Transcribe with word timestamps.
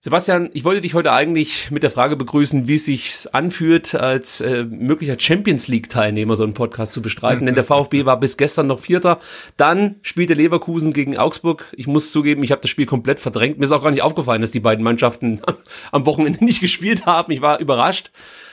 Sebastian, 0.00 0.50
ich 0.52 0.64
wollte 0.64 0.82
dich 0.82 0.94
heute 0.94 1.10
eigentlich 1.10 1.72
mit 1.72 1.82
der 1.82 1.90
Frage 1.90 2.14
begrüßen, 2.14 2.68
wie 2.68 2.76
es 2.76 2.84
sich 2.84 3.26
anfühlt, 3.32 3.96
als 3.96 4.40
äh, 4.40 4.62
möglicher 4.62 5.18
Champions 5.18 5.66
League-Teilnehmer 5.66 6.36
so 6.36 6.44
einen 6.44 6.54
Podcast 6.54 6.92
zu 6.92 7.02
bestreiten. 7.02 7.46
Denn 7.46 7.56
der 7.56 7.64
VfB 7.64 8.04
war 8.04 8.20
bis 8.20 8.36
gestern 8.36 8.68
noch 8.68 8.78
Vierter. 8.78 9.18
Dann 9.56 9.96
spielte 10.02 10.34
Leverkusen 10.34 10.92
gegen 10.92 11.18
Augsburg. 11.18 11.66
Ich 11.72 11.88
muss 11.88 12.12
zugeben, 12.12 12.44
ich 12.44 12.52
habe 12.52 12.62
das 12.62 12.70
Spiel 12.70 12.86
komplett 12.86 13.18
verdrängt. 13.18 13.58
Mir 13.58 13.64
ist 13.64 13.72
auch 13.72 13.82
gar 13.82 13.90
nicht 13.90 14.02
aufgefallen, 14.02 14.40
dass 14.40 14.52
die 14.52 14.60
beiden 14.60 14.84
Mannschaften 14.84 15.42
am 15.90 16.06
Wochenende 16.06 16.44
nicht 16.44 16.60
gespielt 16.60 17.04
haben. 17.04 17.32
Ich 17.32 17.42
war 17.42 17.58
überrascht. 17.58 18.12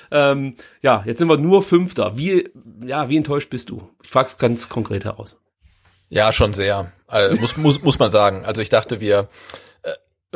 Ähm, 0.09 0.55
ja, 0.81 1.03
jetzt 1.05 1.19
sind 1.19 1.27
wir 1.27 1.38
nur 1.38 1.61
Fünfter. 1.61 2.17
Wie, 2.17 2.49
ja, 2.83 3.07
wie 3.09 3.17
enttäuscht 3.17 3.51
bist 3.51 3.69
du? 3.69 3.88
Ich 4.03 4.09
frage 4.09 4.29
es 4.29 4.39
ganz 4.39 4.67
konkret 4.67 5.05
heraus. 5.05 5.38
Ja, 6.09 6.33
schon 6.33 6.53
sehr. 6.53 6.91
Also, 7.05 7.39
muss, 7.39 7.55
muss, 7.57 7.83
muss 7.83 7.99
man 7.99 8.09
sagen. 8.09 8.45
Also 8.45 8.63
ich 8.63 8.69
dachte, 8.69 8.99
wir 8.99 9.29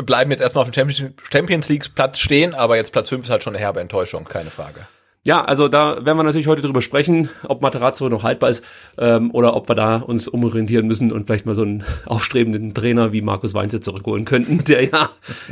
bleiben 0.06 0.32
jetzt 0.32 0.42
erstmal 0.42 0.64
auf 0.64 0.72
dem 0.72 0.92
Champions 1.32 1.70
League 1.70 1.96
Platz 1.96 2.20
stehen, 2.20 2.54
aber 2.54 2.78
jetzt 2.78 2.92
Platz 2.92 3.10
5 3.10 3.26
ist 3.26 3.30
halt 3.30 3.44
schon 3.44 3.56
eine 3.56 3.64
herbe 3.64 3.80
Enttäuschung, 3.80 4.26
keine 4.26 4.50
Frage. 4.50 4.88
Ja, 5.26 5.44
also 5.44 5.68
da 5.68 6.06
werden 6.06 6.18
wir 6.18 6.24
natürlich 6.24 6.48
heute 6.48 6.62
drüber 6.62 6.82
sprechen, 6.82 7.30
ob 7.44 7.62
Materazzo 7.62 8.08
noch 8.08 8.24
haltbar 8.24 8.50
ist 8.50 8.64
ähm, 8.98 9.32
oder 9.32 9.54
ob 9.54 9.68
wir 9.68 9.76
da 9.76 9.98
uns 9.98 10.30
umorientieren 10.30 10.88
müssen 10.88 11.12
und 11.12 11.28
vielleicht 11.28 11.46
mal 11.46 11.54
so 11.56 11.64
einen 11.64 11.84
aufstrebenden 12.06 12.74
Trainer 12.74 13.12
wie 13.12 13.22
Markus 13.22 13.54
Weinze 13.54 13.82
zurückholen 13.82 14.24
könnten, 14.24 14.64
der 14.68 14.86
ja 14.86 15.10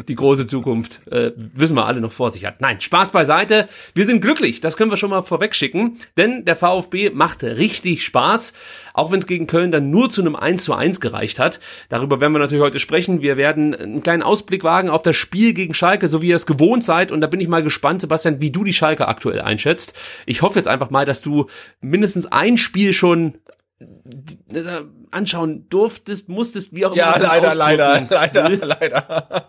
die 0.08 0.16
große 0.16 0.48
Zukunft, 0.48 1.06
äh, 1.12 1.34
wissen 1.36 1.76
wir 1.76 1.86
alle, 1.86 2.00
noch 2.00 2.14
vor 2.14 2.32
sich 2.32 2.46
hat. 2.46 2.62
Nein, 2.62 2.80
Spaß 2.80 3.12
beiseite. 3.12 3.68
Wir 3.94 4.06
sind 4.06 4.22
glücklich, 4.22 4.62
das 4.62 4.78
können 4.78 4.90
wir 4.90 4.98
schon 4.98 5.10
mal 5.10 5.22
vorwegschicken, 5.22 5.98
denn 6.16 6.46
der 6.46 6.56
VfB 6.56 7.10
macht 7.10 7.44
richtig 7.44 8.06
Spaß, 8.06 8.54
auch 8.98 9.12
wenn 9.12 9.20
es 9.20 9.28
gegen 9.28 9.48
Köln 9.48 9.72
dann 9.72 9.90
nur 9.90 10.10
zu 10.10 10.22
einem 10.22 10.36
1 10.36 10.64
zu 10.64 10.74
1 10.74 11.00
gereicht 11.00 11.40
hat. 11.40 11.60
Darüber 11.90 12.20
werden 12.20 12.34
wir 12.34 12.40
natürlich 12.40 12.64
heute 12.64 12.80
sprechen. 12.80 13.22
Wir 13.22 13.38
werden 13.38 13.76
einen 13.76 14.04
kleinen 14.04 14.24
Ausblick 14.24 14.64
wagen 14.64 14.90
auf 14.90 15.02
das 15.02 15.16
Spiel 15.16 15.54
gegen 15.54 15.74
Schalke, 15.74 16.08
so 16.08 16.22
wie 16.22 16.30
ihr 16.30 16.36
es 16.36 16.46
gewohnt 16.46 16.84
seid 16.84 17.12
und 17.12 17.22
da 17.22 17.28
bin 17.28 17.40
ich 17.40 17.48
mal 17.48 17.64
gespannt, 17.64 18.02
Sebastian, 18.02 18.42
wie 18.42 18.52
du 18.52 18.64
die 18.64 18.74
Schalke 18.74 19.08
aktuell 19.08 19.42
einschätzt. 19.42 19.94
Ich 20.26 20.42
hoffe 20.42 20.60
jetzt 20.60 20.68
einfach 20.68 20.90
mal, 20.90 21.06
dass 21.06 21.22
du 21.22 21.48
mindestens 21.82 22.26
ein 22.26 22.58
Spiel 22.58 22.94
schon 22.94 23.36
äh, 23.80 24.64
anschauen 25.12 25.68
durftest, 25.70 26.30
musstest, 26.30 26.74
wie 26.74 26.86
auch 26.86 26.94
immer. 26.94 26.98
Ja, 26.98 27.18
leider, 27.18 27.56
leider, 27.56 28.08
leider, 28.10 28.66
leider. 28.66 29.48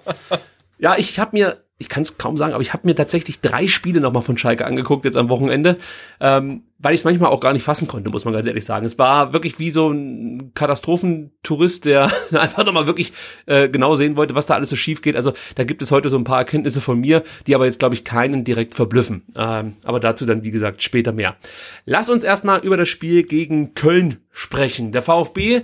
Ja, 0.79 0.97
ich 0.97 1.19
habe 1.19 1.37
mir 1.37 1.65
ich 1.81 1.89
kann 1.89 2.03
es 2.03 2.19
kaum 2.19 2.37
sagen, 2.37 2.55
aber 2.55 2.63
ich 2.63 2.73
habe 2.73 2.89
mir 2.89 2.97
tatsächlich 2.97 3.41
drei 3.41 3.69
Spiele 3.69 4.01
nochmal 4.01 4.23
von 4.23 4.37
Schalke 4.37 4.67
angeguckt 4.67 5.05
jetzt 5.05 5.17
am 5.17 5.29
Wochenende, 5.29 5.79
ähm, 6.21 6.65
weil 6.81 6.93
ich 6.93 7.01
es 7.01 7.05
manchmal 7.05 7.31
auch 7.31 7.39
gar 7.39 7.53
nicht 7.53 7.63
fassen 7.63 7.87
konnte, 7.87 8.11
muss 8.11 8.25
man 8.25 8.35
ganz 8.35 8.49
ehrlich 8.49 8.65
sagen. 8.65 8.85
Es 8.85 8.99
war 8.99 9.33
wirklich 9.33 9.61
wie 9.61 9.71
so 9.71 9.89
ein 9.89 10.51
Katastrophentourist, 10.55 11.85
der 11.85 12.11
einfach 12.33 12.65
nochmal 12.65 12.87
wirklich 12.87 13.13
äh, 13.47 13.69
genau 13.69 13.95
sehen 13.95 14.17
wollte, 14.17 14.35
was 14.35 14.47
da 14.47 14.55
alles 14.55 14.71
so 14.71 14.77
schief 14.77 15.03
geht. 15.03 15.15
Also 15.15 15.33
da 15.55 15.63
gibt 15.63 15.81
es 15.81 15.93
heute 15.93 16.09
so 16.09 16.19
ein 16.19 16.25
paar 16.25 16.39
Erkenntnisse 16.39 16.81
von 16.81 16.99
mir, 16.99 17.23
die 17.47 17.55
aber 17.55 17.67
jetzt, 17.67 17.79
glaube 17.79 17.95
ich, 17.95 18.03
keinen 18.03 18.43
direkt 18.43 18.75
verblüffen. 18.75 19.23
Ähm, 19.37 19.77
aber 19.85 20.01
dazu 20.01 20.27
dann, 20.27 20.43
wie 20.43 20.51
gesagt, 20.51 20.83
später 20.83 21.13
mehr. 21.13 21.37
Lass 21.85 22.11
uns 22.11 22.25
erstmal 22.25 22.59
über 22.61 22.77
das 22.77 22.89
Spiel 22.89 23.23
gegen 23.23 23.75
Köln 23.75 24.17
sprechen. 24.33 24.91
Der 24.91 25.03
VfB 25.03 25.63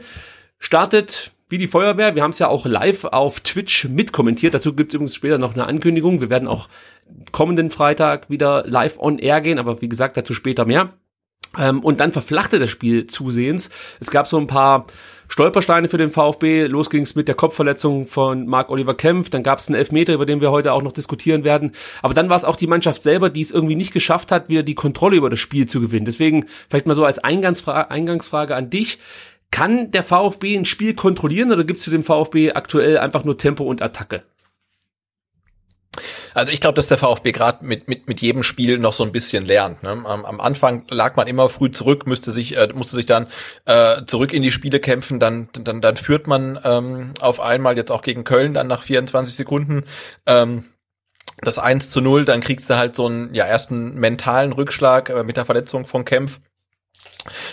startet 0.60 1.32
wie 1.54 1.58
die 1.58 1.68
Feuerwehr. 1.68 2.16
Wir 2.16 2.24
haben 2.24 2.32
es 2.32 2.40
ja 2.40 2.48
auch 2.48 2.66
live 2.66 3.04
auf 3.04 3.38
Twitch 3.38 3.84
mitkommentiert. 3.84 4.54
Dazu 4.54 4.74
gibt 4.74 4.90
es 4.90 4.96
übrigens 4.96 5.14
später 5.14 5.38
noch 5.38 5.54
eine 5.54 5.68
Ankündigung. 5.68 6.20
Wir 6.20 6.28
werden 6.28 6.48
auch 6.48 6.68
kommenden 7.30 7.70
Freitag 7.70 8.28
wieder 8.28 8.64
live 8.66 8.98
on 8.98 9.20
air 9.20 9.40
gehen, 9.40 9.60
aber 9.60 9.80
wie 9.80 9.88
gesagt, 9.88 10.16
dazu 10.16 10.34
später 10.34 10.64
mehr. 10.64 10.94
Ähm, 11.56 11.78
und 11.78 12.00
dann 12.00 12.10
verflachte 12.10 12.58
das 12.58 12.70
Spiel 12.70 13.04
zusehends. 13.04 13.70
Es 14.00 14.10
gab 14.10 14.26
so 14.26 14.36
ein 14.36 14.48
paar 14.48 14.86
Stolpersteine 15.28 15.88
für 15.88 15.96
den 15.96 16.10
VfB. 16.10 16.66
Los 16.66 16.90
ging 16.90 17.02
es 17.02 17.14
mit 17.14 17.28
der 17.28 17.36
Kopfverletzung 17.36 18.08
von 18.08 18.46
Marc 18.46 18.70
Oliver 18.70 18.96
Kempf. 18.96 19.30
Dann 19.30 19.44
gab 19.44 19.60
es 19.60 19.68
einen 19.68 19.76
Elfmeter, 19.76 20.12
über 20.12 20.26
den 20.26 20.40
wir 20.40 20.50
heute 20.50 20.72
auch 20.72 20.82
noch 20.82 20.90
diskutieren 20.90 21.44
werden. 21.44 21.70
Aber 22.02 22.14
dann 22.14 22.28
war 22.28 22.36
es 22.36 22.44
auch 22.44 22.56
die 22.56 22.66
Mannschaft 22.66 23.04
selber, 23.04 23.30
die 23.30 23.42
es 23.42 23.52
irgendwie 23.52 23.76
nicht 23.76 23.92
geschafft 23.92 24.32
hat, 24.32 24.48
wieder 24.48 24.64
die 24.64 24.74
Kontrolle 24.74 25.16
über 25.16 25.30
das 25.30 25.38
Spiel 25.38 25.68
zu 25.68 25.80
gewinnen. 25.80 26.04
Deswegen 26.04 26.46
vielleicht 26.68 26.86
mal 26.86 26.94
so 26.94 27.04
als 27.04 27.20
Eingangsfrage, 27.20 27.92
Eingangsfrage 27.92 28.56
an 28.56 28.70
dich. 28.70 28.98
Kann 29.54 29.92
der 29.92 30.02
VfB 30.02 30.56
ein 30.56 30.64
Spiel 30.64 30.94
kontrollieren 30.94 31.52
oder 31.52 31.62
gibt 31.62 31.78
es 31.78 31.84
für 31.84 31.92
den 31.92 32.02
VfB 32.02 32.54
aktuell 32.54 32.98
einfach 32.98 33.22
nur 33.22 33.38
Tempo 33.38 33.62
und 33.62 33.82
Attacke? 33.82 34.24
Also 36.34 36.50
ich 36.50 36.60
glaube, 36.60 36.74
dass 36.74 36.88
der 36.88 36.98
VfB 36.98 37.30
gerade 37.30 37.64
mit, 37.64 37.86
mit, 37.86 38.08
mit 38.08 38.20
jedem 38.20 38.42
Spiel 38.42 38.78
noch 38.78 38.92
so 38.92 39.04
ein 39.04 39.12
bisschen 39.12 39.46
lernt. 39.46 39.84
Ne? 39.84 39.90
Am, 39.90 40.24
am 40.24 40.40
Anfang 40.40 40.84
lag 40.88 41.14
man 41.14 41.28
immer 41.28 41.48
früh 41.48 41.70
zurück, 41.70 42.04
müsste 42.08 42.32
sich, 42.32 42.56
äh, 42.56 42.66
musste 42.74 42.96
sich 42.96 43.06
dann 43.06 43.28
äh, 43.64 44.04
zurück 44.06 44.32
in 44.32 44.42
die 44.42 44.50
Spiele 44.50 44.80
kämpfen, 44.80 45.20
dann, 45.20 45.48
dann, 45.52 45.80
dann 45.80 45.96
führt 45.96 46.26
man 46.26 46.58
ähm, 46.64 47.14
auf 47.20 47.38
einmal 47.38 47.76
jetzt 47.76 47.92
auch 47.92 48.02
gegen 48.02 48.24
Köln 48.24 48.54
dann 48.54 48.66
nach 48.66 48.82
24 48.82 49.36
Sekunden. 49.36 49.84
Ähm, 50.26 50.64
das 51.42 51.60
1 51.60 51.92
zu 51.92 52.00
0, 52.00 52.24
dann 52.24 52.40
kriegst 52.40 52.68
du 52.70 52.76
halt 52.76 52.96
so 52.96 53.06
einen 53.06 53.32
ja, 53.34 53.44
ersten 53.44 53.94
mentalen 53.94 54.52
Rückschlag 54.52 55.10
äh, 55.10 55.22
mit 55.22 55.36
der 55.36 55.44
Verletzung 55.44 55.86
von 55.86 56.04
Kempf 56.04 56.40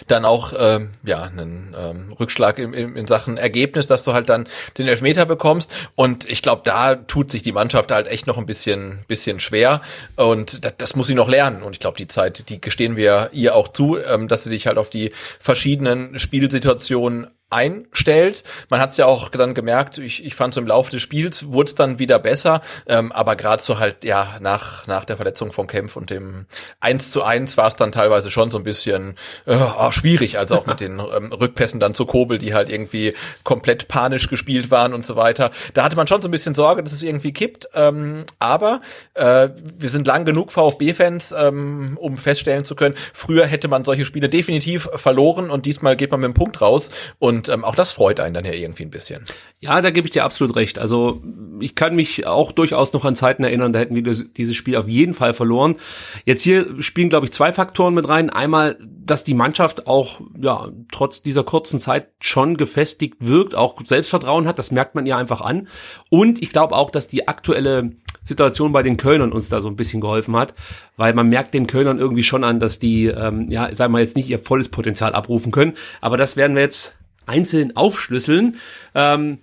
dann 0.07 0.25
auch 0.25 0.53
ähm, 0.57 0.91
ja 1.03 1.23
einen 1.23 1.75
ähm, 1.77 2.13
Rückschlag 2.19 2.59
in, 2.59 2.73
in, 2.73 2.95
in 2.95 3.07
Sachen 3.07 3.37
Ergebnis, 3.37 3.87
dass 3.87 4.03
du 4.03 4.13
halt 4.13 4.29
dann 4.29 4.47
den 4.77 4.87
Elfmeter 4.87 5.25
bekommst. 5.25 5.71
Und 5.95 6.29
ich 6.29 6.41
glaube, 6.41 6.61
da 6.65 6.95
tut 6.95 7.31
sich 7.31 7.41
die 7.41 7.51
Mannschaft 7.51 7.91
halt 7.91 8.07
echt 8.07 8.27
noch 8.27 8.37
ein 8.37 8.45
bisschen 8.45 9.05
bisschen 9.07 9.39
schwer. 9.39 9.81
Und 10.15 10.65
das, 10.65 10.75
das 10.77 10.95
muss 10.95 11.07
sie 11.07 11.15
noch 11.15 11.29
lernen. 11.29 11.63
Und 11.63 11.73
ich 11.73 11.79
glaube, 11.79 11.97
die 11.97 12.07
Zeit, 12.07 12.49
die 12.49 12.59
gestehen 12.59 12.95
wir 12.95 13.29
ihr 13.33 13.55
auch 13.55 13.69
zu, 13.69 13.97
ähm, 13.97 14.27
dass 14.27 14.43
sie 14.43 14.49
sich 14.49 14.67
halt 14.67 14.77
auf 14.77 14.89
die 14.89 15.11
verschiedenen 15.39 16.19
Spielsituationen 16.19 17.27
einstellt. 17.51 18.43
Man 18.69 18.79
hat 18.79 18.91
es 18.91 18.97
ja 18.97 19.05
auch 19.05 19.29
dann 19.29 19.53
gemerkt, 19.53 19.97
ich, 19.97 20.25
ich 20.25 20.35
fand 20.35 20.53
so 20.53 20.61
im 20.61 20.67
Laufe 20.67 20.89
des 20.89 21.01
Spiels 21.01 21.51
wurde 21.51 21.67
es 21.67 21.75
dann 21.75 21.99
wieder 21.99 22.17
besser, 22.17 22.61
ähm, 22.87 23.11
aber 23.11 23.35
gerade 23.35 23.61
so 23.61 23.77
halt, 23.77 24.03
ja, 24.03 24.37
nach, 24.39 24.87
nach 24.87 25.05
der 25.05 25.17
Verletzung 25.17 25.51
von 25.51 25.67
Kempf 25.67 25.97
und 25.97 26.09
dem 26.09 26.45
1 26.79 27.11
zu 27.11 27.23
1 27.23 27.57
war 27.57 27.67
es 27.67 27.75
dann 27.75 27.91
teilweise 27.91 28.31
schon 28.31 28.51
so 28.51 28.57
ein 28.57 28.63
bisschen 28.63 29.15
äh, 29.45 29.57
oh, 29.57 29.91
schwierig, 29.91 30.39
also 30.39 30.55
auch 30.55 30.65
mit 30.65 30.79
den 30.79 30.99
ähm, 31.15 31.31
Rückpässen 31.33 31.79
dann 31.79 31.93
zu 31.93 32.05
Kobel, 32.05 32.37
die 32.37 32.53
halt 32.53 32.69
irgendwie 32.69 33.13
komplett 33.43 33.89
panisch 33.89 34.29
gespielt 34.29 34.71
waren 34.71 34.93
und 34.93 35.05
so 35.05 35.17
weiter. 35.17 35.51
Da 35.73 35.83
hatte 35.83 35.97
man 35.97 36.07
schon 36.07 36.21
so 36.21 36.29
ein 36.29 36.31
bisschen 36.31 36.55
Sorge, 36.55 36.83
dass 36.83 36.93
es 36.93 37.03
irgendwie 37.03 37.33
kippt, 37.33 37.67
ähm, 37.73 38.23
aber 38.39 38.81
äh, 39.13 39.49
wir 39.77 39.89
sind 39.89 40.07
lang 40.07 40.23
genug 40.23 40.53
VfB-Fans, 40.53 41.33
ähm, 41.37 41.97
um 41.99 42.17
feststellen 42.17 42.63
zu 42.63 42.75
können, 42.75 42.95
früher 43.13 43.45
hätte 43.45 43.67
man 43.67 43.83
solche 43.83 44.05
Spiele 44.05 44.29
definitiv 44.29 44.89
verloren 44.95 45.49
und 45.49 45.65
diesmal 45.65 45.97
geht 45.97 46.11
man 46.11 46.21
mit 46.21 46.29
dem 46.29 46.33
Punkt 46.33 46.61
raus 46.61 46.91
und 47.19 47.40
Und 47.41 47.49
ähm, 47.49 47.65
auch 47.65 47.73
das 47.73 47.91
freut 47.91 48.19
einen 48.19 48.35
dann 48.35 48.45
ja 48.45 48.53
irgendwie 48.53 48.83
ein 48.83 48.91
bisschen. 48.91 49.23
Ja, 49.59 49.81
da 49.81 49.89
gebe 49.89 50.05
ich 50.05 50.11
dir 50.11 50.23
absolut 50.23 50.55
recht. 50.55 50.77
Also 50.77 51.23
ich 51.59 51.73
kann 51.73 51.95
mich 51.95 52.27
auch 52.27 52.51
durchaus 52.51 52.93
noch 52.93 53.03
an 53.03 53.15
Zeiten 53.15 53.43
erinnern, 53.43 53.73
da 53.73 53.79
hätten 53.79 53.95
wir 53.95 54.03
dieses 54.03 54.55
Spiel 54.55 54.75
auf 54.75 54.87
jeden 54.87 55.15
Fall 55.15 55.33
verloren. 55.33 55.77
Jetzt 56.23 56.43
hier 56.43 56.79
spielen, 56.83 57.09
glaube 57.09 57.25
ich, 57.25 57.31
zwei 57.31 57.51
Faktoren 57.51 57.95
mit 57.95 58.07
rein. 58.07 58.29
Einmal, 58.29 58.77
dass 58.79 59.23
die 59.23 59.33
Mannschaft 59.33 59.87
auch 59.87 60.21
ja 60.39 60.69
trotz 60.91 61.23
dieser 61.23 61.43
kurzen 61.43 61.79
Zeit 61.79 62.09
schon 62.19 62.57
gefestigt 62.57 63.15
wirkt, 63.25 63.55
auch 63.55 63.75
Selbstvertrauen 63.83 64.47
hat. 64.47 64.59
Das 64.59 64.69
merkt 64.69 64.93
man 64.93 65.07
ja 65.07 65.17
einfach 65.17 65.41
an. 65.41 65.67
Und 66.11 66.43
ich 66.43 66.51
glaube 66.51 66.75
auch, 66.75 66.91
dass 66.91 67.07
die 67.07 67.27
aktuelle 67.27 67.89
Situation 68.21 68.71
bei 68.71 68.83
den 68.83 68.97
Kölnern 68.97 69.31
uns 69.31 69.49
da 69.49 69.61
so 69.61 69.67
ein 69.67 69.75
bisschen 69.75 69.99
geholfen 69.99 70.35
hat, 70.35 70.53
weil 70.95 71.15
man 71.15 71.27
merkt 71.27 71.55
den 71.55 71.65
Kölnern 71.65 71.97
irgendwie 71.97 72.21
schon 72.21 72.43
an, 72.43 72.59
dass 72.59 72.77
die, 72.77 73.07
ähm, 73.07 73.49
ja, 73.49 73.73
sagen 73.73 73.93
wir 73.93 73.99
jetzt 73.99 74.15
nicht 74.15 74.29
ihr 74.29 74.37
volles 74.37 74.69
Potenzial 74.69 75.13
abrufen 75.13 75.51
können, 75.51 75.73
aber 76.01 76.17
das 76.17 76.37
werden 76.37 76.55
wir 76.55 76.61
jetzt 76.61 76.95
einzeln 77.25 77.75
aufschlüsseln. 77.75 78.57
Ähm, 78.95 79.39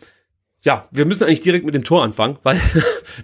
ja, 0.63 0.89
wir 0.91 1.07
müssen 1.07 1.25
eigentlich 1.25 1.41
direkt 1.41 1.65
mit 1.65 1.75
dem 1.75 1.85
Tor 1.85 2.03
anfangen, 2.03 2.39
weil 2.43 2.61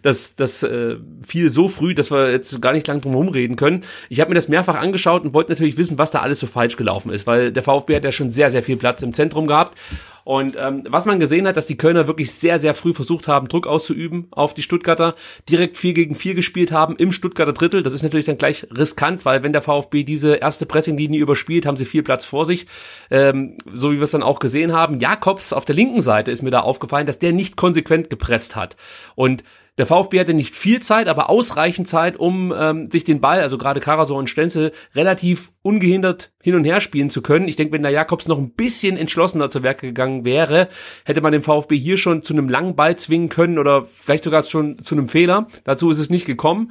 das, 0.02 0.36
das 0.36 0.62
äh, 0.62 0.96
fiel 1.26 1.48
so 1.48 1.68
früh, 1.68 1.94
dass 1.94 2.10
wir 2.10 2.30
jetzt 2.30 2.60
gar 2.62 2.72
nicht 2.72 2.86
lang 2.86 3.00
drum 3.00 3.12
herum 3.12 3.28
reden 3.28 3.56
können. 3.56 3.82
Ich 4.08 4.20
habe 4.20 4.30
mir 4.30 4.36
das 4.36 4.48
mehrfach 4.48 4.76
angeschaut 4.76 5.24
und 5.24 5.34
wollte 5.34 5.50
natürlich 5.50 5.76
wissen, 5.76 5.98
was 5.98 6.10
da 6.10 6.20
alles 6.20 6.38
so 6.38 6.46
falsch 6.46 6.76
gelaufen 6.76 7.10
ist, 7.10 7.26
weil 7.26 7.52
der 7.52 7.62
VfB 7.62 7.96
hat 7.96 8.04
ja 8.04 8.12
schon 8.12 8.30
sehr, 8.30 8.50
sehr 8.50 8.62
viel 8.62 8.76
Platz 8.76 9.02
im 9.02 9.12
Zentrum 9.12 9.46
gehabt 9.46 9.76
und 10.24 10.56
ähm, 10.58 10.84
was 10.88 11.04
man 11.04 11.20
gesehen 11.20 11.46
hat, 11.46 11.56
dass 11.56 11.66
die 11.66 11.76
Kölner 11.76 12.06
wirklich 12.06 12.32
sehr, 12.32 12.58
sehr 12.58 12.74
früh 12.74 12.94
versucht 12.94 13.28
haben, 13.28 13.48
Druck 13.48 13.66
auszuüben 13.66 14.26
auf 14.30 14.54
die 14.54 14.62
Stuttgarter, 14.62 15.14
direkt 15.48 15.76
4 15.76 15.92
gegen 15.92 16.14
4 16.14 16.34
gespielt 16.34 16.72
haben 16.72 16.96
im 16.96 17.12
Stuttgarter 17.12 17.52
Drittel. 17.52 17.82
Das 17.82 17.92
ist 17.92 18.02
natürlich 18.02 18.24
dann 18.24 18.38
gleich 18.38 18.66
riskant, 18.76 19.24
weil 19.24 19.42
wenn 19.42 19.52
der 19.52 19.62
VfB 19.62 20.02
diese 20.02 20.36
erste 20.36 20.64
Pressinglinie 20.66 21.20
überspielt, 21.20 21.66
haben 21.66 21.76
sie 21.76 21.84
viel 21.84 22.02
Platz 22.02 22.24
vor 22.24 22.46
sich. 22.46 22.66
Ähm, 23.10 23.58
so 23.72 23.92
wie 23.92 23.96
wir 23.96 24.04
es 24.04 24.12
dann 24.12 24.22
auch 24.22 24.38
gesehen 24.38 24.72
haben. 24.72 24.98
Jakobs 24.98 25.52
auf 25.52 25.64
der 25.64 25.74
linken 25.74 26.02
Seite 26.02 26.30
ist 26.30 26.42
mir 26.42 26.50
da 26.50 26.60
aufgefallen, 26.60 27.06
dass 27.06 27.18
der 27.18 27.32
nicht 27.32 27.56
konsequent 27.56 28.08
gepresst 28.08 28.56
hat. 28.56 28.76
Und 29.14 29.44
der 29.78 29.86
VfB 29.86 30.20
hatte 30.20 30.34
nicht 30.34 30.54
viel 30.54 30.80
Zeit, 30.80 31.08
aber 31.08 31.30
ausreichend 31.30 31.88
Zeit, 31.88 32.16
um 32.16 32.54
ähm, 32.56 32.90
sich 32.90 33.02
den 33.02 33.20
Ball, 33.20 33.40
also 33.40 33.58
gerade 33.58 33.80
Karasor 33.80 34.18
und 34.18 34.30
Stenzel, 34.30 34.72
relativ 34.94 35.50
ungehindert 35.62 36.30
hin 36.42 36.54
und 36.54 36.64
her 36.64 36.80
spielen 36.80 37.10
zu 37.10 37.22
können. 37.22 37.48
Ich 37.48 37.56
denke, 37.56 37.72
wenn 37.72 37.82
der 37.82 37.90
Jakobs 37.90 38.28
noch 38.28 38.38
ein 38.38 38.52
bisschen 38.52 38.96
entschlossener 38.96 39.50
zu 39.50 39.62
Werke 39.62 39.88
gegangen 39.88 40.24
wäre, 40.24 40.68
hätte 41.04 41.22
man 41.22 41.32
den 41.32 41.42
VfB 41.42 41.76
hier 41.76 41.96
schon 41.96 42.22
zu 42.22 42.34
einem 42.34 42.48
langen 42.48 42.76
Ball 42.76 42.96
zwingen 42.96 43.28
können 43.28 43.58
oder 43.58 43.84
vielleicht 43.86 44.24
sogar 44.24 44.44
schon 44.44 44.84
zu 44.84 44.94
einem 44.94 45.08
Fehler. 45.08 45.48
Dazu 45.64 45.90
ist 45.90 45.98
es 45.98 46.10
nicht 46.10 46.26
gekommen. 46.26 46.70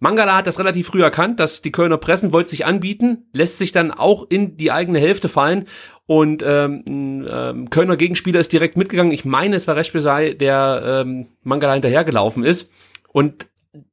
Mangala 0.00 0.36
hat 0.36 0.46
das 0.46 0.58
relativ 0.58 0.88
früh 0.88 1.02
erkannt, 1.02 1.38
dass 1.38 1.62
die 1.62 1.72
Kölner 1.72 1.98
pressen, 1.98 2.32
wollte 2.32 2.50
sich 2.50 2.64
anbieten, 2.64 3.28
lässt 3.32 3.58
sich 3.58 3.70
dann 3.70 3.92
auch 3.92 4.26
in 4.28 4.56
die 4.56 4.72
eigene 4.72 4.98
Hälfte 4.98 5.28
fallen 5.28 5.66
und 6.06 6.42
ähm, 6.44 6.82
ähm, 7.30 7.70
Kölner 7.70 7.96
Gegenspieler 7.96 8.40
ist 8.40 8.52
direkt 8.52 8.78
mitgegangen. 8.78 9.12
Ich 9.12 9.26
meine, 9.26 9.56
es 9.56 9.68
war 9.68 9.76
Reschbesei, 9.76 10.32
der 10.32 11.04
ähm, 11.06 11.28
Mangala 11.42 11.74
hinterhergelaufen 11.74 12.44
ist 12.44 12.70
und 13.12 13.48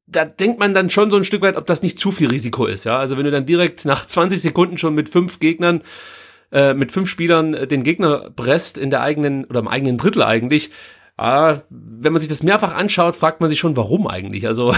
da 0.07 0.24
denkt 0.24 0.59
man 0.59 0.74
dann 0.74 0.89
schon 0.89 1.12
so 1.12 1.18
ein 1.18 1.25
Stück 1.25 1.42
weit, 1.42 1.57
ob 1.57 1.65
das 1.65 1.83
nicht 1.83 2.00
zu 2.00 2.12
viel 2.12 2.30
Risiko 2.30 2.65
ist. 2.65 2.86
Ja, 2.86 2.98
also 2.98 3.18
wenn 3.18 3.25
du 3.25 3.31
dann 3.31 3.45
direkt 3.45 3.83
nach 3.83 4.06
20 4.06 4.42
Sekunden 4.42 4.77
schon 4.77 4.95
mit 4.95 5.09
fünf 5.09 5.39
Gegnern 5.39 5.81
äh, 6.51 6.74
mit 6.74 6.94
fünf 6.94 7.09
Spielern 7.09 7.51
den 7.68 7.83
Gegner 7.83 8.30
presst 8.33 8.77
in 8.77 8.89
der 8.89 9.01
eigenen 9.01 9.44
oder 9.44 9.59
im 9.59 9.68
eigenen 9.68 9.98
Drittel 9.98 10.24
eigentlich, 10.24 10.71
Ah, 11.18 11.62
wenn 11.69 12.14
man 12.14 12.19
sich 12.19 12.30
das 12.30 12.44
mehrfach 12.44 12.75
anschaut, 12.75 13.16
fragt 13.16 13.42
man 13.42 13.50
sich 13.50 13.58
schon, 13.58 13.75
warum 13.75 14.08
eigentlich. 14.08 14.46
Also 14.46 14.74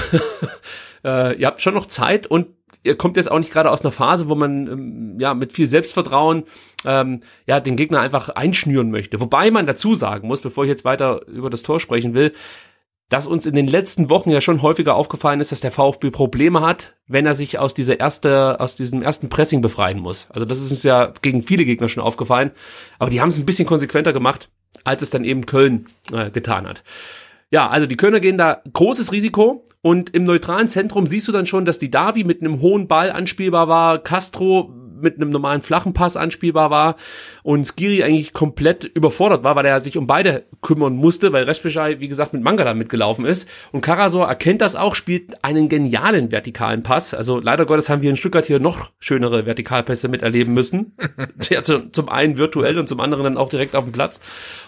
äh, 1.04 1.38
ihr 1.38 1.48
habt 1.48 1.62
schon 1.62 1.74
noch 1.74 1.86
Zeit 1.86 2.28
und 2.28 2.48
ihr 2.84 2.98
kommt 2.98 3.18
jetzt 3.18 3.30
auch 3.30 3.40
nicht 3.40 3.52
gerade 3.52 3.70
aus 3.70 3.82
einer 3.82 3.92
Phase, 3.92 4.30
wo 4.30 4.36
man 4.36 4.68
ähm, 4.68 5.18
ja 5.20 5.34
mit 5.34 5.52
viel 5.52 5.68
Selbstvertrauen 5.68 6.44
ähm, 6.86 7.20
ja 7.46 7.60
den 7.60 7.76
Gegner 7.76 8.00
einfach 8.00 8.30
einschnüren 8.30 8.90
möchte. 8.90 9.20
Wobei 9.20 9.52
man 9.52 9.68
dazu 9.68 9.96
sagen 9.96 10.30
muss, 10.30 10.40
bevor 10.40 10.64
ich 10.64 10.70
jetzt 10.70 10.86
weiter 10.86 11.28
über 11.28 11.50
das 11.50 11.62
Tor 11.62 11.82
sprechen 11.82 12.14
will, 12.14 12.32
dass 13.10 13.28
uns 13.28 13.46
in 13.46 13.56
den 13.56 13.68
letzten 13.68 14.10
Wochen 14.10 14.30
ja 14.30 14.40
schon 14.40 14.62
häufiger 14.62 14.96
aufgefallen 14.96 15.42
ist, 15.42 15.52
dass 15.52 15.62
der 15.62 15.72
VfB 15.72 16.12
Probleme 16.12 16.62
hat, 16.62 16.96
wenn 17.08 17.26
er 17.26 17.36
sich 17.36 17.60
aus 17.60 17.74
dieser 17.74 18.00
erste, 18.00 18.62
aus 18.62 18.78
diesem 18.78 19.02
ersten 19.02 19.28
Pressing 19.28 19.62
befreien 19.62 20.00
muss. 20.00 20.30
Also 20.32 20.46
das 20.46 20.62
ist 20.62 20.72
uns 20.72 20.84
ja 20.84 21.12
gegen 21.22 21.44
viele 21.44 21.66
Gegner 21.66 21.90
schon 21.90 22.04
aufgefallen, 22.04 22.52
aber 22.98 23.10
die 23.10 23.20
haben 23.20 23.30
es 23.30 23.38
ein 23.38 23.46
bisschen 23.46 23.68
konsequenter 23.68 24.14
gemacht 24.14 24.50
als 24.84 25.02
es 25.02 25.10
dann 25.10 25.24
eben 25.24 25.46
Köln 25.46 25.88
äh, 26.12 26.32
getan 26.32 26.68
hat. 26.68 26.84
Ja, 27.52 27.68
also 27.70 27.88
die 27.88 27.98
Kölner 27.98 28.20
gehen 28.20 28.38
da 28.38 28.62
großes 28.72 29.12
Risiko 29.12 29.66
und 29.82 30.12
im 30.12 30.24
neutralen 30.24 30.68
Zentrum 30.68 31.08
siehst 31.08 31.28
du 31.28 31.32
dann 31.32 31.48
schon, 31.48 31.66
dass 31.66 31.80
die 31.80 31.90
Davi 31.90 32.24
mit 32.24 32.42
einem 32.42 32.62
hohen 32.62 32.88
Ball 32.88 33.12
anspielbar 33.12 33.68
war, 33.68 34.00
Castro 34.00 34.74
mit 35.02 35.16
einem 35.16 35.30
normalen 35.30 35.62
flachen 35.62 35.94
Pass 35.94 36.18
anspielbar 36.18 36.70
war 36.70 36.96
und 37.44 37.66
Skiri 37.66 38.04
eigentlich 38.04 38.34
komplett 38.34 38.84
überfordert 38.84 39.44
war, 39.44 39.56
weil 39.56 39.66
er 39.66 39.80
sich 39.80 39.98
um 39.98 40.08
beide 40.08 40.46
kümmern 40.62 40.96
musste, 40.96 41.34
weil 41.34 41.44
Respischai, 41.44 42.00
wie 42.00 42.08
gesagt, 42.08 42.34
mit 42.34 42.44
Mangala 42.44 42.74
mitgelaufen 42.74 43.26
ist. 43.26 43.48
Und 43.72 43.82
Karasor 43.82 44.28
erkennt 44.28 44.62
das 44.62 44.76
auch, 44.76 44.96
spielt 44.96 45.44
einen 45.44 45.70
genialen 45.70 46.32
vertikalen 46.32 46.84
Pass. 46.84 47.14
Also 47.14 47.40
leider 47.40 47.66
Gottes 47.66 47.90
haben 47.90 48.02
wir 48.02 48.10
in 48.10 48.18
Stuttgart 48.18 48.46
hier 48.46 48.60
noch 48.60 48.92
schönere 49.00 49.46
Vertikalpässe 49.46 50.08
miterleben 50.08 50.54
müssen. 50.54 50.94
ja, 51.50 51.64
zum 51.64 52.10
einen 52.10 52.38
virtuell 52.38 52.78
und 52.78 52.88
zum 52.90 53.00
anderen 53.00 53.24
dann 53.24 53.38
auch 53.38 53.50
direkt 53.50 53.76
auf 53.76 53.84
dem 53.84 53.94
Platz. 53.94 54.20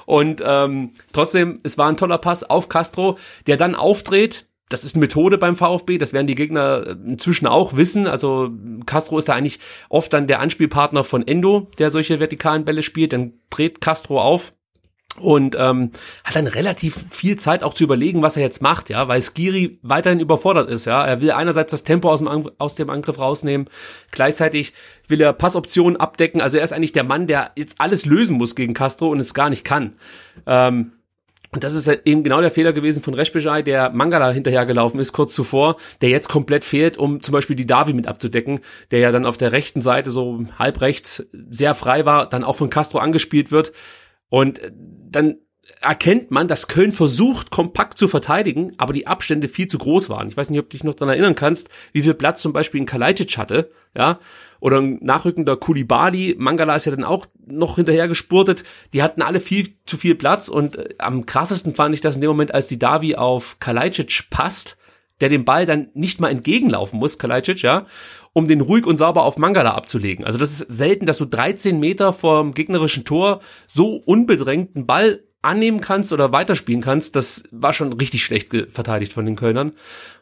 Und 0.06 0.44
ähm, 0.45 0.92
trotzdem, 1.13 1.60
es 1.63 1.77
war 1.77 1.88
ein 1.88 1.98
toller 1.98 2.18
Pass 2.18 2.44
auf 2.44 2.69
Castro, 2.69 3.18
der 3.48 3.57
dann 3.57 3.75
aufdreht, 3.75 4.45
das 4.72 4.84
ist 4.84 4.96
eine 4.96 5.02
Methode 5.02 5.38
beim 5.38 5.56
VfB, 5.56 5.98
das 5.98 6.14
werden 6.14 6.28
die 6.28 6.36
Gegner 6.36 6.84
äh, 6.88 6.92
inzwischen 6.92 7.48
auch 7.48 7.76
wissen. 7.76 8.08
Also 8.08 8.52
Castro 8.86 9.18
ist 9.18 9.30
da 9.30 9.34
eigentlich 9.34 9.60
oft 9.90 10.12
dann 10.14 10.28
der 10.28 10.40
Anspielpartner 10.40 11.04
von 11.04 11.28
Endo, 11.28 11.70
der 11.78 11.92
solche 11.92 12.20
vertikalen 12.20 12.66
Bälle 12.66 12.84
spielt. 12.84 13.14
Dann 13.14 13.34
dreht 13.50 13.82
Castro 13.82 14.22
auf 14.22 14.54
und 15.20 15.58
ähm, 15.60 15.92
hat 16.24 16.36
dann 16.36 16.48
relativ 16.48 17.06
viel 17.10 17.38
Zeit 17.38 17.64
auch 17.64 17.74
zu 17.74 17.84
überlegen, 17.84 18.22
was 18.22 18.38
er 18.38 18.44
jetzt 18.44 18.62
macht, 18.62 18.90
ja, 18.90 19.10
weil 19.10 19.22
Skiri 19.22 19.78
weiterhin 19.82 20.22
überfordert 20.22 20.70
ist, 20.70 20.86
ja. 20.86 21.06
Er 21.06 21.22
will 21.22 21.32
einerseits 21.32 21.72
das 21.72 21.84
Tempo 21.84 22.10
aus 22.10 22.20
dem, 22.20 22.50
aus 22.58 22.76
dem 22.76 22.90
Angriff 22.90 23.20
rausnehmen, 23.20 23.68
gleichzeitig 24.12 24.74
will 25.10 25.20
er 25.20 25.34
Passoptionen 25.34 26.00
abdecken. 26.00 26.40
Also 26.40 26.58
er 26.58 26.64
ist 26.64 26.72
eigentlich 26.72 26.94
der 26.94 27.04
Mann, 27.04 27.28
der 27.28 27.52
jetzt 27.58 27.76
alles 27.80 28.06
lösen 28.06 28.38
muss 28.38 28.56
gegen 28.56 28.74
Castro 28.74 29.10
und 29.10 29.20
es 29.20 29.34
gar 29.34 29.50
nicht 29.50 29.66
kann. 29.66 29.98
Ähm, 30.46 30.94
und 31.53 31.65
das 31.65 31.74
ist 31.74 31.88
halt 31.88 32.03
eben 32.06 32.24
genau 32.24 32.39
der 32.39 32.51
Fehler 32.51 32.71
gewesen 32.71 33.03
von 33.03 33.13
Reshbejai, 33.13 33.62
der 33.62 33.89
Mangala 33.89 34.31
hinterhergelaufen 34.31 35.01
ist 35.01 35.12
kurz 35.12 35.36
zuvor, 35.36 35.75
der 36.00 36.09
jetzt 36.09 36.30
komplett 36.30 36.63
fehlt, 36.63 36.98
um 36.98 37.21
zum 37.21 37.33
Beispiel 37.33 37.57
die 37.57 37.65
Davi 37.65 37.94
mit 37.94 38.07
abzudecken, 38.07 38.62
der 38.92 39.00
ja 39.00 39.12
dann 39.12 39.25
auf 39.25 39.38
der 39.38 39.51
rechten 39.51 39.81
Seite 39.81 40.12
so 40.12 40.45
halb 40.57 40.80
rechts 40.80 41.27
sehr 41.50 41.75
frei 41.75 42.06
war, 42.06 42.30
dann 42.30 42.45
auch 42.45 42.56
von 42.56 42.69
Castro 42.69 43.00
angespielt 43.00 43.51
wird. 43.51 43.74
Und 44.30 44.62
dann 44.74 45.39
erkennt 45.81 46.31
man, 46.31 46.48
dass 46.48 46.69
Köln 46.69 46.94
versucht, 46.94 47.51
kompakt 47.51 47.98
zu 47.98 48.07
verteidigen, 48.07 48.71
aber 48.77 48.94
die 48.94 49.07
Abstände 49.07 49.50
viel 49.50 49.68
zu 49.68 49.77
groß 49.77 50.09
waren. 50.09 50.30
Ich 50.30 50.38
weiß 50.38 50.50
nicht, 50.50 50.59
ob 50.59 50.69
du 50.69 50.77
dich 50.77 50.86
noch 50.86 50.95
dran 50.95 51.09
erinnern 51.09 51.36
kannst, 51.36 51.69
wie 51.92 52.01
viel 52.01 52.13
Platz 52.13 52.42
zum 52.42 52.53
Beispiel 52.53 52.80
in 52.80 52.86
Kalajdzic 52.86 53.38
hatte, 53.38 53.71
ja, 53.95 54.19
oder 54.62 54.80
ein 54.80 55.00
nachrückender 55.02 55.58
Kulibali, 55.58 56.36
Mangala 56.38 56.78
ist 56.78 56.86
ja 56.86 56.92
dann 56.96 57.04
auch 57.04 57.25
noch 57.46 57.75
hinterher 57.75 58.08
gespurtet, 58.08 58.63
die 58.94 59.04
hatten 59.04 59.22
alle 59.22 59.41
viel 59.41 59.75
zu 59.86 59.98
viel 59.98 60.15
Platz 60.15 60.48
und 60.48 60.77
äh, 60.77 60.89
am 61.00 61.25
krassesten 61.25 61.75
fand 61.75 61.94
ich 61.94 62.00
das 62.00 62.15
in 62.15 62.22
dem 62.22 62.30
Moment, 62.30 62.53
als 62.53 62.68
die 62.68 62.80
Davi 62.80 63.15
auf 63.15 63.60
Kalajdzic 63.60 64.30
passt, 64.30 64.77
der 65.20 65.30
den 65.30 65.46
Ball 65.46 65.65
dann 65.65 65.89
nicht 65.94 66.22
mal 66.22 66.30
entgegenlaufen 66.30 67.00
muss, 67.00 67.18
Kalajdzic, 67.18 67.63
ja, 67.63 67.86
um 68.34 68.48
den 68.48 68.62
ruhig 68.62 68.86
und 68.86 68.98
sauber 68.98 69.24
auf 69.24 69.38
Mangala 69.38 69.74
abzulegen. 69.74 70.25
Also 70.25 70.39
das 70.39 70.51
ist 70.51 70.72
selten, 70.72 71.06
dass 71.06 71.18
du 71.18 71.25
13 71.25 71.80
Meter 71.80 72.13
vom 72.13 72.53
gegnerischen 72.53 73.03
Tor 73.03 73.41
so 73.68 73.96
unbedrängten 73.96 74.86
Ball 74.86 75.24
annehmen 75.41 75.81
kannst 75.81 76.13
oder 76.13 76.31
weiterspielen 76.31 76.81
kannst, 76.81 77.15
das 77.15 77.43
war 77.51 77.74
schon 77.74 77.93
richtig 77.93 78.24
schlecht 78.24 78.50
verteidigt 78.71 79.13
von 79.13 79.25
den 79.25 79.36
Kölnern. 79.36 79.74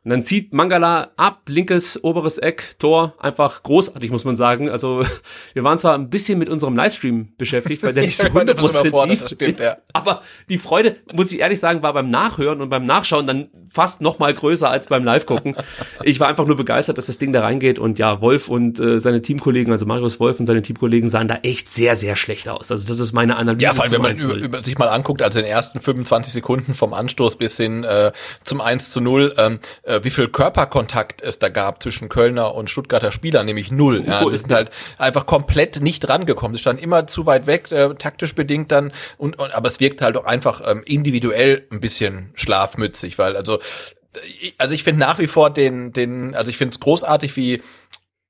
Und 0.06 0.12
dann 0.12 0.24
zieht 0.24 0.54
Mangala 0.54 1.12
ab, 1.18 1.42
linkes, 1.48 2.04
oberes 2.04 2.38
Eck, 2.38 2.76
Tor, 2.80 3.16
einfach 3.20 3.64
großartig, 3.64 4.12
muss 4.12 4.24
man 4.24 4.38
sagen. 4.38 4.70
Also 4.70 5.04
wir 5.54 5.64
waren 5.64 5.78
zwar 5.78 5.96
ein 5.96 6.10
bisschen 6.10 6.40
mit 6.40 6.48
unserem 6.48 6.76
Livestream 6.76 7.34
beschäftigt, 7.38 7.84
weil 7.84 7.94
der 7.94 8.06
nicht 8.06 8.18
so 8.18 8.28
100% 8.28 9.08
lief, 9.08 9.28
stimmt, 9.28 9.60
ja. 9.60 9.78
aber 9.94 10.22
die 10.48 10.58
Freude, 10.58 10.96
muss 11.14 11.32
ich 11.32 11.40
ehrlich 11.40 11.60
sagen, 11.60 11.84
war 11.84 11.94
beim 11.94 12.08
Nachhören 12.08 12.62
und 12.62 12.70
beim 12.70 12.86
Nachschauen 12.86 13.28
dann 13.28 13.50
fast 13.70 14.02
noch 14.02 14.20
mal 14.20 14.34
größer 14.34 14.70
als 14.70 14.88
beim 14.88 15.04
Live-Gucken. 15.04 15.56
Ich 16.04 16.20
war 16.20 16.28
einfach 16.28 16.46
nur 16.46 16.56
begeistert, 16.56 16.98
dass 16.98 17.08
das 17.08 17.18
Ding 17.18 17.34
da 17.34 17.42
reingeht 17.42 17.78
und 17.78 18.00
ja, 18.00 18.22
Wolf 18.22 18.48
und 18.48 18.80
äh, 18.80 19.00
seine 19.00 19.22
Teamkollegen, 19.22 19.72
also 19.72 19.86
Marius 19.86 20.20
Wolf 20.20 20.40
und 20.40 20.46
seine 20.46 20.62
Teamkollegen 20.62 21.10
sahen 21.10 21.28
da 21.28 21.40
echt 21.44 21.70
sehr, 21.70 21.96
sehr 21.96 22.16
schlecht 22.16 22.48
aus. 22.48 22.72
Also 22.72 22.88
das 22.88 23.00
ist 23.00 23.12
meine 23.12 23.36
Analyse. 23.36 23.64
Ja, 23.64 23.74
vor 23.74 23.84
allem, 23.84 23.92
wenn 23.92 24.02
man 24.02 24.16
über, 24.16 24.36
über, 24.36 24.64
sich 24.64 24.78
mal 24.78 24.88
anguckt, 24.88 25.09
also 25.18 25.40
in 25.40 25.46
den 25.46 25.52
ersten 25.52 25.80
25 25.80 26.34
Sekunden 26.34 26.74
vom 26.74 26.94
Anstoß 26.94 27.38
bis 27.38 27.58
hin 27.58 27.84
äh, 27.84 28.12
zum 28.44 28.62
1 28.62 28.92
zu 28.92 29.02
0, 29.02 29.36
ähm, 29.38 29.60
äh, 29.84 30.02
wie 30.04 30.10
viel 30.10 30.30
Körperkontakt 30.30 31.22
es 31.22 31.40
da 31.40 31.50
gab 31.50 31.82
zwischen 31.82 32.10
Kölner 32.10 32.56
und 32.56 32.70
Stuttgarter 32.70 33.12
Spielern, 33.12 33.46
nämlich 33.46 33.72
null. 33.72 34.04
Ja, 34.06 34.28
sie 34.28 34.38
sind 34.38 34.52
halt 34.52 34.72
einfach 34.98 35.26
komplett 35.26 35.82
nicht 35.82 36.08
rangekommen. 36.08 36.56
Sie 36.56 36.62
standen 36.62 36.84
immer 36.84 37.08
zu 37.08 37.26
weit 37.26 37.48
weg, 37.48 37.72
äh, 37.72 37.94
taktisch 37.96 38.36
bedingt 38.36 38.72
dann, 38.72 38.92
und, 39.18 39.40
und 39.40 39.54
aber 39.54 39.68
es 39.68 39.80
wirkt 39.80 40.02
halt 40.02 40.18
auch 40.18 40.26
einfach 40.26 40.62
ähm, 40.66 40.84
individuell 40.86 41.68
ein 41.72 41.80
bisschen 41.80 42.32
schlafmützig, 42.36 43.18
weil 43.18 43.36
also 43.36 43.58
äh, 43.58 44.52
also 44.58 44.74
ich 44.74 44.84
finde 44.84 45.00
nach 45.00 45.20
wie 45.20 45.28
vor 45.28 45.50
den, 45.50 45.94
den, 45.94 46.36
also 46.36 46.50
ich 46.50 46.58
finde 46.58 46.74
es 46.74 46.80
großartig, 46.80 47.36
wie 47.36 47.62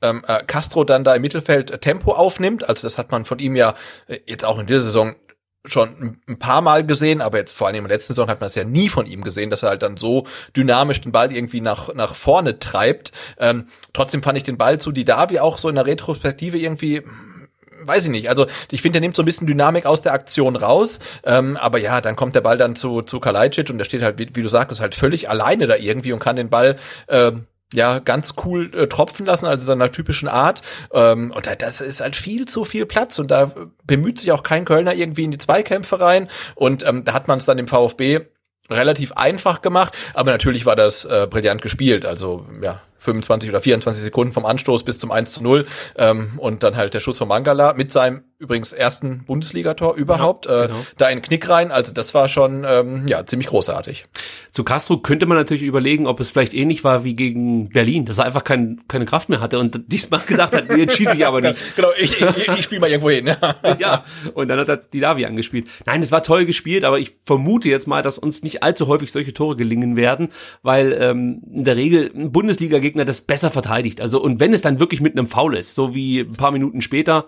ähm, 0.02 0.24
äh, 0.28 0.44
Castro 0.46 0.84
dann 0.84 1.04
da 1.04 1.16
im 1.16 1.22
Mittelfeld 1.22 1.82
Tempo 1.82 2.14
aufnimmt. 2.14 2.68
Also 2.68 2.86
das 2.86 2.98
hat 2.98 3.12
man 3.12 3.26
von 3.26 3.40
ihm 3.40 3.56
ja 3.56 3.74
äh, 4.08 4.20
jetzt 4.26 4.46
auch 4.46 4.60
in 4.60 4.68
dieser 4.68 4.82
Saison 4.82 5.16
schon 5.66 6.20
ein 6.28 6.40
paar 6.40 6.62
Mal 6.62 6.86
gesehen, 6.86 7.22
aber 7.22 7.38
jetzt 7.38 7.52
vor 7.52 7.68
allem 7.68 7.84
der 7.84 7.96
letzten 7.96 8.14
Saison 8.14 8.30
hat 8.30 8.40
man 8.40 8.48
es 8.48 8.56
ja 8.56 8.64
nie 8.64 8.88
von 8.90 9.06
ihm 9.06 9.24
gesehen, 9.24 9.50
dass 9.50 9.64
er 9.64 9.70
halt 9.70 9.84
dann 9.84 9.98
so 9.98 10.26
dynamisch 10.56 11.02
den 11.02 11.12
Ball 11.12 11.32
irgendwie 11.34 11.62
nach, 11.62 11.94
nach 11.94 12.16
vorne 12.16 12.60
treibt. 12.60 13.12
Ähm, 13.38 13.68
trotzdem 13.94 14.24
fand 14.24 14.38
ich 14.38 14.44
den 14.44 14.58
Ball 14.58 14.80
zu 14.80 14.92
Didavi 14.92 15.40
auch 15.40 15.58
so 15.58 15.68
in 15.70 15.76
der 15.76 15.86
Retrospektive 15.86 16.58
irgendwie 16.58 17.04
weiß 17.82 18.06
ich 18.06 18.12
nicht. 18.12 18.30
Also 18.30 18.46
ich 18.72 18.82
finde, 18.82 19.00
der 19.00 19.02
nimmt 19.02 19.16
so 19.16 19.22
ein 19.24 19.26
bisschen 19.26 19.48
Dynamik 19.48 19.86
aus 19.86 20.02
der 20.02 20.14
Aktion 20.14 20.56
raus. 20.56 21.00
Ähm, 21.24 21.58
aber 21.58 21.80
ja, 21.80 22.02
dann 22.02 22.16
kommt 22.16 22.36
der 22.36 22.42
Ball 22.42 22.58
dann 22.58 22.76
zu, 22.76 23.02
zu 23.02 23.20
Kalajdzic 23.20 23.70
und 23.70 23.78
der 23.78 23.86
steht 23.86 24.02
halt, 24.02 24.20
wie, 24.20 24.28
wie 24.34 24.42
du 24.42 24.50
sagtest, 24.50 24.82
halt 24.82 24.96
völlig 24.96 25.30
alleine 25.30 25.66
da 25.66 25.76
irgendwie 25.76 26.14
und 26.14 26.20
kann 26.20 26.36
den 26.36 26.50
Ball 26.50 26.78
ähm, 27.08 27.46
ja 27.74 28.00
ganz 28.00 28.34
cool 28.44 28.74
äh, 28.74 28.88
tropfen 28.88 29.26
lassen, 29.26 29.46
also 29.46 29.66
seiner 29.66 29.92
typischen 29.92 30.28
Art. 30.28 30.62
Ähm, 30.94 31.32
und 31.32 31.48
da, 31.48 31.56
das 31.56 31.82
ist 31.82 32.02
halt 32.02 32.16
viel 32.16 32.46
zu 32.46 32.66
viel 32.66 32.86
Platz 32.86 33.20
und 33.20 33.30
da 33.32 33.52
bemüht 33.86 34.20
sich 34.20 34.32
auch 34.32 34.44
kein 34.44 34.66
Kölner 34.66 34.94
irgendwie 34.94 35.24
in 35.24 35.32
die 35.32 35.38
Zweikämpfe 35.38 36.00
rein. 36.00 36.30
Und 36.56 36.86
ähm, 36.86 37.04
da 37.06 37.14
hat 37.14 37.28
man 37.28 37.38
es 37.40 37.46
dann 37.46 37.58
im 37.58 37.68
VfB 37.68 38.22
relativ 38.70 39.14
einfach 39.14 39.62
gemacht, 39.62 39.94
aber 40.14 40.32
natürlich 40.32 40.66
war 40.66 40.76
das 40.76 41.06
äh, 41.06 41.28
brillant 41.30 41.62
gespielt. 41.62 42.06
Also 42.06 42.46
ja, 42.62 42.82
25 43.00 43.50
oder 43.50 43.62
24 43.62 44.04
Sekunden 44.04 44.34
vom 44.34 44.46
Anstoß 44.46 44.84
bis 44.84 45.00
zum 45.00 45.12
1 45.12 45.34
zu 45.34 45.44
0 45.44 45.66
ähm, 45.98 46.32
und 46.38 46.64
dann 46.64 46.76
halt 46.76 46.94
der 46.94 47.00
Schuss 47.00 47.18
von 47.18 47.28
Mangala 47.28 47.74
mit 47.74 47.92
seinem 47.92 48.24
übrigens 48.40 48.72
ersten 48.72 49.26
Bundesligator 49.26 49.96
überhaupt, 49.96 50.46
ja, 50.46 50.68
genau. 50.68 50.80
äh, 50.80 50.84
da 50.98 51.10
in 51.10 51.22
Knick 51.22 51.50
rein, 51.50 51.72
also 51.72 51.94
das 51.94 52.14
war 52.14 52.30
schon 52.30 52.64
ähm, 52.66 53.06
ja 53.08 53.26
ziemlich 53.26 53.50
großartig. 53.50 54.06
Zu 54.52 54.64
Castro 54.64 54.98
könnte 55.00 55.26
man 55.26 55.38
natürlich 55.38 55.64
überlegen, 55.64 56.08
ob 56.08 56.22
es 56.22 56.32
vielleicht 56.32 56.54
ähnlich 56.54 56.86
war 56.86 57.04
wie 57.04 57.14
gegen 57.14 57.70
Berlin, 57.70 58.06
dass 58.06 58.18
er 58.18 58.26
einfach 58.26 58.46
kein, 58.46 58.82
keine 58.88 59.06
Kraft 59.06 59.28
mehr 59.28 59.42
hatte 59.42 59.60
und 59.60 59.92
diesmal 59.92 60.22
gedacht 60.26 60.56
hat, 60.56 60.70
nee, 60.70 60.82
jetzt 60.82 60.96
schieße 60.96 61.18
ich 61.18 61.26
aber 61.26 61.42
nicht. 61.42 61.58
genau, 61.76 61.90
ich, 61.98 62.20
ich, 62.20 62.48
ich 62.48 62.64
spiele 62.64 62.80
mal 62.82 62.90
irgendwo 62.90 63.10
hin. 63.10 63.28
ja, 63.80 64.04
und 64.34 64.48
dann 64.48 64.60
hat 64.60 64.70
er 64.70 64.78
die 64.78 65.02
Davi 65.02 65.26
angespielt. 65.26 65.68
Nein, 65.86 66.02
es 66.02 66.12
war 66.12 66.24
toll 66.24 66.46
gespielt, 66.46 66.86
aber 66.86 66.98
ich 66.98 67.18
vermute 67.26 67.68
jetzt 67.68 67.88
mal, 67.88 68.02
dass 68.02 68.18
uns 68.18 68.42
nicht 68.42 68.64
allzu 68.64 68.88
häufig 68.88 69.12
solche 69.12 69.34
Tore 69.34 69.58
gelingen 69.58 69.98
werden, 69.98 70.30
weil 70.64 70.98
ähm, 71.00 71.42
in 71.52 71.66
der 71.66 71.76
Regel 71.76 72.10
ein 72.16 72.32
Bundesliga-Gegner 72.90 73.06
das 73.06 73.22
besser 73.22 73.52
verteidigt. 73.52 74.02
Also 74.02 74.22
und 74.22 74.40
wenn 74.40 74.54
es 74.54 74.62
dann 74.62 74.80
wirklich 74.80 75.02
mit 75.02 75.18
einem 75.18 75.28
Foul 75.28 75.56
ist, 75.56 75.76
so 75.76 75.94
wie 75.94 76.22
ein 76.22 76.34
paar 76.34 76.52
Minuten 76.52 76.82
später, 76.82 77.28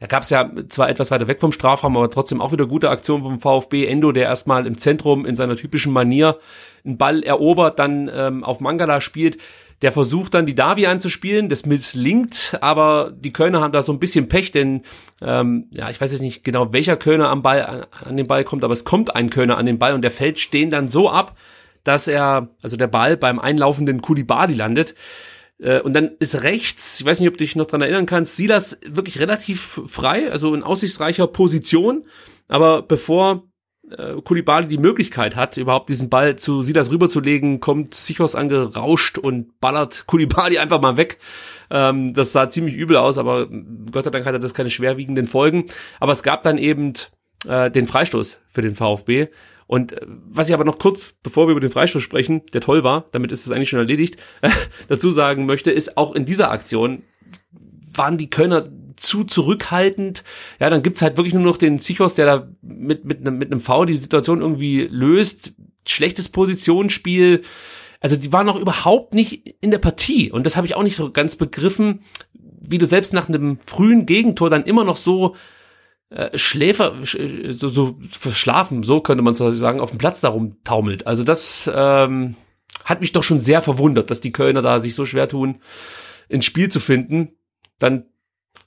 da 0.00 0.06
gab 0.06 0.24
es 0.24 0.30
ja 0.30 0.50
zwar 0.68 0.88
etwas 0.88 1.10
weiter 1.10 1.28
weg 1.28 1.40
vom 1.40 1.52
Strafraum, 1.52 1.96
aber 1.96 2.10
trotzdem 2.10 2.40
auch 2.40 2.50
wieder 2.50 2.66
gute 2.66 2.90
Aktion 2.90 3.22
vom 3.22 3.38
VfB. 3.38 3.86
Endo, 3.86 4.10
der 4.10 4.24
erstmal 4.24 4.66
im 4.66 4.76
Zentrum 4.76 5.24
in 5.24 5.36
seiner 5.36 5.54
typischen 5.54 5.92
Manier 5.92 6.38
einen 6.84 6.98
Ball 6.98 7.22
erobert, 7.22 7.78
dann 7.78 8.10
ähm, 8.12 8.42
auf 8.42 8.60
Mangala 8.60 9.00
spielt. 9.00 9.38
Der 9.80 9.92
versucht 9.92 10.34
dann 10.34 10.46
die 10.46 10.54
Davi 10.54 10.86
anzuspielen, 10.86 11.48
das 11.48 11.66
misslingt, 11.66 12.56
aber 12.60 13.12
die 13.16 13.32
Kölner 13.32 13.60
haben 13.60 13.72
da 13.72 13.82
so 13.82 13.92
ein 13.92 13.98
bisschen 13.98 14.28
Pech, 14.28 14.52
denn 14.52 14.82
ähm, 15.20 15.66
ja, 15.70 15.90
ich 15.90 16.00
weiß 16.00 16.12
jetzt 16.12 16.20
nicht 16.20 16.44
genau, 16.44 16.72
welcher 16.72 16.96
Kölner 16.96 17.30
am 17.30 17.42
Ball 17.42 17.64
an, 17.64 17.86
an 18.04 18.16
den 18.16 18.28
Ball 18.28 18.44
kommt, 18.44 18.62
aber 18.62 18.72
es 18.72 18.84
kommt 18.84 19.16
ein 19.16 19.28
Kölner 19.28 19.56
an 19.56 19.66
den 19.66 19.80
Ball 19.80 19.94
und 19.94 20.02
der 20.02 20.12
fällt 20.12 20.38
stehen 20.38 20.70
dann 20.70 20.86
so 20.86 21.10
ab, 21.10 21.36
dass 21.84 22.08
er, 22.08 22.48
also 22.62 22.76
der 22.76 22.86
Ball 22.86 23.16
beim 23.16 23.38
einlaufenden 23.38 24.02
Kulibadi 24.02 24.54
landet. 24.54 24.94
Äh, 25.58 25.80
und 25.80 25.94
dann 25.94 26.10
ist 26.18 26.42
rechts, 26.42 27.00
ich 27.00 27.06
weiß 27.06 27.20
nicht, 27.20 27.28
ob 27.28 27.36
du 27.36 27.44
dich 27.44 27.56
noch 27.56 27.66
dran 27.66 27.82
erinnern 27.82 28.06
kannst, 28.06 28.36
Silas 28.36 28.78
wirklich 28.86 29.20
relativ 29.20 29.80
frei, 29.86 30.30
also 30.30 30.54
in 30.54 30.62
aussichtsreicher 30.62 31.26
Position. 31.26 32.04
Aber 32.48 32.82
bevor 32.82 33.44
äh, 33.90 34.20
Kulibali 34.22 34.66
die 34.68 34.78
Möglichkeit 34.78 35.36
hat, 35.36 35.56
überhaupt 35.56 35.88
diesen 35.88 36.08
Ball 36.08 36.36
zu 36.36 36.62
Silas 36.62 36.90
rüberzulegen, 36.90 37.60
kommt 37.60 37.94
Sichos 37.94 38.34
angerauscht 38.34 39.18
und 39.18 39.60
ballert 39.60 40.04
Kulibali 40.06 40.58
einfach 40.60 40.80
mal 40.80 40.96
weg. 40.96 41.18
Ähm, 41.70 42.14
das 42.14 42.32
sah 42.32 42.50
ziemlich 42.50 42.74
übel 42.74 42.96
aus, 42.96 43.18
aber 43.18 43.48
Gott 43.90 44.04
sei 44.04 44.10
Dank 44.10 44.26
hatte 44.26 44.40
das 44.40 44.54
keine 44.54 44.70
schwerwiegenden 44.70 45.26
Folgen. 45.26 45.66
Aber 46.00 46.12
es 46.12 46.22
gab 46.22 46.42
dann 46.42 46.58
eben 46.58 46.92
äh, 47.48 47.70
den 47.70 47.86
Freistoß 47.86 48.40
für 48.48 48.62
den 48.62 48.74
VfB. 48.74 49.28
Und 49.72 49.92
äh, 49.92 50.00
was 50.06 50.50
ich 50.50 50.54
aber 50.54 50.66
noch 50.66 50.78
kurz, 50.78 51.14
bevor 51.22 51.48
wir 51.48 51.52
über 51.52 51.60
den 51.60 51.70
Freistoß 51.70 52.02
sprechen, 52.02 52.42
der 52.52 52.60
toll 52.60 52.84
war, 52.84 53.06
damit 53.12 53.32
ist 53.32 53.46
es 53.46 53.52
eigentlich 53.52 53.70
schon 53.70 53.78
erledigt, 53.78 54.18
dazu 54.88 55.10
sagen 55.10 55.46
möchte, 55.46 55.70
ist 55.70 55.96
auch 55.96 56.14
in 56.14 56.26
dieser 56.26 56.50
Aktion 56.50 57.04
waren 57.94 58.18
die 58.18 58.28
Kölner 58.28 58.68
zu 58.96 59.24
zurückhaltend. 59.24 60.24
Ja, 60.60 60.68
dann 60.68 60.82
gibt's 60.82 61.00
halt 61.00 61.16
wirklich 61.16 61.32
nur 61.32 61.42
noch 61.42 61.56
den 61.56 61.78
Zichos, 61.78 62.14
der 62.14 62.26
da 62.26 62.48
mit, 62.60 63.06
mit, 63.06 63.20
einem, 63.20 63.38
mit 63.38 63.50
einem 63.50 63.62
V 63.62 63.86
die 63.86 63.96
Situation 63.96 64.42
irgendwie 64.42 64.86
löst. 64.90 65.54
Schlechtes 65.88 66.28
Positionsspiel. 66.28 67.40
Also 68.00 68.16
die 68.16 68.30
waren 68.30 68.44
noch 68.44 68.60
überhaupt 68.60 69.14
nicht 69.14 69.56
in 69.62 69.70
der 69.70 69.78
Partie. 69.78 70.30
Und 70.30 70.44
das 70.44 70.58
habe 70.58 70.66
ich 70.66 70.74
auch 70.74 70.82
nicht 70.82 70.96
so 70.96 71.10
ganz 71.12 71.36
begriffen, 71.36 72.02
wie 72.34 72.76
du 72.76 72.84
selbst 72.84 73.14
nach 73.14 73.26
einem 73.26 73.58
frühen 73.64 74.04
Gegentor 74.04 74.50
dann 74.50 74.64
immer 74.64 74.84
noch 74.84 74.98
so 74.98 75.34
äh, 76.14 76.36
Schläfer, 76.36 76.94
äh, 77.14 77.52
so, 77.52 77.68
so 77.68 77.98
verschlafen, 78.08 78.82
so 78.82 79.00
könnte 79.00 79.22
man 79.22 79.34
sagen, 79.34 79.80
auf 79.80 79.90
dem 79.90 79.98
Platz 79.98 80.20
darum 80.20 80.56
taumelt. 80.64 81.06
Also 81.06 81.24
das 81.24 81.70
ähm, 81.74 82.36
hat 82.84 83.00
mich 83.00 83.12
doch 83.12 83.24
schon 83.24 83.40
sehr 83.40 83.62
verwundert, 83.62 84.10
dass 84.10 84.20
die 84.20 84.32
Kölner 84.32 84.62
da 84.62 84.80
sich 84.80 84.94
so 84.94 85.04
schwer 85.04 85.28
tun, 85.28 85.60
ins 86.28 86.44
Spiel 86.44 86.68
zu 86.68 86.80
finden. 86.80 87.32
Dann 87.78 88.06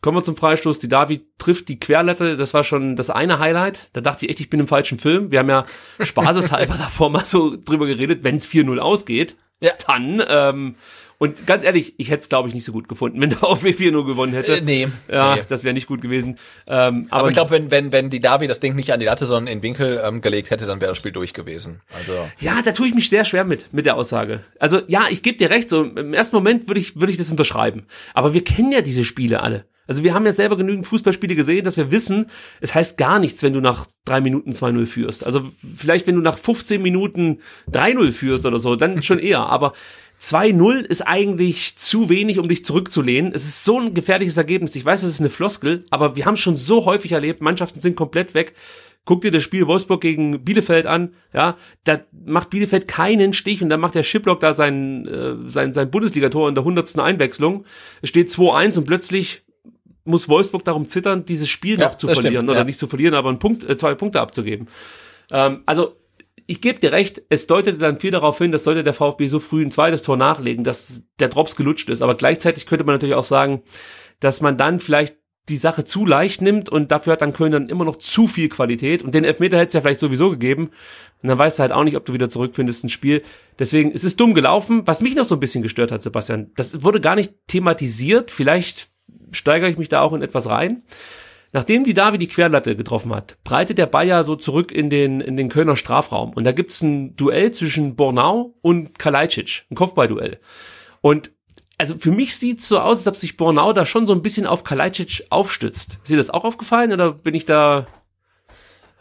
kommen 0.02 0.18
wir 0.18 0.24
zum 0.24 0.36
Freistoß. 0.36 0.80
Die 0.80 0.88
David 0.88 1.38
trifft 1.38 1.68
die 1.68 1.80
Querlatte. 1.80 2.38
Das 2.38 2.54
war 2.54 2.64
schon 2.64 2.96
das 2.96 3.10
eine 3.10 3.40
Highlight. 3.40 3.90
Da 3.94 4.02
dachte 4.02 4.26
ich 4.26 4.32
echt, 4.32 4.40
ich 4.40 4.50
bin 4.50 4.60
im 4.60 4.68
falschen 4.68 5.00
Film. 5.00 5.32
Wir 5.32 5.40
haben 5.40 5.50
ja 5.50 5.66
spaßeshalber 6.00 6.74
davor 6.78 7.10
mal 7.10 7.26
so 7.26 7.56
drüber 7.58 7.86
geredet, 7.86 8.24
wenn 8.24 8.36
es 8.36 8.48
4-0 8.48 8.78
ausgeht, 8.80 9.36
ja. 9.62 9.72
dann 9.86 10.24
ähm, 10.28 10.76
und 11.18 11.48
ganz 11.48 11.64
ehrlich, 11.64 11.96
ich 11.98 12.10
hätte 12.10 12.22
es, 12.22 12.30
glaube 12.30 12.50
ich, 12.50 12.54
nicht 12.54 12.66
so 12.66 12.72
gut 12.72 12.88
gefunden, 12.88 13.22
wenn 13.22 13.30
der 13.30 13.40
VfB 13.40 13.72
4-0 13.72 14.06
gewonnen 14.06 14.34
hätte. 14.34 14.58
Äh, 14.58 14.62
nee. 14.62 14.88
Ja, 15.12 15.36
nee. 15.36 15.42
das 15.48 15.64
wäre 15.64 15.74
nicht 15.74 15.88
gut 15.88 16.02
gewesen. 16.02 16.38
Ähm, 16.68 17.08
aber, 17.10 17.22
aber 17.22 17.28
ich 17.30 17.34
glaube, 17.34 17.52
wenn, 17.52 17.72
wenn, 17.72 17.92
wenn 17.92 18.10
die 18.10 18.20
Davi 18.20 18.48
das 18.48 18.60
Ding 18.60 18.76
nicht 18.76 18.92
an 18.92 19.00
die 19.00 19.06
Latte, 19.06 19.26
sondern 19.26 19.52
in 19.52 19.60
den 19.60 19.64
Winkel 19.64 20.02
ähm, 20.04 20.22
gelegt 20.22 20.50
hätte, 20.50 20.66
dann 20.66 20.82
wäre 20.82 20.92
das 20.92 20.98
Spiel 20.98 21.12
durch 21.12 21.34
gewesen. 21.34 21.82
Also. 21.98 22.14
Ja, 22.40 22.62
da 22.62 22.72
tue 22.72 22.88
ich 22.88 22.96
mich 22.96 23.10
sehr 23.10 23.26
schwer 23.26 23.46
mit, 23.46 23.74
mit 23.74 23.86
der 23.86 23.96
Aussage. 23.96 24.42
Also 24.60 24.82
ja, 24.88 25.06
ich 25.10 25.24
gebe 25.24 25.38
dir 25.38 25.50
recht, 25.50 25.70
so 25.70 25.84
im 25.84 26.14
ersten 26.14 26.36
Moment 26.36 26.68
würde 26.68 26.80
ich, 26.80 26.96
würde 27.00 27.12
ich 27.12 27.18
das 27.18 27.32
unterschreiben. 27.32 27.86
Aber 28.14 28.34
wir 28.34 28.44
kennen 28.44 28.72
ja 28.72 28.82
diese 28.82 29.06
Spiele 29.06 29.42
alle. 29.42 29.66
Also 29.88 30.04
wir 30.04 30.14
haben 30.14 30.26
ja 30.26 30.32
selber 30.32 30.58
genügend 30.58 30.88
Fußballspiele 30.88 31.36
gesehen, 31.36 31.64
dass 31.64 31.78
wir 31.78 31.92
wissen, 31.92 32.28
es 32.60 32.74
heißt 32.74 32.98
gar 32.98 33.20
nichts, 33.20 33.44
wenn 33.44 33.54
du 33.54 33.62
nach 33.62 33.88
drei 34.04 34.22
Minuten 34.22 34.52
2-0 34.52 34.86
führst. 34.86 35.26
Also 35.26 35.44
vielleicht, 35.78 36.08
wenn 36.08 36.16
du 36.16 36.22
nach 36.22 36.38
15 36.38 36.82
Minuten 36.82 37.40
3-0 37.72 38.12
führst 38.12 38.46
oder 38.46 38.60
so, 38.60 38.76
dann 38.76 39.04
schon 39.04 39.20
eher. 39.20 39.42
Aber 39.42 39.74
2-0 40.22 40.80
ist 40.80 41.02
eigentlich 41.02 41.76
zu 41.76 42.10
wenig, 42.10 42.40
um 42.40 42.50
dich 42.50 42.66
zurückzulehnen. 42.66 43.32
Es 43.34 43.46
ist 43.46 43.64
so 43.64 43.80
ein 43.80 43.94
gefährliches 43.94 44.38
Ergebnis. 44.38 44.76
Ich 44.76 44.86
weiß, 44.86 45.02
das 45.02 45.10
ist 45.10 45.20
eine 45.20 45.30
Floskel, 45.30 45.86
aber 45.90 46.16
wir 46.16 46.26
haben 46.26 46.38
schon 46.38 46.58
so 46.58 46.86
häufig 46.86 47.12
erlebt, 47.12 47.42
Mannschaften 47.42 47.80
sind 47.80 47.96
komplett 47.96 48.34
weg. 48.34 48.54
Guck 49.04 49.22
dir 49.22 49.30
das 49.30 49.44
Spiel 49.44 49.68
Wolfsburg 49.68 50.02
gegen 50.02 50.44
Bielefeld 50.44 50.88
an, 50.88 51.14
ja, 51.32 51.58
da 51.84 52.00
macht 52.26 52.50
Bielefeld 52.50 52.88
keinen 52.88 53.34
Stich 53.34 53.62
und 53.62 53.70
dann 53.70 53.80
macht 53.80 53.94
der 53.94 54.02
Schiplock 54.02 54.40
da 54.40 54.54
sein, 54.54 55.06
äh, 55.06 55.48
sein, 55.48 55.76
sein 55.76 55.92
Bundesligator 55.92 56.50
in 56.50 56.56
der 56.56 56.64
hundertsten 56.64 57.02
Einwechslung. 57.02 57.66
Es 58.02 58.10
steht 58.10 58.30
2-1 58.30 58.80
und 58.80 58.86
plötzlich 58.86 59.44
muss 60.06 60.28
Wolfsburg 60.28 60.64
darum 60.64 60.88
zittern, 60.88 61.26
dieses 61.26 61.50
Spiel 61.50 61.80
ja, 61.80 61.88
noch 61.88 61.98
zu 61.98 62.08
verlieren 62.08 62.34
stimmt, 62.34 62.50
oder 62.50 62.60
ja. 62.60 62.64
nicht 62.64 62.80
zu 62.80 62.88
verlieren, 62.88 63.14
aber 63.14 63.30
einen 63.30 63.40
Punkt, 63.40 63.64
äh, 63.70 63.78
zwei 63.78 63.94
Punkte 63.94 64.22
abzugeben. 64.22 64.68
Ähm, 65.32 65.62
also 65.68 65.96
ich 66.48 66.62
gebe 66.62 66.80
dir 66.80 66.92
recht, 66.92 67.24
es 67.30 67.48
deutete 67.48 67.78
dann 67.78 68.00
viel 68.00 68.12
darauf 68.12 68.38
hin, 68.38 68.52
dass 68.52 68.64
sollte 68.64 68.84
der 68.84 68.94
VfB 68.94 69.28
so 69.28 69.40
früh 69.40 69.64
ein 69.64 69.72
zweites 69.72 70.04
Tor 70.04 70.18
nachlegen, 70.18 70.64
dass 70.64 71.04
der 71.20 71.30
Drops 71.30 71.56
gelutscht 71.56 71.90
ist. 71.90 72.02
Aber 72.02 72.16
gleichzeitig 72.16 72.66
könnte 72.66 72.86
man 72.86 72.96
natürlich 72.96 73.16
auch 73.16 73.24
sagen, 73.24 73.64
dass 74.20 74.42
man 74.42 74.58
dann 74.58 74.80
vielleicht 74.80 75.18
die 75.50 75.58
Sache 75.58 75.86
zu 75.86 76.06
leicht 76.06 76.42
nimmt 76.42 76.70
und 76.70 76.92
dafür 76.92 77.14
hat 77.14 77.22
dann 77.22 77.34
Köln 77.34 77.52
dann 77.52 77.70
immer 77.70 77.86
noch 77.86 77.98
zu 77.98 78.28
viel 78.28 78.50
Qualität 78.50 79.04
und 79.04 79.14
den 79.14 79.24
Elfmeter 79.24 79.58
hätte 79.58 79.68
es 79.68 79.74
ja 79.76 79.82
vielleicht 79.82 80.00
sowieso 80.00 80.32
gegeben 80.32 80.72
und 81.22 81.30
dann 81.30 81.38
weißt 81.38 81.60
du 81.60 81.62
halt 81.62 81.72
auch 81.72 81.84
nicht, 81.84 81.96
ob 81.98 82.06
du 82.06 82.14
wieder 82.14 82.30
zurückfindest 82.30 82.84
ins 82.84 82.92
Spiel. 82.92 83.22
Deswegen 83.60 83.92
es 83.92 84.04
ist 84.04 84.20
dumm 84.20 84.34
gelaufen. 84.34 84.84
Was 84.86 85.02
mich 85.02 85.16
noch 85.16 85.26
so 85.26 85.36
ein 85.36 85.40
bisschen 85.40 85.62
gestört 85.62 85.92
hat, 85.92 86.02
Sebastian, 86.02 86.52
das 86.56 86.84
wurde 86.84 87.00
gar 87.00 87.16
nicht 87.16 87.34
thematisiert. 87.48 88.32
Vielleicht 88.32 88.90
steigere 89.32 89.70
ich 89.70 89.78
mich 89.78 89.90
da 89.90 90.02
auch 90.02 90.14
in 90.14 90.24
etwas 90.24 90.50
rein. 90.50 90.84
Nachdem 91.56 91.86
die 91.86 91.94
Davi 91.94 92.18
die 92.18 92.28
Querlatte 92.28 92.76
getroffen 92.76 93.16
hat, 93.16 93.38
breitet 93.46 93.78
der 93.78 93.86
Bayer 93.86 94.26
so 94.26 94.36
zurück 94.36 94.74
in 94.74 94.90
den, 94.90 95.22
in 95.22 95.38
den 95.38 95.48
Kölner 95.48 95.78
Strafraum. 95.78 96.34
Und 96.34 96.44
da 96.44 96.52
gibt's 96.52 96.82
ein 96.82 97.16
Duell 97.16 97.52
zwischen 97.52 97.96
Bornau 97.96 98.54
und 98.62 99.00
Kalajdzic, 99.00 99.64
ein 99.72 99.76
Kopfballduell. 99.76 100.42
Und 101.00 101.32
also 101.78 101.98
für 101.98 102.12
mich 102.12 102.36
sieht's 102.36 102.68
so 102.68 102.80
aus, 102.80 102.98
als 102.98 103.08
ob 103.08 103.16
sich 103.16 103.38
Bornau 103.38 103.72
da 103.72 103.86
schon 103.86 104.06
so 104.06 104.12
ein 104.12 104.22
bisschen 104.22 104.48
auf 104.48 104.66
Kalajdzic 104.66 105.28
aufstützt. 105.30 106.00
Ist 106.04 106.10
dir 106.10 106.18
das 106.18 106.30
auch 106.30 106.44
aufgefallen 106.44 106.92
oder 106.92 107.14
bin 107.14 107.34
ich 107.34 107.46
da 107.46 107.88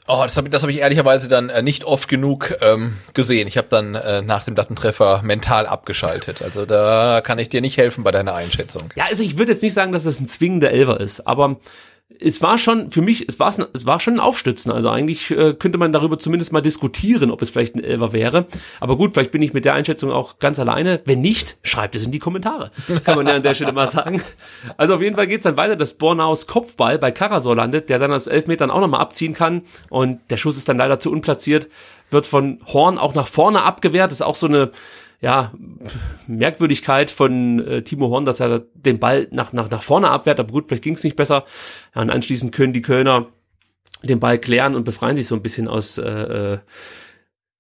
Oh, 0.07 0.21
das 0.23 0.37
habe 0.37 0.51
das 0.51 0.63
hab 0.63 0.71
ich 0.71 0.79
ehrlicherweise 0.79 1.29
dann 1.29 1.49
äh, 1.49 1.63
nicht 1.63 1.85
oft 1.85 2.09
genug 2.09 2.55
ähm, 2.61 2.95
gesehen. 3.15 3.49
Ich 3.49 3.57
habe 3.57 3.69
dann 3.69 3.95
äh, 3.95 4.23
nach 4.23 4.45
dem 4.45 4.55
Lattentreffer 4.55 5.23
mental 5.25 5.67
abgeschaltet. 5.67 6.43
Also 6.43 6.67
da 6.67 7.21
kann 7.23 7.39
ich 7.39 7.49
dir 7.49 7.63
nicht 7.63 7.79
helfen 7.79 8.05
bei 8.05 8.11
deiner 8.13 8.35
Einschätzung. 8.35 8.93
Ja, 8.97 9.07
also 9.07 9.25
ich 9.25 9.39
würde 9.39 9.53
jetzt 9.53 9.63
nicht 9.63 9.73
sagen, 9.73 9.93
dass 9.93 10.05
das 10.05 10.21
ein 10.21 10.29
zwingender 10.29 10.71
Elver 10.71 11.01
ist, 11.01 11.27
aber 11.27 11.57
es 12.21 12.43
war 12.43 12.59
schon, 12.59 12.91
für 12.91 13.03
mich, 13.03 13.29
es 13.29 13.39
war, 13.41 13.55
es 13.73 13.87
war 13.87 14.01
schon 14.01 14.15
ein 14.15 14.21
Aufstützen. 14.21 14.71
Also 14.71 14.89
eigentlich 14.89 15.31
äh, 15.31 15.55
könnte 15.55 15.79
man 15.79 15.93
darüber 15.93 16.19
zumindest 16.19 16.53
mal 16.53 16.61
diskutieren, 16.61 17.31
ob 17.31 17.43
es 17.43 17.51
vielleicht 17.51 17.75
ein 17.75 17.83
Elfer 17.83 18.13
wäre. 18.13 18.47
Aber 18.81 18.97
gut, 18.97 19.15
vielleicht 19.15 19.31
bin 19.31 19.43
ich 19.43 19.53
mit 19.53 19.65
der 19.65 19.75
Einschätzung 19.75 20.11
auch 20.11 20.39
ganz 20.39 20.59
alleine. 20.59 21.01
Wenn 21.05 21.21
nicht, 21.21 21.57
schreibt 21.63 21.97
es 21.97 22.05
in 22.05 22.13
die 22.13 22.19
Kommentare. 22.19 22.71
Kann 23.05 23.17
man 23.17 23.27
ja 23.27 23.35
an 23.35 23.43
der 23.43 23.55
Stelle 23.55 23.73
mal 23.73 23.89
sagen. 23.89 24.23
Also 24.77 24.95
auf 24.95 25.03
jeden 25.03 25.17
Fall 25.17 25.27
geht's 25.27 25.45
dann 25.45 25.57
weiter, 25.57 25.77
dass 25.77 25.95
Bornaus 25.95 26.47
Kopfball 26.47 26.99
bei 26.99 27.11
Karasor 27.11 27.57
landet, 27.57 27.89
der 27.89 27.99
dann 27.99 28.13
aus 28.13 28.27
elf 28.27 28.47
Metern 28.47 28.71
auch 28.71 28.81
nochmal 28.81 29.01
abziehen 29.01 29.35
kann. 29.35 29.63
Und 29.91 30.21
der 30.31 30.37
Schuss 30.37 30.57
ist 30.57 30.69
dann 30.69 30.79
leider 30.79 30.99
zu 30.99 31.11
unplatziert, 31.11 31.69
wird 32.11 32.27
von 32.27 32.61
Horn 32.67 32.99
auch 32.99 33.15
nach 33.15 33.29
vorne 33.29 33.63
abgewehrt. 33.63 34.11
Das 34.11 34.19
ist 34.19 34.27
auch 34.27 34.37
so 34.37 34.47
eine 34.47 34.71
ja, 35.25 35.55
Merkwürdigkeit 36.27 37.11
von 37.11 37.59
äh, 37.67 37.83
Timo 37.83 38.11
Horn, 38.11 38.27
dass 38.27 38.41
er 38.41 38.67
den 38.75 38.99
Ball 38.99 39.27
nach, 39.31 39.55
nach, 39.55 39.71
nach 39.71 39.83
vorne 39.83 40.11
abwehrt, 40.11 40.39
aber 40.39 40.53
gut, 40.53 40.67
vielleicht 40.69 40.85
ging 40.85 40.97
es 40.97 41.03
nicht 41.03 41.17
besser. 41.17 41.47
Ja, 41.95 42.03
und 42.03 42.11
anschließend 42.11 42.55
können 42.55 42.75
die 42.75 42.83
Kölner 42.83 43.29
den 44.03 44.21
Ball 44.21 44.39
klären 44.39 44.75
und 44.75 44.85
befreien 44.85 45.17
sich 45.17 45.27
so 45.27 45.35
ein 45.35 45.41
bisschen 45.41 45.67
aus 45.67 45.97
äh, 45.97 46.03
äh, 46.11 46.59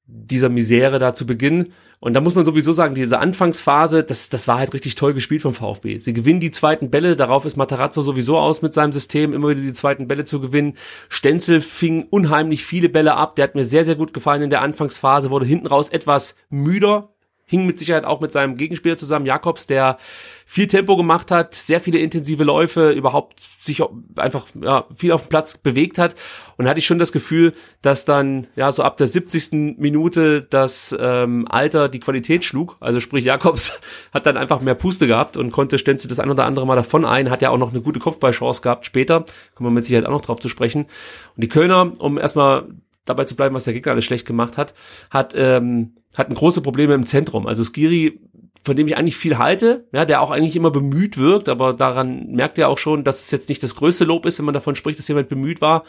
dieser 0.05 0.51
Misere 0.51 0.99
da 0.99 1.15
zu 1.15 1.25
Beginn. 1.25 1.73
Und 2.01 2.13
da 2.13 2.21
muss 2.21 2.35
man 2.35 2.45
sowieso 2.45 2.73
sagen, 2.73 2.95
diese 2.95 3.19
Anfangsphase, 3.19 4.05
das, 4.05 4.29
das 4.29 4.47
war 4.47 4.59
halt 4.59 4.75
richtig 4.75 4.95
toll 4.95 5.15
gespielt 5.15 5.41
vom 5.41 5.55
VfB. 5.55 5.97
Sie 5.97 6.13
gewinnen 6.13 6.41
die 6.41 6.51
zweiten 6.51 6.91
Bälle, 6.91 7.17
darauf 7.17 7.47
ist 7.47 7.57
Matarazzo 7.57 8.03
sowieso 8.03 8.37
aus 8.37 8.61
mit 8.61 8.75
seinem 8.75 8.93
System, 8.93 9.33
immer 9.33 9.49
wieder 9.49 9.63
die 9.63 9.73
zweiten 9.73 10.07
Bälle 10.07 10.27
zu 10.27 10.39
gewinnen. 10.39 10.75
Stenzel 11.09 11.63
fing 11.63 12.07
unheimlich 12.11 12.67
viele 12.67 12.91
Bälle 12.91 13.15
ab, 13.15 13.37
der 13.37 13.45
hat 13.45 13.55
mir 13.55 13.65
sehr, 13.65 13.87
sehr 13.87 13.95
gut 13.95 14.13
gefallen 14.13 14.43
in 14.43 14.51
der 14.51 14.61
Anfangsphase, 14.61 15.31
wurde 15.31 15.47
hinten 15.47 15.67
raus 15.67 15.89
etwas 15.89 16.37
müder, 16.51 17.14
hing 17.47 17.67
mit 17.67 17.79
Sicherheit 17.79 18.05
auch 18.05 18.21
mit 18.21 18.33
seinem 18.33 18.57
Gegenspieler 18.57 18.97
zusammen, 18.97 19.27
Jakobs, 19.27 19.67
der 19.67 19.99
viel 20.47 20.67
Tempo 20.67 20.97
gemacht 20.97 21.31
hat, 21.31 21.55
sehr 21.55 21.81
viele 21.81 21.99
intensive 21.99 22.45
Läufe, 22.45 22.91
überhaupt 22.91 23.41
sich 23.61 23.83
einfach 24.17 24.47
ja, 24.61 24.85
viel 24.95 25.13
auf 25.13 25.23
dem 25.23 25.29
Platz 25.29 25.57
bewegt 25.57 25.99
hat. 25.99 26.15
Und 26.57 26.69
hatte 26.69 26.79
ich 26.79 26.87
schon 26.87 26.99
das 26.99 27.13
Gefühl, 27.13 27.55
dass 27.83 28.05
dann 28.05 28.47
ja 28.55 28.71
so 28.71 28.83
ab 28.83 28.97
der 28.97 29.07
70. 29.07 29.79
Minute 29.79 30.43
das 30.43 30.95
ähm, 30.99 31.47
Alter 31.49 31.89
die 31.89 32.01
Qualität 32.01 32.45
schlug. 32.45 32.77
Also 32.81 33.01
sprich, 33.01 33.25
Jakobs 33.25 33.81
hat 34.15 34.27
dann 34.27 34.37
einfach 34.37 34.61
mehr 34.61 34.75
Puste 34.75 35.07
gehabt 35.07 35.37
und 35.37 35.51
konnte 35.51 35.79
Stenzel 35.79 36.09
das 36.09 36.21
ein 36.21 36.31
oder 36.31 36.45
andere 36.45 36.67
Mal 36.67 36.77
davon 36.77 37.05
ein, 37.05 37.31
hat 37.31 37.43
ja 37.43 37.51
auch 37.51 37.59
noch 37.59 37.71
eine 37.71 37.81
gute 37.81 37.99
Kopfballchance 37.99 38.63
gehabt 38.63 38.87
später. 38.87 39.25
Kommen 39.55 39.71
wir 39.71 39.75
mit 39.75 39.85
Sicherheit 39.85 40.07
auch 40.07 40.13
noch 40.13 40.23
drauf 40.23 40.41
zu 40.41 40.49
sprechen. 40.49 40.83
Und 40.85 41.43
die 41.43 41.49
Kölner, 41.49 41.93
um 41.99 42.19
erstmal 42.19 42.69
dabei 43.05 43.25
zu 43.25 43.37
bleiben, 43.37 43.55
was 43.55 43.65
der 43.65 43.75
Gegner 43.75 43.93
alles 43.93 44.05
schlecht 44.05 44.27
gemacht 44.27 44.59
hat, 44.59 44.75
hat, 45.11 45.35
ähm, 45.37 45.97
hatten 46.17 46.35
große 46.35 46.63
Probleme 46.63 46.95
im 46.95 47.07
Zentrum. 47.07 47.47
Also 47.47 47.65
Skiri, 47.65 48.21
von 48.63 48.77
dem 48.77 48.87
ich 48.87 48.97
eigentlich 48.97 49.17
viel 49.17 49.39
halte, 49.39 49.87
ja, 49.93 50.05
der 50.05 50.23
auch 50.23 50.31
eigentlich 50.31 50.57
immer 50.57 50.71
bemüht 50.71 51.19
wirkt, 51.19 51.49
aber 51.49 51.73
daran 51.73 52.33
merkt 52.33 52.59
er 52.59 52.69
auch 52.69 52.79
schon, 52.79 53.05
dass 53.05 53.23
es 53.23 53.31
jetzt 53.31 53.49
nicht 53.49 53.63
das 53.63 53.75
größte 53.75 54.05
Lob 54.05 54.25
ist, 54.25 54.39
wenn 54.39 54.47
man 54.47 54.55
davon 54.55 54.75
spricht, 54.75 54.99
dass 54.99 55.09
jemand 55.09 55.29
bemüht 55.29 55.61
war. 55.61 55.85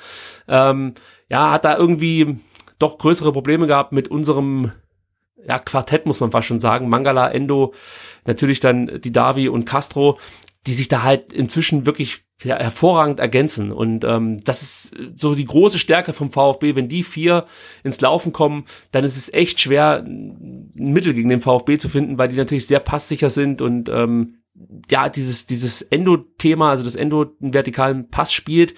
Ähm, 0.48 0.94
ja, 1.30 1.52
hat 1.52 1.64
da 1.64 1.78
irgendwie 1.78 2.38
doch 2.78 2.98
größere 2.98 3.32
Probleme 3.32 3.68
gehabt 3.68 3.94
mit 3.94 4.10
unserem 4.10 4.72
ja, 5.48 5.60
Quartett, 5.60 6.06
muss 6.06 6.20
man 6.20 6.32
fast 6.32 6.48
schon 6.48 6.60
sagen. 6.60 6.90
Mangala, 6.90 7.30
Endo, 7.30 7.74
natürlich 8.26 8.60
dann 8.60 9.00
die 9.02 9.12
Davi 9.12 9.48
und 9.48 9.66
Castro, 9.66 10.18
die 10.68 10.74
sich 10.74 10.88
da 10.88 11.04
halt 11.04 11.32
inzwischen 11.32 11.86
wirklich 11.86 12.25
ja, 12.44 12.58
hervorragend 12.58 13.20
ergänzen. 13.20 13.72
Und 13.72 14.04
ähm, 14.04 14.38
das 14.44 14.62
ist 14.62 14.96
so 15.16 15.36
die 15.36 15.46
große 15.46 15.80
Stärke 15.80 16.14
vom 16.14 16.32
VfB. 16.32 16.76
Wenn 16.76 16.90
die 16.90 17.04
vier 17.04 17.46
ins 17.84 18.02
Laufen 18.02 18.34
kommen, 18.34 18.66
dann 18.92 19.04
ist 19.04 19.18
es 19.18 19.32
echt 19.32 19.62
schwer, 19.62 20.04
ein 20.06 20.72
Mittel 20.74 21.14
gegen 21.14 21.30
den 21.30 21.42
VfB 21.42 21.78
zu 21.78 21.90
finden, 21.90 22.18
weil 22.18 22.28
die 22.28 22.36
natürlich 22.36 22.68
sehr 22.68 22.80
passsicher 22.80 23.30
sind 23.30 23.62
und 23.62 23.90
ähm, 23.90 24.40
ja, 24.90 25.10
dieses, 25.10 25.48
dieses 25.48 25.82
Endo-Thema, 25.82 26.70
also 26.70 26.84
das 26.84 26.96
Endo 26.96 27.26
einen 27.42 27.54
vertikalen 27.54 28.10
Pass 28.10 28.32
spielt 28.32 28.74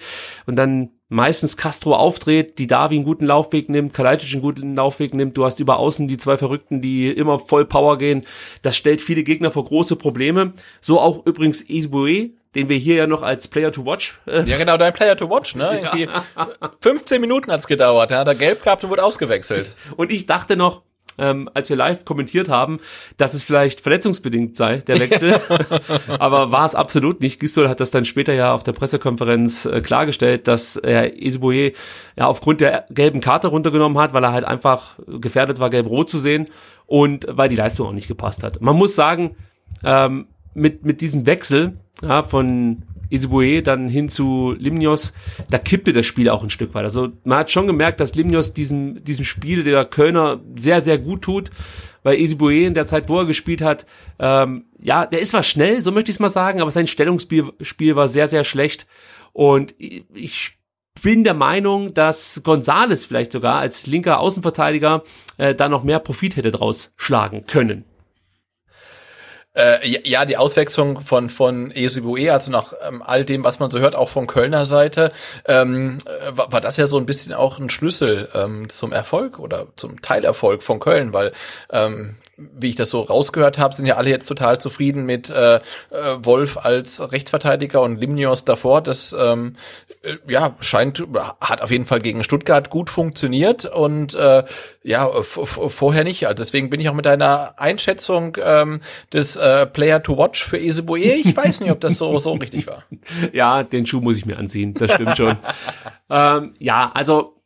und 0.46 0.56
dann 0.56 0.90
meistens 1.08 1.56
Castro 1.56 1.94
aufdreht, 1.94 2.58
die 2.58 2.66
Davi 2.66 2.96
einen 2.96 3.04
guten 3.04 3.26
Laufweg 3.26 3.68
nimmt, 3.68 3.94
Kalajdzic 3.94 4.32
einen 4.32 4.42
guten 4.42 4.74
Laufweg 4.74 5.14
nimmt, 5.14 5.36
du 5.36 5.44
hast 5.44 5.60
über 5.60 5.78
außen 5.78 6.08
die 6.08 6.16
zwei 6.16 6.36
Verrückten, 6.36 6.82
die 6.82 7.08
immer 7.10 7.38
voll 7.38 7.64
Power 7.64 7.96
gehen, 7.96 8.26
das 8.62 8.76
stellt 8.76 9.00
viele 9.00 9.22
Gegner 9.22 9.50
vor 9.50 9.64
große 9.64 9.96
Probleme. 9.96 10.52
So 10.80 11.00
auch 11.00 11.24
übrigens 11.24 11.62
Isbue, 11.62 12.32
den 12.54 12.68
wir 12.68 12.76
hier 12.76 12.96
ja 12.96 13.06
noch 13.06 13.22
als 13.22 13.48
Player 13.48 13.72
to 13.72 13.84
Watch. 13.84 14.18
Äh 14.26 14.44
ja, 14.44 14.56
genau, 14.56 14.76
dein 14.76 14.92
Player 14.92 15.16
to 15.16 15.28
Watch, 15.28 15.54
ne? 15.54 15.82
Ja. 15.98 16.24
15 16.80 17.20
Minuten 17.20 17.50
hat's 17.50 17.66
gedauert, 17.66 18.10
ja, 18.10 18.24
da 18.24 18.34
gelb 18.34 18.62
gehabt 18.62 18.84
und 18.84 18.90
wurde 18.90 19.04
ausgewechselt. 19.04 19.66
Und 19.96 20.12
ich 20.12 20.26
dachte 20.26 20.56
noch, 20.56 20.82
ähm, 21.18 21.50
als 21.52 21.68
wir 21.68 21.76
live 21.76 22.04
kommentiert 22.04 22.48
haben, 22.48 22.80
dass 23.16 23.34
es 23.34 23.44
vielleicht 23.44 23.80
verletzungsbedingt 23.80 24.56
sei, 24.56 24.78
der 24.78 25.00
Wechsel. 25.00 25.40
Aber 26.18 26.52
war 26.52 26.64
es 26.64 26.74
absolut 26.74 27.20
nicht. 27.20 27.40
Gistol 27.40 27.68
hat 27.68 27.80
das 27.80 27.90
dann 27.90 28.04
später 28.04 28.32
ja 28.32 28.54
auf 28.54 28.62
der 28.62 28.72
Pressekonferenz 28.72 29.66
äh, 29.66 29.80
klargestellt, 29.80 30.46
dass 30.46 30.76
er 30.76 31.20
Isboye 31.20 31.72
ja 32.16 32.26
aufgrund 32.26 32.60
der 32.60 32.86
gelben 32.90 33.20
Karte 33.20 33.48
runtergenommen 33.48 33.98
hat, 33.98 34.12
weil 34.12 34.24
er 34.24 34.32
halt 34.32 34.44
einfach 34.44 34.98
gefährdet 35.06 35.58
war, 35.58 35.70
gelb-rot 35.70 36.08
zu 36.08 36.18
sehen 36.18 36.48
und 36.86 37.26
weil 37.28 37.48
die 37.48 37.56
Leistung 37.56 37.88
auch 37.88 37.92
nicht 37.92 38.08
gepasst 38.08 38.42
hat. 38.44 38.60
Man 38.60 38.76
muss 38.76 38.94
sagen, 38.94 39.36
ähm, 39.84 40.28
mit, 40.58 40.84
mit 40.84 41.00
diesem 41.00 41.26
Wechsel 41.26 41.78
ja, 42.02 42.22
von 42.22 42.82
Isibue 43.10 43.62
dann 43.62 43.88
hin 43.88 44.08
zu 44.08 44.54
Limnios, 44.58 45.12
da 45.50 45.58
kippte 45.58 45.92
das 45.92 46.06
Spiel 46.06 46.28
auch 46.28 46.42
ein 46.42 46.50
Stück 46.50 46.74
weit. 46.74 46.84
Also 46.84 47.08
man 47.24 47.38
hat 47.38 47.50
schon 47.50 47.66
gemerkt, 47.66 48.00
dass 48.00 48.14
Limnios 48.14 48.52
diesem, 48.52 49.02
diesem 49.02 49.24
Spiel 49.24 49.64
der 49.64 49.84
Kölner 49.84 50.40
sehr, 50.56 50.80
sehr 50.80 50.98
gut 50.98 51.22
tut, 51.22 51.50
weil 52.02 52.20
Isibue 52.20 52.64
in 52.64 52.74
der 52.74 52.86
Zeit, 52.86 53.08
wo 53.08 53.18
er 53.18 53.26
gespielt 53.26 53.62
hat, 53.62 53.86
ähm, 54.18 54.64
ja, 54.78 55.06
der 55.06 55.20
ist 55.20 55.30
zwar 55.30 55.42
schnell, 55.42 55.80
so 55.80 55.90
möchte 55.90 56.10
ich 56.10 56.16
es 56.16 56.20
mal 56.20 56.28
sagen, 56.28 56.60
aber 56.60 56.70
sein 56.70 56.86
Stellungsspiel 56.86 57.50
Spiel 57.62 57.96
war 57.96 58.08
sehr, 58.08 58.28
sehr 58.28 58.44
schlecht. 58.44 58.86
Und 59.32 59.74
ich 59.78 60.58
bin 61.02 61.24
der 61.24 61.34
Meinung, 61.34 61.94
dass 61.94 62.42
Gonzales 62.44 63.06
vielleicht 63.06 63.32
sogar 63.32 63.56
als 63.56 63.86
linker 63.86 64.20
Außenverteidiger 64.20 65.02
äh, 65.36 65.54
da 65.54 65.68
noch 65.68 65.84
mehr 65.84 66.00
Profit 66.00 66.36
hätte 66.36 66.50
draus 66.50 66.92
schlagen 66.96 67.44
können. 67.46 67.84
Äh, 69.58 70.08
ja, 70.08 70.24
die 70.24 70.36
Auswechslung 70.36 71.00
von 71.00 71.30
von 71.30 71.72
Esibue, 71.72 72.32
also 72.32 72.52
nach 72.52 72.74
ähm, 72.86 73.02
all 73.02 73.24
dem, 73.24 73.42
was 73.42 73.58
man 73.58 73.70
so 73.70 73.80
hört, 73.80 73.96
auch 73.96 74.08
von 74.08 74.28
Kölner 74.28 74.64
Seite, 74.64 75.10
ähm, 75.46 75.98
war, 76.30 76.52
war 76.52 76.60
das 76.60 76.76
ja 76.76 76.86
so 76.86 76.96
ein 76.96 77.06
bisschen 77.06 77.34
auch 77.34 77.58
ein 77.58 77.68
Schlüssel 77.68 78.28
ähm, 78.34 78.68
zum 78.68 78.92
Erfolg 78.92 79.40
oder 79.40 79.66
zum 79.74 80.00
Teilerfolg 80.00 80.62
von 80.62 80.78
Köln, 80.78 81.12
weil 81.12 81.32
ähm, 81.72 82.14
wie 82.38 82.68
ich 82.68 82.76
das 82.76 82.90
so 82.90 83.00
rausgehört 83.00 83.58
habe, 83.58 83.74
sind 83.74 83.86
ja 83.86 83.96
alle 83.96 84.10
jetzt 84.10 84.26
total 84.26 84.60
zufrieden 84.60 85.04
mit 85.04 85.28
äh, 85.28 85.56
äh, 85.56 85.60
Wolf 86.20 86.56
als 86.56 87.12
Rechtsverteidiger 87.12 87.82
und 87.82 88.00
Limnios 88.00 88.44
davor. 88.44 88.80
Das 88.80 89.14
ähm, 89.18 89.56
äh, 90.02 90.16
ja 90.28 90.54
scheint 90.60 91.02
hat 91.40 91.62
auf 91.62 91.70
jeden 91.70 91.86
Fall 91.86 92.00
gegen 92.00 92.22
Stuttgart 92.22 92.70
gut 92.70 92.90
funktioniert 92.90 93.64
und 93.64 94.14
äh, 94.14 94.44
ja 94.82 95.10
vorher 95.22 96.04
nicht. 96.04 96.26
Also 96.26 96.42
deswegen 96.42 96.70
bin 96.70 96.80
ich 96.80 96.88
auch 96.88 96.94
mit 96.94 97.06
deiner 97.06 97.54
Einschätzung 97.58 98.36
ähm, 98.40 98.80
des 99.12 99.36
äh, 99.36 99.66
Player 99.66 100.02
to 100.02 100.16
Watch 100.16 100.44
für 100.44 100.58
Eseboe. 100.58 100.98
Ich 100.98 101.36
weiß 101.36 101.60
nicht, 101.60 101.72
ob 101.72 101.80
das 101.80 101.98
so 101.98 102.18
so 102.18 102.32
richtig 102.34 102.66
war. 102.66 102.84
Ja, 103.32 103.62
den 103.62 103.86
Schuh 103.86 104.00
muss 104.00 104.16
ich 104.16 104.26
mir 104.26 104.38
anziehen. 104.38 104.74
Das 104.74 104.92
stimmt 104.92 105.16
schon. 105.16 105.36
ähm, 106.10 106.54
ja, 106.58 106.90
also 106.94 107.37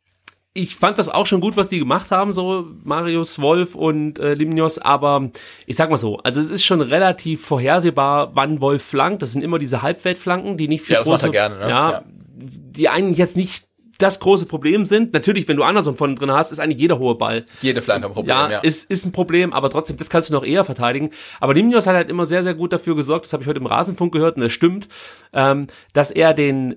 ich 0.55 0.75
fand 0.75 0.99
das 0.99 1.09
auch 1.09 1.25
schon 1.25 1.41
gut, 1.41 1.57
was 1.57 1.69
die 1.69 1.79
gemacht 1.79 2.11
haben, 2.11 2.31
so 2.31 2.67
Marius 2.83 3.41
Wolf 3.41 3.73
und 3.73 4.19
äh, 4.19 4.35
Limnios, 4.35 4.77
aber 4.77 5.31
ich 5.65 5.75
sag 5.75 5.89
mal 5.89 5.97
so, 5.97 6.19
also 6.19 6.39
es 6.39 6.49
ist 6.49 6.63
schon 6.63 6.81
relativ 6.81 7.43
vorhersehbar, 7.43 8.31
wann 8.35 8.61
Wolf 8.61 8.83
flankt. 8.83 9.23
Das 9.23 9.31
sind 9.31 9.43
immer 9.43 9.57
diese 9.57 9.81
Halbfeldflanken, 9.81 10.57
die 10.57 10.67
nicht 10.67 10.83
viel 10.83 10.93
ja, 10.93 10.99
das 10.99 11.07
große, 11.07 11.25
macht 11.27 11.35
er 11.35 11.49
gerne, 11.49 11.57
ne? 11.57 11.69
ja, 11.69 11.91
ja, 11.91 12.03
die 12.35 12.87
eigentlich 12.87 13.17
jetzt 13.17 13.35
nicht 13.35 13.65
das 13.97 14.19
große 14.19 14.45
Problem 14.45 14.85
sind. 14.85 15.13
Natürlich, 15.13 15.47
wenn 15.47 15.57
du 15.57 15.63
Anderson 15.63 15.95
von 15.95 16.15
drin 16.15 16.31
hast, 16.31 16.51
ist 16.51 16.59
eigentlich 16.59 16.79
jeder 16.79 16.99
hohe 16.99 17.15
Ball. 17.15 17.45
Jede 17.61 17.81
Flanke 17.81 18.07
ein 18.07 18.13
Problem, 18.13 18.35
ja. 18.35 18.51
ja. 18.51 18.59
Ist, 18.59 18.89
ist 18.91 19.05
ein 19.05 19.11
Problem, 19.11 19.53
aber 19.53 19.69
trotzdem, 19.69 19.97
das 19.97 20.09
kannst 20.09 20.29
du 20.29 20.33
noch 20.33 20.43
eher 20.43 20.65
verteidigen. 20.65 21.11
Aber 21.39 21.53
Limnios 21.53 21.87
hat 21.87 21.95
halt 21.95 22.09
immer 22.09 22.25
sehr, 22.25 22.43
sehr 22.43 22.53
gut 22.53 22.73
dafür 22.73 22.95
gesorgt, 22.95 23.25
das 23.25 23.33
habe 23.33 23.43
ich 23.43 23.49
heute 23.49 23.59
im 23.59 23.65
Rasenfunk 23.65 24.11
gehört 24.11 24.35
und 24.35 24.43
das 24.43 24.51
stimmt, 24.51 24.87
ähm, 25.31 25.67
dass 25.93 26.11
er 26.11 26.33
den 26.33 26.75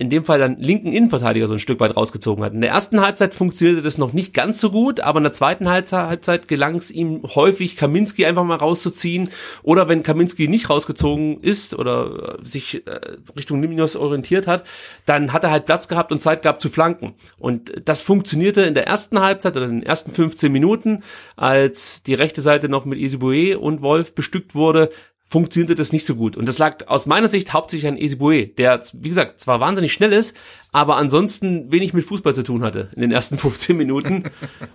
in 0.00 0.10
dem 0.10 0.24
Fall 0.24 0.38
dann 0.38 0.58
linken 0.60 0.92
Innenverteidiger 0.92 1.48
so 1.48 1.54
ein 1.54 1.58
Stück 1.58 1.80
weit 1.80 1.96
rausgezogen 1.96 2.44
hat. 2.44 2.52
In 2.52 2.60
der 2.60 2.70
ersten 2.70 3.00
Halbzeit 3.00 3.34
funktionierte 3.34 3.82
das 3.82 3.98
noch 3.98 4.12
nicht 4.12 4.32
ganz 4.32 4.60
so 4.60 4.70
gut, 4.70 5.00
aber 5.00 5.18
in 5.18 5.24
der 5.24 5.32
zweiten 5.32 5.68
Halbzeit 5.68 6.46
gelang 6.46 6.76
es 6.76 6.92
ihm 6.92 7.22
häufig, 7.34 7.76
Kaminski 7.76 8.24
einfach 8.24 8.44
mal 8.44 8.58
rauszuziehen. 8.58 9.30
Oder 9.64 9.88
wenn 9.88 10.04
Kaminski 10.04 10.46
nicht 10.46 10.70
rausgezogen 10.70 11.42
ist 11.42 11.76
oder 11.76 12.38
sich 12.44 12.86
äh, 12.86 13.00
Richtung 13.36 13.58
Niminos 13.58 13.96
orientiert 13.96 14.46
hat, 14.46 14.62
dann 15.04 15.32
hat 15.32 15.42
er 15.42 15.50
halt 15.50 15.66
Platz 15.66 15.88
gehabt 15.88 16.12
und 16.12 16.22
Zeit 16.22 16.42
gehabt 16.42 16.62
zu 16.62 16.68
flanken. 16.68 17.14
Und 17.40 17.72
das 17.84 18.00
funktionierte 18.02 18.62
in 18.62 18.74
der 18.74 18.86
ersten 18.86 19.20
Halbzeit 19.20 19.56
oder 19.56 19.66
in 19.66 19.80
den 19.80 19.82
ersten 19.82 20.12
15 20.12 20.52
Minuten, 20.52 21.02
als 21.34 22.04
die 22.04 22.14
rechte 22.14 22.40
Seite 22.40 22.68
noch 22.68 22.84
mit 22.84 23.00
Isibue 23.00 23.58
und 23.58 23.82
Wolf 23.82 24.14
bestückt 24.14 24.54
wurde, 24.54 24.90
funktionierte 25.30 25.74
das 25.74 25.92
nicht 25.92 26.06
so 26.06 26.14
gut. 26.14 26.36
Und 26.38 26.46
das 26.48 26.56
lag 26.58 26.88
aus 26.88 27.04
meiner 27.04 27.28
Sicht 27.28 27.52
hauptsächlich 27.52 27.86
an 27.86 27.98
Esibue, 27.98 28.46
der, 28.46 28.80
wie 28.94 29.10
gesagt, 29.10 29.38
zwar 29.38 29.60
wahnsinnig 29.60 29.92
schnell 29.92 30.12
ist, 30.14 30.34
aber 30.72 30.96
ansonsten 30.96 31.70
wenig 31.70 31.92
mit 31.92 32.04
Fußball 32.04 32.34
zu 32.34 32.42
tun 32.42 32.64
hatte 32.64 32.88
in 32.96 33.02
den 33.02 33.12
ersten 33.12 33.36
15 33.38 33.76
Minuten. 33.76 34.24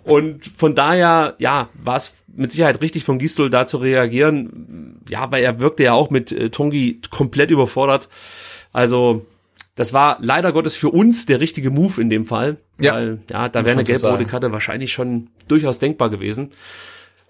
Und 0.03 0.45
von 0.45 0.75
daher, 0.75 1.35
ja, 1.39 1.69
war 1.73 1.97
es 1.97 2.13
mit 2.27 2.51
Sicherheit 2.51 2.81
richtig 2.81 3.03
von 3.03 3.17
Gistol 3.17 3.49
da 3.49 3.65
zu 3.65 3.77
reagieren. 3.77 5.01
Ja, 5.09 5.31
weil 5.31 5.43
er 5.43 5.59
wirkte 5.59 5.83
ja 5.83 5.93
auch 5.93 6.11
mit 6.11 6.31
äh, 6.31 6.49
Tongi 6.51 7.01
komplett 7.09 7.49
überfordert. 7.49 8.07
Also, 8.71 9.25
Das 9.75 9.91
war 9.91 10.17
leider 10.21 10.51
Gottes 10.51 10.75
für 10.75 10.89
uns 10.89 11.25
der 11.25 11.39
richtige 11.39 11.71
Move 11.71 11.99
in 11.99 12.11
dem 12.11 12.25
Fall. 12.27 12.57
Ja. 12.79 12.93
Weil, 12.93 13.19
ja, 13.31 13.49
da 13.49 13.65
wäre 13.65 13.73
eine 13.73 13.83
gelb-rote. 13.83 14.25
Karte 14.25 14.51
wahrscheinlich 14.51 14.93
schon 14.93 15.29
durchaus 15.47 15.79
denkbar 15.79 16.11
gewesen. 16.11 16.51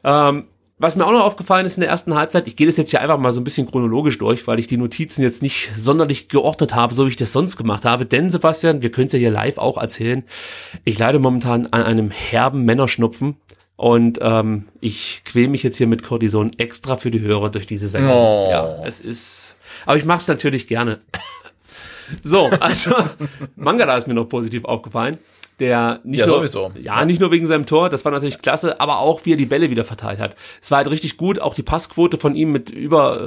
Ähm, 0.04 0.46
was 0.80 0.96
mir 0.96 1.06
auch 1.06 1.12
noch 1.12 1.24
aufgefallen 1.24 1.66
ist 1.66 1.78
in 1.78 1.82
der 1.82 1.90
ersten 1.90 2.16
Halbzeit, 2.16 2.48
ich 2.48 2.56
gehe 2.56 2.68
das 2.68 2.78
jetzt 2.78 2.90
hier 2.90 3.02
einfach 3.02 3.18
mal 3.18 3.32
so 3.32 3.40
ein 3.40 3.44
bisschen 3.44 3.70
chronologisch 3.70 4.18
durch, 4.18 4.48
weil 4.48 4.60
ich 4.60 4.68
die 4.68 4.78
Notizen 4.78 5.22
jetzt 5.22 5.42
nicht 5.42 5.72
sonderlich 5.76 6.30
geordnet 6.30 6.76
habe, 6.76 6.94
so 6.94 7.06
wie 7.06 7.10
ich 7.10 7.16
das 7.16 7.32
sonst 7.32 7.58
gemacht 7.58 7.86
habe. 7.86 8.06
Denn, 8.06 8.30
Sebastian, 8.30 8.82
wir 8.82 8.92
können 8.92 9.08
es 9.08 9.14
ja 9.14 9.20
hier 9.20 9.32
live 9.32 9.58
auch 9.58 9.78
erzählen, 9.78 10.24
ich 10.84 10.98
leide 10.98 11.20
momentan 11.20 11.68
an 11.68 11.84
einem 11.84 12.10
herben 12.10 12.66
Männerschnupfen 12.66 13.38
und 13.76 14.20
ähm, 14.22 14.68
ich 14.82 15.22
quäl 15.26 15.48
mich 15.48 15.64
jetzt 15.64 15.78
hier 15.78 15.88
mit 15.88 16.04
Cortison 16.04 16.52
extra 16.58 16.98
für 16.98 17.12
die 17.12 17.22
Hörer 17.22 17.50
durch 17.50 17.68
diese 17.68 17.88
Sendung. 17.88 18.12
Oh. 18.12 18.48
Ja, 18.50 18.84
es 18.84 19.00
ist, 19.00 19.58
aber 19.86 19.98
ich 19.98 20.06
mache 20.06 20.20
es 20.20 20.28
natürlich 20.28 20.68
gerne. 20.68 21.00
So, 22.22 22.48
also 22.60 22.94
Mangala 23.56 23.96
ist 23.96 24.08
mir 24.08 24.14
noch 24.14 24.26
positiv 24.26 24.66
aufgefallen. 24.66 25.18
Der 25.60 26.00
nicht 26.04 26.20
Ja, 26.20 26.28
nur, 26.28 26.38
sowieso. 26.38 26.72
Ja, 26.80 27.06
nicht 27.06 27.20
nur 27.20 27.32
wegen 27.32 27.46
seinem 27.46 27.66
Tor, 27.66 27.90
das 27.90 28.04
war 28.06 28.12
natürlich 28.12 28.40
klasse, 28.40 28.80
aber 28.80 29.00
auch 29.00 29.26
wie 29.26 29.34
er 29.34 29.38
die 29.38 29.46
Bälle 29.46 29.70
wieder 29.70 29.86
verteilt 29.86 30.20
hat. 30.20 30.36
Es 30.62 30.72
war 30.72 30.78
halt 30.78 30.90
richtig 30.90 31.18
gut, 31.18 31.40
auch 31.40 31.54
die 31.54 31.64
Passquote 31.64 32.18
von 32.18 32.34
ihm 32.34 32.52
mit 32.52 32.72
über, 32.72 33.20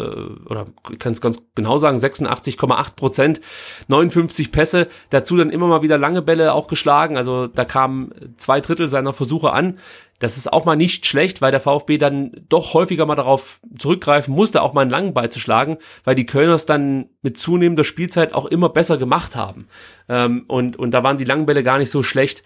äh, 0.45 0.49
oder 0.49 0.67
ich 0.91 0.99
kann 0.99 1.13
es 1.13 1.21
ganz 1.21 1.39
genau 1.55 1.79
sagen, 1.79 1.99
86,8 1.99 2.97
Prozent, 2.97 3.41
59 3.89 4.51
Pässe, 4.51 4.89
dazu 5.11 5.37
dann 5.37 5.51
immer 5.51 5.69
mal 5.69 5.83
wieder 5.83 5.99
lange 5.99 6.23
Bälle 6.23 6.53
auch 6.53 6.67
geschlagen, 6.67 7.17
also 7.17 7.47
da 7.47 7.65
kamen 7.65 8.11
zwei 8.37 8.61
Drittel 8.61 8.89
seiner 8.89 9.13
Versuche 9.13 9.53
an. 9.53 9.79
Das 10.19 10.37
ist 10.37 10.53
auch 10.53 10.65
mal 10.65 10.77
nicht 10.77 11.07
schlecht, 11.07 11.43
weil 11.43 11.51
der 11.51 11.61
VfB 11.61 11.99
dann 11.99 12.33
doch 12.49 12.75
häufiger 12.75 13.05
mal 13.07 13.15
darauf 13.17 13.61
zurückgreifen 13.79 14.35
musste, 14.35 14.63
auch 14.63 14.73
mal 14.73 14.83
einen 14.83 14.91
langen 14.91 15.15
Ball 15.15 15.31
zu 15.31 15.39
schlagen, 15.39 15.77
weil 16.05 16.15
die 16.15 16.27
Kölners 16.27 16.67
dann 16.67 17.11
mit 17.23 17.37
zunehmender 17.39 17.85
Spielzeit 17.85 18.35
auch 18.35 18.47
immer 18.47 18.71
besser 18.71 18.97
gemacht 18.97 19.37
haben. 19.37 19.69
Ähm, 20.09 20.45
und, 20.49 20.79
und 20.79 20.93
da 20.93 21.03
waren 21.03 21.19
die 21.19 21.25
langen 21.25 21.47
Bälle 21.47 21.63
gar 21.63 21.79
nicht 21.79 21.91
so 21.91 22.03
schlecht. 22.03 22.43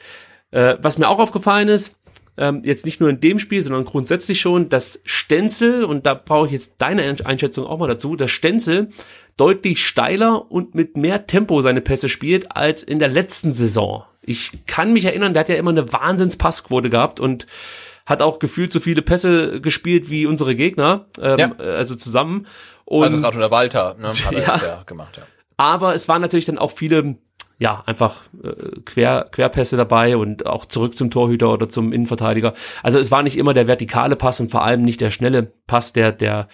Äh, 0.51 0.77
was 0.83 0.99
mir 0.99 1.09
auch 1.09 1.21
aufgefallen 1.21 1.69
ist, 1.69 1.97
ähm, 2.37 2.63
jetzt 2.65 2.87
nicht 2.87 3.01
nur 3.01 3.11
in 3.11 3.21
dem 3.21 3.39
Spiel, 3.39 3.63
sondern 3.63 3.85
grundsätzlich 3.85 4.41
schon, 4.41 4.69
dass 4.69 5.01
Stenzel, 5.05 5.85
und 5.85 6.07
da 6.07 6.15
brauche 6.15 6.47
ich 6.47 6.53
jetzt 6.53 6.75
deine 6.79 7.03
Ein- 7.03 7.25
Einschätzung 7.25 7.67
auch 7.67 7.79
mal 7.79 7.87
dazu, 7.87 8.17
dass 8.17 8.31
Stenzel 8.31 8.89
deutlich 9.37 9.87
steiler 9.87 10.51
und 10.51 10.75
mit 10.75 10.97
mehr 10.97 11.27
Tempo 11.27 11.61
seine 11.61 11.81
Pässe 11.81 12.09
spielt 12.09 12.57
als 12.57 12.83
in 12.83 12.99
der 12.99 13.09
letzten 13.09 13.53
Saison. 13.53 14.05
Ich 14.31 14.64
kann 14.66 14.93
mich 14.93 15.05
erinnern, 15.05 15.33
der 15.35 15.40
hat 15.40 15.49
ja 15.49 15.57
immer 15.57 15.71
eine 15.71 15.93
Wahnsinns-Passquote 15.93 16.88
gehabt 16.90 17.19
und 17.21 17.47
hat 18.07 18.23
auch 18.23 18.38
gefühlt 18.38 18.73
so 18.73 18.81
viele 18.81 19.03
Pässe 19.03 19.61
gespielt 19.61 20.11
wie 20.11 20.27
unsere 20.27 20.55
Gegner, 20.55 21.07
ähm, 21.21 21.38
Ja. 21.38 21.53
äh, 21.59 21.77
also 21.77 21.95
zusammen. 21.97 22.47
Und 22.85 23.05
Also 23.05 23.19
gerade 23.19 23.37
unter 23.37 23.51
Walter 23.51 23.95
ne, 23.99 24.09
hat 24.09 24.33
er 24.33 24.40
Ja. 24.40 24.47
das 24.47 24.62
ja 24.62 24.83
gemacht, 24.85 25.16
ja. 25.16 25.23
aber 25.57 25.95
es 25.95 26.09
waren 26.09 26.21
natürlich 26.23 26.45
dann 26.47 26.59
auch 26.59 26.71
viele, 26.73 27.16
ja, 27.59 27.83
einfach 27.87 28.23
äh, 28.43 28.81
Quer, 28.85 29.27
Querpässe 29.31 29.77
dabei 29.77 30.16
und 30.16 30.47
auch 30.47 30.64
zurück 30.66 30.97
zum 30.97 31.11
Torhüter 31.11 31.53
oder 31.53 31.69
zum 31.69 31.93
Innenverteidiger. 31.93 32.55
Also 32.83 32.99
es 32.99 33.11
war 33.11 33.23
nicht 33.23 33.37
immer 33.37 33.55
der 33.55 33.69
vertikale 33.69 34.16
Pass 34.16 34.40
und 34.40 34.51
vor 34.51 34.64
allem 34.64 34.83
nicht 34.83 35.01
der 35.01 35.11
schnelle 35.11 35.43
Pass, 35.66 35.93
der, 35.93 36.11
der 36.12 36.49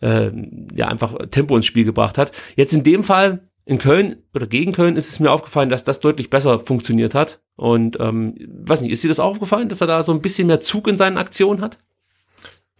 äh, 0.00 0.30
ja 0.74 0.88
einfach 0.88 1.14
Tempo 1.30 1.54
ins 1.56 1.66
Spiel 1.66 1.84
gebracht 1.84 2.18
hat. 2.18 2.32
Jetzt 2.56 2.72
in 2.72 2.82
dem 2.82 3.04
Fall 3.04 3.49
in 3.64 3.78
Köln 3.78 4.22
oder 4.34 4.46
gegen 4.46 4.72
Köln 4.72 4.96
ist 4.96 5.08
es 5.10 5.20
mir 5.20 5.30
aufgefallen, 5.30 5.68
dass 5.68 5.84
das 5.84 6.00
deutlich 6.00 6.30
besser 6.30 6.60
funktioniert 6.60 7.14
hat. 7.14 7.40
Und 7.56 8.00
ähm, 8.00 8.34
weiß 8.64 8.80
nicht, 8.80 8.90
ist 8.90 9.04
dir 9.04 9.08
das 9.08 9.20
aufgefallen, 9.20 9.68
dass 9.68 9.80
er 9.80 9.86
da 9.86 10.02
so 10.02 10.12
ein 10.12 10.22
bisschen 10.22 10.46
mehr 10.46 10.60
Zug 10.60 10.88
in 10.88 10.96
seinen 10.96 11.18
Aktionen 11.18 11.60
hat? 11.60 11.78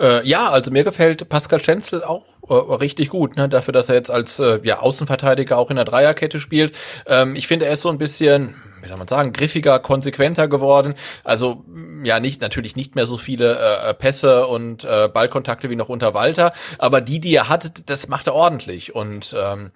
Äh, 0.00 0.26
ja, 0.26 0.50
also 0.50 0.70
mir 0.70 0.82
gefällt 0.82 1.28
Pascal 1.28 1.60
Stenzel 1.60 2.02
auch 2.02 2.24
äh, 2.48 2.54
richtig 2.54 3.10
gut, 3.10 3.36
ne? 3.36 3.48
dafür, 3.48 3.72
dass 3.72 3.90
er 3.90 3.96
jetzt 3.96 4.10
als 4.10 4.38
äh, 4.38 4.58
ja, 4.62 4.78
Außenverteidiger 4.78 5.58
auch 5.58 5.68
in 5.68 5.76
der 5.76 5.84
Dreierkette 5.84 6.40
spielt. 6.40 6.74
Ähm, 7.06 7.36
ich 7.36 7.46
finde, 7.46 7.66
er 7.66 7.74
ist 7.74 7.82
so 7.82 7.90
ein 7.90 7.98
bisschen, 7.98 8.54
wie 8.80 8.88
soll 8.88 8.96
man 8.96 9.08
sagen, 9.08 9.34
griffiger, 9.34 9.78
konsequenter 9.78 10.48
geworden. 10.48 10.94
Also 11.22 11.66
ja, 12.02 12.18
nicht 12.18 12.40
natürlich 12.40 12.76
nicht 12.76 12.94
mehr 12.94 13.04
so 13.04 13.18
viele 13.18 13.58
äh, 13.58 13.92
Pässe 13.92 14.46
und 14.46 14.84
äh, 14.84 15.08
Ballkontakte 15.12 15.68
wie 15.68 15.76
noch 15.76 15.90
unter 15.90 16.14
Walter, 16.14 16.54
aber 16.78 17.02
die, 17.02 17.20
die 17.20 17.34
er 17.34 17.50
hat, 17.50 17.90
das 17.90 18.08
macht 18.08 18.26
er 18.26 18.34
ordentlich. 18.34 18.94
Und 18.94 19.36
ähm, 19.38 19.70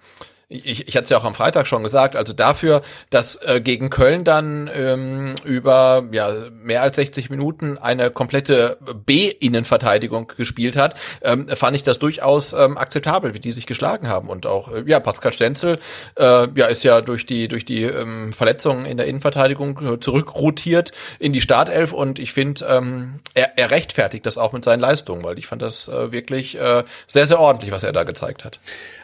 ich, 0.63 0.87
ich 0.87 0.95
hatte 0.95 1.05
es 1.05 1.09
ja 1.09 1.17
auch 1.17 1.23
am 1.23 1.33
Freitag 1.33 1.67
schon 1.67 1.83
gesagt, 1.83 2.15
also 2.15 2.33
dafür, 2.33 2.81
dass 3.09 3.35
äh, 3.41 3.61
gegen 3.61 3.89
Köln 3.89 4.23
dann 4.23 4.69
ähm, 4.73 5.35
über 5.43 6.03
ja, 6.11 6.33
mehr 6.51 6.81
als 6.81 6.95
60 6.97 7.29
Minuten 7.29 7.77
eine 7.77 8.11
komplette 8.11 8.77
B-Innenverteidigung 9.05 10.31
gespielt 10.35 10.75
hat, 10.75 10.95
ähm, 11.21 11.47
fand 11.47 11.75
ich 11.75 11.83
das 11.83 11.99
durchaus 11.99 12.53
ähm, 12.53 12.77
akzeptabel, 12.77 13.33
wie 13.33 13.39
die 13.39 13.51
sich 13.51 13.65
geschlagen 13.65 14.07
haben. 14.07 14.29
Und 14.29 14.45
auch, 14.45 14.71
äh, 14.71 14.83
ja, 14.85 14.99
Pascal 14.99 15.33
Stenzel 15.33 15.79
äh, 16.15 16.47
ja, 16.55 16.67
ist 16.67 16.83
ja 16.83 17.01
durch 17.01 17.25
die, 17.25 17.47
durch 17.47 17.65
die 17.65 17.83
ähm, 17.83 18.33
Verletzungen 18.33 18.85
in 18.85 18.97
der 18.97 19.07
Innenverteidigung 19.07 19.79
äh, 19.85 19.99
zurückrotiert 19.99 20.91
in 21.19 21.33
die 21.33 21.41
Startelf 21.41 21.93
und 21.93 22.19
ich 22.19 22.33
finde, 22.33 22.65
ähm, 22.65 23.19
er, 23.33 23.57
er 23.57 23.71
rechtfertigt 23.71 24.25
das 24.25 24.37
auch 24.37 24.53
mit 24.53 24.63
seinen 24.63 24.79
Leistungen, 24.79 25.23
weil 25.23 25.37
ich 25.39 25.47
fand 25.47 25.61
das 25.61 25.87
äh, 25.87 26.11
wirklich 26.11 26.57
äh, 26.59 26.83
sehr, 27.07 27.27
sehr 27.27 27.39
ordentlich, 27.39 27.71
was 27.71 27.83
er 27.83 27.93
da 27.93 28.03
gezeigt 28.03 28.43
hat. 28.43 28.59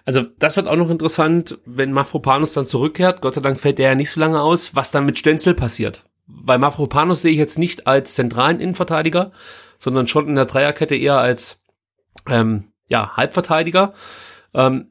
Also 0.05 0.23
das 0.39 0.55
wird 0.55 0.67
auch 0.67 0.75
noch 0.75 0.89
interessant, 0.89 1.59
wenn 1.65 1.93
Mafropanus 1.93 2.53
dann 2.53 2.65
zurückkehrt. 2.65 3.21
Gott 3.21 3.35
sei 3.35 3.41
Dank 3.41 3.59
fällt 3.59 3.77
der 3.77 3.89
ja 3.89 3.95
nicht 3.95 4.11
so 4.11 4.19
lange 4.19 4.41
aus, 4.41 4.75
was 4.75 4.91
dann 4.91 5.05
mit 5.05 5.19
Stenzel 5.19 5.53
passiert. 5.53 6.05
Weil 6.27 6.59
Mafropanus 6.59 7.21
sehe 7.21 7.31
ich 7.31 7.37
jetzt 7.37 7.59
nicht 7.59 7.87
als 7.87 8.15
zentralen 8.15 8.59
Innenverteidiger, 8.59 9.31
sondern 9.77 10.07
schon 10.07 10.27
in 10.27 10.35
der 10.35 10.45
Dreierkette 10.45 10.95
eher 10.95 11.17
als 11.17 11.63
ähm, 12.27 12.65
ja, 12.89 13.15
Halbverteidiger. 13.15 13.93
Ähm, 14.53 14.87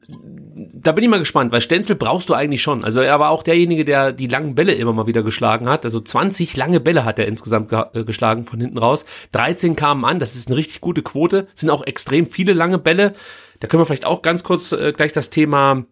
da 0.73 0.91
bin 0.91 1.03
ich 1.03 1.09
mal 1.09 1.19
gespannt, 1.19 1.51
weil 1.51 1.61
Stenzel 1.61 1.95
brauchst 1.95 2.29
du 2.29 2.33
eigentlich 2.33 2.63
schon. 2.63 2.83
Also 2.83 2.99
er 2.99 3.19
war 3.19 3.29
auch 3.29 3.43
derjenige, 3.43 3.85
der 3.85 4.11
die 4.11 4.27
langen 4.27 4.55
Bälle 4.55 4.73
immer 4.73 4.91
mal 4.91 5.05
wieder 5.05 5.21
geschlagen 5.21 5.69
hat. 5.69 5.85
Also 5.85 5.99
20 5.99 6.57
lange 6.57 6.79
Bälle 6.79 7.05
hat 7.05 7.19
er 7.19 7.27
insgesamt 7.27 7.69
ge 7.69 7.83
äh, 7.93 8.03
geschlagen 8.03 8.45
von 8.45 8.59
hinten 8.59 8.79
raus. 8.79 9.05
13 9.33 9.75
kamen 9.75 10.03
an, 10.03 10.19
das 10.19 10.35
ist 10.35 10.47
eine 10.47 10.57
richtig 10.57 10.81
gute 10.81 11.03
Quote. 11.03 11.47
Sind 11.53 11.69
auch 11.69 11.85
extrem 11.85 12.25
viele 12.25 12.53
lange 12.53 12.79
Bälle. 12.79 13.13
Da 13.61 13.67
können 13.67 13.79
wir 13.79 13.85
vielleicht 13.85 14.05
auch 14.05 14.21
ganz 14.21 14.43
kurz 14.43 14.73
äh, 14.73 14.91
gleich 14.91 15.13
das 15.13 15.29
Thema 15.29 15.85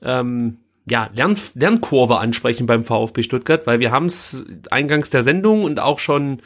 ähm, 0.00 0.58
ja, 0.88 1.10
Lern 1.12 1.36
Lernkurve 1.54 2.18
ansprechen 2.18 2.66
beim 2.66 2.84
VfB 2.84 3.22
Stuttgart, 3.24 3.66
weil 3.66 3.80
wir 3.80 3.90
haben 3.90 4.06
es 4.06 4.44
eingangs 4.70 5.10
der 5.10 5.22
Sendung 5.22 5.64
und 5.64 5.80
auch 5.80 5.98
schon 5.98 6.40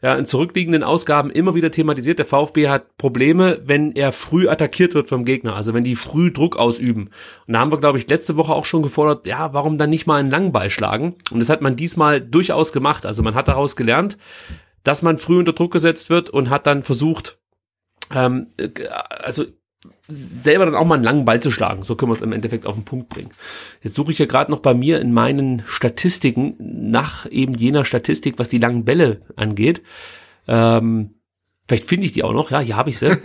ja, 0.00 0.14
in 0.14 0.24
zurückliegenden 0.24 0.84
Ausgaben 0.84 1.30
immer 1.30 1.54
wieder 1.54 1.72
thematisiert. 1.72 2.20
Der 2.20 2.26
VfB 2.26 2.68
hat 2.68 2.96
Probleme, 2.96 3.60
wenn 3.64 3.92
er 3.92 4.12
früh 4.12 4.48
attackiert 4.48 4.94
wird 4.94 5.08
vom 5.08 5.24
Gegner, 5.24 5.54
also 5.54 5.74
wenn 5.74 5.84
die 5.84 5.96
früh 5.96 6.32
Druck 6.32 6.56
ausüben. 6.56 7.10
Und 7.46 7.54
da 7.54 7.60
haben 7.60 7.72
wir, 7.72 7.78
glaube 7.78 7.98
ich, 7.98 8.08
letzte 8.08 8.36
Woche 8.36 8.52
auch 8.52 8.64
schon 8.64 8.82
gefordert, 8.82 9.26
ja, 9.26 9.52
warum 9.52 9.78
dann 9.78 9.90
nicht 9.90 10.06
mal 10.06 10.20
einen 10.20 10.30
Langball 10.30 10.70
schlagen? 10.70 11.16
Und 11.30 11.40
das 11.40 11.48
hat 11.48 11.62
man 11.62 11.76
diesmal 11.76 12.20
durchaus 12.20 12.72
gemacht. 12.72 13.06
Also 13.06 13.22
man 13.22 13.34
hat 13.34 13.48
daraus 13.48 13.74
gelernt, 13.74 14.18
dass 14.84 15.02
man 15.02 15.18
früh 15.18 15.38
unter 15.38 15.52
Druck 15.52 15.72
gesetzt 15.72 16.10
wird 16.10 16.30
und 16.30 16.50
hat 16.50 16.66
dann 16.66 16.82
versucht, 16.82 17.38
ähm, 18.12 18.48
äh, 18.56 18.70
also 18.88 19.44
selber 20.08 20.66
dann 20.66 20.74
auch 20.74 20.84
mal 20.84 20.96
einen 20.96 21.04
langen 21.04 21.24
Ball 21.24 21.40
zu 21.40 21.50
schlagen. 21.50 21.82
So 21.82 21.96
können 21.96 22.10
wir 22.10 22.14
es 22.14 22.22
im 22.22 22.32
Endeffekt 22.32 22.66
auf 22.66 22.74
den 22.74 22.84
Punkt 22.84 23.08
bringen. 23.08 23.30
Jetzt 23.82 23.94
suche 23.94 24.12
ich 24.12 24.18
ja 24.18 24.26
gerade 24.26 24.50
noch 24.50 24.60
bei 24.60 24.74
mir 24.74 25.00
in 25.00 25.12
meinen 25.12 25.62
Statistiken 25.66 26.54
nach 26.58 27.30
eben 27.30 27.54
jener 27.54 27.84
Statistik, 27.84 28.38
was 28.38 28.48
die 28.48 28.58
langen 28.58 28.84
Bälle 28.84 29.20
angeht. 29.36 29.82
Ähm, 30.46 31.14
vielleicht 31.68 31.84
finde 31.84 32.06
ich 32.06 32.12
die 32.12 32.24
auch 32.24 32.32
noch. 32.32 32.50
Ja, 32.50 32.60
hier 32.60 32.76
habe 32.76 32.90
ich 32.90 32.98
sie. 32.98 33.16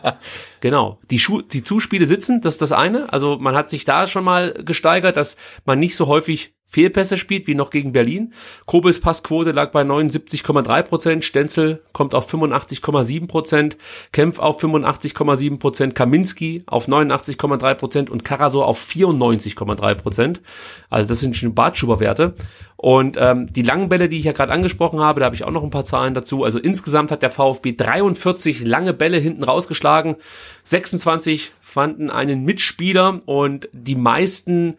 genau. 0.60 1.00
Die, 1.10 1.18
Schu 1.18 1.42
die 1.42 1.62
Zuspiele 1.62 2.06
sitzen, 2.06 2.40
das 2.40 2.54
ist 2.54 2.62
das 2.62 2.72
eine. 2.72 3.12
Also 3.12 3.38
man 3.38 3.54
hat 3.54 3.70
sich 3.70 3.84
da 3.84 4.08
schon 4.08 4.24
mal 4.24 4.52
gesteigert, 4.52 5.16
dass 5.16 5.36
man 5.64 5.78
nicht 5.78 5.96
so 5.96 6.06
häufig 6.06 6.54
Fehlpässe 6.72 7.18
spielt 7.18 7.46
wie 7.46 7.54
noch 7.54 7.68
gegen 7.68 7.92
Berlin. 7.92 8.32
Kobels 8.64 8.98
Passquote 8.98 9.50
lag 9.50 9.72
bei 9.72 9.82
79,3 9.82 10.82
Prozent, 10.82 11.22
Stenzel 11.22 11.82
kommt 11.92 12.14
auf 12.14 12.32
85,7 12.32 13.28
Prozent, 13.28 13.76
Kempf 14.12 14.38
auf 14.38 14.64
85,7 14.64 15.58
Prozent, 15.58 15.94
Kaminski 15.94 16.62
auf 16.64 16.88
89,3 16.88 17.74
Prozent 17.74 18.10
und 18.10 18.24
Karasor 18.24 18.66
auf 18.66 18.80
94,3 18.80 19.94
Prozent. 19.96 20.40
Also 20.88 21.10
das 21.10 21.20
sind 21.20 21.36
schon 21.36 21.54
Bartschuber-Werte. 21.54 22.34
Und 22.76 23.18
ähm, 23.20 23.52
die 23.52 23.62
langen 23.62 23.90
Bälle, 23.90 24.08
die 24.08 24.16
ich 24.16 24.24
ja 24.24 24.32
gerade 24.32 24.50
angesprochen 24.50 25.00
habe, 25.00 25.20
da 25.20 25.26
habe 25.26 25.36
ich 25.36 25.44
auch 25.44 25.50
noch 25.50 25.62
ein 25.62 25.70
paar 25.70 25.84
Zahlen 25.84 26.14
dazu. 26.14 26.42
Also 26.42 26.58
insgesamt 26.58 27.10
hat 27.10 27.22
der 27.22 27.30
VfB 27.30 27.74
43 27.76 28.64
lange 28.64 28.94
Bälle 28.94 29.18
hinten 29.18 29.44
rausgeschlagen, 29.44 30.16
26 30.64 31.52
fanden 31.60 32.08
einen 32.08 32.44
Mitspieler 32.44 33.20
und 33.26 33.68
die 33.72 33.94
meisten 33.94 34.76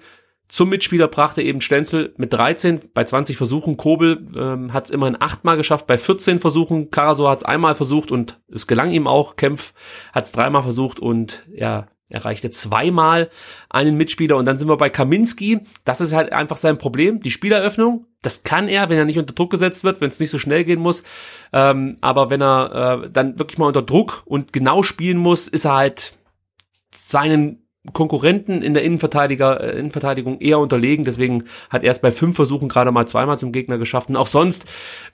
zum 0.53 0.69
Mitspieler 0.69 1.07
brachte 1.07 1.41
eben 1.41 1.61
Stenzel 1.61 2.13
mit 2.17 2.31
13 2.31 2.91
bei 2.93 3.03
20 3.03 3.37
Versuchen. 3.37 3.75
Kobel 3.75 4.27
ähm, 4.37 4.71
hat 4.71 4.85
es 4.85 4.91
immerhin 4.91 5.19
achtmal 5.19 5.57
geschafft 5.57 5.87
bei 5.87 5.97
14 5.97 6.37
Versuchen. 6.37 6.91
Karasor 6.91 7.31
hat 7.31 7.39
es 7.39 7.43
einmal 7.43 7.73
versucht 7.73 8.11
und 8.11 8.39
es 8.51 8.67
gelang 8.67 8.91
ihm 8.91 9.07
auch. 9.07 9.35
Kempf 9.35 9.73
hat 10.13 10.25
es 10.25 10.31
dreimal 10.31 10.61
versucht 10.61 10.99
und 10.99 11.47
er 11.51 11.87
erreichte 12.07 12.51
zweimal 12.51 13.31
einen 13.71 13.97
Mitspieler. 13.97 14.37
Und 14.37 14.45
dann 14.45 14.59
sind 14.59 14.67
wir 14.67 14.77
bei 14.77 14.91
Kaminski. 14.91 15.61
Das 15.85 16.01
ist 16.01 16.13
halt 16.13 16.31
einfach 16.31 16.57
sein 16.57 16.77
Problem. 16.77 17.23
Die 17.23 17.31
Spieleröffnung, 17.31 18.05
das 18.21 18.43
kann 18.43 18.67
er, 18.67 18.89
wenn 18.89 18.99
er 18.99 19.05
nicht 19.05 19.17
unter 19.17 19.33
Druck 19.33 19.49
gesetzt 19.49 19.83
wird, 19.83 20.01
wenn 20.01 20.11
es 20.11 20.19
nicht 20.19 20.29
so 20.29 20.37
schnell 20.37 20.65
gehen 20.65 20.79
muss. 20.79 21.01
Ähm, 21.51 21.97
aber 22.01 22.29
wenn 22.29 22.43
er 22.43 23.01
äh, 23.05 23.09
dann 23.09 23.39
wirklich 23.39 23.57
mal 23.57 23.65
unter 23.65 23.81
Druck 23.81 24.21
und 24.25 24.53
genau 24.53 24.83
spielen 24.83 25.17
muss, 25.17 25.47
ist 25.47 25.65
er 25.65 25.73
halt 25.73 26.13
seinen 26.93 27.62
Konkurrenten 27.91 28.61
in 28.61 28.73
der 28.73 28.83
Innenverteidiger, 28.83 29.61
äh, 29.61 29.77
Innenverteidigung 29.77 30.39
eher 30.39 30.59
unterlegen. 30.59 31.03
Deswegen 31.03 31.43
hat 31.69 31.83
er 31.83 31.91
es 31.91 31.99
bei 31.99 32.11
fünf 32.11 32.37
Versuchen 32.37 32.69
gerade 32.69 32.91
mal 32.91 33.07
zweimal 33.07 33.37
zum 33.37 33.51
Gegner 33.51 33.77
geschafft. 33.77 34.07
Und 34.09 34.15
auch 34.15 34.27
sonst 34.27 34.65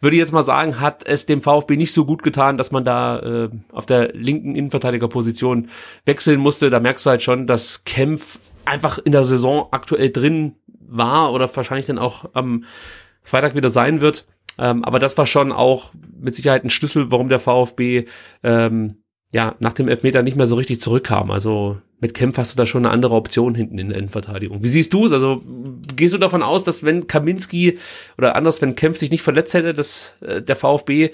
würde 0.02 0.16
ich 0.16 0.20
jetzt 0.20 0.34
mal 0.34 0.44
sagen, 0.44 0.80
hat 0.80 1.06
es 1.08 1.26
dem 1.26 1.42
VfB 1.42 1.78
nicht 1.78 1.94
so 1.94 2.06
gut 2.06 2.22
getan, 2.22 2.60
dass 2.60 2.72
man 2.72 2.86
da 2.86 3.20
äh, 3.20 3.50
auf 3.72 3.88
der 3.88 4.14
linken 4.14 4.54
Innenverteidigerposition 4.54 5.70
wechseln 6.06 6.40
musste. 6.40 6.70
Da 6.70 6.80
merkst 6.80 7.06
du 7.08 7.10
halt 7.10 7.24
schon, 7.24 7.48
dass 7.48 7.86
Kempf 7.86 8.40
einfach 8.66 9.00
in 9.00 9.14
der 9.14 9.24
Saison 9.24 9.70
aktuell 9.72 10.12
drin 10.12 10.54
war 10.68 11.34
oder 11.34 11.50
wahrscheinlich 11.56 11.88
dann 11.88 11.98
auch 11.98 12.26
am 12.34 12.66
Freitag 13.24 13.56
wieder 13.56 13.70
sein 13.70 14.00
wird. 14.00 14.26
Ähm, 14.60 14.84
aber 14.84 15.00
das 15.00 15.18
war 15.18 15.26
schon 15.26 15.52
auch 15.52 15.92
mit 16.20 16.36
Sicherheit 16.36 16.64
ein 16.64 16.70
Schlüssel, 16.70 17.12
warum 17.12 17.30
der 17.30 17.40
VfB 17.40 18.06
ähm, 18.44 18.98
ja 19.34 19.56
nach 19.60 19.74
dem 19.74 19.88
Elfmeter 19.88 20.22
nicht 20.22 20.38
mehr 20.38 20.48
so 20.48 20.56
richtig 20.56 20.82
zurückkam. 20.82 21.32
Also 21.32 21.80
mit 22.00 22.14
Kempf 22.14 22.38
hast 22.38 22.54
du 22.54 22.58
da 22.58 22.66
schon 22.66 22.86
eine 22.86 22.94
andere 22.94 23.16
Option 23.16 23.56
hinten 23.56 23.78
in 23.78 23.90
der 23.90 23.98
Innenverteidigung. 23.98 24.64
Wie 24.64 24.68
siehst 24.68 24.94
du 24.94 25.06
es? 25.06 25.14
Also 25.14 25.44
gehst 25.96 26.14
du 26.14 26.18
davon 26.18 26.44
aus, 26.44 26.64
dass 26.64 26.84
wenn 26.84 27.08
Kaminski 27.08 27.78
oder 28.18 28.36
anders, 28.36 28.62
wenn 28.62 28.76
Kempf 28.76 28.98
sich 28.98 29.12
nicht 29.12 29.22
verletzt 29.22 29.54
hätte, 29.54 29.74
dass 29.74 30.16
äh, 30.22 30.42
der 30.42 30.56
VfB 30.56 31.12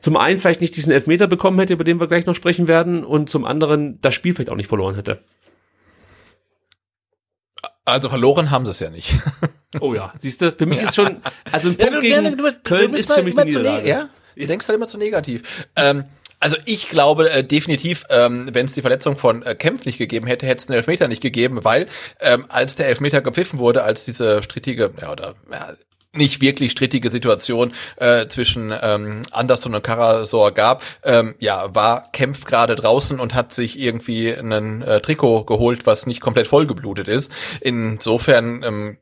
zum 0.00 0.16
einen 0.16 0.38
vielleicht 0.38 0.60
nicht 0.60 0.76
diesen 0.76 0.92
Elfmeter 0.92 1.28
bekommen 1.28 1.58
hätte, 1.60 1.72
über 1.72 1.84
den 1.84 2.00
wir 2.00 2.08
gleich 2.08 2.26
noch 2.26 2.34
sprechen 2.34 2.66
werden, 2.68 3.04
und 3.04 3.30
zum 3.30 3.44
anderen 3.44 4.00
das 4.00 4.14
Spiel 4.14 4.34
vielleicht 4.34 4.50
auch 4.50 4.56
nicht 4.56 4.66
verloren 4.66 4.96
hätte? 4.96 5.22
Also 7.84 8.08
verloren 8.08 8.50
haben 8.50 8.64
sie 8.64 8.72
es 8.72 8.80
ja 8.80 8.90
nicht. 8.90 9.18
Oh 9.80 9.94
ja, 9.94 10.12
siehst 10.18 10.42
du, 10.42 10.52
für 10.52 10.66
mich 10.66 10.82
ist 10.82 10.94
schon, 10.94 11.22
also 11.50 11.68
ein 11.68 11.76
Punkt 11.76 11.94
ja, 12.04 12.20
du, 12.20 12.30
gegen 12.30 12.36
du, 12.36 12.52
Köln 12.62 12.94
ist 12.94 13.10
für 13.12 13.22
mich 13.22 13.36
eine 13.38 13.46
Niederlage. 13.46 13.88
Ja, 13.88 14.10
du 14.36 14.46
denkst 14.46 14.68
halt 14.68 14.76
immer 14.76 14.86
zu 14.86 14.98
negativ. 14.98 15.66
Ähm, 15.76 16.04
also 16.42 16.56
ich 16.64 16.88
glaube 16.88 17.30
äh, 17.30 17.44
definitiv, 17.44 18.04
ähm, 18.10 18.48
wenn 18.52 18.66
es 18.66 18.72
die 18.72 18.80
Verletzung 18.80 19.16
von 19.16 19.42
äh, 19.42 19.54
Kempf 19.54 19.84
nicht 19.84 19.98
gegeben 19.98 20.26
hätte, 20.26 20.46
hätte 20.46 20.62
es 20.62 20.68
einen 20.68 20.76
Elfmeter 20.76 21.06
nicht 21.06 21.22
gegeben, 21.22 21.64
weil 21.64 21.86
ähm, 22.20 22.46
als 22.48 22.74
der 22.74 22.88
Elfmeter 22.88 23.20
gepfiffen 23.20 23.58
wurde, 23.58 23.84
als 23.84 24.04
diese 24.04 24.42
strittige, 24.42 24.90
ja, 25.00 25.12
oder 25.12 25.34
ja, 25.50 25.72
nicht 26.14 26.42
wirklich 26.42 26.72
strittige 26.72 27.10
Situation 27.10 27.72
äh, 27.96 28.26
zwischen 28.26 28.74
ähm, 28.82 29.22
Anderson 29.30 29.74
und 29.74 29.84
Karasor 29.84 30.52
gab, 30.52 30.82
ähm, 31.04 31.34
ja, 31.38 31.74
war 31.74 32.10
Kempf 32.12 32.44
gerade 32.44 32.74
draußen 32.74 33.20
und 33.20 33.34
hat 33.34 33.52
sich 33.52 33.78
irgendwie 33.78 34.30
ein 34.30 34.82
äh, 34.82 35.00
Trikot 35.00 35.44
geholt, 35.44 35.86
was 35.86 36.06
nicht 36.06 36.20
komplett 36.20 36.48
vollgeblutet 36.48 37.08
ist. 37.08 37.30
Insofern 37.60 38.62
ähm, 38.62 38.96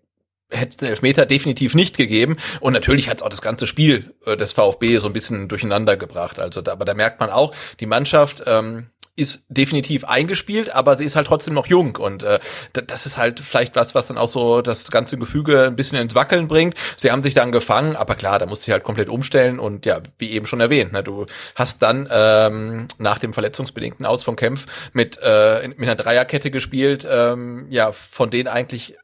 hätte 0.51 0.71
es 0.71 0.77
den 0.77 0.89
Elfmeter 0.89 1.27
definitiv 1.27 1.75
nicht 1.75 1.97
gegeben. 1.97 2.37
Und 2.61 2.73
natürlich 2.73 3.09
hat 3.09 3.19
es 3.19 3.23
auch 3.23 3.29
das 3.29 3.43
ganze 3.43 3.67
Spiel 3.67 4.15
äh, 4.27 4.37
des 4.37 4.53
VfB 4.53 4.99
so 4.99 5.07
ein 5.09 5.13
bisschen 5.13 5.49
durcheinander 5.49 5.97
gebracht. 5.97 6.39
Also 6.39 6.61
da, 6.61 6.73
aber 6.73 6.85
da 6.85 6.95
merkt 6.95 7.21
man 7.21 7.31
auch, 7.31 7.55
die 7.81 7.87
Mannschaft 7.87 8.43
ähm, 8.47 8.87
ist 9.21 9.45
definitiv 9.49 10.05
eingespielt, 10.05 10.71
aber 10.71 10.97
sie 10.97 11.05
ist 11.05 11.15
halt 11.15 11.27
trotzdem 11.27 11.53
noch 11.53 11.67
jung 11.67 11.97
und 11.97 12.23
äh, 12.23 12.39
das 12.73 13.07
ist 13.07 13.19
halt 13.19 13.39
vielleicht 13.41 13.77
was, 13.77 13.95
was 13.95 14.07
dann 14.07 14.17
auch 14.17 14.29
so 14.29 14.63
das 14.63 14.91
ganze 14.91 15.19
Gefüge 15.19 15.67
ein 15.67 15.77
bisschen 15.77 15.99
ins 15.99 16.15
Wackeln 16.15 16.49
bringt. 16.49 16.75
Sie 16.97 17.11
haben 17.11 17.23
sich 17.23 17.35
dann 17.35 17.53
gefangen, 17.53 17.97
aber 17.97 18.15
klar, 18.15 18.39
da 18.39 18.47
musst 18.47 18.63
du 18.63 18.67
dich 18.67 18.73
halt 18.73 18.85
komplett 18.85 19.11
umstellen 19.11 19.59
und 19.59 19.85
ja, 19.85 20.01
wie 20.19 20.31
eben 20.31 20.47
schon 20.47 20.61
erwähnt, 20.61 20.93
ne, 20.93 21.03
du 21.03 21.27
hast 21.55 21.83
dann 21.83 22.09
ähm, 22.11 22.89
nach 22.99 23.19
dem 23.19 23.35
verletzungsbedingten 23.35 24.07
Aus 24.07 24.23
von 24.23 24.37
Kempf 24.37 24.67
mit 24.95 25.19
äh, 25.23 25.69
mit 25.69 25.83
einer 25.83 25.97
Dreierkette 25.97 26.51
gespielt, 26.51 27.07
ähm, 27.09 27.67
ja, 27.69 27.93
von 27.93 28.31
denen 28.31 28.49
eigentlich 28.49 28.97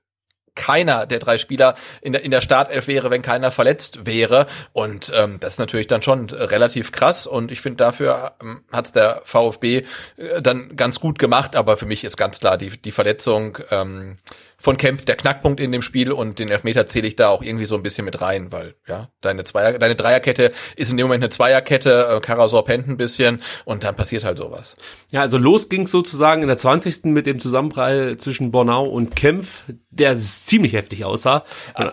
keiner 0.57 1.07
der 1.07 1.21
drei 1.21 1.39
Spieler 1.39 1.77
in 2.01 2.13
der, 2.13 2.25
in 2.25 2.33
der 2.33 2.41
Startelf 2.41 2.89
wäre, 2.89 3.11
wenn 3.11 3.23
keiner 3.23 3.53
verletzt 3.53 4.07
wäre. 4.07 4.47
Und 4.73 5.13
ähm, 5.15 5.39
das 5.39 5.55
ist 5.55 5.59
natürlich 5.59 5.87
dann 5.87 6.03
schon 6.03 6.29
relativ 6.31 6.91
krass. 6.91 7.27
Und 7.27 7.53
ich 7.53 7.61
finde, 7.61 7.77
dafür 7.77 8.33
ähm, 8.43 8.65
hat 8.73 8.87
es 8.87 8.93
der 8.93 9.23
VfB 9.25 9.85
äh, 10.17 10.43
dann 10.43 10.75
ganz 10.77 10.99
gut 10.99 11.19
gemacht. 11.19 11.55
Aber 11.55 11.77
für 11.77 11.87
mich 11.87 12.03
ist 12.03 12.17
ganz 12.17 12.41
klar 12.41 12.59
die, 12.59 12.71
die 12.71 12.93
Verletzung 12.93 13.59
ähm, 13.71 14.19
von 14.59 14.77
Kempf 14.77 15.05
der 15.05 15.17
Knackpunkt 15.17 15.61
in 15.61 15.73
dem 15.73 15.83
Spiel 15.83 16.13
und 16.13 16.39
den 16.39 16.51
Elfmeter 16.51 16.87
zähle 16.87 17.07
ich 17.07 17.17
da 17.17 17.29
auch 17.29 17.43
irgendwie 17.43 17.67
so 17.67 17.75
ein 17.75 17.83
bisschen 17.83 18.05
mit 18.05 18.21
rein, 18.21 18.53
weil 18.53 18.75
ja, 18.87 19.11
deine 19.21 19.45
Zweier, 19.45 19.79
deine 19.79 19.97
Dreierkette 19.97 20.53
ist 20.77 20.91
in 20.91 20.97
dem 20.97 21.07
Moment 21.07 21.23
eine 21.23 21.31
Zweierkette, 21.31 22.17
äh, 22.17 22.21
Karasor 22.21 22.65
pennt 22.65 22.89
ein 22.89 22.97
bisschen 22.97 23.43
und 23.65 23.85
dann 23.85 23.97
passiert 23.97 24.25
halt 24.25 24.39
sowas. 24.39 24.77
Ja, 25.13 25.21
also 25.21 25.39
los 25.39 25.69
ging 25.69 25.87
sozusagen 25.87 26.43
in 26.43 26.49
der 26.49 26.57
20. 26.57 27.05
mit 27.05 27.27
dem 27.27 27.39
Zusammenprall 27.39 28.17
zwischen 28.17 28.51
Bornau 28.51 28.87
und 28.87 29.15
Kempf, 29.15 29.63
der 29.91 30.17
ziemlich 30.17 30.73
heftig 30.73 31.05
aussah. 31.05 31.45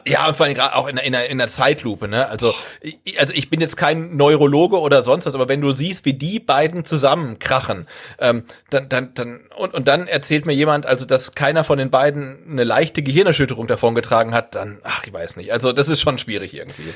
Ja, 0.05 0.27
und 0.27 0.35
vor 0.35 0.45
allem 0.45 0.55
gerade 0.55 0.75
auch 0.75 0.87
in, 0.87 0.97
in, 0.97 1.13
der, 1.13 1.29
in 1.29 1.37
der 1.37 1.47
Zeitlupe, 1.47 2.07
ne? 2.07 2.27
Also, 2.27 2.53
ich, 2.81 3.19
also 3.19 3.33
ich 3.33 3.49
bin 3.49 3.61
jetzt 3.61 3.77
kein 3.77 4.15
Neurologe 4.15 4.79
oder 4.79 5.03
sonst 5.03 5.25
was, 5.25 5.35
aber 5.35 5.49
wenn 5.49 5.61
du 5.61 5.71
siehst, 5.71 6.05
wie 6.05 6.13
die 6.13 6.39
beiden 6.39 6.85
zusammenkrachen, 6.85 7.87
ähm, 8.19 8.43
dann, 8.69 8.89
dann, 8.89 9.13
dann, 9.13 9.41
und, 9.57 9.73
und 9.73 9.87
dann 9.87 10.07
erzählt 10.07 10.45
mir 10.45 10.53
jemand, 10.53 10.85
also 10.85 11.05
dass 11.05 11.33
keiner 11.33 11.63
von 11.63 11.77
den 11.77 11.89
beiden 11.89 12.52
eine 12.53 12.63
leichte 12.63 13.03
Gehirnerschütterung 13.03 13.67
davongetragen 13.67 14.33
hat, 14.33 14.55
dann, 14.55 14.79
ach, 14.83 15.05
ich 15.05 15.13
weiß 15.13 15.35
nicht. 15.35 15.51
Also 15.51 15.73
das 15.73 15.89
ist 15.89 16.01
schon 16.01 16.17
schwierig 16.17 16.53
irgendwie. 16.53 16.93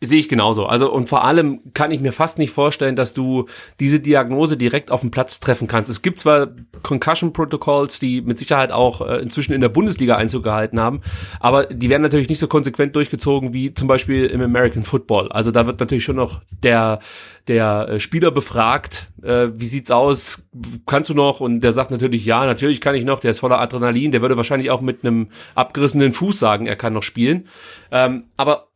Sehe 0.00 0.20
ich 0.20 0.28
genauso. 0.28 0.66
Also 0.66 0.92
und 0.92 1.08
vor 1.08 1.24
allem 1.24 1.60
kann 1.74 1.90
ich 1.90 2.00
mir 2.00 2.12
fast 2.12 2.38
nicht 2.38 2.52
vorstellen, 2.52 2.94
dass 2.94 3.14
du 3.14 3.46
diese 3.80 3.98
Diagnose 3.98 4.56
direkt 4.56 4.92
auf 4.92 5.00
dem 5.00 5.10
Platz 5.10 5.40
treffen 5.40 5.66
kannst. 5.66 5.90
Es 5.90 6.02
gibt 6.02 6.20
zwar 6.20 6.48
Concussion 6.84 7.32
Protocols, 7.32 7.98
die 7.98 8.20
mit 8.20 8.38
Sicherheit 8.38 8.70
auch 8.70 9.00
äh, 9.00 9.16
inzwischen 9.16 9.54
in 9.54 9.60
der 9.60 9.70
Bundesliga 9.70 10.14
Einzug 10.14 10.44
gehalten 10.44 10.78
haben, 10.78 11.00
aber 11.40 11.66
die 11.66 11.90
werden 11.90 12.02
natürlich 12.02 12.28
nicht 12.28 12.38
so 12.38 12.46
konsequent 12.46 12.94
durchgezogen 12.94 13.52
wie 13.52 13.74
zum 13.74 13.88
Beispiel 13.88 14.26
im 14.26 14.40
American 14.40 14.84
Football. 14.84 15.32
Also 15.32 15.50
da 15.50 15.66
wird 15.66 15.80
natürlich 15.80 16.04
schon 16.04 16.16
noch 16.16 16.42
der 16.62 17.00
der 17.48 17.88
äh, 17.88 18.00
Spieler 18.00 18.30
befragt, 18.30 19.08
äh, 19.22 19.48
wie 19.54 19.66
sieht's 19.66 19.90
aus, 19.90 20.46
kannst 20.86 21.10
du 21.10 21.14
noch? 21.14 21.40
Und 21.40 21.60
der 21.60 21.72
sagt 21.72 21.90
natürlich, 21.90 22.24
ja, 22.24 22.44
natürlich 22.44 22.80
kann 22.80 22.94
ich 22.94 23.04
noch, 23.04 23.20
der 23.20 23.32
ist 23.32 23.40
voller 23.40 23.60
Adrenalin, 23.60 24.12
der 24.12 24.22
würde 24.22 24.36
wahrscheinlich 24.36 24.70
auch 24.70 24.80
mit 24.80 25.04
einem 25.04 25.28
abgerissenen 25.54 26.12
Fuß 26.12 26.38
sagen, 26.38 26.66
er 26.66 26.76
kann 26.76 26.92
noch 26.92 27.02
spielen. 27.02 27.48
Ähm, 27.90 28.24
aber 28.36 28.67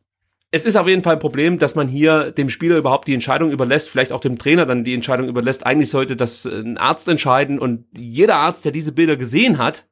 es 0.53 0.65
ist 0.65 0.75
auf 0.75 0.87
jeden 0.87 1.01
Fall 1.01 1.13
ein 1.13 1.19
Problem, 1.19 1.57
dass 1.57 1.73
man 1.73 1.87
hier 1.87 2.29
dem 2.29 2.47
Spieler 2.47 2.77
überhaupt 2.77 3.07
die 3.07 3.15
Entscheidung 3.15 3.49
überlässt, 3.49 3.89
vielleicht 3.89 4.11
auch 4.11 4.19
dem 4.19 4.37
Trainer 4.37 4.67
dann 4.67 4.83
die 4.83 4.93
Entscheidung 4.93 5.27
überlässt. 5.27 5.65
Eigentlich 5.65 5.89
sollte 5.89 6.15
das 6.15 6.45
äh, 6.45 6.59
ein 6.59 6.77
Arzt 6.77 7.07
entscheiden 7.07 7.57
und 7.57 7.85
jeder 7.97 8.35
Arzt, 8.35 8.63
der 8.63 8.71
diese 8.71 8.91
Bilder 8.91 9.17
gesehen 9.17 9.57
hat, 9.57 9.87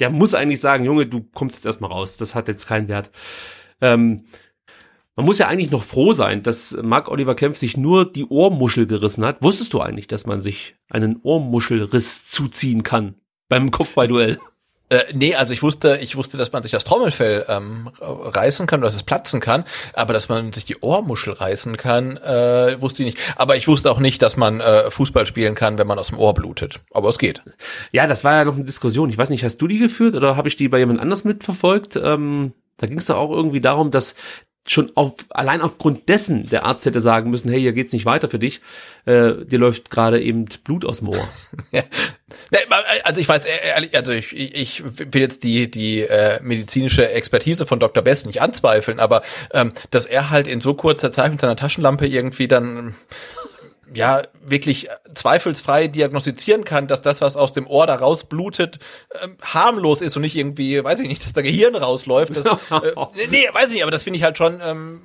der 0.00 0.08
muss 0.08 0.32
eigentlich 0.32 0.60
sagen, 0.60 0.86
Junge, 0.86 1.04
du 1.04 1.20
kommst 1.34 1.56
jetzt 1.56 1.66
erstmal 1.66 1.90
raus, 1.90 2.16
das 2.16 2.34
hat 2.34 2.48
jetzt 2.48 2.66
keinen 2.66 2.88
Wert. 2.88 3.10
Ähm, 3.82 4.22
man 5.14 5.26
muss 5.26 5.38
ja 5.38 5.48
eigentlich 5.48 5.70
noch 5.70 5.82
froh 5.82 6.14
sein, 6.14 6.42
dass 6.42 6.78
Marc 6.80 7.10
Oliver 7.10 7.34
Kempf 7.34 7.58
sich 7.58 7.76
nur 7.76 8.10
die 8.10 8.24
Ohrmuschel 8.24 8.86
gerissen 8.86 9.26
hat. 9.26 9.42
Wusstest 9.42 9.74
du 9.74 9.80
eigentlich, 9.82 10.06
dass 10.06 10.24
man 10.24 10.40
sich 10.40 10.76
einen 10.88 11.20
Ohrmuschelriss 11.22 12.24
zuziehen 12.24 12.82
kann 12.82 13.16
beim 13.50 13.70
Kopfballduell? 13.70 14.38
Äh, 14.90 15.04
nee, 15.12 15.34
also 15.34 15.52
ich 15.52 15.62
wusste, 15.62 15.98
ich 16.00 16.16
wusste, 16.16 16.36
dass 16.36 16.52
man 16.52 16.62
sich 16.62 16.72
das 16.72 16.84
Trommelfell 16.84 17.44
ähm, 17.48 17.90
reißen 18.00 18.66
kann, 18.66 18.80
dass 18.80 18.94
es 18.94 19.02
platzen 19.02 19.40
kann, 19.40 19.64
aber 19.92 20.12
dass 20.12 20.28
man 20.28 20.52
sich 20.52 20.64
die 20.64 20.78
Ohrmuschel 20.80 21.34
reißen 21.34 21.76
kann, 21.76 22.16
äh, 22.16 22.80
wusste 22.80 23.02
ich 23.02 23.14
nicht. 23.14 23.34
Aber 23.36 23.56
ich 23.56 23.68
wusste 23.68 23.90
auch 23.90 24.00
nicht, 24.00 24.22
dass 24.22 24.36
man 24.36 24.60
äh, 24.60 24.90
Fußball 24.90 25.26
spielen 25.26 25.54
kann, 25.54 25.78
wenn 25.78 25.86
man 25.86 25.98
aus 25.98 26.08
dem 26.08 26.18
Ohr 26.18 26.34
blutet. 26.34 26.80
Aber 26.92 27.08
es 27.08 27.18
geht. 27.18 27.42
Ja, 27.92 28.06
das 28.06 28.24
war 28.24 28.34
ja 28.34 28.44
noch 28.44 28.54
eine 28.54 28.64
Diskussion. 28.64 29.10
Ich 29.10 29.18
weiß 29.18 29.30
nicht, 29.30 29.44
hast 29.44 29.58
du 29.58 29.68
die 29.68 29.78
geführt 29.78 30.14
oder 30.14 30.36
habe 30.36 30.48
ich 30.48 30.56
die 30.56 30.68
bei 30.68 30.78
jemand 30.78 31.00
anders 31.00 31.24
mitverfolgt? 31.24 31.96
Ähm, 31.96 32.52
da 32.78 32.86
ging 32.86 32.98
es 32.98 33.06
doch 33.06 33.16
auch 33.16 33.30
irgendwie 33.30 33.60
darum, 33.60 33.90
dass 33.90 34.14
schon 34.70 34.92
auf, 34.96 35.14
allein 35.30 35.60
aufgrund 35.60 36.08
dessen 36.08 36.48
der 36.48 36.64
Arzt 36.64 36.86
hätte 36.86 37.00
sagen 37.00 37.30
müssen, 37.30 37.50
hey, 37.50 37.60
hier 37.60 37.72
geht's 37.72 37.92
nicht 37.92 38.04
weiter 38.04 38.28
für 38.28 38.38
dich, 38.38 38.60
äh, 39.06 39.44
dir 39.44 39.58
läuft 39.58 39.90
gerade 39.90 40.20
eben 40.20 40.46
Blut 40.64 40.84
aus 40.84 40.98
dem 40.98 41.08
Ohr. 41.08 41.28
ja. 41.72 41.82
Also 43.04 43.20
ich 43.20 43.28
weiß 43.28 43.46
ehrlich, 43.46 43.96
also 43.96 44.12
ich, 44.12 44.32
ich 44.34 44.84
will 44.84 45.22
jetzt 45.22 45.44
die 45.44 45.70
die 45.70 46.02
äh, 46.02 46.40
medizinische 46.42 47.10
Expertise 47.10 47.64
von 47.64 47.80
Dr. 47.80 48.02
Best 48.02 48.26
nicht 48.26 48.42
anzweifeln, 48.42 49.00
aber 49.00 49.22
ähm, 49.52 49.72
dass 49.90 50.06
er 50.06 50.30
halt 50.30 50.46
in 50.46 50.60
so 50.60 50.74
kurzer 50.74 51.10
Zeit 51.10 51.32
mit 51.32 51.40
seiner 51.40 51.56
Taschenlampe 51.56 52.06
irgendwie 52.06 52.48
dann 52.48 52.94
ja 53.94 54.22
wirklich 54.40 54.88
zweifelsfrei 55.14 55.88
diagnostizieren 55.88 56.64
kann, 56.64 56.86
dass 56.86 57.02
das, 57.02 57.20
was 57.20 57.36
aus 57.36 57.52
dem 57.52 57.66
Ohr 57.66 57.86
da 57.86 57.96
rausblutet, 57.96 58.78
äh, 59.10 59.28
harmlos 59.42 60.02
ist 60.02 60.16
und 60.16 60.22
nicht 60.22 60.36
irgendwie, 60.36 60.82
weiß 60.82 61.00
ich 61.00 61.08
nicht, 61.08 61.24
dass 61.24 61.32
da 61.32 61.42
Gehirn 61.42 61.76
rausläuft. 61.76 62.36
Das, 62.36 62.46
äh, 62.70 62.92
nee, 63.30 63.48
weiß 63.52 63.68
ich 63.68 63.74
nicht, 63.74 63.82
aber 63.82 63.90
das 63.90 64.02
finde 64.02 64.18
ich 64.18 64.22
halt 64.22 64.38
schon 64.38 64.60
ähm, 64.62 65.00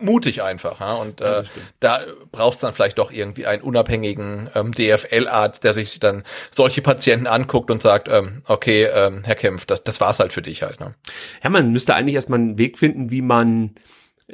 mutig 0.00 0.42
einfach. 0.42 0.80
Ja? 0.80 0.94
Und 0.94 1.20
äh, 1.20 1.42
ja, 1.42 1.48
da 1.80 2.04
brauchst 2.32 2.62
du 2.62 2.66
dann 2.66 2.74
vielleicht 2.74 2.98
doch 2.98 3.10
irgendwie 3.10 3.46
einen 3.46 3.62
unabhängigen 3.62 4.50
ähm, 4.54 4.72
DFL-Arzt, 4.72 5.64
der 5.64 5.74
sich 5.74 6.00
dann 6.00 6.24
solche 6.50 6.82
Patienten 6.82 7.26
anguckt 7.26 7.70
und 7.70 7.82
sagt, 7.82 8.08
ähm, 8.08 8.42
okay, 8.46 8.84
ähm, 8.84 9.22
Herr 9.24 9.36
Kempf, 9.36 9.66
das, 9.66 9.84
das 9.84 10.00
war's 10.00 10.20
halt 10.20 10.32
für 10.32 10.42
dich 10.42 10.62
halt. 10.62 10.80
Ne? 10.80 10.94
Ja, 11.42 11.50
man 11.50 11.72
müsste 11.72 11.94
eigentlich 11.94 12.14
erstmal 12.14 12.38
einen 12.38 12.58
Weg 12.58 12.78
finden, 12.78 13.10
wie 13.10 13.22
man 13.22 13.74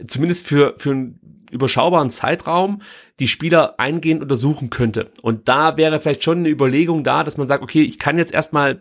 zumindest 0.07 0.47
für, 0.47 0.75
für 0.79 0.91
einen 0.91 1.20
überschaubaren 1.51 2.11
Zeitraum 2.11 2.83
die 3.19 3.29
Spieler 3.29 3.75
eingehend 3.79 4.23
untersuchen 4.23 4.71
könnte. 4.71 5.11
Und 5.23 5.49
da 5.49 5.77
wäre 5.77 6.01
vielleicht 6.01 6.25
schon 6.25 6.39
eine 6.39 6.49
Überlegung 6.49 7.05
da, 7.05 7.25
dass 7.25 7.37
man 7.37 7.49
sagt, 7.49 7.63
okay, 7.63 7.83
ich 7.83 7.99
kann 7.99 8.19
jetzt 8.19 8.33
erstmal 8.33 8.81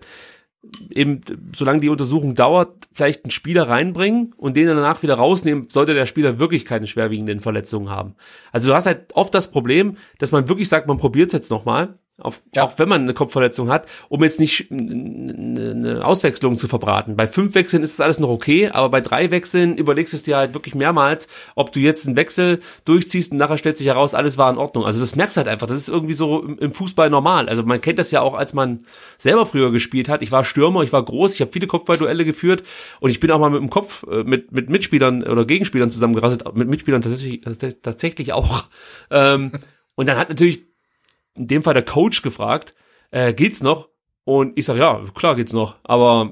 eben, 0.91 1.21
solange 1.55 1.79
die 1.79 1.89
Untersuchung 1.89 2.35
dauert, 2.35 2.87
vielleicht 2.91 3.23
einen 3.23 3.31
Spieler 3.31 3.69
reinbringen 3.69 4.33
und 4.35 4.57
den 4.57 4.67
danach 4.67 5.01
wieder 5.03 5.15
rausnehmen, 5.15 5.67
sollte 5.69 5.93
der 5.93 6.05
Spieler 6.05 6.39
wirklich 6.39 6.65
keine 6.65 6.87
schwerwiegenden 6.87 7.39
Verletzungen 7.39 7.89
haben. 7.89 8.15
Also 8.51 8.69
du 8.69 8.75
hast 8.75 8.85
halt 8.85 9.15
oft 9.15 9.33
das 9.33 9.51
Problem, 9.51 9.97
dass 10.17 10.31
man 10.31 10.49
wirklich 10.49 10.67
sagt, 10.67 10.87
man 10.87 10.97
probiert 10.97 11.27
es 11.27 11.33
jetzt 11.33 11.51
nochmal 11.51 11.97
auf, 12.21 12.41
ja. 12.53 12.63
auch 12.63 12.77
wenn 12.77 12.89
man 12.89 13.01
eine 13.01 13.13
Kopfverletzung 13.13 13.69
hat, 13.69 13.87
um 14.09 14.23
jetzt 14.23 14.39
nicht 14.39 14.71
eine 14.71 16.01
Auswechslung 16.03 16.57
zu 16.57 16.67
verbraten. 16.67 17.15
Bei 17.15 17.27
fünf 17.27 17.55
Wechseln 17.55 17.83
ist 17.83 17.93
es 17.93 18.01
alles 18.01 18.19
noch 18.19 18.29
okay, 18.29 18.69
aber 18.69 18.89
bei 18.89 19.01
drei 19.01 19.31
Wechseln 19.31 19.77
überlegst 19.77 20.13
du 20.13 20.17
es 20.17 20.23
dir 20.23 20.37
halt 20.37 20.53
wirklich 20.53 20.75
mehrmals, 20.75 21.27
ob 21.55 21.71
du 21.71 21.79
jetzt 21.79 22.07
einen 22.07 22.17
Wechsel 22.17 22.59
durchziehst 22.85 23.31
und 23.31 23.37
nachher 23.37 23.57
stellt 23.57 23.77
sich 23.77 23.87
heraus, 23.87 24.13
alles 24.13 24.37
war 24.37 24.49
in 24.51 24.57
Ordnung. 24.57 24.85
Also 24.85 24.99
das 24.99 25.15
merkst 25.15 25.37
du 25.37 25.39
halt 25.39 25.47
einfach. 25.47 25.67
Das 25.67 25.77
ist 25.77 25.89
irgendwie 25.89 26.13
so 26.13 26.43
im 26.43 26.73
Fußball 26.73 27.09
normal. 27.09 27.49
Also 27.49 27.63
man 27.63 27.81
kennt 27.81 27.99
das 27.99 28.11
ja 28.11 28.21
auch, 28.21 28.35
als 28.35 28.53
man 28.53 28.85
selber 29.17 29.45
früher 29.45 29.71
gespielt 29.71 30.09
hat. 30.09 30.21
Ich 30.21 30.31
war 30.31 30.43
Stürmer, 30.43 30.83
ich 30.83 30.93
war 30.93 31.03
groß, 31.03 31.33
ich 31.33 31.41
habe 31.41 31.51
viele 31.51 31.67
Kopfballduelle 31.67 32.25
geführt 32.25 32.63
und 32.99 33.09
ich 33.09 33.19
bin 33.19 33.31
auch 33.31 33.39
mal 33.39 33.49
mit 33.49 33.61
dem 33.61 33.69
Kopf 33.69 34.03
äh, 34.09 34.23
mit, 34.23 34.51
mit 34.51 34.69
Mitspielern 34.69 35.23
oder 35.23 35.45
Gegenspielern 35.45 35.91
zusammengerasselt, 35.91 36.55
mit 36.55 36.69
Mitspielern 36.69 37.01
tatsächlich, 37.01 37.41
tatsächlich 37.81 38.33
auch. 38.33 38.65
Ähm, 39.11 39.51
und 39.95 40.07
dann 40.07 40.17
hat 40.17 40.29
natürlich 40.29 40.68
in 41.35 41.47
dem 41.47 41.63
Fall 41.63 41.73
der 41.73 41.85
Coach 41.85 42.21
gefragt, 42.21 42.73
äh, 43.11 43.33
geht's 43.33 43.61
noch? 43.61 43.89
Und 44.25 44.57
ich 44.57 44.65
sage, 44.65 44.79
ja, 44.79 45.01
klar 45.15 45.35
geht's 45.35 45.53
noch. 45.53 45.75
Aber 45.83 46.29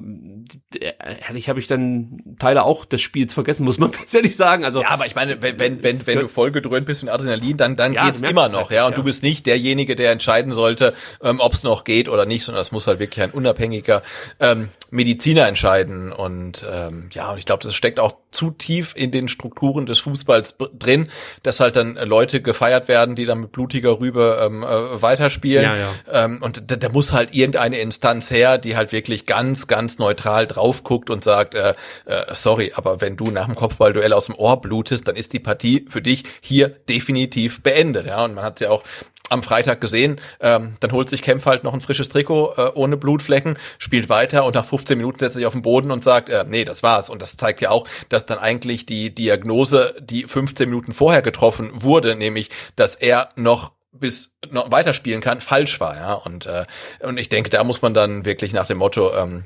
ehrlich 1.27 1.49
habe 1.49 1.59
ich 1.59 1.67
dann 1.67 2.35
Teile 2.39 2.63
auch 2.63 2.85
des 2.85 3.01
Spiels 3.01 3.33
vergessen, 3.33 3.65
muss 3.65 3.79
man 3.79 3.91
ganz 3.91 4.13
ehrlich 4.13 4.35
sagen. 4.35 4.63
Also 4.63 4.81
ja, 4.81 4.89
aber 4.89 5.05
ich 5.05 5.15
meine, 5.15 5.41
wenn 5.41 5.59
wenn 5.59 5.83
wenn, 5.83 6.05
wenn 6.05 6.19
du 6.19 6.27
vollgedröhnt 6.27 6.85
bist 6.85 7.03
mit 7.03 7.11
Adrenalin, 7.11 7.57
dann 7.57 7.75
dann 7.75 7.93
ja, 7.93 8.05
geht's 8.05 8.21
immer 8.21 8.49
noch, 8.49 8.69
halt, 8.69 8.71
ja. 8.71 8.85
Und 8.85 8.91
ja. 8.91 8.97
du 8.97 9.03
bist 9.03 9.23
nicht 9.23 9.45
derjenige, 9.45 9.95
der 9.95 10.11
entscheiden 10.11 10.53
sollte, 10.53 10.93
ähm, 11.21 11.39
ob 11.39 11.53
es 11.53 11.63
noch 11.63 11.83
geht 11.83 12.09
oder 12.09 12.25
nicht, 12.25 12.43
sondern 12.43 12.59
das 12.59 12.71
muss 12.71 12.87
halt 12.87 12.99
wirklich 12.99 13.23
ein 13.23 13.31
unabhängiger 13.31 14.01
ähm, 14.39 14.69
Mediziner 14.91 15.47
entscheiden. 15.47 16.11
Und 16.11 16.65
ähm, 16.69 17.09
ja, 17.11 17.31
und 17.31 17.37
ich 17.37 17.45
glaube, 17.45 17.63
das 17.63 17.75
steckt 17.75 17.99
auch 17.99 18.15
zu 18.31 18.51
tief 18.51 18.93
in 18.95 19.11
den 19.11 19.27
Strukturen 19.27 19.85
des 19.85 19.99
Fußballs 19.99 20.57
drin, 20.77 21.09
dass 21.43 21.59
halt 21.59 21.75
dann 21.75 21.95
Leute 21.95 22.41
gefeiert 22.41 22.87
werden, 22.87 23.15
die 23.15 23.25
dann 23.25 23.39
mit 23.39 23.51
blutiger 23.51 23.99
Rübe 23.99 24.39
ähm, 24.45 24.63
äh, 24.63 25.01
weiterspielen. 25.01 25.63
Ja, 25.63 25.75
ja. 25.75 25.89
Ähm, 26.11 26.41
und 26.41 26.69
da, 26.71 26.75
da 26.75 26.89
muss 26.89 27.13
halt 27.13 27.33
irgendeine 27.33 27.79
Instanz 27.87 28.29
her, 28.31 28.57
die 28.57 28.75
halt 28.75 28.91
wirklich 28.91 29.25
ganz, 29.25 29.67
ganz 29.67 29.97
neutral 29.97 30.45
drauf 30.45 30.83
guckt 30.83 31.09
und 31.09 31.23
sagt, 31.23 31.55
äh, 31.55 31.73
äh, 32.05 32.33
sorry, 32.33 32.73
aber 32.75 33.01
wenn 33.01 33.17
du 33.17 33.31
nach 33.31 33.45
dem 33.45 33.55
Kopfballduell 33.55 34.13
aus 34.13 34.25
dem 34.25 34.35
Ohr 34.35 34.61
blutest, 34.61 35.07
dann 35.07 35.15
ist 35.15 35.33
die 35.33 35.39
Partie 35.39 35.85
für 35.89 36.01
dich 36.01 36.23
hier 36.41 36.69
definitiv 36.69 37.63
beendet. 37.63 38.07
Ja, 38.07 38.25
und 38.25 38.35
man 38.35 38.43
hat 38.43 38.59
ja 38.59 38.69
auch 38.69 38.83
am 39.29 39.43
Freitag 39.43 39.81
gesehen, 39.81 40.21
ähm, 40.39 40.75
dann 40.79 40.91
holt 40.91 41.09
sich 41.09 41.21
Kempf 41.21 41.45
halt 41.45 41.63
noch 41.63 41.73
ein 41.73 41.81
frisches 41.81 42.09
Trikot 42.09 42.53
äh, 42.57 42.71
ohne 42.75 42.97
Blutflecken, 42.97 43.57
spielt 43.77 44.09
weiter 44.09 44.45
und 44.45 44.55
nach 44.55 44.65
15 44.65 44.97
Minuten 44.97 45.19
setzt 45.19 45.35
sich 45.35 45.45
auf 45.45 45.53
den 45.53 45.61
Boden 45.61 45.91
und 45.91 46.03
sagt, 46.03 46.29
äh, 46.29 46.45
nee, 46.47 46.63
das 46.63 46.83
war's. 46.83 47.09
Und 47.09 47.21
das 47.21 47.37
zeigt 47.37 47.61
ja 47.61 47.69
auch, 47.69 47.87
dass 48.09 48.25
dann 48.25 48.39
eigentlich 48.39 48.85
die 48.85 49.13
Diagnose, 49.13 49.95
die 49.99 50.23
15 50.23 50.69
Minuten 50.69 50.93
vorher 50.93 51.21
getroffen 51.21 51.71
wurde, 51.73 52.15
nämlich, 52.15 52.49
dass 52.75 52.95
er 52.95 53.29
noch 53.35 53.71
bis 53.91 54.31
noch 54.49 54.71
weiterspielen 54.71 55.21
kann, 55.21 55.41
falsch 55.41 55.79
war, 55.79 55.95
ja. 55.95 56.13
Und, 56.13 56.45
äh, 56.45 56.65
und 57.01 57.17
ich 57.17 57.29
denke, 57.29 57.49
da 57.49 57.63
muss 57.63 57.81
man 57.81 57.93
dann 57.93 58.25
wirklich 58.25 58.53
nach 58.53 58.67
dem 58.67 58.77
Motto, 58.77 59.13
ähm, 59.15 59.45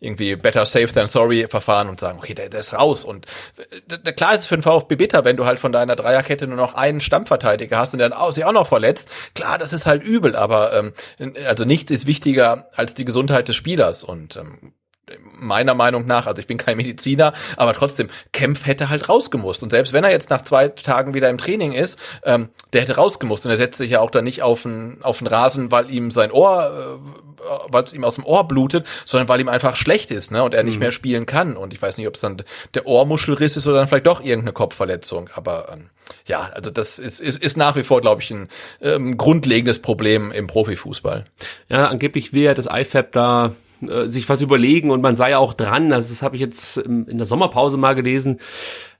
irgendwie 0.00 0.34
better 0.34 0.64
safe 0.64 0.88
than 0.88 1.08
sorry 1.08 1.46
Verfahren 1.48 1.88
und 1.88 2.00
sagen, 2.00 2.18
okay, 2.18 2.34
der, 2.34 2.48
der 2.48 2.60
ist 2.60 2.72
raus. 2.72 3.04
Und 3.04 3.26
äh, 3.88 4.12
klar 4.12 4.32
ist 4.32 4.40
es 4.40 4.46
für 4.46 4.56
den 4.56 4.62
VfB 4.62 4.96
bitter, 4.96 5.24
wenn 5.24 5.36
du 5.36 5.44
halt 5.44 5.60
von 5.60 5.72
deiner 5.72 5.94
Dreierkette 5.94 6.46
nur 6.46 6.56
noch 6.56 6.74
einen 6.74 7.00
Stammverteidiger 7.00 7.78
hast 7.78 7.92
und 7.92 8.00
dann 8.00 8.14
sich 8.32 8.44
auch 8.44 8.52
noch 8.52 8.66
verletzt. 8.66 9.10
Klar, 9.34 9.58
das 9.58 9.72
ist 9.72 9.86
halt 9.86 10.02
übel, 10.02 10.34
aber 10.34 10.72
ähm, 10.72 10.94
also 11.46 11.64
nichts 11.64 11.90
ist 11.90 12.06
wichtiger 12.06 12.70
als 12.74 12.94
die 12.94 13.04
Gesundheit 13.04 13.48
des 13.48 13.56
Spielers. 13.56 14.02
Und 14.02 14.36
ähm, 14.36 14.72
meiner 15.32 15.74
Meinung 15.74 16.06
nach, 16.06 16.26
also 16.26 16.40
ich 16.40 16.46
bin 16.46 16.58
kein 16.58 16.76
Mediziner, 16.76 17.32
aber 17.56 17.72
trotzdem, 17.72 18.08
Kempf 18.32 18.66
hätte 18.66 18.88
halt 18.88 19.08
rausgemusst. 19.08 19.62
Und 19.62 19.70
selbst 19.70 19.92
wenn 19.92 20.04
er 20.04 20.10
jetzt 20.10 20.30
nach 20.30 20.42
zwei 20.42 20.68
Tagen 20.68 21.14
wieder 21.14 21.28
im 21.28 21.38
Training 21.38 21.72
ist, 21.72 21.98
ähm, 22.24 22.50
der 22.72 22.82
hätte 22.82 22.96
rausgemusst. 22.96 23.44
Und 23.44 23.50
er 23.50 23.56
setzt 23.56 23.78
sich 23.78 23.90
ja 23.90 24.00
auch 24.00 24.10
dann 24.10 24.24
nicht 24.24 24.42
auf 24.42 24.62
den, 24.62 24.98
auf 25.02 25.18
den 25.18 25.26
Rasen, 25.26 25.72
weil 25.72 25.90
ihm 25.90 26.10
sein 26.10 26.30
Ohr, 26.30 26.98
äh, 27.00 27.40
weil 27.68 27.84
es 27.84 27.92
ihm 27.92 28.04
aus 28.04 28.16
dem 28.16 28.24
Ohr 28.24 28.46
blutet, 28.46 28.86
sondern 29.04 29.28
weil 29.28 29.40
ihm 29.40 29.48
einfach 29.48 29.76
schlecht 29.76 30.10
ist, 30.10 30.30
ne? 30.30 30.42
Und 30.42 30.54
er 30.54 30.62
nicht 30.62 30.74
mhm. 30.74 30.80
mehr 30.80 30.92
spielen 30.92 31.26
kann. 31.26 31.56
Und 31.56 31.72
ich 31.72 31.80
weiß 31.80 31.96
nicht, 31.96 32.06
ob 32.06 32.14
es 32.14 32.20
dann 32.20 32.42
der 32.74 32.86
Ohrmuschelriss 32.86 33.56
ist 33.56 33.66
oder 33.66 33.78
dann 33.78 33.88
vielleicht 33.88 34.06
doch 34.06 34.20
irgendeine 34.20 34.52
Kopfverletzung. 34.52 35.30
Aber 35.34 35.68
ähm, 35.72 35.90
ja, 36.26 36.50
also 36.54 36.70
das 36.70 36.98
ist, 36.98 37.20
ist, 37.20 37.42
ist 37.42 37.56
nach 37.56 37.76
wie 37.76 37.84
vor, 37.84 38.00
glaube 38.00 38.22
ich, 38.22 38.30
ein 38.30 38.48
ähm, 38.80 39.16
grundlegendes 39.16 39.80
Problem 39.80 40.32
im 40.32 40.46
Profifußball. 40.46 41.24
Ja, 41.68 41.88
angeblich 41.88 42.32
will 42.32 42.42
ja 42.42 42.54
das 42.54 42.68
IFAB 42.70 43.12
da 43.12 43.52
äh, 43.82 44.06
sich 44.06 44.28
was 44.28 44.42
überlegen 44.42 44.90
und 44.90 45.00
man 45.00 45.16
sei 45.16 45.36
auch 45.36 45.54
dran. 45.54 45.92
Also 45.92 46.08
das 46.08 46.22
habe 46.22 46.36
ich 46.36 46.40
jetzt 46.40 46.76
in 46.76 47.18
der 47.18 47.26
Sommerpause 47.26 47.76
mal 47.76 47.94
gelesen. 47.94 48.38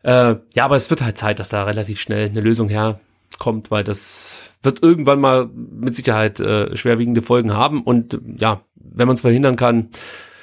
Äh, 0.02 0.36
ja, 0.54 0.64
aber 0.64 0.76
es 0.76 0.90
wird 0.90 1.02
halt 1.02 1.18
Zeit, 1.18 1.38
dass 1.38 1.48
da 1.48 1.64
relativ 1.64 2.00
schnell 2.00 2.28
eine 2.28 2.40
Lösung 2.40 2.68
herkommt, 2.68 3.70
weil 3.70 3.84
das 3.84 4.50
wird 4.62 4.82
irgendwann 4.82 5.20
mal 5.20 5.48
mit 5.54 5.94
Sicherheit 5.94 6.40
äh, 6.40 6.76
schwerwiegende 6.76 7.22
Folgen 7.22 7.52
haben. 7.52 7.82
Und 7.82 8.20
ja, 8.36 8.62
wenn 8.74 9.06
man 9.06 9.14
es 9.14 9.22
verhindern 9.22 9.56
kann, 9.56 9.88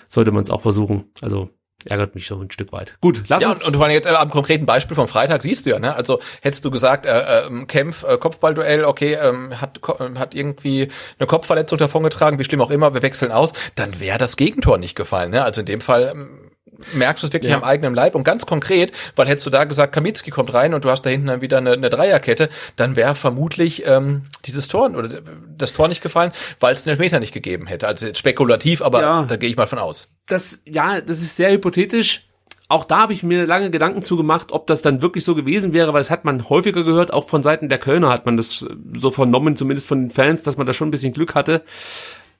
sollte 0.09 0.31
man 0.31 0.43
es 0.43 0.51
auch 0.51 0.61
versuchen. 0.61 1.05
Also 1.21 1.49
ärgert 1.85 2.15
mich 2.15 2.27
so 2.27 2.39
ein 2.39 2.51
Stück 2.51 2.71
weit. 2.71 2.97
Gut, 3.01 3.23
lass 3.27 3.41
ja, 3.41 3.51
uns. 3.51 3.61
Und, 3.61 3.69
und 3.69 3.75
vor 3.75 3.85
allem 3.85 3.93
jetzt 3.93 4.07
äh, 4.07 4.09
am 4.09 4.29
konkreten 4.29 4.65
Beispiel 4.65 4.95
vom 4.95 5.07
Freitag 5.07 5.43
siehst 5.43 5.65
du 5.65 5.69
ja, 5.69 5.79
ne? 5.79 5.95
Also 5.95 6.19
hättest 6.41 6.65
du 6.65 6.71
gesagt, 6.71 7.05
äh, 7.05 7.45
äh, 7.47 7.65
Kämpf, 7.65 8.03
äh, 8.03 8.17
Kopfballduell, 8.17 8.83
okay, 8.83 9.13
ähm, 9.13 9.61
hat, 9.61 9.79
äh, 9.87 10.17
hat 10.17 10.33
irgendwie 10.33 10.89
eine 11.19 11.27
Kopfverletzung 11.27 11.77
davongetragen, 11.77 12.39
wie 12.39 12.43
schlimm 12.43 12.61
auch 12.61 12.71
immer, 12.71 12.93
wir 12.93 13.03
wechseln 13.03 13.31
aus, 13.31 13.53
dann 13.75 13.99
wäre 13.99 14.17
das 14.17 14.37
Gegentor 14.37 14.77
nicht 14.77 14.95
gefallen, 14.95 15.31
ne? 15.31 15.43
Also 15.43 15.61
in 15.61 15.65
dem 15.65 15.81
Fall 15.81 16.11
ähm, 16.13 16.46
merkst 16.93 17.23
du 17.23 17.27
es 17.27 17.33
wirklich 17.33 17.51
ja. 17.51 17.57
am 17.57 17.63
eigenen 17.63 17.93
Leib 17.93 18.15
und 18.15 18.23
ganz 18.23 18.45
konkret, 18.45 18.91
weil 19.15 19.27
hättest 19.27 19.45
du 19.45 19.49
da 19.49 19.63
gesagt, 19.63 19.93
Kaminski 19.93 20.31
kommt 20.31 20.53
rein 20.53 20.73
und 20.73 20.85
du 20.85 20.89
hast 20.89 21.03
da 21.03 21.09
hinten 21.09 21.27
dann 21.27 21.41
wieder 21.41 21.57
eine, 21.57 21.73
eine 21.73 21.89
Dreierkette, 21.89 22.49
dann 22.75 22.95
wäre 22.95 23.15
vermutlich 23.15 23.85
ähm, 23.85 24.23
dieses 24.45 24.67
Tor 24.67 24.91
oder 24.95 25.21
das 25.57 25.73
Tor 25.73 25.87
nicht 25.87 26.01
gefallen, 26.01 26.31
weil 26.59 26.73
es 26.73 26.83
den 26.83 26.91
Elfmeter 26.91 27.19
nicht 27.19 27.33
gegeben 27.33 27.67
hätte. 27.67 27.87
Also 27.87 28.07
spekulativ, 28.13 28.81
aber 28.81 29.01
ja. 29.01 29.23
da 29.23 29.35
gehe 29.37 29.49
ich 29.49 29.57
mal 29.57 29.67
von 29.67 29.79
aus. 29.79 30.07
Das, 30.27 30.61
ja, 30.65 31.01
das 31.01 31.21
ist 31.21 31.35
sehr 31.35 31.51
hypothetisch. 31.51 32.27
Auch 32.69 32.83
da 32.83 32.99
habe 32.99 33.13
ich 33.13 33.23
mir 33.23 33.45
lange 33.45 33.71
Gedanken 33.71 34.01
zu 34.01 34.17
gemacht, 34.17 34.51
ob 34.51 34.67
das 34.67 34.81
dann 34.81 35.01
wirklich 35.01 35.23
so 35.23 35.35
gewesen 35.35 35.71
wäre, 35.71 35.93
weil 35.93 36.01
es 36.01 36.09
hat 36.09 36.25
man 36.25 36.49
häufiger 36.49 36.83
gehört, 36.83 37.13
auch 37.13 37.29
von 37.29 37.41
Seiten 37.41 37.69
der 37.69 37.77
Kölner 37.77 38.09
hat 38.09 38.25
man 38.25 38.35
das 38.35 38.65
so 38.97 39.11
vernommen, 39.11 39.55
zumindest 39.55 39.87
von 39.87 40.01
den 40.01 40.09
Fans, 40.09 40.43
dass 40.43 40.57
man 40.57 40.67
da 40.67 40.73
schon 40.73 40.89
ein 40.89 40.91
bisschen 40.91 41.13
Glück 41.13 41.33
hatte. 41.33 41.63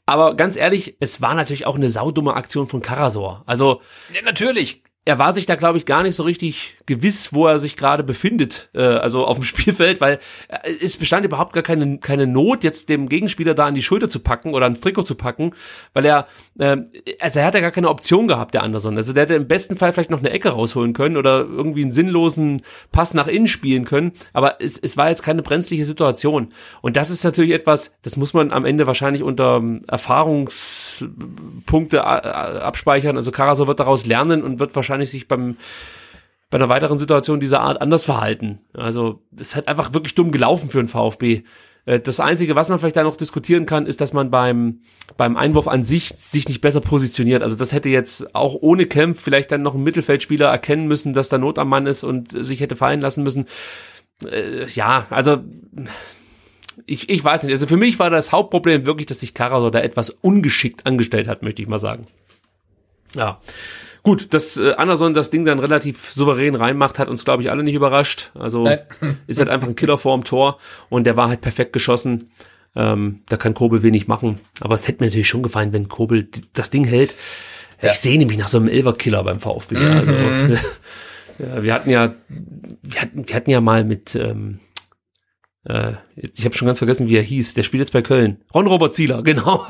Aber 0.08 0.36
ganz 0.36 0.56
ehrlich, 0.56 0.98
es 1.00 1.22
war 1.22 1.36
natürlich 1.36 1.68
auch 1.68 1.76
eine 1.76 1.90
saudumme 1.90 2.34
Aktion 2.34 2.68
von 2.68 2.82
Karasor. 2.82 3.44
Also. 3.46 3.82
Ja, 4.14 4.24
natürlich 4.24 4.82
er 5.08 5.18
war 5.18 5.34
sich 5.34 5.46
da, 5.46 5.56
glaube 5.56 5.78
ich, 5.78 5.86
gar 5.86 6.04
nicht 6.04 6.16
so 6.16 6.24
richtig 6.24 6.77
gewiss, 6.88 7.34
wo 7.34 7.46
er 7.46 7.60
sich 7.60 7.76
gerade 7.76 8.04
befindet, 8.04 8.70
äh, 8.74 8.82
also 8.82 9.26
auf 9.26 9.38
dem 9.38 9.44
Spielfeld, 9.46 10.02
weil 10.02 10.18
äh, 10.48 10.72
es 10.82 10.98
bestand 10.98 11.24
überhaupt 11.26 11.54
gar 11.54 11.62
keine, 11.62 12.00
keine 12.00 12.26
Not, 12.26 12.64
jetzt 12.64 12.90
dem 12.90 13.08
Gegenspieler 13.10 13.54
da 13.54 13.68
an 13.68 13.76
die 13.76 13.84
Schulter 13.84 14.10
zu 14.10 14.20
packen 14.20 14.56
oder 14.56 14.66
ans 14.66 14.82
Trikot 14.82 15.04
zu 15.04 15.14
packen, 15.16 15.54
weil 15.94 16.06
er, 16.06 16.26
äh, 16.58 16.78
also 17.20 17.40
er 17.40 17.46
hat 17.46 17.54
ja 17.54 17.62
gar 17.62 17.70
keine 17.72 17.90
Option 17.90 18.28
gehabt, 18.28 18.56
der 18.56 18.64
Anderson. 18.64 18.98
Also 18.98 19.14
der 19.14 19.24
hätte 19.24 19.36
im 19.36 19.48
besten 19.48 19.78
Fall 19.78 19.94
vielleicht 19.94 20.10
noch 20.10 20.20
eine 20.20 20.32
Ecke 20.32 20.50
rausholen 20.50 20.94
können 20.94 21.18
oder 21.18 21.42
irgendwie 21.42 21.84
einen 21.84 21.92
sinnlosen 21.92 22.64
Pass 22.92 23.14
nach 23.14 23.28
innen 23.28 23.48
spielen 23.48 23.86
können, 23.86 24.14
aber 24.34 24.60
es, 24.62 24.78
es 24.78 24.98
war 24.98 25.10
jetzt 25.10 25.24
keine 25.24 25.44
brenzliche 25.44 25.86
Situation. 25.86 26.50
Und 26.82 26.98
das 26.98 27.12
ist 27.12 27.24
natürlich 27.24 27.52
etwas, 27.52 27.94
das 28.02 28.18
muss 28.18 28.34
man 28.34 28.52
am 28.52 28.66
Ende 28.66 28.88
wahrscheinlich 28.88 29.22
unter 29.24 29.58
ähm, 29.58 29.84
Erfahrungspunkte 29.88 31.98
äh, 31.98 32.00
abspeichern. 32.00 33.18
Also 33.18 33.32
Karasor 33.32 33.68
wird 33.68 33.82
daraus 33.82 34.06
lernen 34.06 34.42
und 34.42 34.60
wird 34.60 34.74
wahrscheinlich 34.76 35.10
sich 35.10 35.28
beim 35.28 35.58
bei 36.50 36.58
einer 36.58 36.70
weiteren 36.70 37.00
Situation 37.00 37.40
dieser 37.40 37.62
Art 37.62 37.82
anders 37.82 38.06
verhalten. 38.06 38.60
Also 38.74 39.22
es 39.38 39.56
hat 39.56 39.68
einfach 39.68 39.94
wirklich 39.94 40.16
dumm 40.16 40.32
gelaufen 40.32 40.70
für 40.70 40.78
den 40.78 40.88
VfB. 40.88 41.44
Äh, 41.86 42.00
das 42.00 42.20
Einzige, 42.20 42.56
was 42.56 42.70
man 42.70 42.80
vielleicht 42.80 42.96
da 42.96 43.04
noch 43.04 43.18
diskutieren 43.18 43.66
kann, 43.66 43.86
ist, 43.86 44.00
dass 44.00 44.14
man 44.14 44.30
beim, 44.30 44.82
beim 45.18 45.36
Einwurf 45.36 45.68
an 45.68 45.84
sich 45.84 46.10
sich 46.10 46.48
nicht 46.48 46.62
besser 46.62 46.82
positioniert. 46.82 47.42
Also 47.42 47.56
das 47.56 47.72
hätte 47.74 47.90
jetzt 47.90 48.36
auch 48.36 48.56
ohne 48.62 48.86
Kämpf 48.86 49.22
vielleicht 49.22 49.52
dann 49.52 49.62
noch 49.62 49.76
ein 49.76 49.84
Mittelfeldspieler 49.84 50.48
erkennen 50.48 50.88
müssen, 50.88 51.14
dass 51.14 51.30
da 51.30 51.38
Not 51.38 51.58
am 51.58 51.70
Mann 51.70 51.88
ist 51.88 52.04
und 52.04 52.32
sich 52.32 52.60
hätte 52.60 52.76
fallen 52.76 53.02
lassen 53.02 53.24
müssen. 53.24 53.46
Äh, 54.24 54.68
ja, 54.70 55.08
also 55.10 55.40
ich, 56.86 57.10
ich 57.10 57.24
weiß 57.24 57.44
nicht. 57.44 57.54
Also 57.54 57.68
für 57.68 57.78
mich 57.78 57.98
war 58.00 58.10
das 58.10 58.32
Hauptproblem 58.32 58.86
wirklich, 58.86 59.08
dass 59.08 59.22
sich 59.22 59.34
Karasor 59.34 59.72
da 59.72 59.80
etwas 59.80 60.10
ungeschickt 60.10 60.86
angestellt 60.86 61.28
hat, 61.28 61.42
möchte 61.42 61.62
ich 61.62 61.68
mal 61.68 61.80
sagen. 61.80 62.08
Ja. 63.16 63.42
Gut, 64.08 64.34
dass 64.34 64.56
äh, 64.56 64.72
Anderson 64.78 65.14
das 65.14 65.32
Ding 65.32 65.44
dann 65.44 65.60
relativ 65.60 66.14
souverän 66.14 66.56
reinmacht, 66.56 66.98
hat 66.98 67.10
uns, 67.10 67.26
glaube 67.26 67.44
ich, 67.44 67.52
alle 67.52 67.62
nicht 67.62 67.76
überrascht. 67.76 68.32
Also 68.36 68.64
Nein. 68.64 68.80
ist 69.28 69.38
halt 69.38 69.50
einfach 69.50 69.68
ein 69.68 69.76
Killer 69.76 69.98
vorm 69.98 70.24
Tor 70.24 70.60
und 70.88 71.04
der 71.04 71.18
war 71.18 71.28
halt 71.28 71.42
perfekt 71.42 71.74
geschossen. 71.74 72.30
Ähm, 72.74 73.20
da 73.28 73.36
kann 73.36 73.54
Kobel 73.54 73.84
wenig 73.84 74.08
machen. 74.08 74.38
Aber 74.62 74.76
es 74.76 74.88
hätte 74.88 75.04
mir 75.04 75.08
natürlich 75.08 75.28
schon 75.28 75.44
gefallen, 75.44 75.74
wenn 75.74 75.90
Kobel 75.90 76.30
das 76.54 76.70
Ding 76.70 76.86
hält. 76.86 77.16
Ja. 77.82 77.92
Ich 77.92 77.98
sehe 77.98 78.18
nämlich 78.18 78.38
nach 78.38 78.48
so 78.48 78.60
einem 78.60 78.70
Elver-Killer 78.70 79.26
beim 79.26 79.42
VfB. 79.42 79.76
Mhm. 79.76 79.92
Also, 79.92 80.12
ja, 81.40 81.64
wir 81.64 81.74
hatten 81.74 81.90
ja, 81.90 82.14
wir 82.84 83.02
hatten, 83.02 83.28
wir 83.28 83.36
hatten 83.36 83.52
ja 83.52 83.60
mal 83.60 83.84
mit, 83.84 84.16
ähm, 84.16 84.60
äh, 85.68 85.94
ich 86.16 86.46
habe 86.46 86.56
schon 86.56 86.66
ganz 86.66 86.80
vergessen, 86.80 87.10
wie 87.10 87.18
er 87.18 87.24
hieß. 87.24 87.54
Der 87.54 87.64
spielt 87.64 87.82
jetzt 87.82 87.92
bei 87.92 88.02
Köln. 88.02 88.38
Ron-Robert 88.54 88.94
Zieler, 88.94 89.22
genau. 89.24 89.66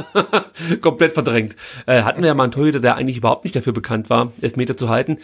Komplett 0.82 1.14
verdrängt. 1.14 1.56
Äh, 1.88 2.04
hatten 2.04 2.22
wir 2.22 2.28
ja 2.28 2.34
mal 2.34 2.44
einen 2.44 2.52
Torhüter, 2.52 2.80
der 2.80 2.96
eigentlich 2.96 3.18
überhaupt 3.18 3.44
nicht 3.44 3.56
dafür 3.56 3.74
bekannt 3.74 4.10
war, 4.10 4.32
Elfmeter 4.42 4.78
zu 4.78 4.90
halten. 4.90 5.18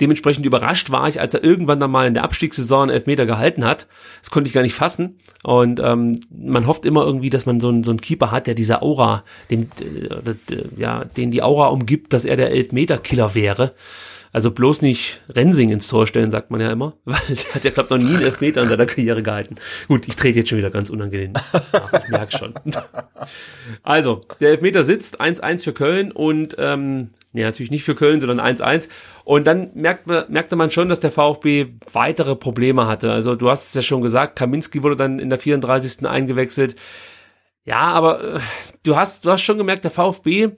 Dementsprechend 0.00 0.46
überrascht 0.46 0.90
war 0.90 1.08
ich, 1.08 1.20
als 1.20 1.34
er 1.34 1.44
irgendwann 1.44 1.80
dann 1.80 1.90
mal 1.90 2.06
in 2.06 2.14
der 2.14 2.24
Abstiegssaison 2.24 2.88
Elfmeter 2.88 3.26
gehalten 3.26 3.64
hat. 3.64 3.86
Das 4.20 4.30
konnte 4.30 4.48
ich 4.48 4.54
gar 4.54 4.62
nicht 4.62 4.74
fassen. 4.74 5.18
Und 5.42 5.80
ähm, 5.80 6.20
man 6.30 6.66
hofft 6.66 6.86
immer 6.86 7.04
irgendwie, 7.04 7.28
dass 7.28 7.44
man 7.44 7.60
so 7.60 7.68
einen, 7.68 7.84
so 7.84 7.90
einen 7.90 8.00
Keeper 8.00 8.30
hat, 8.30 8.46
der 8.46 8.54
diese 8.54 8.82
Aura, 8.82 9.24
den, 9.50 9.70
äh, 9.80 10.34
ja, 10.76 11.04
den 11.04 11.30
die 11.30 11.42
Aura 11.42 11.68
umgibt, 11.68 12.12
dass 12.12 12.24
er 12.24 12.36
der 12.36 12.50
Elfmeter-Killer 12.50 13.34
wäre. 13.34 13.74
Also 14.32 14.52
bloß 14.52 14.82
nicht 14.82 15.20
Rensing 15.28 15.70
ins 15.70 15.88
Tor 15.88 16.06
stellen, 16.06 16.30
sagt 16.30 16.50
man 16.50 16.60
ja 16.60 16.70
immer, 16.70 16.94
weil 17.04 17.20
der 17.28 17.54
hat 17.54 17.64
ja, 17.64 17.70
glaube 17.70 17.98
noch 17.98 18.04
nie 18.04 18.14
einen 18.14 18.24
Elfmeter 18.24 18.62
in 18.62 18.68
seiner 18.68 18.86
Karriere 18.86 19.22
gehalten. 19.22 19.56
Gut, 19.88 20.06
ich 20.06 20.16
trete 20.16 20.38
jetzt 20.38 20.48
schon 20.48 20.58
wieder 20.58 20.70
ganz 20.70 20.90
unangenehm. 20.90 21.32
Ach, 21.52 21.92
ich 21.92 22.08
merke 22.08 22.36
schon. 22.36 22.54
Also, 23.82 24.22
der 24.40 24.50
Elfmeter 24.50 24.82
sitzt, 24.82 25.20
1-1 25.20 25.64
für 25.64 25.72
Köln 25.72 26.10
und 26.10 26.56
ähm, 26.58 27.10
nee, 27.32 27.42
natürlich 27.42 27.70
nicht 27.70 27.84
für 27.84 27.94
Köln, 27.94 28.18
sondern 28.20 28.40
1-1. 28.40 28.88
Und 29.24 29.46
dann 29.46 29.70
merkt, 29.74 30.06
merkte 30.06 30.56
man 30.56 30.70
schon, 30.70 30.88
dass 30.88 31.00
der 31.00 31.10
VfB 31.10 31.66
weitere 31.92 32.34
Probleme 32.36 32.86
hatte. 32.86 33.12
Also 33.12 33.36
du 33.36 33.50
hast 33.50 33.68
es 33.68 33.74
ja 33.74 33.82
schon 33.82 34.02
gesagt, 34.02 34.36
Kaminski 34.36 34.82
wurde 34.82 34.96
dann 34.96 35.18
in 35.18 35.30
der 35.30 35.38
34. 35.38 36.06
eingewechselt. 36.06 36.76
Ja, 37.64 37.80
aber 37.80 38.36
äh, 38.36 38.40
du 38.82 38.96
hast, 38.96 39.26
du 39.26 39.30
hast 39.30 39.42
schon 39.42 39.58
gemerkt, 39.58 39.84
der 39.84 39.90
VfB 39.90 40.50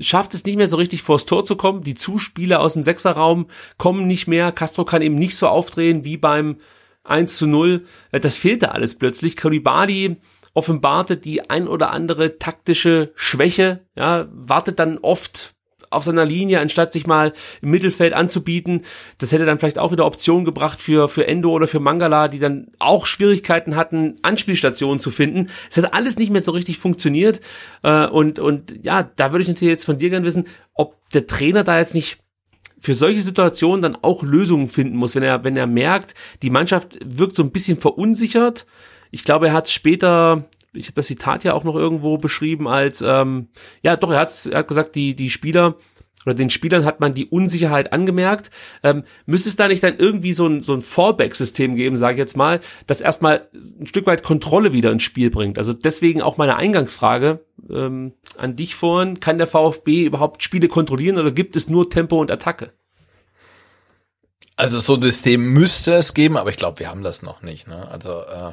schafft 0.00 0.34
es 0.34 0.44
nicht 0.44 0.56
mehr 0.56 0.68
so 0.68 0.76
richtig 0.76 1.02
vors 1.02 1.26
Tor 1.26 1.44
zu 1.44 1.56
kommen. 1.56 1.82
Die 1.82 1.94
Zuspieler 1.94 2.60
aus 2.60 2.74
dem 2.74 2.84
Sechserraum 2.84 3.46
kommen 3.78 4.06
nicht 4.06 4.26
mehr. 4.26 4.52
Castro 4.52 4.84
kann 4.84 5.02
eben 5.02 5.14
nicht 5.14 5.36
so 5.36 5.48
aufdrehen 5.48 6.04
wie 6.04 6.16
beim 6.16 6.56
1 7.04 7.36
zu 7.36 7.46
0. 7.46 7.82
Äh, 8.12 8.20
das 8.20 8.36
fehlte 8.36 8.72
alles 8.72 8.96
plötzlich. 8.96 9.36
Kolibadi 9.36 10.16
offenbarte 10.54 11.16
die 11.16 11.50
ein 11.50 11.68
oder 11.68 11.90
andere 11.90 12.38
taktische 12.38 13.12
Schwäche, 13.14 13.84
ja, 13.94 14.26
wartet 14.32 14.78
dann 14.78 14.96
oft 14.98 15.54
auf 15.90 16.04
seiner 16.04 16.24
Linie, 16.24 16.60
anstatt 16.60 16.92
sich 16.92 17.06
mal 17.06 17.32
im 17.62 17.70
Mittelfeld 17.70 18.12
anzubieten. 18.12 18.82
Das 19.18 19.32
hätte 19.32 19.46
dann 19.46 19.58
vielleicht 19.58 19.78
auch 19.78 19.92
wieder 19.92 20.06
Optionen 20.06 20.44
gebracht 20.44 20.80
für, 20.80 21.08
für 21.08 21.26
Endo 21.26 21.50
oder 21.50 21.68
für 21.68 21.80
Mangala, 21.80 22.28
die 22.28 22.38
dann 22.38 22.68
auch 22.78 23.06
Schwierigkeiten 23.06 23.76
hatten, 23.76 24.16
Anspielstationen 24.22 25.00
zu 25.00 25.10
finden. 25.10 25.50
Es 25.70 25.76
hat 25.76 25.94
alles 25.94 26.18
nicht 26.18 26.30
mehr 26.30 26.42
so 26.42 26.52
richtig 26.52 26.78
funktioniert. 26.78 27.40
Äh, 27.82 28.06
und, 28.06 28.38
und 28.38 28.84
ja, 28.84 29.02
da 29.02 29.32
würde 29.32 29.42
ich 29.42 29.48
natürlich 29.48 29.72
jetzt 29.72 29.84
von 29.84 29.98
dir 29.98 30.10
gerne 30.10 30.26
wissen, 30.26 30.44
ob 30.74 30.96
der 31.10 31.26
Trainer 31.26 31.64
da 31.64 31.78
jetzt 31.78 31.94
nicht 31.94 32.18
für 32.78 32.94
solche 32.94 33.22
Situationen 33.22 33.82
dann 33.82 33.96
auch 33.96 34.22
Lösungen 34.22 34.68
finden 34.68 34.96
muss, 34.96 35.14
wenn 35.14 35.22
er, 35.22 35.44
wenn 35.44 35.56
er 35.56 35.66
merkt, 35.66 36.14
die 36.42 36.50
Mannschaft 36.50 36.98
wirkt 37.04 37.36
so 37.36 37.42
ein 37.42 37.50
bisschen 37.50 37.78
verunsichert. 37.78 38.66
Ich 39.10 39.24
glaube, 39.24 39.48
er 39.48 39.54
hat 39.54 39.68
später 39.68 40.44
ich 40.76 40.86
habe 40.86 40.94
das 40.94 41.06
Zitat 41.06 41.44
ja 41.44 41.54
auch 41.54 41.64
noch 41.64 41.76
irgendwo 41.76 42.18
beschrieben 42.18 42.68
als, 42.68 43.02
ähm, 43.02 43.48
ja 43.82 43.96
doch, 43.96 44.10
er, 44.10 44.20
hat's, 44.20 44.46
er 44.46 44.58
hat 44.58 44.68
gesagt, 44.68 44.94
die, 44.94 45.14
die 45.16 45.30
Spieler 45.30 45.76
oder 46.26 46.34
den 46.34 46.50
Spielern 46.50 46.84
hat 46.84 47.00
man 47.00 47.14
die 47.14 47.26
Unsicherheit 47.26 47.92
angemerkt. 47.92 48.50
Ähm, 48.82 49.04
müsste 49.26 49.48
es 49.48 49.56
da 49.56 49.68
nicht 49.68 49.82
dann 49.82 49.96
irgendwie 49.96 50.32
so 50.32 50.46
ein, 50.46 50.60
so 50.60 50.74
ein 50.74 50.82
Fallback-System 50.82 51.76
geben, 51.76 51.96
sage 51.96 52.14
ich 52.14 52.18
jetzt 52.18 52.36
mal, 52.36 52.60
das 52.88 53.00
erstmal 53.00 53.48
ein 53.54 53.86
Stück 53.86 54.06
weit 54.06 54.24
Kontrolle 54.24 54.72
wieder 54.72 54.90
ins 54.90 55.04
Spiel 55.04 55.30
bringt? 55.30 55.56
Also 55.56 55.72
deswegen 55.72 56.22
auch 56.22 56.36
meine 56.36 56.56
Eingangsfrage 56.56 57.44
ähm, 57.70 58.12
an 58.36 58.56
dich 58.56 58.74
vorhin. 58.74 59.20
Kann 59.20 59.38
der 59.38 59.46
VfB 59.46 60.04
überhaupt 60.04 60.42
Spiele 60.42 60.66
kontrollieren 60.66 61.16
oder 61.18 61.30
gibt 61.30 61.54
es 61.54 61.68
nur 61.68 61.88
Tempo 61.88 62.20
und 62.20 62.32
Attacke? 62.32 62.72
Also 64.56 64.78
so 64.80 64.94
ein 64.94 65.02
System 65.02 65.52
müsste 65.52 65.94
es 65.94 66.14
geben, 66.14 66.36
aber 66.36 66.50
ich 66.50 66.56
glaube, 66.56 66.80
wir 66.80 66.88
haben 66.88 67.02
das 67.02 67.22
noch 67.22 67.42
nicht. 67.42 67.68
Ne? 67.68 67.88
Also 67.88 68.22
äh, 68.22 68.52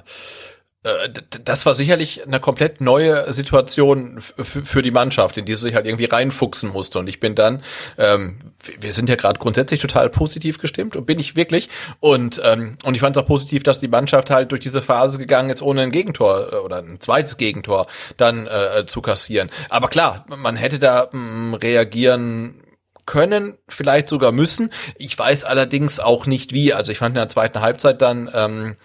das 1.46 1.66
war 1.66 1.74
sicherlich 1.74 2.26
eine 2.26 2.42
komplett 2.42 2.82
neue 2.82 3.32
Situation 3.32 4.20
für 4.20 4.82
die 4.82 4.92
Mannschaft, 4.92 5.38
in 5.38 5.46
die 5.46 5.56
sie 5.56 5.62
sich 5.62 5.76
halt 5.76 5.86
irgendwie 5.86 6.06
reinfuchsen 6.06 6.72
musste. 6.72 7.00
Und 7.00 7.08
ich 7.08 7.22
bin 7.22 7.36
dann, 7.36 7.64
ähm, 7.98 8.38
wir 8.82 8.92
sind 8.92 9.08
ja 9.08 9.16
gerade 9.16 9.40
grundsätzlich 9.40 9.80
total 9.80 10.10
positiv 10.10 10.58
gestimmt 10.58 10.98
und 10.98 11.06
bin 11.06 11.20
ich 11.20 11.38
wirklich. 11.38 11.70
Und 12.02 12.42
ähm, 12.44 12.78
und 12.84 12.96
ich 12.96 13.02
fand 13.02 13.16
es 13.16 13.24
auch 13.24 13.28
positiv, 13.28 13.64
dass 13.64 13.80
die 13.80 13.88
Mannschaft 13.88 14.30
halt 14.30 14.52
durch 14.52 14.60
diese 14.60 14.82
Phase 14.82 15.18
gegangen 15.18 15.50
ist, 15.50 15.62
ohne 15.62 15.82
ein 15.82 15.92
Gegentor 15.92 16.52
äh, 16.52 16.56
oder 16.58 16.80
ein 16.80 17.00
zweites 17.00 17.38
Gegentor 17.38 17.88
dann 18.18 18.48
äh, 18.48 18.86
zu 18.86 19.02
kassieren. 19.02 19.50
Aber 19.70 19.88
klar, 19.88 20.26
man 20.28 20.58
hätte 20.58 20.80
da 20.80 21.08
mh, 21.12 21.20
mm, 21.20 21.54
reagieren 21.56 22.60
können, 23.06 23.58
vielleicht 23.68 24.08
sogar 24.08 24.32
müssen. 24.32 24.70
Ich 24.98 25.18
weiß 25.18 25.44
allerdings 25.44 26.00
auch 26.00 26.26
nicht 26.26 26.54
wie. 26.54 26.74
Also 26.74 26.92
ich 26.92 26.98
fand 26.98 27.16
in 27.16 27.22
der 27.22 27.30
zweiten 27.30 27.62
Halbzeit 27.62 28.02
dann 28.02 28.30
ähm, 28.34 28.76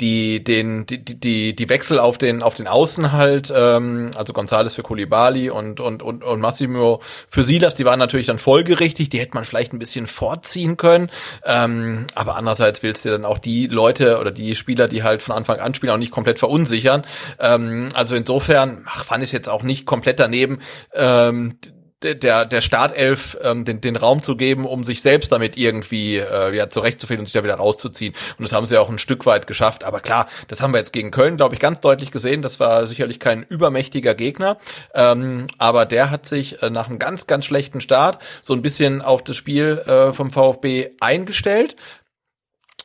die 0.00 0.44
den 0.44 0.86
die 0.86 1.04
die 1.04 1.56
die 1.56 1.68
Wechsel 1.68 1.98
auf 1.98 2.18
den 2.18 2.42
auf 2.42 2.54
den 2.54 2.68
Außen 2.68 3.12
halt 3.12 3.52
ähm, 3.54 4.10
also 4.16 4.32
Gonzales 4.32 4.74
für 4.74 4.82
Koulibaly 4.82 5.50
und 5.50 5.80
und 5.80 6.02
und 6.02 6.22
und 6.22 6.40
Massimo 6.40 7.00
für 7.28 7.42
Silas 7.42 7.74
die 7.74 7.84
waren 7.84 7.98
natürlich 7.98 8.26
dann 8.28 8.38
folgerichtig 8.38 9.08
die 9.08 9.18
hätte 9.18 9.34
man 9.34 9.44
vielleicht 9.44 9.72
ein 9.72 9.78
bisschen 9.78 10.06
vorziehen 10.06 10.76
können. 10.76 11.10
Ähm, 11.44 12.06
aber 12.14 12.36
andererseits 12.36 12.82
willst 12.82 13.04
du 13.04 13.10
dann 13.10 13.24
auch 13.24 13.38
die 13.38 13.66
Leute 13.66 14.18
oder 14.18 14.30
die 14.30 14.54
Spieler 14.54 14.88
die 14.88 15.02
halt 15.02 15.22
von 15.22 15.34
Anfang 15.34 15.60
an 15.60 15.74
spielen 15.74 15.92
auch 15.92 15.98
nicht 15.98 16.12
komplett 16.12 16.38
verunsichern. 16.38 17.04
Ähm, 17.38 17.88
also 17.94 18.14
insofern 18.14 18.82
ach, 18.86 19.04
fand 19.04 19.24
ich 19.24 19.32
jetzt 19.32 19.48
auch 19.48 19.62
nicht 19.62 19.86
komplett 19.86 20.20
daneben. 20.20 20.60
Ähm, 20.94 21.58
der, 22.02 22.44
der 22.44 22.60
Startelf 22.60 23.36
ähm, 23.42 23.64
den, 23.64 23.80
den 23.80 23.96
Raum 23.96 24.22
zu 24.22 24.36
geben, 24.36 24.66
um 24.66 24.84
sich 24.84 25.02
selbst 25.02 25.32
damit 25.32 25.56
irgendwie 25.56 26.16
äh, 26.16 26.54
ja, 26.54 26.70
zurechtzufinden 26.70 27.22
und 27.22 27.26
sich 27.26 27.34
da 27.34 27.42
wieder 27.42 27.56
rauszuziehen. 27.56 28.14
Und 28.38 28.42
das 28.44 28.52
haben 28.52 28.66
sie 28.66 28.78
auch 28.78 28.88
ein 28.88 28.98
Stück 28.98 29.26
weit 29.26 29.46
geschafft. 29.46 29.84
Aber 29.84 30.00
klar, 30.00 30.28
das 30.46 30.62
haben 30.62 30.72
wir 30.72 30.78
jetzt 30.78 30.92
gegen 30.92 31.10
Köln, 31.10 31.36
glaube 31.36 31.54
ich, 31.54 31.60
ganz 31.60 31.80
deutlich 31.80 32.10
gesehen. 32.10 32.42
Das 32.42 32.60
war 32.60 32.86
sicherlich 32.86 33.18
kein 33.18 33.42
übermächtiger 33.42 34.14
Gegner. 34.14 34.58
Ähm, 34.94 35.48
aber 35.58 35.86
der 35.86 36.10
hat 36.10 36.26
sich 36.26 36.62
äh, 36.62 36.70
nach 36.70 36.88
einem 36.88 36.98
ganz, 36.98 37.26
ganz 37.26 37.44
schlechten 37.44 37.80
Start 37.80 38.18
so 38.42 38.54
ein 38.54 38.62
bisschen 38.62 39.02
auf 39.02 39.24
das 39.24 39.36
Spiel 39.36 39.78
äh, 39.78 40.12
vom 40.12 40.30
VfB 40.30 40.90
eingestellt, 41.00 41.74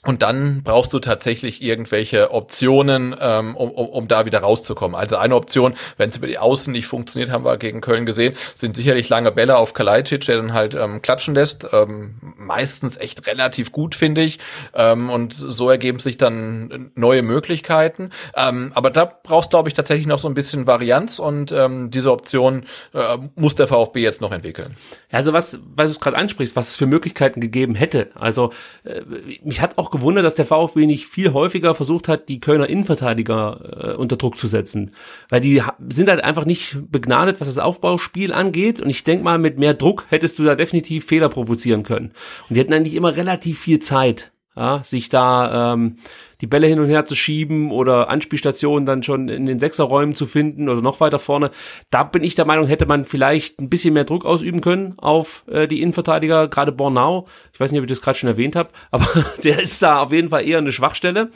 und 0.06 0.22
dann 0.22 0.64
brauchst 0.64 0.92
du 0.92 1.00
tatsächlich 1.00 1.62
irgendwelche 1.62 2.32
Optionen, 2.32 3.16
ähm, 3.20 3.56
um, 3.56 3.72
um, 3.72 3.88
um 3.88 4.08
da 4.10 4.26
wieder 4.26 4.40
rauszukommen. 4.40 4.96
Also 4.96 5.16
eine 5.16 5.36
Option, 5.36 5.76
wenn 5.96 6.10
es 6.10 6.18
über 6.18 6.28
die 6.28 6.38
Außen 6.38 6.74
nicht 6.74 6.88
funktioniert, 6.88 7.32
haben 7.32 7.46
wir 7.46 7.58
gegen 7.58 7.80
Köln 7.80 8.06
gesehen, 8.06 8.36
sind 8.54 8.76
sicherlich 8.76 9.08
lange 9.08 9.32
Bälle 9.32 9.56
auf 9.56 9.74
Kalajdzic, 9.74 10.26
der 10.26 10.38
dann 10.38 10.54
halt 10.54 10.76
ähm, 10.76 11.02
klatschen 11.02 11.36
lässt. 11.36 11.68
Ähm, 11.72 12.16
meistens 12.38 12.98
echt 12.98 13.26
relativ 13.28 13.72
gut, 13.72 13.96
finde 13.96 14.22
ich. 14.22 14.40
Ähm, 14.74 15.10
und 15.10 15.34
so 15.34 15.70
ergeben 15.70 16.00
sich 16.00 16.18
dann 16.18 16.92
neue 16.96 17.24
Möglichkeiten. 17.24 18.10
Ähm, 18.36 18.72
aber 18.76 18.90
da 18.90 19.06
brauchst, 19.06 19.52
glaube 19.52 19.70
ich, 19.70 19.74
tatsächlich 19.74 20.08
noch 20.08 20.20
so 20.20 20.28
ein 20.28 20.34
bisschen 20.34 20.68
Varianz 20.68 21.20
und 21.20 21.54
ähm, 21.54 21.92
diese 21.92 22.12
Option 22.12 22.66
äh, 22.94 23.18
muss 23.36 23.56
der 23.56 23.68
VfB 23.68 24.02
jetzt 24.02 24.20
noch 24.20 24.34
entwickeln. 24.34 24.76
Also 25.14 25.32
was, 25.32 25.60
was 25.76 25.94
du 25.94 26.00
gerade 26.00 26.18
ansprichst, 26.18 26.58
was 26.58 26.72
es 26.72 26.76
für 26.76 26.88
Möglichkeiten 26.88 27.40
gegeben 27.40 27.76
hätte. 27.76 28.10
Also 28.16 28.52
äh, 28.84 29.02
mich 29.44 29.62
hat 29.62 29.78
auch 29.78 29.93
gewundert, 29.94 30.26
dass 30.26 30.36
der 30.36 30.46
VfB 30.46 30.86
nicht 30.86 31.08
viel 31.08 31.32
häufiger 31.32 31.74
versucht 31.74 32.10
hat, 32.10 32.28
die 32.28 32.42
Kölner 32.42 32.68
Innenverteidiger 32.68 33.94
äh, 33.94 33.96
unter 33.96 34.18
Druck 34.18 34.38
zu 34.38 34.48
setzen. 34.48 34.92
Weil 35.30 35.40
die 35.40 35.62
sind 35.90 36.10
halt 36.10 36.24
einfach 36.24 36.46
nicht 36.46 36.78
begnadet, 36.92 37.40
was 37.40 37.48
das 37.48 37.58
Aufbauspiel 37.58 38.34
angeht. 38.34 38.82
Und 38.82 38.90
ich 38.90 39.06
denke 39.06 39.24
mal, 39.24 39.38
mit 39.38 39.58
mehr 39.58 39.74
Druck 39.74 40.06
hättest 40.10 40.38
du 40.40 40.44
da 40.44 40.56
definitiv 40.56 41.06
Fehler 41.06 41.30
provozieren 41.30 41.84
können. 41.84 42.12
Und 42.50 42.56
die 42.56 42.60
hatten 42.60 42.74
eigentlich 42.74 42.96
immer 42.96 43.16
relativ 43.16 43.60
viel 43.60 43.80
Zeit, 43.80 44.34
ja, 44.56 44.84
sich 44.84 45.10
da 45.10 45.74
ähm, 45.74 45.96
die 46.44 46.48
Bälle 46.48 46.68
hin 46.68 46.82
und 46.82 46.90
her 46.90 47.06
zu 47.06 47.16
schieben 47.16 47.72
oder 47.72 48.10
Anspielstationen 48.10 48.86
dann 48.86 49.02
schon 49.02 49.30
in 49.30 49.46
den 49.46 49.60
Sechserräumen 49.60 50.14
zu 50.14 50.26
finden 50.26 50.68
oder 50.68 50.82
noch 50.82 51.00
weiter 51.00 51.18
vorne. 51.18 51.52
Da 51.90 52.04
bin 52.04 52.22
ich 52.22 52.36
der 52.36 52.44
Meinung, 52.44 52.68
hätte 52.68 52.86
man 52.86 53.06
vielleicht 53.06 53.62
ein 53.62 53.70
bisschen 53.70 53.94
mehr 53.94 54.04
Druck 54.04 54.26
ausüben 54.26 54.60
können 54.60 54.94
auf 54.98 55.46
äh, 55.48 55.70
die 55.70 55.82
Innenverteidiger, 55.82 56.50
gerade 56.50 56.74
Bornau. 56.74 57.28
Ich 57.54 57.62
weiß 57.62 57.72
nicht, 57.72 57.80
ob 57.80 57.86
ich 57.86 57.92
das 57.92 58.02
gerade 58.02 58.18
schon 58.18 58.28
erwähnt 58.28 58.58
habe, 58.58 58.72
aber 58.92 59.08
der 59.46 59.62
ist 59.62 59.82
da 59.82 60.02
auf 60.02 60.12
jeden 60.12 60.32
Fall 60.32 60.46
eher 60.46 60.58
eine 60.58 60.74
Schwachstelle. 60.74 61.30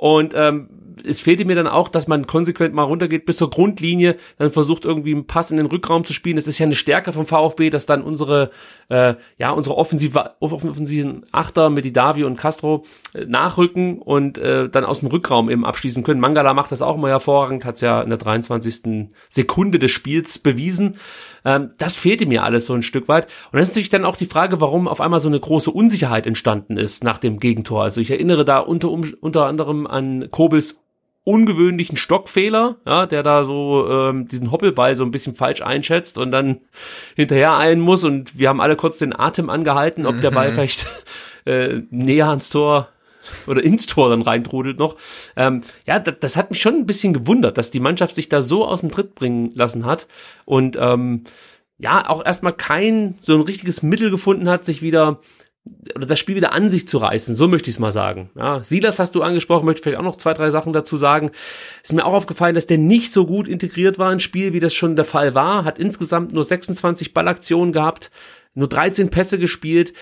Und 0.00 0.32
ähm, 0.34 0.70
es 1.06 1.20
fehlte 1.20 1.44
mir 1.44 1.56
dann 1.56 1.66
auch, 1.66 1.88
dass 1.88 2.08
man 2.08 2.26
konsequent 2.26 2.74
mal 2.74 2.84
runtergeht 2.84 3.26
bis 3.26 3.36
zur 3.36 3.50
Grundlinie, 3.50 4.16
dann 4.38 4.50
versucht 4.50 4.86
irgendwie 4.86 5.12
einen 5.12 5.26
Pass 5.26 5.50
in 5.50 5.58
den 5.58 5.66
Rückraum 5.66 6.06
zu 6.06 6.14
spielen. 6.14 6.36
Das 6.36 6.46
ist 6.46 6.58
ja 6.58 6.64
eine 6.64 6.74
Stärke 6.74 7.12
vom 7.12 7.26
VfB, 7.26 7.68
dass 7.68 7.84
dann 7.84 8.02
unsere, 8.02 8.50
äh, 8.88 9.14
ja, 9.36 9.50
unsere 9.50 9.76
offensive, 9.76 10.36
offensiven 10.40 11.26
Achter 11.32 11.68
mit 11.68 11.84
Didavi 11.84 12.24
und 12.24 12.38
Castro 12.38 12.84
äh, 13.12 13.26
nachrücken 13.26 13.98
und 13.98 14.38
äh, 14.38 14.70
dann 14.70 14.86
aus 14.86 15.00
dem 15.00 15.08
Rückraum 15.08 15.50
eben 15.50 15.66
abschließen 15.66 16.02
können. 16.02 16.18
Mangala 16.20 16.54
macht 16.54 16.72
das 16.72 16.80
auch 16.80 16.96
immer 16.96 17.08
hervorragend, 17.08 17.66
hat 17.66 17.82
ja 17.82 18.00
in 18.00 18.08
der 18.08 18.18
23. 18.18 19.10
Sekunde 19.28 19.78
des 19.78 19.90
Spiels 19.90 20.38
bewiesen. 20.38 20.96
Ähm, 21.44 21.70
das 21.78 21.96
fehlte 21.96 22.26
mir 22.26 22.44
alles 22.44 22.66
so 22.66 22.74
ein 22.74 22.82
Stück 22.82 23.08
weit. 23.08 23.26
Und 23.52 23.58
das 23.58 23.64
ist 23.64 23.68
natürlich 23.70 23.88
dann 23.88 24.04
auch 24.04 24.16
die 24.16 24.26
Frage, 24.26 24.60
warum 24.60 24.88
auf 24.88 25.00
einmal 25.00 25.20
so 25.20 25.28
eine 25.28 25.40
große 25.40 25.70
Unsicherheit 25.70 26.26
entstanden 26.26 26.76
ist 26.76 27.04
nach 27.04 27.18
dem 27.18 27.38
Gegentor. 27.38 27.82
Also 27.82 28.00
ich 28.00 28.10
erinnere 28.10 28.44
da 28.44 28.58
unter, 28.58 28.90
unter 28.90 29.46
anderem 29.46 29.86
an 29.86 30.30
Kobels 30.30 30.80
ungewöhnlichen 31.22 31.96
Stockfehler, 31.96 32.76
ja, 32.86 33.06
der 33.06 33.22
da 33.22 33.44
so 33.44 33.86
ähm, 33.88 34.26
diesen 34.26 34.50
Hoppelball 34.50 34.96
so 34.96 35.04
ein 35.04 35.10
bisschen 35.10 35.34
falsch 35.34 35.60
einschätzt 35.60 36.18
und 36.18 36.30
dann 36.30 36.60
hinterher 37.16 37.56
eilen 37.56 37.80
muss 37.80 38.04
und 38.04 38.38
wir 38.38 38.48
haben 38.48 38.60
alle 38.60 38.76
kurz 38.76 38.98
den 38.98 39.18
Atem 39.18 39.50
angehalten, 39.50 40.06
ob 40.06 40.16
mhm. 40.16 40.20
der 40.22 40.30
Ball 40.30 40.48
mhm. 40.48 40.54
vielleicht 40.54 40.86
äh, 41.44 41.82
näher 41.90 42.28
ans 42.28 42.50
Tor 42.50 42.88
oder 43.46 43.62
ins 43.62 43.86
Tor 43.86 44.10
dann 44.10 44.22
reintrudelt 44.22 44.78
noch. 44.78 44.96
Ähm, 45.36 45.62
ja, 45.86 45.98
das, 45.98 46.14
das 46.20 46.36
hat 46.36 46.50
mich 46.50 46.60
schon 46.60 46.74
ein 46.74 46.86
bisschen 46.86 47.12
gewundert, 47.12 47.58
dass 47.58 47.70
die 47.70 47.80
Mannschaft 47.80 48.14
sich 48.14 48.28
da 48.28 48.42
so 48.42 48.64
aus 48.64 48.80
dem 48.80 48.90
Tritt 48.90 49.14
bringen 49.14 49.50
lassen 49.54 49.84
hat 49.84 50.06
und 50.44 50.76
ähm, 50.80 51.24
ja, 51.78 52.08
auch 52.08 52.24
erstmal 52.24 52.52
kein 52.52 53.16
so 53.20 53.34
ein 53.34 53.40
richtiges 53.40 53.82
Mittel 53.82 54.10
gefunden 54.10 54.48
hat, 54.48 54.64
sich 54.64 54.82
wieder 54.82 55.20
oder 55.94 56.06
das 56.06 56.18
Spiel 56.18 56.36
wieder 56.36 56.52
an 56.52 56.70
sich 56.70 56.88
zu 56.88 56.98
reißen, 56.98 57.34
so 57.34 57.46
möchte 57.46 57.68
ich 57.68 57.76
es 57.76 57.80
mal 57.80 57.92
sagen. 57.92 58.30
Ja, 58.34 58.62
Silas 58.62 58.98
hast 58.98 59.14
du 59.14 59.22
angesprochen, 59.22 59.66
möchte 59.66 59.82
vielleicht 59.82 59.98
auch 59.98 60.04
noch 60.04 60.16
zwei, 60.16 60.32
drei 60.32 60.50
Sachen 60.50 60.72
dazu 60.72 60.96
sagen. 60.96 61.30
Ist 61.82 61.92
mir 61.92 62.04
auch 62.04 62.14
aufgefallen, 62.14 62.54
dass 62.54 62.66
der 62.66 62.78
nicht 62.78 63.12
so 63.12 63.26
gut 63.26 63.46
integriert 63.46 63.98
war 63.98 64.12
ins 64.12 64.22
Spiel, 64.22 64.52
wie 64.52 64.60
das 64.60 64.72
schon 64.72 64.96
der 64.96 65.04
Fall 65.04 65.34
war. 65.34 65.64
Hat 65.64 65.78
insgesamt 65.78 66.32
nur 66.32 66.44
26 66.44 67.12
Ballaktionen 67.12 67.72
gehabt, 67.72 68.10
nur 68.54 68.68
13 68.68 69.10
Pässe 69.10 69.38
gespielt. 69.38 69.92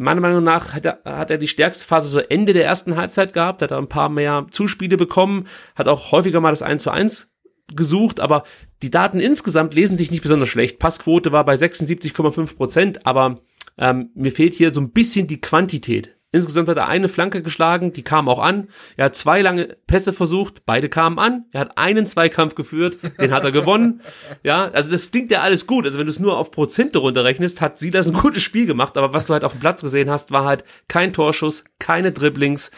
Meiner 0.00 0.22
Meinung 0.22 0.42
nach 0.42 0.72
hat 0.72 0.86
er, 0.86 1.00
hat 1.04 1.30
er 1.30 1.36
die 1.36 1.46
stärkste 1.46 1.84
Phase 1.84 2.08
so 2.08 2.20
Ende 2.20 2.54
der 2.54 2.64
ersten 2.64 2.96
Halbzeit 2.96 3.34
gehabt, 3.34 3.60
hat 3.60 3.70
er 3.70 3.76
ein 3.76 3.88
paar 3.88 4.08
mehr 4.08 4.46
Zuspiele 4.50 4.96
bekommen, 4.96 5.46
hat 5.74 5.88
auch 5.88 6.10
häufiger 6.10 6.40
mal 6.40 6.48
das 6.48 6.62
1 6.62 6.82
zu 6.82 6.90
1 6.90 7.30
gesucht, 7.76 8.18
aber 8.18 8.44
die 8.82 8.88
Daten 8.90 9.20
insgesamt 9.20 9.74
lesen 9.74 9.98
sich 9.98 10.10
nicht 10.10 10.22
besonders 10.22 10.48
schlecht. 10.48 10.78
Passquote 10.78 11.32
war 11.32 11.44
bei 11.44 11.52
76,5 11.52 12.56
Prozent, 12.56 13.06
aber 13.06 13.40
ähm, 13.76 14.08
mir 14.14 14.32
fehlt 14.32 14.54
hier 14.54 14.72
so 14.72 14.80
ein 14.80 14.90
bisschen 14.90 15.26
die 15.26 15.42
Quantität. 15.42 16.16
Insgesamt 16.32 16.68
hat 16.68 16.76
er 16.76 16.86
eine 16.86 17.08
Flanke 17.08 17.42
geschlagen, 17.42 17.92
die 17.92 18.04
kam 18.04 18.28
auch 18.28 18.38
an. 18.38 18.68
Er 18.96 19.06
hat 19.06 19.16
zwei 19.16 19.42
lange 19.42 19.76
Pässe 19.88 20.12
versucht, 20.12 20.64
beide 20.64 20.88
kamen 20.88 21.18
an. 21.18 21.46
Er 21.52 21.60
hat 21.60 21.76
einen 21.76 22.06
Zweikampf 22.06 22.54
geführt, 22.54 22.98
den 23.20 23.32
hat 23.32 23.44
er 23.44 23.52
gewonnen. 23.52 24.00
Ja, 24.42 24.70
also 24.70 24.90
das 24.90 25.10
klingt 25.10 25.30
ja 25.30 25.40
alles 25.40 25.66
gut. 25.66 25.84
Also 25.84 25.98
wenn 25.98 26.06
du 26.06 26.10
es 26.10 26.20
nur 26.20 26.38
auf 26.38 26.50
Prozente 26.50 26.98
runterrechnest, 26.98 27.60
hat 27.60 27.78
sie 27.78 27.90
das 27.90 28.06
ein 28.06 28.14
gutes 28.14 28.42
Spiel 28.42 28.66
gemacht. 28.66 28.96
Aber 28.96 29.12
was 29.12 29.26
du 29.26 29.32
halt 29.32 29.44
auf 29.44 29.52
dem 29.52 29.60
Platz 29.60 29.82
gesehen 29.82 30.08
hast, 30.08 30.30
war 30.30 30.44
halt 30.44 30.64
kein 30.88 31.12
Torschuss, 31.12 31.64
keine 31.78 32.12
Dribblings 32.12 32.70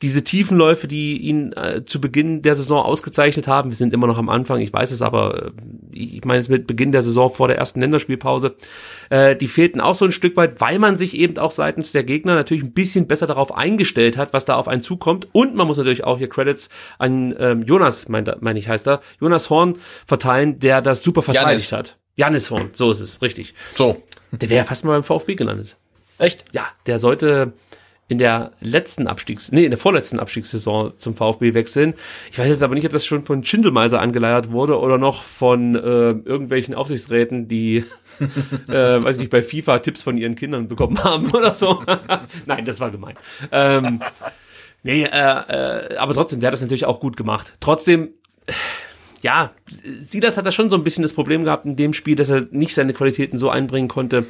diese 0.00 0.22
Tiefenläufe, 0.22 0.86
die 0.86 1.18
ihn 1.18 1.52
äh, 1.54 1.84
zu 1.84 2.00
Beginn 2.00 2.42
der 2.42 2.54
Saison 2.54 2.84
ausgezeichnet 2.84 3.48
haben, 3.48 3.70
wir 3.70 3.76
sind 3.76 3.92
immer 3.92 4.06
noch 4.06 4.18
am 4.18 4.28
Anfang, 4.28 4.60
ich 4.60 4.72
weiß 4.72 4.92
es 4.92 5.02
aber, 5.02 5.46
äh, 5.46 5.50
ich 5.90 6.24
meine 6.24 6.38
es 6.38 6.48
mit 6.48 6.68
Beginn 6.68 6.92
der 6.92 7.02
Saison 7.02 7.30
vor 7.30 7.48
der 7.48 7.58
ersten 7.58 7.80
Länderspielpause, 7.80 8.54
äh, 9.10 9.34
die 9.34 9.48
fehlten 9.48 9.80
auch 9.80 9.96
so 9.96 10.04
ein 10.04 10.12
Stück 10.12 10.36
weit, 10.36 10.60
weil 10.60 10.78
man 10.78 10.96
sich 10.96 11.14
eben 11.14 11.36
auch 11.38 11.50
seitens 11.50 11.90
der 11.90 12.04
Gegner 12.04 12.36
natürlich 12.36 12.62
ein 12.62 12.72
bisschen 12.72 13.08
besser 13.08 13.26
darauf 13.26 13.56
eingestellt 13.56 14.16
hat, 14.16 14.32
was 14.32 14.44
da 14.44 14.54
auf 14.54 14.68
einen 14.68 14.82
zukommt. 14.82 15.26
Und 15.32 15.56
man 15.56 15.66
muss 15.66 15.78
natürlich 15.78 16.04
auch 16.04 16.18
hier 16.18 16.28
Credits 16.28 16.68
an 16.98 17.34
ähm, 17.38 17.62
Jonas, 17.62 18.08
meine 18.08 18.36
mein 18.40 18.56
ich 18.56 18.68
heißt 18.68 18.86
er, 18.86 19.00
Jonas 19.20 19.50
Horn 19.50 19.78
verteilen, 20.06 20.60
der 20.60 20.80
das 20.80 21.00
super 21.00 21.22
verteidigt 21.22 21.70
Janis. 21.70 21.72
hat. 21.72 21.98
Janis 22.14 22.50
Horn, 22.52 22.70
so 22.72 22.90
ist 22.92 23.00
es, 23.00 23.20
richtig. 23.20 23.54
So. 23.74 24.02
Der 24.30 24.50
wäre 24.50 24.64
fast 24.64 24.84
mal 24.84 24.92
beim 24.92 25.04
VfB 25.04 25.34
gelandet. 25.34 25.76
Echt? 26.18 26.44
Ja, 26.52 26.66
der 26.86 26.98
sollte 26.98 27.52
in 28.08 28.16
der 28.16 28.52
letzten 28.60 29.06
Abstiegs, 29.06 29.52
nee, 29.52 29.64
in 29.64 29.70
der 29.70 29.78
vorletzten 29.78 30.18
Abstiegssaison 30.18 30.94
zum 30.96 31.14
VfB 31.14 31.52
wechseln. 31.52 31.92
Ich 32.32 32.38
weiß 32.38 32.48
jetzt 32.48 32.62
aber 32.62 32.74
nicht, 32.74 32.86
ob 32.86 32.92
das 32.92 33.04
schon 33.04 33.26
von 33.26 33.44
Schindelmeiser 33.44 34.00
angeleiert 34.00 34.50
wurde 34.50 34.78
oder 34.80 34.96
noch 34.96 35.22
von 35.22 35.74
äh, 35.74 35.78
irgendwelchen 35.78 36.74
Aufsichtsräten, 36.74 37.48
die, 37.48 37.84
äh, 38.68 38.72
weiß 38.72 39.16
ich 39.16 39.20
nicht, 39.20 39.30
bei 39.30 39.42
FIFA 39.42 39.80
Tipps 39.80 40.02
von 40.02 40.16
ihren 40.16 40.36
Kindern 40.36 40.68
bekommen 40.68 41.02
haben 41.04 41.30
oder 41.32 41.50
so. 41.50 41.82
Nein, 42.46 42.64
das 42.64 42.80
war 42.80 42.90
gemein. 42.90 43.16
Ähm, 43.52 44.00
nee, 44.82 45.04
äh, 45.04 45.08
äh, 45.08 45.96
aber 45.96 46.14
trotzdem, 46.14 46.40
der 46.40 46.48
hat 46.48 46.54
das 46.54 46.62
natürlich 46.62 46.86
auch 46.86 47.00
gut 47.00 47.18
gemacht. 47.18 47.52
Trotzdem, 47.60 48.08
ja, 49.20 49.52
Silas 50.00 50.38
hat 50.38 50.46
da 50.46 50.50
schon 50.50 50.70
so 50.70 50.76
ein 50.76 50.84
bisschen 50.84 51.02
das 51.02 51.12
Problem 51.12 51.44
gehabt 51.44 51.66
in 51.66 51.76
dem 51.76 51.92
Spiel, 51.92 52.16
dass 52.16 52.30
er 52.30 52.46
nicht 52.52 52.74
seine 52.74 52.94
Qualitäten 52.94 53.36
so 53.36 53.50
einbringen 53.50 53.88
konnte, 53.88 54.24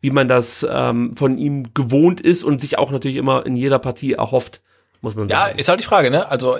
wie 0.00 0.10
man 0.10 0.28
das 0.28 0.66
ähm, 0.70 1.16
von 1.16 1.38
ihm 1.38 1.74
gewohnt 1.74 2.20
ist 2.20 2.42
und 2.42 2.60
sich 2.60 2.78
auch 2.78 2.90
natürlich 2.90 3.16
immer 3.16 3.44
in 3.46 3.56
jeder 3.56 3.78
Partie 3.78 4.14
erhofft 4.14 4.62
muss 5.00 5.14
man 5.14 5.28
sagen. 5.28 5.52
Ja, 5.52 5.58
ist 5.58 5.68
halt 5.68 5.80
die 5.80 5.84
Frage, 5.84 6.10
ne? 6.10 6.28
Also 6.28 6.56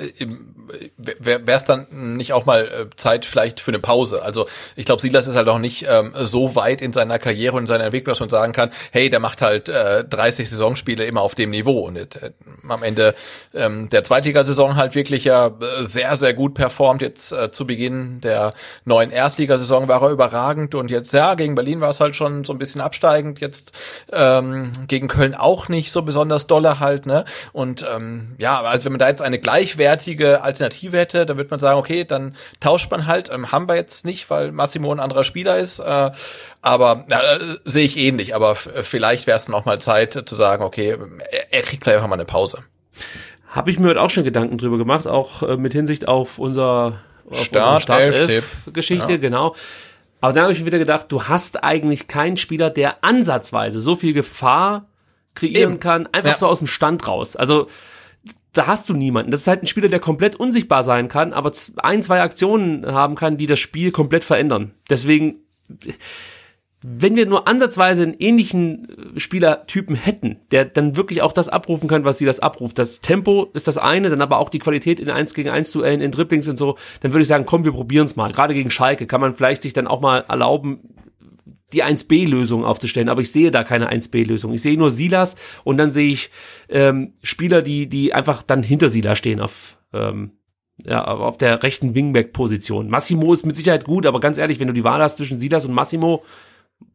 wäre 0.97 1.43
es 1.47 1.65
dann 1.65 1.87
nicht 2.17 2.33
auch 2.33 2.47
mal 2.47 2.67
äh, 2.67 2.97
Zeit 2.97 3.25
vielleicht 3.25 3.61
für 3.61 3.71
eine 3.71 3.79
Pause? 3.79 4.23
Also 4.23 4.47
ich 4.77 4.87
glaube, 4.87 5.01
Silas 5.01 5.27
ist 5.27 5.37
halt 5.37 5.49
auch 5.49 5.59
nicht 5.59 5.87
ähm, 5.89 6.13
so 6.23 6.55
weit 6.55 6.83
in 6.83 6.93
seiner 6.93 7.19
Karriere 7.19 7.57
und 7.57 7.65
in 7.65 7.67
seiner 7.67 7.85
Entwicklung, 7.85 8.13
dass 8.13 8.21
man 8.21 8.29
sagen 8.29 8.53
kann, 8.53 8.71
hey, 8.93 9.11
der 9.11 9.21
macht 9.21 9.43
halt 9.43 9.69
äh, 9.69 10.05
30 10.05 10.49
Saisonspiele 10.49 11.05
immer 11.05 11.21
auf 11.23 11.35
dem 11.35 11.51
Niveau 11.51 11.81
und 11.81 11.97
äh, 11.97 12.33
am 12.69 12.83
Ende 12.83 13.15
ähm, 13.55 13.89
der 13.91 14.05
Zweitligasaison 14.05 14.77
halt 14.77 14.95
wirklich 14.95 15.25
ja 15.25 15.49
äh, 15.49 15.85
sehr, 15.85 16.17
sehr 16.17 16.35
gut 16.35 16.55
performt. 16.55 17.03
Jetzt 17.03 17.33
äh, 17.33 17.51
zu 17.51 17.67
Beginn 17.67 18.21
der 18.21 18.55
neuen 18.85 19.11
Erstligasaison 19.11 19.89
war 19.89 20.03
er 20.03 20.11
überragend 20.11 20.75
und 20.75 20.91
jetzt, 20.91 21.13
ja, 21.13 21.35
gegen 21.35 21.55
Berlin 21.55 21.81
war 21.81 21.91
es 21.91 22.01
halt 22.01 22.17
schon 22.17 22.45
so 22.45 22.53
ein 22.53 22.59
bisschen 22.59 22.81
absteigend, 22.81 23.41
jetzt 23.41 23.73
ähm, 24.13 24.73
gegen 24.89 25.09
Köln 25.09 25.35
auch 25.35 25.69
nicht 25.69 25.93
so 25.93 26.03
besonders 26.03 26.47
dolle 26.47 26.81
halt, 26.81 27.07
ne? 27.07 27.25
Und 27.53 27.87
ähm, 27.91 28.30
ja, 28.39 28.63
also 28.63 28.85
wenn 28.85 28.93
man 28.93 28.99
da 28.99 29.09
jetzt 29.09 29.23
eine 29.23 29.39
gleichwertige 29.39 30.43
Alternative 30.43 30.97
hätte, 30.97 31.27
dann 31.27 31.37
würde 31.37 31.51
man 31.51 31.61
sagen, 31.61 31.79
okay, 31.79 32.05
dann 32.05 32.37
tauscht 32.61 32.91
man 32.91 33.07
halt. 33.07 33.31
Ähm, 33.31 33.53
haben 33.53 33.69
wir 33.69 33.77
jetzt 33.77 34.05
nicht, 34.05 34.29
weil 34.31 34.53
Massimo 34.53 34.93
ein 34.93 35.01
anderer 35.01 35.25
Spieler 35.25 35.59
ist. 35.59 35.79
Äh, 35.79 36.11
aber 36.63 37.07
äh, 37.09 37.57
sehe 37.65 37.85
ich 37.85 37.97
ähnlich. 37.97 38.35
Aber 38.35 38.55
vielleicht 38.55 39.27
wäre 39.27 39.39
es 39.39 39.47
dann 39.47 39.55
auch 39.55 39.65
mal 39.65 39.81
Zeit 39.81 40.23
zu 40.27 40.37
sagen, 40.37 40.65
okay, 40.65 40.97
er, 41.31 41.53
er 41.53 41.63
kriegt 41.63 41.85
vielleicht 41.85 41.97
einfach 41.97 42.09
mal 42.09 42.15
eine 42.15 42.25
Pause. 42.25 42.65
Habe 43.49 43.71
ich 43.71 43.79
mir 43.79 43.89
heute 43.89 44.01
auch 44.01 44.11
schon 44.11 44.25
Gedanken 44.25 44.59
drüber 44.59 44.79
gemacht, 44.79 45.07
auch 45.07 45.43
äh, 45.43 45.57
mit 45.57 45.73
Hinsicht 45.73 46.07
auf 46.07 46.39
unser 46.39 47.01
Start, 47.33 47.83
Start 47.83 48.43
Geschichte, 48.73 49.13
ja. 49.13 49.19
genau. 49.19 49.55
Aber 50.21 50.33
dann 50.33 50.45
habe 50.45 50.53
ich 50.53 50.61
mir 50.61 50.67
wieder 50.67 50.79
gedacht, 50.79 51.07
du 51.09 51.25
hast 51.25 51.65
eigentlich 51.65 52.07
keinen 52.07 52.37
Spieler, 52.37 52.71
der 52.71 53.03
ansatzweise 53.03 53.81
so 53.81 53.97
viel 53.97 54.13
Gefahr 54.13 54.87
kreieren 55.35 55.75
Eben. 55.75 55.81
kann, 55.81 56.09
einfach 56.13 56.33
ja. 56.33 56.37
so 56.37 56.47
aus 56.47 56.59
dem 56.59 56.67
Stand 56.67 57.07
raus. 57.07 57.37
Also 57.37 57.69
da 58.53 58.67
hast 58.67 58.89
du 58.89 58.95
niemanden. 58.95 59.31
Das 59.31 59.43
ist 59.43 59.47
halt 59.47 59.63
ein 59.63 59.67
Spieler, 59.67 59.89
der 59.89 60.01
komplett 60.01 60.37
unsichtbar 60.37 60.83
sein 60.83 61.09
kann, 61.09 61.33
aber 61.33 61.53
ein, 61.83 62.03
zwei 62.03 62.21
Aktionen 62.21 62.87
haben 62.87 63.15
kann, 63.15 63.37
die 63.37 63.47
das 63.47 63.61
Spiel 63.61 63.93
komplett 63.93 64.25
verändern. 64.25 64.73
Deswegen, 64.89 65.37
wenn 66.83 67.15
wir 67.15 67.27
nur 67.27 67.47
ansatzweise 67.47 68.03
einen 68.03 68.17
ähnlichen 68.19 69.15
äh, 69.17 69.21
Spielertypen 69.21 69.95
hätten, 69.95 70.39
der 70.51 70.65
dann 70.65 70.97
wirklich 70.97 71.23
auch 71.23 71.33
das 71.33 71.49
abrufen 71.49 71.89
kann, 71.89 72.05
was 72.05 72.19
sie 72.19 72.25
das 72.25 72.41
abruft. 72.41 72.79
Das 72.79 73.01
Tempo 73.01 73.51
ist 73.53 73.69
das 73.69 73.79
eine, 73.79 74.11
dann 74.11 74.23
aber 74.23 74.39
auch 74.39 74.49
die 74.49 74.59
Qualität 74.59 74.99
in 74.99 75.11
1 75.11 75.35
gegen 75.35 75.51
1 75.51 75.71
Duellen, 75.73 76.01
in 76.01 76.11
Dribblings 76.11 76.49
und 76.49 76.57
so, 76.57 76.77
dann 77.01 77.13
würde 77.13 77.23
ich 77.23 77.29
sagen, 77.29 77.47
komm, 77.47 77.65
wir 77.65 77.73
probieren's 77.73 78.17
mal. 78.17 78.33
Gerade 78.33 78.55
gegen 78.55 78.71
Schalke 78.71 79.07
kann 79.07 79.21
man 79.21 79.35
vielleicht 79.35 79.63
sich 79.63 79.75
dann 79.75 79.87
auch 79.87 80.01
mal 80.01 80.25
erlauben, 80.29 80.81
die 81.73 81.85
1B-Lösung 81.85 82.65
aufzustellen, 82.65 83.09
aber 83.09 83.21
ich 83.21 83.33
sehe 83.33 83.51
da 83.51 83.65
keine 83.65 83.93
1B-Lösung. 83.93 84.53
Ich 84.53 84.63
sehe 84.63 84.77
nur 84.77 84.91
Silas 84.91 85.37
und 85.65 85.79
dann 85.79 85.91
sehe 85.91 86.13
ich 86.13 86.31
ähm, 86.69 87.15
Spieler, 87.23 87.63
die, 87.63 87.89
die 87.89 88.13
einfach 88.15 88.43
dann 88.43 88.63
hinter 88.63 88.89
Silas 88.89 89.19
stehen 89.19 89.41
auf, 89.41 89.77
ähm, 89.93 90.33
ja, 90.85 91.05
auf 91.05 91.39
der 91.39 91.63
rechten 91.63 91.95
Wingback-Position. 91.95 92.89
Massimo 92.89 93.33
ist 93.33 93.47
mit 93.47 93.57
Sicherheit 93.57 93.85
gut, 93.85 94.07
aber 94.07 94.21
ganz 94.21 94.39
ehrlich, 94.39 94.61
wenn 94.61 94.69
du 94.69 94.75
die 94.75 94.85
Wahl 94.85 95.01
hast 95.01 95.17
zwischen 95.19 95.39
Silas 95.39 95.67
und 95.67 95.75
Massimo, 95.75 96.25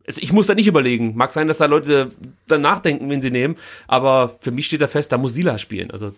ich 0.07 0.34
muss 0.34 0.47
da 0.47 0.55
nicht 0.55 0.67
überlegen. 0.67 1.15
Mag 1.15 1.34
sein, 1.34 1.47
dass 1.47 1.57
da 1.57 1.65
Leute 1.65 2.11
dann 2.47 2.61
nachdenken, 2.61 3.09
wenn 3.09 3.21
sie 3.21 3.32
nehmen, 3.32 3.55
aber 3.88 4.38
für 4.39 4.51
mich 4.51 4.65
steht 4.65 4.82
da 4.82 4.88
fest, 4.88 5.11
da 5.11 5.17
muss 5.17 5.34
Silas 5.34 5.61
spielen. 5.61 5.91
Also 5.91 6.13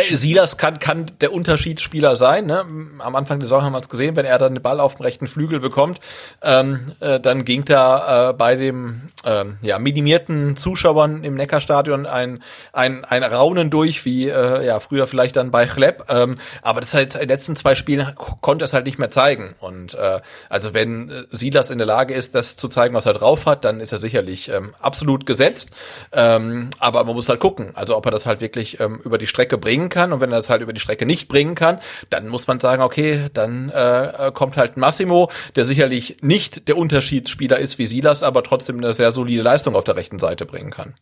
Silas 0.00 0.56
kann, 0.56 0.78
kann 0.78 1.10
der 1.20 1.32
Unterschiedsspieler 1.32 2.16
sein. 2.16 2.46
Ne? 2.46 2.64
Am 2.98 3.16
Anfang 3.16 3.38
der 3.38 3.48
Saison 3.48 3.62
haben 3.62 3.72
wir 3.72 3.80
es 3.80 3.88
gesehen, 3.88 4.16
wenn 4.16 4.24
er 4.24 4.38
dann 4.38 4.54
den 4.54 4.62
Ball 4.62 4.80
auf 4.80 4.96
dem 4.96 5.02
rechten 5.02 5.26
Flügel 5.26 5.60
bekommt, 5.60 6.00
ähm, 6.42 6.92
äh, 7.00 7.20
dann 7.20 7.44
ging 7.44 7.64
da 7.64 8.30
äh, 8.30 8.32
bei 8.32 8.56
dem 8.56 9.02
ähm, 9.24 9.58
ja, 9.62 9.78
minimierten 9.78 10.56
Zuschauern 10.56 11.24
im 11.24 11.34
Neckarstadion 11.34 12.06
ein, 12.06 12.42
ein, 12.72 13.04
ein 13.04 13.22
Raunen 13.22 13.70
durch, 13.70 14.04
wie 14.04 14.28
äh, 14.28 14.64
ja 14.64 14.80
früher 14.80 15.06
vielleicht 15.06 15.36
dann 15.36 15.50
bei 15.50 15.66
Chlepp. 15.66 16.06
Ähm, 16.08 16.36
aber 16.62 16.80
das 16.80 16.94
halt 16.94 17.14
in 17.14 17.20
den 17.20 17.28
letzten 17.28 17.56
zwei 17.56 17.74
Spielen 17.74 18.14
konnte 18.40 18.64
es 18.64 18.72
halt 18.72 18.86
nicht 18.86 18.98
mehr 18.98 19.10
zeigen. 19.10 19.54
Und 19.60 19.94
äh, 19.94 20.20
also 20.48 20.74
wenn 20.74 21.10
äh, 21.10 21.24
Silas 21.30 21.70
in 21.70 21.78
der 21.78 21.86
Lage 21.86 22.14
ist, 22.14 22.34
das 22.34 22.56
zu 22.56 22.68
zeigen, 22.68 22.94
was 22.94 23.06
er 23.06 23.12
drauf 23.12 23.46
hat, 23.46 23.64
dann 23.64 23.80
ist 23.80 23.92
er 23.92 23.98
sicherlich 23.98 24.48
ähm, 24.48 24.74
absolut 24.80 25.26
gesetzt. 25.26 25.72
Ähm, 26.12 26.70
aber 26.78 27.04
man 27.04 27.14
muss 27.14 27.28
halt 27.28 27.40
gucken, 27.40 27.72
also 27.74 27.96
ob 27.96 28.06
er 28.06 28.10
das 28.10 28.26
halt 28.26 28.40
wirklich 28.40 28.80
ähm, 28.80 29.00
über 29.04 29.18
die 29.18 29.26
Strecke 29.26 29.58
bringt 29.58 29.81
bringen 29.82 29.88
kann. 29.88 30.12
Und 30.12 30.20
wenn 30.20 30.30
er 30.30 30.38
das 30.38 30.50
halt 30.50 30.62
über 30.62 30.72
die 30.72 30.80
Strecke 30.80 31.06
nicht 31.06 31.28
bringen 31.28 31.54
kann, 31.54 31.78
dann 32.10 32.28
muss 32.28 32.46
man 32.46 32.60
sagen, 32.60 32.82
okay, 32.82 33.28
dann 33.32 33.70
äh, 33.70 34.30
kommt 34.34 34.56
halt 34.56 34.76
Massimo, 34.76 35.30
der 35.56 35.64
sicherlich 35.64 36.18
nicht 36.22 36.68
der 36.68 36.76
Unterschiedsspieler 36.76 37.58
ist 37.58 37.78
wie 37.78 37.86
Silas, 37.86 38.22
aber 38.22 38.42
trotzdem 38.42 38.78
eine 38.78 38.94
sehr 38.94 39.12
solide 39.12 39.42
Leistung 39.42 39.74
auf 39.74 39.84
der 39.84 39.96
rechten 39.96 40.18
Seite 40.18 40.46
bringen 40.46 40.70
kann. 40.70 40.94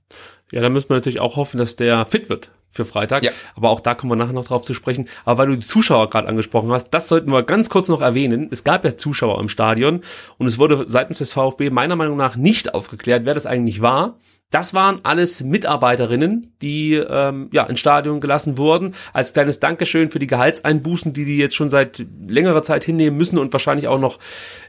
Ja, 0.51 0.61
da 0.61 0.69
müssen 0.69 0.89
wir 0.89 0.97
natürlich 0.97 1.21
auch 1.21 1.37
hoffen, 1.37 1.59
dass 1.59 1.77
der 1.77 2.07
fit 2.07 2.29
wird 2.29 2.51
für 2.71 2.85
Freitag. 2.85 3.25
Ja. 3.25 3.33
Aber 3.57 3.71
auch 3.71 3.81
da 3.81 3.95
kommen 3.95 4.13
wir 4.13 4.17
nachher 4.17 4.33
noch 4.33 4.45
drauf 4.45 4.65
zu 4.65 4.75
sprechen. 4.75 5.09
Aber 5.25 5.39
weil 5.39 5.49
du 5.49 5.57
die 5.57 5.67
Zuschauer 5.67 6.09
gerade 6.11 6.29
angesprochen 6.29 6.71
hast, 6.73 6.91
das 6.91 7.09
sollten 7.09 7.33
wir 7.33 7.43
ganz 7.43 7.69
kurz 7.69 7.89
noch 7.89 8.01
erwähnen. 8.01 8.49
Es 8.51 8.65
gab 8.65 8.85
ja 8.85 8.97
Zuschauer 8.97 9.41
im 9.41 9.49
Stadion 9.49 10.03
und 10.39 10.47
es 10.47 10.59
wurde 10.59 10.85
seitens 10.87 11.19
des 11.19 11.33
VfB 11.33 11.71
meiner 11.71 11.97
Meinung 11.97 12.17
nach 12.17 12.37
nicht 12.37 12.75
aufgeklärt, 12.75 13.25
wer 13.25 13.35
das 13.35 13.47
eigentlich 13.47 13.81
war. 13.81 14.15
Das 14.51 14.75
waren 14.75 14.99
alles 15.05 15.43
Mitarbeiterinnen, 15.43 16.53
die 16.61 16.95
ähm, 16.95 17.49
ja 17.53 17.65
ins 17.67 17.79
Stadion 17.79 18.21
gelassen 18.21 18.59
wurden, 18.59 18.95
als 19.13 19.33
kleines 19.33 19.61
Dankeschön 19.61 20.11
für 20.11 20.19
die 20.19 20.27
Gehaltseinbußen, 20.27 21.13
die 21.13 21.25
die 21.25 21.39
jetzt 21.39 21.55
schon 21.55 21.71
seit 21.71 22.05
längerer 22.27 22.65
Zeit 22.65 22.83
hinnehmen 22.83 23.17
müssen 23.17 23.39
und 23.39 23.53
wahrscheinlich 23.53 23.87
auch 23.87 24.01
noch 24.01 24.19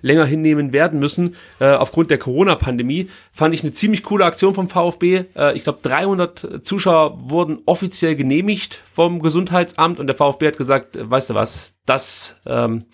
länger 0.01 0.25
hinnehmen 0.25 0.71
werden 0.71 0.99
müssen 0.99 1.35
äh, 1.59 1.71
aufgrund 1.71 2.11
der 2.11 2.19
Corona-Pandemie. 2.19 3.09
Fand 3.33 3.55
ich 3.55 3.63
eine 3.63 3.71
ziemlich 3.71 4.03
coole 4.03 4.23
Aktion 4.23 4.53
vom 4.53 4.69
VfB. 4.69 5.23
Äh, 5.35 5.55
ich 5.55 5.63
glaube, 5.63 5.70
300 5.71 6.59
Zuschauer 6.63 7.29
wurden 7.29 7.59
offiziell 7.65 8.15
genehmigt 8.15 8.81
vom 8.91 9.21
Gesundheitsamt 9.21 9.99
und 9.99 10.07
der 10.07 10.15
VfB 10.15 10.47
hat 10.47 10.57
gesagt, 10.57 10.95
äh, 10.95 11.09
weißt 11.09 11.31
du 11.31 11.33
was, 11.33 11.73
das 11.85 12.35
ähm, 12.45 12.85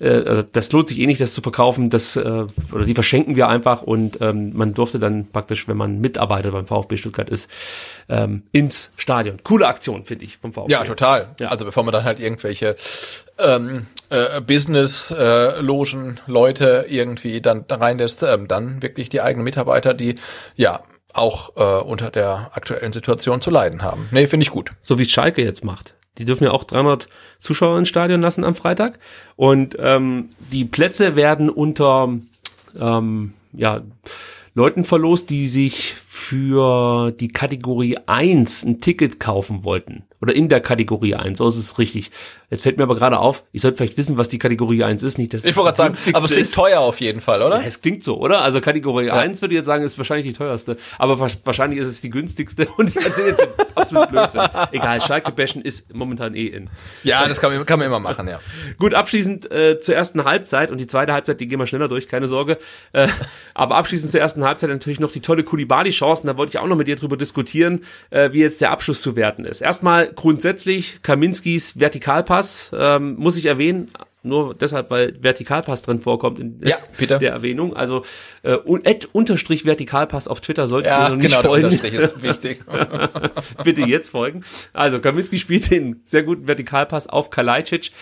äh, 0.00 0.22
also 0.26 0.42
das 0.42 0.72
lohnt 0.72 0.88
sich 0.88 0.98
eh 0.98 1.06
nicht, 1.06 1.20
das 1.20 1.34
zu 1.34 1.40
verkaufen, 1.40 1.90
das 1.90 2.16
äh, 2.16 2.46
oder 2.72 2.84
die 2.84 2.94
verschenken 2.94 3.36
wir 3.36 3.48
einfach 3.48 3.82
und 3.82 4.20
ähm, 4.20 4.52
man 4.54 4.74
durfte 4.74 4.98
dann 4.98 5.28
praktisch, 5.28 5.68
wenn 5.68 5.76
man 5.76 6.00
Mitarbeiter 6.00 6.50
beim 6.50 6.66
VfB 6.66 6.96
Stuttgart 6.96 7.28
ist, 7.30 7.50
ähm, 8.08 8.42
ins 8.52 8.92
Stadion. 8.96 9.40
Coole 9.42 9.66
Aktion, 9.66 10.04
finde 10.04 10.24
ich, 10.24 10.38
vom 10.38 10.52
VfB. 10.52 10.72
Ja, 10.72 10.84
total. 10.84 11.28
Ja. 11.40 11.48
Also 11.48 11.64
bevor 11.64 11.84
man 11.84 11.92
dann 11.92 12.04
halt 12.04 12.20
irgendwelche 12.20 12.76
ähm, 13.38 13.86
äh, 14.10 14.40
Business-Logen 14.40 16.20
Leute 16.26 16.86
irgendwie 16.88 17.40
dann 17.40 17.64
da 17.66 17.76
reinlässt, 17.76 18.22
ähm, 18.22 18.48
dann 18.48 18.82
wirklich 18.82 19.08
die 19.08 19.20
eigenen 19.20 19.44
Mitarbeiter, 19.44 19.94
die 19.94 20.16
ja 20.56 20.80
auch 21.16 21.56
äh, 21.56 21.82
unter 21.82 22.10
der 22.10 22.50
aktuellen 22.52 22.92
Situation 22.92 23.40
zu 23.40 23.50
leiden 23.50 23.82
haben. 23.82 24.08
Nee, 24.10 24.26
finde 24.26 24.44
ich 24.44 24.50
gut. 24.50 24.70
So 24.80 24.98
wie 24.98 25.04
Schalke 25.04 25.42
jetzt 25.42 25.64
macht. 25.64 25.94
Die 26.18 26.24
dürfen 26.24 26.44
ja 26.44 26.52
auch 26.52 26.64
300 26.64 27.08
Zuschauer 27.38 27.78
ins 27.78 27.88
Stadion 27.88 28.22
lassen 28.22 28.44
am 28.44 28.54
Freitag. 28.54 28.98
Und 29.36 29.76
ähm, 29.78 30.30
die 30.52 30.64
Plätze 30.64 31.14
werden 31.14 31.50
unter 31.50 32.08
ähm, 32.80 33.34
ja, 33.52 33.80
Leuten 34.54 34.84
verlost, 34.84 35.28
die 35.28 35.46
sich 35.46 35.94
für 35.94 37.10
die 37.10 37.28
Kategorie 37.28 37.98
1 38.06 38.64
ein 38.64 38.80
Ticket 38.80 39.20
kaufen 39.20 39.64
wollten. 39.64 40.04
Oder 40.22 40.34
in 40.34 40.48
der 40.48 40.60
Kategorie 40.60 41.14
1, 41.14 41.38
so 41.38 41.46
ist 41.48 41.56
es 41.56 41.78
richtig. 41.78 42.10
Jetzt 42.50 42.62
fällt 42.62 42.78
mir 42.78 42.84
aber 42.84 42.94
gerade 42.94 43.18
auf, 43.18 43.44
ich 43.52 43.62
sollte 43.62 43.76
vielleicht 43.76 43.96
wissen, 43.98 44.16
was 44.18 44.28
die 44.28 44.38
Kategorie 44.38 44.82
1 44.84 45.02
ist, 45.02 45.18
nicht 45.18 45.34
das 45.34 45.44
Ich 45.44 45.56
wollte 45.56 45.76
gerade 45.76 45.94
sagen, 45.96 46.14
aber 46.14 46.24
es 46.24 46.30
klingt 46.30 46.46
ist. 46.46 46.54
teuer 46.54 46.80
auf 46.80 47.00
jeden 47.00 47.20
Fall, 47.20 47.42
oder? 47.42 47.56
Ja, 47.60 47.66
es 47.66 47.82
klingt 47.82 48.02
so, 48.02 48.18
oder? 48.18 48.40
Also 48.40 48.60
Kategorie 48.60 49.10
1 49.10 49.42
würde 49.42 49.54
ich 49.54 49.56
jetzt 49.58 49.66
sagen, 49.66 49.84
ist 49.84 49.98
wahrscheinlich 49.98 50.26
die 50.26 50.32
teuerste. 50.32 50.76
Aber 50.98 51.18
wa- 51.20 51.28
wahrscheinlich 51.44 51.78
ist 51.80 51.88
es 51.88 52.00
die 52.00 52.10
günstigste 52.10 52.66
und 52.78 52.90
ich 52.96 53.04
erzähle 53.04 53.28
jetzt 53.28 53.46
absolut 53.74 54.08
Blödsinn. 54.10 54.40
Egal, 54.72 55.02
Schalke 55.02 55.32
bashen 55.32 55.60
ist 55.60 55.92
momentan 55.94 56.34
eh 56.34 56.46
in. 56.46 56.70
Ja, 57.02 57.26
das 57.28 57.40
kann 57.40 57.54
man, 57.54 57.66
kann 57.66 57.78
man 57.78 57.86
immer 57.86 58.00
machen, 58.00 58.26
ja. 58.28 58.40
Gut, 58.78 58.94
abschließend 58.94 59.50
äh, 59.50 59.78
zur 59.78 59.94
ersten 59.96 60.24
Halbzeit 60.24 60.70
und 60.70 60.78
die 60.78 60.86
zweite 60.86 61.12
Halbzeit, 61.12 61.40
die 61.40 61.46
gehen 61.48 61.58
wir 61.58 61.66
schneller 61.66 61.88
durch, 61.88 62.08
keine 62.08 62.26
Sorge. 62.26 62.58
Äh, 62.92 63.08
aber 63.54 63.74
abschließend 63.76 64.10
zur 64.12 64.20
ersten 64.20 64.44
Halbzeit 64.44 64.70
natürlich 64.70 65.00
noch 65.00 65.12
die 65.12 65.20
tolle 65.20 65.42
Kulibali-Chance 65.44 66.22
und 66.22 66.26
da 66.28 66.36
wollte 66.38 66.50
ich 66.50 66.58
auch 66.58 66.66
noch 66.66 66.76
mit 66.76 66.86
dir 66.88 66.96
drüber 66.96 67.16
diskutieren, 67.16 67.84
äh, 68.10 68.30
wie 68.32 68.40
jetzt 68.40 68.60
der 68.60 68.70
Abschluss 68.70 69.02
zu 69.02 69.16
werten 69.16 69.44
ist. 69.44 69.60
Erstmal 69.60 70.05
grundsätzlich 70.14 71.02
Kaminskis 71.02 71.78
Vertikalpass, 71.78 72.70
ähm, 72.76 73.16
muss 73.16 73.36
ich 73.36 73.46
erwähnen, 73.46 73.88
nur 74.22 74.54
deshalb, 74.54 74.90
weil 74.90 75.14
Vertikalpass 75.22 75.82
drin 75.82 76.00
vorkommt 76.00 76.38
in 76.40 76.60
Ja, 76.64 76.76
bitte. 76.98 77.18
der 77.18 77.30
Erwähnung. 77.32 77.76
Also 77.76 78.02
äh, 78.42 78.54
unterstrich 78.56 79.64
Vertikalpass 79.64 80.26
auf 80.26 80.40
Twitter 80.40 80.66
sollten 80.66 80.86
wir 80.86 80.90
Ja, 80.90 81.08
noch 81.08 81.16
nicht 81.16 81.28
genau, 81.28 81.42
folgen. 81.42 81.66
Unterstrich 81.66 81.94
ist 81.94 82.22
wichtig. 82.22 82.60
Bitte 83.64 83.82
jetzt 83.82 84.10
folgen. 84.10 84.42
Also 84.72 84.98
Kaminski 84.98 85.38
spielt 85.38 85.70
den 85.70 86.00
sehr 86.02 86.24
guten 86.24 86.48
Vertikalpass 86.48 87.06
auf 87.06 87.30
Kalajdzic. 87.30 87.92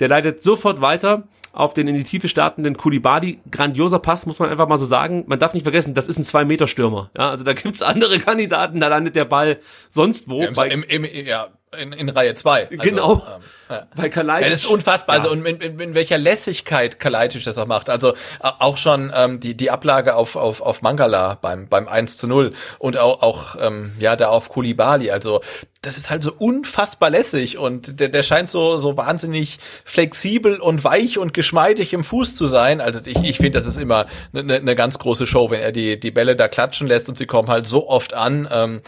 Der 0.00 0.08
leitet 0.08 0.42
sofort 0.42 0.80
weiter 0.82 1.26
auf 1.52 1.74
den 1.74 1.88
in 1.88 1.94
die 1.96 2.04
Tiefe 2.04 2.28
startenden 2.28 2.76
Kulibadi. 2.76 3.36
Grandioser 3.50 3.98
Pass, 3.98 4.26
muss 4.26 4.38
man 4.38 4.50
einfach 4.50 4.68
mal 4.68 4.78
so 4.78 4.84
sagen. 4.86 5.24
Man 5.26 5.38
darf 5.38 5.54
nicht 5.54 5.64
vergessen, 5.64 5.94
das 5.94 6.08
ist 6.08 6.18
ein 6.18 6.24
Zwei-Meter-Stürmer. 6.24 7.10
Ja, 7.16 7.30
also 7.30 7.44
da 7.44 7.52
gibt's 7.52 7.82
andere 7.82 8.18
Kandidaten, 8.18 8.80
da 8.80 8.88
landet 8.88 9.16
der 9.16 9.24
Ball 9.24 9.58
sonst 9.88 10.28
wo. 10.30 10.42
Im, 10.42 10.54
bei, 10.54 10.68
im, 10.68 10.82
im, 10.84 11.04
ja, 11.04 11.48
in, 11.78 11.92
in 11.92 12.08
Reihe 12.08 12.34
zwei. 12.34 12.64
Also, 12.68 12.76
Genau. 12.82 13.12
ähm, 13.14 13.20
ja. 13.70 13.86
bei 13.94 14.08
Kalajdzic. 14.08 14.44
Ja, 14.46 14.50
das 14.50 14.58
ist 14.64 14.66
unfassbar. 14.70 15.16
Ja. 15.16 15.22
Also 15.22 15.32
und 15.32 15.46
in, 15.46 15.56
in, 15.60 15.78
in 15.78 15.94
welcher 15.94 16.18
Lässigkeit 16.18 16.98
Kalajdzic 16.98 17.44
das 17.44 17.58
auch 17.58 17.66
macht. 17.66 17.88
Also 17.90 18.14
a- 18.40 18.56
auch 18.64 18.76
schon 18.76 19.12
ähm, 19.14 19.38
die 19.40 19.56
die 19.56 19.70
Ablage 19.70 20.16
auf 20.16 20.34
auf 20.36 20.60
auf 20.62 20.82
Mangala 20.82 21.38
beim 21.40 21.68
beim 21.68 21.86
1 21.86 22.16
zu 22.16 22.26
0 22.26 22.50
und 22.80 22.96
auch 22.96 23.22
auch 23.22 23.56
ähm, 23.60 23.92
ja 24.00 24.16
da 24.16 24.28
auf 24.30 24.48
Kulibali. 24.48 25.10
Also 25.12 25.42
das 25.82 25.96
ist 25.96 26.10
halt 26.10 26.22
so 26.22 26.32
unfassbar 26.36 27.08
lässig 27.08 27.56
und 27.56 28.00
der 28.00 28.10
der 28.10 28.22
scheint 28.22 28.50
so 28.50 28.76
so 28.76 28.98
wahnsinnig 28.98 29.58
flexibel 29.84 30.60
und 30.60 30.84
weich 30.84 31.16
und 31.16 31.32
geschmeidig 31.32 31.94
im 31.94 32.04
Fuß 32.04 32.36
zu 32.36 32.48
sein. 32.48 32.82
Also 32.82 33.00
ich 33.06 33.22
ich 33.22 33.38
finde, 33.38 33.52
das 33.58 33.66
ist 33.66 33.78
immer 33.78 34.06
eine 34.34 34.44
ne, 34.44 34.60
ne 34.60 34.76
ganz 34.76 34.98
große 34.98 35.26
Show, 35.26 35.50
wenn 35.50 35.60
er 35.60 35.72
die 35.72 35.98
die 35.98 36.10
Bälle 36.10 36.36
da 36.36 36.48
klatschen 36.48 36.86
lässt 36.86 37.08
und 37.08 37.16
sie 37.16 37.24
kommen 37.24 37.48
halt 37.48 37.66
so 37.66 37.88
oft 37.88 38.12
an. 38.12 38.46
Ähm, 38.50 38.82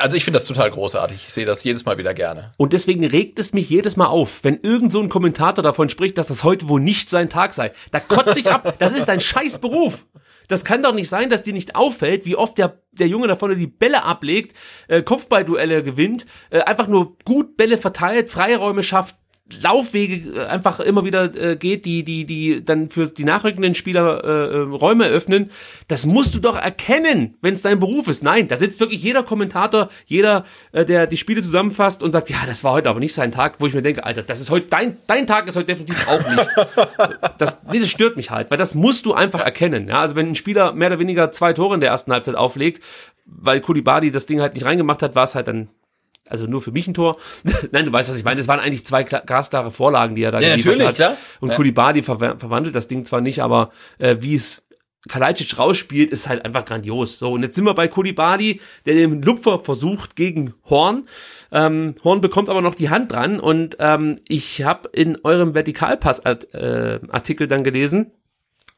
also 0.00 0.16
ich 0.16 0.24
finde 0.24 0.38
das 0.38 0.46
total 0.46 0.70
großartig. 0.70 1.26
Ich 1.28 1.34
sehe 1.34 1.44
das 1.44 1.62
jedes 1.64 1.84
Mal 1.84 1.98
wieder 1.98 2.14
gerne. 2.14 2.54
Und 2.56 2.72
deswegen 2.72 3.04
regt 3.04 3.38
es 3.38 3.52
mich 3.52 3.68
jedes 3.68 3.96
Mal 3.96 4.06
auf, 4.06 4.42
wenn 4.42 4.58
irgend 4.62 4.90
so 4.90 5.02
ein 5.02 5.10
Kommentator 5.10 5.62
davon 5.62 5.90
spricht, 5.90 6.16
dass 6.16 6.28
das 6.28 6.44
heute 6.44 6.70
wohl 6.70 6.80
nicht 6.80 7.10
sein 7.10 7.28
Tag 7.28 7.52
sei. 7.52 7.72
Da 7.90 8.00
kotze 8.00 8.40
ich 8.40 8.50
ab. 8.50 8.76
Das 8.78 8.92
ist 8.92 9.10
ein 9.10 9.20
scheiß 9.20 9.58
Beruf. 9.58 10.06
Das 10.48 10.64
kann 10.64 10.82
doch 10.82 10.94
nicht 10.94 11.08
sein, 11.08 11.30
dass 11.30 11.42
dir 11.42 11.52
nicht 11.52 11.76
auffällt, 11.76 12.24
wie 12.24 12.34
oft 12.34 12.58
der, 12.58 12.80
der 12.92 13.06
Junge 13.06 13.28
da 13.28 13.36
vorne 13.36 13.56
die 13.56 13.66
Bälle 13.66 14.02
ablegt, 14.02 14.56
äh, 14.88 15.02
Kopfballduelle 15.02 15.82
gewinnt, 15.82 16.26
äh, 16.50 16.60
einfach 16.60 16.88
nur 16.88 17.16
gut 17.24 17.56
Bälle 17.56 17.78
verteilt, 17.78 18.30
Freiräume 18.30 18.82
schafft, 18.82 19.16
Laufwege 19.62 20.40
äh, 20.40 20.46
einfach 20.46 20.78
immer 20.80 21.04
wieder 21.04 21.34
äh, 21.34 21.56
geht, 21.56 21.86
die 21.86 22.04
die 22.04 22.26
die 22.26 22.64
dann 22.64 22.90
für 22.90 23.06
die 23.06 23.24
nachrückenden 23.24 23.74
Spieler 23.74 24.22
äh, 24.22 24.28
äh, 24.28 24.58
Räume 24.60 25.06
öffnen. 25.06 25.50
Das 25.88 26.04
musst 26.04 26.34
du 26.34 26.38
doch 26.38 26.56
erkennen, 26.56 27.34
wenn 27.40 27.54
es 27.54 27.62
dein 27.62 27.80
Beruf 27.80 28.08
ist. 28.08 28.22
Nein, 28.22 28.48
da 28.48 28.56
sitzt 28.56 28.80
wirklich 28.80 29.02
jeder 29.02 29.22
Kommentator, 29.22 29.88
jeder, 30.04 30.44
äh, 30.72 30.84
der 30.84 31.06
die 31.06 31.16
Spiele 31.16 31.42
zusammenfasst 31.42 32.02
und 32.02 32.12
sagt, 32.12 32.28
ja, 32.28 32.38
das 32.46 32.62
war 32.62 32.72
heute 32.72 32.90
aber 32.90 33.00
nicht 33.00 33.14
sein 33.14 33.32
Tag, 33.32 33.54
wo 33.58 33.66
ich 33.66 33.74
mir 33.74 33.82
denke, 33.82 34.04
Alter, 34.04 34.22
das 34.22 34.40
ist 34.40 34.50
heute 34.50 34.66
dein 34.66 34.98
dein 35.06 35.26
Tag 35.26 35.48
ist 35.48 35.56
heute 35.56 35.66
definitiv 35.66 36.06
auch 36.08 36.28
nicht. 36.28 36.46
das, 37.38 37.62
nee, 37.72 37.80
das 37.80 37.88
stört 37.88 38.16
mich 38.16 38.30
halt, 38.30 38.50
weil 38.50 38.58
das 38.58 38.74
musst 38.74 39.06
du 39.06 39.14
einfach 39.14 39.40
erkennen. 39.40 39.88
Ja, 39.88 40.00
also 40.00 40.14
wenn 40.14 40.28
ein 40.28 40.34
Spieler 40.34 40.72
mehr 40.72 40.88
oder 40.88 40.98
weniger 40.98 41.30
zwei 41.30 41.54
Tore 41.54 41.74
in 41.74 41.80
der 41.80 41.90
ersten 41.90 42.12
Halbzeit 42.12 42.34
auflegt, 42.34 42.82
weil 43.24 43.60
Kulibadi 43.60 44.10
das 44.10 44.26
Ding 44.26 44.40
halt 44.40 44.54
nicht 44.54 44.66
reingemacht 44.66 45.02
hat, 45.02 45.14
war 45.14 45.24
es 45.24 45.34
halt 45.34 45.48
dann 45.48 45.68
also 46.30 46.46
nur 46.46 46.62
für 46.62 46.72
mich 46.72 46.86
ein 46.86 46.94
Tor. 46.94 47.16
Nein, 47.72 47.86
du 47.86 47.92
weißt, 47.92 48.08
was 48.08 48.18
ich 48.18 48.24
meine. 48.24 48.40
Es 48.40 48.48
waren 48.48 48.60
eigentlich 48.60 48.84
zwei 48.86 49.02
kla- 49.02 49.24
glasklare 49.24 49.70
Vorlagen, 49.70 50.14
die 50.14 50.22
er 50.22 50.32
da 50.32 50.40
Ja, 50.40 50.56
natürlich, 50.56 50.86
hat. 50.86 50.94
klar. 50.96 51.16
Und 51.40 51.50
Ja. 51.50 51.56
Kulibadi 51.56 52.02
ver 52.02 52.18
verwandelt 52.18 52.74
das 52.74 52.88
Ding 52.88 53.04
zwar 53.04 53.20
nicht, 53.20 53.42
aber 53.42 53.70
äh, 53.98 54.16
wie 54.20 54.34
es 54.34 54.64
Kalajdzic 55.08 55.56
rausspielt, 55.58 56.10
ist 56.10 56.28
halt 56.28 56.44
einfach 56.44 56.64
grandios. 56.64 57.18
So, 57.18 57.30
und 57.32 57.42
jetzt 57.42 57.54
sind 57.54 57.64
wir 57.64 57.72
bei 57.74 57.86
Kulibadi, 57.86 58.60
der 58.84 58.94
den 58.94 59.22
Lupfer 59.22 59.60
versucht 59.60 60.16
gegen 60.16 60.54
Horn. 60.68 61.06
Ähm, 61.52 61.94
Horn 62.02 62.20
bekommt 62.20 62.48
aber 62.50 62.60
noch 62.62 62.74
die 62.74 62.90
Hand 62.90 63.12
dran 63.12 63.38
und 63.38 63.76
ähm, 63.78 64.16
ich 64.26 64.64
habe 64.64 64.88
in 64.92 65.16
eurem 65.22 65.54
Vertikalpass-Artikel 65.54 67.46
dann 67.46 67.62
gelesen, 67.62 68.10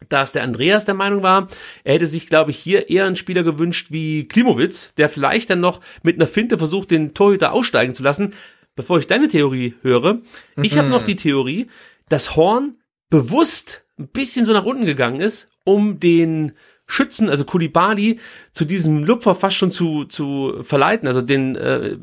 dass 0.09 0.33
der 0.33 0.43
Andreas 0.43 0.85
der 0.85 0.95
Meinung 0.95 1.23
war, 1.23 1.49
er 1.85 1.95
hätte 1.95 2.07
sich, 2.07 2.29
glaube 2.29 2.51
ich, 2.51 2.59
hier 2.59 2.89
eher 2.91 3.07
einen 3.07 3.17
Spieler 3.17 3.43
gewünscht 3.43 3.89
wie 3.91 4.27
Klimowitz, 4.27 4.95
der 4.95 5.09
vielleicht 5.09 5.51
dann 5.51 5.61
noch 5.61 5.81
mit 6.03 6.17
einer 6.17 6.27
Finte 6.27 6.59
versucht, 6.59 6.91
den 6.91 7.15
Torhüter 7.15 7.53
aussteigen 7.53 7.95
zu 7.95 8.03
lassen. 8.03 8.35
Bevor 8.77 8.99
ich 8.99 9.07
deine 9.07 9.29
Theorie 9.29 9.75
höre, 9.83 10.21
ich 10.63 10.79
habe 10.79 10.89
noch 10.89 11.03
die 11.03 11.17
Theorie, 11.17 11.67
dass 12.09 12.35
Horn 12.37 12.77
bewusst 13.11 13.85
ein 13.99 14.09
bisschen 14.09 14.47
so 14.47 14.53
nach 14.53 14.65
unten 14.65 14.87
gegangen 14.87 15.21
ist, 15.21 15.49
um 15.65 16.01
den 16.01 16.53
Schützen, 16.91 17.29
also 17.29 17.45
Kulibali, 17.45 18.19
zu 18.53 18.65
diesem 18.65 19.05
Lupfer 19.05 19.35
fast 19.35 19.57
schon 19.57 19.71
zu, 19.71 20.05
zu 20.05 20.59
verleiten, 20.63 21.07
also 21.07 21.23
den 21.23 21.57
äh, 21.57 21.89
äh, 21.89 21.97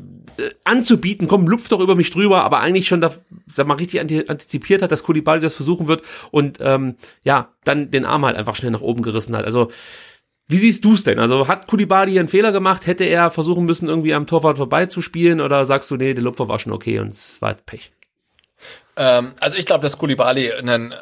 anzubieten, 0.64 1.28
komm, 1.28 1.46
lupf 1.46 1.68
doch 1.68 1.80
über 1.80 1.94
mich 1.94 2.10
drüber, 2.10 2.42
aber 2.44 2.60
eigentlich 2.60 2.88
schon 2.88 3.00
da, 3.00 3.12
sag 3.52 3.66
mal, 3.66 3.74
richtig 3.74 4.00
anti 4.00 4.24
antizipiert 4.28 4.82
hat, 4.82 4.90
dass 4.90 5.02
Kulibali 5.02 5.40
das 5.40 5.54
versuchen 5.54 5.88
wird 5.88 6.02
und 6.30 6.58
ähm, 6.60 6.96
ja, 7.24 7.52
dann 7.64 7.90
den 7.90 8.04
Arm 8.04 8.24
halt 8.24 8.36
einfach 8.36 8.56
schnell 8.56 8.70
nach 8.70 8.80
oben 8.80 9.02
gerissen 9.02 9.36
hat. 9.36 9.44
Also 9.44 9.68
wie 10.46 10.56
siehst 10.56 10.84
du's 10.84 11.04
denn? 11.04 11.18
Also 11.18 11.46
hat 11.46 11.66
Kulibali 11.66 12.18
einen 12.18 12.28
Fehler 12.28 12.52
gemacht? 12.52 12.86
Hätte 12.86 13.04
er 13.04 13.30
versuchen 13.30 13.66
müssen, 13.66 13.88
irgendwie 13.88 14.14
am 14.14 14.26
Torwart 14.26 14.56
vorbeizuspielen? 14.56 15.42
Oder 15.42 15.66
sagst 15.66 15.90
du, 15.90 15.96
nee, 15.96 16.14
der 16.14 16.24
Lupfer 16.24 16.48
war 16.48 16.58
schon 16.58 16.72
okay 16.72 17.00
und 17.00 17.08
es 17.08 17.42
war 17.42 17.50
halt 17.50 17.66
Pech? 17.66 17.92
Ähm, 18.96 19.32
also 19.40 19.58
ich 19.58 19.66
glaube, 19.66 19.82
dass 19.82 19.98
Koulibaly 19.98 20.52
einen 20.52 20.94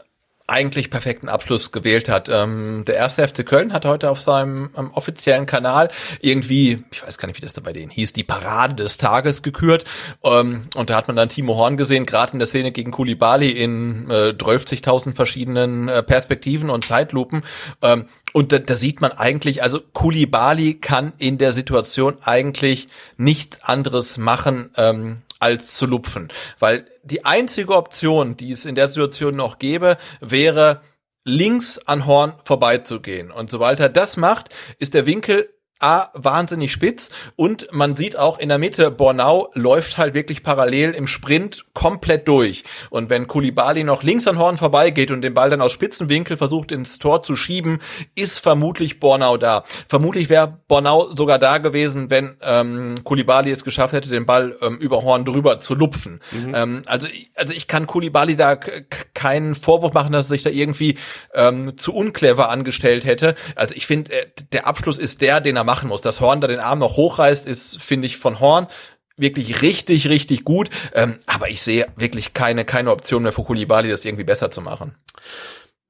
eigentlich 0.49 0.91
perfekten 0.91 1.29
Abschluss 1.29 1.73
gewählt 1.73 2.09
hat. 2.09 2.29
Ähm, 2.29 2.85
der 2.87 2.95
erste 2.95 3.27
FC 3.27 3.45
Köln 3.45 3.73
hat 3.73 3.85
heute 3.85 4.11
auf 4.11 4.21
seinem 4.21 4.71
ähm, 4.77 4.93
offiziellen 4.95 5.47
Kanal 5.47 5.89
irgendwie, 6.21 6.85
ich 6.93 7.03
weiß 7.03 7.19
gar 7.19 7.27
nicht, 7.27 7.37
wie 7.37 7.43
das 7.43 7.53
da 7.53 7.61
bei 7.61 7.73
denen 7.73 7.91
hieß, 7.91 8.13
die 8.13 8.23
Parade 8.23 8.77
des 8.77 8.97
Tages 8.97 9.43
gekürt. 9.43 9.85
Ähm, 10.23 10.69
und 10.77 10.91
da 10.91 10.97
hat 10.97 11.09
man 11.09 11.17
dann 11.17 11.29
Timo 11.29 11.57
Horn 11.57 11.77
gesehen, 11.77 12.07
gerade 12.07 12.35
in 12.35 12.39
der 12.39 12.47
Szene 12.47 12.71
gegen 12.71 12.93
Koulibaly 12.93 13.51
in 13.51 14.09
äh, 14.09 14.35
12.000 14.39 15.15
verschiedenen 15.15 15.89
äh, 15.89 16.05
Perspektiven 16.05 16.71
und 16.71 16.85
Zeitlupen. 16.85 17.43
Ähm, 17.83 18.07
und 18.33 18.53
da, 18.53 18.59
da 18.61 18.77
sieht 18.77 19.01
man 19.01 19.13
eigentlich, 19.13 19.65
also 19.65 19.81
Koulibaly 19.93 20.75
kann 20.75 21.13
in 21.19 21.39
der 21.39 21.53
Situation 21.53 22.19
eigentlich 22.23 22.87
nichts 23.17 23.65
anderes 23.65 24.17
machen, 24.17 24.71
ähm, 24.77 25.23
als 25.39 25.75
zu 25.75 25.87
lupfen. 25.87 26.33
Weil 26.59 26.87
die 27.03 27.25
einzige 27.25 27.75
Option, 27.75 28.37
die 28.37 28.51
es 28.51 28.65
in 28.65 28.75
der 28.75 28.89
Situation 28.89 29.37
noch 29.37 29.59
gäbe, 29.59 29.99
wäre 30.21 30.81
links 31.25 31.79
an 31.79 32.07
Horn 32.07 32.35
vorbeizugehen. 32.45 33.31
Und 33.31 33.51
sobald 33.51 33.81
er 33.81 33.89
das 33.89 34.17
macht, 34.17 34.55
ist 34.79 34.95
der 34.95 35.07
Winkel 35.07 35.53
A, 35.79 36.09
wahnsinnig 36.15 36.73
spitz 36.73 37.11
und 37.37 37.69
man 37.71 37.95
sieht 37.97 38.17
auch 38.17 38.39
in 38.39 38.49
der 38.49 38.57
Mitte, 38.57 38.91
Bornau 38.91 39.51
läuft 39.53 39.99
halt 39.99 40.15
wirklich 40.15 40.43
parallel 40.43 40.93
im 40.93 41.07
Sprint 41.07 41.67
komplett 41.75 42.27
durch. 42.29 42.65
Und 42.89 43.11
wenn 43.11 43.27
Kulibali 43.27 43.85
noch 43.85 44.03
links 44.03 44.27
an 44.27 44.39
Horn 44.39 44.57
vorbeigeht 44.57 45.11
und 45.11 45.21
den 45.21 45.35
Ball 45.35 45.51
dann 45.51 45.61
aus 45.61 45.73
Spitzenwinkel 45.73 46.39
versucht 46.39 46.73
ins 46.73 46.99
Tor 46.99 47.23
zu 47.23 47.37
schieben, 47.37 47.81
ist 48.15 48.39
vermutlich 48.39 49.01
Bornau 49.01 49.37
da. 49.37 49.65
Vermutlich 49.87 50.31
wäre 50.31 50.61
Bornau 50.67 51.11
sogar 51.11 51.39
da 51.39 51.59
gewesen, 51.59 52.09
wenn 52.09 52.39
ähm, 52.41 52.95
Kulibali 53.05 53.51
es 53.51 53.63
geschafft 53.63 53.93
hätte, 53.93 54.09
den 54.09 54.25
Ball 54.25 54.57
ähm, 54.63 54.79
über 54.79 55.03
Horn 55.03 55.27
drüber 55.27 55.61
zu 55.61 55.75
lupfen. 55.75 56.21
Mhm. 56.33 56.55
Ähm, 56.55 56.83
also, 56.87 57.07
also 57.35 57.53
ich 57.53 57.69
kann 57.69 57.87
Kulibali 57.87 58.35
da 58.35 58.57
keinen 58.57 59.55
Vorwurf 59.55 59.93
machen, 59.93 60.13
dass 60.13 60.27
er 60.27 60.31
sich 60.31 60.43
da 60.43 60.51
irgendwie 60.51 60.97
ähm, 61.35 61.77
zu 61.77 61.93
unclever 61.93 62.49
angestellt 62.49 63.05
hätte. 63.05 63.35
Also 63.57 63.75
ich 63.75 63.87
finde, 63.87 64.13
äh, 64.13 64.27
der 64.53 64.67
Abschluss 64.67 64.97
ist 64.97 65.21
der, 65.21 65.43
den 65.43 65.57
er 65.57 65.66
machen 65.67 65.91
muss. 65.91 66.01
Dass 66.01 66.23
Horn 66.23 66.41
da 66.41 66.47
den 66.47 66.61
Arm 66.61 66.79
noch 66.79 66.97
hochreißt, 66.97 67.47
ist, 67.47 67.83
finde 67.83 68.07
ich, 68.07 68.17
von 68.17 68.41
Horn 68.41 68.69
wirklich 69.17 69.63
richtig, 69.63 70.09
richtig 70.09 70.45
gut. 70.45 70.71
Ähm, 70.95 71.19
aber 71.27 71.51
ich 71.51 71.63
sehe 71.63 71.87
wirklich 71.97 72.35
keine, 72.35 72.65
keine 72.65 72.91
Option 72.91 73.23
mehr 73.23 73.33
für 73.33 73.45
Kulibali, 73.45 73.89
das 73.89 74.05
irgendwie 74.05 74.25
besser 74.25 74.51
zu 74.51 74.61
machen. 74.61 74.95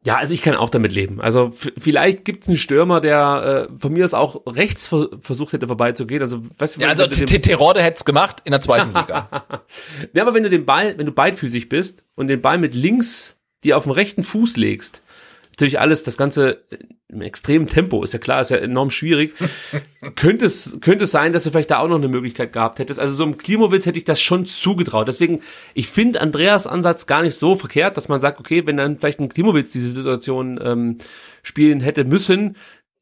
Ja, 0.04 0.18
also 0.18 0.32
ich 0.32 0.40
kann 0.40 0.54
auch 0.54 0.70
damit 0.70 0.92
leben. 0.92 1.20
Also 1.20 1.52
vielleicht 1.76 2.24
gibt 2.24 2.44
es 2.44 2.48
einen 2.48 2.58
Stürmer, 2.58 3.00
der 3.00 3.68
äh, 3.68 3.78
von 3.78 3.92
mir 3.92 4.04
aus 4.04 4.14
auch 4.14 4.40
rechts 4.46 4.86
ver 4.86 5.08
versucht 5.20 5.52
hätte 5.52 5.66
vorbeizugehen. 5.66 6.22
Also, 6.22 6.44
weißt 6.58 6.76
du, 6.76 6.80
ja, 6.82 6.88
also 6.90 7.08
Terode 7.08 7.82
hätte 7.82 7.96
es 7.96 8.04
gemacht 8.04 8.40
in 8.44 8.52
der 8.52 8.60
zweiten 8.60 8.94
Liga. 8.94 9.28
ja, 10.12 10.22
aber 10.22 10.32
wenn 10.32 10.44
du 10.44 10.50
den 10.50 10.64
Ball, 10.64 10.96
wenn 10.96 11.06
du 11.06 11.12
beidfüßig 11.12 11.68
bist 11.68 12.04
und 12.14 12.28
den 12.28 12.40
Ball 12.40 12.58
mit 12.58 12.72
links 12.72 13.36
dir 13.64 13.76
auf 13.76 13.82
den 13.82 13.92
rechten 13.92 14.22
Fuß 14.22 14.56
legst, 14.56 15.02
natürlich 15.50 15.80
alles, 15.80 16.04
das 16.04 16.16
Ganze 16.16 16.62
im 17.08 17.20
extremen 17.20 17.68
Tempo, 17.68 18.02
ist 18.02 18.12
ja 18.12 18.18
klar, 18.18 18.40
ist 18.40 18.50
ja 18.50 18.56
enorm 18.56 18.90
schwierig. 18.90 19.32
könnte 20.16 20.44
es, 20.44 20.78
könnte 20.80 21.04
es 21.04 21.12
sein, 21.12 21.32
dass 21.32 21.44
du 21.44 21.50
vielleicht 21.50 21.70
da 21.70 21.78
auch 21.78 21.88
noch 21.88 21.96
eine 21.96 22.08
Möglichkeit 22.08 22.52
gehabt 22.52 22.80
hättest. 22.80 22.98
Also 22.98 23.14
so 23.14 23.22
im 23.22 23.38
Klimowitz 23.38 23.86
hätte 23.86 23.98
ich 23.98 24.04
das 24.04 24.20
schon 24.20 24.44
zugetraut. 24.44 25.06
Deswegen, 25.06 25.40
ich 25.74 25.88
finde 25.88 26.20
Andreas 26.20 26.66
Ansatz 26.66 27.06
gar 27.06 27.22
nicht 27.22 27.36
so 27.36 27.54
verkehrt, 27.54 27.96
dass 27.96 28.08
man 28.08 28.20
sagt, 28.20 28.40
okay, 28.40 28.66
wenn 28.66 28.76
dann 28.76 28.98
vielleicht 28.98 29.20
ein 29.20 29.28
Klimowitz 29.28 29.70
diese 29.70 29.90
Situation 29.90 30.58
ähm, 30.62 30.98
spielen 31.44 31.80
hätte 31.80 32.04
müssen, 32.04 32.56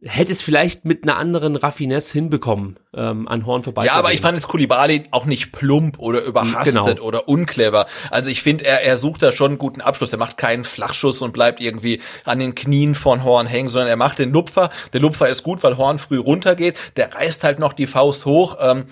hätte 0.07 0.33
es 0.33 0.43
vielleicht 0.43 0.85
mit 0.85 1.05
einer 1.05 1.17
anderen 1.17 1.57
Raffinesse 1.57 2.13
hinbekommen, 2.13 2.79
ähm, 2.95 3.27
an 3.27 3.47
Horn 3.47 3.63
vorbei. 3.63 3.87
Ja, 3.87 3.93
aber 3.93 4.13
ich 4.13 4.21
fand 4.21 4.37
es 4.37 4.47
Kulibali 4.47 5.05
auch 5.11 5.25
nicht 5.25 5.53
plump 5.53 5.99
oder 5.99 6.23
überhastet 6.23 6.75
genau. 6.75 7.03
oder 7.03 7.29
unclever. 7.29 7.87
Also 8.11 8.31
ich 8.31 8.43
finde, 8.43 8.65
er, 8.65 8.83
er 8.83 8.99
sucht 8.99 9.23
da 9.23 9.33
schon 9.33 9.53
einen 9.53 9.59
guten 9.59 9.81
Abschluss. 9.81 10.13
Er 10.13 10.19
macht 10.19 10.37
keinen 10.37 10.65
Flachschuss 10.65 11.23
und 11.23 11.33
bleibt 11.33 11.61
irgendwie 11.61 12.01
an 12.25 12.39
den 12.39 12.55
Knien 12.55 12.95
von 12.95 13.25
Horn 13.25 13.47
hängen, 13.47 13.69
sondern 13.69 13.89
er 13.89 13.97
macht 13.97 14.19
den 14.19 14.33
Lupfer. 14.33 14.71
Der 14.93 15.01
Lupfer 15.01 15.29
ist 15.29 15.43
gut, 15.43 15.63
weil 15.63 15.77
Horn 15.77 15.99
früh 15.99 16.19
runtergeht. 16.19 16.77
Der 16.97 17.15
reißt 17.15 17.43
halt 17.43 17.59
noch 17.59 17.73
die 17.73 17.87
Faust 17.87 18.27
hoch. 18.27 18.59
Ähm, 18.61 18.85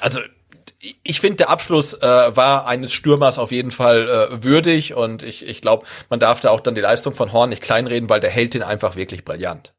also 0.00 0.20
ich 1.02 1.20
finde, 1.20 1.36
der 1.36 1.50
Abschluss 1.50 1.94
äh, 1.94 2.02
war 2.02 2.66
eines 2.66 2.92
Stürmers 2.92 3.38
auf 3.38 3.52
jeden 3.52 3.70
Fall 3.70 4.08
äh, 4.08 4.42
würdig 4.42 4.94
und 4.94 5.22
ich, 5.22 5.46
ich 5.46 5.62
glaube, 5.62 5.86
man 6.10 6.20
darf 6.20 6.40
da 6.40 6.50
auch 6.50 6.60
dann 6.60 6.74
die 6.74 6.80
Leistung 6.80 7.14
von 7.14 7.32
Horn 7.32 7.50
nicht 7.50 7.62
kleinreden, 7.62 8.10
weil 8.10 8.20
der 8.20 8.30
hält 8.30 8.54
den 8.54 8.62
einfach 8.62 8.96
wirklich 8.96 9.24
brillant. 9.24 9.72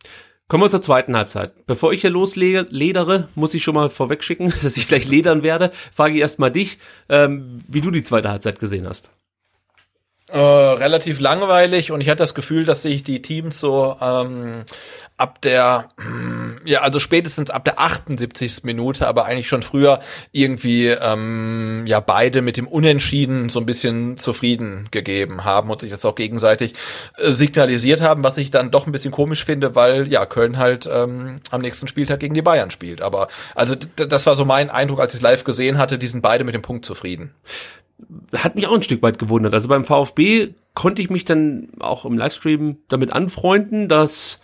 Kommen 0.48 0.64
wir 0.64 0.70
zur 0.70 0.82
zweiten 0.82 1.18
Halbzeit. 1.18 1.66
Bevor 1.66 1.92
ich 1.92 2.02
hier 2.02 2.12
losledere, 2.12 3.30
muss 3.34 3.56
ich 3.56 3.64
schon 3.64 3.74
mal 3.74 3.90
vorwegschicken, 3.90 4.54
dass 4.62 4.78
ich 4.78 4.88
gleich 4.88 5.08
ledern 5.08 5.42
werde. 5.42 5.72
Frage 5.94 6.14
ich 6.14 6.22
erst 6.22 6.38
mal 6.38 6.52
dich, 6.52 6.78
ähm, 7.10 7.64
wie 7.68 7.82
du 7.82 7.90
die 7.90 8.04
zweite 8.04 8.30
Halbzeit 8.30 8.60
gesehen 8.60 8.88
hast. 8.88 9.12
Äh, 10.28 10.40
relativ 10.40 11.20
langweilig 11.20 11.92
und 11.92 12.02
ich 12.02 12.10
hatte 12.10 12.24
das 12.24 12.34
Gefühl, 12.34 12.66
dass 12.66 12.82
sich 12.82 13.04
die 13.04 13.22
Teams 13.22 13.60
so 13.60 13.96
ähm, 14.02 14.64
ab 15.18 15.40
der, 15.42 15.86
ja, 16.66 16.82
also 16.82 16.98
spätestens 16.98 17.52
ab 17.52 17.64
der 17.64 17.80
78. 17.80 18.64
Minute, 18.64 19.08
aber 19.08 19.26
eigentlich 19.26 19.48
schon 19.48 19.62
früher 19.62 20.00
irgendwie, 20.32 20.88
ähm, 20.88 21.84
ja, 21.86 22.00
beide 22.00 22.42
mit 22.42 22.58
dem 22.58 22.68
Unentschieden 22.68 23.50
so 23.50 23.60
ein 23.60 23.68
bisschen 23.68 24.18
zufrieden 24.18 24.88
gegeben 24.90 25.46
haben 25.46 25.70
und 25.70 25.82
sich 25.82 25.92
das 25.92 26.04
auch 26.06 26.16
gegenseitig 26.16 26.74
äh, 27.18 27.32
signalisiert 27.32 28.02
haben, 28.02 28.24
was 28.24 28.40
ich 28.40 28.50
dann 28.50 28.72
doch 28.72 28.88
ein 28.88 28.92
bisschen 28.92 29.12
komisch 29.12 29.46
finde, 29.46 29.76
weil, 29.76 30.12
ja, 30.12 30.26
Köln 30.26 30.58
halt 30.58 30.90
ähm, 30.92 31.40
am 31.52 31.62
nächsten 31.62 31.88
Spieltag 31.88 32.20
gegen 32.20 32.34
die 32.34 32.42
Bayern 32.42 32.72
spielt. 32.72 33.04
Aber, 33.04 33.28
also, 33.54 33.76
das 33.76 34.26
war 34.26 34.34
so 34.34 34.44
mein 34.44 34.72
Eindruck, 34.72 35.02
als 35.02 35.14
ich 35.14 35.20
es 35.20 35.24
live 35.24 35.44
gesehen 35.44 35.78
hatte, 35.78 36.00
die 36.00 36.08
sind 36.08 36.22
beide 36.22 36.44
mit 36.44 36.56
dem 36.56 36.64
Punkt 36.64 36.84
zufrieden 36.84 37.36
hat 38.36 38.56
mich 38.56 38.68
auch 38.68 38.74
ein 38.74 38.84
Stück 38.84 39.02
weit 39.02 39.20
gewundert. 39.20 39.54
Also 39.54 39.68
beim 39.70 39.86
VfB 39.86 40.50
konnte 40.74 41.02
ich 41.02 41.10
mich 41.10 41.26
dann 41.26 41.70
auch 41.80 42.06
im 42.06 42.18
Livestream 42.18 42.78
damit 42.88 43.14
anfreunden, 43.14 43.88
dass 43.88 44.42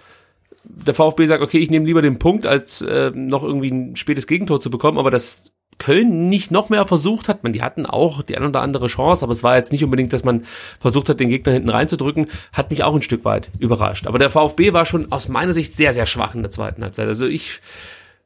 der 0.64 0.94
VfB 0.94 1.26
sagt, 1.26 1.44
okay, 1.44 1.58
ich 1.58 1.70
nehme 1.70 1.86
lieber 1.86 2.02
den 2.02 2.20
Punkt, 2.20 2.46
als 2.46 2.82
äh, 2.82 3.12
noch 3.14 3.44
irgendwie 3.44 3.72
ein 3.72 3.96
spätes 3.96 4.28
Gegentor 4.28 4.62
zu 4.62 4.70
bekommen, 4.70 4.98
aber 4.98 5.12
dass 5.12 5.52
Köln 5.80 6.30
nicht 6.30 6.52
noch 6.52 6.70
mehr 6.70 6.86
versucht 6.86 7.28
hat, 7.28 7.44
man, 7.44 7.54
die 7.54 7.64
hatten 7.64 7.88
auch 7.88 8.22
die 8.22 8.38
ein 8.38 8.46
oder 8.46 8.62
andere 8.62 8.88
Chance, 8.88 9.26
aber 9.26 9.34
es 9.34 9.42
war 9.42 9.58
jetzt 9.58 9.72
nicht 9.72 9.84
unbedingt, 9.84 10.14
dass 10.14 10.24
man 10.24 10.44
versucht 10.80 11.10
hat, 11.10 11.20
den 11.20 11.30
Gegner 11.30 11.54
hinten 11.54 11.70
reinzudrücken, 11.70 12.28
hat 12.54 12.70
mich 12.70 12.84
auch 12.84 12.94
ein 12.94 13.02
Stück 13.02 13.26
weit 13.26 13.50
überrascht. 13.58 14.06
Aber 14.06 14.20
der 14.20 14.30
VfB 14.30 14.74
war 14.74 14.86
schon 14.86 15.12
aus 15.12 15.28
meiner 15.28 15.54
Sicht 15.54 15.74
sehr, 15.74 15.92
sehr 15.92 16.06
schwach 16.06 16.36
in 16.36 16.44
der 16.44 16.52
zweiten 16.52 16.84
Halbzeit. 16.84 17.08
Also 17.08 17.26
ich 17.26 17.62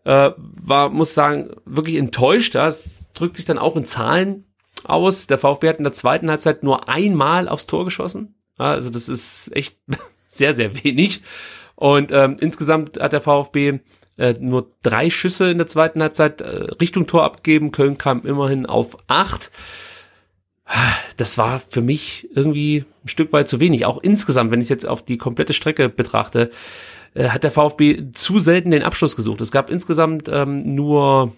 äh, 0.04 0.32
war, 0.38 0.90
muss 0.90 1.14
sagen, 1.14 1.52
wirklich 1.66 1.96
enttäuscht. 1.96 2.56
Das 2.56 3.10
drückt 3.14 3.38
sich 3.38 3.46
dann 3.46 3.58
auch 3.58 3.78
in 3.78 3.86
Zahlen 3.86 4.44
aus. 4.84 5.28
Der 5.28 5.38
VfB 5.38 5.70
hat 5.70 5.78
in 5.78 5.84
der 5.84 5.94
zweiten 5.94 6.30
Halbzeit 6.30 6.64
nur 6.64 6.90
einmal 6.90 7.48
aufs 7.48 7.66
Tor 7.66 7.86
geschossen. 7.86 8.36
Also 8.58 8.90
das 8.90 9.10
ist 9.10 9.56
echt 9.56 9.78
sehr, 10.28 10.54
sehr 10.54 10.84
wenig. 10.84 11.22
Und 11.76 12.12
ähm, 12.12 12.38
insgesamt 12.40 13.00
hat 13.00 13.14
der 13.14 13.22
VfB 13.22 13.80
äh, 14.18 14.34
nur 14.40 14.72
drei 14.82 15.10
Schüsse 15.10 15.50
in 15.50 15.58
der 15.58 15.68
zweiten 15.68 16.02
Halbzeit 16.02 16.42
äh, 16.42 16.48
Richtung 16.80 17.08
Tor 17.08 17.24
abgegeben. 17.24 17.72
Köln 17.72 17.98
kam 17.98 18.24
immerhin 18.24 18.66
auf 18.66 18.98
acht. 19.08 19.52
Das 21.18 21.38
war 21.38 21.60
für 21.60 21.82
mich 21.82 22.28
irgendwie 22.34 22.86
ein 23.04 23.08
Stück 23.08 23.32
weit 23.34 23.48
zu 23.48 23.60
wenig. 23.60 23.86
Auch 23.86 24.02
insgesamt, 24.02 24.52
wenn 24.52 24.62
ich 24.62 24.70
jetzt 24.70 24.88
auf 24.88 25.06
die 25.06 25.18
komplette 25.18 25.54
Strecke 25.54 25.90
betrachte, 25.90 26.50
äh, 27.14 27.30
hat 27.30 27.44
der 27.44 27.52
VfB 27.52 28.12
zu 28.14 28.40
selten 28.40 28.72
den 28.72 28.84
Abschluss 28.84 29.16
gesucht. 29.16 29.42
Es 29.42 29.52
gab 29.52 29.70
insgesamt 29.70 30.28
ähm, 30.32 30.76
nur 30.76 31.34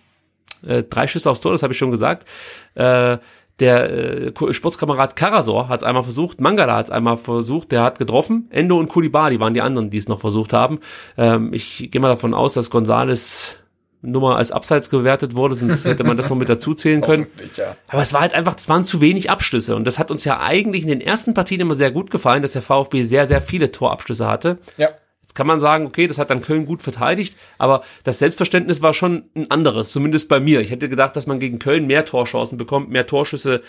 äh, 0.68 0.84
drei 0.84 1.07
Schüsse 1.07 1.30
aufs 1.30 1.41
Tor, 1.41 1.51
das 1.51 1.63
habe 1.63 1.74
ich 1.74 1.80
schon 1.80 1.91
gesagt. 1.91 2.28
Äh, 2.76 3.18
der 3.59 4.30
äh, 4.39 4.53
Sportskamerad 4.53 5.15
Karasor 5.15 5.68
hat 5.68 5.82
es 5.82 5.84
einmal 5.84 6.03
versucht, 6.03 6.39
Mangala 6.39 6.76
hat 6.76 6.86
es 6.86 6.91
einmal 6.91 7.18
versucht, 7.18 7.72
der 7.72 7.82
hat 7.82 7.97
getroffen. 7.97 8.47
Endo 8.51 8.78
und 8.78 8.88
Kulibali 8.88 9.39
waren 9.39 9.53
die 9.53 9.61
anderen, 9.61 9.89
die 9.89 9.97
es 9.97 10.07
noch 10.07 10.22
versucht 10.22 10.53
haben. 10.53 10.80
Ähm, 11.18 11.53
ich 11.53 11.89
gehe 11.91 11.99
mal 11.99 12.09
davon 12.09 12.34
aus, 12.34 12.53
dass 12.53 12.70
Gonzales 12.70 13.55
Nummer 14.03 14.38
als 14.38 14.51
Abseits 14.51 14.91
gewertet 14.91 15.36
wurde, 15.36 15.55
sonst 15.55 15.84
hätte 15.86 16.03
man 16.03 16.18
das 16.18 16.30
noch 16.30 16.38
mit 16.38 16.49
dazu 16.49 16.76
zählen 16.76 17.01
können. 17.01 17.26
Ja. 17.55 17.76
Aber 17.88 18.03
es 18.03 18.13
war 18.13 18.22
halt 18.22 18.34
einfach, 18.34 18.55
es 18.55 18.70
waren 18.70 18.84
zu 18.84 19.01
wenig 19.01 19.32
Abschlüsse. 19.32 19.76
Und 19.76 19.86
das 19.86 19.97
hat 19.97 20.11
uns 20.11 20.24
ja 20.24 20.39
eigentlich 20.39 20.84
in 20.84 20.89
den 20.89 21.01
ersten 21.01 21.34
Partien 21.34 21.61
immer 21.61 21.74
sehr 21.74 21.89
gut 21.89 22.11
gefallen, 22.11 22.43
dass 22.43 22.51
der 22.51 22.61
VfB 22.61 23.01
sehr, 23.01 23.26
sehr 23.26 23.41
viele 23.41 23.72
Torabschlüsse 23.72 24.28
hatte. 24.28 24.59
Ja 24.78 24.89
kann 25.38 25.46
man 25.46 25.60
sagen, 25.60 25.86
okay, 25.86 26.08
das 26.08 26.18
hat 26.18 26.32
dann 26.32 26.42
Köln 26.42 26.66
gut 26.66 26.82
verteidigt, 26.82 27.38
aber 27.60 27.84
das 28.04 28.18
Selbstverständnis 28.18 28.82
war 28.82 28.96
schon 28.96 29.30
ein 29.36 29.52
anderes, 29.52 29.92
zumindest 29.92 30.30
bei 30.30 30.40
mir. 30.40 30.62
Ich 30.62 30.72
hätte 30.72 30.90
gedacht, 30.90 31.16
dass 31.16 31.28
man 31.28 31.38
gegen 31.38 31.60
Köln 31.60 31.86
mehr 31.86 32.06
Torchancen 32.06 32.58
bekommt, 32.58 32.90
mehr 32.90 33.06
Torschüsse 33.06 33.62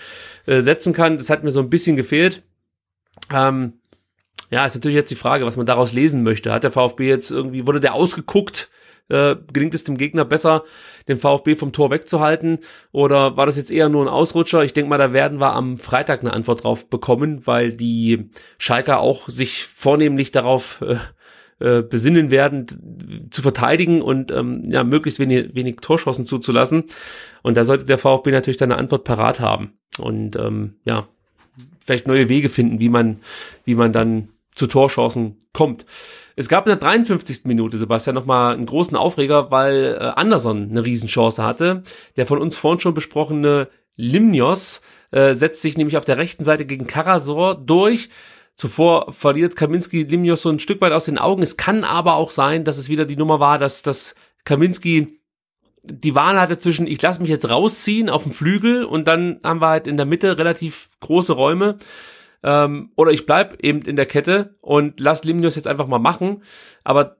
äh, 0.47 0.63
setzen 0.63 0.95
kann. 0.95 1.19
Das 1.19 1.29
hat 1.29 1.45
mir 1.45 1.53
so 1.53 1.61
ein 1.61 1.69
bisschen 1.69 1.95
gefehlt. 1.95 2.43
Ähm, 3.31 3.75
ja, 4.51 4.65
ist 4.65 4.77
natürlich 4.77 4.97
jetzt 4.97 5.11
die 5.11 5.15
Frage, 5.15 5.45
was 5.45 5.59
man 5.59 5.67
daraus 5.67 5.93
lesen 5.93 6.23
möchte. 6.23 6.53
Hat 6.53 6.65
der 6.65 6.71
VfB 6.71 7.07
jetzt 7.07 7.31
irgendwie, 7.31 7.67
wurde 7.67 7.81
der 7.81 7.93
ausgeguckt? 7.93 8.71
Äh, 9.11 9.37
gelingt 9.53 9.75
es 9.75 9.85
dem 9.85 9.99
Gegner 9.99 10.25
besser, 10.25 10.65
den 11.07 11.19
VfB 11.19 11.57
vom 11.57 11.73
Tor 11.73 11.91
wegzuhalten? 11.91 12.61
Oder 12.93 13.37
war 13.37 13.45
das 13.45 13.59
jetzt 13.59 13.71
eher 13.71 13.91
nur 13.91 14.07
ein 14.07 14.09
Ausrutscher? 14.09 14.65
Ich 14.65 14.73
denke 14.73 14.89
mal, 14.89 14.97
da 14.97 15.13
werden 15.13 15.39
wir 15.39 15.53
am 15.53 15.77
Freitag 15.77 16.21
eine 16.21 16.33
Antwort 16.33 16.65
drauf 16.65 16.89
bekommen, 16.89 17.47
weil 17.47 17.75
die 17.75 18.31
Schalker 18.57 19.01
auch 19.01 19.29
sich 19.29 19.65
vornehmlich 19.65 20.31
darauf 20.31 20.81
äh, 20.81 20.97
äh, 21.61 21.83
besinnen 21.83 22.31
werden, 22.31 23.29
zu 23.31 23.43
verteidigen 23.43 24.03
und 24.03 24.31
ähm, 24.31 24.63
ja, 24.67 24.85
möglichst 24.85 25.19
wenig, 25.19 25.55
wenig 25.55 25.77
Torschancen 25.81 26.25
zuzulassen. 26.25 26.85
Und 27.43 27.57
da 27.57 27.65
sollte 27.65 27.85
der 27.85 27.99
VfB 27.99 28.31
natürlich 28.31 28.59
dann 28.59 28.73
eine 28.73 28.81
Antwort 28.81 29.05
parat 29.05 29.41
haben. 29.41 29.73
Und 29.99 30.37
ähm, 30.37 30.75
ja, 30.85 31.09
vielleicht 31.85 32.07
neue 32.07 32.29
Wege 32.29 32.49
finden, 32.49 32.79
wie 32.79 32.89
man, 32.89 33.19
wie 33.65 33.75
man 33.75 33.93
dann 33.93 34.29
zu 34.55 34.67
Torchancen 34.67 35.37
kommt. 35.53 35.85
Es 36.37 36.49
gab 36.49 36.67
in 36.67 36.71
der 36.71 36.79
53. 36.79 37.47
Minute, 37.47 37.79
Sebastian, 37.79 38.15
nochmal 38.15 38.55
einen 38.55 38.67
großen 38.67 38.97
Aufreger, 38.97 39.51
weil 39.51 39.99
äh, 40.01 40.05
Anderson 40.05 40.69
eine 40.71 40.85
Riesenchance 40.85 41.43
hatte. 41.43 41.83
Der 42.17 42.27
von 42.27 42.39
uns 42.39 42.57
vorhin 42.57 42.79
schon 42.79 42.95
besprochene 42.95 43.69
Limnios 43.97 44.81
äh, 45.11 45.35
setzt 45.35 45.63
sich 45.63 45.77
nämlich 45.77 45.97
auf 45.97 46.05
der 46.05 46.19
rechten 46.19 46.45
Seite 46.45 46.65
gegen 46.65 46.87
Karasor 46.87 47.57
durch 47.57 48.11
Zuvor 48.59 49.13
verliert 49.13 49.55
Kaminski 49.55 50.03
Limnios 50.03 50.43
so 50.43 50.49
ein 50.49 50.59
Stück 50.59 50.81
weit 50.81 50.93
aus 50.93 51.05
den 51.05 51.17
Augen. 51.17 51.45
Es 51.45 51.57
kann 51.57 51.85
aber 51.85 52.17
auch 52.17 52.33
sein, 52.33 52.65
dass 52.65 52.77
es 52.77 52.89
wieder 52.89 53.05
die 53.05 53.15
Nummer 53.15 53.39
war, 53.39 53.57
dass, 53.57 53.83
dass 53.83 54.17
Kaminski 54.45 55.21
die 55.85 56.17
Wahl 56.17 56.41
hatte 56.41 56.59
zwischen, 56.59 56.89
ich 56.89 57.01
lasse 57.01 57.21
mich 57.23 57.31
jetzt 57.31 57.49
rausziehen 57.49 58.11
auf 58.11 58.25
dem 58.25 58.33
Flügel 58.33 58.85
und 58.85 59.07
dann 59.07 59.39
haben 59.45 59.61
wir 59.61 59.69
halt 59.69 59.87
in 59.87 59.97
der 59.97 60.07
Mitte 60.07 60.39
relativ 60.39 60.91
große 60.99 61.35
Räume. 61.35 61.79
Ähm, 62.43 62.91
oder 62.97 63.13
ich 63.13 63.27
bleib 63.27 63.63
eben 63.63 63.83
in 63.83 63.95
der 63.95 64.07
Kette 64.07 64.57
und 64.61 64.99
lass 64.99 65.23
Limnios 65.23 65.55
jetzt 65.55 65.69
einfach 65.69 65.87
mal 65.87 66.01
machen. 66.01 66.43
Aber 66.83 67.17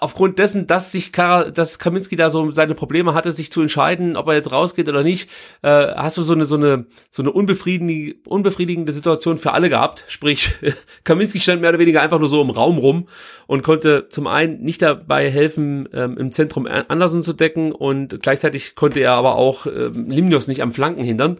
aufgrund 0.00 0.38
dessen, 0.38 0.66
dass 0.66 0.90
sich 0.90 1.12
Kara, 1.12 1.50
dass 1.50 1.78
Kaminski 1.78 2.16
da 2.16 2.30
so 2.30 2.50
seine 2.50 2.74
Probleme 2.74 3.14
hatte, 3.14 3.30
sich 3.30 3.52
zu 3.52 3.60
entscheiden, 3.60 4.16
ob 4.16 4.26
er 4.28 4.34
jetzt 4.34 4.50
rausgeht 4.50 4.88
oder 4.88 5.02
nicht, 5.02 5.30
äh, 5.62 5.68
hast 5.68 6.16
du 6.16 6.22
so 6.22 6.32
eine 6.32 6.46
so 6.46 6.56
eine 6.56 6.86
so 7.10 7.22
eine 7.22 7.30
unbefriedigende, 7.30 8.16
unbefriedigende 8.26 8.92
Situation 8.92 9.38
für 9.38 9.52
alle 9.52 9.68
gehabt. 9.68 10.04
Sprich, 10.08 10.54
Kaminski 11.04 11.40
stand 11.40 11.60
mehr 11.60 11.70
oder 11.70 11.78
weniger 11.78 12.00
einfach 12.00 12.18
nur 12.18 12.28
so 12.28 12.40
im 12.40 12.50
Raum 12.50 12.78
rum 12.78 13.08
und 13.46 13.62
konnte 13.62 14.08
zum 14.08 14.26
einen 14.26 14.62
nicht 14.62 14.80
dabei 14.80 15.30
helfen, 15.30 15.88
ähm, 15.92 16.16
im 16.16 16.32
Zentrum 16.32 16.66
Anderson 16.66 17.22
zu 17.22 17.34
decken 17.34 17.72
und 17.72 18.22
gleichzeitig 18.22 18.74
konnte 18.74 19.00
er 19.00 19.14
aber 19.14 19.34
auch 19.34 19.66
ähm, 19.66 20.08
Limnios 20.08 20.48
nicht 20.48 20.62
am 20.62 20.72
Flanken 20.72 21.04
hindern. 21.04 21.38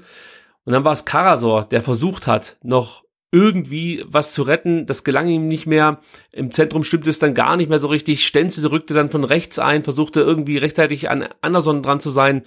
Und 0.64 0.72
dann 0.72 0.84
war 0.84 0.92
es 0.92 1.04
Karasor, 1.04 1.64
der 1.64 1.82
versucht 1.82 2.26
hat, 2.26 2.56
noch 2.62 3.01
irgendwie 3.32 4.04
was 4.06 4.32
zu 4.34 4.42
retten. 4.42 4.86
Das 4.86 5.02
gelang 5.02 5.26
ihm 5.26 5.48
nicht 5.48 5.66
mehr. 5.66 6.00
Im 6.30 6.52
Zentrum 6.52 6.84
stimmte 6.84 7.10
es 7.10 7.18
dann 7.18 7.34
gar 7.34 7.56
nicht 7.56 7.70
mehr 7.70 7.78
so 7.78 7.88
richtig. 7.88 8.26
Stenzel 8.26 8.66
rückte 8.66 8.94
dann 8.94 9.10
von 9.10 9.24
rechts 9.24 9.58
ein, 9.58 9.82
versuchte 9.82 10.20
irgendwie 10.20 10.58
rechtzeitig 10.58 11.10
an 11.10 11.26
Anderson 11.40 11.82
dran 11.82 11.98
zu 11.98 12.10
sein. 12.10 12.42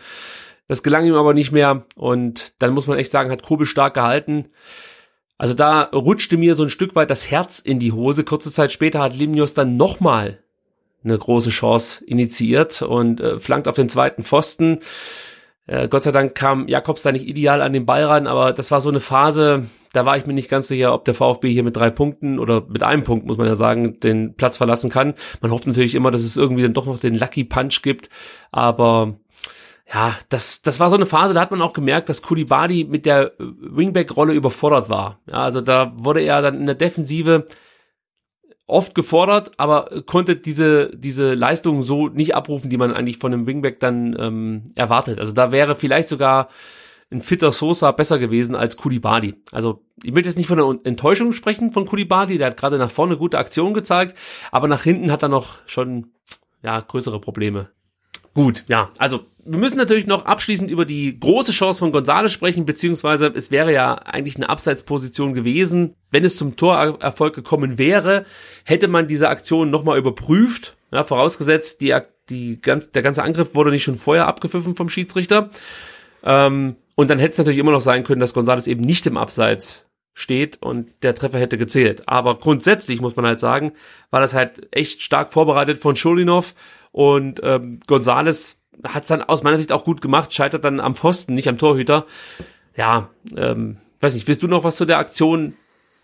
Das 0.67 0.83
gelang 0.83 1.05
ihm 1.05 1.15
aber 1.15 1.33
nicht 1.33 1.51
mehr. 1.51 1.85
Und 1.95 2.53
dann 2.59 2.73
muss 2.73 2.87
man 2.87 2.99
echt 2.99 3.11
sagen, 3.11 3.31
hat 3.31 3.43
Kobel 3.43 3.65
stark 3.65 3.95
gehalten. 3.95 4.47
Also 5.37 5.53
da 5.53 5.81
rutschte 5.81 6.37
mir 6.37 6.55
so 6.55 6.63
ein 6.63 6.69
Stück 6.69 6.95
weit 6.95 7.09
das 7.09 7.29
Herz 7.29 7.59
in 7.59 7.79
die 7.79 7.91
Hose. 7.91 8.23
Kurze 8.23 8.51
Zeit 8.51 8.71
später 8.71 8.99
hat 8.99 9.15
Limnios 9.15 9.55
dann 9.55 9.77
nochmal 9.77 10.39
eine 11.03 11.17
große 11.17 11.49
Chance 11.49 12.03
initiiert 12.05 12.81
und 12.81 13.21
äh, 13.21 13.39
flankt 13.39 13.67
auf 13.67 13.75
den 13.75 13.89
zweiten 13.89 14.23
Pfosten. 14.23 14.79
Äh, 15.67 15.87
Gott 15.87 16.03
sei 16.03 16.11
Dank 16.11 16.35
kam 16.35 16.67
Jakobs 16.67 17.01
da 17.01 17.11
nicht 17.11 17.27
ideal 17.27 17.61
an 17.61 17.73
den 17.73 17.85
Ball 17.85 18.03
ran, 18.03 18.27
aber 18.27 18.53
das 18.53 18.71
war 18.71 18.81
so 18.81 18.89
eine 18.89 18.99
Phase, 18.99 19.65
da 19.93 20.05
war 20.05 20.17
ich 20.17 20.25
mir 20.25 20.33
nicht 20.33 20.49
ganz 20.49 20.67
sicher, 20.67 20.93
ob 20.93 21.05
der 21.05 21.15
VfB 21.15 21.51
hier 21.51 21.63
mit 21.63 21.75
drei 21.75 21.89
Punkten 21.89 22.39
oder 22.39 22.63
mit 22.67 22.83
einem 22.83 23.03
Punkt, 23.03 23.25
muss 23.25 23.37
man 23.37 23.47
ja 23.47 23.55
sagen, 23.55 23.99
den 23.99 24.35
Platz 24.35 24.57
verlassen 24.57 24.89
kann. 24.89 25.15
Man 25.41 25.51
hofft 25.51 25.65
natürlich 25.67 25.95
immer, 25.95 26.11
dass 26.11 26.21
es 26.21 26.37
irgendwie 26.37 26.63
dann 26.63 26.73
doch 26.73 26.85
noch 26.85 26.99
den 26.99 27.15
Lucky 27.15 27.43
Punch 27.43 27.81
gibt, 27.81 28.09
aber 28.51 29.15
ja, 29.91 30.15
das, 30.29 30.61
das 30.61 30.79
war 30.79 30.89
so 30.89 30.95
eine 30.95 31.05
Phase, 31.05 31.33
da 31.33 31.41
hat 31.41 31.51
man 31.51 31.61
auch 31.61 31.73
gemerkt, 31.73 32.09
dass 32.09 32.23
Kulibadi 32.23 32.85
mit 32.85 33.05
der 33.05 33.33
Wingback-Rolle 33.37 34.33
überfordert 34.33 34.89
war. 34.89 35.19
Ja, 35.27 35.35
also 35.35 35.61
da 35.61 35.93
wurde 35.95 36.21
er 36.21 36.41
dann 36.41 36.59
in 36.59 36.65
der 36.65 36.75
Defensive 36.75 37.45
oft 38.67 38.95
gefordert, 38.95 39.51
aber 39.57 40.03
konnte 40.05 40.35
diese, 40.35 40.91
diese 40.95 41.33
Leistung 41.33 41.83
so 41.83 42.07
nicht 42.07 42.35
abrufen, 42.35 42.69
die 42.69 42.77
man 42.77 42.93
eigentlich 42.93 43.19
von 43.19 43.33
einem 43.33 43.45
Wingback 43.45 43.79
dann 43.79 44.15
ähm, 44.19 44.63
erwartet. 44.75 45.19
Also 45.19 45.33
da 45.33 45.51
wäre 45.51 45.75
vielleicht 45.75 46.09
sogar 46.09 46.49
ein 47.11 47.21
fitter 47.21 47.51
Sosa 47.51 47.91
besser 47.91 48.17
gewesen 48.17 48.55
als 48.55 48.77
Kulibadi. 48.77 49.35
Also 49.51 49.83
ich 50.03 50.11
möchte 50.11 50.29
jetzt 50.29 50.37
nicht 50.37 50.47
von 50.47 50.59
einer 50.59 50.79
Enttäuschung 50.83 51.31
sprechen 51.31 51.71
von 51.71 51.85
Kulibadi, 51.85 52.39
der 52.39 52.47
hat 52.47 52.57
gerade 52.57 52.79
nach 52.79 52.89
vorne 52.89 53.17
gute 53.17 53.37
Aktionen 53.37 53.75
gezeigt, 53.75 54.17
aber 54.51 54.67
nach 54.67 54.83
hinten 54.83 55.11
hat 55.11 55.21
er 55.21 55.29
noch 55.29 55.59
schon 55.67 56.11
ja 56.63 56.79
größere 56.79 57.21
Probleme. 57.21 57.69
Gut, 58.35 58.65
ja, 58.67 58.91
also 58.97 59.25
wir 59.45 59.57
müssen 59.57 59.77
natürlich 59.77 60.07
noch 60.07 60.25
abschließend 60.25 60.69
über 60.69 60.85
die 60.85 61.17
große 61.19 61.53
Chance 61.53 61.79
von 61.79 61.91
Gonzales 61.91 62.33
sprechen, 62.33 62.65
beziehungsweise 62.65 63.27
es 63.27 63.49
wäre 63.49 63.71
ja 63.71 63.93
eigentlich 63.93 64.35
eine 64.35 64.49
Abseitsposition 64.49 65.33
gewesen. 65.33 65.95
Wenn 66.11 66.25
es 66.25 66.35
zum 66.35 66.57
Torerfolg 66.57 67.33
gekommen 67.33 67.77
wäre, 67.77 68.25
hätte 68.65 68.89
man 68.89 69.07
diese 69.07 69.29
Aktion 69.29 69.69
nochmal 69.69 69.97
überprüft, 69.97 70.75
ja, 70.91 71.05
vorausgesetzt, 71.05 71.79
die, 71.79 71.95
die 72.29 72.59
ganz, 72.59 72.91
der 72.91 73.03
ganze 73.03 73.23
Angriff 73.23 73.55
wurde 73.55 73.71
nicht 73.71 73.83
schon 73.83 73.95
vorher 73.95 74.27
abgepfiffen 74.27 74.75
vom 74.75 74.89
Schiedsrichter. 74.89 75.49
Ähm, 76.23 76.75
und 76.95 77.09
dann 77.09 77.19
hätte 77.19 77.33
es 77.33 77.37
natürlich 77.37 77.59
immer 77.59 77.71
noch 77.71 77.81
sein 77.81 78.03
können, 78.03 78.19
dass 78.19 78.33
Gonzales 78.33 78.67
eben 78.67 78.81
nicht 78.81 79.05
im 79.07 79.15
Abseits 79.15 79.85
steht 80.13 80.61
und 80.61 80.89
der 81.03 81.13
Treffer 81.13 81.39
hätte 81.39 81.57
gezählt. 81.57 82.03
Aber 82.07 82.39
grundsätzlich 82.39 83.01
muss 83.01 83.17
man 83.17 83.25
halt 83.25 83.39
sagen, 83.39 83.73
war 84.11 84.21
das 84.21 84.33
halt 84.33 84.67
echt 84.71 85.01
stark 85.01 85.31
vorbereitet 85.31 85.77
von 85.77 85.95
Schulinov 85.97 86.55
und 86.95 87.41
ähm, 87.43 87.81
Gonzales 87.87 88.61
hat 88.85 89.03
es 89.03 89.09
dann 89.09 89.21
aus 89.21 89.43
meiner 89.43 89.57
Sicht 89.57 89.73
auch 89.73 89.83
gut 89.83 89.99
gemacht, 89.99 90.33
scheitert 90.33 90.63
dann 90.63 90.79
am 90.79 90.95
Pfosten, 90.95 91.33
nicht 91.33 91.49
am 91.49 91.57
Torhüter. 91.57 92.05
Ja, 92.73 93.09
ähm, 93.35 93.79
weiß 93.99 94.13
nicht, 94.13 94.29
willst 94.29 94.43
du 94.43 94.47
noch 94.47 94.63
was 94.63 94.77
zu 94.77 94.85
der 94.85 94.97
Aktion 94.97 95.57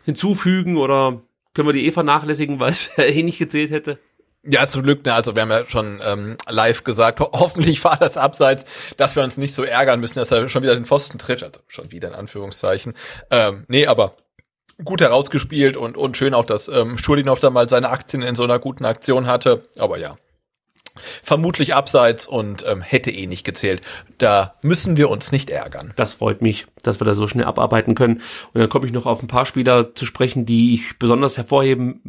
hinzufügen 0.03 0.75
oder 0.75 1.21
können 1.53 1.69
wir 1.69 1.73
die 1.73 1.85
eh 1.85 1.93
vernachlässigen, 1.93 2.59
weil 2.59 2.71
es 2.71 2.91
eh 2.97 3.23
nicht 3.23 3.39
gezählt 3.39 3.71
hätte? 3.71 3.99
Ja, 4.43 4.67
zum 4.67 4.83
Glück, 4.83 5.05
ne, 5.05 5.13
also 5.13 5.33
wir 5.33 5.43
haben 5.43 5.51
ja 5.51 5.63
schon 5.65 6.01
ähm, 6.05 6.35
live 6.49 6.83
gesagt, 6.83 7.21
ho 7.21 7.29
hoffentlich 7.39 7.81
war 7.85 7.95
das 7.95 8.17
abseits, 8.17 8.65
dass 8.97 9.15
wir 9.15 9.23
uns 9.23 9.37
nicht 9.37 9.55
so 9.55 9.63
ärgern 9.63 10.01
müssen, 10.01 10.19
dass 10.19 10.29
er 10.29 10.49
schon 10.49 10.61
wieder 10.61 10.75
den 10.75 10.83
Pfosten 10.83 11.19
trifft, 11.19 11.43
also 11.43 11.61
schon 11.69 11.89
wieder 11.93 12.09
in 12.09 12.15
Anführungszeichen. 12.15 12.95
Ähm, 13.29 13.63
nee, 13.69 13.87
aber 13.87 14.17
gut 14.83 14.99
herausgespielt 14.99 15.77
und, 15.77 15.95
und 15.95 16.17
schön 16.17 16.33
auch, 16.33 16.45
dass 16.45 16.67
ähm, 16.67 16.97
Schulinov 16.97 17.39
da 17.39 17.49
mal 17.49 17.69
seine 17.69 17.91
Aktien 17.91 18.23
in 18.23 18.35
so 18.35 18.43
einer 18.43 18.59
guten 18.59 18.83
Aktion 18.83 19.27
hatte. 19.27 19.69
Aber 19.77 19.97
ja, 19.97 20.17
vermutlich 21.23 21.73
abseits 21.75 22.25
und 22.25 22.65
ähm, 22.67 22.81
hätte 22.81 23.11
eh 23.11 23.27
nicht 23.27 23.43
gezählt. 23.43 23.81
Da 24.17 24.55
müssen 24.61 24.97
wir 24.97 25.09
uns 25.09 25.31
nicht 25.31 25.49
ärgern. 25.49 25.93
Das 25.95 26.15
freut 26.15 26.41
mich, 26.41 26.67
dass 26.83 26.99
wir 26.99 27.05
da 27.05 27.13
so 27.13 27.27
schnell 27.27 27.45
abarbeiten 27.45 27.95
können. 27.95 28.21
Und 28.53 28.61
dann 28.61 28.69
komme 28.69 28.85
ich 28.85 28.91
noch 28.91 29.05
auf 29.05 29.21
ein 29.21 29.27
paar 29.27 29.45
Spieler 29.45 29.95
zu 29.95 30.05
sprechen, 30.05 30.45
die 30.45 30.73
ich 30.73 30.99
besonders 30.99 31.37
hervorheben 31.37 32.01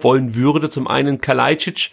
wollen 0.00 0.34
würde. 0.34 0.70
Zum 0.70 0.86
einen 0.86 1.20
Kalajdzic 1.20 1.90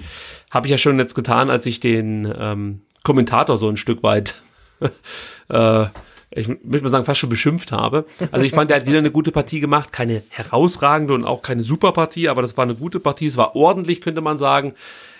habe 0.52 0.68
ich 0.68 0.72
ja 0.72 0.78
schon 0.78 1.00
jetzt 1.00 1.16
getan, 1.16 1.50
als 1.50 1.66
ich 1.66 1.80
den 1.80 2.34
ähm, 2.38 2.82
Kommentator 3.04 3.58
so 3.58 3.70
ein 3.70 3.78
Stück 3.78 4.04
weit 4.04 4.36
äh, 5.50 5.86
ich 6.30 6.48
möchte 6.48 6.84
mal 6.84 6.90
sagen, 6.90 7.06
fast 7.06 7.20
schon 7.20 7.30
beschimpft 7.30 7.72
habe. 7.72 8.06
Also 8.32 8.46
ich 8.46 8.52
fand, 8.52 8.70
er 8.70 8.78
hat 8.78 8.86
wieder 8.86 8.98
eine 8.98 9.12
gute 9.12 9.32
Partie 9.32 9.60
gemacht, 9.60 9.94
keine 9.94 10.24
herausragende 10.30 11.14
und 11.14 11.24
auch 11.24 11.42
keine 11.42 11.64
super 11.64 11.94
Partie, 11.94 12.28
aber 12.28 12.42
das 12.42 12.58
war 12.58 12.64
eine 12.64 12.76
gute 12.76 13.00
Partie, 13.00 13.28
es 13.28 13.38
war 13.38 13.56
ordentlich, 13.56 14.02
könnte 14.02 14.22
man 14.22 14.38
sagen. 14.38 14.74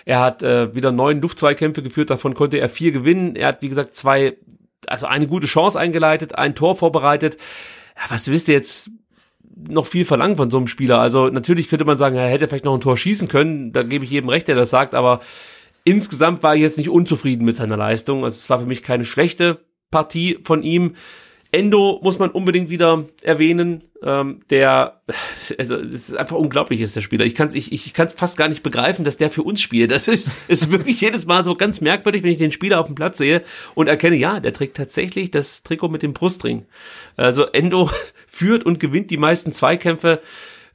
Er 0.08 0.20
hat 0.20 0.42
äh, 0.42 0.74
wieder 0.74 0.90
neun 0.90 1.20
Luftzweikämpfe 1.20 1.82
geführt, 1.82 2.08
davon 2.08 2.32
konnte 2.32 2.56
er 2.56 2.70
vier 2.70 2.92
gewinnen. 2.92 3.36
Er 3.36 3.48
hat, 3.48 3.60
wie 3.60 3.68
gesagt, 3.68 3.94
zwei, 3.94 4.38
also 4.86 5.04
eine 5.04 5.26
gute 5.26 5.46
Chance 5.46 5.78
eingeleitet, 5.78 6.34
ein 6.34 6.54
Tor 6.54 6.76
vorbereitet. 6.76 7.36
Ja, 7.94 8.04
was 8.08 8.26
wisst 8.30 8.48
ihr 8.48 8.54
jetzt 8.54 8.90
noch 9.54 9.84
viel 9.84 10.06
verlangen 10.06 10.38
von 10.38 10.50
so 10.50 10.56
einem 10.56 10.66
Spieler? 10.66 10.98
Also 10.98 11.28
natürlich 11.28 11.68
könnte 11.68 11.84
man 11.84 11.98
sagen, 11.98 12.16
er 12.16 12.26
hätte 12.26 12.48
vielleicht 12.48 12.64
noch 12.64 12.72
ein 12.72 12.80
Tor 12.80 12.96
schießen 12.96 13.28
können, 13.28 13.74
da 13.74 13.82
gebe 13.82 14.02
ich 14.02 14.10
jedem 14.10 14.30
recht, 14.30 14.48
der 14.48 14.56
das 14.56 14.70
sagt, 14.70 14.94
aber 14.94 15.20
insgesamt 15.84 16.42
war 16.42 16.56
ich 16.56 16.62
jetzt 16.62 16.78
nicht 16.78 16.88
unzufrieden 16.88 17.44
mit 17.44 17.56
seiner 17.56 17.76
Leistung. 17.76 18.24
Also 18.24 18.36
es 18.36 18.48
war 18.48 18.60
für 18.60 18.66
mich 18.66 18.82
keine 18.82 19.04
schlechte 19.04 19.60
Partie 19.90 20.38
von 20.42 20.62
ihm. 20.62 20.94
Endo 21.50 21.98
muss 22.02 22.18
man 22.18 22.30
unbedingt 22.30 22.68
wieder 22.68 23.06
erwähnen, 23.22 23.84
ähm, 24.04 24.40
der, 24.50 25.00
also 25.58 25.76
es 25.76 26.10
ist 26.10 26.16
einfach 26.16 26.36
unglaublich 26.36 26.80
ist 26.80 26.94
der 26.94 27.00
Spieler. 27.00 27.24
Ich 27.24 27.34
kann 27.34 27.48
es 27.48 27.54
ich, 27.54 27.72
ich 27.72 27.94
kann's 27.94 28.12
fast 28.12 28.36
gar 28.36 28.48
nicht 28.48 28.62
begreifen, 28.62 29.04
dass 29.04 29.16
der 29.16 29.30
für 29.30 29.42
uns 29.42 29.60
spielt. 29.60 29.90
Das 29.90 30.08
ist, 30.08 30.36
ist 30.48 30.70
wirklich 30.70 31.00
jedes 31.00 31.26
Mal 31.26 31.42
so 31.42 31.54
ganz 31.54 31.80
merkwürdig, 31.80 32.22
wenn 32.22 32.32
ich 32.32 32.38
den 32.38 32.52
Spieler 32.52 32.80
auf 32.80 32.86
dem 32.86 32.94
Platz 32.94 33.18
sehe 33.18 33.42
und 33.74 33.88
erkenne, 33.88 34.16
ja, 34.16 34.40
der 34.40 34.52
trägt 34.52 34.76
tatsächlich 34.76 35.30
das 35.30 35.62
Trikot 35.62 35.88
mit 35.88 36.02
dem 36.02 36.12
Brustring. 36.12 36.66
Also 37.16 37.46
Endo 37.46 37.90
führt 38.26 38.64
und 38.64 38.78
gewinnt 38.78 39.10
die 39.10 39.16
meisten 39.16 39.52
Zweikämpfe, 39.52 40.20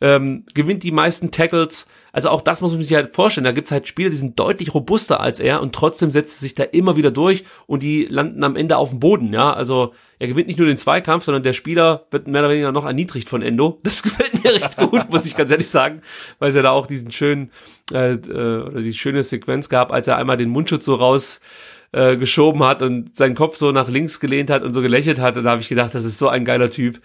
ähm, 0.03 0.43
gewinnt 0.53 0.83
die 0.83 0.91
meisten 0.91 1.31
Tackles. 1.31 1.87
Also 2.11 2.27
auch 2.27 2.41
das 2.41 2.59
muss 2.59 2.73
man 2.73 2.81
sich 2.81 2.93
halt 2.93 3.15
vorstellen. 3.15 3.45
Da 3.45 3.53
gibt's 3.53 3.71
halt 3.71 3.87
Spieler, 3.87 4.09
die 4.09 4.17
sind 4.17 4.37
deutlich 4.37 4.73
robuster 4.73 5.21
als 5.21 5.39
er 5.39 5.61
und 5.61 5.73
trotzdem 5.73 6.11
setzt 6.11 6.39
er 6.39 6.41
sich 6.41 6.55
da 6.55 6.63
immer 6.63 6.97
wieder 6.97 7.09
durch 7.09 7.45
und 7.67 7.83
die 7.83 8.03
landen 8.03 8.43
am 8.43 8.57
Ende 8.57 8.75
auf 8.75 8.89
dem 8.89 8.99
Boden. 8.99 9.31
Ja, 9.31 9.53
also 9.53 9.93
er 10.19 10.27
gewinnt 10.27 10.47
nicht 10.47 10.59
nur 10.59 10.67
den 10.67 10.77
Zweikampf, 10.77 11.23
sondern 11.23 11.43
der 11.43 11.53
Spieler 11.53 12.05
wird 12.11 12.27
mehr 12.27 12.41
oder 12.41 12.51
weniger 12.51 12.73
noch 12.73 12.85
erniedrigt 12.85 13.29
von 13.29 13.41
Endo. 13.41 13.79
Das 13.93 14.03
gefällt 14.03 14.43
mir 14.43 14.53
recht 14.53 14.75
gut, 14.75 15.09
muss 15.09 15.25
ich 15.25 15.37
ganz 15.37 15.49
ehrlich 15.51 15.69
sagen, 15.69 16.01
weil 16.39 16.49
es 16.49 16.55
ja 16.55 16.61
da 16.61 16.71
auch 16.71 16.85
diesen 16.85 17.11
schönen, 17.11 17.51
äh, 17.93 18.15
äh, 18.15 18.63
oder 18.63 18.81
die 18.81 18.93
schöne 18.93 19.23
Sequenz 19.23 19.69
gab, 19.69 19.93
als 19.93 20.07
er 20.09 20.17
einmal 20.17 20.35
den 20.35 20.49
Mundschutz 20.49 20.83
so 20.83 20.95
raus 20.95 21.39
äh, 21.93 22.17
geschoben 22.17 22.63
hat 22.63 22.81
und 22.81 23.15
seinen 23.15 23.35
Kopf 23.35 23.55
so 23.55 23.71
nach 23.71 23.87
links 23.87 24.19
gelehnt 24.19 24.49
hat 24.49 24.63
und 24.63 24.73
so 24.73 24.81
gelächelt 24.81 25.19
hat. 25.19 25.37
Und 25.37 25.45
da 25.45 25.51
habe 25.51 25.61
ich 25.61 25.69
gedacht, 25.69 25.95
das 25.95 26.03
ist 26.03 26.17
so 26.17 26.27
ein 26.27 26.43
geiler 26.43 26.69
Typ. 26.69 26.99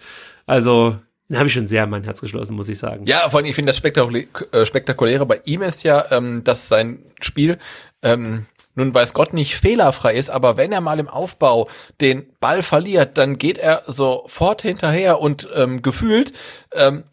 Also 0.45 0.97
da 1.29 1.37
habe 1.37 1.47
ich 1.47 1.53
schon 1.53 1.67
sehr 1.67 1.85
mein 1.87 2.03
Herz 2.03 2.21
geschlossen, 2.21 2.55
muss 2.55 2.69
ich 2.69 2.79
sagen. 2.79 3.05
Ja, 3.05 3.29
vor 3.29 3.39
allem, 3.39 3.45
ich 3.45 3.55
finde 3.55 3.71
das 3.71 3.79
äh, 3.79 4.65
Spektakuläre 4.65 5.25
bei 5.25 5.41
ihm 5.45 5.61
ist 5.61 5.83
ja, 5.83 6.05
ähm, 6.11 6.43
dass 6.43 6.67
sein 6.67 6.99
Spiel 7.21 7.59
ähm, 8.01 8.45
nun 8.75 8.93
weiß 8.93 9.13
Gott 9.13 9.33
nicht 9.33 9.57
fehlerfrei 9.57 10.15
ist, 10.15 10.29
aber 10.29 10.57
wenn 10.57 10.71
er 10.71 10.81
mal 10.81 10.99
im 10.99 11.07
Aufbau 11.07 11.69
den 12.01 12.25
Ball 12.39 12.61
verliert, 12.61 13.17
dann 13.17 13.37
geht 13.37 13.57
er 13.57 13.83
sofort 13.85 14.61
hinterher 14.61 15.19
und 15.19 15.47
ähm, 15.53 15.81
gefühlt 15.81 16.33
ähm, 16.73 17.03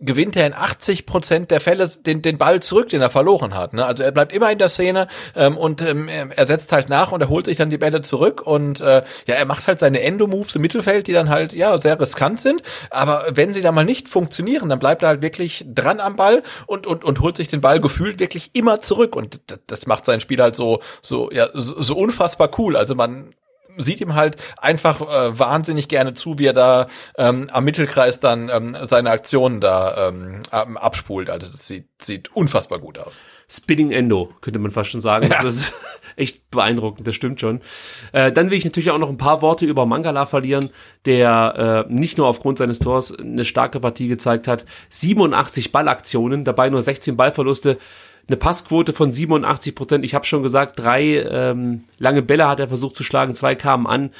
gewinnt 0.00 0.36
er 0.36 0.46
in 0.46 0.52
80 0.52 1.06
Prozent 1.06 1.50
der 1.50 1.60
Fälle 1.60 1.88
den, 1.88 2.22
den 2.22 2.38
Ball 2.38 2.60
zurück, 2.60 2.88
den 2.88 3.00
er 3.00 3.10
verloren 3.10 3.54
hat. 3.54 3.72
Ne? 3.72 3.84
Also 3.84 4.04
er 4.04 4.12
bleibt 4.12 4.32
immer 4.32 4.50
in 4.52 4.58
der 4.58 4.68
Szene 4.68 5.08
ähm, 5.34 5.56
und 5.56 5.82
ähm, 5.82 6.08
er 6.08 6.46
setzt 6.46 6.70
halt 6.70 6.88
nach 6.88 7.10
und 7.10 7.20
er 7.20 7.28
holt 7.28 7.46
sich 7.46 7.56
dann 7.56 7.68
die 7.68 7.78
Bälle 7.78 8.00
zurück 8.02 8.42
und 8.46 8.80
äh, 8.80 9.02
ja, 9.26 9.34
er 9.34 9.44
macht 9.44 9.66
halt 9.66 9.80
seine 9.80 10.00
Endo-Moves 10.00 10.54
im 10.54 10.62
Mittelfeld, 10.62 11.08
die 11.08 11.12
dann 11.12 11.28
halt 11.28 11.52
ja 11.52 11.80
sehr 11.80 11.98
riskant 12.00 12.40
sind. 12.40 12.62
Aber 12.90 13.26
wenn 13.30 13.52
sie 13.52 13.60
dann 13.60 13.74
mal 13.74 13.84
nicht 13.84 14.08
funktionieren, 14.08 14.68
dann 14.68 14.78
bleibt 14.78 15.02
er 15.02 15.08
halt 15.08 15.22
wirklich 15.22 15.64
dran 15.68 15.98
am 15.98 16.14
Ball 16.14 16.44
und 16.66 16.86
und 16.86 17.04
und 17.04 17.20
holt 17.20 17.36
sich 17.36 17.48
den 17.48 17.60
Ball 17.60 17.80
gefühlt 17.80 18.20
wirklich 18.20 18.50
immer 18.54 18.80
zurück 18.80 19.16
und 19.16 19.40
das 19.66 19.86
macht 19.86 20.04
sein 20.04 20.20
Spiel 20.20 20.40
halt 20.40 20.54
so 20.54 20.80
so 21.02 21.30
ja 21.32 21.48
so, 21.54 21.80
so 21.82 21.96
unfassbar 21.96 22.50
cool. 22.58 22.76
Also 22.76 22.94
man 22.94 23.34
sieht 23.78 24.00
ihm 24.00 24.14
halt 24.14 24.36
einfach 24.58 25.00
äh, 25.00 25.38
wahnsinnig 25.38 25.88
gerne 25.88 26.14
zu, 26.14 26.38
wie 26.38 26.46
er 26.46 26.52
da 26.52 26.86
ähm, 27.16 27.48
am 27.50 27.64
Mittelkreis 27.64 28.20
dann 28.20 28.48
ähm, 28.48 28.76
seine 28.82 29.10
Aktionen 29.10 29.60
da 29.60 30.08
ähm, 30.08 30.42
abspult. 30.50 31.30
Also 31.30 31.50
das 31.50 31.66
sieht, 31.66 31.86
sieht 32.00 32.34
unfassbar 32.34 32.78
gut 32.78 32.98
aus. 32.98 33.24
Spinning 33.50 33.90
Endo, 33.90 34.30
könnte 34.40 34.58
man 34.58 34.70
fast 34.70 34.90
schon 34.90 35.00
sagen. 35.00 35.30
Ja. 35.30 35.42
Das 35.42 35.56
ist 35.56 35.74
echt 36.16 36.50
beeindruckend, 36.50 37.06
das 37.06 37.14
stimmt 37.14 37.40
schon. 37.40 37.60
Äh, 38.12 38.32
dann 38.32 38.50
will 38.50 38.58
ich 38.58 38.64
natürlich 38.64 38.90
auch 38.90 38.98
noch 38.98 39.08
ein 39.08 39.16
paar 39.16 39.42
Worte 39.42 39.64
über 39.64 39.86
Mangala 39.86 40.26
verlieren, 40.26 40.70
der 41.06 41.86
äh, 41.88 41.92
nicht 41.92 42.18
nur 42.18 42.26
aufgrund 42.26 42.58
seines 42.58 42.78
Tors 42.78 43.16
eine 43.16 43.44
starke 43.44 43.80
Partie 43.80 44.08
gezeigt 44.08 44.48
hat. 44.48 44.66
87 44.90 45.72
Ballaktionen, 45.72 46.44
dabei 46.44 46.68
nur 46.70 46.82
16 46.82 47.16
Ballverluste 47.16 47.78
eine 48.28 48.36
Passquote 48.36 48.92
von 48.92 49.10
87 49.10 49.74
Prozent. 49.74 50.04
Ich 50.04 50.14
habe 50.14 50.26
schon 50.26 50.42
gesagt, 50.42 50.78
drei 50.78 51.22
ähm, 51.22 51.84
lange 51.98 52.22
Bälle 52.22 52.46
hat 52.46 52.60
er 52.60 52.68
versucht 52.68 52.96
zu 52.96 53.02
schlagen, 53.02 53.34
zwei 53.34 53.54
kamen 53.54 53.86
an. 53.86 54.10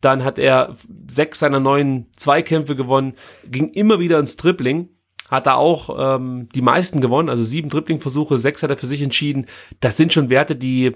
Dann 0.00 0.24
hat 0.24 0.38
er 0.38 0.76
sechs 1.08 1.40
seiner 1.40 1.60
neuen 1.60 2.06
Zweikämpfe 2.16 2.76
gewonnen, 2.76 3.14
ging 3.44 3.70
immer 3.70 3.98
wieder 3.98 4.18
ins 4.18 4.36
Dribbling, 4.36 4.90
hat 5.28 5.46
da 5.46 5.54
auch 5.54 6.16
ähm, 6.16 6.48
die 6.54 6.62
meisten 6.62 7.00
gewonnen, 7.00 7.28
also 7.28 7.42
sieben 7.42 7.70
Dribbling-Versuche, 7.70 8.38
sechs 8.38 8.62
hat 8.62 8.70
er 8.70 8.76
für 8.76 8.86
sich 8.86 9.02
entschieden. 9.02 9.46
Das 9.80 9.96
sind 9.96 10.12
schon 10.12 10.30
Werte, 10.30 10.54
die 10.54 10.92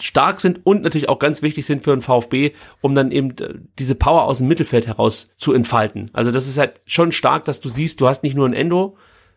stark 0.00 0.40
sind 0.40 0.66
und 0.66 0.82
natürlich 0.82 1.08
auch 1.08 1.18
ganz 1.18 1.42
wichtig 1.42 1.66
sind 1.66 1.84
für 1.84 1.92
einen 1.92 2.02
VfB, 2.02 2.52
um 2.80 2.94
dann 2.94 3.10
eben 3.10 3.30
äh, 3.38 3.54
diese 3.78 3.94
Power 3.94 4.24
aus 4.24 4.38
dem 4.38 4.48
Mittelfeld 4.48 4.86
heraus 4.86 5.32
zu 5.38 5.52
entfalten. 5.52 6.10
Also 6.12 6.30
das 6.30 6.46
ist 6.46 6.58
halt 6.58 6.80
schon 6.84 7.12
stark, 7.12 7.44
dass 7.46 7.60
du 7.60 7.68
siehst, 7.68 8.00
du 8.00 8.08
hast 8.08 8.22
nicht 8.22 8.34
nur 8.34 8.46
ein 8.46 8.54
Endo, 8.54 8.96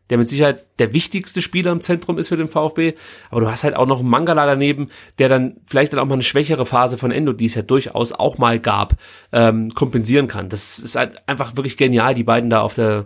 der 0.09 0.17
mit 0.17 0.29
Sicherheit 0.29 0.65
der 0.79 0.93
wichtigste 0.93 1.41
Spieler 1.41 1.71
im 1.71 1.81
Zentrum 1.81 2.17
ist 2.17 2.29
für 2.29 2.37
den 2.37 2.47
VfB, 2.47 2.93
aber 3.29 3.41
du 3.41 3.47
hast 3.49 3.63
halt 3.63 3.75
auch 3.75 3.85
noch 3.85 3.99
einen 3.99 4.09
Mangala 4.09 4.45
daneben, 4.45 4.87
der 5.19 5.29
dann 5.29 5.57
vielleicht 5.65 5.93
dann 5.93 5.99
auch 5.99 6.05
mal 6.05 6.13
eine 6.13 6.23
schwächere 6.23 6.65
Phase 6.65 6.97
von 6.97 7.11
Endo, 7.11 7.33
die 7.33 7.45
es 7.45 7.55
ja 7.55 7.61
durchaus 7.61 8.11
auch 8.11 8.37
mal 8.37 8.59
gab, 8.59 8.95
ähm, 9.31 9.71
kompensieren 9.71 10.27
kann. 10.27 10.49
Das 10.49 10.79
ist 10.79 10.95
halt 10.95 11.27
einfach 11.27 11.55
wirklich 11.55 11.77
genial, 11.77 12.13
die 12.13 12.23
beiden 12.23 12.49
da 12.49 12.61
auf 12.61 12.75
der 12.75 13.05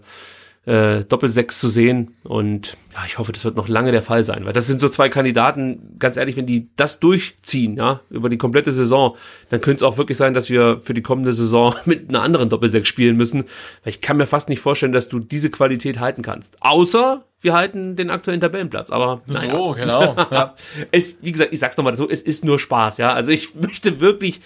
äh, 0.69 1.03
Doppelsechs 1.03 1.59
zu 1.59 1.67
sehen. 1.67 2.15
Und 2.23 2.77
ja, 2.93 2.99
ich 3.07 3.17
hoffe, 3.17 3.31
das 3.31 3.43
wird 3.43 3.55
noch 3.55 3.67
lange 3.67 3.91
der 3.91 4.03
Fall 4.03 4.23
sein, 4.23 4.45
weil 4.45 4.53
das 4.53 4.67
sind 4.67 4.79
so 4.79 4.87
zwei 4.87 5.09
Kandidaten, 5.09 5.95
ganz 5.97 6.15
ehrlich, 6.15 6.37
wenn 6.37 6.45
die 6.45 6.69
das 6.75 6.99
durchziehen, 6.99 7.75
ja, 7.75 8.01
über 8.11 8.29
die 8.29 8.37
komplette 8.37 8.71
Saison, 8.71 9.15
dann 9.49 9.61
könnte 9.61 9.83
es 9.83 9.91
auch 9.91 9.97
wirklich 9.97 10.17
sein, 10.17 10.35
dass 10.35 10.51
wir 10.51 10.81
für 10.83 10.93
die 10.93 11.01
kommende 11.01 11.33
Saison 11.33 11.73
mit 11.85 12.09
einer 12.09 12.21
anderen 12.21 12.49
Doppelsechs 12.49 12.87
spielen 12.87 13.17
müssen. 13.17 13.45
Weil 13.83 13.89
ich 13.89 14.01
kann 14.01 14.17
mir 14.17 14.27
fast 14.27 14.47
nicht 14.47 14.61
vorstellen, 14.61 14.91
dass 14.91 15.09
du 15.09 15.19
diese 15.19 15.49
Qualität 15.49 15.99
halten 15.99 16.21
kannst. 16.21 16.61
Außer 16.61 17.25
wir 17.41 17.53
halten 17.53 17.95
den 17.95 18.11
aktuellen 18.11 18.41
Tabellenplatz. 18.41 18.91
Aber 18.91 19.21
naja. 19.25 19.51
so, 19.51 19.71
genau. 19.71 20.15
Ja. 20.31 20.55
es, 20.91 21.17
wie 21.21 21.31
gesagt, 21.31 21.51
ich 21.51 21.59
sag's 21.59 21.77
nochmal 21.77 21.97
so, 21.97 22.07
es 22.07 22.21
ist 22.21 22.45
nur 22.45 22.59
Spaß, 22.59 22.97
ja. 22.97 23.13
Also 23.13 23.31
ich 23.31 23.55
möchte 23.59 23.99
wirklich, 23.99 24.41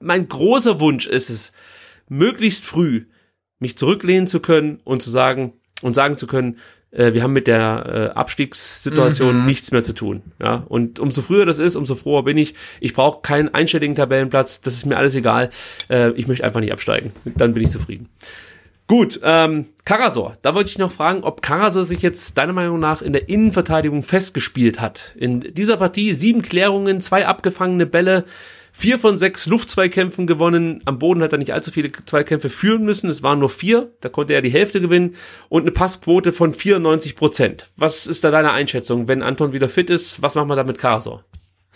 mein 0.00 0.26
großer 0.26 0.80
Wunsch 0.80 1.06
ist 1.06 1.30
es, 1.30 1.52
möglichst 2.08 2.66
früh 2.66 3.04
mich 3.60 3.78
zurücklehnen 3.78 4.26
zu 4.26 4.40
können 4.40 4.80
und 4.84 5.02
zu 5.02 5.10
sagen 5.10 5.52
und 5.82 5.94
sagen 5.94 6.16
zu 6.16 6.26
können, 6.26 6.58
äh, 6.90 7.14
wir 7.14 7.22
haben 7.22 7.32
mit 7.32 7.46
der 7.46 8.12
äh, 8.14 8.18
Abstiegssituation 8.18 9.40
mhm. 9.40 9.46
nichts 9.46 9.72
mehr 9.72 9.82
zu 9.82 9.92
tun. 9.92 10.22
Ja, 10.40 10.64
und 10.68 10.98
umso 10.98 11.22
früher 11.22 11.46
das 11.46 11.58
ist, 11.58 11.76
umso 11.76 11.94
froher 11.94 12.24
bin 12.24 12.36
ich. 12.36 12.54
Ich 12.80 12.92
brauche 12.94 13.22
keinen 13.22 13.54
einstelligen 13.54 13.94
Tabellenplatz. 13.94 14.60
Das 14.60 14.74
ist 14.74 14.86
mir 14.86 14.96
alles 14.96 15.14
egal. 15.14 15.50
Äh, 15.88 16.10
ich 16.12 16.26
möchte 16.26 16.44
einfach 16.44 16.60
nicht 16.60 16.72
absteigen. 16.72 17.12
Dann 17.24 17.54
bin 17.54 17.62
ich 17.62 17.70
zufrieden. 17.70 18.08
Gut, 18.90 19.20
ähm, 19.22 19.66
Karasor, 19.84 20.36
da 20.42 20.52
wollte 20.56 20.68
ich 20.68 20.78
noch 20.78 20.90
fragen, 20.90 21.22
ob 21.22 21.42
Karasor 21.42 21.84
sich 21.84 22.02
jetzt 22.02 22.36
deiner 22.36 22.52
Meinung 22.52 22.80
nach 22.80 23.02
in 23.02 23.12
der 23.12 23.28
Innenverteidigung 23.28 24.02
festgespielt 24.02 24.80
hat. 24.80 25.12
In 25.14 25.38
dieser 25.40 25.76
Partie 25.76 26.12
sieben 26.12 26.42
Klärungen, 26.42 27.00
zwei 27.00 27.24
abgefangene 27.24 27.86
Bälle, 27.86 28.24
Vier 28.72 28.98
von 28.98 29.16
sechs 29.16 29.46
Luftzweikämpfen 29.46 30.26
gewonnen. 30.26 30.80
Am 30.84 30.98
Boden 30.98 31.22
hat 31.22 31.32
er 31.32 31.38
nicht 31.38 31.52
allzu 31.52 31.70
viele 31.70 31.92
Zweikämpfe 31.92 32.48
führen 32.48 32.84
müssen. 32.84 33.10
Es 33.10 33.22
waren 33.22 33.38
nur 33.38 33.50
vier. 33.50 33.92
Da 34.00 34.08
konnte 34.08 34.34
er 34.34 34.42
die 34.42 34.50
Hälfte 34.50 34.80
gewinnen. 34.80 35.16
Und 35.48 35.62
eine 35.62 35.72
Passquote 35.72 36.32
von 36.32 36.54
94 36.54 37.16
Prozent. 37.16 37.70
Was 37.76 38.06
ist 38.06 38.24
da 38.24 38.30
deine 38.30 38.52
Einschätzung? 38.52 39.08
Wenn 39.08 39.22
Anton 39.22 39.52
wieder 39.52 39.68
fit 39.68 39.90
ist, 39.90 40.22
was 40.22 40.34
machen 40.34 40.48
wir 40.48 40.56
da 40.56 40.64
mit 40.64 40.78
Karasor? 40.78 41.24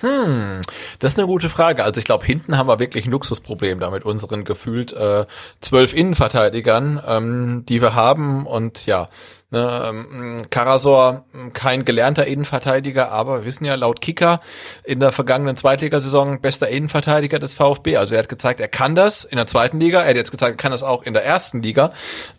Hm, 0.01 0.61
das 0.99 1.13
ist 1.13 1.19
eine 1.19 1.29
gute 1.29 1.49
Frage. 1.49 1.85
Also 1.85 1.99
ich 1.99 2.05
glaube, 2.05 2.27
hinten 2.27 2.59
haben 2.59 2.69
wir 2.69 2.81
wirklich 2.81 3.07
ein 3.07 3.13
Luxusproblem 3.13 3.79
da 3.79 3.91
mit 3.91 4.05
unseren 4.05 4.45
gefühlt 4.45 4.93
äh, 4.93 5.27
zwölf 5.61 5.95
Innenverteidigern, 5.95 7.01
ähm, 7.07 7.65
die 7.69 7.81
wir 7.81 7.95
haben. 7.95 8.47
Und 8.47 8.87
ja, 8.87 9.09
ähm, 9.55 10.43
Karasor, 10.51 11.25
kein 11.53 11.85
gelernter 11.85 12.27
Innenverteidiger, 12.27 13.11
aber 13.11 13.41
wir 13.41 13.45
wissen 13.45 13.65
ja 13.65 13.75
laut 13.75 14.01
Kicker 14.01 14.41
in 14.85 15.01
der 15.01 15.13
vergangenen 15.13 15.57
Zweitligasaison 15.57 16.41
bester 16.41 16.69
Innenverteidiger 16.69 17.39
des 17.39 17.55
VfB. 17.55 17.97
Also 17.97 18.15
er 18.15 18.21
hat 18.21 18.29
gezeigt, 18.29 18.61
er 18.61 18.69
kann 18.69 18.95
das 18.95 19.25
in 19.25 19.37
der 19.37 19.47
zweiten 19.47 19.81
Liga. 19.81 20.03
Er 20.03 20.11
hat 20.11 20.17
jetzt 20.17 20.31
gezeigt, 20.31 20.55
er 20.55 20.63
kann 20.63 20.73
das 20.73 20.83
auch 20.83 21.03
in 21.03 21.15
der 21.15 21.25
ersten 21.25 21.63
Liga. 21.63 21.93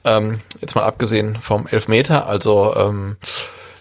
Ähm, 0.03 0.41
jetzt 0.61 0.75
mal 0.75 0.83
abgesehen 0.83 1.35
vom 1.35 1.67
Elfmeter. 1.67 2.27
Also 2.27 2.75
ähm, 2.75 3.17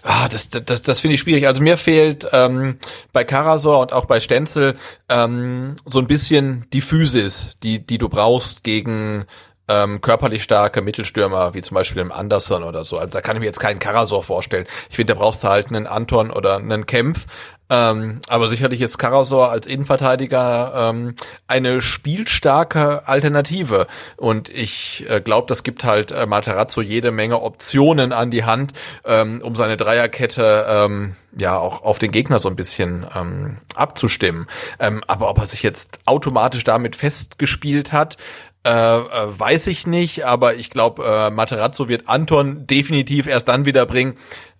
Ah, 0.07 0.29
das, 0.29 0.51
das, 0.51 0.83
das 0.83 0.99
finde 0.99 1.15
ich 1.15 1.21
schwierig. 1.21 1.47
Also 1.47 1.63
mir 1.63 1.79
fehlt 1.79 2.27
ähm, 2.31 2.77
bei 3.11 3.23
Karasor 3.23 3.79
und 3.79 3.91
auch 3.91 4.05
bei 4.05 4.19
Stenzel 4.19 4.75
ähm, 5.09 5.77
so 5.83 5.97
ein 5.97 6.05
bisschen 6.05 6.67
die 6.73 6.81
Physis, 6.81 7.57
die, 7.63 7.83
die 7.83 7.97
du 7.97 8.07
brauchst 8.07 8.63
gegen 8.63 9.25
ähm, 9.67 10.01
körperlich 10.01 10.43
starke 10.43 10.81
Mittelstürmer, 10.81 11.53
wie 11.53 11.61
zum 11.61 11.75
Beispiel 11.75 12.01
im 12.01 12.11
Anderson 12.11 12.63
oder 12.63 12.83
so. 12.83 12.97
Also 12.97 13.11
da 13.11 13.21
kann 13.21 13.35
ich 13.35 13.39
mir 13.39 13.47
jetzt 13.47 13.59
keinen 13.59 13.79
Karasor 13.79 14.23
vorstellen. 14.23 14.65
Ich 14.89 14.95
finde, 14.95 15.13
da 15.13 15.19
brauchst 15.19 15.43
du 15.43 15.47
halt 15.47 15.67
einen 15.67 15.87
Anton 15.87 16.31
oder 16.31 16.57
einen 16.57 16.85
Kempf, 16.85 17.25
ähm, 17.67 18.21
aber 18.27 18.47
sicherlich 18.47 18.81
ist 18.81 18.99
Karasor 18.99 19.49
als 19.49 19.65
Innenverteidiger 19.65 20.91
ähm, 20.91 21.15
eine 21.47 21.81
spielstarke 21.81 23.07
Alternative. 23.07 23.87
Und 24.17 24.49
ich 24.49 25.05
äh, 25.09 25.19
glaube, 25.19 25.47
das 25.47 25.63
gibt 25.63 25.83
halt 25.83 26.11
äh, 26.11 26.27
Materazzo 26.27 26.81
jede 26.81 27.11
Menge 27.11 27.41
Optionen 27.41 28.13
an 28.13 28.29
die 28.29 28.43
Hand, 28.43 28.73
ähm, 29.03 29.41
um 29.43 29.55
seine 29.55 29.77
Dreierkette 29.77 30.65
ähm, 30.69 31.15
ja 31.35 31.57
auch 31.57 31.81
auf 31.83 31.97
den 31.97 32.11
Gegner 32.11 32.37
so 32.37 32.49
ein 32.49 32.55
bisschen 32.55 33.07
ähm, 33.15 33.57
abzustimmen. 33.75 34.45
Ähm, 34.79 35.03
aber 35.07 35.29
ob 35.29 35.39
er 35.39 35.47
sich 35.47 35.63
jetzt 35.63 35.99
automatisch 36.05 36.63
damit 36.63 36.95
festgespielt 36.95 37.91
hat, 37.91 38.17
äh, 38.65 38.69
äh, 38.69 39.39
weiß 39.39 39.67
ich 39.67 39.85
nicht, 39.85 40.25
aber 40.25 40.55
ich 40.55 40.71
glaube, 40.71 41.05
äh, 41.05 41.29
Materazzo 41.29 41.87
wird 41.87 42.07
Anton 42.07 42.65
definitiv 42.65 43.27
erst 43.27 43.47
dann 43.47 43.65
wieder 43.65 43.85
bringen, 43.85 44.15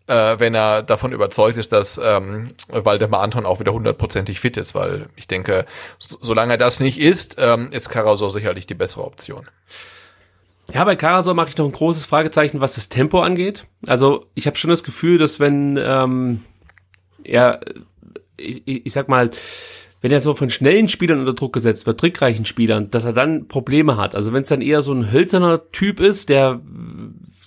äh, 0.06 0.38
wenn 0.38 0.53
er 0.53 0.84
davon 0.84 1.12
überzeugt 1.12 1.58
ist, 1.58 1.72
dass 1.72 1.99
ähm, 2.01 2.49
Waldemar 2.68 3.22
Anton 3.22 3.47
auch 3.47 3.60
wieder 3.60 3.74
hundertprozentig 3.74 4.39
fit 4.39 4.58
ist, 4.58 4.76
weil 4.76 5.08
ich 5.16 5.28
denke, 5.28 5.66
so, 5.97 6.18
solange 6.22 6.53
er 6.53 6.58
das 6.58 6.80
nicht 6.80 6.99
ist, 6.99 7.38
ähm, 7.39 7.72
ist 7.72 7.89
Karasor 7.89 8.30
sicherlich 8.30 8.68
die 8.68 8.76
bessere 8.76 9.03
Option. 9.03 9.47
Ja, 10.72 10.84
bei 10.84 10.95
Karasor 10.95 11.34
mache 11.34 11.49
ich 11.49 11.58
noch 11.58 11.66
ein 11.66 11.72
großes 11.72 12.06
Fragezeichen, 12.06 12.62
was 12.62 12.76
das 12.76 12.89
Tempo 12.89 13.22
angeht. 13.22 13.66
Also 13.88 14.28
ich 14.36 14.45
habe 14.45 14.58
schon 14.58 14.70
das 14.70 14.84
Gefühl, 14.84 15.18
dass 15.18 15.39
wenn 15.39 15.78
ähm, 15.78 16.43
er, 17.24 17.62
ich, 18.38 18.86
ich 18.86 18.93
sag 18.93 19.10
mal, 19.10 19.32
wenn 20.06 20.12
er 20.12 20.22
so 20.22 20.36
von 20.36 20.51
schnellen 20.51 20.88
Spielern 20.88 21.18
unter 21.18 21.34
Druck 21.34 21.53
gesetzt 21.53 21.88
wird, 21.88 21.99
trickreichen 21.99 22.45
Spielern, 22.45 22.91
dass 22.91 23.06
er 23.06 23.14
dann 23.14 23.47
Probleme 23.47 23.97
hat. 23.97 24.14
Also 24.14 24.34
wenn 24.34 24.43
es 24.43 24.49
dann 24.49 24.62
eher 24.62 24.84
so 24.84 24.93
ein 24.93 25.12
hölzerner 25.12 25.72
Typ 25.72 25.99
ist, 25.99 26.30
der 26.30 26.62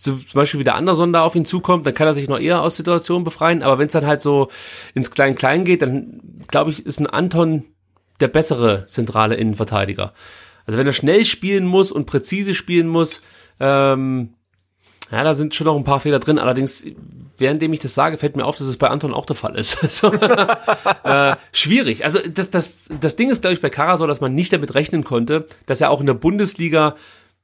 zum 0.02 0.24
Beispiel 0.34 0.58
wieder 0.58 0.74
Anderson 0.74 1.12
da 1.12 1.22
auf 1.22 1.36
ihn 1.36 1.44
zukommt, 1.44 1.86
dann 1.86 1.94
kann 1.94 2.08
er 2.08 2.14
sich 2.14 2.28
noch 2.28 2.40
eher 2.40 2.60
aus 2.60 2.74
Situationen 2.74 3.22
befreien. 3.22 3.62
Aber 3.62 3.78
wenn 3.78 3.86
es 3.86 3.92
dann 3.92 4.08
halt 4.08 4.20
so 4.20 4.48
ins 4.92 5.12
Klein-Klein 5.12 5.64
geht, 5.64 5.82
dann 5.82 6.20
glaube 6.48 6.72
ich, 6.72 6.84
ist 6.84 6.98
ein 6.98 7.06
Anton 7.06 7.62
der 8.18 8.26
bessere 8.26 8.86
zentrale 8.88 9.36
Innenverteidiger. 9.36 10.12
Also 10.66 10.80
wenn 10.80 10.86
er 10.88 10.92
schnell 10.92 11.24
spielen 11.24 11.64
muss 11.64 11.92
und 11.92 12.06
präzise 12.06 12.56
spielen 12.56 12.88
muss, 12.88 13.22
ähm, 13.60 14.34
ja, 15.10 15.24
da 15.24 15.34
sind 15.34 15.54
schon 15.54 15.66
noch 15.66 15.76
ein 15.76 15.84
paar 15.84 16.00
Fehler 16.00 16.18
drin. 16.18 16.38
Allerdings, 16.38 16.84
währenddem 17.38 17.72
ich 17.72 17.80
das 17.80 17.94
sage, 17.94 18.18
fällt 18.18 18.36
mir 18.36 18.44
auf, 18.44 18.56
dass 18.56 18.66
es 18.66 18.76
bei 18.76 18.88
Anton 18.88 19.14
auch 19.14 19.26
der 19.26 19.36
Fall 19.36 19.56
ist. 19.56 19.78
so, 19.90 20.12
äh, 20.12 21.34
schwierig. 21.52 22.04
Also 22.04 22.18
das, 22.28 22.50
das, 22.50 22.88
das 23.00 23.16
Ding 23.16 23.30
ist, 23.30 23.40
glaube 23.40 23.54
ich, 23.54 23.60
bei 23.60 23.70
Kara 23.70 23.96
so, 23.96 24.06
dass 24.06 24.20
man 24.20 24.34
nicht 24.34 24.52
damit 24.52 24.74
rechnen 24.74 25.04
konnte, 25.04 25.46
dass 25.66 25.80
er 25.80 25.90
auch 25.90 26.00
in 26.00 26.06
der 26.06 26.14
Bundesliga 26.14 26.94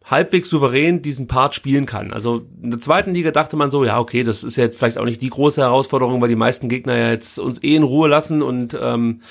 halbwegs 0.05 0.51
souverän 0.51 1.01
diesen 1.01 1.27
Part 1.27 1.55
spielen 1.55 1.87
kann. 1.87 2.13
Also 2.13 2.47
in 2.63 2.71
der 2.71 2.81
zweiten 2.81 3.15
Liga 3.15 3.31
dachte 3.31 3.57
man 3.57 3.71
so, 3.71 3.85
ja, 3.85 3.99
okay, 3.99 4.23
das 4.23 4.45
ist 4.45 4.57
jetzt 4.57 4.77
vielleicht 4.77 4.99
auch 4.99 5.07
nicht 5.07 5.23
die 5.23 5.31
große 5.31 5.63
Herausforderung, 5.63 6.21
weil 6.21 6.29
die 6.29 6.37
meisten 6.37 6.69
Gegner 6.69 6.95
ja 6.97 7.11
jetzt 7.11 7.39
uns 7.39 7.63
eh 7.63 7.75
in 7.75 7.83
Ruhe 7.83 8.09
lassen 8.09 8.43
und 8.43 8.77
ähm, 8.79 9.23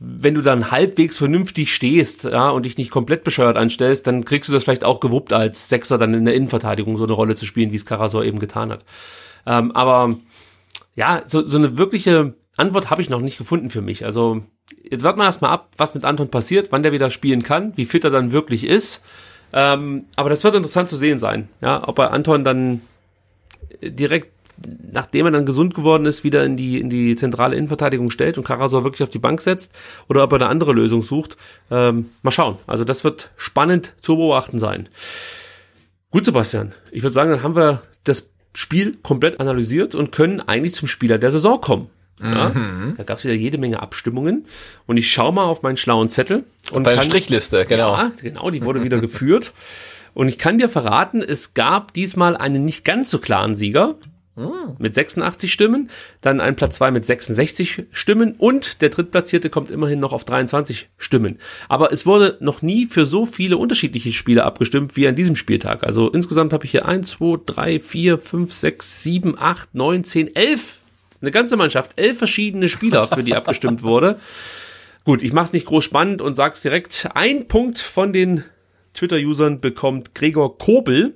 wenn 0.00 0.34
du 0.34 0.42
dann 0.42 0.70
halbwegs 0.70 1.18
vernünftig 1.18 1.74
stehst, 1.74 2.24
ja, 2.24 2.50
und 2.50 2.64
dich 2.64 2.78
nicht 2.78 2.90
komplett 2.90 3.24
bescheuert 3.24 3.56
anstellst, 3.56 4.06
dann 4.06 4.24
kriegst 4.24 4.48
du 4.48 4.52
das 4.52 4.62
vielleicht 4.62 4.84
auch 4.84 5.00
gewuppt 5.00 5.32
als 5.32 5.68
Sechser 5.68 5.98
dann 5.98 6.14
in 6.14 6.24
der 6.24 6.34
Innenverteidigung 6.34 6.96
so 6.96 7.04
eine 7.04 7.14
Rolle 7.14 7.34
zu 7.34 7.46
spielen, 7.46 7.72
wie 7.72 7.76
es 7.76 7.86
Karasor 7.86 8.24
eben 8.24 8.38
getan 8.38 8.70
hat. 8.70 8.84
Ähm, 9.46 9.72
aber 9.72 10.14
ja, 10.94 11.22
so, 11.26 11.44
so 11.44 11.58
eine 11.58 11.78
wirkliche 11.78 12.34
Antwort 12.56 12.90
habe 12.90 13.02
ich 13.02 13.10
noch 13.10 13.20
nicht 13.20 13.38
gefunden 13.38 13.70
für 13.70 13.82
mich. 13.82 14.04
Also 14.04 14.42
jetzt 14.82 15.02
warten 15.02 15.18
wir 15.18 15.24
erstmal 15.24 15.50
ab, 15.50 15.70
was 15.76 15.94
mit 15.94 16.04
Anton 16.04 16.30
passiert, 16.30 16.70
wann 16.70 16.82
der 16.82 16.92
wieder 16.92 17.10
spielen 17.10 17.42
kann, 17.42 17.72
wie 17.76 17.84
fit 17.84 18.04
er 18.04 18.10
dann 18.10 18.32
wirklich 18.32 18.64
ist. 18.64 19.02
Ähm, 19.52 20.04
aber 20.14 20.30
das 20.30 20.44
wird 20.44 20.54
interessant 20.54 20.88
zu 20.88 20.96
sehen 20.96 21.18
sein, 21.18 21.48
ja, 21.60 21.86
ob 21.88 21.98
er 21.98 22.12
Anton 22.12 22.44
dann 22.44 22.82
direkt 23.82 24.37
nachdem 24.92 25.26
er 25.26 25.32
dann 25.32 25.46
gesund 25.46 25.74
geworden 25.74 26.04
ist, 26.06 26.24
wieder 26.24 26.44
in 26.44 26.56
die, 26.56 26.80
in 26.80 26.90
die 26.90 27.14
zentrale 27.16 27.56
Innenverteidigung 27.56 28.10
stellt 28.10 28.38
und 28.38 28.44
Karasor 28.44 28.84
wirklich 28.84 29.02
auf 29.02 29.10
die 29.10 29.18
Bank 29.18 29.40
setzt 29.40 29.72
oder 30.08 30.22
ob 30.24 30.32
er 30.32 30.36
eine 30.36 30.48
andere 30.48 30.72
Lösung 30.72 31.02
sucht. 31.02 31.36
Ähm, 31.70 32.10
mal 32.22 32.30
schauen. 32.30 32.56
Also 32.66 32.84
das 32.84 33.04
wird 33.04 33.30
spannend 33.36 33.94
zu 34.00 34.16
beobachten 34.16 34.58
sein. 34.58 34.88
Gut, 36.10 36.24
Sebastian. 36.24 36.72
Ich 36.90 37.02
würde 37.02 37.12
sagen, 37.14 37.30
dann 37.30 37.42
haben 37.42 37.56
wir 37.56 37.82
das 38.04 38.30
Spiel 38.54 38.96
komplett 39.02 39.40
analysiert 39.40 39.94
und 39.94 40.10
können 40.10 40.40
eigentlich 40.40 40.74
zum 40.74 40.88
Spieler 40.88 41.18
der 41.18 41.30
Saison 41.30 41.60
kommen. 41.60 41.90
Ja, 42.20 42.48
Mhm. 42.48 42.94
Da 42.96 43.04
gab 43.04 43.18
es 43.18 43.24
wieder 43.24 43.34
jede 43.34 43.58
Menge 43.58 43.80
Abstimmungen 43.80 44.46
und 44.86 44.96
ich 44.96 45.12
schaue 45.12 45.32
mal 45.32 45.44
auf 45.44 45.62
meinen 45.62 45.76
schlauen 45.76 46.10
Zettel 46.10 46.42
und 46.72 46.84
Deine 46.84 46.96
kann- 46.96 47.06
Strichliste, 47.06 47.64
genau. 47.64 47.92
Ja, 47.96 48.10
genau, 48.20 48.50
die 48.50 48.64
wurde 48.64 48.82
wieder 48.82 49.00
geführt. 49.00 49.52
Und 50.14 50.26
ich 50.26 50.36
kann 50.38 50.58
dir 50.58 50.68
verraten, 50.68 51.22
es 51.22 51.54
gab 51.54 51.92
diesmal 51.92 52.36
einen 52.36 52.64
nicht 52.64 52.84
ganz 52.84 53.10
so 53.10 53.18
klaren 53.20 53.54
Sieger 53.54 53.94
mit 54.78 54.94
86 54.94 55.52
Stimmen, 55.52 55.90
dann 56.20 56.40
ein 56.40 56.56
Platz 56.56 56.76
2 56.76 56.90
mit 56.90 57.04
66 57.04 57.84
Stimmen 57.90 58.34
und 58.38 58.80
der 58.82 58.90
Drittplatzierte 58.90 59.50
kommt 59.50 59.70
immerhin 59.70 60.00
noch 60.00 60.12
auf 60.12 60.24
23 60.24 60.88
Stimmen. 60.96 61.38
Aber 61.68 61.92
es 61.92 62.06
wurde 62.06 62.36
noch 62.40 62.62
nie 62.62 62.86
für 62.86 63.04
so 63.04 63.26
viele 63.26 63.56
unterschiedliche 63.56 64.12
Spiele 64.12 64.44
abgestimmt 64.44 64.96
wie 64.96 65.08
an 65.08 65.14
diesem 65.14 65.36
Spieltag. 65.36 65.84
Also 65.84 66.10
insgesamt 66.10 66.52
habe 66.52 66.64
ich 66.64 66.70
hier 66.70 66.86
1, 66.86 67.10
2, 67.10 67.40
3, 67.46 67.80
4, 67.80 68.18
5, 68.18 68.52
6, 68.52 69.02
7, 69.02 69.38
8, 69.38 69.74
9, 69.74 70.04
10, 70.04 70.34
11. 70.34 70.76
Eine 71.20 71.30
ganze 71.32 71.56
Mannschaft, 71.56 71.92
elf 71.96 72.18
verschiedene 72.18 72.68
Spieler, 72.68 73.08
für 73.08 73.24
die 73.24 73.34
abgestimmt 73.34 73.82
wurde. 73.82 74.18
Gut, 75.04 75.22
ich 75.22 75.32
mache 75.32 75.46
es 75.46 75.52
nicht 75.52 75.66
groß 75.66 75.84
spannend 75.84 76.20
und 76.20 76.34
sag's 76.34 76.60
direkt. 76.60 77.08
Ein 77.14 77.48
Punkt 77.48 77.78
von 77.78 78.12
den 78.12 78.44
Twitter-Usern 78.94 79.60
bekommt 79.60 80.14
Gregor 80.14 80.58
Kobel, 80.58 81.14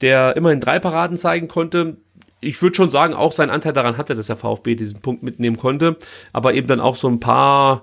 der 0.00 0.36
immerhin 0.36 0.60
drei 0.60 0.78
Paraden 0.78 1.16
zeigen 1.16 1.48
konnte. 1.48 1.96
Ich 2.40 2.62
würde 2.62 2.74
schon 2.74 2.90
sagen, 2.90 3.14
auch 3.14 3.32
sein 3.32 3.50
Anteil 3.50 3.72
daran 3.72 3.96
hatte, 3.96 4.14
dass 4.14 4.26
der 4.26 4.36
VfB 4.36 4.74
diesen 4.74 5.00
Punkt 5.00 5.22
mitnehmen 5.22 5.56
konnte, 5.56 5.96
aber 6.32 6.54
eben 6.54 6.66
dann 6.66 6.80
auch 6.80 6.96
so 6.96 7.08
ein 7.08 7.20
paar 7.20 7.82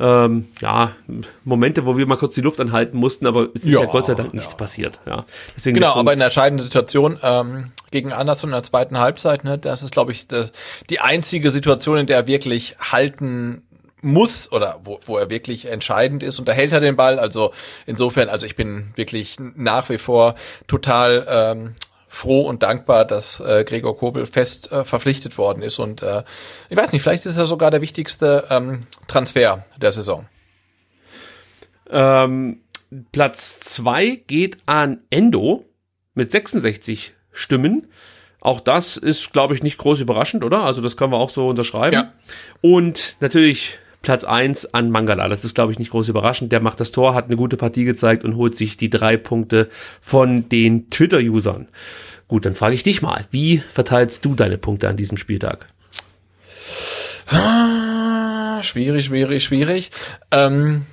ähm, 0.00 0.48
ja, 0.60 0.92
Momente, 1.44 1.84
wo 1.84 1.96
wir 1.96 2.06
mal 2.06 2.16
kurz 2.16 2.34
die 2.34 2.40
Luft 2.40 2.60
anhalten 2.60 2.96
mussten, 2.96 3.26
aber 3.26 3.48
es 3.54 3.64
ist 3.64 3.72
ja, 3.72 3.80
Ja, 3.80 3.86
Gott 3.86 4.06
sei 4.06 4.14
Dank 4.14 4.32
nichts 4.32 4.56
passiert. 4.56 5.00
Ja. 5.06 5.24
Deswegen 5.56 5.74
Genau, 5.74 5.94
aber 5.94 6.12
in 6.12 6.18
der 6.18 6.26
entscheidenden 6.26 6.62
Situation 6.62 7.18
ähm, 7.22 7.72
gegen 7.90 8.12
Anderson 8.12 8.50
in 8.50 8.54
der 8.54 8.62
zweiten 8.62 8.98
Halbzeit, 8.98 9.44
ne, 9.44 9.58
das 9.58 9.82
ist, 9.82 9.92
glaube 9.92 10.12
ich, 10.12 10.28
das, 10.28 10.52
die 10.88 11.00
einzige 11.00 11.50
Situation, 11.50 11.98
in 11.98 12.06
der 12.06 12.16
er 12.18 12.26
wirklich 12.26 12.76
halten 12.78 13.62
muss 14.00 14.52
oder 14.52 14.78
wo, 14.84 15.00
wo 15.06 15.18
er 15.18 15.30
wirklich 15.30 15.66
entscheidend 15.66 16.22
ist 16.22 16.38
und 16.38 16.46
da 16.46 16.52
hält 16.52 16.72
er 16.72 16.80
den 16.80 16.94
Ball. 16.94 17.18
Also 17.18 17.52
insofern, 17.86 18.28
also 18.28 18.46
ich 18.46 18.54
bin 18.54 18.92
wirklich 18.94 19.36
nach 19.56 19.88
wie 19.88 19.98
vor 19.98 20.36
total 20.68 21.26
ähm, 21.28 21.74
froh 22.08 22.42
und 22.42 22.62
dankbar, 22.62 23.04
dass 23.04 23.40
äh, 23.40 23.64
Gregor 23.64 23.96
Kobel 23.96 24.26
fest 24.26 24.72
äh, 24.72 24.84
verpflichtet 24.84 25.38
worden 25.38 25.62
ist 25.62 25.78
und 25.78 26.02
äh, 26.02 26.24
ich 26.68 26.76
weiß 26.76 26.92
nicht, 26.92 27.02
vielleicht 27.02 27.26
ist 27.26 27.36
er 27.36 27.46
sogar 27.46 27.70
der 27.70 27.82
wichtigste 27.82 28.46
ähm, 28.50 28.86
Transfer 29.06 29.64
der 29.76 29.92
Saison. 29.92 30.26
Ähm, 31.90 32.60
Platz 33.12 33.60
zwei 33.60 34.22
geht 34.26 34.58
an 34.66 35.00
Endo 35.10 35.66
mit 36.14 36.32
66 36.32 37.14
Stimmen. 37.32 37.86
Auch 38.40 38.60
das 38.60 38.96
ist, 38.96 39.32
glaube 39.32 39.54
ich, 39.54 39.62
nicht 39.62 39.78
groß 39.78 40.00
überraschend, 40.00 40.44
oder? 40.44 40.60
Also 40.60 40.80
das 40.80 40.96
können 40.96 41.12
wir 41.12 41.18
auch 41.18 41.30
so 41.30 41.48
unterschreiben. 41.48 41.94
Ja. 41.94 42.12
Und 42.60 43.16
natürlich 43.20 43.78
Platz 44.08 44.24
eins 44.24 44.72
an 44.72 44.90
Mangala. 44.90 45.28
Das 45.28 45.44
ist, 45.44 45.54
glaube 45.54 45.70
ich, 45.70 45.78
nicht 45.78 45.90
groß 45.90 46.08
überraschend. 46.08 46.50
Der 46.50 46.62
macht 46.62 46.80
das 46.80 46.92
Tor, 46.92 47.12
hat 47.12 47.26
eine 47.26 47.36
gute 47.36 47.58
Partie 47.58 47.84
gezeigt 47.84 48.24
und 48.24 48.36
holt 48.36 48.56
sich 48.56 48.78
die 48.78 48.88
drei 48.88 49.18
Punkte 49.18 49.68
von 50.00 50.48
den 50.48 50.88
Twitter-Usern. 50.88 51.68
Gut, 52.26 52.46
dann 52.46 52.54
frage 52.54 52.74
ich 52.74 52.82
dich 52.82 53.02
mal, 53.02 53.26
wie 53.32 53.58
verteilst 53.58 54.24
du 54.24 54.34
deine 54.34 54.56
Punkte 54.56 54.88
an 54.88 54.96
diesem 54.96 55.18
Spieltag? 55.18 55.68
Ah, 57.26 58.62
schwierig, 58.62 59.04
schwierig, 59.04 59.44
schwierig. 59.44 59.90
Ähm, 60.30 60.86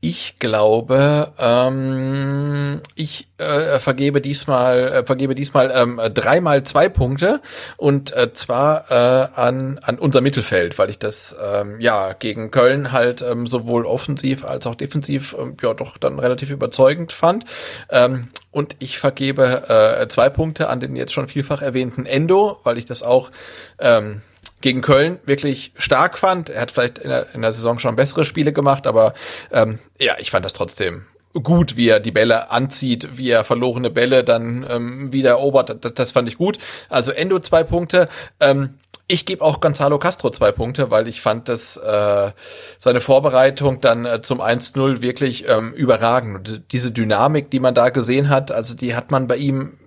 ich 0.00 0.38
glaube, 0.38 1.32
ähm, 1.38 2.80
ich 2.94 3.28
äh, 3.38 3.78
vergebe 3.78 4.20
diesmal, 4.20 4.88
äh, 4.88 5.04
vergebe 5.04 5.34
diesmal 5.34 5.72
ähm, 5.74 6.00
dreimal 6.14 6.62
zwei 6.64 6.88
Punkte 6.88 7.40
und 7.76 8.14
äh, 8.14 8.32
zwar 8.32 8.90
äh, 8.90 9.28
an 9.34 9.78
an 9.82 9.98
unser 9.98 10.20
Mittelfeld, 10.20 10.78
weil 10.78 10.90
ich 10.90 10.98
das 10.98 11.34
ähm, 11.42 11.80
ja 11.80 12.12
gegen 12.12 12.50
Köln 12.50 12.92
halt 12.92 13.22
ähm, 13.22 13.46
sowohl 13.46 13.86
offensiv 13.86 14.44
als 14.44 14.66
auch 14.66 14.74
defensiv 14.74 15.34
ähm, 15.38 15.56
ja 15.62 15.74
doch 15.74 15.96
dann 15.98 16.18
relativ 16.18 16.50
überzeugend 16.50 17.12
fand. 17.12 17.44
Ähm, 17.90 18.28
und 18.50 18.76
ich 18.78 18.98
vergebe 18.98 19.68
äh, 19.68 20.08
zwei 20.08 20.30
Punkte 20.30 20.68
an 20.68 20.80
den 20.80 20.96
jetzt 20.96 21.12
schon 21.12 21.26
vielfach 21.26 21.62
erwähnten 21.62 22.06
Endo, 22.06 22.58
weil 22.64 22.78
ich 22.78 22.84
das 22.84 23.02
auch 23.02 23.30
ähm, 23.78 24.22
gegen 24.60 24.82
Köln 24.82 25.18
wirklich 25.26 25.72
stark 25.76 26.18
fand. 26.18 26.48
Er 26.48 26.62
hat 26.62 26.70
vielleicht 26.70 26.98
in 26.98 27.10
der, 27.10 27.34
in 27.34 27.42
der 27.42 27.52
Saison 27.52 27.78
schon 27.78 27.96
bessere 27.96 28.24
Spiele 28.24 28.52
gemacht, 28.52 28.86
aber 28.86 29.14
ähm, 29.52 29.78
ja, 29.98 30.16
ich 30.18 30.30
fand 30.30 30.44
das 30.44 30.52
trotzdem 30.52 31.06
gut, 31.42 31.76
wie 31.76 31.88
er 31.88 32.00
die 32.00 32.12
Bälle 32.12 32.50
anzieht, 32.50 33.18
wie 33.18 33.30
er 33.30 33.44
verlorene 33.44 33.90
Bälle 33.90 34.24
dann 34.24 34.66
ähm, 34.68 35.12
wieder 35.12 35.30
erobert. 35.30 35.84
Das, 35.84 35.94
das 35.94 36.12
fand 36.12 36.28
ich 36.28 36.38
gut. 36.38 36.58
Also 36.88 37.12
Endo 37.12 37.38
zwei 37.40 37.62
Punkte. 37.62 38.08
Ähm, 38.40 38.78
ich 39.08 39.24
gebe 39.24 39.44
auch 39.44 39.60
Gonzalo 39.60 39.98
Castro 39.98 40.30
zwei 40.30 40.50
Punkte, 40.50 40.90
weil 40.90 41.06
ich 41.06 41.20
fand, 41.20 41.48
dass 41.48 41.76
äh, 41.76 42.32
seine 42.78 43.00
Vorbereitung 43.00 43.80
dann 43.80 44.04
äh, 44.04 44.20
zum 44.20 44.40
1-0 44.40 45.00
wirklich 45.00 45.48
ähm, 45.48 45.72
überragend. 45.72 46.36
Und 46.36 46.72
diese 46.72 46.90
Dynamik, 46.90 47.50
die 47.50 47.60
man 47.60 47.74
da 47.74 47.90
gesehen 47.90 48.28
hat, 48.28 48.50
also 48.50 48.74
die 48.74 48.96
hat 48.96 49.12
man 49.12 49.28
bei 49.28 49.36
ihm 49.36 49.78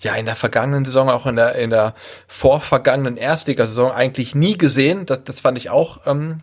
ja 0.00 0.14
in 0.14 0.26
der 0.26 0.36
vergangenen 0.36 0.84
Saison, 0.84 1.10
auch 1.10 1.26
in 1.26 1.36
der 1.36 1.54
in 1.54 1.70
der 1.70 1.94
vorvergangenen 2.26 3.16
Erstligasaison 3.16 3.92
eigentlich 3.92 4.34
nie 4.34 4.58
gesehen. 4.58 5.06
Das, 5.06 5.24
das 5.24 5.40
fand 5.40 5.58
ich 5.58 5.70
auch 5.70 6.06
ähm, 6.06 6.40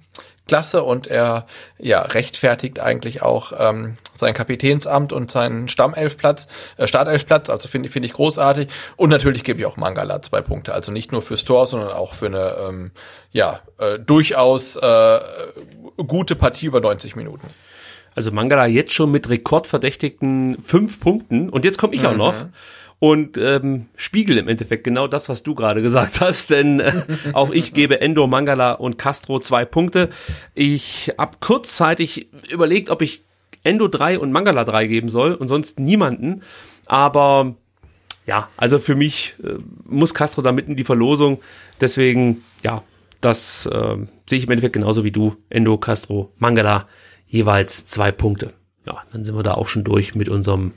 klasse 0.48 0.84
und 0.84 1.08
er 1.08 1.46
ja 1.78 2.02
rechtfertigt 2.02 2.80
eigentlich 2.80 3.22
auch 3.22 3.54
ähm, 3.58 3.98
sein 4.14 4.34
Kapitänsamt 4.34 5.14
und 5.14 5.32
seinen 5.32 5.68
Stammelfplatz, 5.68 6.48
äh, 6.78 6.88
Startelfplatz. 6.88 7.50
Also 7.50 7.68
finde 7.68 7.90
finde 7.90 8.08
ich 8.08 8.14
großartig. 8.14 8.68
Und 8.98 9.10
natürlich 9.10 9.44
gebe 9.44 9.60
ich 9.60 9.66
auch 9.66 9.78
Mangala 9.78 10.22
zwei 10.22 10.42
Punkte. 10.42 10.74
Also 10.74 10.92
nicht 10.92 11.12
nur 11.12 11.22
fürs 11.22 11.46
Tor, 11.46 11.68
sondern 11.68 11.92
auch 11.92 12.14
für 12.14 12.26
eine 12.26 12.56
ähm, 12.68 12.92
ja 13.32 13.62
äh, 13.78 13.98
durchaus 14.00 14.76
äh, 14.76 15.20
gute 16.06 16.36
Partie 16.36 16.66
über 16.66 16.82
90 16.82 17.16
Minuten. 17.16 17.48
Also 18.14 18.32
Mangala 18.32 18.66
jetzt 18.66 18.92
schon 18.94 19.10
mit 19.10 19.30
rekordverdächtigen 19.30 20.62
fünf 20.62 21.00
Punkten. 21.00 21.50
Und 21.50 21.64
jetzt 21.64 21.78
komme 21.78 21.96
ich 21.96 22.06
auch 22.06 22.16
noch 22.16 22.36
und 23.02 23.36
ähm, 23.40 23.88
spiegel 23.96 24.38
im 24.38 24.48
Endeffekt 24.48 24.84
genau 24.84 25.08
das, 25.08 25.28
was 25.28 25.42
du 25.42 25.56
gerade 25.56 25.82
gesagt 25.82 26.22
hast. 26.22 26.52
Denn 26.52 26.80
äh, 26.80 27.02
auch 27.34 27.50
ich 27.50 27.74
gebe 27.74 28.00
Endo, 28.00 28.28
Mangala 28.28 28.74
und 28.74 29.00
Castro 29.00 29.40
zwei 29.40 29.66
Punkte. 29.66 30.10
Ich 30.54 31.12
habe 31.18 31.38
kurzzeitig 31.40 32.32
überlegt, 32.52 32.92
ob 32.92 33.02
ich 33.02 33.24
Endo 33.64 33.88
drei 33.88 34.20
und 34.20 34.32
Mangala 34.32 34.66
drei 34.66 34.86
geben 34.86 35.10
soll 35.10 35.34
und 35.34 35.48
sonst 35.48 35.80
niemanden. 35.80 36.44
Aber 36.86 37.56
ja, 38.28 38.50
also 38.56 38.78
für 38.78 38.96
mich 38.96 39.34
äh, 39.44 39.58
muss 39.84 40.14
Castro 40.14 40.44
da 40.44 40.52
mitten 40.52 40.72
in 40.72 40.78
die 40.78 40.84
Verlosung. 40.84 41.42
Deswegen, 41.82 42.44
ja, 42.64 42.84
das 43.20 43.66
äh, 43.66 43.98
sehe 44.30 44.38
ich 44.38 44.44
im 44.44 44.52
Endeffekt 44.52 44.74
genauso 44.74 45.04
wie 45.04 45.12
du. 45.12 45.36
Endo, 45.50 45.80
Castro, 45.80 46.32
Mangala, 46.38 46.88
jeweils 47.26 47.88
zwei 47.88 48.12
Punkte. 48.12 48.54
Ja, 48.86 49.02
dann 49.12 49.26
sind 49.26 49.36
wir 49.36 49.42
da 49.42 49.56
auch 49.56 49.70
schon 49.70 49.84
durch 49.84 50.14
mit 50.14 50.30
unserem 50.30 50.74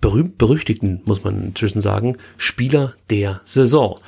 berühmt-berüchtigten, 0.00 1.02
muss 1.04 1.24
man 1.24 1.42
inzwischen 1.48 1.80
sagen, 1.80 2.18
Spieler 2.36 2.94
der 3.10 3.40
Saison. 3.44 3.98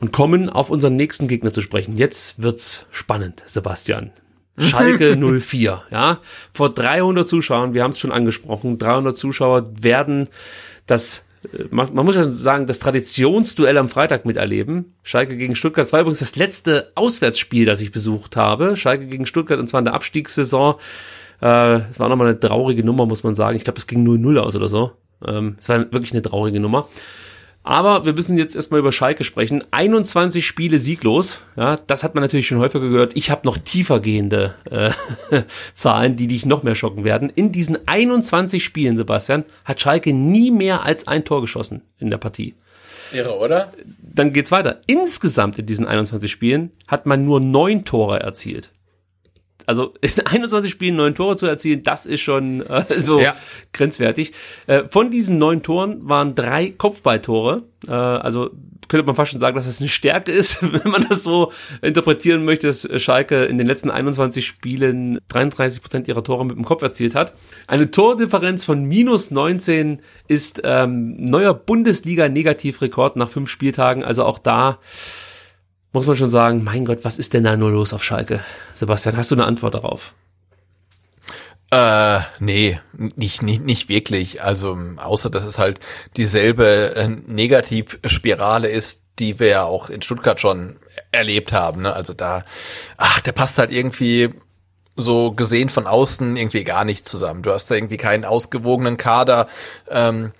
Und 0.00 0.12
kommen 0.12 0.48
auf 0.48 0.70
unseren 0.70 0.94
nächsten 0.94 1.26
Gegner 1.26 1.52
zu 1.52 1.60
sprechen. 1.60 1.96
Jetzt 1.96 2.40
wird's 2.40 2.86
spannend, 2.92 3.42
Sebastian. 3.46 4.12
Schalke 4.56 5.16
04, 5.40 5.82
ja. 5.90 6.20
Vor 6.52 6.72
300 6.72 7.28
Zuschauern, 7.28 7.74
wir 7.74 7.82
haben 7.82 7.90
es 7.90 7.98
schon 7.98 8.12
angesprochen, 8.12 8.78
300 8.78 9.16
Zuschauer 9.16 9.72
werden 9.80 10.28
das 10.86 11.24
äh, 11.52 11.64
man, 11.70 11.94
man 11.94 12.04
muss 12.04 12.16
ja 12.16 12.30
sagen, 12.32 12.66
das 12.66 12.78
Traditionsduell 12.78 13.78
am 13.78 13.88
Freitag 13.88 14.24
miterleben. 14.24 14.94
Schalke 15.02 15.36
gegen 15.36 15.56
Stuttgart. 15.56 15.86
Das 15.86 15.92
war 15.92 16.00
übrigens 16.00 16.18
das 16.18 16.36
letzte 16.36 16.92
Auswärtsspiel, 16.94 17.64
das 17.64 17.80
ich 17.80 17.92
besucht 17.92 18.36
habe. 18.36 18.76
Schalke 18.76 19.06
gegen 19.06 19.26
Stuttgart 19.26 19.58
und 19.58 19.68
zwar 19.68 19.80
in 19.80 19.84
der 19.84 19.94
Abstiegssaison. 19.94 20.76
Äh, 21.42 21.80
Es 21.90 21.98
war 22.00 22.08
nochmal 22.08 22.28
eine 22.28 22.38
traurige 22.38 22.84
Nummer, 22.84 23.06
muss 23.06 23.22
man 23.22 23.34
sagen. 23.34 23.56
Ich 23.56 23.64
glaube, 23.64 23.78
es 23.78 23.86
ging 23.86 24.06
0-0 24.06 24.38
aus 24.38 24.56
oder 24.56 24.68
so. 24.68 24.92
Ähm, 25.26 25.56
Es 25.58 25.68
war 25.68 25.78
wirklich 25.92 26.12
eine 26.12 26.22
traurige 26.22 26.60
Nummer. 26.60 26.88
Aber 27.64 28.06
wir 28.06 28.14
müssen 28.14 28.38
jetzt 28.38 28.56
erstmal 28.56 28.80
über 28.80 28.92
Schalke 28.92 29.24
sprechen. 29.24 29.62
21 29.72 30.46
Spiele 30.46 30.78
sieglos. 30.78 31.42
Ja, 31.54 31.76
das 31.86 32.02
hat 32.02 32.14
man 32.14 32.22
natürlich 32.22 32.46
schon 32.46 32.60
häufiger 32.60 32.88
gehört. 32.88 33.12
Ich 33.14 33.30
habe 33.30 33.46
noch 33.46 33.58
tiefer 33.58 34.00
gehende 34.00 34.54
äh, 34.70 34.90
Zahlen, 35.74 36.16
die 36.16 36.28
dich 36.28 36.46
noch 36.46 36.62
mehr 36.62 36.74
schocken 36.74 37.04
werden. 37.04 37.28
In 37.28 37.52
diesen 37.52 37.86
21 37.86 38.64
Spielen, 38.64 38.96
Sebastian, 38.96 39.44
hat 39.66 39.80
Schalke 39.82 40.14
nie 40.14 40.50
mehr 40.50 40.84
als 40.84 41.08
ein 41.08 41.26
Tor 41.26 41.42
geschossen 41.42 41.82
in 41.98 42.08
der 42.10 42.16
Partie. 42.18 42.54
Irre, 43.12 43.36
oder? 43.38 43.72
Dann 44.00 44.32
geht's 44.32 44.50
weiter. 44.50 44.80
Insgesamt 44.86 45.58
in 45.58 45.66
diesen 45.66 45.86
21 45.86 46.30
Spielen 46.30 46.70
hat 46.86 47.04
man 47.04 47.24
nur 47.26 47.40
neun 47.40 47.84
Tore 47.84 48.20
erzielt. 48.20 48.70
Also 49.68 49.92
in 50.00 50.26
21 50.26 50.70
Spielen 50.70 50.96
neun 50.96 51.14
Tore 51.14 51.36
zu 51.36 51.46
erzielen, 51.46 51.82
das 51.82 52.06
ist 52.06 52.22
schon 52.22 52.62
äh, 52.62 52.84
so 53.00 53.20
Ja. 53.20 53.36
grenzwertig. 53.74 54.32
Äh, 54.66 54.84
von 54.88 55.10
diesen 55.10 55.36
neun 55.36 55.62
Toren 55.62 56.08
waren 56.08 56.34
drei 56.34 56.70
Kopfballtore. 56.70 57.64
Äh, 57.86 57.92
also 57.92 58.50
könnte 58.88 59.04
man 59.04 59.14
fast 59.14 59.32
schon 59.32 59.40
sagen, 59.40 59.54
dass 59.54 59.66
es 59.66 59.80
eine 59.80 59.90
Stärke 59.90 60.32
ist, 60.32 60.62
wenn 60.84 60.90
man 60.90 61.04
das 61.06 61.22
so 61.22 61.52
interpretieren 61.82 62.46
möchte, 62.46 62.66
dass 62.68 62.88
Schalke 62.96 63.44
in 63.44 63.58
den 63.58 63.66
letzten 63.66 63.90
21 63.90 64.46
Spielen 64.46 65.18
33 65.28 65.82
Prozent 65.82 66.08
ihrer 66.08 66.24
Tore 66.24 66.46
mit 66.46 66.56
dem 66.56 66.64
Kopf 66.64 66.80
erzielt 66.82 67.14
hat. 67.14 67.34
Eine 67.66 67.90
Tordifferenz 67.90 68.64
von 68.64 68.84
minus 68.84 69.30
19 69.30 70.00
ist 70.28 70.62
ähm, 70.64 71.14
neuer 71.22 71.52
Bundesliga-Negativrekord 71.52 73.16
nach 73.16 73.28
fünf 73.28 73.50
Spieltagen. 73.50 74.02
Also 74.02 74.24
auch 74.24 74.38
da 74.38 74.78
muss 75.92 76.06
man 76.06 76.16
schon 76.16 76.30
sagen, 76.30 76.64
mein 76.64 76.84
Gott, 76.84 77.00
was 77.02 77.18
ist 77.18 77.34
denn 77.34 77.44
da 77.44 77.56
nur 77.56 77.70
los 77.70 77.92
auf 77.92 78.04
Schalke? 78.04 78.40
Sebastian, 78.74 79.16
hast 79.16 79.30
du 79.30 79.34
eine 79.34 79.46
Antwort 79.46 79.74
darauf? 79.74 80.14
Äh, 81.70 82.20
nee, 82.38 82.80
nicht, 82.92 83.42
nicht, 83.42 83.62
nicht 83.62 83.88
wirklich. 83.88 84.42
Also, 84.42 84.78
außer 84.96 85.28
dass 85.28 85.44
es 85.44 85.58
halt 85.58 85.80
dieselbe 86.16 86.94
äh, 86.94 87.08
Negativspirale 87.08 88.68
ist, 88.68 89.02
die 89.18 89.38
wir 89.38 89.48
ja 89.48 89.64
auch 89.64 89.90
in 89.90 90.00
Stuttgart 90.00 90.40
schon 90.40 90.78
erlebt 91.12 91.52
haben. 91.52 91.82
Ne? 91.82 91.92
Also 91.92 92.14
da, 92.14 92.44
ach, 92.96 93.20
der 93.20 93.32
passt 93.32 93.58
halt 93.58 93.72
irgendwie 93.72 94.30
so 94.96 95.32
gesehen 95.32 95.68
von 95.68 95.86
außen 95.86 96.36
irgendwie 96.36 96.64
gar 96.64 96.84
nicht 96.84 97.08
zusammen. 97.08 97.42
Du 97.42 97.52
hast 97.52 97.70
da 97.70 97.74
irgendwie 97.74 97.96
keinen 97.98 98.24
ausgewogenen 98.24 98.96
Kader. 98.96 99.46
Ähm, 99.88 100.32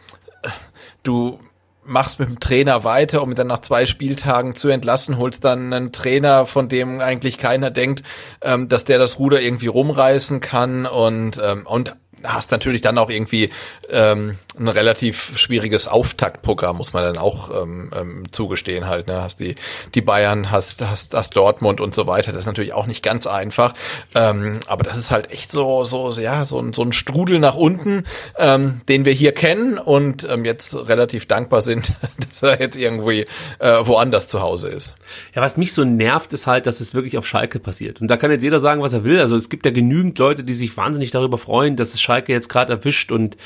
du 1.02 1.40
machst 1.88 2.20
mit 2.20 2.28
dem 2.28 2.40
Trainer 2.40 2.84
weiter, 2.84 3.22
um 3.22 3.30
ihn 3.30 3.36
dann 3.36 3.46
nach 3.46 3.60
zwei 3.60 3.86
Spieltagen 3.86 4.54
zu 4.54 4.68
entlassen, 4.68 5.18
holst 5.18 5.44
dann 5.44 5.72
einen 5.72 5.92
Trainer, 5.92 6.46
von 6.46 6.68
dem 6.68 7.00
eigentlich 7.00 7.38
keiner 7.38 7.70
denkt, 7.70 8.02
ähm, 8.42 8.68
dass 8.68 8.84
der 8.84 8.98
das 8.98 9.18
Ruder 9.18 9.40
irgendwie 9.40 9.66
rumreißen 9.66 10.40
kann 10.40 10.86
und, 10.86 11.40
ähm, 11.42 11.66
und 11.66 11.96
hast 12.22 12.50
natürlich 12.50 12.80
dann 12.80 12.98
auch 12.98 13.10
irgendwie 13.10 13.50
ähm, 13.88 14.38
ein 14.58 14.68
relativ 14.68 15.38
schwieriges 15.38 15.88
Auftaktprogramm, 15.88 16.76
muss 16.76 16.92
man 16.92 17.02
dann 17.02 17.18
auch 17.18 17.50
ähm, 17.62 17.90
ähm, 17.94 18.24
zugestehen 18.32 18.86
halt. 18.86 19.06
Ne? 19.06 19.22
Hast 19.22 19.40
die 19.40 19.54
die 19.94 20.00
Bayern, 20.00 20.50
hast 20.50 20.84
hast 20.84 21.14
hast 21.14 21.36
Dortmund 21.36 21.80
und 21.80 21.94
so 21.94 22.06
weiter. 22.06 22.32
Das 22.32 22.42
ist 22.42 22.46
natürlich 22.46 22.72
auch 22.72 22.86
nicht 22.86 23.02
ganz 23.02 23.26
einfach, 23.26 23.74
ähm, 24.14 24.60
aber 24.66 24.84
das 24.84 24.96
ist 24.96 25.10
halt 25.10 25.30
echt 25.32 25.52
so 25.52 25.84
so 25.84 26.10
ja 26.12 26.44
so 26.44 26.58
ein 26.58 26.72
so 26.72 26.82
ein 26.82 26.92
Strudel 26.92 27.38
nach 27.38 27.54
unten, 27.54 28.04
ähm, 28.36 28.80
den 28.88 29.04
wir 29.04 29.12
hier 29.12 29.32
kennen 29.32 29.78
und 29.78 30.26
ähm, 30.28 30.44
jetzt 30.44 30.74
relativ 30.74 31.26
dankbar 31.26 31.62
sind, 31.62 31.92
dass 32.28 32.42
er 32.42 32.60
jetzt 32.60 32.76
irgendwie 32.76 33.26
äh, 33.58 33.78
woanders 33.82 34.28
zu 34.28 34.40
Hause 34.40 34.68
ist. 34.68 34.96
Ja, 35.34 35.42
was 35.42 35.56
mich 35.56 35.72
so 35.72 35.84
nervt, 35.84 36.32
ist 36.32 36.46
halt, 36.46 36.66
dass 36.66 36.80
es 36.80 36.94
wirklich 36.94 37.18
auf 37.18 37.26
Schalke 37.26 37.58
passiert. 37.58 38.00
Und 38.00 38.08
da 38.08 38.16
kann 38.16 38.30
jetzt 38.30 38.42
jeder 38.42 38.60
sagen, 38.60 38.82
was 38.82 38.92
er 38.92 39.04
will. 39.04 39.20
Also 39.20 39.36
es 39.36 39.48
gibt 39.48 39.64
ja 39.64 39.72
genügend 39.72 40.18
Leute, 40.18 40.44
die 40.44 40.54
sich 40.54 40.76
wahnsinnig 40.76 41.10
darüber 41.10 41.38
freuen, 41.38 41.76
dass 41.76 41.94
es 41.94 42.00
Schalke 42.00 42.32
jetzt 42.32 42.48
gerade 42.48 42.72
erwischt 42.72 43.12
und 43.12 43.36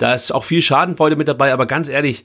da 0.00 0.14
ist 0.14 0.32
auch 0.32 0.44
viel 0.44 0.62
Schadenfreude 0.62 1.14
mit 1.14 1.28
dabei. 1.28 1.52
Aber 1.52 1.66
ganz 1.66 1.88
ehrlich, 1.88 2.24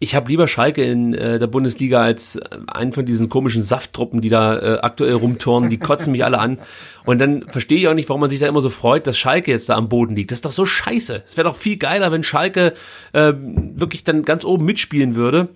ich 0.00 0.16
habe 0.16 0.28
lieber 0.28 0.48
Schalke 0.48 0.82
in 0.82 1.14
äh, 1.14 1.38
der 1.38 1.46
Bundesliga 1.46 2.02
als 2.02 2.36
äh, 2.36 2.48
einen 2.66 2.92
von 2.92 3.06
diesen 3.06 3.28
komischen 3.28 3.62
Safttruppen, 3.62 4.20
die 4.20 4.28
da 4.28 4.58
äh, 4.58 4.78
aktuell 4.80 5.12
rumturnen. 5.12 5.70
Die 5.70 5.78
kotzen 5.78 6.10
mich 6.10 6.24
alle 6.24 6.40
an. 6.40 6.58
Und 7.04 7.20
dann 7.20 7.44
verstehe 7.48 7.78
ich 7.78 7.86
auch 7.86 7.94
nicht, 7.94 8.08
warum 8.08 8.20
man 8.20 8.30
sich 8.30 8.40
da 8.40 8.48
immer 8.48 8.60
so 8.60 8.70
freut, 8.70 9.06
dass 9.06 9.16
Schalke 9.16 9.52
jetzt 9.52 9.68
da 9.68 9.76
am 9.76 9.88
Boden 9.88 10.16
liegt. 10.16 10.32
Das 10.32 10.38
ist 10.38 10.44
doch 10.44 10.52
so 10.52 10.66
scheiße. 10.66 11.22
Es 11.24 11.36
wäre 11.36 11.48
doch 11.48 11.56
viel 11.56 11.76
geiler, 11.76 12.10
wenn 12.10 12.24
Schalke 12.24 12.74
äh, 13.12 13.34
wirklich 13.36 14.02
dann 14.02 14.24
ganz 14.24 14.44
oben 14.44 14.64
mitspielen 14.64 15.14
würde. 15.14 15.48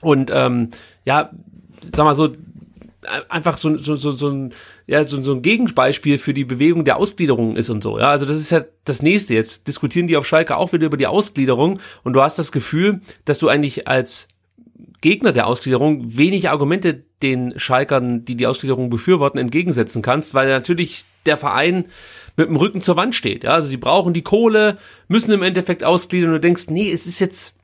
Und 0.00 0.30
ähm, 0.32 0.68
ja, 1.04 1.30
sag 1.80 2.04
mal 2.04 2.14
so, 2.14 2.28
einfach 3.28 3.56
so, 3.56 3.76
so, 3.76 3.94
so, 3.94 4.12
so 4.12 4.28
ein 4.28 4.52
ja 4.86 5.04
so, 5.04 5.22
so 5.22 5.32
ein 5.32 5.42
Gegenbeispiel 5.42 6.18
für 6.18 6.34
die 6.34 6.44
Bewegung 6.44 6.84
der 6.84 6.96
Ausgliederung 6.96 7.56
ist 7.56 7.70
und 7.70 7.82
so. 7.82 7.98
Ja, 7.98 8.10
also 8.10 8.26
das 8.26 8.36
ist 8.36 8.50
ja 8.50 8.64
das 8.84 9.02
nächste. 9.02 9.34
Jetzt 9.34 9.68
diskutieren 9.68 10.06
die 10.06 10.16
auf 10.16 10.26
Schalke 10.26 10.56
auch 10.56 10.72
wieder 10.72 10.86
über 10.86 10.96
die 10.96 11.06
Ausgliederung 11.06 11.78
und 12.02 12.14
du 12.14 12.22
hast 12.22 12.38
das 12.38 12.52
Gefühl, 12.52 13.00
dass 13.24 13.38
du 13.38 13.48
eigentlich 13.48 13.86
als 13.86 14.28
Gegner 15.00 15.32
der 15.32 15.46
Ausgliederung 15.46 16.16
wenig 16.16 16.50
Argumente 16.50 17.04
den 17.22 17.58
Schalkern, 17.58 18.24
die 18.24 18.36
die 18.36 18.46
Ausgliederung 18.46 18.90
befürworten, 18.90 19.38
entgegensetzen 19.38 20.02
kannst, 20.02 20.34
weil 20.34 20.48
natürlich 20.48 21.04
der 21.26 21.38
Verein 21.38 21.86
mit 22.36 22.48
dem 22.48 22.56
Rücken 22.56 22.82
zur 22.82 22.96
Wand 22.96 23.14
steht. 23.14 23.44
Ja, 23.44 23.50
also 23.50 23.68
die 23.68 23.76
brauchen 23.76 24.14
die 24.14 24.22
Kohle, 24.22 24.78
müssen 25.08 25.32
im 25.32 25.42
Endeffekt 25.42 25.84
ausgliedern 25.84 26.30
und 26.30 26.34
du 26.36 26.40
denkst, 26.40 26.66
nee, 26.68 26.90
es 26.90 27.06
ist 27.06 27.18
jetzt 27.20 27.57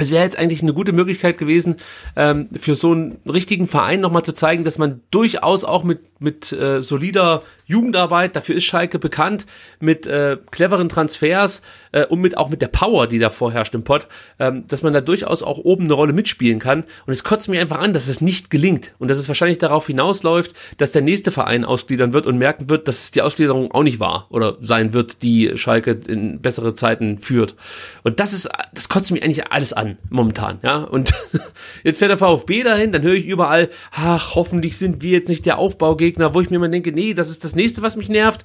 es 0.00 0.12
wäre 0.12 0.22
jetzt 0.22 0.38
eigentlich 0.38 0.62
eine 0.62 0.72
gute 0.72 0.92
Möglichkeit 0.92 1.38
gewesen, 1.38 1.76
ähm, 2.14 2.48
für 2.56 2.76
so 2.76 2.92
einen 2.92 3.18
richtigen 3.26 3.66
Verein 3.66 4.00
nochmal 4.00 4.22
zu 4.22 4.32
zeigen, 4.32 4.62
dass 4.62 4.78
man 4.78 5.00
durchaus 5.10 5.64
auch 5.64 5.82
mit, 5.82 6.20
mit 6.20 6.52
äh, 6.52 6.80
solider 6.80 7.42
Jugendarbeit, 7.66 8.36
dafür 8.36 8.54
ist 8.54 8.64
Schalke 8.64 9.00
bekannt, 9.00 9.44
mit 9.80 10.06
äh, 10.06 10.38
cleveren 10.52 10.88
Transfers 10.88 11.62
äh, 11.90 12.06
und 12.06 12.20
mit 12.20 12.38
auch 12.38 12.48
mit 12.48 12.62
der 12.62 12.68
Power, 12.68 13.08
die 13.08 13.18
da 13.18 13.28
vorherrscht 13.28 13.74
im 13.74 13.82
Pott, 13.82 14.06
ähm, 14.38 14.64
dass 14.68 14.82
man 14.82 14.92
da 14.92 15.00
durchaus 15.00 15.42
auch 15.42 15.58
oben 15.58 15.84
eine 15.84 15.94
Rolle 15.94 16.12
mitspielen 16.12 16.60
kann. 16.60 16.84
Und 17.06 17.12
es 17.12 17.24
kotzt 17.24 17.48
mich 17.48 17.58
einfach 17.58 17.78
an, 17.78 17.92
dass 17.92 18.06
es 18.06 18.20
nicht 18.20 18.50
gelingt 18.50 18.94
und 18.98 19.08
dass 19.08 19.18
es 19.18 19.26
wahrscheinlich 19.26 19.58
darauf 19.58 19.88
hinausläuft, 19.88 20.52
dass 20.78 20.92
der 20.92 21.02
nächste 21.02 21.32
Verein 21.32 21.64
ausgliedern 21.64 22.12
wird 22.12 22.26
und 22.26 22.38
merken 22.38 22.70
wird, 22.70 22.86
dass 22.86 23.02
es 23.02 23.10
die 23.10 23.22
Ausgliederung 23.22 23.72
auch 23.72 23.82
nicht 23.82 23.98
war 23.98 24.28
oder 24.30 24.56
sein 24.60 24.92
wird, 24.92 25.22
die 25.22 25.56
Schalke 25.56 25.98
in 26.06 26.40
bessere 26.40 26.76
Zeiten 26.76 27.18
führt. 27.18 27.56
Und 28.04 28.20
das 28.20 28.32
ist, 28.32 28.48
das 28.72 28.88
kotzt 28.88 29.10
mich 29.10 29.24
eigentlich 29.24 29.50
alles 29.50 29.72
an 29.72 29.87
momentan, 30.10 30.58
ja. 30.62 30.84
Und 30.84 31.12
jetzt 31.84 31.98
fährt 31.98 32.10
der 32.10 32.18
VfB 32.18 32.62
dahin, 32.62 32.92
dann 32.92 33.02
höre 33.02 33.14
ich 33.14 33.26
überall, 33.26 33.68
ach, 33.90 34.34
hoffentlich 34.34 34.76
sind 34.76 35.02
wir 35.02 35.12
jetzt 35.12 35.28
nicht 35.28 35.46
der 35.46 35.58
Aufbaugegner, 35.58 36.34
wo 36.34 36.40
ich 36.40 36.50
mir 36.50 36.56
immer 36.56 36.68
denke, 36.68 36.92
nee, 36.92 37.14
das 37.14 37.30
ist 37.30 37.44
das 37.44 37.54
nächste, 37.54 37.82
was 37.82 37.96
mich 37.96 38.08
nervt. 38.08 38.44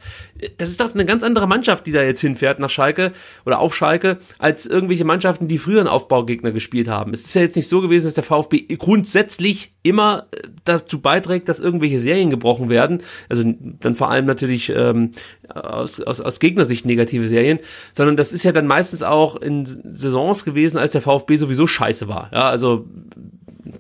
Das 0.58 0.70
ist 0.70 0.80
doch 0.80 0.94
eine 0.94 1.06
ganz 1.06 1.24
andere 1.24 1.48
Mannschaft, 1.48 1.86
die 1.86 1.92
da 1.92 2.02
jetzt 2.02 2.22
hinfährt 2.22 2.60
nach 2.60 2.70
Schalke 2.70 3.12
oder 3.46 3.60
auf 3.60 3.76
Schalke, 3.76 4.18
als 4.40 4.66
irgendwelche 4.66 5.06
Mannschaften, 5.06 5.48
die 5.48 5.58
früher 5.58 5.80
einen 5.80 5.88
Aufbaugegner 5.88 6.52
gespielt 6.52 6.88
haben. 6.88 7.14
Es 7.14 7.24
ist 7.24 7.36
ja 7.36 7.42
jetzt 7.42 7.56
nicht 7.56 7.68
so 7.68 7.82
gewesen, 7.82 8.06
dass 8.06 8.16
der 8.16 8.24
VfB 8.24 8.66
grundsätzlich 8.78 9.72
immer 9.84 10.28
äh, 10.32 10.48
dazu 10.66 11.00
beiträgt, 11.00 11.50
dass 11.50 11.60
irgendwelche 11.60 12.00
Serien 12.00 12.30
gebrochen 12.30 12.70
werden. 12.70 13.02
Also 13.30 13.44
dann 13.80 13.96
vor 13.96 14.10
allem 14.10 14.26
natürlich 14.26 14.70
ähm, 14.70 15.12
aus, 15.50 16.02
aus, 16.02 16.20
aus 16.20 16.40
Gegnersicht 16.40 16.86
negative 16.86 17.28
Serien, 17.28 17.60
sondern 17.94 18.18
das 18.18 18.34
ist 18.34 18.44
ja 18.44 18.52
dann 18.52 18.68
meistens 18.68 19.04
auch 19.04 19.36
in 19.36 19.66
Saisons 19.66 20.46
gewesen, 20.46 20.78
als 20.78 20.92
der 20.92 21.02
VfB 21.02 21.38
sowieso 21.38 21.68
scheiße 21.68 22.08
war. 22.08 22.30
Ja, 22.34 22.50
also 22.50 22.88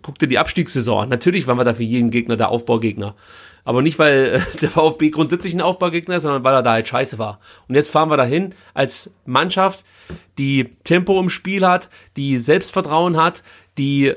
guck 0.02 0.20
dir 0.20 0.28
die 0.28 0.38
Abstiegssaison. 0.38 1.10
Natürlich 1.10 1.48
waren 1.48 1.58
wir 1.58 1.64
da 1.64 1.74
für 1.74 1.84
jeden 1.84 2.12
Gegner 2.12 2.38
der 2.38 2.50
Aufbaugegner. 2.50 3.16
Aber 3.64 3.82
nicht, 3.82 4.00
weil 4.00 4.36
äh, 4.36 4.58
der 4.62 4.70
VfB 4.70 5.10
grundsätzlich 5.10 5.54
ein 5.54 5.62
Aufbaugegner 5.62 6.16
ist, 6.16 6.24
sondern 6.24 6.44
weil 6.44 6.54
er 6.54 6.64
da 6.64 6.74
halt 6.74 6.88
scheiße 6.88 7.18
war. 7.18 7.40
Und 7.68 7.76
jetzt 7.76 7.90
fahren 7.90 8.10
wir 8.10 8.18
dahin 8.18 8.54
als 8.74 9.14
Mannschaft, 9.26 9.86
die 10.38 10.70
Tempo 10.84 11.20
im 11.20 11.30
Spiel 11.30 11.66
hat, 11.66 11.90
die 12.18 12.38
Selbstvertrauen 12.38 13.18
hat, 13.18 13.44
die 13.78 14.08
äh, 14.08 14.16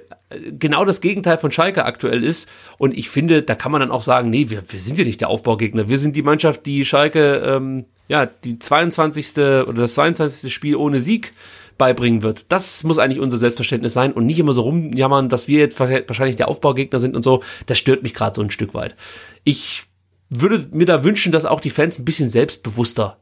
genau 0.58 0.84
das 0.84 1.00
Gegenteil 1.00 1.38
von 1.38 1.52
Schalke 1.52 1.84
aktuell 1.84 2.24
ist. 2.24 2.48
Und 2.78 2.96
ich 2.96 3.08
finde, 3.08 3.42
da 3.42 3.54
kann 3.54 3.72
man 3.72 3.80
dann 3.80 3.90
auch 3.90 4.02
sagen, 4.02 4.30
nee, 4.30 4.50
wir, 4.50 4.62
wir 4.70 4.80
sind 4.80 4.98
ja 4.98 5.04
nicht 5.04 5.20
der 5.20 5.28
Aufbaugegner. 5.28 5.88
Wir 5.88 5.98
sind 5.98 6.16
die 6.16 6.22
Mannschaft, 6.22 6.66
die 6.66 6.84
Schalke, 6.84 7.36
ähm, 7.44 7.86
ja, 8.08 8.26
die 8.26 8.58
22. 8.58 9.32
oder 9.36 9.72
das 9.72 9.94
22. 9.94 10.52
Spiel 10.52 10.76
ohne 10.76 11.00
Sieg 11.00 11.32
beibringen 11.78 12.22
wird. 12.22 12.46
Das 12.48 12.84
muss 12.84 12.98
eigentlich 12.98 13.20
unser 13.20 13.36
Selbstverständnis 13.36 13.92
sein 13.92 14.12
und 14.12 14.26
nicht 14.26 14.38
immer 14.38 14.52
so 14.52 14.62
rumjammern, 14.62 15.28
dass 15.28 15.48
wir 15.48 15.58
jetzt 15.58 15.78
wahrscheinlich 15.78 16.36
der 16.36 16.48
Aufbaugegner 16.48 17.00
sind 17.00 17.16
und 17.16 17.22
so. 17.22 17.42
Das 17.66 17.78
stört 17.78 18.02
mich 18.02 18.14
gerade 18.14 18.36
so 18.36 18.42
ein 18.42 18.50
Stück 18.50 18.74
weit. 18.74 18.96
Ich 19.44 19.84
würde 20.28 20.68
mir 20.72 20.86
da 20.86 21.04
wünschen, 21.04 21.32
dass 21.32 21.44
auch 21.44 21.60
die 21.60 21.70
Fans 21.70 21.98
ein 21.98 22.04
bisschen 22.04 22.28
selbstbewusster 22.28 23.18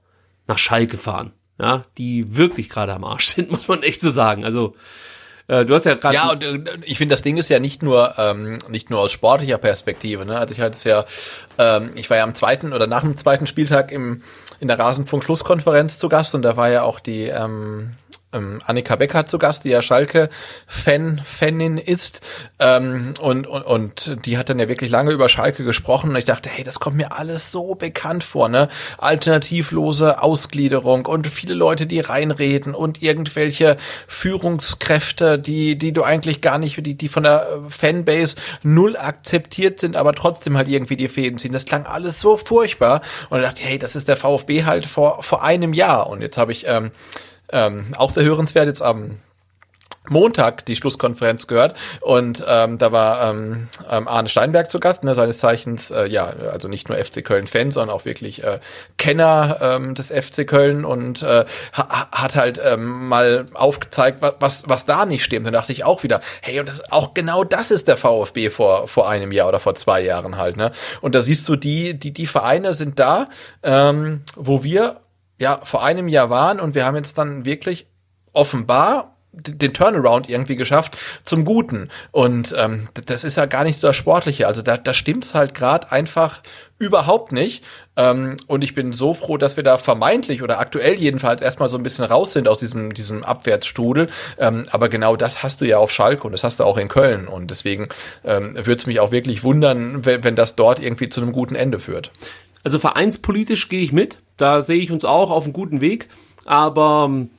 nach 0.46 0.58
Schalke 0.58 0.96
fahren. 0.98 1.32
Ja, 1.58 1.84
die 1.98 2.36
wirklich 2.36 2.68
gerade 2.68 2.92
am 2.94 3.04
Arsch 3.04 3.26
sind, 3.34 3.50
muss 3.50 3.68
man 3.68 3.82
echt 3.82 4.00
so 4.00 4.10
sagen. 4.10 4.44
Also, 4.44 4.74
äh, 5.46 5.64
du 5.64 5.74
hast 5.74 5.84
ja 5.84 5.94
gerade. 5.94 6.14
Ja, 6.14 6.30
und 6.30 6.42
äh, 6.42 6.78
ich 6.84 6.98
finde, 6.98 7.14
das 7.14 7.22
Ding 7.22 7.36
ist 7.36 7.48
ja 7.48 7.60
nicht 7.60 7.82
nur 7.82 8.14
ähm, 8.18 8.58
nicht 8.68 8.90
nur 8.90 9.00
aus 9.00 9.12
sportlicher 9.12 9.58
Perspektive. 9.58 10.24
Ne? 10.24 10.38
Also 10.38 10.54
ich 10.54 10.60
hatte 10.60 10.76
es 10.76 10.84
ja, 10.84 11.04
ähm, 11.58 11.90
ich 11.94 12.08
war 12.08 12.16
ja 12.16 12.24
am 12.24 12.34
zweiten 12.34 12.72
oder 12.72 12.86
nach 12.86 13.02
dem 13.02 13.16
zweiten 13.16 13.46
Spieltag 13.46 13.92
im 13.92 14.22
in 14.60 14.68
der 14.68 14.78
Rasenfunk-Schlusskonferenz 14.78 15.98
zu 15.98 16.08
Gast 16.08 16.34
und 16.34 16.42
da 16.42 16.56
war 16.56 16.70
ja 16.70 16.82
auch 16.82 16.98
die 16.98 17.24
ähm, 17.24 17.90
ähm, 18.34 18.60
Annika 18.64 18.96
Becker 18.96 19.26
zu 19.26 19.38
Gast, 19.38 19.64
die 19.64 19.70
ja 19.70 19.82
Schalke-Fan, 19.82 21.22
Fanin 21.24 21.78
ist. 21.78 22.20
Ähm, 22.58 23.14
und, 23.20 23.46
und, 23.46 23.62
und 23.62 24.26
die 24.26 24.36
hat 24.36 24.50
dann 24.50 24.58
ja 24.58 24.68
wirklich 24.68 24.90
lange 24.90 25.12
über 25.12 25.28
Schalke 25.28 25.64
gesprochen 25.64 26.10
und 26.10 26.16
ich 26.16 26.24
dachte, 26.24 26.48
hey, 26.48 26.64
das 26.64 26.80
kommt 26.80 26.96
mir 26.96 27.12
alles 27.12 27.52
so 27.52 27.74
bekannt 27.74 28.24
vor, 28.24 28.48
ne? 28.48 28.68
Alternativlose 28.98 30.22
Ausgliederung 30.22 31.06
und 31.06 31.26
viele 31.28 31.54
Leute, 31.54 31.86
die 31.86 32.00
reinreden 32.00 32.74
und 32.74 33.02
irgendwelche 33.02 33.76
Führungskräfte, 34.06 35.38
die, 35.38 35.76
die 35.76 35.92
du 35.92 36.02
eigentlich 36.02 36.40
gar 36.40 36.58
nicht, 36.58 36.84
die, 36.84 36.96
die 36.96 37.08
von 37.08 37.22
der 37.22 37.60
Fanbase 37.68 38.36
null 38.62 38.96
akzeptiert 38.96 39.80
sind, 39.80 39.96
aber 39.96 40.14
trotzdem 40.14 40.56
halt 40.56 40.68
irgendwie 40.68 40.96
die 40.96 41.08
Fäden 41.08 41.38
ziehen. 41.38 41.52
Das 41.52 41.66
klang 41.66 41.86
alles 41.86 42.20
so 42.20 42.36
furchtbar. 42.36 43.02
Und 43.30 43.38
ich 43.38 43.44
dachte, 43.44 43.62
hey, 43.62 43.78
das 43.78 43.96
ist 43.96 44.08
der 44.08 44.16
VfB 44.16 44.64
halt 44.64 44.86
vor, 44.86 45.22
vor 45.22 45.44
einem 45.44 45.72
Jahr. 45.72 46.08
Und 46.08 46.20
jetzt 46.20 46.38
habe 46.38 46.52
ich 46.52 46.66
ähm, 46.66 46.90
ähm, 47.54 47.86
auch 47.96 48.10
sehr 48.10 48.24
hörenswert 48.24 48.66
jetzt 48.66 48.82
am 48.82 49.18
Montag 50.08 50.66
die 50.66 50.76
Schlusskonferenz 50.76 51.46
gehört 51.46 51.74
und 52.00 52.44
ähm, 52.46 52.76
da 52.76 52.92
war 52.92 53.30
ähm, 53.30 53.68
ähm, 53.90 54.06
Arne 54.06 54.28
Steinberg 54.28 54.68
zu 54.68 54.78
Gast, 54.78 55.02
ne, 55.02 55.14
seines 55.14 55.38
Zeichens, 55.38 55.90
äh, 55.90 56.06
ja, 56.06 56.26
also 56.52 56.68
nicht 56.68 56.90
nur 56.90 57.02
FC 57.02 57.24
Köln-Fan, 57.24 57.70
sondern 57.70 57.94
auch 57.94 58.04
wirklich 58.04 58.44
äh, 58.44 58.60
Kenner 58.98 59.58
ähm, 59.62 59.94
des 59.94 60.10
FC 60.10 60.46
Köln 60.46 60.84
und 60.84 61.22
äh, 61.22 61.46
ha 61.72 62.08
hat 62.12 62.36
halt 62.36 62.60
ähm, 62.62 63.08
mal 63.08 63.46
aufgezeigt, 63.54 64.18
was, 64.20 64.68
was 64.68 64.84
da 64.84 65.06
nicht 65.06 65.24
stimmt. 65.24 65.46
Dann 65.46 65.54
dachte 65.54 65.72
ich 65.72 65.84
auch 65.84 66.02
wieder, 66.02 66.20
hey, 66.42 66.60
und 66.60 66.68
das 66.68 66.92
auch 66.92 67.14
genau 67.14 67.42
das 67.42 67.70
ist 67.70 67.88
der 67.88 67.96
VfB 67.96 68.50
vor, 68.50 68.88
vor 68.88 69.08
einem 69.08 69.32
Jahr 69.32 69.48
oder 69.48 69.60
vor 69.60 69.74
zwei 69.74 70.02
Jahren 70.02 70.36
halt, 70.36 70.58
ne? 70.58 70.72
Und 71.00 71.14
da 71.14 71.22
siehst 71.22 71.48
du, 71.48 71.56
die, 71.56 71.94
die, 71.98 72.12
die 72.12 72.26
Vereine 72.26 72.74
sind 72.74 72.98
da, 72.98 73.28
ähm, 73.62 74.22
wo 74.36 74.62
wir 74.62 75.00
ja 75.38 75.60
vor 75.64 75.84
einem 75.84 76.08
Jahr 76.08 76.30
waren 76.30 76.60
und 76.60 76.74
wir 76.74 76.84
haben 76.84 76.96
jetzt 76.96 77.18
dann 77.18 77.44
wirklich 77.44 77.86
offenbar 78.32 79.14
den 79.36 79.74
Turnaround 79.74 80.28
irgendwie 80.28 80.56
geschafft 80.56 80.96
zum 81.24 81.44
Guten. 81.44 81.90
Und 82.12 82.54
ähm, 82.56 82.88
das 83.06 83.24
ist 83.24 83.36
ja 83.36 83.46
gar 83.46 83.64
nicht 83.64 83.80
so 83.80 83.88
das 83.88 83.96
Sportliche. 83.96 84.46
Also 84.46 84.62
da, 84.62 84.76
da 84.76 84.94
stimmt's 84.94 85.34
halt 85.34 85.54
gerade 85.54 85.90
einfach 85.90 86.40
überhaupt 86.78 87.32
nicht. 87.32 87.64
Ähm, 87.96 88.36
und 88.46 88.62
ich 88.62 88.74
bin 88.74 88.92
so 88.92 89.14
froh, 89.14 89.36
dass 89.36 89.56
wir 89.56 89.64
da 89.64 89.78
vermeintlich 89.78 90.42
oder 90.42 90.60
aktuell 90.60 90.94
jedenfalls 90.94 91.40
erstmal 91.40 91.68
so 91.68 91.76
ein 91.76 91.82
bisschen 91.82 92.04
raus 92.04 92.32
sind 92.32 92.48
aus 92.48 92.58
diesem, 92.58 92.94
diesem 92.94 93.24
Abwärtsstrudel. 93.24 94.08
Ähm, 94.38 94.64
aber 94.70 94.88
genau 94.88 95.16
das 95.16 95.42
hast 95.42 95.60
du 95.60 95.64
ja 95.64 95.78
auf 95.78 95.90
Schalke 95.90 96.24
und 96.24 96.32
das 96.32 96.44
hast 96.44 96.60
du 96.60 96.64
auch 96.64 96.78
in 96.78 96.88
Köln. 96.88 97.28
Und 97.28 97.50
deswegen 97.50 97.88
ähm, 98.24 98.54
würde 98.54 98.76
es 98.76 98.86
mich 98.86 99.00
auch 99.00 99.10
wirklich 99.10 99.42
wundern, 99.42 100.04
wenn, 100.04 100.24
wenn 100.24 100.36
das 100.36 100.56
dort 100.56 100.80
irgendwie 100.80 101.08
zu 101.08 101.20
einem 101.20 101.32
guten 101.32 101.54
Ende 101.54 101.78
führt. 101.80 102.10
Also 102.62 102.78
vereinspolitisch 102.78 103.68
gehe 103.68 103.82
ich 103.82 103.92
mit. 103.92 104.18
Da 104.36 104.62
sehe 104.62 104.78
ich 104.78 104.90
uns 104.90 105.04
auch 105.04 105.30
auf 105.30 105.44
einem 105.44 105.52
guten 105.52 105.80
Weg. 105.80 106.08
Aber 106.44 107.06
ähm, 107.08 107.30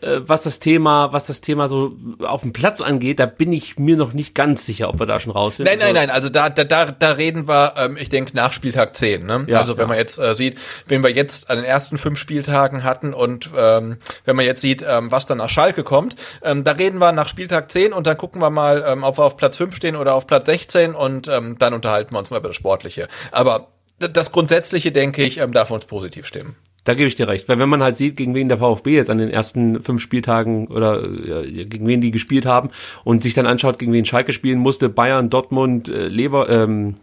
äh, 0.00 0.20
was 0.22 0.44
das 0.44 0.60
Thema, 0.60 1.12
was 1.12 1.26
das 1.26 1.40
Thema 1.40 1.68
so 1.68 1.96
auf 2.20 2.42
dem 2.42 2.52
Platz 2.52 2.80
angeht, 2.80 3.18
da 3.18 3.26
bin 3.26 3.52
ich 3.52 3.78
mir 3.78 3.96
noch 3.96 4.12
nicht 4.12 4.34
ganz 4.34 4.64
sicher, 4.66 4.88
ob 4.88 5.00
wir 5.00 5.06
da 5.06 5.18
schon 5.18 5.32
raus 5.32 5.56
sind. 5.56 5.66
Nein, 5.66 5.78
nein, 5.78 5.94
nein, 5.94 6.10
also 6.10 6.28
da, 6.28 6.48
da, 6.48 6.64
da, 6.64 6.86
da 6.86 7.12
reden 7.12 7.48
wir, 7.48 7.74
ähm, 7.76 7.96
ich 7.98 8.08
denke, 8.08 8.36
nach 8.36 8.52
Spieltag 8.52 8.96
10. 8.96 9.26
Ne? 9.26 9.44
Ja, 9.48 9.58
also 9.58 9.76
wenn 9.76 9.82
ja. 9.82 9.88
man 9.88 9.96
jetzt 9.98 10.18
äh, 10.18 10.34
sieht, 10.34 10.58
wenn 10.86 11.02
wir 11.02 11.10
jetzt 11.10 11.50
an 11.50 11.56
den 11.56 11.64
ersten 11.64 11.98
fünf 11.98 12.18
Spieltagen 12.18 12.84
hatten 12.84 13.14
und 13.14 13.50
ähm, 13.56 13.98
wenn 14.24 14.36
man 14.36 14.44
jetzt 14.44 14.60
sieht, 14.60 14.84
ähm, 14.86 15.10
was 15.10 15.26
dann 15.26 15.38
nach 15.38 15.50
Schalke 15.50 15.82
kommt, 15.82 16.16
ähm, 16.42 16.64
da 16.64 16.72
reden 16.72 16.98
wir 16.98 17.12
nach 17.12 17.28
Spieltag 17.28 17.70
10 17.70 17.92
und 17.92 18.06
dann 18.06 18.16
gucken 18.16 18.40
wir 18.40 18.50
mal, 18.50 18.84
ähm, 18.86 19.02
ob 19.02 19.18
wir 19.18 19.24
auf 19.24 19.36
Platz 19.36 19.56
5 19.56 19.74
stehen 19.74 19.96
oder 19.96 20.14
auf 20.14 20.26
Platz 20.26 20.46
16 20.46 20.94
und 20.94 21.28
ähm, 21.28 21.56
dann 21.58 21.74
unterhalten 21.74 22.12
wir 22.14 22.18
uns 22.18 22.30
mal 22.30 22.38
über 22.38 22.48
das 22.48 22.56
Sportliche. 22.56 23.08
Aber 23.32 23.68
das 24.08 24.32
Grundsätzliche, 24.32 24.92
denke 24.92 25.22
ich, 25.22 25.38
ähm, 25.38 25.52
darf 25.52 25.70
uns 25.70 25.84
positiv 25.84 26.26
stimmen. 26.26 26.56
Da 26.84 26.94
gebe 26.94 27.08
ich 27.08 27.14
dir 27.14 27.28
recht, 27.28 27.48
weil 27.48 27.58
wenn 27.58 27.68
man 27.68 27.82
halt 27.82 27.98
sieht, 27.98 28.16
gegen 28.16 28.34
wen 28.34 28.48
der 28.48 28.58
VfB 28.58 28.94
jetzt 28.96 29.10
an 29.10 29.18
den 29.18 29.28
ersten 29.28 29.82
fünf 29.82 30.00
Spieltagen 30.00 30.66
oder 30.68 31.04
äh, 31.04 31.66
gegen 31.66 31.86
wen 31.86 32.00
die 32.00 32.10
gespielt 32.10 32.46
haben 32.46 32.70
und 33.04 33.22
sich 33.22 33.34
dann 33.34 33.46
anschaut, 33.46 33.78
gegen 33.78 33.92
wen 33.92 34.06
Schalke 34.06 34.32
spielen 34.32 34.58
musste, 34.58 34.88
Bayern, 34.88 35.28
Dortmund, 35.28 35.90
äh, 35.90 36.08
Lever, 36.08 36.48
ähm, 36.48 36.94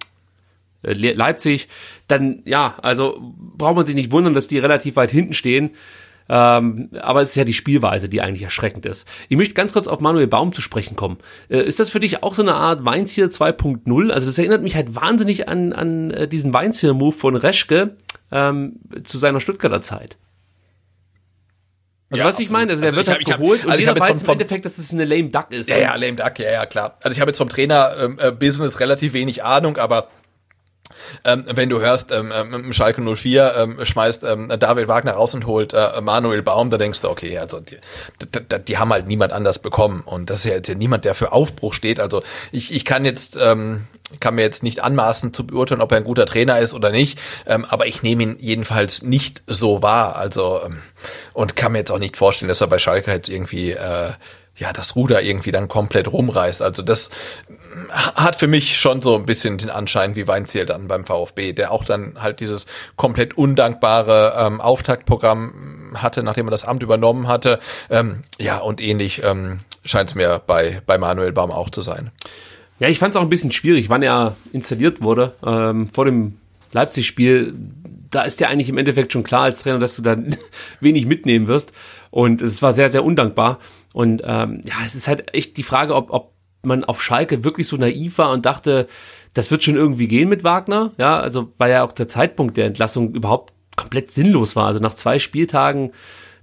äh, 0.81 0.93
Leipzig, 0.93 1.67
dann 2.07 2.41
ja, 2.45 2.75
also 2.81 3.19
braucht 3.21 3.75
man 3.75 3.85
sich 3.85 3.95
nicht 3.95 4.11
wundern, 4.11 4.33
dass 4.33 4.47
die 4.47 4.57
relativ 4.57 4.95
weit 4.95 5.11
hinten 5.11 5.33
stehen. 5.33 5.71
Ähm, 6.29 6.89
aber 6.99 7.21
es 7.21 7.29
ist 7.29 7.35
ja 7.35 7.45
die 7.45 7.53
Spielweise, 7.53 8.09
die 8.09 8.21
eigentlich 8.21 8.43
erschreckend 8.43 8.85
ist. 8.85 9.07
Ich 9.29 9.37
möchte 9.37 9.53
ganz 9.53 9.73
kurz 9.73 9.87
auf 9.87 9.99
Manuel 9.99 10.27
Baum 10.27 10.53
zu 10.53 10.61
sprechen 10.61 10.95
kommen. 10.95 11.17
Äh, 11.49 11.61
ist 11.61 11.79
das 11.79 11.89
für 11.89 11.99
dich 11.99 12.23
auch 12.23 12.35
so 12.35 12.41
eine 12.41 12.55
Art 12.55 12.85
Weinzier 12.85 13.27
2.0? 13.27 14.11
Also 14.11 14.27
das 14.27 14.37
erinnert 14.37 14.63
mich 14.63 14.75
halt 14.75 14.95
wahnsinnig 14.95 15.47
an, 15.47 15.73
an 15.73 16.11
äh, 16.11 16.27
diesen 16.27 16.53
Weinzier-Move 16.53 17.13
von 17.13 17.35
Reschke 17.35 17.95
ähm, 18.31 18.79
zu 19.03 19.17
seiner 19.17 19.39
Stuttgarter 19.39 19.81
Zeit. 19.81 20.17
Also 22.09 22.21
ja, 22.21 22.27
was 22.27 22.39
ich 22.39 22.49
meine, 22.49 22.71
also 22.71 22.81
der 22.81 22.87
also 22.91 22.97
wird 22.97 23.07
halt 23.09 23.29
hab, 23.29 23.39
geholt 23.39 23.63
hab, 23.63 23.71
also 23.71 23.83
und 23.83 23.89
jeder 23.89 23.99
weiß 23.99 24.21
vom, 24.21 24.27
im 24.27 24.39
Endeffekt, 24.39 24.65
dass 24.65 24.77
es 24.77 24.93
eine 24.93 25.03
lame 25.03 25.29
Duck 25.29 25.51
ist. 25.51 25.69
Ja, 25.69 25.77
ja, 25.77 25.95
lame 25.95 26.15
Duck, 26.15 26.39
ja, 26.39 26.51
ja, 26.51 26.65
klar. 26.65 26.97
Also 27.01 27.13
ich 27.13 27.19
habe 27.19 27.31
jetzt 27.31 27.37
vom 27.37 27.49
Trainer-Business 27.49 28.73
ähm, 28.73 28.79
äh, 28.79 28.83
relativ 28.83 29.11
wenig 29.11 29.43
Ahnung, 29.43 29.75
aber 29.75 30.07
ähm, 31.23 31.45
wenn 31.47 31.69
du 31.69 31.79
hörst, 31.79 32.11
ähm, 32.11 32.31
ähm, 32.33 32.73
Schalke 32.73 33.01
04 33.01 33.55
ähm, 33.55 33.85
schmeißt 33.85 34.23
ähm, 34.23 34.51
David 34.59 34.87
Wagner 34.87 35.13
raus 35.13 35.33
und 35.33 35.45
holt 35.45 35.73
äh, 35.73 36.01
Manuel 36.01 36.41
Baum, 36.41 36.69
da 36.69 36.77
denkst 36.77 37.01
du, 37.01 37.09
okay, 37.09 37.37
also 37.37 37.59
die, 37.59 37.77
die, 38.21 38.59
die 38.67 38.77
haben 38.77 38.91
halt 38.91 39.07
niemand 39.07 39.33
anders 39.33 39.59
bekommen. 39.59 40.01
Und 40.05 40.29
das 40.29 40.39
ist 40.39 40.45
ja 40.45 40.53
jetzt 40.53 40.67
ja 40.67 40.75
niemand, 40.75 41.05
der 41.05 41.15
für 41.15 41.31
Aufbruch 41.31 41.73
steht. 41.73 41.99
Also 41.99 42.23
ich, 42.51 42.73
ich 42.73 42.85
kann 42.85 43.05
jetzt, 43.05 43.37
ähm, 43.39 43.87
kann 44.19 44.35
mir 44.35 44.41
jetzt 44.41 44.63
nicht 44.63 44.83
anmaßen 44.83 45.33
zu 45.33 45.45
beurteilen, 45.45 45.81
ob 45.81 45.91
er 45.91 45.97
ein 45.97 46.03
guter 46.03 46.25
Trainer 46.25 46.59
ist 46.59 46.73
oder 46.73 46.91
nicht, 46.91 47.19
ähm, 47.45 47.65
aber 47.65 47.87
ich 47.87 48.03
nehme 48.03 48.23
ihn 48.23 48.35
jedenfalls 48.39 49.01
nicht 49.01 49.43
so 49.47 49.81
wahr. 49.81 50.15
Also 50.15 50.61
ähm, 50.65 50.81
und 51.33 51.55
kann 51.55 51.71
mir 51.71 51.79
jetzt 51.79 51.91
auch 51.91 51.99
nicht 51.99 52.17
vorstellen, 52.17 52.47
dass 52.47 52.61
er 52.61 52.67
bei 52.67 52.79
Schalke 52.79 53.11
jetzt 53.11 53.29
irgendwie 53.29 53.71
äh, 53.71 54.11
ja 54.55 54.73
das 54.73 54.95
Ruder 54.95 55.21
irgendwie 55.21 55.51
dann 55.51 55.67
komplett 55.67 56.11
rumreißt. 56.11 56.61
Also 56.61 56.81
das 56.81 57.09
hat 57.89 58.37
für 58.37 58.47
mich 58.47 58.77
schon 58.77 59.01
so 59.01 59.15
ein 59.15 59.25
bisschen 59.25 59.57
den 59.57 59.69
Anschein 59.69 60.15
wie 60.15 60.27
Weinziel 60.27 60.65
dann 60.65 60.87
beim 60.87 61.05
VfB, 61.05 61.53
der 61.53 61.71
auch 61.71 61.85
dann 61.85 62.21
halt 62.21 62.39
dieses 62.39 62.65
komplett 62.95 63.37
undankbare 63.37 64.33
ähm, 64.37 64.61
Auftaktprogramm 64.61 65.93
hatte, 65.95 66.23
nachdem 66.23 66.47
er 66.47 66.51
das 66.51 66.65
Amt 66.65 66.83
übernommen 66.83 67.27
hatte. 67.27 67.59
Ähm, 67.89 68.23
ja, 68.39 68.57
und 68.57 68.81
ähnlich 68.81 69.21
ähm, 69.23 69.59
scheint 69.85 70.09
es 70.09 70.15
mir 70.15 70.41
bei, 70.45 70.81
bei 70.85 70.97
Manuel 70.97 71.31
Baum 71.31 71.51
auch 71.51 71.69
zu 71.69 71.81
sein. 71.81 72.11
Ja, 72.79 72.89
ich 72.89 72.99
fand 72.99 73.15
es 73.15 73.17
auch 73.17 73.23
ein 73.23 73.29
bisschen 73.29 73.51
schwierig, 73.51 73.89
wann 73.89 74.03
er 74.03 74.35
installiert 74.53 75.01
wurde. 75.01 75.33
Ähm, 75.45 75.89
vor 75.89 76.05
dem 76.05 76.37
Leipzig-Spiel, 76.71 77.53
da 78.11 78.23
ist 78.23 78.39
ja 78.39 78.49
eigentlich 78.49 78.69
im 78.69 78.77
Endeffekt 78.77 79.13
schon 79.13 79.23
klar 79.23 79.43
als 79.43 79.63
Trainer, 79.63 79.79
dass 79.79 79.95
du 79.95 80.01
da 80.01 80.15
wenig 80.79 81.05
mitnehmen 81.05 81.47
wirst. 81.47 81.73
Und 82.11 82.41
es 82.41 82.61
war 82.61 82.73
sehr, 82.73 82.89
sehr 82.89 83.03
undankbar. 83.03 83.59
Und 83.93 84.21
ähm, 84.23 84.61
ja, 84.63 84.75
es 84.85 84.95
ist 84.95 85.07
halt 85.07 85.33
echt 85.33 85.57
die 85.57 85.63
Frage, 85.63 85.95
ob, 85.95 86.11
ob 86.11 86.36
man 86.67 86.83
auf 86.83 87.01
Schalke 87.01 87.43
wirklich 87.43 87.67
so 87.67 87.77
naiv 87.77 88.17
war 88.17 88.31
und 88.31 88.45
dachte, 88.45 88.87
das 89.33 89.51
wird 89.51 89.63
schon 89.63 89.75
irgendwie 89.75 90.07
gehen 90.07 90.29
mit 90.29 90.43
Wagner. 90.43 90.91
Ja, 90.97 91.19
also 91.19 91.51
weil 91.57 91.71
ja 91.71 91.83
auch 91.83 91.91
der 91.91 92.07
Zeitpunkt 92.07 92.57
der 92.57 92.65
Entlassung 92.65 93.13
überhaupt 93.13 93.53
komplett 93.75 94.11
sinnlos 94.11 94.55
war. 94.55 94.67
Also 94.67 94.79
nach 94.79 94.95
zwei 94.95 95.19
Spieltagen 95.19 95.91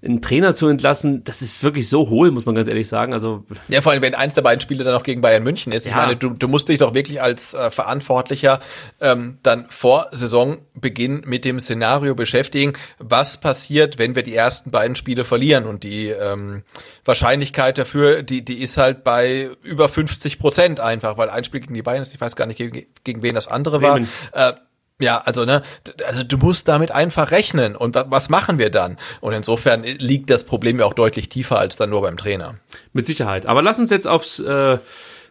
einen 0.04 0.22
Trainer 0.22 0.54
zu 0.54 0.68
entlassen, 0.68 1.24
das 1.24 1.42
ist 1.42 1.62
wirklich 1.64 1.88
so 1.88 2.08
hohl, 2.08 2.30
muss 2.30 2.46
man 2.46 2.54
ganz 2.54 2.68
ehrlich 2.68 2.88
sagen. 2.88 3.12
Also 3.12 3.44
ja, 3.68 3.80
vor 3.80 3.92
allem 3.92 4.02
wenn 4.02 4.14
eins 4.14 4.34
der 4.34 4.42
beiden 4.42 4.60
Spiele 4.60 4.84
dann 4.84 4.92
noch 4.92 5.02
gegen 5.02 5.20
Bayern 5.20 5.42
München 5.42 5.72
ist. 5.72 5.86
Ja. 5.86 5.92
Ich 5.92 5.96
meine, 5.96 6.16
du, 6.16 6.30
du 6.30 6.48
musst 6.48 6.68
dich 6.68 6.78
doch 6.78 6.94
wirklich 6.94 7.22
als 7.22 7.54
äh, 7.54 7.70
Verantwortlicher 7.70 8.60
ähm, 9.00 9.38
dann 9.42 9.66
vor 9.68 10.08
Saisonbeginn 10.12 11.22
mit 11.26 11.44
dem 11.44 11.60
Szenario 11.60 12.14
beschäftigen, 12.14 12.74
was 12.98 13.38
passiert, 13.38 13.98
wenn 13.98 14.14
wir 14.14 14.22
die 14.22 14.34
ersten 14.34 14.70
beiden 14.70 14.96
Spiele 14.96 15.24
verlieren 15.24 15.64
und 15.64 15.84
die 15.84 16.08
ähm, 16.08 16.62
Wahrscheinlichkeit 17.04 17.78
dafür, 17.78 18.22
die 18.22 18.44
die 18.44 18.62
ist 18.62 18.76
halt 18.76 19.04
bei 19.04 19.50
über 19.62 19.88
50 19.88 20.38
Prozent 20.38 20.80
einfach, 20.80 21.16
weil 21.16 21.30
ein 21.30 21.44
Spiel 21.44 21.60
gegen 21.60 21.74
die 21.74 21.82
Bayern 21.82 22.02
ist, 22.02 22.14
ich 22.14 22.20
weiß 22.20 22.36
gar 22.36 22.46
nicht 22.46 22.58
gegen, 22.58 22.86
gegen 23.04 23.22
wen 23.22 23.34
das 23.34 23.48
andere 23.48 23.80
Bremen. 23.80 24.08
war. 24.32 24.50
Äh, 24.50 24.54
ja, 25.00 25.18
also 25.18 25.44
ne, 25.44 25.62
also 26.06 26.22
du 26.22 26.38
musst 26.38 26.68
damit 26.68 26.92
einfach 26.92 27.30
rechnen 27.30 27.74
und 27.74 27.94
was 27.94 28.28
machen 28.28 28.58
wir 28.58 28.70
dann? 28.70 28.98
Und 29.20 29.32
insofern 29.32 29.82
liegt 29.82 30.30
das 30.30 30.44
Problem 30.44 30.78
ja 30.78 30.86
auch 30.86 30.94
deutlich 30.94 31.28
tiefer 31.28 31.58
als 31.58 31.76
dann 31.76 31.90
nur 31.90 32.02
beim 32.02 32.16
Trainer. 32.16 32.56
Mit 32.92 33.06
Sicherheit. 33.06 33.46
Aber 33.46 33.60
lass 33.62 33.78
uns 33.78 33.90
jetzt 33.90 34.06
aufs 34.06 34.38
äh, 34.38 34.78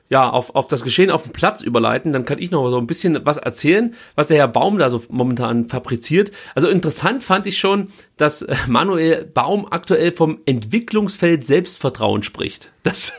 ja, 0.09 0.29
auf, 0.29 0.53
auf 0.53 0.67
das 0.67 0.83
Geschehen 0.83 1.09
auf 1.09 1.23
dem 1.23 1.31
Platz 1.31 1.61
überleiten, 1.61 2.13
dann 2.13 2.25
kann 2.25 2.39
ich 2.39 2.51
noch 2.51 2.69
so 2.69 2.77
ein 2.77 2.85
bisschen 2.85 3.25
was 3.25 3.37
erzählen, 3.37 3.95
was 4.15 4.27
der 4.27 4.37
Herr 4.37 4.47
Baum 4.47 4.77
da 4.77 4.89
so 4.89 5.01
momentan 5.09 5.69
fabriziert. 5.69 6.31
Also 6.55 6.67
interessant 6.67 7.23
fand 7.23 7.47
ich 7.47 7.57
schon, 7.57 7.87
dass 8.17 8.43
äh, 8.43 8.55
Manuel 8.67 9.25
Baum 9.25 9.65
aktuell 9.71 10.13
vom 10.13 10.39
Entwicklungsfeld 10.45 11.47
Selbstvertrauen 11.47 12.21
spricht. 12.21 12.71
Das 12.83 13.13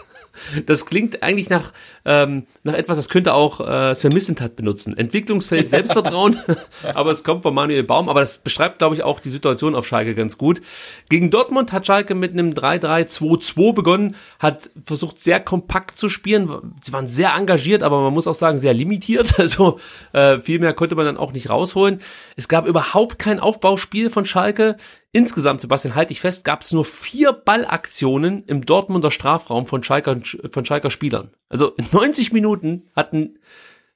das 0.66 0.86
klingt 0.86 1.22
eigentlich 1.22 1.50
nach, 1.50 1.72
ähm, 2.04 2.46
nach 2.62 2.74
etwas, 2.74 2.96
das 2.96 3.08
könnte 3.08 3.34
auch 3.34 3.60
äh, 3.60 3.94
Sven 3.94 4.12
Missentat 4.12 4.56
benutzen. 4.56 4.96
Entwicklungsfeld 4.96 5.70
Selbstvertrauen, 5.70 6.38
aber 6.94 7.10
es 7.10 7.24
kommt 7.24 7.42
von 7.42 7.54
Manuel 7.54 7.82
Baum, 7.82 8.08
aber 8.08 8.20
das 8.20 8.38
beschreibt, 8.38 8.78
glaube 8.78 8.94
ich, 8.94 9.02
auch 9.02 9.20
die 9.20 9.30
Situation 9.30 9.74
auf 9.74 9.86
Schalke 9.86 10.14
ganz 10.14 10.38
gut. 10.38 10.60
Gegen 11.08 11.30
Dortmund 11.30 11.72
hat 11.72 11.86
Schalke 11.86 12.14
mit 12.14 12.32
einem 12.32 12.50
3-3-2-2 12.50 13.74
begonnen, 13.74 14.16
hat 14.38 14.70
versucht, 14.84 15.20
sehr 15.20 15.40
kompakt 15.40 15.96
zu 15.96 16.08
spielen. 16.08 16.74
Sie 16.82 16.92
waren 16.92 17.08
sehr 17.08 17.34
engagiert, 17.34 17.82
aber 17.82 18.00
man 18.00 18.12
muss 18.12 18.26
auch 18.26 18.34
sagen, 18.34 18.58
sehr 18.58 18.74
limitiert. 18.74 19.34
Also 19.44 19.78
äh, 20.14 20.38
viel 20.38 20.58
mehr 20.58 20.72
konnte 20.72 20.94
man 20.94 21.04
dann 21.04 21.18
auch 21.18 21.32
nicht 21.32 21.50
rausholen. 21.50 21.98
Es 22.34 22.48
gab 22.48 22.66
überhaupt 22.66 23.18
kein 23.18 23.40
Aufbauspiel 23.40 24.08
von 24.08 24.24
Schalke. 24.24 24.76
Insgesamt, 25.14 25.60
Sebastian, 25.60 25.94
halte 25.94 26.12
ich 26.12 26.20
fest, 26.20 26.44
gab 26.44 26.62
es 26.62 26.72
nur 26.72 26.84
vier 26.84 27.32
Ballaktionen 27.32 28.42
im 28.48 28.66
Dortmunder 28.66 29.12
Strafraum 29.12 29.68
von 29.68 29.84
Schalker, 29.84 30.20
von 30.50 30.64
Schalker 30.64 30.90
Spielern. 30.90 31.30
Also 31.48 31.68
in 31.76 31.86
90 31.92 32.32
Minuten 32.32 32.88
hatten 32.96 33.38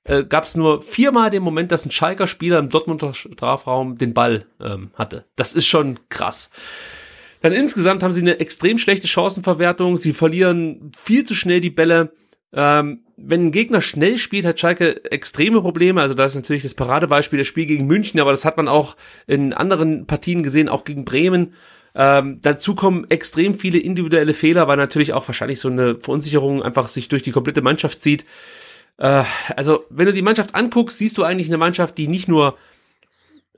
äh, 0.05 0.23
gab 0.23 0.45
es 0.45 0.55
nur 0.55 0.81
viermal 0.81 1.31
den 1.31 1.43
Moment, 1.43 1.73
dass 1.73 1.85
ein 1.85 1.91
Schalker 1.91 2.29
Spieler 2.29 2.61
im 2.61 2.69
Dortmunder 2.69 3.15
Strafraum 3.15 3.99
den 3.99 4.15
Ball 4.15 4.47
ähm, 4.61 4.93
hatte. 4.95 5.25
Das 5.35 5.57
ist 5.57 5.67
schon 5.67 5.99
krass. 6.09 6.53
Dann 7.41 7.53
insgesamt 7.53 8.05
haben 8.05 8.13
sie 8.13 8.21
eine 8.21 8.39
extrem 8.39 8.79
schlechte 8.79 9.09
Chancenverwertung. 9.09 9.97
Sie 9.97 10.13
verlieren 10.13 10.93
viel 10.97 11.25
zu 11.25 11.35
schnell 11.35 11.61
die 11.61 11.71
Bälle. 11.71 12.13
Ähm, 12.53 13.01
wenn 13.17 13.47
ein 13.47 13.51
Gegner 13.51 13.81
schnell 13.81 14.17
spielt, 14.17 14.47
hat 14.47 14.61
Schalke 14.61 15.05
extreme 15.11 15.61
Probleme. 15.61 16.01
Also 16.01 16.15
da 16.15 16.25
ist 16.25 16.35
natürlich 16.35 16.63
das 16.63 16.75
Paradebeispiel 16.75 17.39
das 17.39 17.49
Spiel 17.49 17.67
gegen 17.67 17.87
München, 17.87 18.21
aber 18.21 18.31
das 18.31 18.45
hat 18.45 18.57
man 18.57 18.69
auch 18.69 18.97
in 19.27 19.53
anderen 19.53 20.07
Partien 20.07 20.43
gesehen, 20.43 20.69
auch 20.69 20.85
gegen 20.85 21.05
Bremen. 21.05 21.55
Ähm, 21.95 22.39
dazu 22.43 22.75
kommen 22.75 23.11
extrem 23.11 23.55
viele 23.55 23.79
individuelle 23.79 24.35
Fehler, 24.35 24.69
weil 24.69 24.77
natürlich 24.77 25.13
auch 25.13 25.27
wahrscheinlich 25.27 25.61
so 25.61 25.69
eine 25.69 25.97
Verunsicherung 25.97 26.63
einfach 26.63 26.87
sich 26.89 27.09
durch 27.09 27.23
die 27.23 27.33
komplette 27.33 27.61
Mannschaft 27.61 28.01
zieht. 28.01 28.25
Äh, 28.99 29.25
also, 29.57 29.85
wenn 29.91 30.07
du 30.07 30.13
die 30.13 30.23
Mannschaft 30.23 30.55
anguckst, 30.55 30.99
siehst 30.99 31.19
du 31.19 31.25
eigentlich 31.25 31.49
eine 31.49 31.59
Mannschaft, 31.59 31.99
die 31.99 32.09
nicht 32.09 32.29
nur 32.29 32.57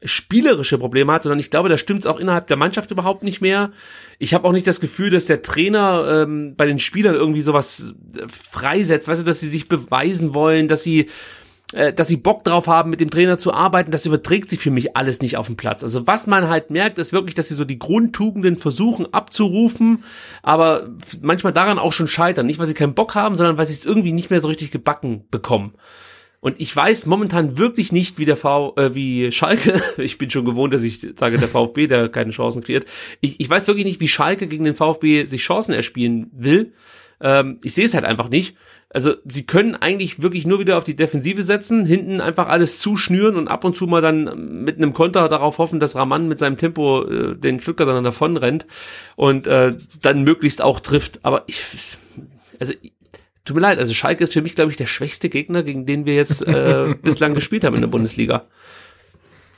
spielerische 0.02 0.78
Probleme 0.78 1.12
hat, 1.12 1.24
sondern 1.24 1.38
ich 1.38 1.50
glaube, 1.50 1.68
da 1.68 1.76
stimmt 1.76 2.00
es 2.00 2.06
auch 2.06 2.18
innerhalb 2.18 2.46
der 2.46 2.56
Mannschaft 2.56 2.90
überhaupt 2.90 3.22
nicht 3.22 3.40
mehr. 3.40 3.70
Ich 4.18 4.34
habe 4.34 4.46
auch 4.46 4.52
nicht 4.52 4.66
das 4.66 4.80
Gefühl, 4.80 5.10
dass 5.10 5.26
der 5.26 5.42
Trainer 5.42 6.24
ähm, 6.24 6.54
bei 6.56 6.66
den 6.66 6.78
Spielern 6.78 7.14
irgendwie 7.14 7.42
sowas 7.42 7.94
äh, 8.16 8.26
freisetzt, 8.28 9.08
weißt 9.08 9.20
du, 9.20 9.26
dass 9.26 9.40
sie 9.40 9.48
sich 9.48 9.68
beweisen 9.68 10.32
wollen, 10.32 10.68
dass 10.68 10.82
sie 10.82 11.08
äh, 11.72 11.92
dass 11.92 12.08
sie 12.08 12.16
Bock 12.16 12.44
drauf 12.44 12.66
haben, 12.66 12.90
mit 12.90 13.00
dem 13.00 13.10
Trainer 13.10 13.38
zu 13.38 13.52
arbeiten, 13.52 13.90
das 13.90 14.06
überträgt 14.06 14.50
sich 14.50 14.58
für 14.58 14.70
mich 14.70 14.96
alles 14.96 15.20
nicht 15.20 15.36
auf 15.36 15.46
den 15.46 15.56
Platz. 15.56 15.84
Also 15.84 16.06
was 16.06 16.26
man 16.26 16.48
halt 16.48 16.70
merkt, 16.70 16.98
ist 16.98 17.12
wirklich, 17.12 17.34
dass 17.34 17.48
sie 17.48 17.54
so 17.54 17.64
die 17.64 17.78
Grundtugenden 17.78 18.58
versuchen 18.58 19.12
abzurufen, 19.12 20.02
aber 20.42 20.88
manchmal 21.22 21.52
daran 21.52 21.78
auch 21.78 21.92
schon 21.92 22.08
scheitern. 22.08 22.46
Nicht, 22.46 22.58
weil 22.58 22.66
sie 22.66 22.74
keinen 22.74 22.94
Bock 22.94 23.14
haben, 23.14 23.36
sondern 23.36 23.56
weil 23.56 23.66
sie 23.66 23.74
es 23.74 23.84
irgendwie 23.84 24.12
nicht 24.12 24.30
mehr 24.30 24.40
so 24.40 24.48
richtig 24.48 24.70
gebacken 24.70 25.24
bekommen. 25.30 25.74
Und 26.40 26.58
ich 26.58 26.74
weiß 26.74 27.06
momentan 27.06 27.58
wirklich 27.58 27.92
nicht, 27.92 28.18
wie 28.18 28.24
der 28.24 28.36
V, 28.36 28.74
äh, 28.76 28.94
wie 28.94 29.30
Schalke, 29.30 29.82
ich 29.98 30.18
bin 30.18 30.30
schon 30.30 30.44
gewohnt, 30.44 30.72
dass 30.72 30.82
ich 30.82 31.06
sage, 31.16 31.38
der 31.38 31.48
VfB, 31.48 31.86
der 31.86 32.08
keine 32.08 32.30
Chancen 32.30 32.62
kreiert. 32.62 32.86
Ich, 33.20 33.40
ich 33.40 33.48
weiß 33.48 33.66
wirklich 33.66 33.84
nicht, 33.84 34.00
wie 34.00 34.08
Schalke 34.08 34.46
gegen 34.48 34.64
den 34.64 34.74
VfB 34.74 35.24
sich 35.26 35.42
Chancen 35.42 35.72
erspielen 35.72 36.30
will. 36.32 36.72
Ähm, 37.20 37.58
ich 37.62 37.74
sehe 37.74 37.84
es 37.84 37.94
halt 37.94 38.04
einfach 38.04 38.30
nicht. 38.30 38.56
Also 38.92 39.14
sie 39.24 39.44
können 39.44 39.76
eigentlich 39.76 40.20
wirklich 40.20 40.46
nur 40.46 40.58
wieder 40.58 40.76
auf 40.76 40.82
die 40.82 40.96
Defensive 40.96 41.44
setzen, 41.44 41.84
hinten 41.84 42.20
einfach 42.20 42.48
alles 42.48 42.80
zuschnüren 42.80 43.36
und 43.36 43.46
ab 43.46 43.64
und 43.64 43.76
zu 43.76 43.86
mal 43.86 44.02
dann 44.02 44.64
mit 44.64 44.78
einem 44.78 44.94
Konter 44.94 45.28
darauf 45.28 45.58
hoffen, 45.58 45.78
dass 45.78 45.94
Raman 45.94 46.26
mit 46.26 46.40
seinem 46.40 46.56
Tempo 46.56 47.04
äh, 47.04 47.36
den 47.36 47.60
Stuttgartern 47.60 48.02
davon 48.02 48.36
rennt 48.36 48.66
und 49.14 49.46
äh, 49.46 49.74
dann 50.02 50.24
möglichst 50.24 50.60
auch 50.60 50.80
trifft. 50.80 51.20
Aber 51.22 51.44
ich, 51.46 51.62
also 52.58 52.72
tut 53.50 53.56
mir 53.56 53.62
leid, 53.62 53.78
also 53.78 53.92
Schalke 53.92 54.24
ist 54.24 54.32
für 54.32 54.42
mich, 54.42 54.54
glaube 54.54 54.70
ich, 54.70 54.76
der 54.76 54.86
schwächste 54.86 55.28
Gegner, 55.28 55.62
gegen 55.62 55.86
den 55.86 56.06
wir 56.06 56.14
jetzt 56.14 56.46
äh, 56.46 56.94
bislang 57.02 57.34
gespielt 57.34 57.64
haben 57.64 57.74
in 57.74 57.80
der 57.80 57.88
Bundesliga. 57.88 58.46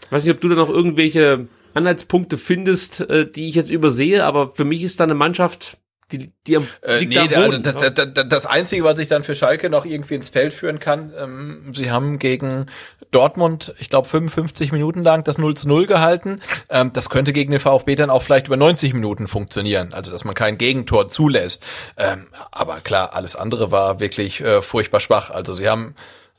Ich 0.06 0.12
weiß 0.12 0.24
nicht, 0.24 0.34
ob 0.34 0.40
du 0.40 0.48
da 0.48 0.54
noch 0.54 0.70
irgendwelche 0.70 1.46
Anhaltspunkte 1.74 2.38
findest, 2.38 3.00
äh, 3.00 3.30
die 3.30 3.48
ich 3.48 3.54
jetzt 3.54 3.70
übersehe, 3.70 4.24
aber 4.24 4.50
für 4.50 4.64
mich 4.64 4.82
ist 4.82 5.00
da 5.00 5.04
eine 5.04 5.14
Mannschaft, 5.14 5.78
die, 6.12 6.32
die 6.46 6.56
am 6.56 6.68
äh, 6.82 7.04
nee, 7.04 7.28
da 7.28 7.42
Boden, 7.42 7.62
das, 7.62 7.76
das, 7.76 7.92
das, 7.94 8.28
das 8.28 8.46
Einzige, 8.46 8.84
was 8.84 8.98
ich 8.98 9.08
dann 9.08 9.24
für 9.24 9.34
Schalke 9.34 9.70
noch 9.70 9.84
irgendwie 9.84 10.14
ins 10.14 10.28
Feld 10.28 10.52
führen 10.52 10.78
kann, 10.78 11.12
ähm, 11.16 11.72
sie 11.74 11.90
haben 11.90 12.18
gegen 12.18 12.66
Dortmund, 13.10 13.74
ich 13.78 13.90
glaube, 13.90 14.08
55 14.08 14.72
Minuten 14.72 15.02
lang 15.02 15.24
das 15.24 15.38
0 15.38 15.56
zu 15.56 15.68
0 15.68 15.86
gehalten. 15.86 16.40
Ähm, 16.68 16.92
das 16.92 17.10
könnte 17.10 17.32
gegen 17.32 17.52
den 17.52 17.60
VfB 17.60 17.94
dann 17.94 18.10
auch 18.10 18.22
vielleicht 18.22 18.46
über 18.46 18.56
90 18.56 18.94
Minuten 18.94 19.28
funktionieren, 19.28 19.92
also 19.92 20.10
dass 20.12 20.24
man 20.24 20.34
kein 20.34 20.58
Gegentor 20.58 21.08
zulässt. 21.08 21.62
Ähm, 21.96 22.28
aber 22.50 22.76
klar, 22.76 23.14
alles 23.14 23.36
andere 23.36 23.70
war 23.70 24.00
wirklich 24.00 24.40
äh, 24.40 24.62
furchtbar 24.62 25.00
schwach. 25.00 25.30
Also 25.30 25.54
sie 25.54 25.68
haben 25.68 25.94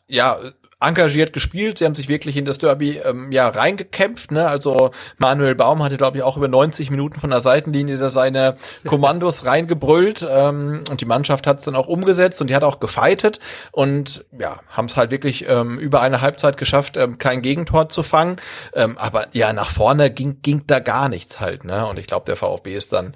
ja 0.07 0.39
engagiert 0.83 1.33
gespielt. 1.33 1.77
Sie 1.77 1.85
haben 1.85 1.95
sich 1.95 2.07
wirklich 2.07 2.37
in 2.37 2.45
das 2.45 2.57
Derby 2.57 2.97
ähm, 2.97 3.31
ja 3.31 3.47
reingekämpft. 3.47 4.31
Ne? 4.31 4.47
Also 4.47 4.91
Manuel 5.17 5.55
Baum 5.55 5.83
hatte, 5.83 5.97
glaube 5.97 6.17
ich, 6.17 6.23
auch 6.23 6.37
über 6.37 6.47
90 6.47 6.89
Minuten 6.91 7.19
von 7.19 7.29
der 7.29 7.39
Seitenlinie 7.39 7.97
da 7.97 8.09
seine 8.09 8.55
Kommandos 8.85 9.45
reingebrüllt. 9.45 10.25
Ähm, 10.29 10.83
und 10.89 11.01
die 11.01 11.05
Mannschaft 11.05 11.47
hat 11.47 11.59
es 11.59 11.65
dann 11.65 11.75
auch 11.75 11.87
umgesetzt 11.87 12.41
und 12.41 12.47
die 12.49 12.55
hat 12.55 12.63
auch 12.63 12.79
gefeitet 12.79 13.39
und 13.71 14.25
ja, 14.37 14.59
haben 14.69 14.85
es 14.85 14.97
halt 14.97 15.11
wirklich 15.11 15.45
ähm, 15.47 15.79
über 15.79 16.01
eine 16.01 16.21
Halbzeit 16.21 16.57
geschafft, 16.57 16.97
ähm, 16.97 17.17
kein 17.17 17.41
Gegentor 17.41 17.89
zu 17.89 18.03
fangen. 18.03 18.37
Ähm, 18.73 18.97
aber 18.97 19.27
ja, 19.33 19.53
nach 19.53 19.69
vorne 19.69 20.11
ging, 20.11 20.41
ging 20.41 20.63
da 20.67 20.79
gar 20.79 21.09
nichts 21.09 21.39
halt. 21.39 21.63
Ne? 21.63 21.85
Und 21.87 21.99
ich 21.99 22.07
glaube, 22.07 22.25
der 22.25 22.35
VfB 22.35 22.75
ist 22.75 22.93
dann 22.93 23.15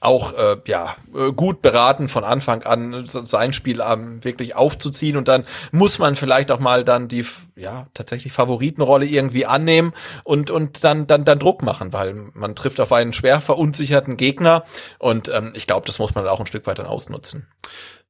auch 0.00 0.32
äh, 0.34 0.56
ja 0.66 0.96
äh, 1.14 1.32
gut 1.32 1.62
beraten 1.62 2.08
von 2.08 2.24
Anfang 2.24 2.62
an 2.62 3.06
sein 3.06 3.52
Spiel 3.52 3.80
ähm, 3.80 4.22
wirklich 4.24 4.54
aufzuziehen 4.54 5.16
und 5.16 5.28
dann 5.28 5.44
muss 5.72 5.98
man 5.98 6.14
vielleicht 6.14 6.50
auch 6.50 6.60
mal 6.60 6.84
dann 6.84 7.08
die 7.08 7.24
ja 7.56 7.86
tatsächlich 7.94 8.32
Favoritenrolle 8.32 9.06
irgendwie 9.06 9.46
annehmen 9.46 9.94
und 10.24 10.50
und 10.50 10.84
dann 10.84 11.06
dann 11.06 11.24
dann 11.24 11.38
Druck 11.38 11.62
machen, 11.62 11.92
weil 11.92 12.14
man 12.34 12.54
trifft 12.54 12.80
auf 12.80 12.92
einen 12.92 13.12
schwer 13.12 13.40
verunsicherten 13.40 14.16
Gegner 14.16 14.64
und 14.98 15.28
ähm, 15.28 15.52
ich 15.54 15.66
glaube, 15.66 15.86
das 15.86 15.98
muss 15.98 16.14
man 16.14 16.26
auch 16.28 16.40
ein 16.40 16.46
Stück 16.46 16.66
weit 16.66 16.78
dann 16.78 16.86
ausnutzen. 16.86 17.46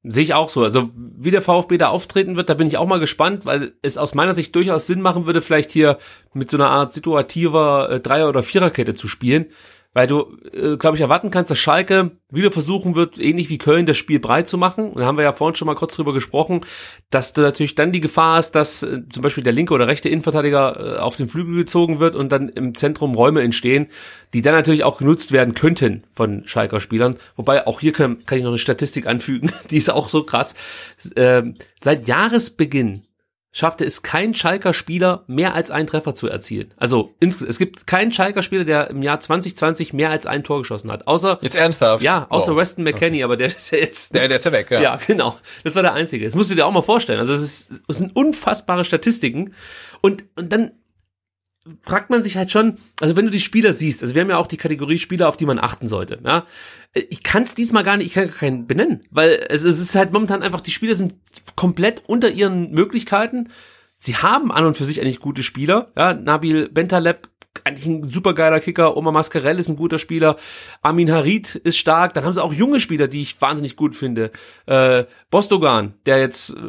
Sehe 0.09 0.23
ich 0.23 0.35
auch 0.35 0.51
so. 0.51 0.63
Also 0.63 0.91
wie 0.95 1.33
der 1.33 1.43
VfB 1.43 1.79
da 1.79 1.89
auftreten 1.89 2.37
wird, 2.37 2.49
da 2.49 2.55
bin 2.55 2.69
ich 2.69 2.77
auch 2.77 2.87
mal 2.87 3.01
gespannt, 3.01 3.45
weil 3.45 3.73
es 3.83 3.99
aus 3.99 4.15
meiner 4.15 4.35
Sicht 4.35 4.55
durchaus 4.55 4.87
Sinn 4.87 5.01
machen 5.01 5.27
würde, 5.27 5.43
vielleicht 5.43 5.73
hier 5.73 5.99
mit 6.33 6.49
so 6.49 6.57
einer 6.57 6.71
Art 6.71 6.93
situativer 6.93 7.91
äh, 7.91 8.01
Dreier- 8.01 8.29
oder 8.29 8.45
Viererkette 8.45 8.95
zu 8.95 9.09
spielen 9.09 9.47
weil 9.97 10.09
du, 10.09 10.37
äh, 10.53 10.77
glaube 10.77 10.99
ich, 10.99 11.01
erwarten 11.01 11.31
kannst, 11.31 11.51
dass 11.51 11.59
Schalke 11.59 12.11
wieder 12.29 12.53
versuchen 12.53 12.97
wird, 12.97 13.19
ähnlich 13.19 13.49
wie 13.49 13.57
Köln, 13.57 13.87
das 13.87 13.97
Spiel 13.97 14.21
breit 14.21 14.47
zu 14.47 14.59
machen. 14.59 14.91
Und 14.91 15.01
da 15.01 15.07
haben 15.07 15.17
wir 15.17 15.25
ja 15.25 15.33
vorhin 15.33 15.55
schon 15.55 15.65
mal 15.65 15.75
kurz 15.75 15.97
drüber 15.97 16.13
gesprochen, 16.13 16.67
dass 17.09 17.33
du 17.33 17.41
natürlich 17.41 17.77
dann 17.77 17.93
die 17.93 18.03
Gefahr 18.03 18.37
hast, 18.37 18.51
dass 18.51 18.83
äh, 18.83 19.09
zum 19.11 19.23
Beispiel 19.23 19.43
der 19.43 19.55
linke 19.55 19.73
oder 19.73 19.87
rechte 19.87 20.11
Innenverteidiger 20.11 20.97
äh, 20.97 20.99
auf 20.99 21.17
den 21.17 21.29
Flügel 21.29 21.55
gezogen 21.57 21.99
wird 21.99 22.15
und 22.15 22.31
dann 22.31 22.51
im 22.51 22.75
Zentrum 22.75 23.15
Räume 23.15 23.41
entstehen, 23.41 23.87
die 24.35 24.43
dann 24.43 24.53
natürlich 24.53 24.85
auch 24.85 24.99
genutzt 24.99 25.33
werden 25.33 25.55
könnten 25.55 26.05
von 26.13 26.47
Schalker 26.47 26.81
Spielern. 26.81 27.17
Wobei 27.37 27.67
auch 27.67 27.81
hier 27.81 27.95
kann, 27.95 28.23
kann 28.27 28.37
ich 28.37 28.45
noch 28.45 28.51
eine 28.51 28.59
Statistik 28.59 29.07
anfügen, 29.07 29.51
die 29.71 29.79
ist 29.79 29.89
auch 29.89 30.11
so 30.11 30.25
krass. 30.25 30.55
Ähm, 31.17 31.55
seit 31.81 32.07
Jahresbeginn 32.07 33.06
schaffte 33.57 33.87
es 33.87 34.03
kein 34.03 34.35
Schalker 34.35 34.75
Spieler 34.75 35.25
mehr 35.29 35.55
als 35.55 35.71
einen 35.71 35.87
Treffer 35.87 36.15
zu 36.15 36.29
erzielen. 36.29 36.75
Also 36.77 37.15
es 37.21 37.59
gibt 37.59 37.87
keinen 37.87 38.13
Schalker 38.13 38.43
Spieler, 38.43 38.65
der 38.65 38.91
im 38.91 39.01
Jahr 39.01 39.19
2020 39.19 39.95
mehr 39.95 40.11
als 40.11 40.27
ein 40.27 40.45
Tor 40.45 40.59
geschossen 40.59 40.93
hat. 40.93 41.07
Außer 41.07 41.39
jetzt 41.41 41.57
ernsthaft? 41.57 42.05
Ja, 42.05 42.27
außer 42.29 42.53
wow. 42.53 42.59
Weston 42.59 42.85
McKenney, 42.85 43.17
okay. 43.17 43.25
aber 43.25 43.39
der 43.39 43.47
ist 43.47 43.71
ja 43.71 43.79
jetzt 43.79 44.15
der, 44.15 44.29
der 44.29 44.37
ist 44.37 44.45
ja 44.45 44.53
weg. 44.53 44.71
Ja. 44.71 44.81
ja, 44.83 44.99
genau. 45.07 45.39
Das 45.65 45.75
war 45.75 45.83
der 45.83 45.95
einzige. 45.95 46.27
Das 46.27 46.35
musst 46.35 46.51
du 46.51 46.55
dir 46.55 46.67
auch 46.67 46.73
mal 46.73 46.83
vorstellen. 46.83 47.19
Also 47.19 47.33
es, 47.33 47.41
ist, 47.41 47.83
es 47.89 47.97
sind 47.97 48.15
unfassbare 48.15 48.85
Statistiken 48.85 49.55
und 50.03 50.25
und 50.37 50.53
dann 50.53 50.73
fragt 51.83 52.11
man 52.11 52.23
sich 52.23 52.37
halt 52.37 52.51
schon, 52.51 52.77
also 53.01 53.17
wenn 53.17 53.25
du 53.25 53.31
die 53.31 53.41
Spieler 53.41 53.73
siehst, 53.73 54.03
also 54.03 54.15
wir 54.15 54.23
haben 54.23 54.31
ja 54.31 54.39
auch 54.39 54.47
die 54.47 54.57
Kategorie 54.57 54.99
Spieler, 54.99 55.29
auf 55.29 55.37
die 55.37 55.47
man 55.47 55.59
achten 55.59 55.89
sollte, 55.89 56.21
ja. 56.25 56.45
Ich 56.95 57.23
kann 57.23 57.43
es 57.43 57.55
diesmal 57.55 57.83
gar 57.83 57.97
nicht, 57.97 58.07
ich 58.07 58.15
kann 58.15 58.31
keinen 58.31 58.67
benennen, 58.67 59.03
weil 59.11 59.47
es, 59.51 59.65
es 59.65 59.79
ist 59.79 59.95
halt 59.95 60.13
momentan 60.13 60.43
einfach, 60.43 60.61
die 60.61 60.71
Spieler 60.71 60.95
sind 60.95 61.15
komplett 61.55 62.03
unter 62.07 62.31
ihren 62.31 62.71
Möglichkeiten. 62.71 63.51
Sie 63.99 64.17
haben 64.17 64.51
an 64.51 64.65
und 64.65 64.77
für 64.77 64.85
sich 64.85 65.01
eigentlich 65.01 65.21
gute 65.21 65.43
Spieler, 65.43 65.91
ja. 65.97 66.15
Nabil 66.15 66.69
Bentaleb, 66.69 67.29
eigentlich 67.65 67.87
ein 67.87 68.05
supergeiler 68.05 68.61
Kicker, 68.61 68.97
Oma 68.97 69.13
Mascarell 69.13 69.59
ist 69.59 69.69
ein 69.69 69.77
guter 69.77 69.99
Spieler, 69.99 70.37
Armin 70.83 71.11
Harit 71.11 71.55
ist 71.57 71.79
stark, 71.79 72.15
dann 72.15 72.25
haben 72.25 72.33
sie 72.33 72.43
auch 72.43 72.53
junge 72.53 72.81
Spieler, 72.81 73.09
die 73.09 73.23
ich 73.23 73.41
wahnsinnig 73.41 73.77
gut 73.77 73.95
finde. 73.95 74.31
Äh, 74.67 75.05
Bostogan, 75.31 75.95
der 76.07 76.19
jetzt 76.19 76.51
äh, 76.51 76.61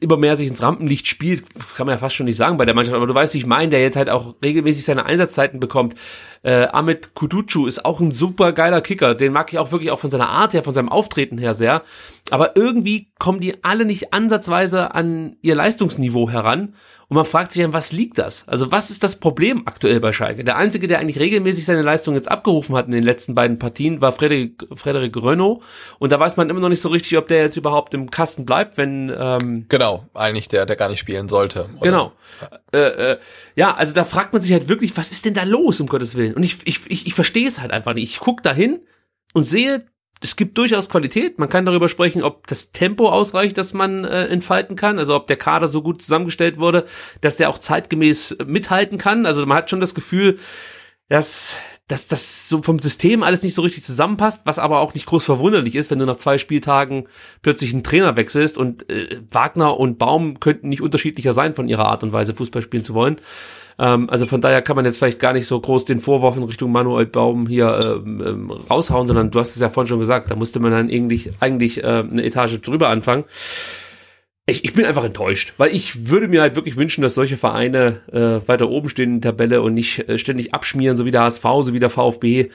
immer 0.00 0.16
mehr 0.16 0.36
sich 0.36 0.48
ins 0.48 0.62
Rampenlicht 0.62 1.06
spielt, 1.06 1.44
kann 1.76 1.86
man 1.86 1.94
ja 1.94 1.98
fast 1.98 2.14
schon 2.14 2.26
nicht 2.26 2.36
sagen 2.36 2.56
bei 2.56 2.64
der 2.64 2.74
Mannschaft, 2.74 2.96
aber 2.96 3.06
du 3.06 3.14
weißt, 3.14 3.34
wie 3.34 3.38
ich 3.38 3.46
meine, 3.46 3.70
der 3.70 3.80
jetzt 3.80 3.96
halt 3.96 4.10
auch 4.10 4.34
regelmäßig 4.44 4.84
seine 4.84 5.06
Einsatzzeiten 5.06 5.60
bekommt. 5.60 5.94
Äh, 6.42 6.66
Ahmed 6.66 7.14
Kuducu 7.14 7.66
ist 7.66 7.84
auch 7.84 8.00
ein 8.00 8.12
super 8.12 8.52
geiler 8.52 8.80
Kicker, 8.80 9.14
den 9.14 9.32
mag 9.32 9.52
ich 9.52 9.58
auch 9.58 9.72
wirklich 9.72 9.90
auch 9.90 9.98
von 9.98 10.10
seiner 10.10 10.28
Art 10.28 10.54
her, 10.54 10.62
von 10.62 10.74
seinem 10.74 10.88
Auftreten 10.88 11.38
her 11.38 11.54
sehr, 11.54 11.82
aber 12.30 12.56
irgendwie 12.56 13.08
kommen 13.18 13.40
die 13.40 13.62
alle 13.64 13.84
nicht 13.84 14.12
ansatzweise 14.12 14.94
an 14.94 15.36
ihr 15.42 15.54
Leistungsniveau 15.54 16.30
heran 16.30 16.74
und 17.12 17.16
man 17.16 17.26
fragt 17.26 17.52
sich 17.52 17.60
dann, 17.60 17.74
was 17.74 17.92
liegt 17.92 18.16
das? 18.16 18.48
Also 18.48 18.72
was 18.72 18.90
ist 18.90 19.04
das 19.04 19.16
Problem 19.16 19.64
aktuell 19.66 20.00
bei 20.00 20.14
Schalke? 20.14 20.44
Der 20.44 20.56
Einzige, 20.56 20.88
der 20.88 20.98
eigentlich 20.98 21.20
regelmäßig 21.20 21.66
seine 21.66 21.82
Leistung 21.82 22.14
jetzt 22.14 22.26
abgerufen 22.26 22.74
hat 22.74 22.86
in 22.86 22.92
den 22.92 23.04
letzten 23.04 23.34
beiden 23.34 23.58
Partien, 23.58 24.00
war 24.00 24.12
Frederik, 24.12 24.66
Frederik 24.74 25.14
Renault. 25.18 25.62
Und 25.98 26.10
da 26.10 26.18
weiß 26.18 26.38
man 26.38 26.48
immer 26.48 26.60
noch 26.60 26.70
nicht 26.70 26.80
so 26.80 26.88
richtig, 26.88 27.18
ob 27.18 27.28
der 27.28 27.42
jetzt 27.42 27.58
überhaupt 27.58 27.92
im 27.92 28.10
Kasten 28.10 28.46
bleibt, 28.46 28.78
wenn... 28.78 29.14
Ähm, 29.14 29.66
genau, 29.68 30.06
eigentlich 30.14 30.48
der, 30.48 30.64
der 30.64 30.76
gar 30.76 30.88
nicht 30.88 31.00
spielen 31.00 31.28
sollte. 31.28 31.68
Oder? 31.76 31.82
Genau. 31.82 32.12
Äh, 32.72 32.78
äh, 32.78 33.18
ja, 33.56 33.74
also 33.74 33.92
da 33.92 34.06
fragt 34.06 34.32
man 34.32 34.40
sich 34.40 34.54
halt 34.54 34.70
wirklich, 34.70 34.96
was 34.96 35.12
ist 35.12 35.26
denn 35.26 35.34
da 35.34 35.42
los, 35.42 35.80
um 35.80 35.88
Gottes 35.88 36.14
Willen? 36.14 36.32
Und 36.32 36.44
ich, 36.44 36.66
ich, 36.66 36.80
ich, 36.86 37.06
ich 37.06 37.12
verstehe 37.12 37.46
es 37.46 37.60
halt 37.60 37.72
einfach 37.72 37.92
nicht. 37.92 38.10
Ich 38.10 38.20
guck 38.20 38.42
da 38.42 38.54
hin 38.54 38.80
und 39.34 39.44
sehe, 39.44 39.84
es 40.22 40.36
gibt 40.36 40.56
durchaus 40.58 40.88
Qualität. 40.88 41.38
Man 41.38 41.48
kann 41.48 41.66
darüber 41.66 41.88
sprechen, 41.88 42.22
ob 42.22 42.46
das 42.46 42.72
Tempo 42.72 43.08
ausreicht, 43.08 43.58
dass 43.58 43.74
man 43.74 44.04
äh, 44.04 44.26
entfalten 44.26 44.76
kann. 44.76 44.98
Also 44.98 45.14
ob 45.14 45.26
der 45.26 45.36
Kader 45.36 45.68
so 45.68 45.82
gut 45.82 46.02
zusammengestellt 46.02 46.58
wurde, 46.58 46.86
dass 47.20 47.36
der 47.36 47.50
auch 47.50 47.58
zeitgemäß 47.58 48.36
mithalten 48.46 48.98
kann. 48.98 49.26
Also 49.26 49.44
man 49.46 49.58
hat 49.58 49.70
schon 49.70 49.80
das 49.80 49.94
Gefühl, 49.94 50.38
dass 51.08 51.56
dass 51.88 52.06
das 52.06 52.48
so 52.48 52.62
vom 52.62 52.78
System 52.78 53.22
alles 53.22 53.42
nicht 53.42 53.52
so 53.52 53.60
richtig 53.60 53.84
zusammenpasst, 53.84 54.42
was 54.44 54.58
aber 54.58 54.80
auch 54.80 54.94
nicht 54.94 55.04
groß 55.04 55.26
verwunderlich 55.26 55.74
ist, 55.74 55.90
wenn 55.90 55.98
du 55.98 56.06
nach 56.06 56.16
zwei 56.16 56.38
Spieltagen 56.38 57.06
plötzlich 57.42 57.74
einen 57.74 57.82
Trainer 57.82 58.16
wechselst 58.16 58.56
und 58.56 58.88
äh, 58.88 59.20
Wagner 59.30 59.78
und 59.78 59.98
Baum 59.98 60.40
könnten 60.40 60.70
nicht 60.70 60.80
unterschiedlicher 60.80 61.34
sein 61.34 61.54
von 61.54 61.68
ihrer 61.68 61.86
Art 61.86 62.02
und 62.02 62.12
Weise 62.12 62.34
Fußball 62.34 62.62
spielen 62.62 62.84
zu 62.84 62.94
wollen. 62.94 63.16
Ähm, 63.78 64.10
also 64.10 64.26
von 64.26 64.40
daher 64.40 64.62
kann 64.62 64.76
man 64.76 64.84
jetzt 64.84 64.98
vielleicht 64.98 65.20
gar 65.20 65.32
nicht 65.32 65.46
so 65.46 65.60
groß 65.60 65.84
den 65.84 66.00
Vorwurf 66.00 66.36
in 66.36 66.42
Richtung 66.42 66.72
Manuel 66.72 67.06
Baum 67.06 67.46
hier 67.46 67.80
ähm, 67.84 68.22
ähm, 68.24 68.50
raushauen, 68.50 69.06
sondern 69.06 69.30
du 69.30 69.38
hast 69.40 69.54
es 69.54 69.60
ja 69.60 69.70
vorhin 69.70 69.88
schon 69.88 69.98
gesagt, 69.98 70.30
da 70.30 70.36
musste 70.36 70.60
man 70.60 70.72
dann 70.72 70.90
eigentlich, 70.90 71.30
eigentlich 71.40 71.82
äh, 71.82 72.04
eine 72.10 72.24
Etage 72.24 72.60
drüber 72.60 72.88
anfangen. 72.88 73.24
ich, 74.46 74.64
ich 74.64 74.72
bin 74.72 74.84
einfach 74.84 75.04
enttäuscht, 75.04 75.54
weil 75.56 75.74
ich 75.74 76.08
würde 76.08 76.28
mir 76.28 76.42
halt 76.42 76.56
wirklich 76.56 76.76
wünschen, 76.76 77.02
dass 77.02 77.14
solche 77.14 77.36
Vereine 77.36 78.00
äh, 78.12 78.46
weiter 78.48 78.68
oben 78.68 78.88
stehen 78.88 79.14
in 79.14 79.20
der 79.20 79.32
Tabelle 79.32 79.62
und 79.62 79.74
nicht 79.74 80.08
äh, 80.08 80.18
ständig 80.18 80.52
abschmieren, 80.52 80.96
so 80.96 81.04
wie 81.04 81.10
der 81.10 81.22
HSV, 81.22 81.44
so 81.62 81.72
wie 81.72 81.80
der 81.80 81.90
VfB. 81.90 82.50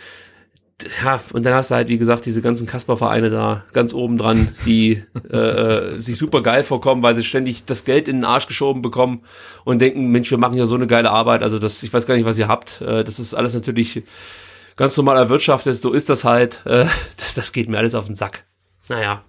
Ja, 1.04 1.20
und 1.34 1.44
dann 1.44 1.56
hast 1.56 1.72
du 1.72 1.76
halt, 1.76 1.90
wie 1.90 1.98
gesagt, 1.98 2.28
diese 2.28 2.42
ganzen 2.44 2.68
Kasper-Vereine 2.68 3.32
da 3.32 3.64
ganz 3.74 3.96
oben 3.96 4.20
dran, 4.20 4.50
die 4.68 5.04
äh, 5.32 5.38
äh, 5.38 6.00
sich 6.00 6.18
super 6.18 6.44
geil 6.44 6.64
vorkommen, 6.64 7.02
weil 7.02 7.16
sie 7.16 7.24
ständig 7.24 7.66
das 7.66 7.84
Geld 7.84 8.08
in 8.08 8.18
den 8.18 8.26
Arsch 8.26 8.46
geschoben 8.46 8.84
bekommen 8.84 9.24
und 9.66 9.80
denken, 9.80 10.12
Mensch, 10.12 10.30
wir 10.30 10.38
machen 10.38 10.56
ja 10.56 10.68
so 10.68 10.76
eine 10.76 10.86
geile 10.86 11.10
Arbeit. 11.10 11.42
Also 11.42 11.58
das, 11.58 11.82
ich 11.82 11.92
weiß 11.92 12.06
gar 12.06 12.16
nicht, 12.16 12.26
was 12.26 12.38
ihr 12.38 12.48
habt. 12.48 12.82
Äh, 12.82 13.04
das 13.04 13.18
ist 13.18 13.34
alles 13.34 13.56
natürlich 13.56 14.04
ganz 14.76 14.96
normal 14.96 15.18
erwirtschaftet, 15.18 15.76
so 15.76 15.94
ist 15.94 16.10
das 16.10 16.24
halt. 16.24 16.62
Äh, 16.66 16.86
das, 17.18 17.34
das 17.34 17.52
geht 17.52 17.70
mir 17.70 17.80
alles 17.80 17.96
auf 17.96 18.06
den 18.06 18.16
Sack. 18.16 18.46
Naja, 18.88 19.24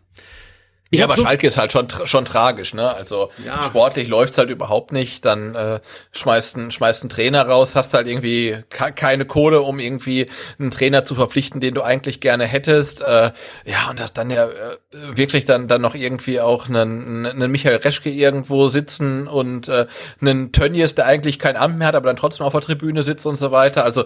ich 0.90 1.00
ja, 1.00 1.04
aber 1.04 1.16
so 1.16 1.22
Schalke 1.22 1.46
ist 1.46 1.58
halt 1.58 1.70
schon 1.70 1.88
schon 2.04 2.24
tragisch, 2.24 2.72
ne? 2.72 2.90
Also 2.90 3.30
ja. 3.44 3.62
sportlich 3.62 4.08
läuft's 4.08 4.38
halt 4.38 4.48
überhaupt 4.48 4.90
nicht. 4.92 5.24
Dann 5.24 5.54
äh, 5.54 5.80
schmeißt 6.12 6.56
ein 6.56 6.72
schmeißt 6.72 7.04
ein 7.04 7.10
Trainer 7.10 7.46
raus, 7.46 7.76
hast 7.76 7.92
halt 7.92 8.06
irgendwie 8.06 8.64
keine 8.70 9.26
Kohle, 9.26 9.60
um 9.60 9.80
irgendwie 9.80 10.28
einen 10.58 10.70
Trainer 10.70 11.04
zu 11.04 11.14
verpflichten, 11.14 11.60
den 11.60 11.74
du 11.74 11.82
eigentlich 11.82 12.20
gerne 12.20 12.46
hättest. 12.46 13.02
Äh, 13.02 13.32
ja, 13.66 13.90
und 13.90 14.00
hast 14.00 14.14
dann 14.14 14.30
ja 14.30 14.48
äh, 14.48 14.78
wirklich 14.90 15.44
dann 15.44 15.68
dann 15.68 15.82
noch 15.82 15.94
irgendwie 15.94 16.40
auch 16.40 16.68
einen, 16.68 17.26
einen 17.26 17.50
Michael 17.50 17.76
Reschke 17.76 18.08
irgendwo 18.08 18.68
sitzen 18.68 19.28
und 19.28 19.68
äh, 19.68 19.86
einen 20.22 20.52
Tönnies, 20.52 20.94
der 20.94 21.04
eigentlich 21.04 21.38
kein 21.38 21.58
Amt 21.58 21.78
mehr 21.78 21.88
hat, 21.88 21.96
aber 21.96 22.06
dann 22.06 22.16
trotzdem 22.16 22.46
auf 22.46 22.52
der 22.52 22.62
Tribüne 22.62 23.02
sitzt 23.02 23.26
und 23.26 23.36
so 23.36 23.52
weiter. 23.52 23.84
Also 23.84 24.04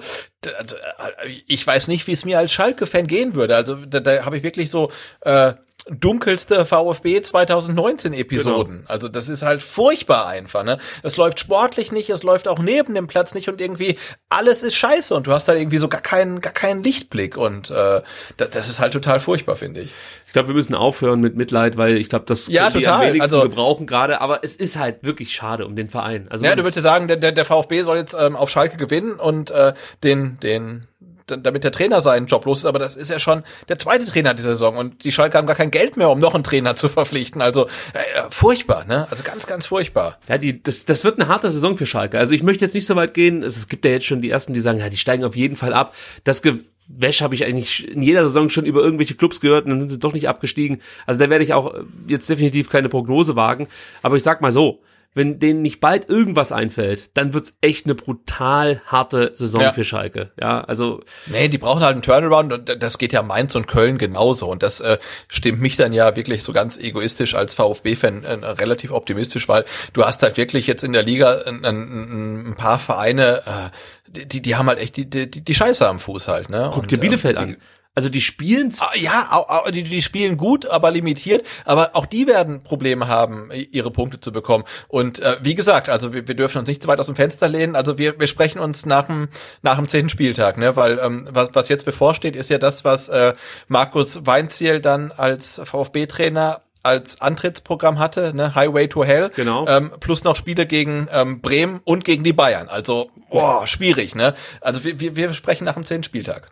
ich 1.46 1.64
weiß 1.64 1.86
nicht, 1.86 2.09
wie 2.09 2.12
es 2.12 2.24
mir 2.24 2.38
als 2.38 2.50
Schalke-Fan 2.50 3.06
gehen 3.06 3.36
würde. 3.36 3.54
Also 3.54 3.76
da, 3.76 4.00
da 4.00 4.24
habe 4.24 4.36
ich 4.36 4.42
wirklich 4.42 4.68
so 4.68 4.90
äh, 5.20 5.52
dunkelste 5.90 6.64
VfB 6.64 7.20
2019 7.20 8.12
Episoden. 8.12 8.76
Genau. 8.78 8.88
Also 8.88 9.09
das 9.09 9.28
ist 9.28 9.42
halt 9.42 9.62
furchtbar 9.62 10.26
einfach, 10.28 10.62
ne? 10.62 10.78
Es 11.02 11.16
läuft 11.16 11.40
sportlich 11.40 11.90
nicht, 11.90 12.09
es 12.10 12.22
läuft 12.22 12.46
auch 12.46 12.60
neben 12.60 12.94
dem 12.94 13.09
Platz 13.09 13.34
nicht 13.34 13.48
und 13.48 13.60
irgendwie 13.60 13.98
alles 14.28 14.62
ist 14.62 14.76
scheiße 14.76 15.14
und 15.14 15.26
du 15.26 15.32
hast 15.32 15.48
halt 15.48 15.59
irgendwie 15.59 15.78
so 15.78 15.88
gar 15.88 16.00
keinen 16.00 16.40
gar 16.40 16.52
keinen 16.52 16.82
Lichtblick 16.82 17.36
und 17.36 17.70
äh, 17.70 18.02
das, 18.36 18.50
das 18.50 18.68
ist 18.68 18.78
halt 18.78 18.92
total 18.92 19.18
furchtbar, 19.18 19.56
finde 19.56 19.80
ich. 19.80 19.92
Ich 20.26 20.32
glaube, 20.32 20.48
wir 20.48 20.54
müssen 20.54 20.74
aufhören 20.74 21.20
mit 21.20 21.36
Mitleid, 21.36 21.76
weil 21.76 21.96
ich 21.96 22.09
glaube, 22.09 22.26
das 22.26 22.46
ja, 22.46 22.70
total. 22.70 22.92
am 22.92 23.00
wenigsten 23.00 23.22
also, 23.22 23.42
gebrauchen 23.42 23.86
gerade, 23.86 24.20
aber 24.20 24.44
es 24.44 24.54
ist 24.56 24.78
halt 24.78 25.02
wirklich 25.02 25.32
schade 25.32 25.66
um 25.66 25.74
den 25.74 25.88
Verein. 25.88 26.28
Also 26.30 26.44
ja, 26.44 26.54
du 26.54 26.62
würdest 26.62 26.76
ja 26.76 26.82
sagen, 26.82 27.09
der, 27.09 27.16
der, 27.16 27.32
der 27.32 27.44
VfB 27.44 27.82
soll 27.82 27.98
jetzt 27.98 28.14
ähm, 28.18 28.36
auf 28.36 28.50
Schalke 28.50 28.76
gewinnen 28.76 29.14
und 29.14 29.50
äh, 29.50 29.74
den 30.04 30.38
den 30.40 30.86
damit 31.27 31.65
der 31.65 31.73
Trainer 31.73 32.01
seinen 32.01 32.27
Job 32.27 32.44
los 32.44 32.59
ist, 32.59 32.65
aber 32.66 32.78
das 32.78 32.97
ist 32.97 33.11
ja 33.11 33.19
schon 33.19 33.43
der 33.69 33.78
zweite 33.78 34.05
Trainer 34.05 34.35
dieser 34.35 34.51
Saison 34.51 34.77
und 34.77 35.05
die 35.05 35.12
Schalke 35.12 35.39
haben 35.39 35.47
gar 35.47 35.57
kein 35.57 35.70
Geld 35.70 35.97
mehr, 35.97 36.11
um 36.11 36.19
noch 36.19 36.35
einen 36.35 36.44
Trainer 36.44 36.77
zu 36.77 36.89
verpflichten. 36.89 37.43
Also 37.43 37.66
äh, 37.93 38.23
furchtbar, 38.31 38.85
ne? 38.85 39.07
Also 39.11 39.23
ganz, 39.23 39.47
ganz 39.47 39.66
furchtbar. 39.66 40.19
Ja, 40.28 40.39
die, 40.39 40.62
das, 40.62 40.85
das 40.85 41.05
wird 41.05 41.20
eine 41.20 41.28
harte 41.28 41.51
Saison 41.51 41.77
für 41.77 41.86
Schalke. 41.86 42.19
Also 42.19 42.35
ich 42.35 42.43
möchte 42.43 42.65
jetzt 42.65 42.74
nicht 42.74 42.86
so 42.86 42.97
weit 42.97 43.15
gehen. 43.15 43.43
Es 43.43 43.69
gibt 43.69 43.85
ja 43.85 43.90
jetzt 43.90 44.07
schon 44.07 44.23
die 44.23 44.31
ersten, 44.31 44.55
die 44.55 44.61
sagen, 44.61 44.78
ja, 44.78 44.89
die 44.89 44.97
steigen 44.97 45.24
auf 45.24 45.36
jeden 45.36 45.57
Fall 45.57 45.73
ab. 45.73 45.94
Das 46.24 46.43
Gewäsch 46.43 47.23
habe 47.23 47.35
ich 47.35 47.44
eigentlich 47.44 47.89
in 47.89 48.03
jeder 48.03 48.23
Saison 48.23 48.49
schon 48.49 48.65
über 48.65 48.82
irgendwelche 48.82 49.15
Clubs 49.15 49.40
gehört 49.40 49.65
und 49.65 49.70
dann 49.70 49.81
sind 49.81 49.90
sie 49.90 49.99
doch 49.99 50.12
nicht 50.12 50.28
abgestiegen. 50.28 50.81
Also 51.07 51.20
da 51.20 51.31
werde 51.31 51.44
ich 51.44 51.55
auch 51.55 51.74
jetzt 52.09 52.28
definitiv 52.28 52.69
keine 52.69 52.89
Prognose 52.89 53.36
wagen. 53.36 53.69
Aber 54.03 54.16
ich 54.16 54.23
sag 54.23 54.40
mal 54.40 54.53
so, 54.53 54.81
wenn 55.14 55.39
denen 55.39 55.62
nicht 55.62 55.80
bald 55.80 56.09
irgendwas 56.09 56.52
einfällt, 56.52 57.16
dann 57.16 57.34
wird's 57.34 57.55
echt 57.60 57.84
eine 57.84 57.94
brutal 57.94 58.80
harte 58.86 59.32
Saison 59.34 59.60
ja. 59.60 59.72
für 59.72 59.84
Schalke. 59.84 60.32
Ja, 60.40 60.62
also. 60.62 61.01
Nee, 61.26 61.48
die 61.48 61.59
brauchen 61.59 61.82
halt 61.82 61.93
einen 61.93 62.02
Turnaround 62.02 62.52
und 62.52 62.82
das 62.82 62.98
geht 62.98 63.12
ja 63.12 63.22
Mainz 63.22 63.55
und 63.55 63.66
Köln 63.66 63.98
genauso. 63.98 64.48
Und 64.48 64.62
das 64.62 64.80
äh, 64.80 64.98
stimmt 65.28 65.60
mich 65.60 65.76
dann 65.76 65.93
ja 65.93 66.16
wirklich 66.16 66.43
so 66.43 66.52
ganz 66.52 66.78
egoistisch 66.78 67.34
als 67.34 67.55
VfB-Fan 67.55 68.24
äh, 68.24 68.32
relativ 68.47 68.90
optimistisch, 68.93 69.48
weil 69.48 69.64
du 69.93 70.05
hast 70.05 70.22
halt 70.22 70.36
wirklich 70.36 70.66
jetzt 70.66 70.82
in 70.82 70.93
der 70.93 71.02
Liga 71.02 71.43
ein, 71.47 71.64
ein, 71.64 72.47
ein 72.48 72.55
paar 72.55 72.78
Vereine, 72.78 73.43
äh, 73.47 74.24
die, 74.26 74.40
die 74.43 74.56
haben 74.56 74.66
halt 74.68 74.78
echt 74.78 74.97
die, 74.97 75.09
die, 75.09 75.28
die 75.28 75.55
Scheiße 75.55 75.86
am 75.86 75.98
Fuß 75.98 76.28
halt, 76.28 76.51
ne? 76.51 76.70
Guck 76.72 76.89
dir 76.89 76.98
Bielefeld 76.98 77.36
ähm, 77.36 77.43
an. 77.43 77.56
Also 77.94 78.09
die 78.09 78.23
spielen 78.23 78.73
ah, 78.81 78.90
ja, 78.94 79.70
die, 79.70 79.82
die 79.82 80.01
spielen 80.01 80.39
gut, 80.39 80.66
aber 80.66 80.90
limitiert. 80.90 81.47
Aber 81.64 81.90
auch 81.94 82.06
die 82.06 82.27
werden 82.27 82.62
Probleme 82.62 83.06
haben, 83.06 83.51
ihre 83.52 83.90
Punkte 83.90 84.19
zu 84.19 84.32
bekommen. 84.32 84.64
Und 84.89 85.20
äh, 85.20 85.36
wie 85.43 85.55
gesagt, 85.55 85.90
also 85.90 86.14
wir, 86.14 86.27
wir 86.27 86.35
dürfen 86.35 86.59
uns 86.59 86.69
nicht 86.69 86.82
zu 86.82 86.89
weit 86.89 87.01
aus 87.01 87.06
dem 87.06 87.16
Fenster 87.16 87.48
lehnen. 87.48 87.77
Also 87.77 87.98
wir, 87.98 88.19
wir 88.19 88.27
sprechen 88.27 88.60
uns 88.60 88.86
nach 88.86 89.06
dem 89.06 89.28
nach 89.60 89.77
dem 89.77 89.89
zehnten 89.89 90.09
Spieltag, 90.09 90.56
ne? 90.56 90.74
Weil 90.74 90.98
ähm, 90.98 91.28
was, 91.31 91.51
was 91.52 91.69
jetzt 91.69 91.85
bevorsteht, 91.85 92.35
ist 92.35 92.48
ja 92.48 92.59
das, 92.59 92.85
was 92.85 93.10
äh, 93.10 93.35
Markus 93.69 94.24
Weinziel 94.24 94.81
dann 94.81 95.12
als 95.12 95.60
VfB-Trainer 95.62 96.62
als 96.82 97.20
Antrittsprogramm 97.20 97.98
hatte, 97.98 98.35
ne, 98.35 98.55
Highway 98.55 98.89
to 98.89 99.05
Hell, 99.05 99.31
genau. 99.36 99.66
ähm, 99.69 99.93
plus 100.01 100.24
noch 100.24 100.35
Spiele 100.35 100.66
gegen 100.66 101.06
ähm, 101.12 101.40
Bremen 101.40 101.81
und 101.85 102.05
gegen 102.05 102.24
die 102.24 102.32
Bayern. 102.32 102.69
Also, 102.69 103.10
boah, 103.31 103.66
schwierig, 103.66 104.14
ne? 104.14 104.35
Also 104.60 104.82
wir, 104.82 104.98
wir, 104.98 105.14
wir 105.14 105.32
sprechen 105.32 105.64
nach 105.64 105.74
dem 105.74 105.85
zehnten 105.85 106.05
Spieltag. 106.05 106.48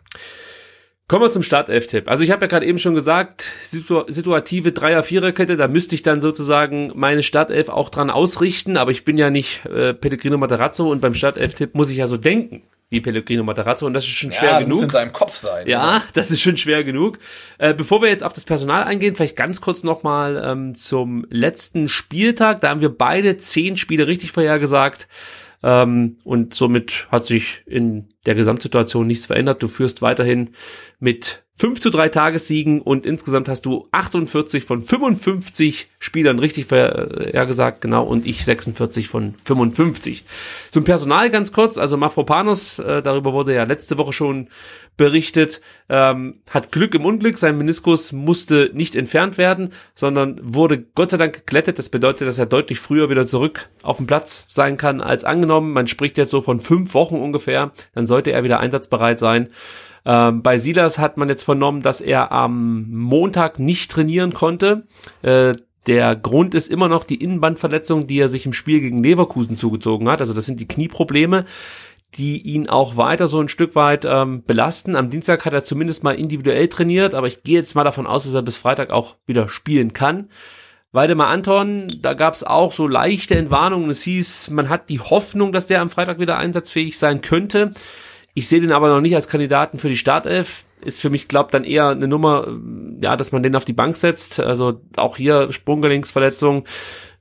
Kommen 1.11 1.25
wir 1.25 1.31
zum 1.31 1.43
Startelf-Tipp. 1.43 2.07
Also 2.07 2.23
ich 2.23 2.31
habe 2.31 2.45
ja 2.45 2.47
gerade 2.47 2.65
eben 2.65 2.79
schon 2.79 2.95
gesagt, 2.95 3.51
situ 3.63 4.03
situative 4.07 4.71
Dreier-Vierer-Kette, 4.71 5.57
da 5.57 5.67
müsste 5.67 5.93
ich 5.93 6.03
dann 6.03 6.21
sozusagen 6.21 6.93
meine 6.95 7.21
Startelf 7.21 7.67
auch 7.67 7.89
dran 7.89 8.09
ausrichten, 8.09 8.77
aber 8.77 8.91
ich 8.91 9.03
bin 9.03 9.17
ja 9.17 9.29
nicht 9.29 9.65
äh, 9.65 9.93
Pellegrino 9.93 10.37
Materazzo 10.37 10.89
und 10.89 11.01
beim 11.01 11.13
Startelf-Tipp 11.13 11.75
muss 11.75 11.91
ich 11.91 11.97
ja 11.97 12.07
so 12.07 12.15
denken 12.15 12.63
wie 12.89 13.01
Pellegrino 13.01 13.43
Materazzo 13.43 13.85
und 13.85 13.93
das 13.93 14.05
ist 14.05 14.11
schon 14.11 14.31
schwer 14.31 14.51
ja, 14.51 14.59
genug. 14.59 14.75
Muss 14.75 14.83
in 14.83 14.89
seinem 14.89 15.11
Kopf 15.11 15.35
sein. 15.35 15.67
Ja, 15.67 15.97
oder? 15.97 16.03
das 16.13 16.31
ist 16.31 16.39
schon 16.39 16.55
schwer 16.55 16.85
genug. 16.85 17.19
Äh, 17.57 17.73
bevor 17.73 18.01
wir 18.01 18.07
jetzt 18.07 18.23
auf 18.23 18.31
das 18.31 18.45
Personal 18.45 18.85
eingehen, 18.85 19.13
vielleicht 19.13 19.35
ganz 19.35 19.59
kurz 19.59 19.83
nochmal 19.83 20.41
ähm, 20.41 20.75
zum 20.75 21.27
letzten 21.29 21.89
Spieltag. 21.89 22.61
Da 22.61 22.69
haben 22.69 22.79
wir 22.79 22.87
beide 22.87 23.35
zehn 23.35 23.75
Spiele 23.75 24.07
richtig 24.07 24.31
vorhergesagt. 24.31 25.09
Ähm, 25.63 26.17
und 26.23 26.53
somit 26.53 27.07
hat 27.11 27.25
sich 27.25 27.63
in 27.65 28.09
der 28.25 28.35
Gesamtsituation 28.35 29.07
nichts 29.07 29.25
verändert. 29.25 29.61
Du 29.61 29.67
führst 29.67 30.01
weiterhin 30.01 30.51
mit 30.99 31.43
5 31.57 31.79
zu 31.79 31.89
3 31.91 32.09
Tagessiegen 32.09 32.81
und 32.81 33.05
insgesamt 33.05 33.47
hast 33.47 33.65
du 33.65 33.87
48 33.91 34.63
von 34.63 34.81
55 34.83 35.89
Spielern 35.99 36.39
richtig 36.39 36.65
vorhergesagt, 36.65 37.81
genau, 37.81 38.03
und 38.03 38.25
ich 38.25 38.45
46 38.45 39.07
von 39.07 39.35
55. 39.45 40.23
Zum 40.71 40.83
Personal 40.83 41.29
ganz 41.29 41.51
kurz, 41.51 41.77
also 41.77 41.97
Mafropanos, 41.97 42.79
äh, 42.79 43.03
darüber 43.03 43.33
wurde 43.33 43.53
ja 43.53 43.65
letzte 43.65 43.99
Woche 43.99 44.13
schon 44.13 44.47
berichtet, 44.97 45.61
ähm, 45.89 46.41
hat 46.49 46.71
Glück 46.71 46.95
im 46.95 47.05
Unglück, 47.05 47.37
sein 47.37 47.57
Meniskus 47.57 48.11
musste 48.11 48.71
nicht 48.73 48.95
entfernt 48.95 49.37
werden, 49.37 49.71
sondern 49.93 50.39
wurde 50.41 50.79
Gott 50.95 51.11
sei 51.11 51.17
Dank 51.17 51.33
geglättet. 51.33 51.77
Das 51.77 51.89
bedeutet, 51.89 52.27
dass 52.27 52.39
er 52.39 52.45
deutlich 52.45 52.79
früher 52.79 53.09
wieder 53.09 53.27
zurück 53.27 53.69
auf 53.83 53.97
dem 53.97 54.07
Platz 54.07 54.45
sein 54.49 54.77
kann 54.77 55.01
als 55.01 55.23
angenommen. 55.23 55.73
Man 55.73 55.87
spricht 55.87 56.17
jetzt 56.17 56.31
so 56.31 56.41
von 56.41 56.59
fünf 56.59 56.93
Wochen 56.93 57.15
ungefähr, 57.15 57.71
dann 57.93 58.05
sollte 58.05 58.31
er 58.31 58.43
wieder 58.43 58.59
einsatzbereit 58.59 59.19
sein. 59.19 59.49
Ähm, 60.05 60.41
bei 60.41 60.57
Silas 60.57 60.99
hat 60.99 61.17
man 61.17 61.29
jetzt 61.29 61.43
vernommen, 61.43 61.81
dass 61.81 62.01
er 62.01 62.31
am 62.31 62.89
Montag 62.91 63.59
nicht 63.59 63.91
trainieren 63.91 64.33
konnte. 64.33 64.83
Äh, 65.21 65.53
der 65.87 66.15
Grund 66.15 66.53
ist 66.53 66.69
immer 66.69 66.89
noch 66.89 67.03
die 67.03 67.21
Innenbandverletzung, 67.21 68.07
die 68.07 68.19
er 68.19 68.29
sich 68.29 68.45
im 68.45 68.53
Spiel 68.53 68.81
gegen 68.81 68.99
Leverkusen 68.99 69.57
zugezogen 69.57 70.09
hat. 70.09 70.21
Also 70.21 70.33
das 70.33 70.45
sind 70.45 70.59
die 70.59 70.67
Knieprobleme, 70.67 71.45
die 72.15 72.41
ihn 72.41 72.69
auch 72.69 72.97
weiter 72.97 73.27
so 73.27 73.39
ein 73.39 73.47
Stück 73.47 73.75
weit 73.75 74.05
ähm, 74.05 74.43
belasten. 74.43 74.95
Am 74.95 75.09
Dienstag 75.09 75.45
hat 75.45 75.53
er 75.53 75.63
zumindest 75.63 76.03
mal 76.03 76.15
individuell 76.15 76.67
trainiert, 76.67 77.15
aber 77.15 77.27
ich 77.27 77.43
gehe 77.43 77.57
jetzt 77.57 77.73
mal 77.75 77.83
davon 77.83 78.05
aus, 78.05 78.25
dass 78.25 78.33
er 78.33 78.43
bis 78.43 78.57
Freitag 78.57 78.91
auch 78.91 79.15
wieder 79.25 79.49
spielen 79.49 79.93
kann. 79.93 80.29
Waldemar 80.91 81.27
Anton, 81.27 81.87
da 82.01 82.13
gab 82.13 82.33
es 82.33 82.43
auch 82.43 82.73
so 82.73 82.85
leichte 82.85 83.35
Entwarnungen. 83.35 83.89
Es 83.89 84.01
hieß, 84.01 84.49
man 84.49 84.67
hat 84.67 84.89
die 84.89 84.99
Hoffnung, 84.99 85.53
dass 85.53 85.67
der 85.67 85.81
am 85.81 85.89
Freitag 85.89 86.19
wieder 86.19 86.37
einsatzfähig 86.37 86.97
sein 86.97 87.21
könnte. 87.21 87.71
Ich 88.33 88.47
sehe 88.47 88.61
den 88.61 88.71
aber 88.71 88.87
noch 88.87 89.01
nicht 89.01 89.15
als 89.15 89.27
Kandidaten 89.27 89.77
für 89.77 89.89
die 89.89 89.97
Startelf. 89.97 90.65
Ist 90.83 90.99
für 90.99 91.09
mich, 91.09 91.27
glaubt 91.27 91.53
dann 91.53 91.63
eher 91.63 91.89
eine 91.89 92.07
Nummer, 92.07 92.47
ja, 93.01 93.15
dass 93.15 93.31
man 93.31 93.43
den 93.43 93.55
auf 93.55 93.65
die 93.65 93.73
Bank 93.73 93.95
setzt. 93.95 94.39
Also 94.39 94.81
auch 94.95 95.17
hier 95.17 95.51
Sprunggelenksverletzung, 95.51 96.65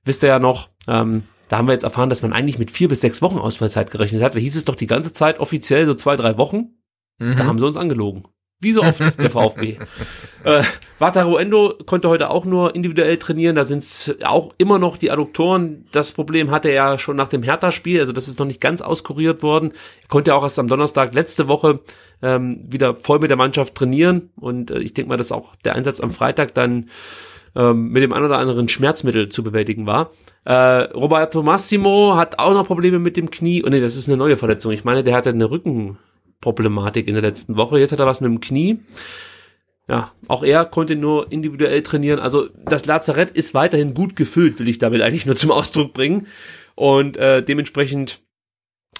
wisst 0.04 0.22
ihr 0.22 0.28
ja 0.28 0.38
noch. 0.38 0.70
Ähm, 0.88 1.24
da 1.48 1.58
haben 1.58 1.66
wir 1.66 1.72
jetzt 1.72 1.84
erfahren, 1.84 2.08
dass 2.08 2.22
man 2.22 2.32
eigentlich 2.32 2.58
mit 2.58 2.70
vier 2.70 2.88
bis 2.88 3.00
sechs 3.00 3.22
Wochen 3.22 3.38
Ausfallzeit 3.38 3.90
gerechnet 3.90 4.22
hat. 4.22 4.34
Da 4.34 4.38
hieß 4.38 4.56
es 4.56 4.64
doch 4.64 4.76
die 4.76 4.86
ganze 4.86 5.12
Zeit 5.12 5.40
offiziell 5.40 5.84
so 5.84 5.94
zwei, 5.94 6.16
drei 6.16 6.38
Wochen. 6.38 6.76
Mhm. 7.18 7.36
Da 7.36 7.44
haben 7.44 7.58
sie 7.58 7.66
uns 7.66 7.76
angelogen. 7.76 8.24
Wie 8.62 8.72
so 8.72 8.82
oft 8.82 9.00
der 9.00 9.30
VfB. 9.30 9.78
äh, 10.44 10.62
Wataru 10.98 11.38
Endo 11.38 11.78
konnte 11.86 12.10
heute 12.10 12.28
auch 12.28 12.44
nur 12.44 12.74
individuell 12.74 13.16
trainieren. 13.16 13.56
Da 13.56 13.64
sind 13.64 13.78
es 13.78 14.14
auch 14.22 14.52
immer 14.58 14.78
noch 14.78 14.98
die 14.98 15.10
Adduktoren. 15.10 15.86
Das 15.92 16.12
Problem 16.12 16.50
hatte 16.50 16.68
er 16.68 16.74
ja 16.74 16.98
schon 16.98 17.16
nach 17.16 17.28
dem 17.28 17.42
Hertha-Spiel. 17.42 18.00
Also 18.00 18.12
das 18.12 18.28
ist 18.28 18.38
noch 18.38 18.44
nicht 18.44 18.60
ganz 18.60 18.82
auskuriert 18.82 19.42
worden. 19.42 19.72
Er 20.02 20.08
konnte 20.08 20.34
auch 20.34 20.42
erst 20.42 20.58
am 20.58 20.68
Donnerstag 20.68 21.14
letzte 21.14 21.48
Woche 21.48 21.80
ähm, 22.20 22.60
wieder 22.68 22.96
voll 22.96 23.18
mit 23.18 23.30
der 23.30 23.38
Mannschaft 23.38 23.74
trainieren. 23.74 24.28
Und 24.36 24.70
äh, 24.70 24.80
ich 24.80 24.92
denke 24.92 25.08
mal, 25.08 25.16
dass 25.16 25.32
auch 25.32 25.56
der 25.64 25.74
Einsatz 25.74 25.98
am 26.00 26.10
Freitag 26.10 26.52
dann 26.52 26.90
ähm, 27.56 27.88
mit 27.88 28.02
dem 28.02 28.12
ein 28.12 28.22
oder 28.22 28.36
anderen 28.36 28.68
Schmerzmittel 28.68 29.30
zu 29.30 29.42
bewältigen 29.42 29.86
war. 29.86 30.10
Äh, 30.44 30.52
Roberto 30.92 31.42
Massimo 31.42 32.14
hat 32.16 32.38
auch 32.38 32.52
noch 32.52 32.66
Probleme 32.66 32.98
mit 32.98 33.16
dem 33.16 33.30
Knie. 33.30 33.62
Und 33.62 33.68
oh, 33.68 33.74
nee, 33.74 33.80
das 33.80 33.96
ist 33.96 34.08
eine 34.08 34.18
neue 34.18 34.36
Verletzung. 34.36 34.72
Ich 34.72 34.84
meine, 34.84 35.02
der 35.02 35.14
hatte 35.14 35.30
eine 35.30 35.50
Rücken 35.50 35.96
Problematik 36.40 37.06
in 37.06 37.14
der 37.14 37.22
letzten 37.22 37.56
Woche. 37.56 37.78
Jetzt 37.78 37.92
hat 37.92 37.98
er 37.98 38.06
was 38.06 38.20
mit 38.20 38.30
dem 38.30 38.40
Knie. 38.40 38.80
ja, 39.88 40.12
auch 40.28 40.42
er 40.42 40.64
konnte 40.64 40.96
nur 40.96 41.30
individuell 41.32 41.82
trainieren. 41.82 42.18
Also 42.20 42.48
das 42.64 42.86
Lazarett 42.86 43.30
ist 43.32 43.54
weiterhin 43.54 43.94
gut 43.94 44.16
gefüllt, 44.16 44.58
will 44.58 44.68
ich 44.68 44.78
damit 44.78 45.02
eigentlich 45.02 45.26
nur 45.26 45.36
zum 45.36 45.50
Ausdruck 45.50 45.92
bringen. 45.92 46.26
Und 46.74 47.16
äh, 47.16 47.42
dementsprechend 47.42 48.20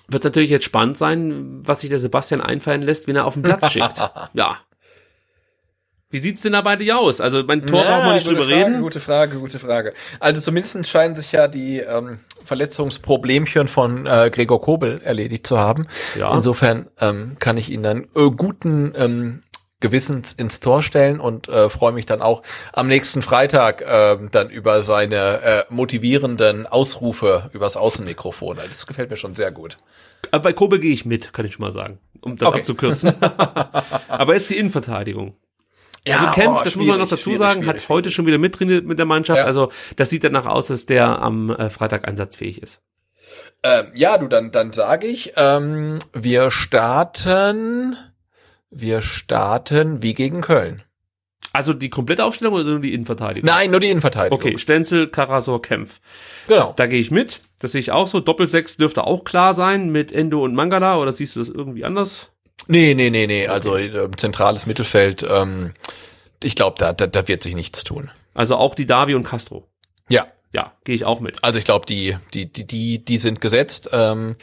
wird 0.09 0.25
natürlich 0.25 0.51
jetzt 0.51 0.65
spannend 0.65 0.99
sein, 0.99 1.61
was 1.67 1.81
sich 1.81 1.91
der 1.91 1.99
Sebastian 1.99 2.41
einfallen 2.41 2.83
lässt, 2.83 3.09
wenn 3.09 3.17
er 3.17 3.27
auf 3.27 3.35
den 3.35 3.43
Platz 3.43 3.71
schickt. 3.71 3.99
Ja. 4.35 4.59
Wie 6.13 6.19
sieht's 6.19 6.43
denn 6.43 6.53
da 6.55 6.61
bei 6.61 6.75
dir 6.75 6.99
aus? 6.99 7.21
Also 7.21 7.45
mein 7.47 7.65
Tor 7.67 7.85
brauchen 7.85 8.07
wir 8.07 8.15
nicht 8.15 8.27
drüber 8.27 8.43
Frage, 8.43 8.55
reden. 8.57 8.81
Gute 8.83 8.99
Frage, 8.99 9.39
gute 9.39 9.59
Frage. 9.61 9.95
Also 10.19 10.41
zumindest 10.41 10.89
scheinen 10.89 11.15
sich 11.15 11.31
ja 11.31 11.47
die 11.47 11.79
ähm, 11.79 12.19
Verletzungsproblemchen 12.45 13.69
von 13.69 14.07
äh, 14.07 14.29
Gregor 14.33 14.61
Kobel 14.61 15.01
erledigt 15.03 15.47
zu 15.47 15.59
haben. 15.59 15.87
Ja. 16.19 16.35
Insofern 16.35 16.89
ähm, 17.01 17.37
kann 17.39 17.57
ich 17.57 17.71
ihn 17.71 17.85
dann 17.85 18.09
äh, 18.17 18.29
guten 18.37 18.93
ähm, 18.97 19.43
Gewissens 19.79 20.33
ins 20.33 20.59
Tor 20.59 20.83
stellen 20.83 21.21
und 21.21 21.49
äh, 21.49 21.71
freue 21.71 21.93
mich 21.93 22.07
dann 22.07 22.23
auch 22.23 22.43
am 22.73 22.89
nächsten 22.89 23.23
Freitag 23.23 23.83
ähm, 23.87 24.31
dann 24.33 24.51
über 24.51 24.83
seine 24.83 25.41
äh, 25.43 25.65
motivierenden 25.71 26.67
Ausrufe 26.67 27.51
übers 27.53 27.77
Außenmikrofon. 27.77 28.59
Also 28.59 28.69
Das 28.69 28.87
gefällt 28.89 29.11
mir 29.11 29.17
schon 29.17 29.35
sehr 29.37 29.53
gut. 29.53 29.77
Aber 30.33 30.43
bei 30.43 30.53
Kobel 30.53 30.81
gehe 30.81 30.93
ich 30.93 31.07
mit, 31.07 31.33
kann 31.33 31.47
ich 31.47 31.55
schon 31.55 31.65
mal 31.65 31.73
sagen, 31.73 31.99
um 32.21 32.37
das 32.37 32.49
Okay. 32.49 32.59
abzukürzen. 32.59 33.15
Aber 34.09 34.35
jetzt 34.35 34.51
die 34.51 34.59
Innenverteidigung. 34.59 35.35
Ja, 36.07 36.17
also 36.17 36.33
Kempf, 36.33 36.61
oh, 36.61 36.65
das 36.65 36.77
muss 36.77 36.87
man 36.87 36.99
noch 36.99 37.09
dazu 37.09 37.37
sagen, 37.37 37.67
hat 37.67 37.89
heute 37.89 38.11
schon 38.11 38.27
wieder 38.27 38.39
mittrainiert 38.39 38.87
mit 38.87 38.99
der 38.99 39.07
Mannschaft. 39.07 39.39
Ja. 39.39 39.45
Also 39.45 39.71
das 39.97 40.11
sieht 40.11 40.25
danach 40.25 40.47
aus, 40.47 40.69
dass 40.69 40.87
der 40.87 41.21
am 41.21 41.51
äh, 41.51 41.69
Freitag 41.69 42.09
einsatzfähig 42.09 42.63
ist. 42.63 42.81
Ähm, 43.63 43.89
ja, 43.95 44.17
du, 44.17 44.27
dann, 44.27 44.51
dann 44.51 44.73
sage 44.73 45.07
ich, 45.07 45.35
ähm, 45.37 45.99
wir 46.13 46.51
starten, 46.51 47.97
wir 48.71 49.03
starten 49.03 50.03
wie 50.03 50.15
gegen 50.15 50.41
Köln. 50.41 50.83
Also 51.53 51.73
die 51.73 51.91
komplette 51.91 52.25
Aufstellung 52.25 52.55
oder 52.55 52.65
nur 52.65 52.81
die 52.81 52.95
Innenverteidigung? 52.95 53.47
Nein, 53.47 53.73
nur 53.73 53.81
die 53.81 53.91
Innenverteidigung. 53.91 54.39
Okay, 54.39 54.59
Stenzel, 54.59 55.09
Karasor, 55.09 55.61
Kempf. 55.61 56.01
Genau. 56.47 56.73
Da 56.77 56.87
gehe 56.87 57.01
ich 57.01 57.11
mit. 57.11 57.41
Das 57.59 57.73
sehe 57.73 57.81
ich 57.81 57.91
auch 57.91 58.07
so. 58.07 58.21
Doppelsechs 58.21 58.77
dürfte 58.77 59.05
auch 59.05 59.25
klar 59.25 59.53
sein 59.53 59.91
mit 59.91 60.13
Endo 60.13 60.45
und 60.45 60.55
Mangala. 60.55 60.99
Oder 60.99 61.13
siehst 61.13 61.35
du 61.35 61.41
das 61.41 61.49
irgendwie 61.49 61.85
anders? 61.85 62.31
Nee, 62.67 62.95
nee, 62.95 63.11
nee, 63.11 63.27
nee. 63.27 63.49
Also 63.49 63.77
äh, 63.77 64.11
zentrales 64.17 64.67
Mittelfeld, 64.67 65.25
ähm, 65.29 65.75
ich 66.43 66.55
glaube, 66.55 66.77
da, 66.79 66.93
da, 66.93 67.07
da 67.07 67.27
wird 67.29 67.43
sich 67.43 67.55
nichts 67.55 67.85
tun. 67.85 68.11
Also 68.35 68.57
auch 68.57 68.75
die 68.75 68.87
Davi 68.87 69.15
und 69.15 69.25
Castro. 69.25 69.69
Ja. 70.09 70.27
Ja, 70.53 70.73
gehe 70.83 70.97
ich 70.97 71.05
auch 71.05 71.21
mit. 71.21 71.45
Also 71.45 71.61
ich 71.61 71.65
glaube, 71.65 71.87
die, 71.87 72.17
die, 72.35 72.53
die, 72.53 72.67
die, 72.67 73.05
die 73.05 73.19
sind 73.19 73.41
gesetzt. 73.41 73.91
Ähm, 73.93 74.35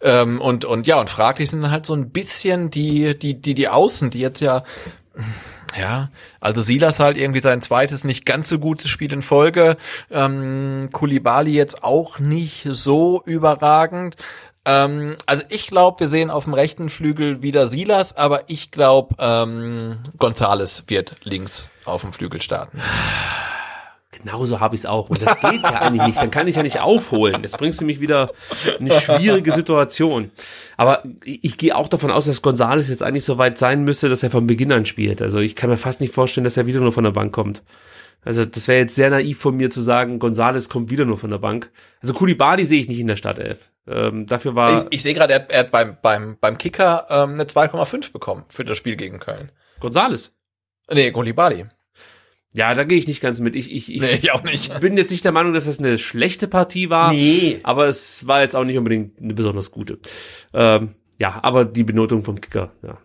ähm, 0.00 0.40
und, 0.40 0.64
und 0.64 0.86
ja, 0.86 1.00
und 1.00 1.10
fraglich 1.10 1.50
sind 1.50 1.68
halt 1.68 1.84
so 1.84 1.94
ein 1.94 2.10
bisschen 2.10 2.70
die, 2.70 3.18
die, 3.18 3.40
die, 3.40 3.54
die 3.54 3.68
Außen, 3.68 4.10
die 4.10 4.20
jetzt 4.20 4.40
ja. 4.40 4.62
Ja, 5.76 6.10
also 6.40 6.62
Silas 6.62 6.98
halt 6.98 7.16
irgendwie 7.16 7.40
sein 7.40 7.60
zweites 7.60 8.04
nicht 8.04 8.24
ganz 8.24 8.48
so 8.48 8.58
gutes 8.58 8.88
Spiel 8.88 9.12
in 9.12 9.20
Folge. 9.20 9.76
Ähm, 10.10 10.88
Kulibali 10.92 11.52
jetzt 11.52 11.82
auch 11.82 12.20
nicht 12.20 12.66
so 12.70 13.22
überragend. 13.26 14.16
Ähm, 14.68 15.16
also 15.24 15.44
ich 15.48 15.66
glaube, 15.66 16.00
wir 16.00 16.08
sehen 16.08 16.28
auf 16.28 16.44
dem 16.44 16.52
rechten 16.52 16.90
Flügel 16.90 17.40
wieder 17.40 17.68
Silas, 17.68 18.18
aber 18.18 18.42
ich 18.48 18.70
glaube, 18.70 19.14
ähm, 19.18 19.96
Gonzales 20.18 20.84
wird 20.88 21.16
links 21.22 21.70
auf 21.86 22.02
dem 22.02 22.12
Flügel 22.12 22.42
starten. 22.42 22.78
Genauso 24.10 24.60
habe 24.60 24.74
ich 24.74 24.82
es 24.82 24.86
auch. 24.86 25.08
Und 25.08 25.22
das 25.22 25.40
geht 25.40 25.62
ja 25.62 25.80
eigentlich 25.80 26.06
nicht. 26.08 26.20
Dann 26.20 26.30
kann 26.30 26.48
ich 26.48 26.56
ja 26.56 26.62
nicht 26.62 26.80
aufholen. 26.80 27.42
Jetzt 27.42 27.56
bringst 27.56 27.80
du 27.80 27.86
mich 27.86 28.00
wieder 28.00 28.32
in 28.78 28.90
eine 28.90 29.00
schwierige 29.00 29.52
Situation. 29.52 30.32
Aber 30.76 31.02
ich, 31.24 31.44
ich 31.44 31.56
gehe 31.56 31.74
auch 31.74 31.88
davon 31.88 32.10
aus, 32.10 32.26
dass 32.26 32.42
Gonzales 32.42 32.88
jetzt 32.88 33.02
eigentlich 33.02 33.24
so 33.24 33.38
weit 33.38 33.56
sein 33.56 33.84
müsste, 33.84 34.08
dass 34.08 34.22
er 34.22 34.30
von 34.30 34.46
Beginn 34.46 34.72
an 34.72 34.84
spielt. 34.84 35.22
Also 35.22 35.38
ich 35.38 35.56
kann 35.56 35.70
mir 35.70 35.78
fast 35.78 36.00
nicht 36.00 36.12
vorstellen, 36.12 36.44
dass 36.44 36.56
er 36.58 36.66
wieder 36.66 36.80
nur 36.80 36.92
von 36.92 37.04
der 37.04 37.12
Bank 37.12 37.32
kommt. 37.32 37.62
Also 38.22 38.44
das 38.44 38.68
wäre 38.68 38.80
jetzt 38.80 38.96
sehr 38.96 39.08
naiv 39.10 39.38
von 39.38 39.56
mir 39.56 39.70
zu 39.70 39.80
sagen, 39.80 40.18
Gonzales 40.18 40.68
kommt 40.68 40.90
wieder 40.90 41.04
nur 41.04 41.16
von 41.16 41.30
der 41.30 41.38
Bank. 41.38 41.70
Also 42.02 42.12
Kulibali 42.12 42.66
sehe 42.66 42.80
ich 42.80 42.88
nicht 42.88 42.98
in 42.98 43.06
der 43.06 43.16
Startelf. 43.16 43.70
Ähm, 43.88 44.26
dafür 44.26 44.54
war 44.54 44.76
Ich, 44.76 44.84
ich 44.90 45.02
sehe 45.02 45.14
gerade, 45.14 45.32
er, 45.32 45.40
hat- 45.40 45.52
er 45.52 45.60
hat 45.60 45.70
beim, 45.70 45.96
beim, 46.02 46.36
beim 46.40 46.58
Kicker 46.58 47.06
ähm, 47.08 47.32
eine 47.34 47.44
2,5 47.44 48.12
bekommen 48.12 48.44
für 48.48 48.64
das 48.64 48.76
Spiel 48.76 48.96
gegen 48.96 49.18
Köln. 49.18 49.50
Gonzales. 49.80 50.32
Nee, 50.90 51.10
Golibali. 51.10 51.66
Ja, 52.54 52.74
da 52.74 52.84
gehe 52.84 52.98
ich 52.98 53.06
nicht 53.06 53.20
ganz 53.20 53.40
mit. 53.40 53.54
Ich, 53.56 53.70
ich, 53.72 53.92
ich 53.94 54.00
Nee, 54.00 54.14
ich 54.16 54.32
auch 54.32 54.42
nicht. 54.42 54.78
bin 54.80 54.96
jetzt 54.96 55.10
nicht 55.10 55.24
der 55.24 55.32
Meinung, 55.32 55.52
dass 55.52 55.66
das 55.66 55.78
eine 55.78 55.98
schlechte 55.98 56.48
Partie 56.48 56.90
war. 56.90 57.12
Nee. 57.12 57.60
Aber 57.62 57.86
es 57.86 58.26
war 58.26 58.40
jetzt 58.40 58.56
auch 58.56 58.64
nicht 58.64 58.78
unbedingt 58.78 59.20
eine 59.20 59.34
besonders 59.34 59.70
gute. 59.70 59.98
Ähm, 60.54 60.94
ja, 61.18 61.40
aber 61.42 61.64
die 61.64 61.84
Benotung 61.84 62.24
vom 62.24 62.40
Kicker, 62.40 62.72
ja, 62.82 62.98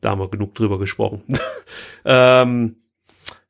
da 0.00 0.10
haben 0.10 0.20
wir 0.20 0.28
genug 0.28 0.54
drüber 0.54 0.78
gesprochen. 0.78 1.22
ähm, 2.04 2.76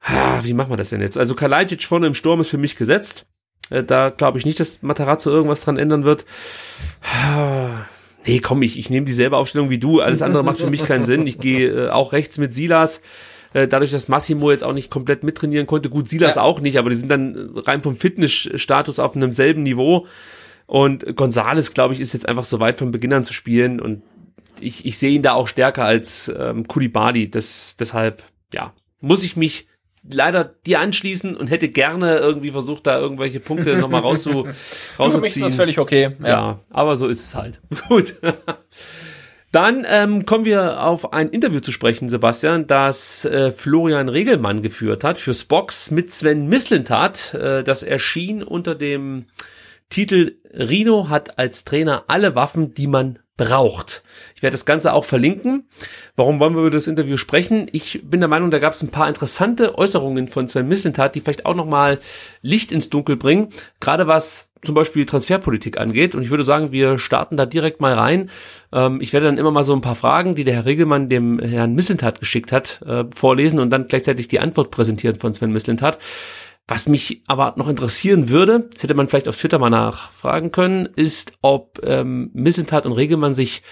ah, 0.00 0.40
wie 0.42 0.54
machen 0.54 0.70
wir 0.70 0.76
das 0.76 0.90
denn 0.90 1.00
jetzt? 1.00 1.18
Also 1.18 1.34
Kalajdzic 1.34 1.84
vorne 1.84 2.06
im 2.06 2.14
Sturm 2.14 2.40
ist 2.40 2.50
für 2.50 2.58
mich 2.58 2.76
gesetzt. 2.76 3.26
Äh, 3.72 3.84
da 3.84 4.10
glaube 4.10 4.38
ich 4.38 4.44
nicht, 4.44 4.60
dass 4.60 4.82
Matarazzo 4.82 5.30
irgendwas 5.30 5.62
dran 5.62 5.78
ändern 5.78 6.04
wird. 6.04 6.24
Nee, 8.24 8.38
komm, 8.38 8.62
ich, 8.62 8.78
ich 8.78 8.88
nehme 8.88 9.04
dieselbe 9.04 9.36
Aufstellung 9.36 9.68
wie 9.68 9.78
du. 9.78 10.00
Alles 10.00 10.22
andere 10.22 10.44
macht 10.44 10.58
für 10.58 10.70
mich 10.70 10.84
keinen 10.84 11.04
Sinn. 11.04 11.26
Ich 11.26 11.40
gehe 11.40 11.86
äh, 11.86 11.90
auch 11.90 12.12
rechts 12.12 12.38
mit 12.38 12.54
Silas. 12.54 13.02
Äh, 13.52 13.66
dadurch, 13.66 13.90
dass 13.90 14.06
Massimo 14.06 14.52
jetzt 14.52 14.62
auch 14.62 14.72
nicht 14.74 14.90
komplett 14.90 15.24
mittrainieren 15.24 15.66
konnte. 15.66 15.90
Gut, 15.90 16.08
Silas 16.08 16.36
Ja. 16.36 16.42
auch 16.42 16.60
nicht, 16.60 16.78
aber 16.78 16.88
die 16.90 16.94
sind 16.94 17.08
dann 17.08 17.50
rein 17.56 17.82
vom 17.82 17.96
Fitnessstatus 17.96 19.00
auf 19.00 19.16
einem 19.16 19.32
selben 19.32 19.64
Niveau. 19.64 20.06
Und 20.66 21.16
Gonzales, 21.16 21.74
glaube 21.74 21.94
ich, 21.94 22.00
ist 22.00 22.12
jetzt 22.14 22.28
einfach 22.28 22.44
so 22.44 22.60
weit 22.60 22.78
von 22.78 22.92
Beginn 22.92 23.12
an 23.12 23.24
zu 23.24 23.32
spielen. 23.32 23.80
Und 23.80 24.02
ich, 24.60 24.86
ich 24.86 24.98
sehe 24.98 25.10
ihn 25.10 25.22
da 25.22 25.32
auch 25.32 25.48
stärker 25.48 25.84
als 25.84 26.32
ähm, 26.38 26.68
Kulibali. 26.68 27.28
Das, 27.28 27.76
deshalb, 27.76 28.22
ja, 28.54 28.72
muss 29.00 29.24
ich 29.24 29.36
mich 29.36 29.66
leider 30.10 30.44
dir 30.66 30.80
anschließen 30.80 31.36
und 31.36 31.48
hätte 31.48 31.68
gerne 31.68 32.16
irgendwie 32.16 32.50
versucht, 32.50 32.86
da 32.86 32.98
irgendwelche 32.98 33.40
Punkte 33.40 33.76
nochmal 33.76 34.00
rauszu, 34.00 34.30
Für 34.30 34.46
mich 34.46 34.54
ist 34.54 34.98
rauszuziehen. 34.98 35.42
das 35.46 35.54
völlig 35.54 35.78
okay. 35.78 36.16
Ja. 36.24 36.60
aber 36.70 36.96
so 36.96 37.08
ist 37.08 37.24
es 37.24 37.34
halt. 37.34 37.60
Gut. 37.88 38.14
Dann 39.52 39.84
ähm, 39.86 40.24
kommen 40.24 40.46
wir 40.46 40.82
auf 40.82 41.12
ein 41.12 41.28
Interview 41.28 41.60
zu 41.60 41.72
sprechen, 41.72 42.08
Sebastian, 42.08 42.66
das 42.66 43.26
äh, 43.26 43.52
Florian 43.52 44.08
Regelmann 44.08 44.62
geführt 44.62 45.04
hat 45.04 45.18
für 45.18 45.34
Spox 45.34 45.90
mit 45.90 46.10
Sven 46.10 46.48
Mislintat. 46.48 47.34
Äh, 47.34 47.62
das 47.62 47.82
erschien 47.82 48.42
unter 48.42 48.74
dem 48.74 49.26
Titel 49.90 50.36
Rino 50.54 51.10
hat 51.10 51.38
als 51.38 51.64
Trainer 51.64 52.04
alle 52.06 52.34
Waffen, 52.34 52.72
die 52.72 52.86
man 52.86 53.18
braucht. 53.36 54.02
Ich 54.34 54.42
werde 54.42 54.54
das 54.54 54.66
Ganze 54.66 54.92
auch 54.92 55.04
verlinken. 55.04 55.68
Warum 56.16 56.38
wollen 56.38 56.54
wir 56.54 56.60
über 56.60 56.70
das 56.70 56.86
Interview 56.86 57.16
sprechen? 57.16 57.68
Ich 57.72 58.00
bin 58.04 58.20
der 58.20 58.28
Meinung, 58.28 58.50
da 58.50 58.58
gab 58.58 58.72
es 58.72 58.82
ein 58.82 58.90
paar 58.90 59.08
interessante 59.08 59.78
Äußerungen 59.78 60.28
von 60.28 60.48
Sven 60.48 60.68
Mislintat, 60.68 61.14
die 61.14 61.20
vielleicht 61.20 61.46
auch 61.46 61.54
nochmal 61.54 61.98
Licht 62.42 62.72
ins 62.72 62.90
Dunkel 62.90 63.16
bringen. 63.16 63.48
Gerade 63.80 64.06
was 64.06 64.48
zum 64.64 64.74
Beispiel 64.74 65.04
Transferpolitik 65.04 65.78
angeht. 65.78 66.14
Und 66.14 66.22
ich 66.22 66.30
würde 66.30 66.44
sagen, 66.44 66.72
wir 66.72 66.98
starten 66.98 67.36
da 67.36 67.46
direkt 67.46 67.80
mal 67.80 67.94
rein. 67.94 68.30
Ähm, 68.72 69.00
ich 69.00 69.12
werde 69.12 69.26
dann 69.26 69.38
immer 69.38 69.50
mal 69.50 69.64
so 69.64 69.72
ein 69.72 69.80
paar 69.80 69.96
Fragen, 69.96 70.34
die 70.34 70.44
der 70.44 70.54
Herr 70.54 70.66
Regelmann 70.66 71.08
dem 71.08 71.40
Herrn 71.40 71.74
Mislintat 71.74 72.20
geschickt 72.20 72.52
hat, 72.52 72.80
äh, 72.86 73.04
vorlesen 73.14 73.58
und 73.58 73.70
dann 73.70 73.88
gleichzeitig 73.88 74.28
die 74.28 74.40
Antwort 74.40 74.70
präsentieren 74.70 75.16
von 75.16 75.34
Sven 75.34 75.52
Mislintat. 75.52 75.98
Was 76.68 76.88
mich 76.88 77.22
aber 77.26 77.54
noch 77.56 77.68
interessieren 77.68 78.28
würde, 78.28 78.68
das 78.72 78.82
hätte 78.82 78.94
man 78.94 79.08
vielleicht 79.08 79.28
auf 79.28 79.36
Twitter 79.36 79.58
mal 79.58 79.70
nachfragen 79.70 80.52
können, 80.52 80.86
ist, 80.86 81.32
ob 81.42 81.80
ähm, 81.82 82.30
Missentat 82.34 82.86
und 82.86 82.92
Regelmann 82.92 83.34
sich, 83.34 83.62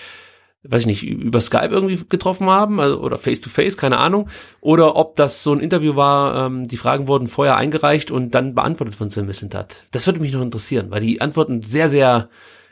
weiß 0.64 0.82
ich 0.82 0.86
nicht, 0.86 1.02
über 1.04 1.40
Skype 1.40 1.68
irgendwie 1.70 2.00
getroffen 2.08 2.50
haben 2.50 2.80
also, 2.80 3.00
oder 3.00 3.16
face 3.18 3.40
to 3.40 3.48
face, 3.48 3.76
keine 3.76 3.98
Ahnung, 3.98 4.28
oder 4.60 4.96
ob 4.96 5.14
das 5.14 5.44
so 5.44 5.52
ein 5.52 5.60
Interview 5.60 5.94
war, 5.94 6.46
ähm, 6.46 6.66
die 6.66 6.76
Fragen 6.76 7.06
wurden 7.06 7.28
vorher 7.28 7.56
eingereicht 7.56 8.10
und 8.10 8.34
dann 8.34 8.56
beantwortet 8.56 8.96
von 8.96 9.08
Sven 9.08 9.26
Missentat. 9.26 9.86
Das 9.92 10.06
würde 10.06 10.20
mich 10.20 10.32
noch 10.32 10.42
interessieren, 10.42 10.90
weil 10.90 11.00
die 11.00 11.20
Antworten 11.20 11.62
sehr, 11.62 11.88
sehr 11.88 12.28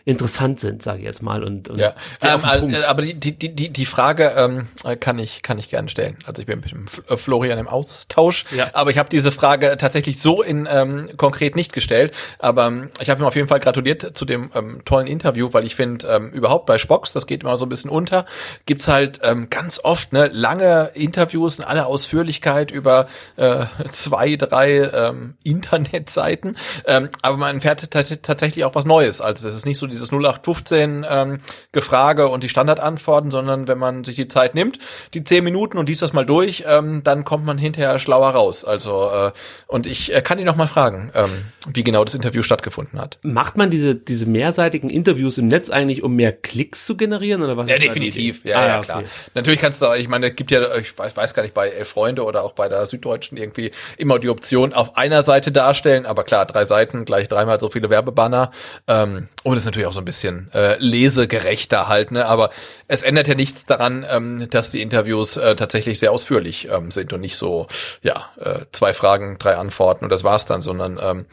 interessant 0.09 0.59
sind, 0.59 0.83
sage 0.83 1.01
ich 1.01 1.05
jetzt 1.05 1.23
mal. 1.23 1.45
Und, 1.45 1.69
und 1.69 1.79
Ja, 1.79 1.95
ähm, 2.23 2.73
äh, 2.73 2.83
aber 2.85 3.03
die, 3.03 3.15
die, 3.15 3.33
die, 3.39 3.55
die 3.55 3.69
die 3.69 3.85
Frage 3.85 4.33
ähm, 4.37 4.67
äh, 4.85 4.97
kann 4.97 5.19
ich 5.19 5.43
kann 5.43 5.59
ich 5.59 5.69
gerne 5.69 5.91
stellen. 5.91 6.17
Also 6.25 6.41
ich 6.41 6.47
bin 6.47 6.61
mit 6.61 6.71
dem 6.71 6.87
äh, 7.09 7.17
Florian 7.19 7.59
im 7.59 7.69
Austausch, 7.69 8.47
Ja. 8.57 8.71
aber 8.73 8.91
ich 8.91 8.97
habe 8.97 9.11
diese 9.11 9.31
Frage 9.33 9.77
tatsächlich 9.79 10.19
so 10.21 10.43
in 10.43 10.67
ähm, 10.71 11.11
konkret 11.19 11.57
nicht 11.57 11.75
gestellt. 11.75 12.15
Aber 12.39 12.67
ähm, 12.69 12.89
ich 13.01 13.11
habe 13.11 13.23
ihm 13.23 13.27
auf 13.27 13.37
jeden 13.37 13.49
Fall 13.49 13.61
gratuliert 13.61 14.17
zu 14.17 14.25
dem 14.25 14.51
ähm, 14.55 14.81
tollen 14.87 15.07
Interview, 15.07 15.51
weil 15.53 15.67
ich 15.67 15.77
finde 15.77 16.07
ähm, 16.09 16.31
überhaupt 16.31 16.65
bei 16.65 16.79
Spox, 16.79 17.13
das 17.13 17.27
geht 17.27 17.43
immer 17.43 17.59
so 17.59 17.67
ein 17.67 17.69
bisschen 17.69 17.91
unter, 17.91 18.25
gibt's 18.65 18.89
halt 18.89 19.21
ähm, 19.23 19.51
ganz 19.51 19.79
oft 19.83 20.15
ne 20.15 20.29
lange 20.33 20.91
Interviews 20.95 21.59
in 21.59 21.65
aller 21.65 21.87
Ausführlichkeit 21.87 22.71
über 22.71 23.09
äh, 23.37 23.67
zwei 23.91 24.37
drei 24.37 24.91
ähm, 24.91 25.35
Internetseiten, 25.45 26.57
ähm, 26.87 27.11
aber 27.21 27.37
man 27.37 27.57
erfährt 27.57 27.91
tat- 27.91 28.23
tatsächlich 28.23 28.65
auch 28.65 28.75
was 28.75 28.87
Neues. 28.87 29.21
Also 29.21 29.47
das 29.47 29.55
ist 29.55 29.67
nicht 29.67 29.79
so 29.79 29.87
dieses 29.87 29.98
dieses 29.99 30.12
0815 30.12 31.07
ähm, 31.09 31.39
Gefrage 31.73 32.29
und 32.29 32.45
die 32.45 32.49
Standardantworten, 32.49 33.31
sondern 33.31 33.69
wenn 33.69 33.79
man 33.79 34.05
sich 34.05 34.16
die 34.16 34.29
Zeit 34.29 34.55
nimmt, 34.55 34.79
die 35.15 35.25
zehn 35.25 35.45
Minuten 35.45 35.79
und 35.79 35.89
liest 35.89 36.03
das 36.03 36.12
mal 36.12 36.25
durch, 36.25 36.65
ähm, 36.66 37.03
dann 37.05 37.25
kommt 37.25 37.45
man 37.45 37.59
hinterher 37.59 37.99
schlauer 37.99 38.31
raus. 38.31 38.65
Also 38.65 39.11
äh, 39.11 39.33
und 39.66 39.87
ich 39.87 40.15
äh, 40.15 40.23
kann 40.23 40.39
ihn 40.39 40.47
noch 40.47 40.57
mal 40.57 40.69
fragen, 40.69 41.11
ähm, 41.15 41.31
wie 41.73 41.85
genau 41.85 42.05
das 42.05 42.15
Interview 42.15 42.43
stattgefunden 42.43 43.01
hat. 43.01 43.19
Macht 43.23 43.57
man 43.57 43.70
diese 43.70 43.95
diese 43.95 44.27
mehrseitigen 44.27 44.91
Interviews 44.91 45.39
im 45.39 45.49
Netz 45.49 45.70
eigentlich, 45.70 46.03
um 46.03 46.15
mehr 46.15 46.33
Klicks 46.33 46.87
zu 46.87 46.97
generieren 46.97 47.43
oder 47.43 47.57
was? 47.57 47.69
Ja, 47.69 47.79
definitiv. 47.79 48.45
Ja, 48.45 48.59
ah, 48.59 48.66
ja, 48.66 48.81
klar. 48.81 48.99
Okay. 48.99 49.09
Natürlich 49.35 49.61
kannst 49.61 49.83
du, 49.83 49.93
ich 49.95 50.09
meine, 50.09 50.31
es 50.31 50.37
gibt 50.37 50.51
ja, 50.51 50.77
ich 50.77 50.97
weiß, 50.97 51.16
weiß 51.16 51.35
gar 51.35 51.43
nicht, 51.43 51.55
bei 51.55 51.69
Elf 51.69 51.89
Freunde 51.89 52.25
oder 52.25 52.45
auch 52.45 52.53
bei 52.53 52.69
der 52.69 52.87
Süddeutschen 52.87 53.37
irgendwie 53.37 53.73
immer 53.97 54.19
die 54.19 54.29
Option 54.29 54.73
auf 54.73 54.97
einer 54.97 55.23
Seite 55.23 55.51
darstellen, 55.51 56.07
aber 56.07 56.25
klar, 56.25 56.47
drei 56.47 56.65
Seiten, 56.65 57.05
gleich 57.05 57.29
dreimal 57.29 57.59
so 57.59 57.69
viele 57.69 57.91
Werbebanner. 57.91 58.51
Ähm, 58.87 59.29
und 59.45 59.57
ist 59.57 59.65
natürlich 59.65 59.88
auch 59.89 59.93
so 59.93 60.01
ein 60.01 60.05
bisschen 60.05 60.51
äh, 60.52 60.77
lesegerechter 60.78 61.89
halt, 61.89 62.10
ne? 62.10 62.27
Aber 62.27 62.51
es 62.86 63.02
ändert 63.02 63.27
ja 63.28 63.35
nichts 63.35 63.66
daran, 63.66 64.06
ähm, 64.09 64.48
dass 64.51 64.70
die 64.70 64.82
Interviews 64.82 65.36
äh, 65.36 65.56
tatsächlich 65.56 65.98
sehr 65.98 66.12
ausführlich 66.12 66.69
ähm, 66.70 66.90
sind 66.90 67.12
und 67.12 67.20
nicht 67.20 67.36
so, 67.36 67.66
ja, 68.02 68.31
äh, 68.40 68.66
zwei 68.73 68.94
Fragen, 68.94 69.39
drei 69.39 69.56
Antworten 69.56 70.05
und 70.05 70.10
das 70.10 70.24
war's 70.24 70.47
dann, 70.47 70.60
sondern 70.60 70.98
ähm, 71.02 71.27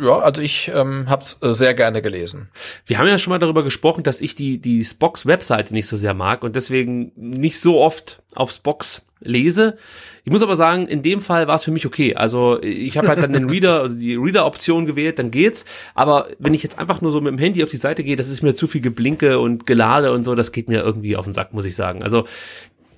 ja, 0.00 0.18
also 0.20 0.40
ich 0.40 0.70
ähm, 0.72 1.08
habe 1.08 1.22
es 1.22 1.38
äh, 1.42 1.52
sehr 1.52 1.74
gerne 1.74 2.00
gelesen. 2.00 2.48
Wir 2.86 2.98
haben 2.98 3.08
ja 3.08 3.18
schon 3.18 3.32
mal 3.32 3.38
darüber 3.38 3.64
gesprochen, 3.64 4.04
dass 4.04 4.20
ich 4.20 4.34
die 4.34 4.60
die 4.60 4.84
Spox 4.84 5.26
Webseite 5.26 5.74
nicht 5.74 5.88
so 5.88 5.96
sehr 5.96 6.14
mag 6.14 6.44
und 6.44 6.54
deswegen 6.54 7.12
nicht 7.16 7.58
so 7.58 7.80
oft 7.80 8.22
auf 8.34 8.52
Spox 8.52 9.02
lese. 9.20 9.76
Ich 10.24 10.30
muss 10.30 10.42
aber 10.42 10.56
sagen, 10.56 10.86
in 10.86 11.02
dem 11.02 11.20
Fall 11.20 11.48
war 11.48 11.56
es 11.56 11.64
für 11.64 11.70
mich 11.70 11.86
okay. 11.86 12.14
Also 12.14 12.62
ich 12.62 12.96
habe 12.96 13.08
halt 13.08 13.22
dann 13.22 13.32
den 13.32 13.48
Reader, 13.50 13.82
also 13.82 13.94
die 13.94 14.14
Reader-Option 14.14 14.86
gewählt, 14.86 15.18
dann 15.18 15.30
geht's. 15.30 15.64
Aber 15.94 16.28
wenn 16.38 16.54
ich 16.54 16.62
jetzt 16.62 16.78
einfach 16.78 17.00
nur 17.00 17.10
so 17.10 17.20
mit 17.20 17.32
dem 17.32 17.38
Handy 17.38 17.62
auf 17.64 17.70
die 17.70 17.76
Seite 17.76 18.04
gehe, 18.04 18.16
das 18.16 18.28
ist 18.28 18.42
mir 18.42 18.54
zu 18.54 18.66
viel 18.66 18.80
Geblinke 18.80 19.38
und 19.38 19.66
Gelade 19.66 20.12
und 20.12 20.24
so, 20.24 20.34
das 20.34 20.52
geht 20.52 20.68
mir 20.68 20.82
irgendwie 20.82 21.16
auf 21.16 21.24
den 21.24 21.34
Sack, 21.34 21.52
muss 21.52 21.64
ich 21.64 21.74
sagen. 21.74 22.02
Also 22.02 22.24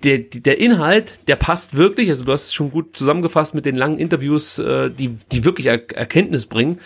der, 0.04 0.18
der 0.18 0.60
Inhalt, 0.60 1.18
der 1.28 1.36
passt 1.36 1.76
wirklich, 1.76 2.10
also 2.10 2.24
du 2.24 2.32
hast 2.32 2.46
es 2.46 2.54
schon 2.54 2.70
gut 2.70 2.96
zusammengefasst 2.96 3.54
mit 3.54 3.64
den 3.64 3.76
langen 3.76 3.98
Interviews, 3.98 4.58
äh, 4.58 4.90
die, 4.90 5.16
die 5.32 5.44
wirklich 5.44 5.66
er 5.66 5.90
Erkenntnis 5.96 6.46
bringen 6.46 6.80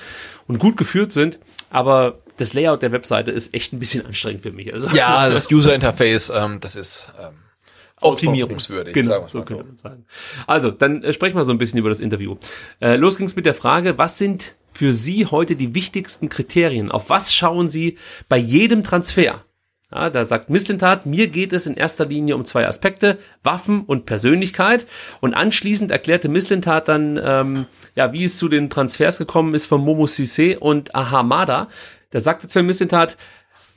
und 0.47 0.59
gut 0.59 0.77
geführt 0.77 1.13
sind, 1.13 1.39
aber 1.71 2.19
das 2.37 2.55
Layout 2.55 2.83
der 2.83 2.93
Webseite 2.93 3.31
ist 3.31 3.55
echt 3.55 3.73
ein 3.73 3.79
bisschen 3.79 4.07
anstrengend 4.07 4.43
für 4.43 4.53
mich. 4.53 4.73
Also, 4.73 4.89
ja, 4.95 5.29
das 5.31 5.51
User 5.51 5.75
Interface, 5.75 6.33
ähm, 6.35 6.59
das 6.61 6.75
ist 6.75 7.13
ähm, 7.21 7.35
optimierungswürdig. 8.01 8.95
Genau, 8.95 9.27
so 9.29 9.43
könnte 9.43 9.65
man 9.65 9.77
sagen. 9.77 10.07
Also, 10.47 10.71
dann 10.71 11.03
äh, 11.03 11.13
sprechen 11.13 11.37
wir 11.37 11.45
so 11.45 11.53
ein 11.53 11.59
bisschen 11.59 11.79
über 11.79 11.91
das 11.91 12.01
Interview. 12.01 12.37
Äh, 12.81 12.97
los 12.97 13.19
ging's 13.19 13.37
mit 13.37 13.47
der 13.47 13.55
Frage, 13.55 13.99
was 13.99 14.19
sind 14.19 14.55
für 14.73 14.93
Sie 14.93 15.27
heute 15.27 15.57
die 15.57 15.75
wichtigsten 15.75 16.29
Kriterien? 16.29 16.91
Auf 16.91 17.11
was 17.11 17.35
schauen 17.35 17.69
Sie 17.69 17.99
bei 18.29 18.39
jedem 18.39 18.85
Transfer? 18.85 19.45
Ja, 19.93 20.09
da 20.09 20.25
sagt 20.25 20.51
Misslintat, 20.51 21.05
mir 21.07 21.27
geht 21.27 21.53
es 21.53 21.67
in 21.67 21.75
erster 21.75 22.07
Linie 22.07 22.37
um 22.37 22.45
zwei 22.45 22.67
Aspekte, 22.67 23.19
Waffen 23.43 23.83
und 23.83 24.07
Persönlichkeit. 24.07 24.87
Und 25.21 25.35
anschließend 25.35 25.91
erklärte 25.91 26.29
Misslintat 26.29 26.89
dann, 26.89 27.21
ähm, 27.23 27.67
ja, 27.97 28.13
wie 28.13 28.25
es 28.25 28.39
zu 28.39 28.49
den 28.49 28.71
Transfers 28.71 29.19
gekommen 29.19 29.55
ist 29.55 29.67
von 29.67 29.81
Momo 29.81 30.05
Sissé 30.05 30.57
und 30.57 30.95
Ahamada. 30.95 31.69
Da 32.11 32.21
sagte 32.21 32.49
Sven 32.49 32.67
Misslintat, 32.67 33.17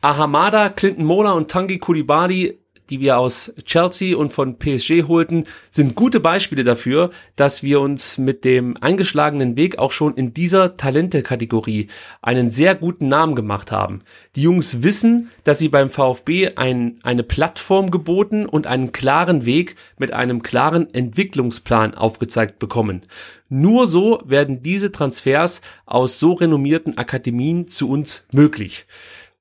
Ahamada, 0.02 0.70
Clinton 0.70 1.06
Mola 1.06 1.32
und 1.32 1.50
Tangi 1.50 1.80
Kulibali 1.80 2.60
die 2.90 3.00
wir 3.00 3.18
aus 3.18 3.54
Chelsea 3.66 4.16
und 4.18 4.34
von 4.34 4.58
PSG 4.58 5.04
holten, 5.08 5.46
sind 5.70 5.96
gute 5.96 6.20
Beispiele 6.20 6.64
dafür, 6.64 7.12
dass 7.36 7.64
wir 7.64 7.80
uns 7.82 8.18
mit 8.18 8.46
dem 8.46 8.76
eingeschlagenen 8.82 9.56
Weg 9.56 9.80
auch 9.80 9.92
schon 9.92 10.16
in 10.16 10.34
dieser 10.34 10.78
Talente-Kategorie 10.78 11.88
einen 12.22 12.50
sehr 12.50 12.76
guten 12.76 13.08
Namen 13.08 13.36
gemacht 13.36 13.72
haben. 13.72 14.02
Die 14.36 14.42
Jungs 14.42 14.84
wissen, 14.84 15.30
dass 15.44 15.60
sie 15.60 15.70
beim 15.70 15.90
VfB 15.90 16.56
ein, 16.56 17.00
eine 17.04 17.24
Plattform 17.24 17.92
geboten 17.92 18.46
und 18.46 18.68
einen 18.68 18.92
klaren 18.92 19.46
Weg 19.46 19.76
mit 19.98 20.12
einem 20.12 20.44
klaren 20.44 20.94
Entwicklungsplan 20.94 21.96
aufgezeigt 21.96 22.60
bekommen. 22.60 23.04
Nur 23.50 23.86
so 23.88 24.20
werden 24.26 24.64
diese 24.64 24.92
Transfers 24.92 25.62
aus 25.86 26.20
so 26.20 26.34
renommierten 26.34 26.98
Akademien 26.98 27.68
zu 27.68 27.88
uns 27.90 28.26
möglich. 28.32 28.86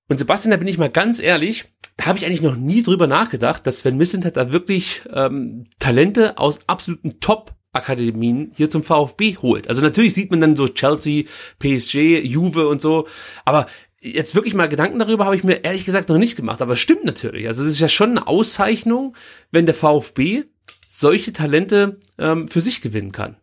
Und 0.08 0.18
Sebastian, 0.18 0.50
da 0.50 0.58
bin 0.58 0.68
ich 0.68 0.76
mal 0.76 0.90
ganz 0.90 1.18
ehrlich, 1.18 1.64
da 1.96 2.06
habe 2.06 2.18
ich 2.18 2.26
eigentlich 2.26 2.42
noch 2.42 2.56
nie 2.56 2.82
drüber 2.82 3.06
nachgedacht, 3.06 3.66
dass 3.66 3.78
Sven 3.78 3.96
Mislintat 3.96 4.36
da 4.36 4.52
wirklich 4.52 5.02
ähm, 5.12 5.66
Talente 5.78 6.38
aus 6.38 6.60
absoluten 6.66 7.20
Top 7.20 7.54
Akademien 7.72 8.52
hier 8.54 8.68
zum 8.68 8.82
VfB 8.82 9.36
holt. 9.38 9.68
Also 9.68 9.80
natürlich 9.80 10.14
sieht 10.14 10.30
man 10.30 10.40
dann 10.40 10.56
so 10.56 10.68
Chelsea, 10.68 11.24
PSG, 11.58 12.20
Juve 12.22 12.68
und 12.68 12.80
so, 12.80 13.08
aber 13.44 13.66
jetzt 14.00 14.34
wirklich 14.34 14.54
mal 14.54 14.68
Gedanken 14.68 14.98
darüber 14.98 15.24
habe 15.24 15.36
ich 15.36 15.44
mir 15.44 15.64
ehrlich 15.64 15.84
gesagt 15.84 16.08
noch 16.08 16.18
nicht 16.18 16.36
gemacht, 16.36 16.60
aber 16.60 16.74
es 16.74 16.80
stimmt 16.80 17.04
natürlich. 17.04 17.46
Also 17.48 17.62
es 17.62 17.70
ist 17.70 17.80
ja 17.80 17.88
schon 17.88 18.10
eine 18.10 18.26
Auszeichnung, 18.26 19.16
wenn 19.50 19.64
der 19.66 19.74
VfB 19.74 20.44
solche 20.86 21.32
Talente 21.32 21.98
ähm, 22.18 22.48
für 22.48 22.60
sich 22.60 22.82
gewinnen 22.82 23.12
kann. 23.12 23.36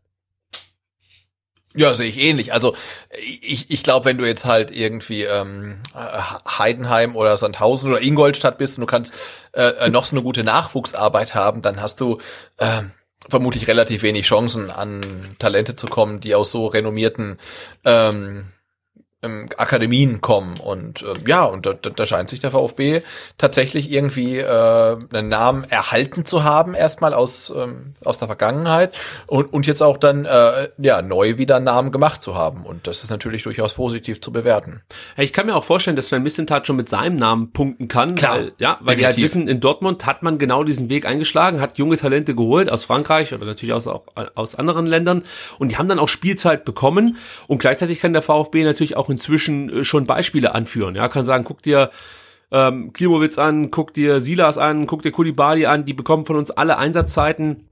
Ja, 1.76 1.94
sehe 1.94 2.10
ich 2.10 2.18
ähnlich. 2.18 2.52
Also 2.52 2.76
ich, 3.22 3.70
ich 3.70 3.84
glaube, 3.84 4.06
wenn 4.06 4.18
du 4.18 4.26
jetzt 4.26 4.46
halt 4.46 4.72
irgendwie 4.72 5.24
ähm, 5.24 5.82
Heidenheim 5.94 7.16
oder 7.16 7.38
Sandhausen 7.38 7.92
oder 7.92 8.02
Ingolstadt 8.02 8.58
bist 8.58 8.78
und 8.78 8.82
du 8.82 8.88
kannst 8.88 9.14
äh, 9.54 9.90
noch 9.90 10.04
so 10.04 10.16
eine 10.16 10.24
gute 10.24 10.44
Nachwuchsarbeit 10.44 11.36
haben, 11.36 11.62
dann 11.62 11.80
hast 11.80 12.02
du 12.02 12.18
äh, 12.58 12.82
vermutlich 13.28 13.68
relativ 13.68 14.02
wenig 14.02 14.26
Chancen 14.26 14.72
an 14.72 15.36
Talente 15.38 15.76
zu 15.76 15.88
kommen, 15.88 16.20
die 16.20 16.34
aus 16.34 16.50
so 16.50 16.66
renommierten 16.66 17.38
ähm, 17.86 18.46
ähm, 19.22 19.50
Akademien 19.58 20.22
kommen 20.22 20.60
und 20.60 21.02
äh, 21.02 21.14
ja 21.28 21.44
und 21.44 21.66
da, 21.66 21.74
da 21.74 22.06
scheint 22.06 22.30
sich 22.30 22.40
der 22.40 22.52
VfB 22.52 23.02
tatsächlich 23.38 23.92
irgendwie 23.92 24.38
äh, 24.38 24.98
einen 25.12 25.28
Namen 25.28 25.66
erhalten 25.66 26.24
zu 26.24 26.46
haben 26.46 26.74
erstmal 26.74 27.14
aus 27.14 27.54
ähm, 27.54 27.96
aus 28.04 28.18
der 28.18 28.30
Vergangenheit 28.30 28.96
und 29.28 29.52
und 29.52 29.68
jetzt 29.68 29.82
auch 29.82 29.98
dann 29.98 30.24
äh, 30.24 30.70
ja 30.78 31.02
neu 31.02 31.38
wieder 31.38 31.58
einen 31.58 31.66
Namen 31.66 31.92
gemacht 31.92 32.24
zu 32.24 32.36
haben 32.36 32.66
und 32.66 32.88
das 32.88 33.04
ist 33.04 33.10
natürlich 33.10 33.44
durchaus 33.44 33.74
positiv 33.74 34.22
zu 34.22 34.32
bewerten. 34.32 34.84
Ich 35.18 35.34
kann 35.34 35.48
mir 35.48 35.56
auch 35.56 35.66
vorstellen, 35.66 35.98
dass 35.98 36.08
Sven 36.08 36.24
Missentat 36.24 36.66
schon 36.66 36.78
mit 36.78 36.88
seinem 36.88 37.18
Namen 37.18 37.52
punkten 37.52 37.90
kann, 37.90 38.16
Klar, 38.16 38.38
weil, 38.38 38.54
ja, 38.58 38.78
weil 38.80 38.96
die 38.96 39.06
halt 39.06 39.18
wissen, 39.18 39.50
in 39.50 39.60
Dortmund 39.60 40.06
hat 40.06 40.24
man 40.24 40.38
genau 40.38 40.64
diesen 40.64 40.90
Weg 40.90 41.06
eingeschlagen, 41.06 41.60
hat 41.60 41.78
junge 41.78 41.98
Talente 41.98 42.36
geholt 42.36 42.72
aus 42.72 42.86
Frankreich 42.86 43.34
oder 43.34 43.46
natürlich 43.46 43.74
aus 43.74 43.86
auch 43.88 44.06
aus 44.36 44.56
anderen 44.56 44.86
Ländern 44.86 45.24
und 45.58 45.74
die 45.74 45.78
haben 45.78 45.90
dann 45.90 46.00
auch 46.00 46.08
Spielzeit 46.08 46.64
bekommen 46.64 47.18
und 47.48 47.58
gleichzeitig 47.58 48.00
kann 48.00 48.14
der 48.14 48.22
VfB 48.22 48.64
natürlich 48.64 48.96
auch 48.96 49.09
inzwischen 49.10 49.70
äh, 49.70 49.84
schon 49.84 50.06
Beispiele 50.06 50.56
anführen. 50.56 50.96
Ja, 50.96 51.08
kann 51.08 51.26
sagen, 51.26 51.44
guck 51.44 51.62
dir 51.62 51.92
ähm, 52.52 52.94
Klimowitz 52.94 53.38
an, 53.38 53.72
guck 53.72 53.94
dir 53.94 54.22
Silas 54.22 54.58
an, 54.58 54.88
guck 54.88 55.04
dir 55.04 55.12
Kulibali 55.12 55.66
an, 55.66 55.86
die 55.86 55.94
bekommen 55.94 56.26
von 56.26 56.36
uns 56.36 56.52
alle 56.52 56.78
Einsatzzeiten 56.78 57.69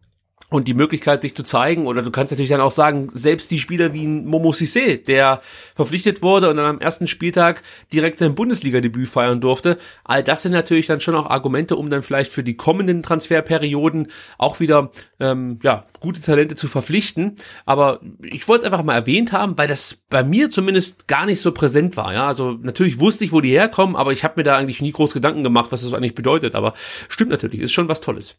und 0.49 0.68
die 0.68 0.74
Möglichkeit, 0.74 1.22
sich 1.22 1.36
zu 1.36 1.44
zeigen. 1.44 1.88
Oder 1.88 2.02
du 2.02 2.11
kannst 2.11 2.32
natürlich 2.32 2.52
dann 2.52 2.61
auch 2.61 2.72
sagen, 2.72 3.10
selbst 3.14 3.52
die 3.52 3.60
Spieler 3.60 3.94
wie 3.94 4.06
ein 4.06 4.26
Momo 4.26 4.52
Sissé, 4.52 5.03
der 5.03 5.41
verpflichtet 5.76 6.22
wurde 6.22 6.49
und 6.49 6.57
dann 6.57 6.65
am 6.65 6.80
ersten 6.80 7.07
Spieltag 7.07 7.64
direkt 7.91 8.19
sein 8.19 8.34
Bundesliga-Debüt 8.34 9.10
feiern 9.10 9.41
durfte. 9.41 9.78
All 10.06 10.24
das 10.24 10.44
sind 10.44 10.53
natürlich 10.53 10.88
dann 10.88 11.02
schon 11.02 11.15
auch 11.15 11.30
Argumente, 11.30 11.76
um 11.76 11.90
dann 11.90 12.02
vielleicht 12.02 12.32
für 12.32 12.44
die 12.44 12.56
kommenden 12.56 13.03
Transferperioden 13.03 14.10
auch 14.38 14.61
wieder 14.61 14.91
ähm, 15.19 15.60
ja 15.64 15.86
gute 15.99 16.22
Talente 16.22 16.56
zu 16.56 16.69
verpflichten. 16.69 17.36
Aber 17.65 17.99
ich 18.22 18.48
wollte 18.48 18.65
es 18.65 18.72
einfach 18.72 18.86
mal 18.86 18.95
erwähnt 18.95 19.34
haben, 19.34 19.57
weil 19.57 19.68
das 19.68 20.03
bei 20.10 20.24
mir 20.24 20.49
zumindest 20.49 21.10
gar 21.10 21.26
nicht 21.26 21.41
so 21.41 21.52
präsent 21.52 21.98
war. 21.98 22.14
Ja, 22.14 22.28
also 22.28 22.52
natürlich 22.53 23.02
wusste 23.02 23.26
ich, 23.26 23.34
wo 23.34 23.41
die 23.41 23.52
herkommen, 23.52 23.98
aber 23.98 24.14
ich 24.14 24.24
habe 24.24 24.36
mir 24.38 24.44
da 24.44 24.56
eigentlich 24.56 24.82
nie 24.82 24.94
groß 24.94 25.14
Gedanken 25.14 25.44
gemacht, 25.44 25.74
was 25.74 25.84
das 25.84 25.94
eigentlich 25.94 26.15
bedeutet. 26.15 26.56
Aber 26.56 26.74
stimmt 27.10 27.32
natürlich, 27.32 27.60
ist 27.60 27.74
schon 27.74 27.90
was 27.90 27.99
Tolles. 27.99 28.38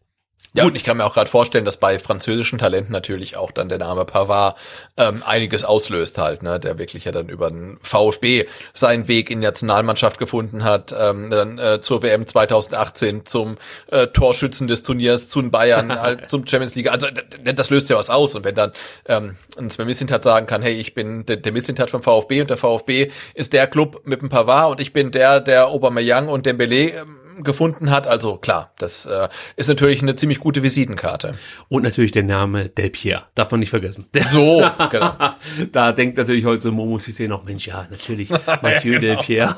Ja, 0.55 0.65
und 0.65 0.75
ich 0.75 0.83
kann 0.83 0.97
mir 0.97 1.05
auch 1.05 1.12
gerade 1.12 1.29
vorstellen, 1.29 1.66
dass 1.66 1.77
bei 1.77 1.99
französischen 1.99 2.59
Talenten 2.59 2.91
natürlich 2.91 3.37
auch 3.37 3.53
dann 3.53 3.69
der 3.69 3.79
Name 3.79 4.07
Pavard 4.07 4.57
ähm, 4.97 5.23
einiges 5.25 5.65
auslöst 5.65 6.16
halt, 6.16 6.43
ne, 6.43 6.59
der 6.59 6.79
wirklich 6.79 7.05
ja 7.05 7.12
dann 7.12 7.29
über 7.29 7.51
den 7.51 7.79
VfB 7.83 8.47
seinen 8.73 9.09
Weg 9.09 9.31
in 9.31 9.41
die 9.41 9.47
Nationalmannschaft 9.47 10.19
gefunden 10.19 10.65
hat, 10.65 10.95
ähm, 10.99 11.31
dann 11.31 11.59
äh, 11.59 11.81
zur 11.81 12.03
WM 12.03 12.27
2018, 12.27 13.27
zum 13.27 13.59
äh, 13.89 14.07
Torschützen 14.07 14.69
des 14.69 14.83
Turniers, 14.83 15.29
zu 15.29 15.43
den 15.43 15.51
Bayern, 15.51 15.93
halt 16.01 16.31
zum 16.31 16.47
Champions 16.47 16.75
League. 16.75 16.91
Also 16.91 17.09
das 17.45 17.69
löst 17.69 17.91
ja 17.91 17.97
was 17.97 18.09
aus. 18.09 18.35
Und 18.35 18.45
wenn 18.45 18.55
dann 18.55 18.73
ähm, 19.07 19.37
ein 19.59 19.69
Sven 19.69 19.87
Mislintat 19.87 20.25
sagen 20.25 20.47
kann, 20.47 20.62
hey, 20.62 20.75
ich 20.75 20.95
bin 20.95 21.27
der, 21.27 21.37
der 21.37 21.53
Mislintat 21.53 21.91
vom 21.91 22.03
VfB 22.03 22.41
und 22.41 22.51
der 22.51 22.57
VfB 22.57 23.11
ist 23.35 23.53
der 23.53 23.66
Club 23.66 24.01
mit 24.05 24.23
dem 24.23 24.31
Pavard 24.31 24.73
und 24.73 24.81
ich 24.81 24.95
bin 24.95 25.11
der, 25.11 25.41
der 25.41 25.69
Aubameyang 25.69 26.29
und 26.29 26.47
Dembele 26.47 26.93
ähm, 26.93 27.27
gefunden 27.44 27.90
hat. 27.90 28.06
Also 28.06 28.36
klar, 28.36 28.73
das 28.78 29.06
äh, 29.06 29.28
ist 29.56 29.69
natürlich 29.69 30.02
eine 30.02 30.16
ziemlich 30.16 30.40
gute 30.40 30.62
Visitenkarte. 30.62 31.32
Und 31.69 31.82
natürlich 31.82 32.12
der 32.12 32.24
Name 32.24 32.69
Del 32.69 32.90
Pierre, 32.90 33.24
darf 33.35 33.51
man 33.51 33.60
nicht 33.60 33.70
vergessen. 33.70 34.06
So, 34.31 34.62
genau. 34.90 35.15
da 35.73 35.93
denkt 35.93 36.19
natürlich 36.19 36.44
heute 36.44 36.62
so 36.62 36.73
Momo 36.73 36.97
Cissé 36.97 37.28
noch, 37.28 37.44
Mensch, 37.44 37.66
ja, 37.66 37.86
natürlich, 37.90 38.28
Mathieu 38.28 38.94
ja, 38.94 38.98
genau. 38.98 39.01
Del 39.01 39.16
Pierre. 39.16 39.56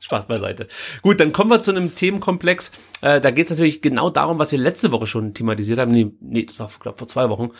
Spaß 0.00 0.26
beiseite. 0.26 0.68
Gut, 1.02 1.18
dann 1.18 1.32
kommen 1.32 1.50
wir 1.50 1.60
zu 1.60 1.72
einem 1.72 1.94
Themenkomplex. 1.94 2.70
Äh, 3.02 3.20
da 3.20 3.30
geht 3.30 3.46
es 3.46 3.50
natürlich 3.50 3.82
genau 3.82 4.10
darum, 4.10 4.38
was 4.38 4.52
wir 4.52 4.58
letzte 4.58 4.92
Woche 4.92 5.06
schon 5.06 5.34
thematisiert 5.34 5.78
haben. 5.78 5.90
Nee, 5.90 6.12
nee 6.20 6.44
das 6.44 6.58
war, 6.58 6.70
glaube 6.80 6.98
vor 6.98 7.08
zwei 7.08 7.28
Wochen. 7.28 7.50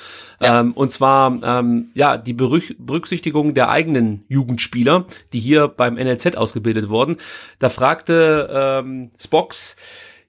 Ja. 0.40 0.60
Ähm, 0.60 0.72
und 0.72 0.92
zwar, 0.92 1.36
ähm, 1.42 1.90
ja, 1.94 2.16
die 2.16 2.32
Berücksichtigung 2.32 3.54
der 3.54 3.68
eigenen 3.68 4.24
Jugendspieler, 4.28 5.06
die 5.32 5.40
hier 5.40 5.68
beim 5.68 5.94
NLZ 5.94 6.36
ausgebildet 6.36 6.88
wurden. 6.88 7.16
Da 7.58 7.68
fragte 7.68 8.50
ähm, 8.52 9.10
Spox, 9.46 9.76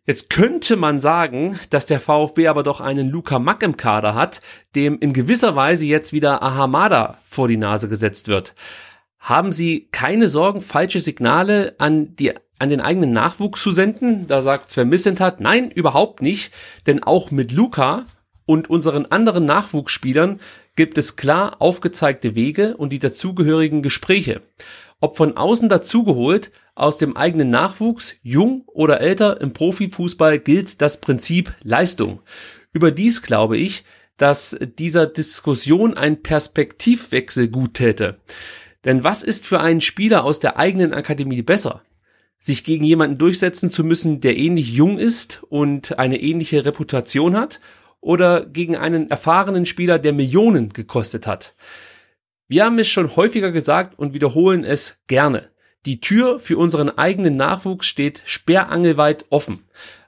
Jetzt 0.06 0.30
könnte 0.30 0.78
man 0.78 1.02
sagen, 1.02 1.60
dass 1.70 1.86
der 1.86 2.00
VfB 2.00 2.48
aber 2.48 2.64
doch 2.64 2.80
einen 2.80 3.10
Luca 3.10 3.40
Mack 3.40 3.62
im 3.62 3.76
Kader 3.76 4.16
hat, 4.16 4.40
dem 4.74 4.98
in 5.00 5.12
gewisser 5.12 5.58
Weise 5.58 5.86
jetzt 5.86 6.14
wieder 6.14 6.42
Ahamada 6.42 7.18
vor 7.28 7.50
die 7.50 7.58
Nase 7.58 7.90
gesetzt 7.90 8.30
wird. 8.30 8.56
Haben 9.20 9.52
Sie 9.52 9.90
keine 9.92 10.30
Sorgen, 10.30 10.62
falsche 10.62 11.02
Signale 11.02 11.76
an 11.78 12.16
die 12.16 12.32
an 12.58 12.70
den 12.70 12.80
eigenen 12.80 13.12
Nachwuchs 13.12 13.62
zu 13.62 13.74
senden? 13.74 14.28
Da 14.28 14.42
sagt 14.42 14.72
Sven 14.72 14.88
Missentat, 14.88 15.42
nein, 15.42 15.72
überhaupt 15.72 16.22
nicht, 16.22 16.54
denn 16.86 17.04
auch 17.04 17.30
mit 17.30 17.52
Luca 17.52 18.06
und 18.46 18.70
unseren 18.70 19.08
anderen 19.08 19.44
Nachwuchsspielern 19.44 20.40
gibt 20.78 20.98
es 20.98 21.18
klar 21.18 21.62
aufgezeigte 21.62 22.36
Wege 22.36 22.78
und 22.78 22.94
die 22.94 23.00
dazugehörigen 23.00 23.82
Gespräche. 23.82 24.42
Ob 25.02 25.18
von 25.18 25.36
außen 25.36 25.68
dazugeholt, 25.68 26.52
aus 26.74 26.98
dem 26.98 27.18
eigenen 27.18 27.50
Nachwuchs, 27.50 28.16
jung 28.24 28.64
oder 28.68 29.02
älter, 29.02 29.42
im 29.42 29.52
Profifußball 29.52 30.40
gilt 30.40 30.82
das 30.82 31.02
Prinzip 31.02 31.54
Leistung. 31.64 32.22
Überdies 32.72 33.24
glaube 33.24 33.58
ich, 33.58 33.84
dass 34.18 34.58
dieser 34.78 35.08
Diskussion 35.08 35.96
ein 35.96 36.22
Perspektivwechsel 36.24 37.50
gut 37.50 37.74
täte. 37.74 38.20
Denn 38.86 39.04
was 39.04 39.24
ist 39.24 39.46
für 39.46 39.60
einen 39.60 39.82
Spieler 39.82 40.24
aus 40.24 40.40
der 40.40 40.58
eigenen 40.58 40.94
Akademie 40.94 41.42
besser? 41.42 41.82
Sich 42.40 42.64
gegen 42.64 42.84
jemanden 42.84 43.18
durchsetzen 43.18 43.72
zu 43.72 43.84
müssen, 43.84 44.22
der 44.22 44.38
ähnlich 44.38 44.72
jung 44.72 45.00
ist 45.00 45.42
und 45.50 45.98
eine 45.98 46.22
ähnliche 46.22 46.66
Reputation 46.66 47.36
hat? 47.36 47.60
Oder 48.02 48.46
gegen 48.46 48.76
einen 48.78 49.10
erfahrenen 49.10 49.66
Spieler, 49.66 50.00
der 50.00 50.14
Millionen 50.14 50.70
gekostet 50.70 51.28
hat? 51.28 51.56
Wir 52.48 52.64
haben 52.64 52.80
es 52.80 52.88
schon 52.88 53.16
häufiger 53.16 53.52
gesagt 53.52 54.00
und 54.00 54.14
wiederholen 54.14 54.64
es 54.64 55.00
gerne. 55.08 55.50
Die 55.86 56.00
Tür 56.00 56.40
für 56.40 56.58
unseren 56.58 56.90
eigenen 56.90 57.38
Nachwuchs 57.38 57.86
steht 57.86 58.24
sperrangelweit 58.26 59.26
offen. 59.30 59.64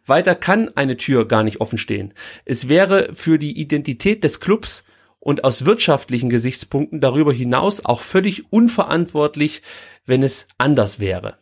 Weiter 0.06 0.36
kann 0.36 0.70
eine 0.76 0.98
Tür 0.98 1.28
gar 1.28 1.44
nicht 1.44 1.62
offen 1.62 1.78
stehen. 1.78 2.14
Es 2.46 2.68
wäre 2.68 3.14
für 3.14 3.38
die 3.38 3.60
Identität 3.60 4.24
des 4.24 4.40
Clubs 4.40 4.84
und 5.20 5.44
aus 5.44 5.66
wirtschaftlichen 5.66 6.30
Gesichtspunkten 6.30 7.00
darüber 7.00 7.34
hinaus 7.34 7.86
auch 7.86 8.02
völlig 8.02 8.52
unverantwortlich, 8.52 9.62
wenn 10.06 10.24
es 10.24 10.48
anders 10.58 11.00
wäre. 11.00 11.38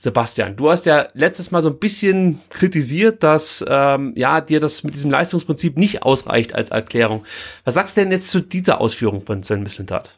Sebastian, 0.00 0.54
du 0.54 0.70
hast 0.70 0.86
ja 0.86 1.08
letztes 1.14 1.50
Mal 1.50 1.60
so 1.60 1.70
ein 1.70 1.78
bisschen 1.78 2.40
kritisiert, 2.50 3.24
dass 3.24 3.64
ähm, 3.66 4.12
ja 4.16 4.40
dir 4.40 4.60
das 4.60 4.84
mit 4.84 4.94
diesem 4.94 5.10
Leistungsprinzip 5.10 5.76
nicht 5.76 6.04
ausreicht 6.04 6.54
als 6.54 6.70
Erklärung. 6.70 7.24
Was 7.64 7.74
sagst 7.74 7.96
du 7.96 8.02
denn 8.02 8.12
jetzt 8.12 8.30
zu 8.30 8.40
dieser 8.40 8.80
Ausführung 8.80 9.26
von 9.26 9.42
Sven 9.42 9.64
Mislintat? 9.64 10.10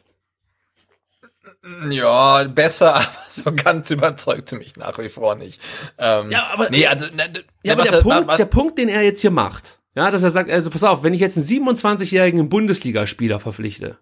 Ja, 1.89 2.43
besser, 2.43 2.95
aber 2.95 3.07
so 3.29 3.51
ganz 3.53 3.89
überzeugt 3.89 4.49
sie 4.49 4.57
mich 4.57 4.75
nach 4.77 4.99
wie 4.99 5.09
vor 5.09 5.33
nicht. 5.33 5.59
Ähm, 5.97 6.29
ja, 6.29 6.47
aber, 6.53 6.69
nee, 6.69 6.85
also, 6.85 7.07
ne, 7.07 7.33
ja, 7.63 7.73
aber 7.73 7.83
der, 7.83 7.93
er, 7.93 8.01
Punkt, 8.01 8.27
was, 8.27 8.37
der 8.37 8.45
Punkt, 8.45 8.77
den 8.77 8.87
er 8.87 9.01
jetzt 9.01 9.21
hier 9.21 9.31
macht, 9.31 9.79
ja, 9.95 10.11
dass 10.11 10.21
er 10.21 10.31
sagt, 10.31 10.51
also 10.51 10.69
pass 10.69 10.83
auf, 10.83 11.01
wenn 11.01 11.15
ich 11.15 11.19
jetzt 11.19 11.37
einen 11.37 11.47
27-jährigen 11.47 12.49
Bundesligaspieler 12.49 13.39
verpflichte 13.39 13.97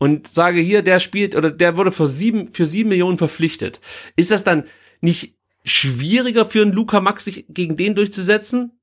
und 0.00 0.26
sage 0.26 0.60
hier, 0.60 0.82
der 0.82 0.98
spielt 0.98 1.36
oder 1.36 1.52
der 1.52 1.76
wurde 1.76 1.92
für 1.92 2.08
sieben, 2.08 2.52
für 2.52 2.66
sieben 2.66 2.88
Millionen 2.88 3.18
verpflichtet, 3.18 3.80
ist 4.16 4.32
das 4.32 4.42
dann 4.42 4.64
nicht 5.00 5.36
schwieriger 5.62 6.44
für 6.44 6.62
einen 6.62 6.72
Luca 6.72 7.00
Max 7.00 7.24
sich 7.24 7.44
gegen 7.48 7.76
den 7.76 7.94
durchzusetzen? 7.94 8.80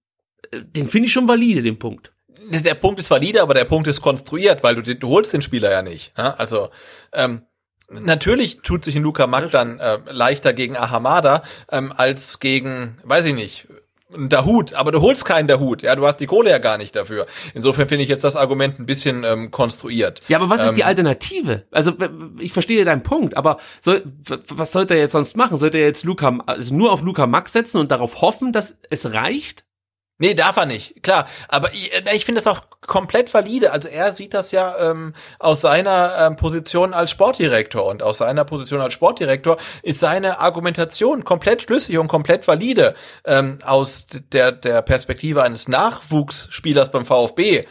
Äh, 0.52 0.61
den 0.64 0.88
finde 0.88 1.07
ich 1.07 1.14
schon 1.14 1.27
valide, 1.27 1.61
den 1.61 1.77
Punkt 1.77 2.14
der 2.49 2.76
Punkt 2.76 2.99
ist 2.99 3.11
valide, 3.11 3.41
aber 3.41 3.53
der 3.53 3.65
Punkt 3.65 3.88
ist 3.88 4.02
konstruiert, 4.02 4.64
weil 4.64 4.76
du, 4.76 4.95
du 4.95 5.10
holst 5.10 5.34
den 5.34 5.41
Spieler 5.41 5.72
ja 5.72 5.81
nicht. 5.81 6.14
Ja? 6.18 6.34
Also 6.35 6.69
ähm, 7.11 7.41
Natürlich 7.89 8.60
tut 8.64 8.84
sich 8.84 8.98
ein 8.98 9.03
Luca 9.03 9.27
Mack 9.27 9.49
dann 9.52 9.80
äh, 9.80 9.99
leichter 10.11 10.52
gegen 10.52 10.76
Ahamada 10.76 11.44
ähm, 11.72 11.94
als 11.95 12.41
gegen, 12.41 12.98
weiß 13.06 13.23
ich 13.27 13.34
nicht, 13.34 13.68
ein 14.14 14.30
Dahut, 14.30 14.74
aber 14.74 14.92
du 14.92 15.02
holst 15.02 15.26
keinen 15.26 15.48
Dahut, 15.48 15.82
ja, 15.82 15.96
du 15.96 16.08
hast 16.08 16.18
die 16.18 16.28
Kohle 16.28 16.50
ja 16.50 16.60
gar 16.60 16.78
nicht 16.78 16.96
dafür. 16.96 17.26
Insofern 17.54 17.88
finde 17.88 18.04
ich 18.04 18.10
jetzt 18.10 18.24
das 18.24 18.36
Argument 18.36 18.80
ein 18.80 18.86
bisschen 18.86 19.24
ähm, 19.24 19.52
konstruiert. 19.52 20.22
Ja, 20.28 20.38
aber 20.38 20.50
was 20.50 20.64
ist 20.64 20.76
die 20.76 20.82
ähm, 20.82 20.88
Alternative? 20.88 21.64
Also 21.72 21.94
ich 22.40 22.54
verstehe 22.54 22.86
deinen 22.86 23.04
Punkt, 23.04 23.36
aber 23.36 23.58
soll, 23.82 24.04
was 24.50 24.72
sollte 24.72 24.94
er 24.94 25.02
jetzt 25.02 25.12
sonst 25.12 25.36
machen? 25.36 25.58
Sollte 25.58 25.78
er 25.78 25.86
jetzt 25.86 26.04
Luca 26.04 26.38
also 26.46 26.74
nur 26.74 26.92
auf 26.92 27.02
Luca 27.02 27.28
Max 27.28 27.52
setzen 27.52 27.80
und 27.80 27.92
darauf 27.92 28.22
hoffen, 28.22 28.52
dass 28.54 28.78
es 28.90 29.14
reicht? 29.14 29.66
Nee, 30.19 30.34
darf 30.34 30.57
er 30.57 30.65
nicht, 30.65 31.03
klar. 31.03 31.27
Aber 31.48 31.72
ich, 31.73 31.94
äh, 31.94 32.15
ich 32.15 32.26
finde 32.26 32.41
das 32.41 32.48
auch 32.48 32.64
komplett 32.81 33.34
valide. 33.34 33.72
Also 33.72 33.88
er 33.88 34.14
sieht 34.14 34.34
das 34.34 34.52
ja 34.52 34.76
ähm, 34.91 35.14
aus 35.38 35.61
seiner 35.61 36.15
ähm, 36.19 36.35
Position 36.38 36.94
als 36.94 37.11
Sportdirektor 37.11 37.85
und 37.85 38.02
aus 38.02 38.18
seiner 38.18 38.44
Position 38.44 38.81
als 38.81 38.94
Sportdirektor 38.94 39.57
ist 39.84 39.99
seine 39.99 40.39
Argumentation 40.39 41.23
komplett 41.23 41.61
schlüssig 41.61 41.98
und 41.99 42.07
komplett 42.07 42.48
valide 42.48 42.95
ähm, 43.26 43.60
aus 43.64 44.07
der 44.31 44.52
der 44.52 44.81
Perspektive 44.81 45.44
eines 45.44 45.68
Nachwuchsspielers 45.68 46.91
beim 46.91 47.06
VfB 47.06 47.65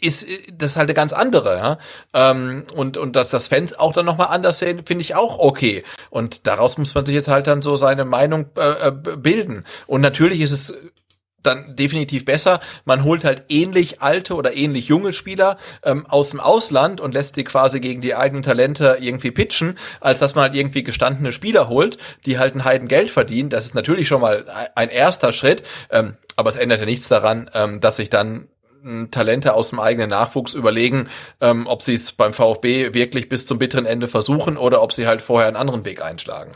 ist 0.00 0.26
das 0.52 0.76
halt 0.76 0.88
eine 0.88 0.94
ganz 0.94 1.12
andere, 1.12 1.56
ja. 1.56 1.78
Ähm, 2.14 2.64
und, 2.74 2.96
und 2.96 3.16
dass 3.16 3.30
das 3.30 3.48
Fans 3.48 3.76
auch 3.76 3.92
dann 3.92 4.06
nochmal 4.06 4.28
anders 4.28 4.60
sehen, 4.60 4.82
finde 4.86 5.02
ich 5.02 5.16
auch 5.16 5.40
okay. 5.40 5.82
Und 6.10 6.46
daraus 6.46 6.78
muss 6.78 6.94
man 6.94 7.04
sich 7.04 7.16
jetzt 7.16 7.26
halt 7.26 7.48
dann 7.48 7.60
so 7.60 7.74
seine 7.74 8.04
Meinung 8.04 8.46
äh, 8.56 8.88
äh 8.88 8.92
bilden. 8.92 9.64
Und 9.88 10.00
natürlich 10.00 10.42
ist 10.42 10.52
es 10.52 10.74
dann 11.42 11.76
definitiv 11.76 12.24
besser. 12.24 12.60
Man 12.84 13.04
holt 13.04 13.24
halt 13.24 13.44
ähnlich 13.48 14.02
alte 14.02 14.34
oder 14.34 14.56
ähnlich 14.56 14.88
junge 14.88 15.12
Spieler 15.12 15.56
ähm, 15.84 16.06
aus 16.06 16.30
dem 16.30 16.40
Ausland 16.40 17.00
und 17.00 17.14
lässt 17.14 17.36
sie 17.36 17.44
quasi 17.44 17.80
gegen 17.80 18.00
die 18.00 18.14
eigenen 18.14 18.42
Talente 18.42 18.98
irgendwie 19.00 19.30
pitchen, 19.30 19.78
als 20.00 20.18
dass 20.18 20.34
man 20.34 20.42
halt 20.42 20.54
irgendwie 20.54 20.82
gestandene 20.82 21.32
Spieler 21.32 21.68
holt, 21.68 21.98
die 22.26 22.38
halt 22.38 22.54
ein 22.54 22.64
Heiden 22.64 22.88
Geld 22.88 23.10
verdienen. 23.10 23.50
Das 23.50 23.64
ist 23.64 23.74
natürlich 23.74 24.08
schon 24.08 24.20
mal 24.20 24.70
ein 24.74 24.88
erster 24.88 25.32
Schritt, 25.32 25.62
ähm, 25.90 26.16
aber 26.36 26.50
es 26.50 26.56
ändert 26.56 26.80
ja 26.80 26.86
nichts 26.86 27.08
daran, 27.08 27.50
ähm, 27.54 27.80
dass 27.80 27.96
sich 27.96 28.10
dann 28.10 28.48
hm, 28.82 29.10
Talente 29.10 29.54
aus 29.54 29.70
dem 29.70 29.80
eigenen 29.80 30.10
Nachwuchs 30.10 30.54
überlegen, 30.54 31.08
ähm, 31.40 31.66
ob 31.66 31.82
sie 31.82 31.94
es 31.94 32.12
beim 32.12 32.34
VfB 32.34 32.94
wirklich 32.94 33.28
bis 33.28 33.46
zum 33.46 33.58
bitteren 33.58 33.86
Ende 33.86 34.08
versuchen 34.08 34.56
oder 34.56 34.82
ob 34.82 34.92
sie 34.92 35.06
halt 35.06 35.22
vorher 35.22 35.48
einen 35.48 35.56
anderen 35.56 35.84
Weg 35.84 36.02
einschlagen. 36.02 36.50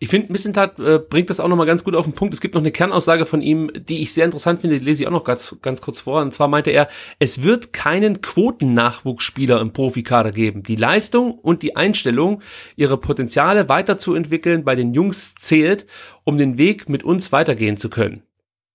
Ich 0.00 0.10
finde, 0.10 0.30
Missentat 0.30 0.78
äh, 0.78 1.00
bringt 1.00 1.28
das 1.28 1.40
auch 1.40 1.48
nochmal 1.48 1.66
ganz 1.66 1.82
gut 1.82 1.96
auf 1.96 2.04
den 2.04 2.12
Punkt. 2.12 2.32
Es 2.32 2.40
gibt 2.40 2.54
noch 2.54 2.60
eine 2.60 2.70
Kernaussage 2.70 3.26
von 3.26 3.42
ihm, 3.42 3.68
die 3.74 4.00
ich 4.00 4.12
sehr 4.12 4.26
interessant 4.26 4.60
finde, 4.60 4.78
die 4.78 4.84
lese 4.84 5.02
ich 5.02 5.08
auch 5.08 5.12
noch 5.12 5.24
ganz, 5.24 5.56
ganz 5.60 5.80
kurz 5.80 6.02
vor. 6.02 6.22
Und 6.22 6.32
zwar 6.32 6.46
meinte 6.46 6.70
er, 6.70 6.86
es 7.18 7.42
wird 7.42 7.72
keinen 7.72 8.20
Quotennachwuchsspieler 8.20 9.60
im 9.60 9.72
Profikader 9.72 10.30
geben. 10.30 10.62
Die 10.62 10.76
Leistung 10.76 11.32
und 11.32 11.62
die 11.62 11.74
Einstellung, 11.74 12.42
ihre 12.76 12.96
Potenziale 12.96 13.68
weiterzuentwickeln, 13.68 14.62
bei 14.62 14.76
den 14.76 14.94
Jungs 14.94 15.34
zählt, 15.34 15.84
um 16.22 16.38
den 16.38 16.58
Weg 16.58 16.88
mit 16.88 17.02
uns 17.02 17.32
weitergehen 17.32 17.76
zu 17.76 17.90
können. 17.90 18.22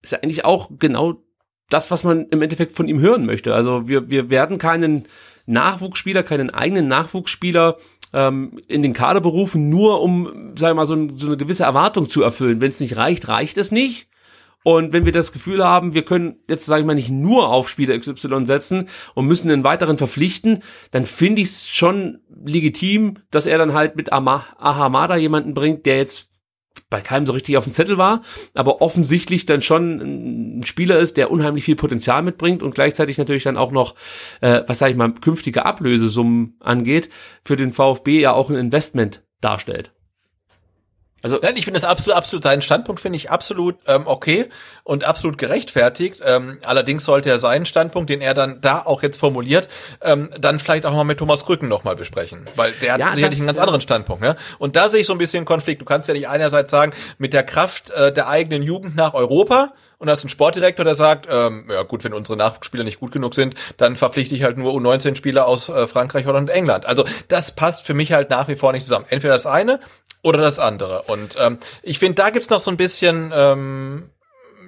Ist 0.02 0.12
ja 0.12 0.20
eigentlich 0.20 0.44
auch 0.44 0.72
genau 0.78 1.24
das, 1.70 1.90
was 1.90 2.04
man 2.04 2.28
im 2.32 2.41
Endeffekt 2.41 2.74
von 2.74 2.90
ihm 2.90 3.00
hören 3.00 3.26
möchte. 3.26 3.56
Also 3.56 3.88
wir, 3.88 4.12
wir 4.12 4.30
werden 4.30 4.58
keinen 4.58 5.08
Nachwuchsspieler, 5.45 6.24
keinen 6.24 6.50
eigenen 6.50 6.90
Nachwuchsspieler 6.90 7.78
ähm, 8.14 8.60
in 8.68 8.84
den 8.84 8.94
Kader 8.94 9.22
berufen, 9.22 9.69
nur 9.69 10.02
um, 10.02 10.53
sagen 10.56 10.72
wir 10.72 10.73
mal, 10.76 10.85
so, 10.85 11.10
so 11.15 11.27
eine 11.27 11.38
gewisse 11.38 11.64
Erwartung 11.64 12.10
zu 12.10 12.22
erfüllen. 12.23 12.61
Wenn 12.61 12.72
es 12.72 12.80
nicht 12.80 12.98
reicht, 12.98 13.27
reicht 13.27 13.57
es 13.57 13.72
nicht. 13.72 14.07
Und 14.64 14.94
wenn 14.94 15.06
wir 15.06 15.11
das 15.11 15.34
Gefühl 15.34 15.64
haben, 15.64 15.94
wir 15.94 16.06
können 16.06 16.38
jetzt, 16.49 16.65
sage 16.65 16.81
ich 16.81 16.88
mal, 16.88 16.95
nicht 16.95 17.10
nur 17.10 17.49
auf 17.49 17.68
Spieler 17.68 17.98
XY 17.98 18.45
setzen 18.45 18.88
und 19.14 19.27
müssen 19.27 19.52
einen 19.52 19.65
weiteren 19.65 19.98
verpflichten, 19.98 20.64
dann 20.91 21.06
finde 21.06 21.41
ich 21.41 21.49
es 21.49 21.68
schon 21.68 22.19
legitim, 22.45 23.15
dass 23.30 23.45
er 23.45 23.57
dann 23.57 23.73
halt 23.73 23.98
mit 23.98 24.14
Ahamada 24.14 25.18
jemanden 25.18 25.53
bringt, 25.53 25.85
der 25.85 25.98
jetzt 25.98 26.30
bei 26.90 27.02
keinem 27.02 27.26
so 27.26 27.34
richtig 27.34 27.58
auf 27.58 27.64
dem 27.64 27.74
Zettel 27.74 27.98
war, 27.98 28.22
aber 28.54 28.82
offensichtlich 28.82 29.45
dann 29.45 29.62
schon 29.62 30.60
ein 30.60 30.66
Spieler 30.66 31.00
ist, 31.00 31.18
der 31.18 31.32
unheimlich 31.32 31.64
viel 31.64 31.76
Potenzial 31.76 32.22
mitbringt 32.22 32.64
und 32.64 32.76
gleichzeitig 32.76 33.18
natürlich 33.18 33.44
dann 33.44 33.58
auch 33.58 33.72
noch, 33.72 33.95
äh, 34.41 34.62
was 34.68 34.80
sage 34.80 34.91
ich 34.91 34.98
mal, 34.98 35.14
künftige 35.14 35.66
Ablösesummen 35.66 36.56
angeht, 36.60 37.10
für 37.44 37.56
den 37.56 37.72
VfB 37.72 38.20
ja 38.20 38.34
auch 38.34 38.50
ein 38.50 38.56
Investment 38.56 39.24
darstellt. 39.41 39.91
Also 41.24 41.40
Nein, 41.41 41.56
ich 41.56 41.64
finde 41.64 41.80
das 41.80 41.90
absolut, 41.90 42.18
absolut, 42.18 42.44
seinen 42.44 42.62
Standpunkt 42.62 43.02
finde 43.02 43.16
ich 43.16 43.32
absolut 43.32 43.78
ähm, 43.88 44.04
okay 44.06 44.50
und 44.84 45.06
absolut 45.06 45.38
gerechtfertigt. 45.38 46.22
Ähm, 46.24 46.60
allerdings 46.64 47.06
sollte 47.06 47.30
er 47.30 47.40
seinen 47.40 47.66
Standpunkt, 47.66 48.10
den 48.10 48.20
er 48.20 48.34
dann 48.34 48.60
da 48.60 48.80
auch 48.80 49.02
jetzt 49.02 49.18
formuliert, 49.18 49.70
ähm, 50.02 50.30
dann 50.38 50.60
vielleicht 50.60 50.86
auch 50.86 50.91
mal 50.91 51.06
mit 51.06 51.20
Thomas 51.20 51.45
Krücken 51.45 51.70
nochmal 51.70 51.95
besprechen. 51.95 52.45
Weil 52.58 52.74
der 52.82 53.00
ja, 53.00 53.06
hat 53.06 53.14
sicherlich 53.14 53.40
einen 53.40 53.48
ganz 53.48 53.58
anderen 53.58 53.80
Standpunkt. 53.80 54.22
Ne? 54.22 54.36
Und 54.60 54.76
da 54.76 54.90
sehe 54.90 55.00
ich 55.00 55.08
so 55.08 55.14
ein 55.14 55.18
bisschen 55.18 55.45
Konflikt. 55.45 55.82
Du 55.82 55.86
kannst 55.86 56.10
ja 56.10 56.14
nicht 56.14 56.28
einerseits 56.28 56.70
sagen, 56.70 56.91
mit 57.18 57.32
der 57.32 57.44
Kraft 57.44 57.90
äh, 57.91 58.12
der 58.12 58.28
eigenen 58.28 58.62
Jugend 58.62 58.98
nach 58.98 59.14
Europa 59.14 59.72
und 60.04 60.10
hast 60.10 60.22
einen 60.24 60.30
Sportdirektor, 60.30 60.84
der 60.84 60.95
sagt, 60.95 61.30
ähm, 61.32 61.70
ja 61.72 61.84
gut, 61.84 62.04
wenn 62.04 62.14
unsere 62.14 62.38
Nachwuchsspieler 62.38 62.84
nicht 62.84 63.00
gut 63.00 63.14
genug 63.14 63.34
sind, 63.34 63.56
dann 63.78 63.95
verpflichte 63.95 64.36
ich 64.36 64.44
halt 64.44 64.58
nur 64.58 64.74
U19-Spieler 64.74 65.48
aus 65.48 65.70
äh, 65.70 65.88
Frankreich, 65.88 66.26
Holland 66.26 66.50
und 66.50 66.54
England. 66.54 66.86
Also 66.86 67.06
das 67.30 67.54
passt 67.54 67.86
für 67.86 67.94
mich 67.94 68.12
halt 68.12 68.30
nach 68.30 68.50
wie 68.50 68.58
vor 68.58 68.74
nicht 68.74 68.84
zusammen. 68.84 69.06
Entweder 69.08 69.34
das 69.34 69.45
eine 69.45 69.80
oder 70.24 70.40
das 70.40 70.58
andere. 70.58 71.04
Und 71.04 71.36
ähm, 71.40 71.60
ich 71.84 72.00
finde, 72.00 72.16
da 72.16 72.32
gibt's 72.32 72.50
noch 72.50 72.60
so 72.60 72.72
ein 72.72 72.78
bisschen 72.78 73.32
ähm, 73.34 74.10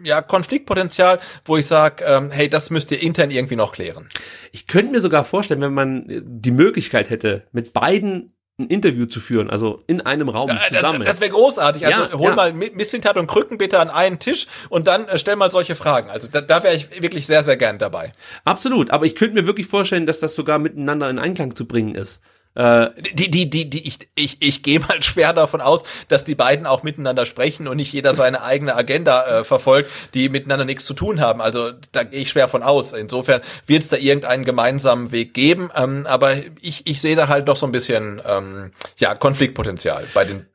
ja, 0.04 0.22
Konfliktpotenzial, 0.22 1.20
wo 1.44 1.58
ich 1.58 1.66
sage, 1.66 2.04
ähm, 2.06 2.30
hey, 2.30 2.48
das 2.48 2.70
müsst 2.70 2.92
ihr 2.92 3.02
intern 3.02 3.32
irgendwie 3.32 3.56
noch 3.56 3.72
klären. 3.72 4.08
Ich 4.52 4.68
könnte 4.68 4.92
mir 4.92 5.02
sogar 5.02 5.24
vorstellen, 5.24 5.62
wenn 5.62 5.74
man 5.74 6.06
die 6.08 6.52
Möglichkeit 6.52 7.10
hätte, 7.10 7.48
mit 7.52 7.74
beiden 7.74 8.32
ein 8.58 8.68
Interview 8.68 9.06
zu 9.06 9.20
führen, 9.20 9.50
also 9.50 9.84
in 9.86 10.00
einem 10.00 10.30
Raum 10.30 10.50
zusammen. 10.70 11.02
Das, 11.02 11.10
das 11.10 11.22
wäre 11.22 11.32
großartig. 11.32 11.86
Also 11.86 12.04
ja, 12.04 12.14
hol 12.14 12.30
ja. 12.30 12.36
mal 12.36 12.54
Misslintat 12.54 13.18
und 13.18 13.28
Krücken 13.28 13.58
bitte 13.58 13.80
an 13.80 13.90
einen 13.90 14.18
Tisch 14.20 14.48
und 14.70 14.88
dann 14.88 15.10
äh, 15.10 15.18
stell 15.18 15.36
mal 15.36 15.52
solche 15.52 15.76
Fragen. 15.76 16.10
Also 16.10 16.30
da, 16.30 16.40
da 16.40 16.64
wäre 16.64 16.74
ich 16.74 17.02
wirklich 17.02 17.28
sehr, 17.28 17.44
sehr 17.44 17.58
gern 17.58 17.80
dabei. 17.80 18.14
Absolut, 18.46 18.92
aber 18.92 19.06
ich 19.06 19.16
könnte 19.16 19.36
mir 19.36 19.46
wirklich 19.46 19.68
vorstellen, 19.68 20.06
dass 20.06 20.22
das 20.22 20.36
sogar 20.36 20.60
miteinander 20.60 21.10
in 21.10 21.20
Einklang 21.20 21.54
zu 21.54 21.68
bringen 21.68 21.96
ist. 21.96 22.22
Äh, 22.56 22.90
die, 23.14 23.30
die, 23.30 23.50
die, 23.50 23.70
die, 23.70 23.88
ich, 23.88 24.00
ich, 24.16 24.38
ich 24.40 24.64
gehe 24.64 24.80
mal 24.80 25.02
schwer 25.04 25.34
davon 25.34 25.62
aus, 25.62 25.84
dass 26.08 26.24
die 26.24 26.36
beiden 26.36 26.66
auch 26.66 26.84
miteinander 26.84 27.26
sprechen 27.26 27.68
und 27.68 27.78
nicht 27.78 27.94
jeder 27.94 28.16
seine 28.16 28.44
eigene 28.44 28.76
Agenda 28.76 29.42
äh, 29.42 29.44
verfolgt, 29.44 29.90
die 30.14 30.30
miteinander 30.30 30.66
nichts 30.66 30.86
zu 30.86 30.94
tun 30.94 31.20
haben. 31.20 31.42
Also 31.42 31.72
da 31.92 32.04
gehe 32.04 32.22
ich 32.22 32.30
schwer 32.30 32.48
von 32.48 32.64
aus. 32.64 32.94
Insofern 32.94 33.42
wird 33.68 33.84
es 33.84 33.90
da 33.90 33.98
irgendeinen 33.98 34.46
gemeinsamen 34.46 35.12
Weg 35.12 35.34
geben. 35.34 35.70
Ähm, 35.76 36.06
aber 36.08 36.34
ich, 36.62 36.88
ich 36.88 37.02
sehe 37.02 37.16
da 37.16 37.28
halt 37.28 37.48
doch 37.48 37.58
so 37.58 37.66
ein 37.66 37.72
bisschen 37.72 38.22
ähm, 38.26 38.72
ja, 38.98 39.16
Konfliktpotenzial 39.16 40.06
bei 40.14 40.24
den 40.24 40.46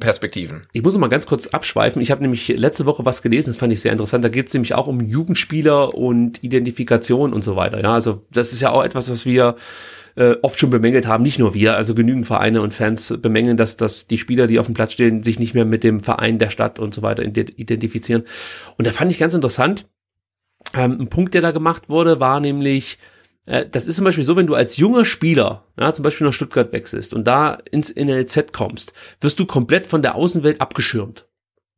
Perspektiven. 0.00 0.66
Ich 0.72 0.82
muss 0.82 0.98
mal 0.98 1.08
ganz 1.08 1.26
kurz 1.26 1.46
abschweifen. 1.46 2.02
Ich 2.02 2.10
habe 2.10 2.20
nämlich 2.20 2.48
letzte 2.48 2.84
Woche 2.84 3.06
was 3.06 3.22
gelesen, 3.22 3.50
das 3.50 3.56
fand 3.56 3.72
ich 3.72 3.80
sehr 3.80 3.92
interessant. 3.92 4.24
Da 4.24 4.28
geht 4.28 4.48
es 4.48 4.54
nämlich 4.54 4.74
auch 4.74 4.86
um 4.86 5.00
Jugendspieler 5.00 5.94
und 5.94 6.42
Identifikation 6.42 7.32
und 7.32 7.42
so 7.42 7.56
weiter. 7.56 7.80
Ja, 7.80 7.94
also 7.94 8.24
das 8.30 8.52
ist 8.52 8.60
ja 8.60 8.70
auch 8.70 8.84
etwas, 8.84 9.10
was 9.10 9.24
wir 9.24 9.56
äh, 10.18 10.36
oft 10.42 10.58
schon 10.58 10.70
bemängelt 10.70 11.06
haben, 11.06 11.22
nicht 11.22 11.38
nur 11.38 11.54
wir, 11.54 11.76
also 11.76 11.94
genügend 11.94 12.26
Vereine 12.26 12.60
und 12.60 12.74
Fans 12.74 13.14
bemängeln, 13.22 13.56
dass, 13.56 13.76
dass 13.76 14.08
die 14.08 14.18
Spieler, 14.18 14.48
die 14.48 14.58
auf 14.58 14.66
dem 14.66 14.74
Platz 14.74 14.92
stehen, 14.92 15.22
sich 15.22 15.38
nicht 15.38 15.54
mehr 15.54 15.64
mit 15.64 15.84
dem 15.84 16.00
Verein 16.00 16.40
der 16.40 16.50
Stadt 16.50 16.80
und 16.80 16.92
so 16.92 17.02
weiter 17.02 17.22
identifizieren. 17.22 18.24
Und 18.76 18.86
da 18.86 18.90
fand 18.90 19.12
ich 19.12 19.18
ganz 19.18 19.34
interessant, 19.34 19.86
ähm, 20.74 21.02
ein 21.02 21.08
Punkt, 21.08 21.34
der 21.34 21.40
da 21.40 21.52
gemacht 21.52 21.88
wurde, 21.88 22.18
war 22.18 22.40
nämlich, 22.40 22.98
äh, 23.46 23.66
das 23.70 23.86
ist 23.86 23.94
zum 23.94 24.04
Beispiel 24.04 24.24
so, 24.24 24.34
wenn 24.34 24.48
du 24.48 24.56
als 24.56 24.76
junger 24.76 25.04
Spieler, 25.04 25.64
ja, 25.78 25.94
zum 25.94 26.02
Beispiel 26.02 26.26
nach 26.26 26.34
Stuttgart 26.34 26.72
wechselst 26.72 27.14
und 27.14 27.24
da 27.24 27.54
ins 27.70 27.94
NLZ 27.94 28.52
kommst, 28.52 28.92
wirst 29.20 29.38
du 29.38 29.46
komplett 29.46 29.86
von 29.86 30.02
der 30.02 30.16
Außenwelt 30.16 30.60
abgeschirmt. 30.60 31.28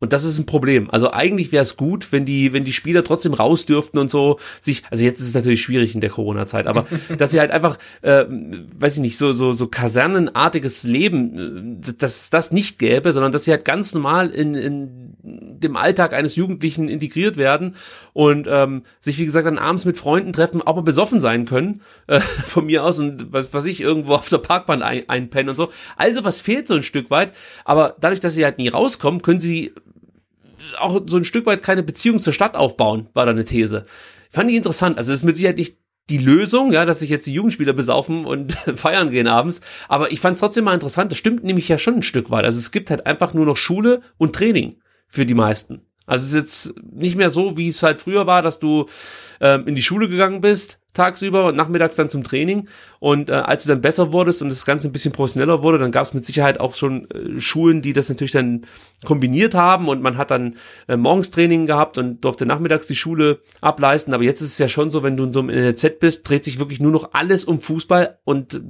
Und 0.00 0.14
das 0.14 0.24
ist 0.24 0.38
ein 0.38 0.46
Problem. 0.46 0.90
Also 0.90 1.12
eigentlich 1.12 1.52
wäre 1.52 1.62
es 1.62 1.76
gut, 1.76 2.10
wenn 2.10 2.24
die, 2.24 2.54
wenn 2.54 2.64
die 2.64 2.72
Spieler 2.72 3.04
trotzdem 3.04 3.34
raus 3.34 3.66
dürften 3.66 3.98
und 3.98 4.10
so 4.10 4.38
sich, 4.58 4.82
also 4.90 5.04
jetzt 5.04 5.20
ist 5.20 5.28
es 5.28 5.34
natürlich 5.34 5.60
schwierig 5.60 5.94
in 5.94 6.00
der 6.00 6.08
Corona-Zeit, 6.08 6.66
aber 6.66 6.86
dass 7.18 7.32
sie 7.32 7.38
halt 7.38 7.50
einfach, 7.50 7.76
äh, 8.00 8.24
weiß 8.26 8.94
ich 8.94 9.00
nicht, 9.00 9.18
so, 9.18 9.32
so, 9.32 9.52
so 9.52 9.66
kasernenartiges 9.66 10.84
Leben, 10.84 11.80
äh, 11.86 11.92
dass 11.98 12.22
es 12.22 12.30
das 12.30 12.50
nicht 12.50 12.78
gäbe, 12.78 13.12
sondern 13.12 13.30
dass 13.30 13.44
sie 13.44 13.50
halt 13.50 13.66
ganz 13.66 13.92
normal 13.92 14.30
in, 14.30 14.54
in 14.54 15.16
dem 15.22 15.76
Alltag 15.76 16.14
eines 16.14 16.34
Jugendlichen 16.34 16.88
integriert 16.88 17.36
werden 17.36 17.76
und 18.14 18.48
ähm, 18.50 18.84
sich, 19.00 19.18
wie 19.18 19.26
gesagt, 19.26 19.46
dann 19.46 19.58
abends 19.58 19.84
mit 19.84 19.98
Freunden 19.98 20.32
treffen, 20.32 20.62
auch 20.62 20.76
mal 20.76 20.82
besoffen 20.82 21.20
sein 21.20 21.44
können, 21.44 21.82
äh, 22.06 22.20
von 22.46 22.64
mir 22.64 22.84
aus 22.84 22.98
und 22.98 23.34
was, 23.34 23.52
was 23.52 23.66
ich 23.66 23.82
irgendwo 23.82 24.14
auf 24.14 24.30
der 24.30 24.38
Parkbahn 24.38 24.80
ein, 24.80 25.06
einpennen 25.10 25.50
und 25.50 25.56
so. 25.56 25.68
Also 25.98 26.24
was 26.24 26.40
fehlt 26.40 26.68
so 26.68 26.74
ein 26.74 26.82
Stück 26.82 27.10
weit, 27.10 27.34
aber 27.66 27.96
dadurch, 28.00 28.20
dass 28.20 28.32
sie 28.32 28.44
halt 28.44 28.56
nie 28.56 28.68
rauskommen, 28.68 29.20
können 29.20 29.40
sie 29.40 29.74
auch 30.78 31.00
so 31.06 31.16
ein 31.16 31.24
Stück 31.24 31.46
weit 31.46 31.62
keine 31.62 31.82
Beziehung 31.82 32.18
zur 32.18 32.32
Stadt 32.32 32.56
aufbauen, 32.56 33.08
war 33.14 33.26
da 33.26 33.32
eine 33.32 33.44
These. 33.44 33.86
Fand 34.30 34.50
ich 34.50 34.56
interessant. 34.56 34.98
Also 34.98 35.12
ist 35.12 35.24
mit 35.24 35.36
Sicherheit 35.36 35.58
nicht 35.58 35.76
die 36.08 36.18
Lösung, 36.18 36.72
ja, 36.72 36.84
dass 36.84 37.00
sich 37.00 37.10
jetzt 37.10 37.26
die 37.26 37.32
Jugendspieler 37.32 37.72
besaufen 37.72 38.24
und 38.24 38.52
feiern 38.74 39.10
gehen 39.10 39.28
abends. 39.28 39.60
Aber 39.88 40.12
ich 40.12 40.20
fand 40.20 40.34
es 40.34 40.40
trotzdem 40.40 40.64
mal 40.64 40.74
interessant. 40.74 41.10
Das 41.10 41.18
stimmt 41.18 41.44
nämlich 41.44 41.68
ja 41.68 41.78
schon 41.78 41.96
ein 41.96 42.02
Stück 42.02 42.30
weit. 42.30 42.44
Also 42.44 42.58
es 42.58 42.72
gibt 42.72 42.90
halt 42.90 43.06
einfach 43.06 43.34
nur 43.34 43.46
noch 43.46 43.56
Schule 43.56 44.00
und 44.18 44.34
Training 44.34 44.76
für 45.06 45.26
die 45.26 45.34
meisten. 45.34 45.82
Also 46.10 46.24
es 46.24 46.32
ist 46.32 46.40
jetzt 46.40 46.82
nicht 46.92 47.14
mehr 47.14 47.30
so, 47.30 47.56
wie 47.56 47.68
es 47.68 47.84
halt 47.84 48.00
früher 48.00 48.26
war, 48.26 48.42
dass 48.42 48.58
du 48.58 48.86
ähm, 49.40 49.68
in 49.68 49.76
die 49.76 49.82
Schule 49.82 50.08
gegangen 50.08 50.40
bist, 50.40 50.80
tagsüber 50.92 51.46
und 51.46 51.56
nachmittags 51.56 51.94
dann 51.94 52.10
zum 52.10 52.24
Training. 52.24 52.66
Und 52.98 53.30
äh, 53.30 53.34
als 53.34 53.62
du 53.62 53.68
dann 53.68 53.80
besser 53.80 54.12
wurdest 54.12 54.42
und 54.42 54.48
das 54.48 54.64
Ganze 54.64 54.88
ein 54.88 54.92
bisschen 54.92 55.12
professioneller 55.12 55.62
wurde, 55.62 55.78
dann 55.78 55.92
gab 55.92 56.02
es 56.02 56.12
mit 56.12 56.26
Sicherheit 56.26 56.58
auch 56.58 56.74
schon 56.74 57.08
äh, 57.12 57.40
Schulen, 57.40 57.80
die 57.80 57.92
das 57.92 58.08
natürlich 58.08 58.32
dann 58.32 58.66
kombiniert 59.04 59.54
haben 59.54 59.86
und 59.86 60.02
man 60.02 60.16
hat 60.16 60.32
dann 60.32 60.56
äh, 60.88 60.96
morgens 60.96 61.30
Training 61.30 61.66
gehabt 61.66 61.96
und 61.96 62.24
durfte 62.24 62.44
nachmittags 62.44 62.88
die 62.88 62.96
Schule 62.96 63.38
ableisten. 63.60 64.12
Aber 64.12 64.24
jetzt 64.24 64.40
ist 64.40 64.54
es 64.54 64.58
ja 64.58 64.66
schon 64.66 64.90
so, 64.90 65.04
wenn 65.04 65.16
du 65.16 65.22
in 65.22 65.32
so 65.32 65.38
einem 65.38 65.50
NLZ 65.50 66.00
bist, 66.00 66.28
dreht 66.28 66.44
sich 66.44 66.58
wirklich 66.58 66.80
nur 66.80 66.90
noch 66.90 67.10
alles 67.12 67.44
um 67.44 67.60
Fußball 67.60 68.18
und 68.24 68.60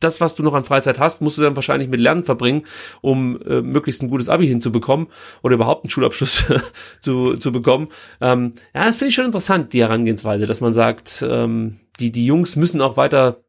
das, 0.00 0.20
was 0.20 0.34
du 0.34 0.42
noch 0.42 0.54
an 0.54 0.64
Freizeit 0.64 0.98
hast, 0.98 1.20
musst 1.20 1.38
du 1.38 1.42
dann 1.42 1.56
wahrscheinlich 1.56 1.88
mit 1.88 2.00
Lernen 2.00 2.24
verbringen, 2.24 2.64
um 3.02 3.40
äh, 3.42 3.60
möglichst 3.60 4.02
ein 4.02 4.10
gutes 4.10 4.28
Abi 4.28 4.46
hinzubekommen 4.46 5.08
oder 5.42 5.54
überhaupt 5.54 5.84
einen 5.84 5.90
Schulabschluss 5.90 6.44
zu, 7.00 7.36
zu 7.36 7.52
bekommen. 7.52 7.88
Ähm, 8.20 8.54
ja, 8.74 8.86
das 8.86 8.96
finde 8.96 9.10
ich 9.10 9.14
schon 9.14 9.26
interessant, 9.26 9.72
die 9.72 9.82
Herangehensweise, 9.82 10.46
dass 10.46 10.60
man 10.60 10.72
sagt, 10.72 11.24
ähm, 11.28 11.80
die, 12.00 12.10
die 12.10 12.26
Jungs 12.26 12.56
müssen 12.56 12.80
auch 12.80 12.96
weiter 12.96 13.44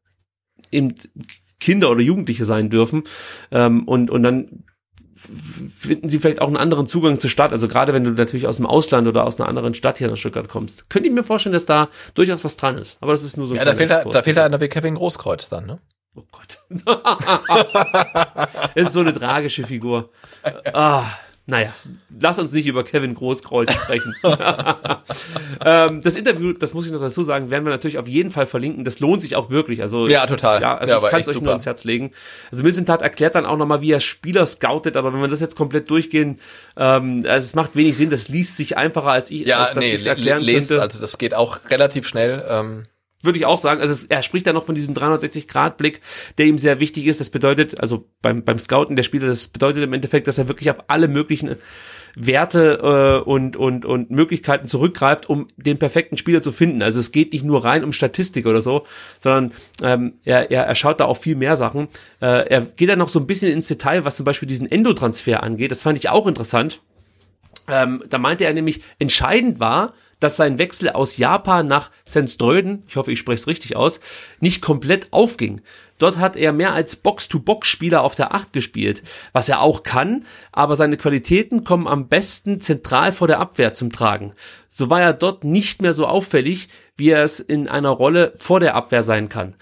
eben 0.71 0.93
Kinder 1.59 1.89
oder 1.89 2.01
Jugendliche 2.01 2.45
sein 2.45 2.69
dürfen 2.69 3.03
ähm, 3.51 3.87
und, 3.87 4.11
und 4.11 4.23
dann 4.23 4.63
finden 5.77 6.09
sie 6.09 6.19
vielleicht 6.19 6.41
auch 6.41 6.47
einen 6.47 6.57
anderen 6.57 6.87
Zugang 6.87 7.19
zur 7.19 7.29
Stadt. 7.29 7.51
Also 7.51 7.67
gerade 7.67 7.93
wenn 7.93 8.03
du 8.03 8.11
natürlich 8.11 8.47
aus 8.47 8.57
dem 8.57 8.65
Ausland 8.65 9.07
oder 9.07 9.25
aus 9.25 9.39
einer 9.39 9.47
anderen 9.47 9.73
Stadt 9.73 9.99
hier 9.99 10.07
nach 10.07 10.17
Stuttgart 10.17 10.49
kommst, 10.49 10.89
könnte 10.89 11.07
ich 11.07 11.13
mir 11.13 11.23
vorstellen, 11.23 11.53
dass 11.53 11.65
da 11.65 11.89
durchaus 12.15 12.43
was 12.43 12.57
dran 12.57 12.77
ist. 12.77 12.97
Aber 13.01 13.11
das 13.11 13.23
ist 13.23 13.37
nur 13.37 13.45
so. 13.45 13.53
Ein 13.53 13.57
ja, 13.57 13.65
da 13.65 13.75
fehlt, 13.75 13.91
da, 13.91 14.03
da 14.03 14.23
fehlt 14.23 14.37
einer 14.37 14.59
wie 14.59 14.67
Kevin 14.67 14.95
Großkreuz 14.95 15.49
dann, 15.49 15.65
ne? 15.65 15.79
Oh 16.15 16.23
Gott. 16.31 16.59
es 18.75 18.87
ist 18.87 18.93
so 18.93 18.99
eine 18.99 19.13
tragische 19.13 19.65
Figur. 19.65 20.09
Ah, 20.73 21.05
naja, 21.47 21.73
lass 22.19 22.37
uns 22.37 22.51
nicht 22.51 22.65
über 22.67 22.83
Kevin 22.83 23.15
Großkreuz 23.15 23.73
sprechen. 23.73 24.13
ähm, 25.65 26.01
das 26.01 26.15
Interview, 26.15 26.53
das 26.53 26.73
muss 26.73 26.85
ich 26.85 26.91
noch 26.91 27.01
dazu 27.01 27.23
sagen, 27.23 27.49
werden 27.49 27.65
wir 27.65 27.71
natürlich 27.71 27.97
auf 27.97 28.07
jeden 28.07 28.29
Fall 28.29 28.45
verlinken. 28.45 28.83
Das 28.83 28.99
lohnt 28.99 29.21
sich 29.21 29.35
auch 29.35 29.49
wirklich. 29.49 29.81
Also 29.81 30.07
ja, 30.07 30.27
total. 30.27 30.61
Ja, 30.61 30.77
also 30.77 30.93
ja, 30.93 31.03
ich 31.03 31.09
kann 31.09 31.21
es 31.21 31.27
euch 31.27 31.33
super. 31.33 31.45
nur 31.45 31.53
ans 31.53 31.65
Herz 31.65 31.83
legen. 31.83 32.11
Also 32.51 32.63
Missentat 32.63 33.01
erklärt 33.01 33.35
dann 33.35 33.45
auch 33.45 33.57
nochmal, 33.57 33.81
wie 33.81 33.91
er 33.91 33.99
Spieler 33.99 34.45
scoutet, 34.45 34.95
aber 34.95 35.13
wenn 35.13 35.21
wir 35.21 35.27
das 35.29 35.39
jetzt 35.39 35.55
komplett 35.55 35.89
durchgehen, 35.89 36.39
ähm, 36.77 37.23
also 37.25 37.45
es 37.45 37.55
macht 37.55 37.75
wenig 37.75 37.97
Sinn. 37.97 38.11
Das 38.11 38.29
liest 38.29 38.55
sich 38.55 38.77
einfacher 38.77 39.09
als 39.09 39.31
ich, 39.31 39.47
ja, 39.47 39.63
als 39.63 39.75
nee, 39.75 39.95
erklären 39.95 40.43
lest, 40.43 40.69
könnte. 40.69 40.83
Also 40.83 41.01
das 41.01 41.17
geht 41.17 41.33
auch 41.33 41.59
relativ 41.69 42.07
schnell. 42.07 42.45
Ähm 42.47 42.85
würde 43.23 43.37
ich 43.37 43.45
auch 43.45 43.57
sagen. 43.57 43.81
Also 43.81 43.93
es, 43.93 44.03
er 44.05 44.23
spricht 44.23 44.47
da 44.47 44.53
noch 44.53 44.65
von 44.65 44.75
diesem 44.75 44.93
360-Grad-Blick, 44.93 46.01
der 46.37 46.45
ihm 46.45 46.57
sehr 46.57 46.79
wichtig 46.79 47.07
ist. 47.07 47.19
Das 47.19 47.29
bedeutet, 47.29 47.79
also 47.79 48.05
beim, 48.21 48.43
beim 48.43 48.59
Scouten 48.59 48.95
der 48.95 49.03
Spieler, 49.03 49.27
das 49.27 49.47
bedeutet 49.47 49.83
im 49.83 49.93
Endeffekt, 49.93 50.27
dass 50.27 50.37
er 50.37 50.47
wirklich 50.47 50.69
auf 50.71 50.85
alle 50.87 51.07
möglichen 51.07 51.55
Werte 52.15 53.23
äh, 53.23 53.29
und, 53.29 53.55
und, 53.55 53.85
und 53.85 54.11
Möglichkeiten 54.11 54.67
zurückgreift, 54.67 55.29
um 55.29 55.47
den 55.57 55.79
perfekten 55.79 56.17
Spieler 56.17 56.41
zu 56.41 56.51
finden. 56.51 56.81
Also 56.81 56.99
es 56.99 57.11
geht 57.11 57.33
nicht 57.33 57.45
nur 57.45 57.63
rein 57.63 57.83
um 57.83 57.93
Statistik 57.93 58.45
oder 58.45 58.61
so, 58.61 58.85
sondern 59.19 59.53
ähm, 59.81 60.13
er, 60.25 60.51
er, 60.51 60.63
er 60.63 60.75
schaut 60.75 60.99
da 60.99 61.05
auf 61.05 61.21
viel 61.21 61.35
mehr 61.35 61.55
Sachen. 61.55 61.87
Äh, 62.21 62.47
er 62.49 62.61
geht 62.61 62.89
da 62.89 62.95
noch 62.95 63.09
so 63.09 63.19
ein 63.19 63.27
bisschen 63.27 63.51
ins 63.51 63.67
Detail, 63.67 64.05
was 64.05 64.17
zum 64.17 64.25
Beispiel 64.25 64.47
diesen 64.47 64.69
Endotransfer 64.69 65.43
angeht. 65.43 65.71
Das 65.71 65.81
fand 65.81 65.97
ich 65.97 66.09
auch 66.09 66.27
interessant. 66.27 66.81
Ähm, 67.67 68.03
da 68.09 68.17
meinte 68.17 68.45
er 68.45 68.53
nämlich, 68.53 68.81
entscheidend 68.99 69.59
war, 69.59 69.93
dass 70.21 70.37
sein 70.37 70.57
Wechsel 70.57 70.89
aus 70.89 71.17
Japan 71.17 71.67
nach 71.67 71.91
Sensdröden, 72.05 72.83
ich 72.87 72.95
hoffe, 72.95 73.11
ich 73.11 73.19
spreche 73.19 73.41
es 73.41 73.47
richtig 73.47 73.75
aus, 73.75 73.99
nicht 74.39 74.61
komplett 74.61 75.11
aufging. 75.11 75.61
Dort 75.97 76.17
hat 76.17 76.37
er 76.37 76.53
mehr 76.53 76.73
als 76.73 76.95
Box-to-Box-Spieler 76.95 78.01
auf 78.01 78.15
der 78.15 78.33
Acht 78.33 78.53
gespielt, 78.53 79.03
was 79.33 79.49
er 79.49 79.61
auch 79.61 79.83
kann, 79.83 80.25
aber 80.51 80.75
seine 80.75 80.97
Qualitäten 80.97 81.63
kommen 81.63 81.87
am 81.87 82.07
besten 82.07 82.61
zentral 82.61 83.11
vor 83.11 83.27
der 83.27 83.39
Abwehr 83.39 83.73
zum 83.73 83.91
Tragen. 83.91 84.31
So 84.67 84.89
war 84.89 85.01
er 85.01 85.13
dort 85.13 85.43
nicht 85.43 85.81
mehr 85.81 85.93
so 85.93 86.07
auffällig, 86.07 86.69
wie 86.95 87.09
er 87.09 87.23
es 87.23 87.39
in 87.39 87.67
einer 87.67 87.89
Rolle 87.89 88.33
vor 88.37 88.59
der 88.59 88.75
Abwehr 88.75 89.03
sein 89.03 89.27
kann. 89.27 89.55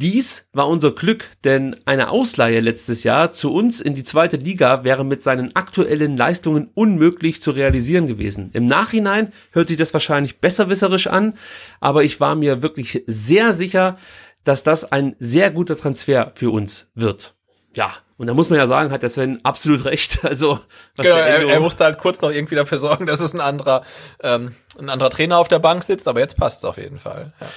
Dies 0.00 0.48
war 0.52 0.68
unser 0.68 0.92
Glück, 0.92 1.28
denn 1.42 1.74
eine 1.84 2.10
Ausleihe 2.10 2.60
letztes 2.60 3.02
Jahr 3.02 3.32
zu 3.32 3.52
uns 3.52 3.80
in 3.80 3.96
die 3.96 4.04
zweite 4.04 4.36
Liga 4.36 4.84
wäre 4.84 5.04
mit 5.04 5.24
seinen 5.24 5.56
aktuellen 5.56 6.16
Leistungen 6.16 6.70
unmöglich 6.72 7.42
zu 7.42 7.50
realisieren 7.50 8.06
gewesen. 8.06 8.50
Im 8.52 8.66
Nachhinein 8.66 9.32
hört 9.50 9.68
sich 9.68 9.76
das 9.76 9.92
wahrscheinlich 9.92 10.38
besserwisserisch 10.38 11.08
an, 11.08 11.34
aber 11.80 12.04
ich 12.04 12.20
war 12.20 12.36
mir 12.36 12.62
wirklich 12.62 13.02
sehr 13.08 13.52
sicher, 13.52 13.98
dass 14.44 14.62
das 14.62 14.90
ein 14.92 15.16
sehr 15.18 15.50
guter 15.50 15.76
Transfer 15.76 16.30
für 16.36 16.50
uns 16.50 16.92
wird. 16.94 17.34
Ja, 17.74 17.92
Und 18.18 18.28
da 18.28 18.34
muss 18.34 18.50
man 18.50 18.58
ja 18.58 18.68
sagen, 18.68 18.92
hat 18.92 19.02
der 19.02 19.10
Sven 19.10 19.40
absolut 19.44 19.84
recht. 19.84 20.20
Also 20.24 20.60
was 20.94 21.06
genau, 21.06 21.16
er, 21.16 21.48
er 21.48 21.60
musste 21.60 21.82
halt 21.82 21.98
kurz 21.98 22.20
noch 22.20 22.30
irgendwie 22.30 22.54
dafür 22.54 22.78
sorgen, 22.78 23.06
dass 23.06 23.18
es 23.18 23.34
ein 23.34 23.40
anderer, 23.40 23.82
ähm, 24.22 24.54
ein 24.78 24.90
anderer 24.90 25.10
Trainer 25.10 25.38
auf 25.38 25.48
der 25.48 25.58
Bank 25.58 25.82
sitzt, 25.82 26.06
aber 26.06 26.20
jetzt 26.20 26.36
passt 26.36 26.58
es 26.58 26.64
auf 26.64 26.76
jeden 26.76 27.00
Fall. 27.00 27.32
Ja. 27.40 27.48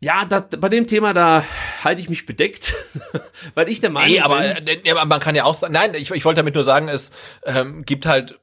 Ja, 0.00 0.24
das, 0.24 0.44
bei 0.58 0.68
dem 0.68 0.86
Thema, 0.86 1.12
da 1.12 1.44
halte 1.82 2.00
ich 2.00 2.08
mich 2.08 2.24
bedeckt, 2.24 2.74
weil 3.54 3.68
ich 3.68 3.80
der 3.80 3.90
Meinung 3.90 4.12
nee, 4.12 4.20
aber, 4.20 4.40
bin. 4.60 4.80
aber 4.90 5.04
man 5.04 5.20
kann 5.20 5.34
ja 5.34 5.44
auch 5.44 5.54
sagen, 5.54 5.72
nein, 5.72 5.94
ich, 5.94 6.10
ich 6.10 6.24
wollte 6.24 6.38
damit 6.38 6.54
nur 6.54 6.62
sagen, 6.64 6.88
es 6.88 7.10
ähm, 7.44 7.84
gibt 7.84 8.06
halt 8.06 8.38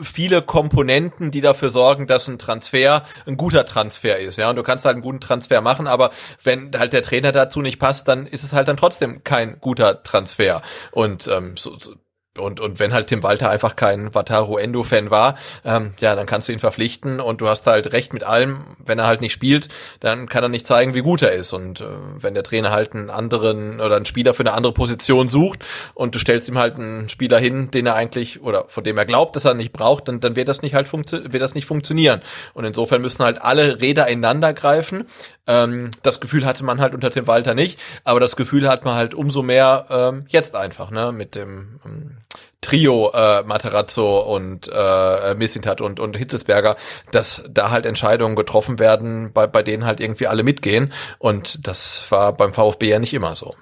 viele 0.00 0.42
Komponenten, 0.42 1.30
die 1.30 1.40
dafür 1.40 1.70
sorgen, 1.70 2.06
dass 2.06 2.28
ein 2.28 2.38
Transfer 2.38 3.04
ein 3.26 3.36
guter 3.36 3.66
Transfer 3.66 4.18
ist, 4.18 4.38
ja. 4.38 4.48
Und 4.48 4.56
du 4.56 4.62
kannst 4.62 4.84
halt 4.84 4.94
einen 4.94 5.02
guten 5.02 5.20
Transfer 5.20 5.60
machen, 5.60 5.86
aber 5.86 6.10
wenn 6.42 6.70
halt 6.78 6.92
der 6.92 7.02
Trainer 7.02 7.32
dazu 7.32 7.60
nicht 7.60 7.78
passt, 7.78 8.08
dann 8.08 8.26
ist 8.26 8.44
es 8.44 8.52
halt 8.52 8.68
dann 8.68 8.76
trotzdem 8.76 9.24
kein 9.24 9.60
guter 9.60 10.02
Transfer. 10.02 10.62
Und 10.92 11.28
ähm, 11.28 11.56
so, 11.56 11.76
so 11.78 11.94
und, 12.38 12.60
und 12.60 12.78
wenn 12.78 12.92
halt 12.92 13.08
Tim 13.08 13.22
Walter 13.22 13.50
einfach 13.50 13.76
kein 13.76 14.14
Wataru 14.14 14.58
Endo-Fan 14.58 15.10
war, 15.10 15.36
ähm, 15.64 15.94
ja, 16.00 16.14
dann 16.14 16.26
kannst 16.26 16.48
du 16.48 16.52
ihn 16.52 16.58
verpflichten 16.58 17.20
und 17.20 17.40
du 17.40 17.48
hast 17.48 17.66
halt 17.66 17.92
recht 17.92 18.12
mit 18.12 18.24
allem. 18.24 18.60
Wenn 18.84 18.98
er 18.98 19.06
halt 19.06 19.20
nicht 19.20 19.32
spielt, 19.32 19.68
dann 20.00 20.28
kann 20.28 20.42
er 20.42 20.48
nicht 20.48 20.66
zeigen, 20.66 20.94
wie 20.94 21.02
gut 21.02 21.22
er 21.22 21.32
ist. 21.32 21.52
Und 21.52 21.80
äh, 21.80 21.86
wenn 22.18 22.34
der 22.34 22.42
Trainer 22.42 22.70
halt 22.70 22.94
einen 22.94 23.10
anderen 23.10 23.80
oder 23.80 23.96
einen 23.96 24.04
Spieler 24.04 24.34
für 24.34 24.42
eine 24.42 24.52
andere 24.52 24.72
Position 24.72 25.28
sucht 25.28 25.64
und 25.94 26.14
du 26.14 26.18
stellst 26.18 26.48
ihm 26.48 26.58
halt 26.58 26.76
einen 26.76 27.08
Spieler 27.08 27.38
hin, 27.38 27.70
den 27.70 27.86
er 27.86 27.94
eigentlich 27.94 28.42
oder 28.42 28.66
von 28.68 28.84
dem 28.84 28.98
er 28.98 29.06
glaubt, 29.06 29.36
dass 29.36 29.44
er 29.44 29.54
nicht 29.54 29.72
braucht, 29.72 30.08
dann, 30.08 30.20
dann 30.20 30.36
wird 30.36 30.48
das 30.48 30.62
nicht 30.62 30.74
halt 30.74 30.86
wird 30.92 31.42
das 31.42 31.54
nicht 31.54 31.66
funktionieren. 31.66 32.22
Und 32.54 32.64
insofern 32.64 33.02
müssen 33.02 33.24
halt 33.24 33.42
alle 33.42 33.80
Räder 33.80 34.06
ineinander 34.06 34.54
greifen. 34.54 35.06
Ähm, 35.46 35.90
das 36.02 36.20
Gefühl 36.20 36.44
hatte 36.44 36.64
man 36.64 36.80
halt 36.80 36.94
unter 36.94 37.10
Tim 37.10 37.26
Walter 37.26 37.54
nicht, 37.54 37.78
aber 38.04 38.20
das 38.20 38.36
Gefühl 38.36 38.68
hat 38.68 38.84
man 38.84 38.96
halt 38.96 39.14
umso 39.14 39.42
mehr 39.42 39.86
ähm, 39.90 40.24
jetzt 40.28 40.56
einfach, 40.56 40.90
ne, 40.90 41.12
mit 41.12 41.34
dem 41.34 41.80
ähm, 41.84 42.18
Trio 42.60 43.12
äh, 43.12 43.42
Materazzo 43.44 44.18
und 44.20 44.68
äh, 44.72 45.34
Missintat 45.34 45.80
und, 45.80 46.00
und 46.00 46.16
Hitzelsberger, 46.16 46.76
dass 47.12 47.44
da 47.48 47.70
halt 47.70 47.86
Entscheidungen 47.86 48.34
getroffen 48.34 48.78
werden, 48.78 49.32
bei, 49.32 49.46
bei 49.46 49.62
denen 49.62 49.84
halt 49.84 50.00
irgendwie 50.00 50.26
alle 50.26 50.42
mitgehen. 50.42 50.92
Und 51.18 51.66
das 51.66 52.10
war 52.10 52.32
beim 52.32 52.52
VfB 52.52 52.88
ja 52.88 52.98
nicht 52.98 53.14
immer 53.14 53.34
so. 53.34 53.54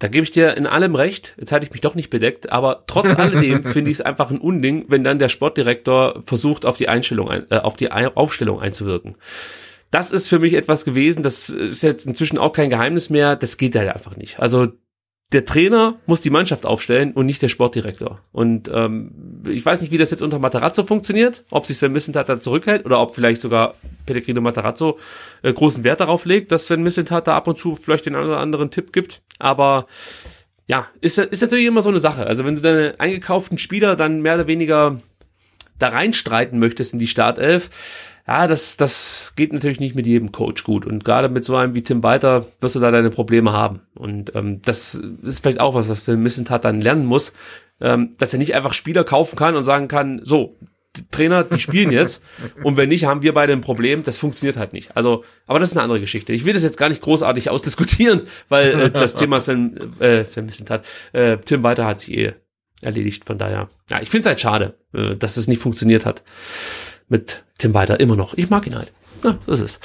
Da 0.00 0.08
gebe 0.08 0.24
ich 0.24 0.30
dir 0.30 0.56
in 0.56 0.66
allem 0.66 0.94
recht. 0.94 1.34
Jetzt 1.38 1.52
halte 1.52 1.66
ich 1.66 1.72
mich 1.72 1.82
doch 1.82 1.94
nicht 1.94 2.10
bedeckt, 2.10 2.50
aber 2.50 2.84
trotz 2.86 3.06
alledem 3.16 3.62
finde 3.62 3.90
ich 3.90 3.98
es 3.98 4.04
einfach 4.04 4.30
ein 4.30 4.38
Unding, 4.38 4.86
wenn 4.88 5.04
dann 5.04 5.18
der 5.18 5.28
Sportdirektor 5.28 6.22
versucht, 6.24 6.66
auf 6.66 6.78
die 6.78 6.88
Einstellung, 6.88 7.30
äh, 7.30 7.58
auf 7.58 7.76
die 7.76 7.92
Aufstellung 7.92 8.60
einzuwirken. 8.60 9.16
Das 9.90 10.12
ist 10.12 10.28
für 10.28 10.38
mich 10.38 10.54
etwas 10.54 10.84
gewesen, 10.84 11.22
das 11.22 11.48
ist 11.48 11.82
jetzt 11.82 12.06
inzwischen 12.06 12.38
auch 12.38 12.52
kein 12.52 12.70
Geheimnis 12.70 13.10
mehr, 13.10 13.34
das 13.36 13.56
geht 13.56 13.74
halt 13.74 13.88
einfach 13.88 14.16
nicht. 14.16 14.38
Also 14.38 14.68
der 15.32 15.44
Trainer 15.44 15.96
muss 16.06 16.20
die 16.20 16.30
Mannschaft 16.30 16.66
aufstellen 16.66 17.12
und 17.12 17.26
nicht 17.26 17.40
der 17.40 17.48
Sportdirektor. 17.48 18.20
Und 18.32 18.68
ähm, 18.72 19.42
ich 19.46 19.64
weiß 19.64 19.80
nicht, 19.80 19.92
wie 19.92 19.98
das 19.98 20.10
jetzt 20.10 20.22
unter 20.22 20.40
Matarazzo 20.40 20.82
funktioniert, 20.82 21.44
ob 21.50 21.66
sich 21.66 21.78
Sven 21.78 21.92
Missentat 21.92 22.42
zurückhält 22.42 22.84
oder 22.84 23.00
ob 23.00 23.14
vielleicht 23.14 23.40
sogar 23.40 23.74
Pellegrino 24.06 24.40
Matarazzo 24.40 24.98
äh, 25.42 25.52
großen 25.52 25.84
Wert 25.84 26.00
darauf 26.00 26.24
legt, 26.24 26.50
dass 26.50 26.66
Sven 26.66 26.82
Missentat 26.82 27.28
ab 27.28 27.46
und 27.46 27.58
zu 27.58 27.76
vielleicht 27.76 28.06
den 28.06 28.16
einen 28.16 28.26
oder 28.26 28.38
anderen 28.38 28.72
Tipp 28.72 28.92
gibt. 28.92 29.22
Aber 29.38 29.86
ja, 30.66 30.88
ist, 31.00 31.18
ist 31.18 31.42
natürlich 31.42 31.66
immer 31.66 31.82
so 31.82 31.88
eine 31.88 32.00
Sache. 32.00 32.26
Also 32.26 32.44
wenn 32.44 32.56
du 32.56 32.60
deine 32.60 32.94
eingekauften 32.98 33.58
Spieler 33.58 33.94
dann 33.94 34.22
mehr 34.22 34.34
oder 34.34 34.48
weniger 34.48 35.00
da 35.78 35.88
reinstreiten 35.88 36.58
möchtest 36.58 36.92
in 36.92 36.98
die 36.98 37.06
Startelf, 37.06 37.70
ja, 38.26 38.46
das, 38.46 38.76
das 38.76 39.32
geht 39.36 39.52
natürlich 39.52 39.80
nicht 39.80 39.94
mit 39.94 40.06
jedem 40.06 40.32
Coach 40.32 40.64
gut. 40.64 40.86
Und 40.86 41.04
gerade 41.04 41.28
mit 41.28 41.44
so 41.44 41.56
einem 41.56 41.74
wie 41.74 41.82
Tim 41.82 42.02
Walter 42.02 42.46
wirst 42.60 42.74
du 42.74 42.80
da 42.80 42.90
deine 42.90 43.10
Probleme 43.10 43.52
haben. 43.52 43.80
Und 43.94 44.34
ähm, 44.34 44.62
das 44.62 44.94
ist 44.94 45.42
vielleicht 45.42 45.60
auch 45.60 45.74
was, 45.74 45.88
was 45.88 46.04
der 46.04 46.16
Missentat 46.16 46.64
dann 46.64 46.80
lernen 46.80 47.06
muss, 47.06 47.32
ähm, 47.80 48.14
dass 48.18 48.32
er 48.32 48.38
nicht 48.38 48.54
einfach 48.54 48.72
Spieler 48.72 49.04
kaufen 49.04 49.36
kann 49.36 49.56
und 49.56 49.64
sagen 49.64 49.88
kann, 49.88 50.20
so, 50.24 50.56
die 50.96 51.06
Trainer, 51.10 51.44
die 51.44 51.58
spielen 51.58 51.92
jetzt. 51.92 52.22
und 52.64 52.76
wenn 52.76 52.88
nicht, 52.88 53.04
haben 53.04 53.22
wir 53.22 53.32
beide 53.32 53.52
ein 53.52 53.60
Problem. 53.60 54.02
Das 54.04 54.18
funktioniert 54.18 54.56
halt 54.56 54.72
nicht. 54.72 54.96
Also, 54.96 55.24
aber 55.46 55.58
das 55.58 55.70
ist 55.70 55.76
eine 55.76 55.84
andere 55.84 56.00
Geschichte. 56.00 56.32
Ich 56.32 56.44
will 56.44 56.52
das 56.52 56.62
jetzt 56.62 56.78
gar 56.78 56.88
nicht 56.88 57.02
großartig 57.02 57.50
ausdiskutieren, 57.50 58.22
weil 58.48 58.80
äh, 58.80 58.90
das 58.92 59.14
Thema 59.14 59.40
Sven, 59.40 59.98
äh, 60.00 60.24
Sven 60.24 60.46
Missentat, 60.46 60.84
äh, 61.12 61.38
Tim 61.38 61.62
Walter 61.62 61.86
hat 61.86 62.00
sich 62.00 62.16
eh 62.16 62.32
erledigt. 62.82 63.24
Von 63.24 63.38
daher, 63.38 63.70
ja, 63.90 64.00
ich 64.00 64.10
finde 64.10 64.22
es 64.22 64.26
halt 64.26 64.40
schade, 64.40 64.74
äh, 64.92 65.16
dass 65.16 65.36
es 65.36 65.48
nicht 65.48 65.62
funktioniert 65.62 66.06
hat 66.06 66.22
mit 67.10 67.44
Tim 67.58 67.74
Walter 67.74 68.00
immer 68.00 68.16
noch. 68.16 68.32
Ich 68.34 68.48
mag 68.48 68.66
ihn 68.66 68.76
halt. 68.76 68.92
Ja, 69.22 69.36
so 69.44 69.52
ist 69.52 69.60
es. 69.60 69.80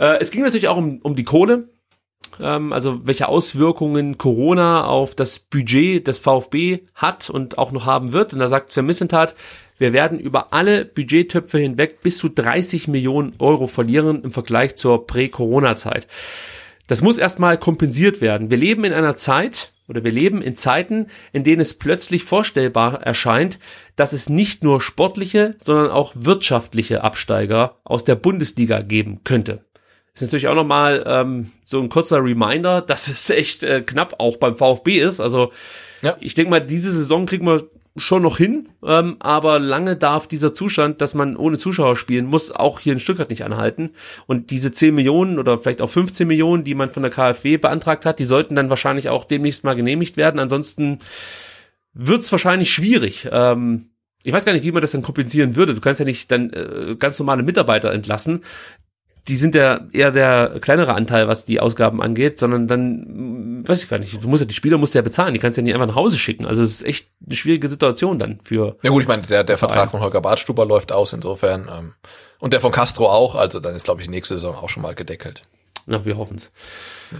Äh, 0.00 0.18
es 0.20 0.32
ging 0.32 0.42
natürlich 0.42 0.66
auch 0.66 0.76
um, 0.76 0.98
um 1.02 1.14
die 1.14 1.22
Kohle. 1.22 1.68
Ähm, 2.40 2.72
also 2.72 3.06
welche 3.06 3.28
Auswirkungen 3.28 4.18
Corona 4.18 4.84
auf 4.84 5.14
das 5.14 5.38
Budget 5.38 6.06
des 6.06 6.18
VfB 6.18 6.80
hat 6.94 7.30
und 7.30 7.58
auch 7.58 7.70
noch 7.72 7.86
haben 7.86 8.12
wird. 8.12 8.32
Und 8.32 8.40
da 8.40 8.48
sagt 8.48 8.72
Sven 8.72 8.86
Missentat, 8.86 9.34
wir 9.78 9.92
werden 9.92 10.18
über 10.18 10.52
alle 10.52 10.84
Budgettöpfe 10.84 11.58
hinweg 11.58 12.00
bis 12.02 12.18
zu 12.18 12.28
30 12.28 12.88
Millionen 12.88 13.34
Euro 13.38 13.66
verlieren 13.66 14.22
im 14.22 14.32
Vergleich 14.32 14.76
zur 14.76 15.06
Prä-Corona-Zeit. 15.06 16.06
Das 16.86 17.02
muss 17.02 17.18
erstmal 17.18 17.56
kompensiert 17.56 18.20
werden. 18.20 18.50
Wir 18.50 18.58
leben 18.58 18.84
in 18.84 18.92
einer 18.92 19.16
Zeit, 19.16 19.72
oder 19.90 20.04
wir 20.04 20.12
leben 20.12 20.40
in 20.40 20.56
Zeiten, 20.56 21.08
in 21.32 21.44
denen 21.44 21.60
es 21.60 21.74
plötzlich 21.74 22.24
vorstellbar 22.24 23.02
erscheint, 23.02 23.58
dass 23.96 24.12
es 24.12 24.28
nicht 24.28 24.62
nur 24.62 24.80
sportliche, 24.80 25.56
sondern 25.62 25.90
auch 25.90 26.14
wirtschaftliche 26.16 27.04
Absteiger 27.04 27.76
aus 27.84 28.04
der 28.04 28.14
Bundesliga 28.14 28.80
geben 28.80 29.20
könnte. 29.24 29.64
Ist 30.14 30.22
natürlich 30.22 30.48
auch 30.48 30.54
nochmal 30.54 31.04
ähm, 31.06 31.52
so 31.64 31.80
ein 31.80 31.88
kurzer 31.88 32.22
Reminder, 32.22 32.80
dass 32.86 33.08
es 33.08 33.28
echt 33.28 33.62
äh, 33.62 33.82
knapp 33.82 34.14
auch 34.18 34.36
beim 34.36 34.56
VfB 34.56 35.00
ist. 35.00 35.20
Also 35.20 35.52
ja. 36.02 36.16
ich 36.20 36.34
denke 36.34 36.50
mal, 36.50 36.60
diese 36.60 36.92
Saison 36.92 37.26
kriegen 37.26 37.46
wir 37.46 37.68
schon 37.96 38.22
noch 38.22 38.36
hin, 38.36 38.68
ähm, 38.84 39.16
aber 39.18 39.58
lange 39.58 39.96
darf 39.96 40.28
dieser 40.28 40.54
Zustand, 40.54 41.00
dass 41.00 41.14
man 41.14 41.36
ohne 41.36 41.58
Zuschauer 41.58 41.96
spielen 41.96 42.26
muss, 42.26 42.50
auch 42.50 42.78
hier 42.80 42.92
in 42.92 43.00
Stuttgart 43.00 43.30
nicht 43.30 43.44
anhalten. 43.44 43.90
Und 44.26 44.50
diese 44.50 44.70
10 44.70 44.94
Millionen 44.94 45.38
oder 45.38 45.58
vielleicht 45.58 45.82
auch 45.82 45.90
15 45.90 46.26
Millionen, 46.26 46.64
die 46.64 46.74
man 46.74 46.90
von 46.90 47.02
der 47.02 47.10
KfW 47.10 47.56
beantragt 47.56 48.06
hat, 48.06 48.18
die 48.18 48.24
sollten 48.24 48.54
dann 48.54 48.70
wahrscheinlich 48.70 49.08
auch 49.08 49.24
demnächst 49.24 49.64
mal 49.64 49.74
genehmigt 49.74 50.16
werden. 50.16 50.38
Ansonsten 50.38 51.00
wird's 51.92 52.30
wahrscheinlich 52.30 52.72
schwierig. 52.72 53.28
Ähm, 53.30 53.90
ich 54.22 54.32
weiß 54.32 54.44
gar 54.44 54.52
nicht, 54.52 54.64
wie 54.64 54.72
man 54.72 54.82
das 54.82 54.92
dann 54.92 55.02
kompensieren 55.02 55.56
würde. 55.56 55.74
Du 55.74 55.80
kannst 55.80 55.98
ja 55.98 56.04
nicht 56.04 56.30
dann 56.30 56.50
äh, 56.50 56.94
ganz 56.98 57.18
normale 57.18 57.42
Mitarbeiter 57.42 57.92
entlassen 57.92 58.42
die 59.28 59.36
sind 59.36 59.54
ja 59.54 59.80
eher 59.92 60.10
der 60.10 60.56
kleinere 60.60 60.94
Anteil, 60.94 61.28
was 61.28 61.44
die 61.44 61.60
Ausgaben 61.60 62.02
angeht, 62.02 62.38
sondern 62.38 62.66
dann, 62.66 63.04
hm, 63.06 63.68
weiß 63.68 63.82
ich 63.82 63.88
gar 63.88 63.98
nicht, 63.98 64.22
du 64.22 64.28
musst 64.28 64.40
ja, 64.40 64.46
die 64.46 64.54
Spieler 64.54 64.78
musst 64.78 64.94
du 64.94 64.98
ja 64.98 65.02
bezahlen, 65.02 65.34
die 65.34 65.40
kannst 65.40 65.56
du 65.56 65.60
ja 65.60 65.64
nicht 65.64 65.74
einfach 65.74 65.86
nach 65.86 65.94
Hause 65.94 66.18
schicken. 66.18 66.46
Also 66.46 66.62
es 66.62 66.80
ist 66.80 66.86
echt 66.86 67.08
eine 67.24 67.36
schwierige 67.36 67.68
Situation 67.68 68.18
dann 68.18 68.40
für. 68.42 68.76
Ja 68.82 68.90
gut, 68.90 69.02
ich 69.02 69.08
meine, 69.08 69.22
der, 69.22 69.44
der 69.44 69.58
Vertrag 69.58 69.90
von 69.90 70.00
Holger 70.00 70.20
Bartstuber 70.20 70.66
läuft 70.66 70.92
aus, 70.92 71.12
insofern, 71.12 71.68
ähm, 71.72 71.94
und 72.38 72.52
der 72.52 72.60
von 72.60 72.72
Castro 72.72 73.10
auch, 73.10 73.34
also 73.34 73.60
dann 73.60 73.74
ist, 73.74 73.84
glaube 73.84 74.00
ich, 74.00 74.08
nächste 74.08 74.34
Saison 74.34 74.54
auch 74.54 74.68
schon 74.68 74.82
mal 74.82 74.94
gedeckelt. 74.94 75.42
Na, 75.86 76.04
wir 76.04 76.16
hoffen's. 76.16 76.52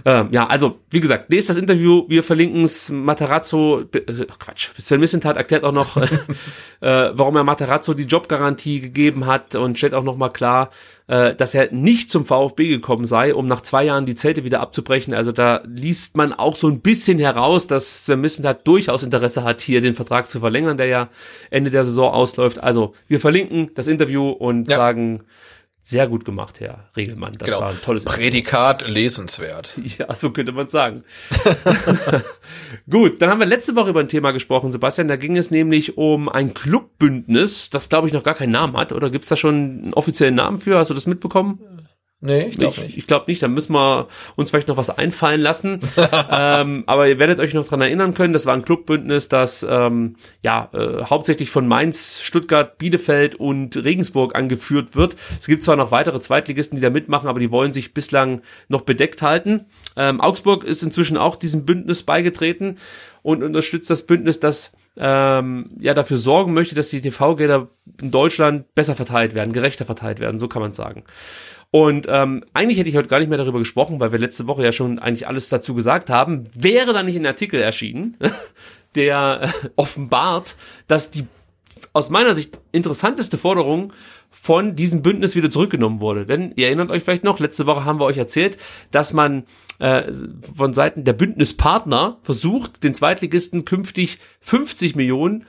Ähm, 0.05 0.29
ja, 0.31 0.47
also, 0.47 0.79
wie 0.89 0.99
gesagt, 0.99 1.31
lest 1.31 1.49
das 1.49 1.57
Interview, 1.57 2.05
wir 2.07 2.23
verlinken 2.23 2.63
es. 2.63 2.89
Materazzo, 2.89 3.81
äh, 3.93 4.25
Quatsch, 4.39 4.69
Sven 4.77 4.99
Missentat 4.99 5.37
erklärt 5.37 5.63
auch 5.63 5.71
noch, 5.71 5.97
äh, 6.81 7.11
warum 7.13 7.35
er 7.35 7.43
Materazzo 7.43 7.93
die 7.93 8.03
Jobgarantie 8.03 8.81
gegeben 8.81 9.25
hat 9.25 9.55
und 9.55 9.77
stellt 9.77 9.93
auch 9.93 10.03
noch 10.03 10.17
mal 10.17 10.29
klar, 10.29 10.69
äh, 11.07 11.35
dass 11.35 11.53
er 11.53 11.71
nicht 11.73 12.09
zum 12.09 12.25
VfB 12.25 12.69
gekommen 12.69 13.05
sei, 13.05 13.35
um 13.35 13.47
nach 13.47 13.61
zwei 13.61 13.83
Jahren 13.83 14.05
die 14.05 14.15
Zelte 14.15 14.43
wieder 14.43 14.61
abzubrechen. 14.61 15.13
Also 15.13 15.31
da 15.31 15.61
liest 15.65 16.15
man 16.15 16.33
auch 16.33 16.55
so 16.55 16.67
ein 16.67 16.79
bisschen 16.79 17.19
heraus, 17.19 17.67
dass 17.67 18.05
Sven 18.05 18.21
Missentat 18.21 18.65
durchaus 18.65 19.03
Interesse 19.03 19.43
hat, 19.43 19.61
hier 19.61 19.81
den 19.81 19.95
Vertrag 19.95 20.29
zu 20.29 20.39
verlängern, 20.39 20.77
der 20.77 20.87
ja 20.87 21.09
Ende 21.49 21.69
der 21.69 21.83
Saison 21.83 22.13
ausläuft. 22.13 22.63
Also, 22.63 22.93
wir 23.07 23.19
verlinken 23.19 23.71
das 23.75 23.87
Interview 23.87 24.29
und 24.29 24.69
ja. 24.69 24.77
sagen, 24.77 25.23
sehr 25.83 26.07
gut 26.07 26.25
gemacht, 26.25 26.59
Herr 26.59 26.85
Regelmann. 26.95 27.33
Das 27.37 27.47
genau. 27.47 27.61
war 27.61 27.69
ein 27.69 27.81
tolles 27.81 28.05
Prädikat 28.05 28.81
Interview. 28.81 28.93
lesenswert. 28.93 29.75
Ja, 29.97 30.13
so 30.15 30.31
könnte 30.31 30.51
man 30.51 30.67
sagen. 30.67 31.03
gut, 32.89 33.21
dann 33.21 33.29
haben 33.29 33.39
wir 33.39 33.45
letzte 33.45 33.75
Woche 33.75 33.89
über 33.89 33.99
ein 33.99 34.07
Thema 34.07 34.31
gesprochen, 34.31 34.71
Sebastian. 34.71 35.07
Da 35.07 35.15
ging 35.17 35.35
es 35.37 35.51
nämlich 35.51 35.97
um 35.97 36.29
ein 36.29 36.53
Clubbündnis, 36.53 37.69
das 37.69 37.89
glaube 37.89 38.07
ich 38.07 38.13
noch 38.13 38.23
gar 38.23 38.35
keinen 38.35 38.51
Namen 38.51 38.77
hat. 38.77 38.91
Oder 38.93 39.09
gibt 39.09 39.25
es 39.25 39.29
da 39.29 39.35
schon 39.35 39.55
einen 39.55 39.93
offiziellen 39.93 40.35
Namen 40.35 40.59
für? 40.59 40.77
Hast 40.77 40.89
du 40.89 40.93
das 40.93 41.07
mitbekommen? 41.07 41.59
Nee, 42.23 42.49
ich 42.49 42.57
glaube 42.59 42.81
nicht. 42.81 42.97
Ich 42.97 43.07
glaube 43.07 43.25
nicht, 43.27 43.41
dann 43.41 43.55
müssen 43.55 43.73
wir 43.73 44.07
uns 44.35 44.51
vielleicht 44.51 44.67
noch 44.67 44.77
was 44.77 44.91
einfallen 44.91 45.41
lassen. 45.41 45.79
ähm, 46.31 46.83
aber 46.85 47.07
ihr 47.07 47.17
werdet 47.17 47.39
euch 47.39 47.55
noch 47.55 47.67
dran 47.67 47.81
erinnern 47.81 48.13
können, 48.13 48.31
das 48.31 48.45
war 48.45 48.53
ein 48.53 48.61
Clubbündnis, 48.61 49.27
das 49.27 49.65
ähm, 49.67 50.17
ja 50.43 50.69
äh, 50.71 51.05
hauptsächlich 51.05 51.49
von 51.49 51.67
Mainz, 51.67 52.21
Stuttgart, 52.21 52.77
Bielefeld 52.77 53.33
und 53.35 53.75
Regensburg 53.75 54.35
angeführt 54.35 54.95
wird. 54.95 55.15
Es 55.39 55.47
gibt 55.47 55.63
zwar 55.63 55.75
noch 55.77 55.89
weitere 55.89 56.19
Zweitligisten, 56.19 56.75
die 56.75 56.81
da 56.81 56.91
mitmachen, 56.91 57.27
aber 57.27 57.39
die 57.39 57.49
wollen 57.49 57.73
sich 57.73 57.95
bislang 57.95 58.43
noch 58.67 58.81
bedeckt 58.81 59.23
halten. 59.23 59.65
Ähm, 59.97 60.21
Augsburg 60.21 60.63
ist 60.63 60.83
inzwischen 60.83 61.17
auch 61.17 61.35
diesem 61.35 61.65
Bündnis 61.65 62.03
beigetreten 62.03 62.77
und 63.23 63.41
unterstützt 63.41 63.89
das 63.89 64.05
Bündnis, 64.05 64.39
das 64.39 64.73
ähm, 64.97 65.71
ja 65.79 65.95
dafür 65.95 66.17
sorgen 66.17 66.53
möchte, 66.53 66.75
dass 66.75 66.89
die 66.89 67.01
TV-Gelder 67.01 67.69
in 67.99 68.11
Deutschland 68.11 68.75
besser 68.75 68.95
verteilt 68.95 69.33
werden, 69.33 69.53
gerechter 69.53 69.85
verteilt 69.85 70.19
werden, 70.19 70.39
so 70.39 70.47
kann 70.47 70.61
man 70.61 70.73
sagen. 70.73 71.03
Und 71.71 72.07
ähm, 72.09 72.43
eigentlich 72.53 72.77
hätte 72.77 72.89
ich 72.89 72.97
heute 72.97 73.07
gar 73.07 73.19
nicht 73.19 73.29
mehr 73.29 73.37
darüber 73.37 73.59
gesprochen, 73.59 73.99
weil 74.01 74.11
wir 74.11 74.19
letzte 74.19 74.45
Woche 74.45 74.63
ja 74.63 74.73
schon 74.73 74.99
eigentlich 74.99 75.27
alles 75.27 75.47
dazu 75.47 75.73
gesagt 75.73 76.09
haben. 76.09 76.43
Wäre 76.53 76.91
da 76.91 77.01
nicht 77.01 77.15
ein 77.15 77.25
Artikel 77.25 77.61
erschienen, 77.61 78.17
der 78.95 79.41
äh, 79.43 79.69
offenbart, 79.77 80.57
dass 80.87 81.11
die 81.11 81.25
aus 81.93 82.09
meiner 82.09 82.33
Sicht 82.35 82.59
interessanteste 82.73 83.37
Forderung 83.37 83.93
von 84.29 84.75
diesem 84.75 85.01
Bündnis 85.01 85.35
wieder 85.35 85.49
zurückgenommen 85.49 86.01
wurde. 86.01 86.25
Denn 86.25 86.53
ihr 86.55 86.67
erinnert 86.67 86.91
euch 86.91 87.03
vielleicht 87.03 87.23
noch, 87.23 87.39
letzte 87.39 87.65
Woche 87.65 87.85
haben 87.85 87.99
wir 87.99 88.05
euch 88.05 88.17
erzählt, 88.17 88.57
dass 88.91 89.13
man 89.13 89.43
äh, 89.79 90.11
von 90.55 90.73
Seiten 90.73 91.05
der 91.05 91.13
Bündnispartner 91.13 92.19
versucht, 92.23 92.83
den 92.83 92.93
Zweitligisten 92.93 93.63
künftig 93.63 94.19
50 94.41 94.95
Millionen 94.95 95.45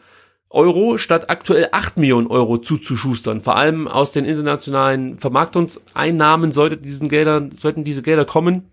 Euro 0.52 0.98
statt 0.98 1.30
aktuell 1.30 1.68
8 1.72 1.96
Millionen 1.96 2.26
Euro 2.26 2.58
zuzuschustern. 2.58 3.40
Vor 3.40 3.56
allem 3.56 3.88
aus 3.88 4.12
den 4.12 4.24
internationalen 4.24 5.18
Vermarktungseinnahmen 5.18 6.52
sollten, 6.52 6.82
diesen 6.82 7.08
Gelder, 7.08 7.48
sollten 7.56 7.84
diese 7.84 8.02
Gelder 8.02 8.24
kommen. 8.24 8.70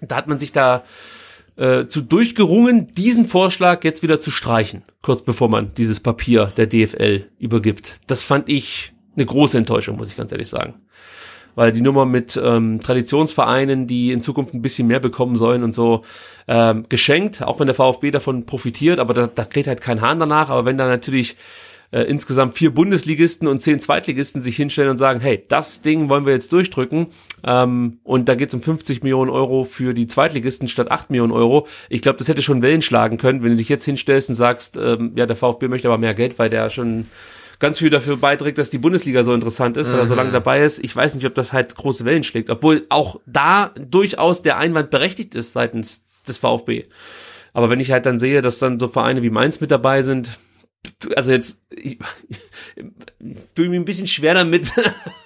Da 0.00 0.16
hat 0.16 0.26
man 0.26 0.38
sich 0.38 0.52
da 0.52 0.82
äh, 1.56 1.86
zu 1.86 2.00
durchgerungen, 2.00 2.88
diesen 2.92 3.26
Vorschlag 3.26 3.84
jetzt 3.84 4.02
wieder 4.02 4.20
zu 4.20 4.30
streichen, 4.30 4.82
kurz 5.02 5.22
bevor 5.22 5.48
man 5.48 5.74
dieses 5.74 6.00
Papier 6.00 6.48
der 6.56 6.66
DFL 6.66 7.28
übergibt. 7.38 8.00
Das 8.06 8.24
fand 8.24 8.48
ich 8.48 8.92
eine 9.14 9.26
große 9.26 9.58
Enttäuschung, 9.58 9.96
muss 9.96 10.08
ich 10.08 10.16
ganz 10.16 10.32
ehrlich 10.32 10.48
sagen 10.48 10.74
weil 11.54 11.72
die 11.72 11.80
Nummer 11.80 12.06
mit 12.06 12.40
ähm, 12.42 12.80
Traditionsvereinen, 12.80 13.86
die 13.86 14.12
in 14.12 14.22
Zukunft 14.22 14.54
ein 14.54 14.62
bisschen 14.62 14.86
mehr 14.86 15.00
bekommen 15.00 15.36
sollen 15.36 15.62
und 15.62 15.74
so, 15.74 16.02
ähm, 16.48 16.84
geschenkt, 16.88 17.42
auch 17.42 17.60
wenn 17.60 17.66
der 17.66 17.74
VfB 17.74 18.10
davon 18.10 18.46
profitiert, 18.46 18.98
aber 18.98 19.14
da, 19.14 19.26
da 19.26 19.44
dreht 19.44 19.66
halt 19.66 19.80
kein 19.80 20.00
Hahn 20.00 20.18
danach, 20.18 20.50
aber 20.50 20.64
wenn 20.64 20.78
da 20.78 20.86
natürlich 20.86 21.36
äh, 21.92 22.02
insgesamt 22.02 22.56
vier 22.56 22.72
Bundesligisten 22.72 23.46
und 23.46 23.60
zehn 23.60 23.78
Zweitligisten 23.78 24.40
sich 24.40 24.56
hinstellen 24.56 24.90
und 24.90 24.96
sagen, 24.96 25.20
hey, 25.20 25.44
das 25.46 25.82
Ding 25.82 26.08
wollen 26.08 26.24
wir 26.26 26.32
jetzt 26.32 26.52
durchdrücken 26.52 27.08
ähm, 27.46 27.98
und 28.02 28.28
da 28.28 28.34
geht 28.34 28.48
es 28.48 28.54
um 28.54 28.62
50 28.62 29.02
Millionen 29.02 29.30
Euro 29.30 29.64
für 29.64 29.92
die 29.94 30.06
Zweitligisten 30.06 30.68
statt 30.68 30.90
8 30.90 31.10
Millionen 31.10 31.32
Euro. 31.32 31.66
Ich 31.90 32.00
glaube, 32.00 32.18
das 32.18 32.28
hätte 32.28 32.42
schon 32.42 32.62
Wellen 32.62 32.82
schlagen 32.82 33.18
können, 33.18 33.42
wenn 33.42 33.50
du 33.50 33.56
dich 33.56 33.68
jetzt 33.68 33.84
hinstellst 33.84 34.30
und 34.30 34.36
sagst, 34.36 34.78
ähm, 34.78 35.12
ja, 35.16 35.26
der 35.26 35.36
VfB 35.36 35.68
möchte 35.68 35.88
aber 35.88 35.98
mehr 35.98 36.14
Geld, 36.14 36.38
weil 36.38 36.48
der 36.48 36.70
schon 36.70 37.06
ganz 37.62 37.78
viel 37.78 37.90
dafür 37.90 38.16
beiträgt, 38.16 38.58
dass 38.58 38.70
die 38.70 38.78
Bundesliga 38.78 39.22
so 39.22 39.32
interessant 39.32 39.76
ist, 39.76 39.90
weil 39.90 40.00
er 40.00 40.06
so 40.06 40.16
lange 40.16 40.30
mhm. 40.30 40.34
dabei 40.34 40.64
ist. 40.64 40.82
Ich 40.82 40.94
weiß 40.94 41.14
nicht, 41.14 41.24
ob 41.24 41.34
das 41.34 41.52
halt 41.52 41.76
große 41.76 42.04
Wellen 42.04 42.24
schlägt, 42.24 42.50
obwohl 42.50 42.84
auch 42.88 43.20
da 43.24 43.70
durchaus 43.78 44.42
der 44.42 44.58
Einwand 44.58 44.90
berechtigt 44.90 45.36
ist 45.36 45.52
seitens 45.52 46.04
des 46.26 46.38
VfB. 46.38 46.86
Aber 47.54 47.70
wenn 47.70 47.78
ich 47.78 47.92
halt 47.92 48.04
dann 48.04 48.18
sehe, 48.18 48.42
dass 48.42 48.58
dann 48.58 48.80
so 48.80 48.88
Vereine 48.88 49.22
wie 49.22 49.30
Mainz 49.30 49.60
mit 49.60 49.70
dabei 49.70 50.02
sind, 50.02 50.38
also 51.14 51.32
jetzt 51.32 51.58
ich, 51.70 51.98
tue 53.54 53.68
mir 53.68 53.78
ein 53.78 53.84
bisschen 53.84 54.06
schwer 54.06 54.34
damit 54.34 54.66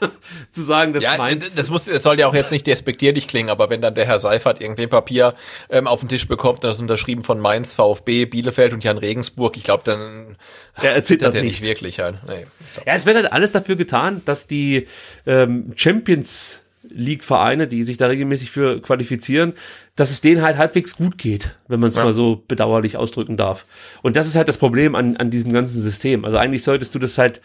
zu 0.52 0.62
sagen, 0.62 0.92
dass 0.92 1.02
ja, 1.02 1.16
Mainz 1.16 1.54
das 1.54 1.70
muss 1.70 1.86
das 1.86 2.02
soll 2.02 2.18
ja 2.18 2.28
auch 2.28 2.34
jetzt 2.34 2.52
nicht 2.52 2.66
despektierlich 2.66 3.26
klingen, 3.26 3.48
aber 3.48 3.70
wenn 3.70 3.80
dann 3.80 3.94
der 3.94 4.06
Herr 4.06 4.18
Seifert 4.18 4.60
irgendwie 4.60 4.82
ein 4.82 4.90
Papier 4.90 5.34
ähm, 5.70 5.86
auf 5.86 6.00
den 6.00 6.08
Tisch 6.08 6.28
bekommt, 6.28 6.64
das 6.64 6.76
ist 6.76 6.80
unterschrieben 6.80 7.24
von 7.24 7.40
Mainz, 7.40 7.74
VfB, 7.74 8.26
Bielefeld 8.26 8.72
und 8.72 8.84
Jan 8.84 8.98
Regensburg, 8.98 9.56
ich 9.56 9.64
glaube, 9.64 9.82
dann 9.84 10.36
er 10.74 10.94
erzittert 10.94 11.34
er 11.34 11.42
nicht. 11.42 11.60
nicht 11.60 11.68
wirklich 11.68 12.00
halt. 12.00 12.16
Nee, 12.26 12.46
ja, 12.86 12.94
es 12.94 13.06
wird 13.06 13.16
halt 13.16 13.32
alles 13.32 13.52
dafür 13.52 13.76
getan, 13.76 14.22
dass 14.24 14.46
die 14.46 14.86
ähm, 15.26 15.72
Champions 15.74 16.62
League-Vereine, 16.88 17.66
die 17.66 17.82
sich 17.82 17.96
da 17.96 18.06
regelmäßig 18.06 18.50
für 18.50 18.80
qualifizieren, 18.80 19.54
dass 19.96 20.10
es 20.10 20.20
denen 20.20 20.42
halt 20.42 20.58
halbwegs 20.58 20.96
gut 20.96 21.18
geht, 21.18 21.56
wenn 21.68 21.80
man 21.80 21.88
es 21.88 21.96
ja. 21.96 22.04
mal 22.04 22.12
so 22.12 22.44
bedauerlich 22.46 22.98
ausdrücken 22.98 23.36
darf. 23.36 23.64
Und 24.02 24.14
das 24.14 24.26
ist 24.26 24.36
halt 24.36 24.46
das 24.46 24.58
Problem 24.58 24.94
an, 24.94 25.16
an 25.16 25.30
diesem 25.30 25.52
ganzen 25.52 25.80
System. 25.80 26.24
Also 26.24 26.36
eigentlich 26.36 26.62
solltest 26.62 26.94
du 26.94 26.98
das 26.98 27.16
halt, 27.16 27.40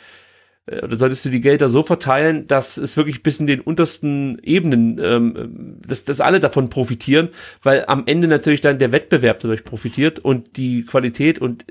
äh, 0.66 0.84
oder 0.84 0.98
solltest 0.98 1.24
du 1.24 1.30
die 1.30 1.40
Gelder 1.40 1.70
so 1.70 1.82
verteilen, 1.82 2.48
dass 2.48 2.76
es 2.78 2.98
wirklich 2.98 3.24
bis 3.24 3.40
in 3.40 3.48
den 3.48 3.62
untersten 3.62 4.38
Ebenen, 4.44 5.00
ähm, 5.02 5.78
dass, 5.88 6.04
dass 6.04 6.20
alle 6.20 6.42
davon 6.42 6.68
profitieren, 6.68 7.30
weil 7.64 7.86
am 7.88 8.04
Ende 8.06 8.28
natürlich 8.28 8.62
dann 8.62 8.80
der 8.80 8.92
Wettbewerb 8.92 9.40
dadurch 9.40 9.64
profitiert 9.64 10.20
und 10.20 10.58
die 10.58 10.84
Qualität 10.84 11.40
und 11.40 11.66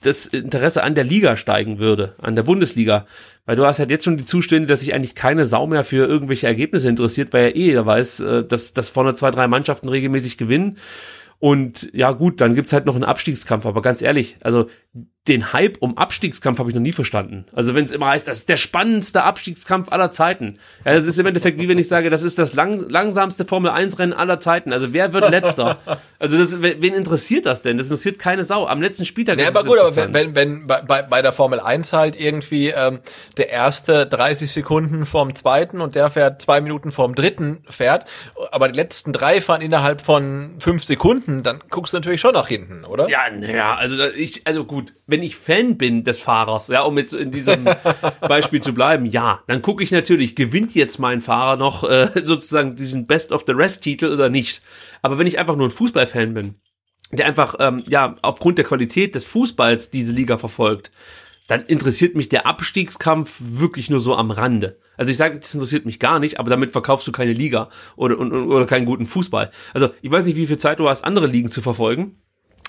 das 0.00 0.26
Interesse 0.26 0.82
an 0.82 0.94
der 0.94 1.04
Liga 1.04 1.36
steigen 1.36 1.78
würde, 1.78 2.14
an 2.20 2.34
der 2.34 2.42
Bundesliga. 2.42 3.06
Weil 3.46 3.56
du 3.56 3.66
hast 3.66 3.78
halt 3.78 3.90
jetzt 3.90 4.04
schon 4.04 4.16
die 4.16 4.24
Zustände, 4.26 4.66
dass 4.66 4.80
sich 4.80 4.94
eigentlich 4.94 5.14
keine 5.14 5.44
Sau 5.44 5.66
mehr 5.66 5.84
für 5.84 6.06
irgendwelche 6.06 6.46
Ergebnisse 6.46 6.88
interessiert, 6.88 7.32
weil 7.32 7.48
ja 7.48 7.56
eh 7.56 7.66
jeder 7.66 7.86
weiß, 7.86 8.20
äh, 8.20 8.44
dass, 8.44 8.72
dass 8.72 8.88
vorne 8.90 9.14
zwei, 9.14 9.30
drei 9.30 9.48
Mannschaften 9.48 9.88
regelmäßig 9.88 10.38
gewinnen. 10.38 10.78
Und 11.38 11.90
ja 11.92 12.12
gut, 12.12 12.40
dann 12.40 12.54
gibt's 12.54 12.72
halt 12.72 12.86
noch 12.86 12.94
einen 12.94 13.04
Abstiegskampf. 13.04 13.66
Aber 13.66 13.82
ganz 13.82 14.00
ehrlich, 14.00 14.36
also 14.42 14.68
den 15.26 15.54
Hype 15.54 15.78
um 15.80 15.96
Abstiegskampf 15.96 16.58
habe 16.58 16.68
ich 16.68 16.74
noch 16.74 16.82
nie 16.82 16.92
verstanden. 16.92 17.46
Also 17.54 17.74
wenn 17.74 17.86
es 17.86 17.92
immer 17.92 18.08
heißt, 18.08 18.28
das 18.28 18.40
ist 18.40 18.48
der 18.50 18.58
spannendste 18.58 19.22
Abstiegskampf 19.22 19.90
aller 19.90 20.10
Zeiten. 20.10 20.58
Ja, 20.84 20.92
das 20.92 21.04
ist 21.04 21.18
im 21.18 21.24
Endeffekt 21.24 21.58
wie 21.58 21.66
wenn 21.66 21.78
ich 21.78 21.88
sage, 21.88 22.10
das 22.10 22.22
ist 22.22 22.38
das 22.38 22.52
lang, 22.52 22.90
langsamste 22.90 23.46
Formel 23.46 23.70
1 23.70 23.98
Rennen 23.98 24.12
aller 24.12 24.38
Zeiten. 24.38 24.70
Also 24.72 24.92
wer 24.92 25.14
wird 25.14 25.30
letzter? 25.30 25.78
Also 26.18 26.38
das, 26.38 26.62
wen 26.62 26.94
interessiert 26.94 27.46
das 27.46 27.62
denn? 27.62 27.76
Das 27.76 27.86
interessiert 27.86 28.18
keine 28.18 28.44
Sau. 28.44 28.66
Am 28.66 28.80
letzten 28.80 29.04
Spieltag 29.04 29.38
ja, 29.38 29.48
aber 29.48 29.64
gut, 29.64 29.78
aber 29.78 29.94
wenn, 29.96 30.14
wenn, 30.14 30.34
wenn 30.34 30.66
bei, 30.66 31.02
bei 31.02 31.22
der 31.22 31.32
Formel 31.32 31.60
1 31.60 31.92
halt 31.92 32.18
irgendwie 32.18 32.70
ähm, 32.70 33.00
der 33.36 33.50
erste 33.50 34.06
30 34.06 34.50
Sekunden 34.50 35.06
vorm 35.06 35.34
zweiten 35.34 35.80
und 35.80 35.94
der 35.94 36.10
fährt 36.10 36.40
zwei 36.40 36.60
Minuten 36.60 36.92
vorm 36.92 37.14
dritten 37.14 37.62
fährt, 37.68 38.06
aber 38.52 38.68
die 38.68 38.76
letzten 38.76 39.12
drei 39.12 39.40
fahren 39.40 39.62
innerhalb 39.62 40.00
von 40.00 40.56
fünf 40.58 40.84
Sekunden, 40.84 41.42
dann 41.42 41.60
guckst 41.70 41.92
du 41.92 41.98
natürlich 41.98 42.20
schon 42.20 42.34
nach 42.34 42.48
hinten, 42.48 42.84
oder? 42.84 43.08
Ja, 43.08 43.30
naja, 43.30 43.74
also 43.74 44.02
ich, 44.16 44.46
also 44.46 44.64
gut, 44.64 44.92
wenn 45.14 45.22
ich 45.22 45.36
Fan 45.36 45.78
bin 45.78 46.02
des 46.02 46.18
Fahrers, 46.18 46.66
ja, 46.66 46.82
um 46.82 46.98
jetzt 46.98 47.14
in 47.14 47.30
diesem 47.30 47.66
Beispiel 48.20 48.60
zu 48.60 48.74
bleiben, 48.74 49.06
ja, 49.06 49.44
dann 49.46 49.62
gucke 49.62 49.84
ich 49.84 49.92
natürlich, 49.92 50.34
gewinnt 50.34 50.74
jetzt 50.74 50.98
mein 50.98 51.20
Fahrer 51.20 51.56
noch 51.56 51.88
äh, 51.88 52.08
sozusagen 52.24 52.74
diesen 52.74 53.06
Best 53.06 53.30
of 53.30 53.44
the 53.46 53.52
Rest 53.52 53.84
Titel 53.84 54.06
oder 54.06 54.28
nicht. 54.28 54.60
Aber 55.02 55.16
wenn 55.16 55.28
ich 55.28 55.38
einfach 55.38 55.54
nur 55.54 55.68
ein 55.68 55.70
Fußballfan 55.70 56.34
bin, 56.34 56.56
der 57.12 57.26
einfach 57.26 57.54
ähm, 57.60 57.84
ja 57.86 58.16
aufgrund 58.22 58.58
der 58.58 58.64
Qualität 58.64 59.14
des 59.14 59.24
Fußballs 59.24 59.90
diese 59.90 60.10
Liga 60.10 60.36
verfolgt, 60.36 60.90
dann 61.46 61.64
interessiert 61.64 62.16
mich 62.16 62.28
der 62.28 62.46
Abstiegskampf 62.46 63.40
wirklich 63.40 63.90
nur 63.90 64.00
so 64.00 64.16
am 64.16 64.32
Rande. 64.32 64.80
Also 64.96 65.12
ich 65.12 65.16
sage, 65.16 65.38
das 65.38 65.54
interessiert 65.54 65.86
mich 65.86 66.00
gar 66.00 66.18
nicht, 66.18 66.40
aber 66.40 66.50
damit 66.50 66.72
verkaufst 66.72 67.06
du 67.06 67.12
keine 67.12 67.34
Liga 67.34 67.68
oder, 67.94 68.18
oder, 68.18 68.46
oder 68.46 68.66
keinen 68.66 68.86
guten 68.86 69.06
Fußball. 69.06 69.52
Also 69.74 69.90
ich 70.02 70.10
weiß 70.10 70.24
nicht, 70.24 70.34
wie 70.34 70.48
viel 70.48 70.58
Zeit 70.58 70.80
du 70.80 70.88
hast, 70.88 71.04
andere 71.04 71.28
Ligen 71.28 71.52
zu 71.52 71.62
verfolgen. 71.62 72.16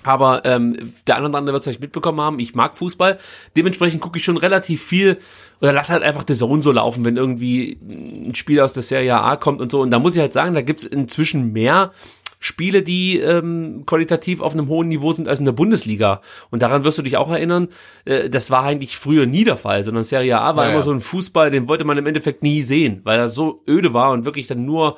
Aber 0.06 0.46
ähm, 0.46 0.94
der 1.08 1.18
andere 1.18 1.38
andere 1.38 1.54
wird 1.54 1.62
es 1.62 1.66
vielleicht 1.66 1.82
mitbekommen 1.82 2.22
haben, 2.22 2.40
ich 2.40 2.56
mag 2.56 2.78
Fußball. 2.78 3.18
Dementsprechend 3.58 4.02
gucke 4.02 4.20
ich 4.20 4.24
schon 4.24 4.38
relativ 4.38 4.84
viel 4.84 5.18
oder 5.62 5.74
lass 5.74 5.90
halt 5.90 6.04
einfach 6.04 6.24
The 6.28 6.36
Zone 6.36 6.62
so 6.62 6.72
laufen, 6.72 7.04
wenn 7.04 7.18
irgendwie 7.18 7.78
ein 7.82 8.36
Spiel 8.36 8.60
aus 8.60 8.74
der 8.74 8.84
Serie 8.84 9.20
A 9.20 9.36
kommt 9.36 9.62
und 9.62 9.72
so. 9.72 9.82
Und 9.82 9.92
da 9.92 10.00
muss 10.00 10.16
ich 10.16 10.22
halt 10.22 10.34
sagen, 10.34 10.54
da 10.54 10.62
gibt's 10.62 10.84
inzwischen 10.84 11.54
mehr 11.54 11.92
Spiele, 12.40 12.84
die 12.84 13.18
ähm, 13.18 13.84
qualitativ 13.88 14.42
auf 14.42 14.54
einem 14.54 14.68
hohen 14.68 14.88
Niveau 14.88 15.12
sind 15.14 15.28
als 15.28 15.40
in 15.40 15.46
der 15.46 15.54
Bundesliga. 15.54 16.22
Und 16.52 16.62
daran 16.62 16.84
wirst 16.84 17.00
du 17.00 17.02
dich 17.02 17.18
auch 17.18 17.32
erinnern, 17.32 17.70
äh, 18.04 18.30
das 18.30 18.52
war 18.52 18.64
eigentlich 18.64 18.98
früher 18.98 19.26
nie 19.26 19.44
der 19.44 19.58
Fall, 19.58 19.84
sondern 19.84 20.04
Serie 20.04 20.40
A 20.40 20.56
war 20.56 20.66
ja, 20.66 20.70
immer 20.70 20.80
ja. 20.80 20.84
so 20.84 20.92
ein 20.92 21.00
Fußball, 21.00 21.50
den 21.50 21.68
wollte 21.68 21.86
man 21.86 21.98
im 21.98 22.06
Endeffekt 22.06 22.44
nie 22.44 22.62
sehen, 22.62 23.02
weil 23.04 23.18
er 23.18 23.30
so 23.30 23.64
öde 23.68 23.96
war 23.96 24.12
und 24.12 24.26
wirklich 24.26 24.46
dann 24.46 24.64
nur 24.66 24.98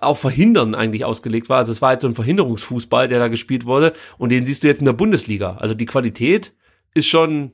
auf 0.00 0.20
Verhindern 0.20 0.74
eigentlich 0.74 1.04
ausgelegt 1.04 1.48
war. 1.48 1.58
Also 1.58 1.72
es 1.72 1.82
war 1.82 1.90
halt 1.90 2.00
so 2.00 2.08
ein 2.08 2.14
Verhinderungsfußball, 2.14 3.08
der 3.08 3.18
da 3.18 3.28
gespielt 3.28 3.66
wurde 3.66 3.92
und 4.18 4.30
den 4.30 4.46
siehst 4.46 4.62
du 4.62 4.68
jetzt 4.68 4.80
in 4.80 4.86
der 4.86 4.92
Bundesliga. 4.92 5.56
Also 5.60 5.74
die 5.74 5.86
Qualität 5.86 6.52
ist 6.94 7.06
schon 7.06 7.52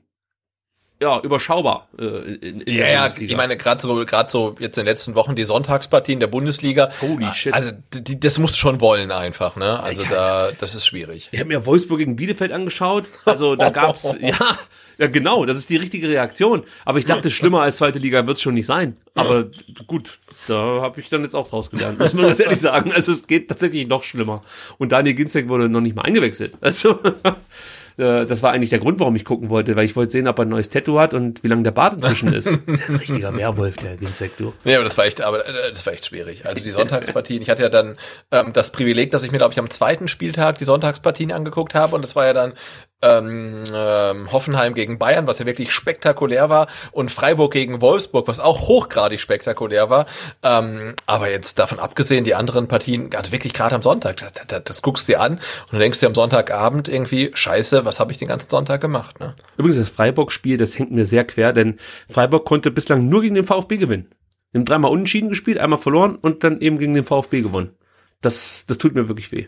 ja, 0.99 1.19
überschaubar 1.21 1.89
äh, 1.99 2.03
in, 2.03 2.61
in 2.61 2.75
ja. 2.75 2.87
Ja, 2.87 3.13
ich 3.15 3.35
meine, 3.35 3.55
gerade 3.55 3.81
so, 3.81 4.03
gerade 4.05 4.31
so 4.31 4.55
jetzt 4.59 4.77
in 4.77 4.83
den 4.83 4.87
letzten 4.87 5.13
Wochen 5.13 5.35
die 5.35 5.43
Sonntagspartien 5.43 6.19
der 6.19 6.27
Bundesliga. 6.27 6.89
Holy 7.01 7.31
shit. 7.33 7.53
Also 7.53 7.71
die, 7.93 8.19
das 8.19 8.39
musst 8.39 8.55
du 8.55 8.59
schon 8.59 8.81
wollen 8.81 9.11
einfach, 9.11 9.55
ne? 9.57 9.79
Also 9.79 10.01
ja, 10.03 10.09
da, 10.09 10.51
das 10.59 10.73
ist 10.73 10.87
schwierig. 10.87 11.29
Ich 11.31 11.39
habe 11.39 11.49
mir 11.49 11.67
Wolfsburg 11.67 11.99
gegen 11.99 12.15
Bielefeld 12.15 12.51
angeschaut. 12.51 13.05
Also 13.25 13.55
da 13.55 13.69
gab's, 13.71 14.17
ja, 14.19 14.57
ja 14.97 15.07
genau, 15.07 15.45
das 15.45 15.57
ist 15.57 15.69
die 15.69 15.77
richtige 15.77 16.09
Reaktion. 16.09 16.63
Aber 16.83 16.97
ich 16.97 17.05
dachte, 17.05 17.29
schlimmer 17.29 17.61
als 17.61 17.77
zweite 17.77 17.99
Liga 17.99 18.25
wird's 18.25 18.41
schon 18.41 18.55
nicht 18.55 18.65
sein. 18.65 18.97
Aber 19.13 19.45
gut, 19.85 20.17
da 20.47 20.81
habe 20.81 20.99
ich 20.99 21.09
dann 21.09 21.23
jetzt 21.23 21.35
auch 21.35 21.47
draus 21.49 21.69
gelernt, 21.69 21.99
muss 21.99 22.13
man 22.13 22.27
ganz 22.27 22.39
ehrlich 22.39 22.59
sagen. 22.59 22.91
Also 22.93 23.11
es 23.11 23.27
geht 23.27 23.47
tatsächlich 23.47 23.87
noch 23.87 24.03
schlimmer. 24.03 24.41
Und 24.77 24.91
Daniel 24.91 25.15
Ginzek 25.15 25.49
wurde 25.49 25.69
noch 25.69 25.81
nicht 25.81 25.95
mal 25.95 26.03
eingewechselt. 26.03 26.53
Also 26.61 26.99
äh, 27.97 28.25
das 28.25 28.41
war 28.43 28.51
eigentlich 28.51 28.69
der 28.69 28.79
Grund, 28.79 28.99
warum 28.99 29.15
ich 29.15 29.25
gucken 29.25 29.49
wollte, 29.49 29.75
weil 29.75 29.85
ich 29.85 29.95
wollte 29.95 30.11
sehen, 30.11 30.27
ob 30.27 30.39
er 30.39 30.45
ein 30.45 30.49
neues 30.49 30.69
Tattoo 30.69 30.99
hat 30.99 31.13
und 31.13 31.43
wie 31.43 31.47
lange 31.47 31.63
der 31.63 31.71
Bart 31.71 31.93
inzwischen 31.93 32.33
ist. 32.33 32.47
ist 32.65 32.79
ja 32.79 32.87
ein 32.87 32.95
richtiger 32.95 33.35
Werwolf, 33.35 33.77
der 33.77 33.97
Ginzek, 33.97 34.37
du. 34.37 34.53
Nee, 34.63 34.75
aber 34.75 34.83
das 34.83 34.97
war 34.97 35.05
echt, 35.05 35.21
aber 35.21 35.45
äh, 35.45 35.69
das 35.71 35.85
war 35.85 35.93
echt 35.93 36.05
schwierig. 36.05 36.45
Also 36.45 36.63
die 36.63 36.71
Sonntagspartien, 36.71 37.41
ich 37.41 37.49
hatte 37.49 37.63
ja 37.63 37.69
dann 37.69 37.97
ähm, 38.31 38.53
das 38.53 38.71
Privileg, 38.71 39.11
dass 39.11 39.23
ich 39.23 39.31
mir, 39.31 39.37
glaube 39.39 39.53
ich, 39.53 39.59
am 39.59 39.69
zweiten 39.69 40.07
Spieltag 40.07 40.57
die 40.59 40.65
Sonntagspartien 40.65 41.31
angeguckt 41.31 41.75
habe 41.75 41.95
und 41.95 42.03
das 42.03 42.15
war 42.15 42.25
ja 42.25 42.33
dann 42.33 42.53
ähm, 43.01 43.63
ähm, 43.73 44.31
Hoffenheim 44.31 44.73
gegen 44.73 44.97
Bayern, 44.97 45.27
was 45.27 45.39
ja 45.39 45.45
wirklich 45.45 45.71
spektakulär 45.71 46.49
war, 46.49 46.67
und 46.91 47.11
Freiburg 47.11 47.53
gegen 47.53 47.81
Wolfsburg, 47.81 48.27
was 48.27 48.39
auch 48.39 48.67
hochgradig 48.67 49.19
spektakulär 49.19 49.89
war. 49.89 50.07
Ähm, 50.43 50.95
aber 51.05 51.29
jetzt 51.29 51.59
davon 51.59 51.79
abgesehen, 51.79 52.23
die 52.23 52.35
anderen 52.35 52.67
Partien, 52.67 53.13
also 53.15 53.31
wirklich 53.31 53.53
gerade 53.53 53.75
am 53.75 53.81
Sonntag, 53.81 54.17
das, 54.17 54.33
das, 54.47 54.63
das 54.63 54.81
guckst 54.81 55.07
du 55.07 55.13
dir 55.13 55.21
an 55.21 55.33
und 55.33 55.73
du 55.73 55.79
denkst 55.79 55.99
dir 55.99 56.07
am 56.07 56.15
Sonntagabend 56.15 56.87
irgendwie, 56.87 57.31
scheiße, 57.33 57.85
was 57.85 57.99
habe 57.99 58.11
ich 58.11 58.17
den 58.17 58.27
ganzen 58.27 58.49
Sonntag 58.49 58.81
gemacht? 58.81 59.19
Ne? 59.19 59.35
Übrigens, 59.57 59.77
das 59.77 59.89
Freiburg-Spiel, 59.89 60.57
das 60.57 60.77
hängt 60.77 60.91
mir 60.91 61.05
sehr 61.05 61.25
quer, 61.25 61.53
denn 61.53 61.77
Freiburg 62.09 62.45
konnte 62.45 62.71
bislang 62.71 63.07
nur 63.07 63.21
gegen 63.21 63.35
den 63.35 63.45
VfB 63.45 63.77
gewinnen. 63.77 64.09
Wir 64.51 64.59
haben 64.59 64.65
dreimal 64.65 64.91
unentschieden 64.91 65.29
gespielt, 65.29 65.59
einmal 65.59 65.79
verloren 65.79 66.15
und 66.15 66.43
dann 66.43 66.61
eben 66.61 66.79
gegen 66.79 66.93
den 66.93 67.05
VfB 67.05 67.41
gewonnen. 67.41 67.75
Das, 68.21 68.65
das 68.65 68.77
tut 68.77 68.95
mir 68.95 69.07
wirklich 69.07 69.31
weh. 69.31 69.47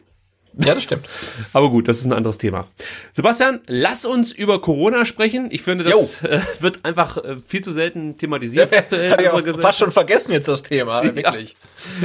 Ja, 0.58 0.76
das 0.76 0.84
stimmt. 0.84 1.06
Aber 1.54 1.70
gut, 1.70 1.88
das 1.88 2.00
ist 2.00 2.06
ein 2.06 2.14
anderes 2.14 2.38
Thema. 2.38 2.68
Sebastian, 3.14 3.62
lass 3.68 4.06
uns 4.06 4.32
über 4.32 4.62
Corona 4.62 5.06
sprechen. 5.06 5.48
Ich 5.52 5.62
finde, 5.62 5.84
das 5.86 6.24
äh, 6.24 6.40
wird 6.60 6.84
einfach 6.84 7.18
äh, 7.18 7.38
viel 7.46 7.62
zu 7.62 7.72
selten 7.72 8.16
thematisiert. 8.18 8.76
aktuell 8.76 9.12
Hatte 9.12 9.24
ich 9.24 9.30
auch 9.30 9.60
fast 9.62 9.80
schon 9.80 9.92
vergessen 9.92 10.32
jetzt 10.32 10.48
das 10.48 10.64
Thema, 10.64 11.04
Ja. 11.06 11.16
wirklich. 11.16 11.56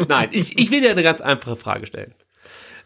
Nein, 0.09 0.29
ich, 0.33 0.59
ich 0.59 0.71
will 0.71 0.81
dir 0.81 0.91
eine 0.91 1.03
ganz 1.03 1.21
einfache 1.21 1.57
Frage 1.57 1.87
stellen. 1.87 2.15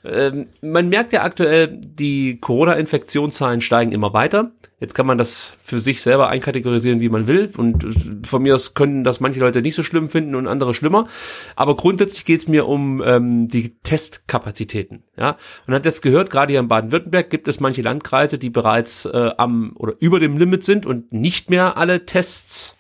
Ähm, 0.05 0.47
man 0.61 0.89
merkt 0.89 1.13
ja 1.13 1.23
aktuell, 1.23 1.79
die 1.81 2.39
Corona-Infektionszahlen 2.41 3.61
steigen 3.61 3.93
immer 3.93 4.13
weiter. 4.13 4.53
Jetzt 4.81 4.95
kann 4.95 5.07
man 5.07 5.19
das 5.19 5.57
für 5.61 5.81
sich 5.81 6.03
selber 6.03 6.29
einkategorisieren, 6.29 7.01
wie 7.01 7.09
man 7.09 7.27
will. 7.27 7.51
Und 7.57 7.85
von 8.25 8.43
mir 8.43 8.55
aus 8.55 8.75
können 8.75 9.03
das 9.03 9.19
manche 9.19 9.41
Leute 9.41 9.61
nicht 9.61 9.75
so 9.75 9.83
schlimm 9.83 10.09
finden 10.09 10.37
und 10.37 10.47
andere 10.47 10.73
schlimmer. 10.73 11.09
Aber 11.57 11.75
grundsätzlich 11.75 12.25
geht 12.25 12.43
es 12.43 12.49
mir 12.49 12.69
um 12.69 13.03
ähm, 13.05 13.49
die 13.49 13.77
Testkapazitäten. 13.81 15.03
Ja, 15.17 15.37
man 15.67 15.75
hat 15.75 15.85
jetzt 15.85 16.03
gehört, 16.03 16.31
gerade 16.31 16.53
hier 16.53 16.61
in 16.61 16.69
Baden-Württemberg 16.69 17.29
gibt 17.29 17.49
es 17.49 17.59
manche 17.59 17.83
Landkreise, 17.83 18.39
die 18.39 18.51
bereits 18.51 19.05
äh, 19.05 19.31
am 19.37 19.73
oder 19.75 19.95
über 19.99 20.21
dem 20.21 20.39
Limit 20.39 20.65
sind 20.65 20.87
und 20.87 21.13
nicht 21.13 21.51
mehr 21.51 21.77
alle 21.77 22.07
Tests 22.07 22.77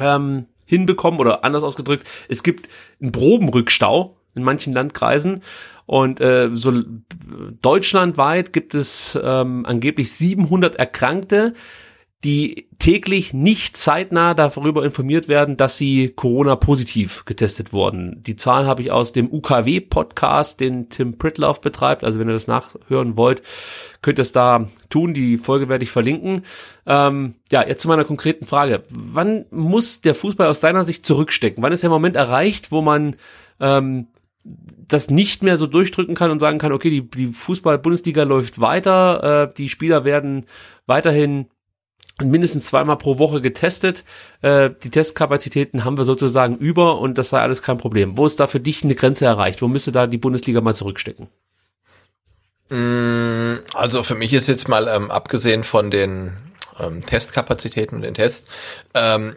ähm, 0.00 0.46
hinbekommen 0.66 1.20
oder 1.20 1.44
anders 1.44 1.62
ausgedrückt, 1.62 2.08
es 2.28 2.42
gibt 2.42 2.68
einen 3.00 3.12
Probenrückstau 3.12 4.16
in 4.34 4.42
manchen 4.42 4.72
Landkreisen 4.72 5.42
und 5.92 6.22
äh, 6.22 6.48
so 6.54 6.72
deutschlandweit 7.60 8.54
gibt 8.54 8.74
es 8.74 9.18
ähm, 9.22 9.66
angeblich 9.66 10.10
700 10.12 10.76
Erkrankte, 10.76 11.52
die 12.24 12.70
täglich 12.78 13.34
nicht 13.34 13.76
zeitnah 13.76 14.32
darüber 14.32 14.86
informiert 14.86 15.28
werden, 15.28 15.58
dass 15.58 15.76
sie 15.76 16.08
Corona-positiv 16.08 17.26
getestet 17.26 17.74
wurden. 17.74 18.22
Die 18.22 18.36
Zahl 18.36 18.66
habe 18.66 18.80
ich 18.80 18.90
aus 18.90 19.12
dem 19.12 19.30
UKW-Podcast, 19.30 20.60
den 20.60 20.88
Tim 20.88 21.18
Pritloff 21.18 21.60
betreibt. 21.60 22.04
Also 22.04 22.18
wenn 22.18 22.26
ihr 22.26 22.32
das 22.32 22.46
nachhören 22.46 23.18
wollt, 23.18 23.42
könnt 24.00 24.18
ihr 24.18 24.22
es 24.22 24.32
da 24.32 24.68
tun. 24.88 25.12
Die 25.12 25.36
Folge 25.36 25.68
werde 25.68 25.84
ich 25.84 25.90
verlinken. 25.90 26.46
Ähm, 26.86 27.34
ja, 27.50 27.68
jetzt 27.68 27.82
zu 27.82 27.88
meiner 27.88 28.06
konkreten 28.06 28.46
Frage. 28.46 28.84
Wann 28.88 29.44
muss 29.50 30.00
der 30.00 30.14
Fußball 30.14 30.46
aus 30.46 30.60
deiner 30.60 30.84
Sicht 30.84 31.04
zurückstecken? 31.04 31.62
Wann 31.62 31.72
ist 31.74 31.82
der 31.82 31.90
Moment 31.90 32.16
erreicht, 32.16 32.72
wo 32.72 32.80
man 32.80 33.16
ähm, 33.60 34.06
das 34.44 35.10
nicht 35.10 35.42
mehr 35.42 35.56
so 35.56 35.66
durchdrücken 35.66 36.14
kann 36.14 36.30
und 36.30 36.40
sagen 36.40 36.58
kann, 36.58 36.72
okay, 36.72 36.90
die, 36.90 37.08
die 37.08 37.32
Fußball-Bundesliga 37.32 38.24
läuft 38.24 38.60
weiter, 38.60 39.48
äh, 39.50 39.54
die 39.54 39.68
Spieler 39.68 40.04
werden 40.04 40.46
weiterhin 40.86 41.46
mindestens 42.20 42.66
zweimal 42.66 42.98
pro 42.98 43.18
Woche 43.18 43.40
getestet. 43.40 44.04
Äh, 44.42 44.70
die 44.82 44.90
Testkapazitäten 44.90 45.84
haben 45.84 45.96
wir 45.96 46.04
sozusagen 46.04 46.56
über 46.56 46.98
und 46.98 47.18
das 47.18 47.30
sei 47.30 47.40
alles 47.40 47.62
kein 47.62 47.78
Problem. 47.78 48.18
Wo 48.18 48.26
ist 48.26 48.40
da 48.40 48.46
für 48.46 48.60
dich 48.60 48.84
eine 48.84 48.94
Grenze 48.94 49.24
erreicht? 49.24 49.62
Wo 49.62 49.68
müsste 49.68 49.92
da 49.92 50.06
die 50.06 50.18
Bundesliga 50.18 50.60
mal 50.60 50.74
zurückstecken? 50.74 51.28
Mm, 52.68 53.58
Also 53.74 54.02
für 54.02 54.14
mich 54.14 54.32
ist 54.32 54.48
jetzt 54.48 54.68
mal, 54.68 54.88
ähm, 54.88 55.10
abgesehen 55.10 55.64
von 55.64 55.90
den 55.90 56.32
ähm, 56.78 57.04
Testkapazitäten 57.04 57.96
und 57.96 58.02
den 58.02 58.14
Tests, 58.14 58.48
ähm, 58.94 59.36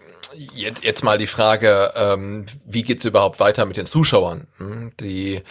jetzt, 0.53 0.83
jetzt 0.83 1.03
mal 1.03 1.17
die 1.17 1.27
Frage, 1.27 1.91
ähm, 1.95 2.45
wie 2.65 2.83
geht's 2.83 3.05
überhaupt 3.05 3.39
weiter 3.39 3.65
mit 3.65 3.77
den 3.77 3.85
Zuschauern? 3.85 4.47
Hm, 4.57 4.91
Die 4.99 5.41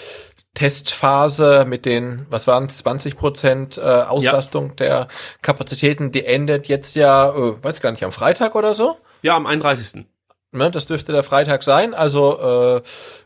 Testphase 0.54 1.64
mit 1.66 1.84
den, 1.84 2.26
was 2.30 2.46
waren 2.46 2.66
es, 2.66 2.78
20 2.78 3.16
Prozent 3.16 3.76
äh, 3.76 3.80
Auslastung 3.80 4.76
der 4.76 5.08
Kapazitäten, 5.42 6.12
die 6.12 6.24
endet 6.24 6.68
jetzt 6.68 6.94
ja, 6.94 7.30
äh, 7.30 7.62
weiß 7.62 7.80
gar 7.80 7.90
nicht, 7.90 8.04
am 8.04 8.12
Freitag 8.12 8.54
oder 8.54 8.72
so? 8.72 8.96
Ja, 9.22 9.36
am 9.36 9.46
31. 9.46 10.06
Ne, 10.52 10.70
das 10.70 10.86
dürfte 10.86 11.10
der 11.10 11.24
Freitag 11.24 11.64
sein. 11.64 11.94
Also 11.94 12.38
äh, 12.76 12.82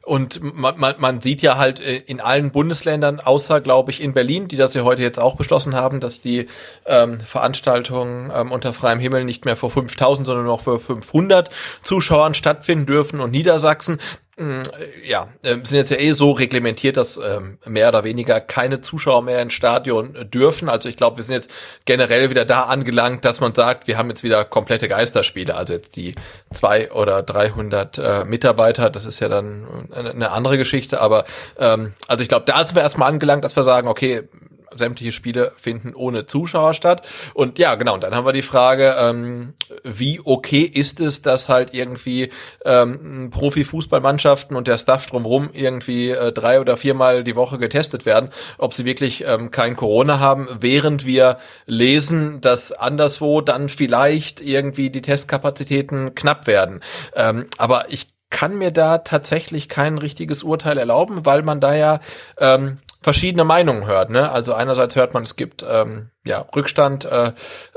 und 0.08 0.40
man, 0.54 0.78
man, 0.78 0.94
man 0.98 1.20
sieht 1.20 1.42
ja 1.42 1.58
halt 1.58 1.80
äh, 1.80 1.96
in 1.98 2.20
allen 2.20 2.50
Bundesländern, 2.50 3.20
außer 3.20 3.60
glaube 3.60 3.90
ich 3.90 4.02
in 4.02 4.14
Berlin, 4.14 4.48
die 4.48 4.56
das 4.56 4.74
ja 4.74 4.82
heute 4.82 5.02
jetzt 5.02 5.18
auch 5.18 5.36
beschlossen 5.36 5.74
haben, 5.74 6.00
dass 6.00 6.20
die 6.20 6.46
ähm, 6.86 7.20
Veranstaltungen 7.20 8.32
ähm, 8.34 8.50
unter 8.50 8.72
freiem 8.72 9.00
Himmel 9.00 9.24
nicht 9.24 9.44
mehr 9.44 9.56
vor 9.56 9.70
5000, 9.70 10.26
sondern 10.26 10.46
noch 10.46 10.62
für 10.62 10.78
500 10.78 11.50
Zuschauern 11.82 12.34
stattfinden 12.34 12.86
dürfen. 12.86 13.20
Und 13.20 13.32
Niedersachsen 13.32 13.98
mh, 14.38 14.62
ja, 15.04 15.28
äh, 15.42 15.54
sind 15.54 15.72
jetzt 15.72 15.90
ja 15.90 15.98
eh 15.98 16.12
so 16.12 16.32
reglementiert, 16.32 16.96
dass 16.96 17.18
ähm, 17.18 17.58
mehr 17.66 17.88
oder 17.88 18.04
weniger 18.04 18.40
keine 18.40 18.80
Zuschauer 18.80 19.22
mehr 19.22 19.42
ins 19.42 19.52
Stadion 19.52 20.14
äh, 20.14 20.24
dürfen. 20.24 20.68
Also 20.68 20.88
ich 20.88 20.96
glaube, 20.96 21.16
wir 21.16 21.24
sind 21.24 21.34
jetzt 21.34 21.50
generell 21.84 22.30
wieder 22.30 22.44
da 22.44 22.62
angelangt, 22.64 23.24
dass 23.24 23.40
man 23.40 23.54
sagt, 23.54 23.86
wir 23.86 23.98
haben 23.98 24.08
jetzt 24.08 24.22
wieder 24.22 24.44
komplette 24.44 24.88
Geisterspiele. 24.88 25.54
Also 25.54 25.74
jetzt 25.74 25.96
die 25.96 26.14
zwei 26.52 26.90
oder 26.92 27.22
300 27.22 27.98
äh, 27.98 28.24
Mitarbeiter, 28.24 28.90
das 28.90 29.06
ist 29.06 29.20
ja 29.20 29.28
dann 29.28 29.88
eine, 29.98 30.30
andere 30.30 30.58
Geschichte. 30.58 31.00
Aber 31.00 31.24
ähm, 31.58 31.94
also 32.06 32.22
ich 32.22 32.28
glaube, 32.28 32.44
da 32.46 32.64
sind 32.64 32.76
wir 32.76 32.82
erstmal 32.82 33.10
angelangt, 33.10 33.44
dass 33.44 33.56
wir 33.56 33.62
sagen, 33.62 33.88
okay, 33.88 34.28
sämtliche 34.76 35.12
Spiele 35.12 35.52
finden 35.56 35.94
ohne 35.94 36.26
Zuschauer 36.26 36.74
statt. 36.74 37.06
Und 37.34 37.58
ja, 37.58 37.74
genau, 37.74 37.94
und 37.94 38.02
dann 38.02 38.14
haben 38.14 38.26
wir 38.26 38.32
die 38.32 38.42
Frage, 38.42 38.96
ähm, 38.98 39.54
wie 39.84 40.20
okay 40.22 40.62
ist 40.62 41.00
es, 41.00 41.22
dass 41.22 41.48
halt 41.48 41.74
irgendwie 41.74 42.30
ähm, 42.64 43.30
Profifußballmannschaften 43.30 44.56
und 44.56 44.68
der 44.68 44.78
Staff 44.78 45.06
drumherum 45.06 45.50
irgendwie 45.52 46.10
äh, 46.10 46.32
drei 46.32 46.60
oder 46.60 46.76
viermal 46.76 47.24
die 47.24 47.36
Woche 47.36 47.58
getestet 47.58 48.06
werden, 48.06 48.30
ob 48.58 48.74
sie 48.74 48.84
wirklich 48.84 49.24
ähm, 49.26 49.50
kein 49.50 49.76
Corona 49.76 50.20
haben, 50.20 50.48
während 50.60 51.04
wir 51.04 51.38
lesen, 51.66 52.40
dass 52.40 52.72
anderswo 52.72 53.40
dann 53.40 53.68
vielleicht 53.68 54.40
irgendwie 54.40 54.90
die 54.90 55.02
Testkapazitäten 55.02 56.14
knapp 56.14 56.46
werden. 56.46 56.82
Ähm, 57.14 57.46
aber 57.58 57.86
ich 57.90 58.08
kann 58.30 58.56
mir 58.58 58.70
da 58.70 58.98
tatsächlich 58.98 59.68
kein 59.68 59.98
richtiges 59.98 60.42
Urteil 60.42 60.78
erlauben, 60.78 61.24
weil 61.24 61.42
man 61.42 61.60
da 61.60 61.74
ja 61.74 62.00
ähm, 62.38 62.78
verschiedene 63.00 63.44
Meinungen 63.44 63.86
hört. 63.86 64.10
Ne? 64.10 64.30
Also 64.30 64.54
einerseits 64.54 64.96
hört 64.96 65.14
man, 65.14 65.22
es 65.22 65.36
gibt 65.36 65.64
ähm, 65.66 66.10
ja 66.26 66.44
Rückstand, 66.54 67.04
äh, 67.04 67.28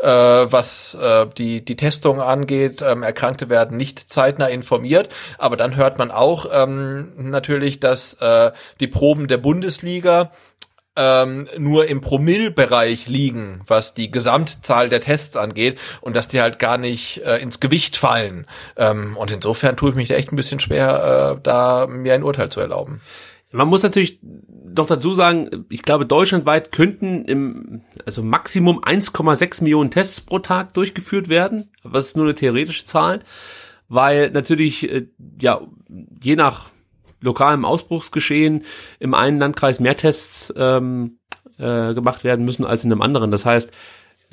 äh, 0.01 0.51
was 0.51 0.95
äh, 0.95 1.27
die 1.37 1.63
die 1.63 1.75
Testung 1.75 2.19
angeht. 2.21 2.81
Ähm, 2.81 3.03
Erkrankte 3.03 3.49
werden 3.49 3.77
nicht 3.77 3.99
zeitnah 3.99 4.47
informiert, 4.47 5.09
aber 5.37 5.57
dann 5.57 5.75
hört 5.75 5.97
man 5.99 6.11
auch 6.11 6.47
ähm, 6.51 7.13
natürlich, 7.15 7.79
dass 7.79 8.15
äh, 8.15 8.51
die 8.79 8.87
Proben 8.87 9.27
der 9.27 9.37
Bundesliga 9.37 10.31
ähm, 10.95 11.47
nur 11.57 11.87
im 11.87 12.01
Promillbereich 12.01 13.07
liegen, 13.07 13.61
was 13.65 13.93
die 13.93 14.11
Gesamtzahl 14.11 14.89
der 14.89 14.99
Tests 14.99 15.37
angeht 15.37 15.79
und 16.01 16.15
dass 16.15 16.27
die 16.27 16.41
halt 16.41 16.59
gar 16.59 16.77
nicht 16.77 17.21
äh, 17.23 17.37
ins 17.37 17.59
Gewicht 17.59 17.95
fallen. 17.95 18.45
Ähm, 18.75 19.15
und 19.15 19.31
insofern 19.31 19.77
tue 19.77 19.91
ich 19.91 19.95
mich 19.95 20.09
da 20.09 20.15
echt 20.15 20.31
ein 20.31 20.35
bisschen 20.35 20.59
schwer, 20.59 21.37
äh, 21.37 21.41
da 21.41 21.87
mir 21.87 22.13
ein 22.13 22.23
Urteil 22.23 22.49
zu 22.49 22.59
erlauben. 22.59 23.01
Man 23.53 23.67
muss 23.67 23.83
natürlich 23.83 24.19
doch 24.21 24.85
dazu 24.85 25.13
sagen, 25.13 25.65
ich 25.69 25.81
glaube, 25.81 26.05
deutschlandweit 26.05 26.71
könnten 26.71 27.25
im, 27.25 27.81
also 28.05 28.23
Maximum 28.23 28.81
1,6 28.81 29.63
Millionen 29.63 29.91
Tests 29.91 30.21
pro 30.21 30.39
Tag 30.39 30.73
durchgeführt 30.73 31.27
werden. 31.27 31.69
Das 31.83 32.07
ist 32.07 32.17
nur 32.17 32.25
eine 32.25 32.35
theoretische 32.35 32.85
Zahl, 32.85 33.19
weil 33.89 34.31
natürlich, 34.31 34.89
äh, 34.89 35.07
ja, 35.39 35.61
je 36.21 36.35
nach 36.35 36.70
lokalem 37.21 37.65
Ausbruchsgeschehen 37.65 38.63
im 38.99 39.13
einen 39.13 39.39
Landkreis 39.39 39.79
mehr 39.79 39.95
Tests 39.95 40.53
ähm, 40.57 41.19
äh, 41.57 41.93
gemacht 41.93 42.23
werden 42.23 42.45
müssen 42.45 42.65
als 42.65 42.83
in 42.83 42.91
einem 42.91 43.01
anderen. 43.01 43.31
Das 43.31 43.45
heißt, 43.45 43.71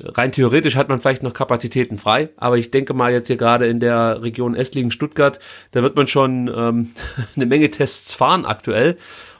rein 0.01 0.31
theoretisch 0.31 0.75
hat 0.75 0.89
man 0.89 0.99
vielleicht 0.99 1.23
noch 1.23 1.33
Kapazitäten 1.33 1.97
frei, 1.97 2.29
aber 2.37 2.57
ich 2.57 2.71
denke 2.71 2.93
mal 2.93 3.11
jetzt 3.11 3.27
hier 3.27 3.37
gerade 3.37 3.67
in 3.67 3.79
der 3.79 4.21
Region 4.21 4.55
Esslingen-Stuttgart, 4.55 5.39
da 5.71 5.83
wird 5.83 5.95
man 5.95 6.07
schon 6.07 6.51
ähm, 6.55 6.91
eine 7.35 7.45
Menge 7.45 7.69
Tests 7.71 8.13
fahren 8.13 8.45
aktuell. 8.45 8.97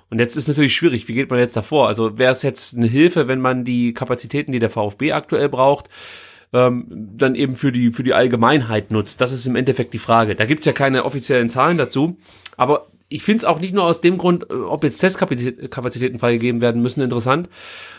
Und 0.09 0.19
jetzt 0.19 0.35
ist 0.35 0.47
natürlich 0.47 0.75
schwierig, 0.75 1.07
wie 1.07 1.13
geht 1.13 1.29
man 1.29 1.39
jetzt 1.39 1.55
davor? 1.55 1.87
Also 1.87 2.17
wäre 2.17 2.31
es 2.31 2.41
jetzt 2.41 2.75
eine 2.75 2.87
Hilfe, 2.87 3.27
wenn 3.27 3.41
man 3.41 3.63
die 3.63 3.93
Kapazitäten, 3.93 4.51
die 4.51 4.59
der 4.59 4.71
VfB 4.71 5.11
aktuell 5.11 5.49
braucht, 5.49 5.87
ähm, 6.51 6.87
dann 6.89 7.35
eben 7.35 7.55
für 7.55 7.71
die, 7.71 7.91
für 7.91 8.03
die 8.03 8.15
Allgemeinheit 8.15 8.89
nutzt? 8.89 9.21
Das 9.21 9.31
ist 9.31 9.45
im 9.45 9.55
Endeffekt 9.55 9.93
die 9.93 9.99
Frage. 9.99 10.35
Da 10.35 10.45
gibt's 10.45 10.65
ja 10.65 10.73
keine 10.73 11.05
offiziellen 11.05 11.51
Zahlen 11.51 11.77
dazu, 11.77 12.17
aber 12.57 12.87
ich 13.09 13.23
finde 13.23 13.39
es 13.39 13.45
auch 13.45 13.59
nicht 13.59 13.73
nur 13.73 13.83
aus 13.83 14.01
dem 14.01 14.17
Grund, 14.17 14.49
äh, 14.49 14.53
ob 14.53 14.83
jetzt 14.83 14.99
Testkapazitäten 14.99 16.19
freigegeben 16.19 16.61
werden 16.61 16.81
müssen, 16.81 17.01
interessant, 17.01 17.49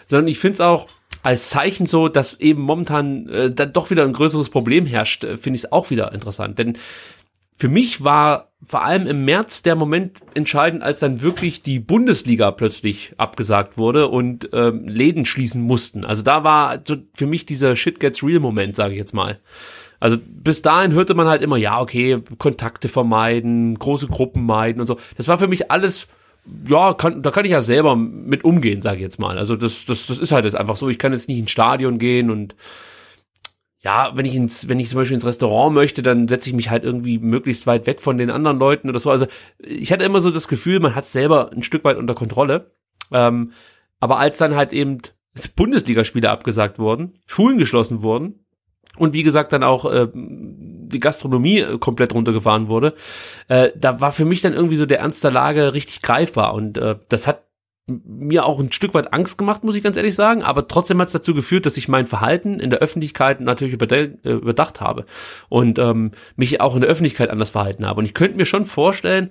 sondern 0.07 0.29
ich 0.29 0.39
finde 0.39 0.55
es 0.55 0.61
auch 0.61 0.89
als 1.23 1.51
Zeichen 1.51 1.87
so, 1.87 2.09
dass 2.09 2.41
eben 2.41 2.63
momentan 2.63 3.29
äh, 3.29 3.51
dann 3.51 3.73
doch 3.73 3.91
wieder 3.91 4.05
ein 4.05 4.13
größeres 4.13 4.49
Problem 4.49 4.87
herrscht, 4.87 5.25
äh, 5.25 5.37
finde 5.37 5.57
ich 5.57 5.65
es 5.65 5.73
auch 5.73 5.91
wieder 5.91 6.13
interessant. 6.13 6.59
Denn 6.59 6.79
für 7.59 7.69
mich 7.69 8.03
war 8.03 8.49
vor 8.67 8.85
allem 8.85 9.07
im 9.07 9.25
März 9.27 9.63
der 9.63 9.75
Moment 9.75 10.19
entscheidend, 10.33 10.83
als 10.83 11.01
dann 11.01 11.21
wirklich 11.21 11.63
die 11.63 11.79
Bundesliga 11.79 12.51
plötzlich 12.53 13.13
abgesagt 13.19 13.77
wurde 13.77 14.09
und 14.09 14.49
ähm, 14.53 14.87
Läden 14.87 15.27
schließen 15.27 15.61
mussten. 15.63 16.07
Also 16.07 16.23
da 16.23 16.43
war 16.45 16.81
so 16.87 16.97
für 17.15 17.27
mich 17.27 17.45
dieser 17.45 17.77
Shit 17.77 18.01
gets 18.01 18.23
real 18.23 18.41
Moment, 18.41 18.77
sage 18.77 18.95
ich 18.95 18.99
jetzt 18.99 19.13
mal. 19.13 19.41
Also 20.01 20.17
bis 20.27 20.63
dahin 20.63 20.93
hörte 20.93 21.15
man 21.15 21.29
halt 21.29 21.43
immer, 21.43 21.59
ja, 21.59 21.81
okay, 21.81 22.23
Kontakte 22.39 22.89
vermeiden, 22.89 23.79
große 23.79 24.09
Gruppen 24.09 24.45
meiden 24.47 24.81
und 24.81 24.87
so. 24.87 24.99
Das 25.17 25.29
war 25.29 25.39
für 25.39 25.47
mich 25.47 25.71
alles, 25.71 26.09
ja, 26.67 26.95
kann, 26.95 27.23
da 27.23 27.31
kann 27.31 27.45
ich 27.45 27.51
ja 27.51 27.61
selber 27.61 27.95
mit 27.97 28.43
umgehen, 28.43 28.81
sage 28.81 28.97
ich 28.97 29.03
jetzt 29.03 29.19
mal. 29.19 29.37
Also 29.37 29.57
das, 29.57 29.85
das, 29.85 30.07
das 30.07 30.19
ist 30.19 30.33
halt 30.33 30.47
jetzt 30.47 30.57
einfach 30.57 30.79
so. 30.79 30.89
Ich 30.89 30.99
kann 30.99 31.13
jetzt 31.13 31.29
nicht 31.29 31.39
ins 31.39 31.51
Stadion 31.51 31.99
gehen 31.99 32.31
und 32.31 32.57
ja, 33.83 34.13
wenn 34.15 34.27
ich 34.27 34.35
ins, 34.35 34.69
wenn 34.69 34.81
ich 34.81 34.89
zum 34.89 34.99
Beispiel 34.99 35.15
ins 35.15 35.25
Restaurant 35.25 35.75
möchte, 35.75 36.03
dann 36.03 36.29
setze 36.29 36.49
ich 36.49 36.55
mich 36.55 36.71
halt 36.71 36.85
irgendwie 36.85 37.19
möglichst 37.19 37.67
weit 37.67 37.87
weg 37.87 38.01
von 38.01 38.19
den 38.19 38.31
anderen 38.31 38.59
Leuten 38.59 38.89
oder 38.89 39.01
so. 39.01 39.11
Also 39.11 39.27
ich 39.59 39.93
hatte 39.93 40.05
immer 40.05 40.21
so 40.21 40.31
das 40.31 40.49
Gefühl, 40.49 40.81
man 40.81 40.95
hat 40.95 41.07
selber 41.07 41.51
ein 41.53 41.63
Stück 41.63 41.85
weit 41.85 41.97
unter 41.97 42.15
Kontrolle. 42.15 42.73
Ähm, 43.13 43.53
aber 43.99 44.19
als 44.19 44.39
dann 44.39 44.57
halt 44.57 44.73
eben 44.73 44.99
Bundesligaspiele 45.57 46.29
abgesagt 46.29 46.79
wurden, 46.79 47.19
Schulen 47.27 47.59
geschlossen 47.59 48.03
wurden 48.03 48.41
und 48.99 49.13
wie 49.13 49.23
gesagt 49.23 49.53
dann 49.53 49.63
auch 49.63 49.91
äh, 49.91 50.09
die 50.15 51.01
Gastronomie 51.01 51.61
äh, 51.61 51.79
komplett 51.79 52.15
runtergefahren 52.15 52.69
wurde, 52.69 52.95
äh, 53.49 53.71
da 53.77 54.01
war 54.01 54.13
für 54.13 54.25
mich 54.25 54.41
dann 54.41 54.53
irgendwie 54.53 54.77
so 54.77 54.87
der 54.87 55.01
Ernst 55.01 55.25
der 55.25 55.31
Lage 55.31 55.75
richtig 55.75 56.03
greifbar 56.03 56.55
und 56.55 56.79
äh, 56.79 56.97
das 57.09 57.27
hat 57.27 57.45
mir 57.91 58.45
auch 58.47 58.61
ein 58.61 58.73
Stück 58.73 58.95
weit 58.95 59.13
Angst 59.13 59.39
gemacht, 59.39 59.65
muss 59.65 59.75
ich 59.75 59.83
ganz 59.83 59.97
ehrlich 59.97 60.15
sagen, 60.15 60.43
aber 60.43 60.69
trotzdem 60.69 61.01
hat 61.01 61.09
es 61.09 61.13
dazu 61.13 61.35
geführt, 61.35 61.67
dass 61.67 61.77
ich 61.77 61.89
mein 61.89 62.07
Verhalten 62.07 62.61
in 62.61 62.71
der 62.71 62.81
Öffentlichkeit 62.81 63.41
natürlich 63.41 63.81
äh, 63.81 64.11
überdacht 64.25 64.81
habe 64.81 65.07
und 65.49 65.79
ähm, 65.79 66.13
mich 66.37 66.61
auch 66.61 66.75
in 66.75 66.83
der 66.83 66.91
Öffentlichkeit 66.91 67.31
anders 67.31 67.51
verhalten 67.51 67.87
habe. 67.87 67.99
Und 67.99 68.05
ich 68.05 68.15
könnte 68.15 68.37
mir 68.37 68.47
schon 68.47 68.65
vorstellen, 68.65 69.31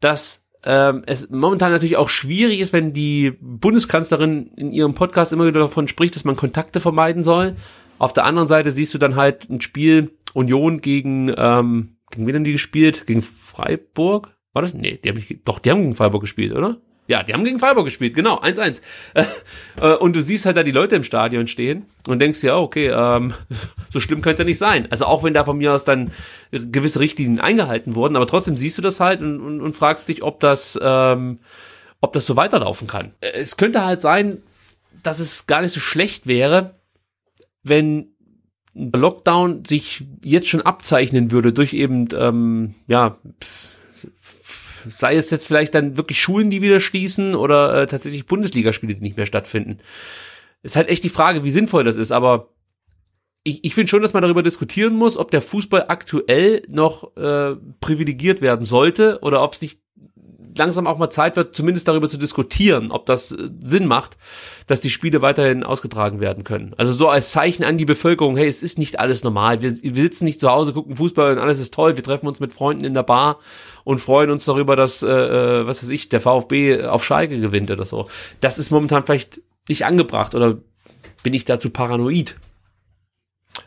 dass 0.00 0.46
ähm, 0.64 1.02
es 1.06 1.30
momentan 1.30 1.72
natürlich 1.72 1.96
auch 1.96 2.08
schwierig 2.08 2.60
ist, 2.60 2.72
wenn 2.72 2.92
die 2.92 3.32
Bundeskanzlerin 3.40 4.50
in 4.56 4.72
ihrem 4.72 4.94
Podcast 4.94 5.32
immer 5.32 5.46
wieder 5.46 5.60
davon 5.60 5.88
spricht, 5.88 6.16
dass 6.16 6.24
man 6.24 6.36
Kontakte 6.36 6.80
vermeiden 6.80 7.22
soll. 7.22 7.56
Auf 7.98 8.12
der 8.12 8.24
anderen 8.24 8.48
Seite 8.48 8.70
siehst 8.70 8.94
du 8.94 8.98
dann 8.98 9.16
halt 9.16 9.48
ein 9.50 9.60
Spiel 9.60 10.12
Union 10.34 10.80
gegen, 10.80 11.32
ähm, 11.36 11.96
gegen 12.10 12.26
wen 12.26 12.34
haben 12.34 12.44
die 12.44 12.52
gespielt? 12.52 13.06
Gegen 13.06 13.22
Freiburg? 13.22 14.36
War 14.52 14.62
das? 14.62 14.74
Nee, 14.74 14.98
die 15.02 15.08
haben 15.08 15.16
nicht, 15.16 15.40
doch, 15.44 15.58
die 15.58 15.70
haben 15.70 15.82
gegen 15.82 15.94
Freiburg 15.94 16.22
gespielt, 16.22 16.52
oder? 16.52 16.78
Ja, 17.08 17.22
die 17.22 17.32
haben 17.32 17.42
gegen 17.42 17.58
Freiburg 17.58 17.86
gespielt, 17.86 18.14
genau, 18.14 18.38
1-1. 18.40 18.82
Äh, 19.80 19.94
und 19.94 20.16
du 20.16 20.20
siehst 20.20 20.44
halt 20.44 20.56
da 20.56 20.64
die 20.64 20.72
Leute 20.72 20.96
im 20.96 21.04
Stadion 21.04 21.46
stehen 21.46 21.86
und 22.08 22.18
denkst 22.18 22.42
ja, 22.42 22.56
okay, 22.56 22.88
ähm, 22.88 23.32
so 23.92 24.00
schlimm 24.00 24.22
könnte 24.22 24.34
es 24.34 24.38
ja 24.40 24.44
nicht 24.44 24.58
sein. 24.58 24.88
Also 24.90 25.04
auch 25.04 25.22
wenn 25.22 25.34
da 25.34 25.44
von 25.44 25.56
mir 25.56 25.72
aus 25.72 25.84
dann 25.84 26.10
gewisse 26.50 26.98
Richtlinien 26.98 27.38
eingehalten 27.38 27.94
wurden, 27.94 28.16
aber 28.16 28.26
trotzdem 28.26 28.56
siehst 28.56 28.76
du 28.76 28.82
das 28.82 28.98
halt 28.98 29.22
und, 29.22 29.40
und, 29.40 29.60
und 29.60 29.76
fragst 29.76 30.08
dich, 30.08 30.24
ob 30.24 30.40
das, 30.40 30.76
ähm, 30.82 31.38
ob 32.00 32.12
das 32.12 32.26
so 32.26 32.34
weiterlaufen 32.34 32.88
kann. 32.88 33.12
Es 33.20 33.56
könnte 33.56 33.84
halt 33.84 34.00
sein, 34.00 34.42
dass 35.04 35.20
es 35.20 35.46
gar 35.46 35.62
nicht 35.62 35.72
so 35.72 35.78
schlecht 35.78 36.26
wäre, 36.26 36.74
wenn 37.68 38.08
Lockdown 38.74 39.64
sich 39.64 40.04
jetzt 40.24 40.48
schon 40.48 40.62
abzeichnen 40.62 41.30
würde 41.30 41.52
durch 41.52 41.72
eben, 41.72 42.08
ähm, 42.16 42.74
ja, 42.86 43.18
sei 44.96 45.16
es 45.16 45.30
jetzt 45.30 45.46
vielleicht 45.46 45.74
dann 45.74 45.96
wirklich 45.96 46.20
Schulen, 46.20 46.50
die 46.50 46.62
wieder 46.62 46.80
schließen 46.80 47.34
oder 47.34 47.82
äh, 47.82 47.86
tatsächlich 47.86 48.26
Bundesligaspiele, 48.26 48.94
die 48.94 49.00
nicht 49.00 49.16
mehr 49.16 49.26
stattfinden. 49.26 49.78
Ist 50.62 50.76
halt 50.76 50.88
echt 50.88 51.04
die 51.04 51.08
Frage, 51.08 51.44
wie 51.44 51.50
sinnvoll 51.50 51.84
das 51.84 51.96
ist, 51.96 52.12
aber 52.12 52.50
ich, 53.44 53.64
ich 53.64 53.74
finde 53.74 53.88
schon, 53.88 54.02
dass 54.02 54.12
man 54.12 54.22
darüber 54.22 54.42
diskutieren 54.42 54.94
muss, 54.94 55.16
ob 55.16 55.30
der 55.30 55.42
Fußball 55.42 55.86
aktuell 55.88 56.62
noch 56.68 57.16
äh, 57.16 57.56
privilegiert 57.80 58.40
werden 58.40 58.64
sollte 58.64 59.20
oder 59.22 59.42
ob 59.42 59.52
es 59.52 59.62
nicht 59.62 59.80
langsam 60.58 60.86
auch 60.86 60.98
mal 60.98 61.10
Zeit 61.10 61.36
wird, 61.36 61.54
zumindest 61.54 61.88
darüber 61.88 62.08
zu 62.08 62.18
diskutieren, 62.18 62.90
ob 62.90 63.06
das 63.06 63.32
äh, 63.32 63.48
Sinn 63.62 63.86
macht, 63.86 64.16
dass 64.66 64.80
die 64.80 64.90
Spiele 64.90 65.22
weiterhin 65.22 65.64
ausgetragen 65.64 66.20
werden 66.20 66.44
können. 66.44 66.74
Also 66.76 66.92
so 66.92 67.08
als 67.08 67.32
Zeichen 67.32 67.64
an 67.64 67.78
die 67.78 67.84
Bevölkerung, 67.84 68.36
hey, 68.36 68.46
es 68.46 68.62
ist 68.62 68.78
nicht 68.78 68.98
alles 68.98 69.24
normal. 69.24 69.62
Wir, 69.62 69.72
wir 69.82 70.02
sitzen 70.02 70.24
nicht 70.24 70.40
zu 70.40 70.50
Hause, 70.50 70.72
gucken 70.72 70.96
Fußball 70.96 71.32
und 71.32 71.38
alles 71.38 71.60
ist 71.60 71.72
toll. 71.72 71.96
Wir 71.96 72.02
treffen 72.02 72.26
uns 72.26 72.40
mit 72.40 72.52
Freunden 72.52 72.84
in 72.84 72.94
der 72.94 73.02
Bar 73.02 73.38
und 73.84 73.98
freuen 73.98 74.30
uns 74.30 74.44
darüber, 74.44 74.76
dass, 74.76 75.02
äh, 75.02 75.08
äh 75.08 75.66
was 75.66 75.82
weiß 75.82 75.90
ich, 75.90 76.08
der 76.08 76.20
VfB 76.20 76.84
auf 76.84 77.04
Schalke 77.04 77.40
gewinnt 77.40 77.70
oder 77.70 77.84
so. 77.84 78.08
Das 78.40 78.58
ist 78.58 78.70
momentan 78.70 79.04
vielleicht 79.04 79.40
nicht 79.68 79.86
angebracht 79.86 80.34
oder 80.34 80.58
bin 81.22 81.34
ich 81.34 81.44
dazu 81.44 81.70
paranoid? 81.70 82.36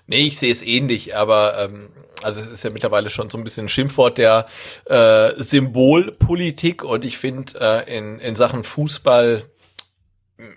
Nee, 0.07 0.27
ich 0.27 0.37
sehe 0.37 0.51
es 0.51 0.61
ähnlich, 0.61 1.15
aber 1.15 1.57
ähm, 1.59 1.89
also 2.23 2.41
es 2.41 2.51
ist 2.51 2.63
ja 2.63 2.69
mittlerweile 2.69 3.09
schon 3.09 3.29
so 3.29 3.37
ein 3.37 3.43
bisschen 3.43 3.65
ein 3.65 3.69
Schimpfwort 3.69 4.17
der 4.17 4.45
äh, 4.85 5.33
Symbolpolitik 5.37 6.83
und 6.83 7.05
ich 7.05 7.17
finde 7.17 7.59
äh, 7.59 7.97
in, 7.97 8.19
in 8.19 8.35
Sachen 8.35 8.63
Fußball 8.63 9.43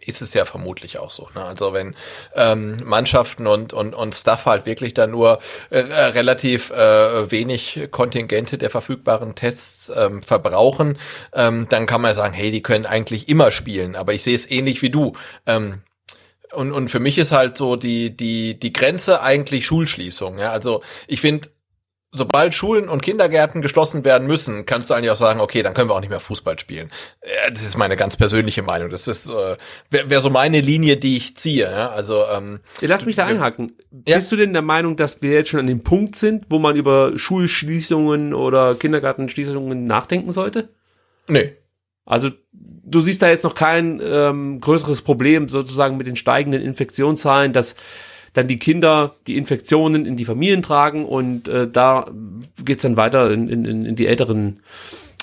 ist 0.01 0.23
es 0.23 0.35
ja 0.35 0.45
vermutlich 0.45 0.99
auch 0.99 1.11
so. 1.11 1.29
Ne? 1.35 1.45
Also 1.45 1.73
wenn 1.73 1.95
ähm, 2.35 2.79
Mannschaften 2.85 3.47
und, 3.47 3.73
und, 3.73 3.95
und 3.95 4.15
Staff 4.15 4.47
halt 4.47 4.67
wirklich 4.67 4.95
dann 4.95 5.11
nur 5.11 5.39
äh, 5.71 5.79
relativ 5.79 6.71
äh, 6.71 7.31
wenig 7.31 7.89
Kontingente 7.91 8.59
der 8.59 8.71
verfügbaren 8.71 9.35
Tests 9.35 9.93
ähm, 9.95 10.23
verbrauchen, 10.23 10.99
ähm, 11.33 11.67
dann 11.69 11.87
kann 11.87 12.01
man 12.01 12.15
sagen, 12.15 12.35
hey, 12.35 12.51
die 12.51 12.63
können 12.63 12.87
eigentlich 12.87 13.29
immer 13.29 13.53
spielen. 13.53 13.97
Aber 13.97 14.15
ich 14.15 14.23
sehe 14.23 14.35
es 14.35 14.51
ähnlich 14.51 14.83
wie 14.83 14.91
du. 14.91 15.13
Ähm, 15.47 15.83
und, 16.53 16.73
und 16.73 16.89
für 16.89 17.01
mich 17.01 17.19
ist 17.19 17.33
halt 17.33 17.57
so 17.57 17.77
die, 17.77 18.17
die, 18.17 18.59
die 18.59 18.73
Grenze 18.73 19.23
eigentlich 19.23 19.67
Schulschließung. 19.67 20.39
Ja? 20.39 20.53
Also 20.53 20.83
ich 21.09 21.21
finde, 21.21 21.49
sobald 22.15 22.55
Schulen 22.55 22.89
und 22.89 23.03
Kindergärten 23.03 23.61
geschlossen 23.61 24.05
werden 24.05 24.27
müssen, 24.27 24.65
kannst 24.65 24.89
du 24.89 24.95
eigentlich 24.95 25.11
auch 25.11 25.17
sagen, 25.17 25.41
okay, 25.41 25.63
dann 25.63 25.75
können 25.75 25.91
wir 25.91 25.95
auch 25.95 26.01
nicht 26.01 26.11
mehr 26.11 26.21
Fußball 26.21 26.59
spielen. 26.59 26.91
Das 27.53 27.63
ist 27.63 27.77
meine 27.77 27.97
ganz 27.97 28.17
persönliche 28.17 28.63
Meinung. 28.63 28.89
Das 28.89 29.09
ist 29.09 29.29
äh, 29.29 29.57
wäre 29.91 30.09
wär 30.09 30.21
so 30.21 30.31
meine 30.31 30.61
Linie, 30.61 30.97
die 30.97 31.17
ich 31.17 31.37
ziehe. 31.37 31.71
Ja? 31.71 31.91
Also 31.91 32.25
ähm, 32.27 32.61
lass 32.81 33.05
mich 33.05 33.17
da 33.17 33.27
einhaken. 33.27 33.73
Ja? 34.07 34.17
Bist 34.17 34.31
du 34.33 34.37
denn 34.37 34.53
der 34.53 34.63
Meinung, 34.63 34.97
dass 34.97 35.21
wir 35.21 35.33
jetzt 35.33 35.51
schon 35.51 35.61
an 35.61 35.67
dem 35.67 35.83
Punkt 35.83 36.15
sind, 36.15 36.47
wo 36.51 36.59
man 36.59 36.77
über 36.77 37.19
Schulschließungen 37.19 38.33
oder 38.33 38.77
Kindergartenschließungen 38.77 39.85
nachdenken 39.85 40.33
sollte? 40.33 40.69
Nee. 41.27 41.57
Also 42.07 42.31
du 42.51 43.01
siehst 43.01 43.23
da 43.23 43.29
jetzt 43.29 43.45
noch 43.45 43.55
kein 43.55 44.01
ähm, 44.05 44.61
größeres 44.61 45.03
Problem 45.03 45.49
sozusagen 45.49 45.97
mit 45.97 46.07
den 46.07 46.17
steigenden 46.17 46.63
Infektionszahlen, 46.63 47.53
dass 47.53 47.75
dann 48.35 48.49
die 48.49 48.59
Kinder 48.59 49.15
die 49.27 49.37
Infektionen 49.37 50.05
in 50.05 50.17
die 50.17 50.25
Familien 50.27 50.63
tragen 50.63 51.07
und 51.07 51.49
äh, 51.49 51.69
da 51.69 52.11
geht's 52.65 52.83
dann 52.83 52.97
weiter 52.97 53.31
in, 53.31 53.49
in, 53.49 53.87
in 53.87 53.97
die 53.97 54.07
älteren 54.07 54.61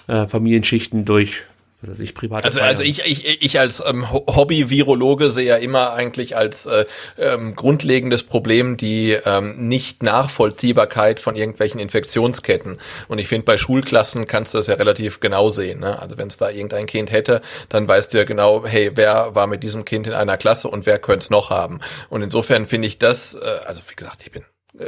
äh, 0.08 0.28
Familienschichten 0.28 1.06
durch 1.06 1.44
was 1.82 1.92
weiß 1.92 2.00
ich, 2.00 2.14
private 2.14 2.46
Also, 2.46 2.62
also 2.62 2.84
ich, 2.84 3.04
ich, 3.06 3.44
ich 3.44 3.60
als 3.60 3.84
ähm, 3.86 4.12
Hobby-Virologe 4.12 5.32
sehe 5.32 5.48
ja 5.48 5.56
immer 5.56 5.94
eigentlich 5.94 6.38
als 6.38 6.68
äh, 6.68 6.86
ähm, 7.18 7.56
grundlegendes 7.56 8.24
Problem 8.24 8.78
die 8.78 9.12
ähm, 9.26 9.68
Nicht-Nachvollziehbarkeit 9.68 11.20
von 11.20 11.36
irgendwelchen 11.36 11.80
Infektionsketten. 11.80 12.80
Und 13.08 13.20
ich 13.20 13.28
finde, 13.28 13.46
bei 13.46 13.58
Schulklassen 13.58 14.28
kannst 14.28 14.54
du 14.54 14.60
das 14.60 14.68
ja 14.68 14.76
relativ 14.76 15.20
genau 15.20 15.50
sehen. 15.50 15.80
Ne? 15.80 16.00
Also 16.00 16.18
wenn 16.18 16.28
es 16.28 16.38
da 16.38 16.50
irgendein 16.50 16.86
Kind 16.86 17.12
hätte, 17.12 17.42
dann 17.70 17.88
weißt 17.88 18.14
du 18.14 18.20
ja 18.20 18.24
genau, 18.26 18.66
hey, 18.66 18.92
wer 18.96 19.34
war 19.34 19.48
mit 19.48 19.64
diesem 19.64 19.84
Kind 19.84 20.08
in 20.08 20.14
einer 20.14 20.38
Klasse 20.38 20.68
und 20.68 20.86
wer 20.86 21.00
könnte 21.00 21.24
es 21.24 21.30
noch 21.30 21.50
haben. 21.50 21.80
Und 22.10 22.22
insofern 22.22 22.68
finde 22.68 22.88
ich 22.88 23.00
das, 23.00 23.34
äh, 23.36 23.40
also 23.66 23.82
wie 23.88 23.96
gesagt, 23.96 24.22
ich 24.24 24.32
bin 24.32 24.44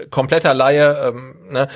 kompletter 0.10 0.54
Laie. 0.54 1.10
Ähm, 1.10 1.36
ne? 1.50 1.68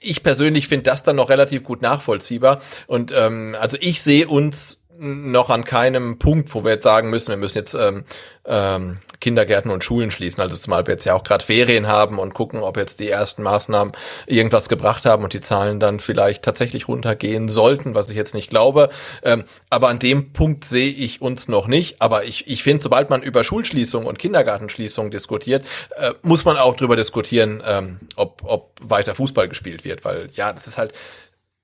Ich 0.00 0.22
persönlich 0.22 0.68
finde 0.68 0.84
das 0.84 1.02
dann 1.02 1.16
noch 1.16 1.30
relativ 1.30 1.64
gut 1.64 1.82
nachvollziehbar. 1.82 2.60
Und 2.86 3.12
ähm, 3.14 3.56
also 3.58 3.76
ich 3.80 4.02
sehe 4.02 4.28
uns 4.28 4.84
noch 4.98 5.48
an 5.50 5.64
keinem 5.64 6.18
Punkt, 6.18 6.52
wo 6.54 6.64
wir 6.64 6.72
jetzt 6.72 6.82
sagen 6.82 7.10
müssen, 7.10 7.28
wir 7.28 7.36
müssen 7.36 7.58
jetzt 7.58 7.74
ähm, 7.74 8.04
ähm, 8.44 8.98
Kindergärten 9.20 9.70
und 9.70 9.84
Schulen 9.84 10.10
schließen. 10.10 10.40
Also 10.40 10.56
zumal 10.56 10.86
wir 10.86 10.94
jetzt 10.94 11.04
ja 11.04 11.14
auch 11.14 11.24
gerade 11.24 11.44
Ferien 11.44 11.86
haben 11.86 12.18
und 12.18 12.34
gucken, 12.34 12.60
ob 12.60 12.76
jetzt 12.76 13.00
die 13.00 13.08
ersten 13.08 13.42
Maßnahmen 13.42 13.92
irgendwas 14.26 14.68
gebracht 14.68 15.04
haben 15.04 15.24
und 15.24 15.32
die 15.32 15.40
Zahlen 15.40 15.80
dann 15.80 16.00
vielleicht 16.00 16.44
tatsächlich 16.44 16.88
runtergehen 16.88 17.48
sollten, 17.48 17.94
was 17.94 18.10
ich 18.10 18.16
jetzt 18.16 18.34
nicht 18.34 18.50
glaube. 18.50 18.90
Ähm, 19.22 19.44
aber 19.70 19.88
an 19.88 19.98
dem 19.98 20.32
Punkt 20.32 20.64
sehe 20.64 20.90
ich 20.90 21.20
uns 21.20 21.48
noch 21.48 21.66
nicht. 21.66 22.00
Aber 22.00 22.24
ich, 22.24 22.46
ich 22.48 22.62
finde, 22.62 22.82
sobald 22.82 23.10
man 23.10 23.22
über 23.22 23.44
Schulschließung 23.44 24.06
und 24.06 24.18
Kindergartenschließung 24.18 25.10
diskutiert, 25.10 25.64
äh, 25.96 26.12
muss 26.22 26.44
man 26.44 26.56
auch 26.56 26.76
darüber 26.76 26.96
diskutieren, 26.96 27.62
ähm, 27.66 28.00
ob, 28.16 28.42
ob 28.44 28.70
weiter 28.80 29.14
Fußball 29.14 29.48
gespielt 29.48 29.84
wird. 29.84 30.04
Weil 30.04 30.28
ja, 30.34 30.52
das 30.52 30.66
ist 30.66 30.78
halt 30.78 30.92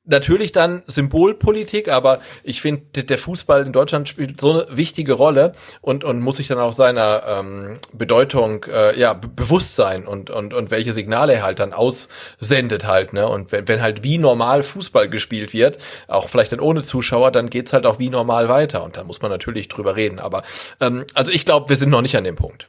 natürlich 0.05 0.52
dann 0.52 0.82
Symbolpolitik, 0.86 1.89
aber 1.89 2.20
ich 2.43 2.60
finde, 2.60 3.05
der 3.05 3.18
Fußball 3.18 3.66
in 3.66 3.72
Deutschland 3.72 4.09
spielt 4.09 4.40
so 4.40 4.52
eine 4.52 4.76
wichtige 4.76 5.14
Rolle 5.14 5.52
und, 5.81 6.05
und 6.05 6.20
muss 6.20 6.36
sich 6.36 6.48
dann 6.48 6.59
auch 6.59 6.72
seiner 6.72 7.22
ähm, 7.26 7.78
Bedeutung 7.93 8.64
äh, 8.64 8.98
ja 8.98 9.14
bewusst 9.14 9.76
sein 9.76 10.06
und, 10.06 10.31
und, 10.31 10.52
und 10.52 10.70
welche 10.70 10.93
Signale 10.93 11.35
er 11.35 11.43
halt 11.43 11.59
dann 11.59 11.72
aussendet 11.72 12.86
halt. 12.86 13.12
Ne? 13.12 13.26
Und 13.26 13.51
wenn, 13.52 13.66
wenn 13.66 13.81
halt 13.81 14.02
wie 14.02 14.18
normal 14.18 14.62
Fußball 14.62 15.09
gespielt 15.09 15.52
wird, 15.55 15.78
auch 16.06 16.28
vielleicht 16.28 16.52
dann 16.52 16.60
ohne 16.60 16.82
Zuschauer, 16.82 17.31
dann 17.31 17.48
geht's 17.48 17.72
halt 17.72 17.86
auch 17.86 17.98
wie 17.98 18.10
normal 18.10 18.48
weiter. 18.48 18.85
Und 18.85 18.97
da 18.97 19.05
muss 19.05 19.22
man 19.22 19.31
natürlich 19.31 19.68
drüber 19.68 19.97
reden. 19.97 20.18
Aber 20.18 20.43
ähm, 20.81 21.05
also 21.14 21.32
ich 21.32 21.47
glaube, 21.47 21.70
wir 21.70 21.76
sind 21.76 21.90
noch 21.90 22.02
nicht 22.02 22.16
an 22.16 22.24
dem 22.24 22.36
Punkt. 22.36 22.68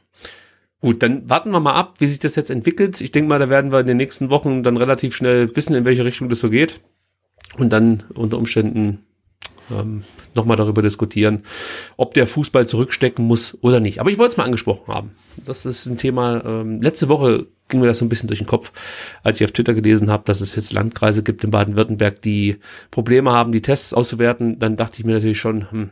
Gut, 0.80 1.02
dann 1.02 1.28
warten 1.28 1.50
wir 1.50 1.60
mal 1.60 1.74
ab, 1.74 1.94
wie 1.98 2.06
sich 2.06 2.18
das 2.18 2.36
jetzt 2.36 2.50
entwickelt. 2.50 3.00
Ich 3.00 3.10
denke 3.10 3.28
mal, 3.28 3.38
da 3.38 3.48
werden 3.48 3.72
wir 3.72 3.80
in 3.80 3.86
den 3.86 3.96
nächsten 3.96 4.30
Wochen 4.30 4.62
dann 4.62 4.76
relativ 4.76 5.14
schnell 5.16 5.54
wissen, 5.56 5.74
in 5.74 5.84
welche 5.84 6.04
Richtung 6.04 6.28
das 6.28 6.40
so 6.40 6.50
geht 6.50 6.80
und 7.58 7.70
dann 7.72 8.04
unter 8.14 8.38
Umständen 8.38 9.04
ähm, 9.70 10.04
nochmal 10.34 10.56
darüber 10.56 10.82
diskutieren, 10.82 11.44
ob 11.96 12.14
der 12.14 12.26
Fußball 12.26 12.66
zurückstecken 12.66 13.24
muss 13.24 13.56
oder 13.62 13.80
nicht. 13.80 14.00
Aber 14.00 14.10
ich 14.10 14.18
wollte 14.18 14.32
es 14.32 14.36
mal 14.36 14.44
angesprochen 14.44 14.92
haben. 14.92 15.10
Das 15.44 15.66
ist 15.66 15.86
ein 15.86 15.96
Thema. 15.96 16.44
Ähm, 16.44 16.80
letzte 16.80 17.08
Woche 17.08 17.46
ging 17.68 17.80
mir 17.80 17.86
das 17.86 17.98
so 17.98 18.04
ein 18.04 18.08
bisschen 18.08 18.28
durch 18.28 18.38
den 18.38 18.46
Kopf, 18.46 18.72
als 19.22 19.40
ich 19.40 19.44
auf 19.44 19.52
Twitter 19.52 19.74
gelesen 19.74 20.10
habe, 20.10 20.22
dass 20.24 20.40
es 20.40 20.54
jetzt 20.54 20.72
Landkreise 20.72 21.22
gibt 21.22 21.42
in 21.42 21.50
Baden-Württemberg, 21.50 22.22
die 22.22 22.58
Probleme 22.90 23.32
haben, 23.32 23.50
die 23.50 23.62
Tests 23.62 23.92
auszuwerten. 23.92 24.58
Dann 24.58 24.76
dachte 24.76 24.98
ich 24.98 25.04
mir 25.04 25.14
natürlich 25.14 25.40
schon, 25.40 25.70
hm, 25.70 25.90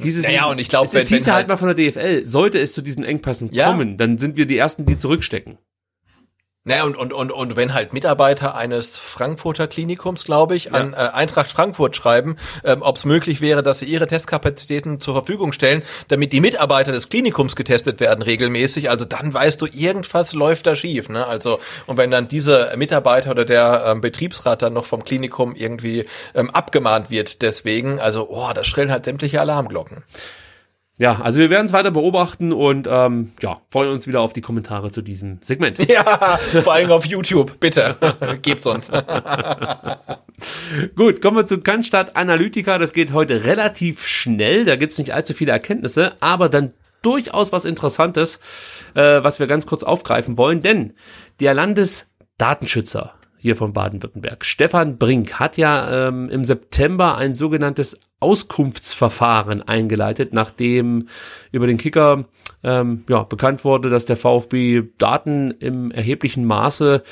hieß 0.00 0.18
es, 0.18 0.24
naja, 0.24 0.50
und 0.50 0.60
ich 0.60 0.68
glaube, 0.68 0.86
es, 0.86 0.94
es 0.94 1.08
hieß 1.08 1.26
ja 1.26 1.34
halt, 1.34 1.48
halt 1.48 1.50
mal 1.50 1.56
von 1.56 1.74
der 1.74 1.92
DFL, 1.92 2.24
sollte 2.24 2.58
es 2.58 2.72
zu 2.72 2.82
diesen 2.82 3.04
Engpassen 3.04 3.50
ja. 3.52 3.70
kommen, 3.70 3.96
dann 3.96 4.18
sind 4.18 4.36
wir 4.36 4.46
die 4.46 4.56
Ersten, 4.56 4.86
die 4.86 4.98
zurückstecken. 4.98 5.58
Naja, 6.68 6.84
und, 6.84 6.96
und, 6.96 7.14
und, 7.14 7.32
und 7.32 7.56
wenn 7.56 7.72
halt 7.72 7.94
Mitarbeiter 7.94 8.54
eines 8.54 8.98
Frankfurter 8.98 9.68
Klinikums, 9.68 10.24
glaube 10.24 10.54
ich, 10.54 10.74
an 10.74 10.92
äh, 10.92 10.96
Eintracht 10.96 11.50
Frankfurt 11.50 11.96
schreiben, 11.96 12.36
ähm, 12.62 12.82
ob 12.82 12.96
es 12.96 13.06
möglich 13.06 13.40
wäre, 13.40 13.62
dass 13.62 13.78
sie 13.78 13.86
ihre 13.86 14.06
Testkapazitäten 14.06 15.00
zur 15.00 15.14
Verfügung 15.14 15.54
stellen, 15.54 15.82
damit 16.08 16.34
die 16.34 16.42
Mitarbeiter 16.42 16.92
des 16.92 17.08
Klinikums 17.08 17.56
getestet 17.56 18.00
werden 18.00 18.20
regelmäßig, 18.20 18.90
also 18.90 19.06
dann 19.06 19.32
weißt 19.32 19.62
du, 19.62 19.66
irgendwas 19.72 20.34
läuft 20.34 20.66
da 20.66 20.74
schief. 20.74 21.08
Ne? 21.08 21.26
Also, 21.26 21.58
und 21.86 21.96
wenn 21.96 22.10
dann 22.10 22.28
diese 22.28 22.70
Mitarbeiter 22.76 23.30
oder 23.30 23.46
der 23.46 23.84
ähm, 23.86 24.02
Betriebsrat 24.02 24.60
dann 24.60 24.74
noch 24.74 24.84
vom 24.84 25.04
Klinikum 25.04 25.54
irgendwie 25.54 26.04
ähm, 26.34 26.50
abgemahnt 26.50 27.08
wird, 27.08 27.40
deswegen, 27.40 27.98
also, 27.98 28.28
oh, 28.28 28.50
da 28.54 28.62
schrillen 28.62 28.92
halt 28.92 29.06
sämtliche 29.06 29.40
Alarmglocken. 29.40 30.04
Ja, 30.98 31.20
also 31.20 31.38
wir 31.38 31.48
werden 31.48 31.66
es 31.66 31.72
weiter 31.72 31.92
beobachten 31.92 32.52
und 32.52 32.88
ähm, 32.90 33.30
ja, 33.40 33.60
freuen 33.70 33.92
uns 33.92 34.08
wieder 34.08 34.20
auf 34.20 34.32
die 34.32 34.40
Kommentare 34.40 34.90
zu 34.90 35.00
diesem 35.00 35.38
Segment. 35.42 35.78
Ja, 35.88 36.38
vor 36.62 36.74
allem 36.74 36.90
auf 36.90 37.06
YouTube, 37.06 37.60
bitte. 37.60 37.96
Gebt's 38.42 38.66
uns. 38.66 38.90
Gut, 40.96 41.22
kommen 41.22 41.36
wir 41.36 41.46
zu 41.46 41.60
Cannstatt 41.60 42.16
Analytica. 42.16 42.78
Das 42.78 42.92
geht 42.92 43.12
heute 43.12 43.44
relativ 43.44 44.06
schnell. 44.06 44.64
Da 44.64 44.76
gibt's 44.76 44.98
nicht 44.98 45.14
allzu 45.14 45.34
viele 45.34 45.52
Erkenntnisse, 45.52 46.14
aber 46.20 46.48
dann 46.48 46.72
durchaus 47.02 47.52
was 47.52 47.64
Interessantes, 47.64 48.40
äh, 48.94 49.22
was 49.22 49.38
wir 49.38 49.46
ganz 49.46 49.66
kurz 49.66 49.84
aufgreifen 49.84 50.36
wollen. 50.36 50.62
Denn 50.62 50.94
der 51.40 51.54
Landesdatenschützer 51.54 53.14
hier 53.38 53.56
von 53.56 53.72
Baden-Württemberg. 53.72 54.44
Stefan 54.44 54.98
Brink 54.98 55.34
hat 55.34 55.56
ja 55.56 56.08
ähm, 56.08 56.28
im 56.28 56.44
September 56.44 57.16
ein 57.16 57.34
sogenanntes 57.34 57.98
Auskunftsverfahren 58.20 59.62
eingeleitet, 59.62 60.32
nachdem 60.32 61.08
über 61.52 61.66
den 61.66 61.78
Kicker 61.78 62.24
ähm, 62.64 63.04
ja, 63.08 63.22
bekannt 63.22 63.64
wurde, 63.64 63.90
dass 63.90 64.06
der 64.06 64.16
VfB 64.16 64.82
Daten 64.98 65.52
im 65.52 65.90
erheblichen 65.92 66.44
Maße 66.44 67.02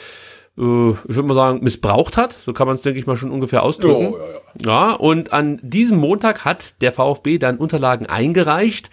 äh, 0.58 0.90
ich 0.90 1.14
würde 1.14 1.22
mal 1.22 1.34
sagen, 1.34 1.60
missbraucht 1.62 2.16
hat. 2.16 2.32
So 2.32 2.52
kann 2.52 2.66
man 2.66 2.76
es, 2.76 2.82
denke 2.82 2.98
ich 2.98 3.06
mal, 3.06 3.16
schon 3.16 3.30
ungefähr 3.30 3.62
ausdrücken. 3.62 4.14
Oh, 4.14 4.18
ja, 4.18 4.72
ja. 4.72 4.90
ja, 4.90 4.94
und 4.94 5.32
an 5.32 5.60
diesem 5.62 5.98
Montag 5.98 6.44
hat 6.44 6.80
der 6.80 6.92
VfB 6.92 7.38
dann 7.38 7.58
Unterlagen 7.58 8.06
eingereicht. 8.06 8.90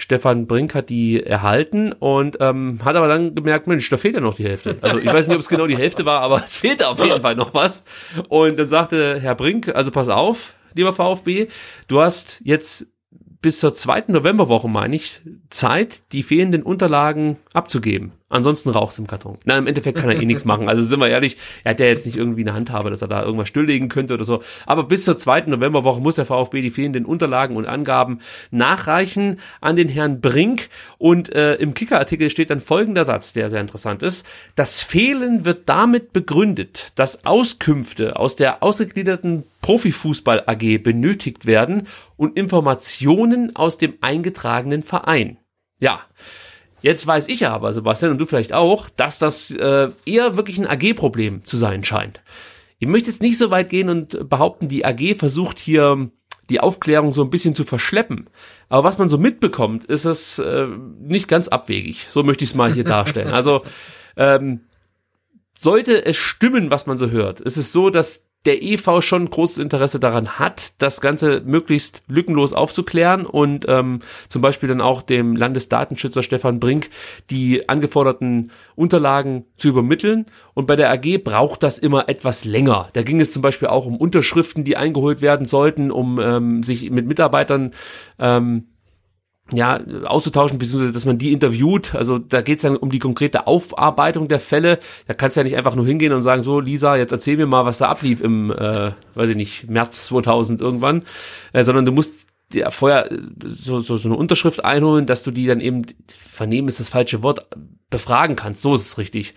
Stefan 0.00 0.46
Brink 0.46 0.74
hat 0.74 0.88
die 0.88 1.22
erhalten 1.22 1.92
und 1.92 2.38
ähm, 2.40 2.80
hat 2.84 2.96
aber 2.96 3.08
dann 3.08 3.34
gemerkt, 3.34 3.66
Mensch, 3.66 3.88
da 3.90 3.96
fehlt 3.96 4.14
ja 4.14 4.20
noch 4.20 4.34
die 4.34 4.44
Hälfte. 4.44 4.78
Also 4.80 4.98
ich 4.98 5.06
weiß 5.06 5.26
nicht, 5.28 5.36
ob 5.36 5.42
es 5.42 5.48
genau 5.48 5.66
die 5.66 5.76
Hälfte 5.76 6.04
war, 6.04 6.20
aber 6.20 6.36
es 6.44 6.56
fehlt 6.56 6.84
auf 6.84 7.04
jeden 7.04 7.22
Fall 7.22 7.36
noch 7.36 7.54
was. 7.54 7.84
Und 8.28 8.58
dann 8.58 8.68
sagte 8.68 9.20
Herr 9.20 9.34
Brink, 9.34 9.68
also 9.68 9.90
pass 9.90 10.08
auf, 10.08 10.54
lieber 10.74 10.92
VfB, 10.92 11.48
du 11.88 12.00
hast 12.00 12.40
jetzt 12.44 12.86
bis 13.42 13.60
zur 13.60 13.74
zweiten 13.74 14.12
Novemberwoche, 14.12 14.68
meine 14.68 14.96
ich, 14.96 15.20
Zeit, 15.50 16.12
die 16.12 16.22
fehlenden 16.22 16.62
Unterlagen 16.62 17.38
abzugeben. 17.52 18.12
Ansonsten 18.30 18.70
raucht's 18.70 18.96
im 19.00 19.08
Karton. 19.08 19.38
Na, 19.44 19.58
im 19.58 19.66
Endeffekt 19.66 19.98
kann 19.98 20.08
er 20.08 20.20
eh 20.20 20.24
nichts 20.24 20.44
machen. 20.44 20.68
Also 20.68 20.84
sind 20.84 21.00
wir 21.00 21.08
ehrlich, 21.08 21.36
er 21.64 21.72
hat 21.72 21.80
ja 21.80 21.86
jetzt 21.86 22.06
nicht 22.06 22.16
irgendwie 22.16 22.42
eine 22.42 22.54
Handhabe, 22.54 22.88
dass 22.88 23.02
er 23.02 23.08
da 23.08 23.24
irgendwas 23.24 23.48
stilllegen 23.48 23.88
könnte 23.88 24.14
oder 24.14 24.22
so. 24.22 24.40
Aber 24.66 24.84
bis 24.84 25.04
zur 25.04 25.18
zweiten 25.18 25.50
Novemberwoche 25.50 26.00
muss 26.00 26.14
der 26.14 26.26
VfB 26.26 26.62
die 26.62 26.70
fehlenden 26.70 27.04
Unterlagen 27.04 27.56
und 27.56 27.66
Angaben 27.66 28.20
nachreichen 28.52 29.40
an 29.60 29.74
den 29.74 29.88
Herrn 29.88 30.20
Brink. 30.20 30.68
Und 30.96 31.34
äh, 31.34 31.54
im 31.56 31.74
Kicker-Artikel 31.74 32.30
steht 32.30 32.50
dann 32.50 32.60
folgender 32.60 33.04
Satz, 33.04 33.32
der 33.32 33.50
sehr 33.50 33.60
interessant 33.60 34.04
ist. 34.04 34.24
Das 34.54 34.80
Fehlen 34.80 35.44
wird 35.44 35.68
damit 35.68 36.12
begründet, 36.12 36.92
dass 36.94 37.26
Auskünfte 37.26 38.14
aus 38.14 38.36
der 38.36 38.62
ausgegliederten 38.62 39.42
Profifußball 39.60 40.44
AG 40.46 40.78
benötigt 40.78 41.46
werden 41.46 41.88
und 42.16 42.38
Informationen 42.38 43.56
aus 43.56 43.76
dem 43.76 43.94
eingetragenen 44.00 44.84
Verein. 44.84 45.38
Ja. 45.80 46.00
Jetzt 46.82 47.06
weiß 47.06 47.28
ich 47.28 47.46
aber, 47.46 47.72
Sebastian, 47.72 48.12
und 48.12 48.18
du 48.18 48.26
vielleicht 48.26 48.52
auch, 48.52 48.88
dass 48.88 49.18
das 49.18 49.50
äh, 49.50 49.88
eher 50.06 50.36
wirklich 50.36 50.58
ein 50.58 50.66
AG-Problem 50.66 51.44
zu 51.44 51.56
sein 51.56 51.84
scheint. 51.84 52.22
Ich 52.78 52.88
möchte 52.88 53.10
jetzt 53.10 53.22
nicht 53.22 53.38
so 53.38 53.50
weit 53.50 53.68
gehen 53.68 53.90
und 53.90 54.28
behaupten, 54.28 54.68
die 54.68 54.84
AG 54.84 55.16
versucht 55.18 55.58
hier 55.58 56.10
die 56.48 56.60
Aufklärung 56.60 57.12
so 57.12 57.22
ein 57.22 57.30
bisschen 57.30 57.54
zu 57.54 57.64
verschleppen. 57.64 58.28
Aber 58.68 58.84
was 58.84 58.98
man 58.98 59.08
so 59.08 59.18
mitbekommt, 59.18 59.84
ist 59.84 60.04
es 60.04 60.38
äh, 60.38 60.66
nicht 61.00 61.28
ganz 61.28 61.48
abwegig. 61.48 62.06
So 62.08 62.22
möchte 62.22 62.44
ich 62.44 62.50
es 62.50 62.56
mal 62.56 62.72
hier 62.72 62.84
darstellen. 62.84 63.32
Also 63.32 63.62
ähm, 64.16 64.60
sollte 65.58 66.04
es 66.06 66.16
stimmen, 66.16 66.70
was 66.70 66.86
man 66.86 66.96
so 66.96 67.10
hört, 67.10 67.40
ist 67.40 67.58
es 67.58 67.70
so, 67.70 67.90
dass 67.90 68.29
der 68.46 68.62
EV 68.62 69.02
schon 69.02 69.28
großes 69.28 69.58
Interesse 69.58 70.00
daran 70.00 70.38
hat, 70.38 70.72
das 70.78 71.02
Ganze 71.02 71.42
möglichst 71.44 72.02
lückenlos 72.08 72.54
aufzuklären 72.54 73.26
und 73.26 73.66
ähm, 73.68 73.98
zum 74.28 74.40
Beispiel 74.40 74.68
dann 74.68 74.80
auch 74.80 75.02
dem 75.02 75.36
Landesdatenschützer 75.36 76.22
Stefan 76.22 76.58
Brink 76.58 76.88
die 77.28 77.68
angeforderten 77.68 78.50
Unterlagen 78.76 79.44
zu 79.58 79.68
übermitteln. 79.68 80.24
Und 80.54 80.66
bei 80.66 80.76
der 80.76 80.90
AG 80.90 81.22
braucht 81.22 81.62
das 81.62 81.78
immer 81.78 82.08
etwas 82.08 82.46
länger. 82.46 82.88
Da 82.94 83.02
ging 83.02 83.20
es 83.20 83.32
zum 83.32 83.42
Beispiel 83.42 83.68
auch 83.68 83.84
um 83.84 83.96
Unterschriften, 83.96 84.64
die 84.64 84.76
eingeholt 84.76 85.20
werden 85.20 85.44
sollten, 85.44 85.90
um 85.90 86.18
ähm, 86.18 86.62
sich 86.62 86.90
mit 86.90 87.06
Mitarbeitern 87.06 87.72
ähm, 88.18 88.68
ja, 89.52 89.80
auszutauschen, 90.04 90.58
beziehungsweise 90.58 90.92
dass 90.92 91.06
man 91.06 91.18
die 91.18 91.32
interviewt. 91.32 91.94
Also 91.94 92.18
da 92.18 92.42
geht 92.42 92.58
es 92.58 92.62
dann 92.62 92.76
um 92.76 92.90
die 92.90 92.98
konkrete 92.98 93.46
Aufarbeitung 93.46 94.28
der 94.28 94.40
Fälle. 94.40 94.78
Da 95.06 95.14
kannst 95.14 95.36
du 95.36 95.40
ja 95.40 95.44
nicht 95.44 95.56
einfach 95.56 95.74
nur 95.74 95.86
hingehen 95.86 96.12
und 96.12 96.22
sagen, 96.22 96.42
so 96.42 96.60
Lisa, 96.60 96.96
jetzt 96.96 97.12
erzähl 97.12 97.36
mir 97.36 97.46
mal, 97.46 97.64
was 97.64 97.78
da 97.78 97.88
ablief 97.88 98.20
im, 98.20 98.50
äh, 98.50 98.92
weiß 99.14 99.30
ich 99.30 99.36
nicht, 99.36 99.68
März 99.68 100.06
2000 100.06 100.60
irgendwann, 100.60 101.04
äh, 101.52 101.64
sondern 101.64 101.84
du 101.84 101.92
musst 101.92 102.26
dir 102.52 102.70
vorher 102.70 103.08
so, 103.44 103.80
so, 103.80 103.96
so 103.96 104.08
eine 104.08 104.16
Unterschrift 104.16 104.64
einholen, 104.64 105.06
dass 105.06 105.22
du 105.22 105.30
die 105.30 105.46
dann 105.46 105.60
eben, 105.60 105.82
vernehmen 106.08 106.68
ist 106.68 106.80
das 106.80 106.88
falsche 106.88 107.22
Wort, 107.22 107.46
befragen 107.90 108.36
kannst. 108.36 108.62
So 108.62 108.74
ist 108.74 108.86
es 108.86 108.98
richtig. 108.98 109.34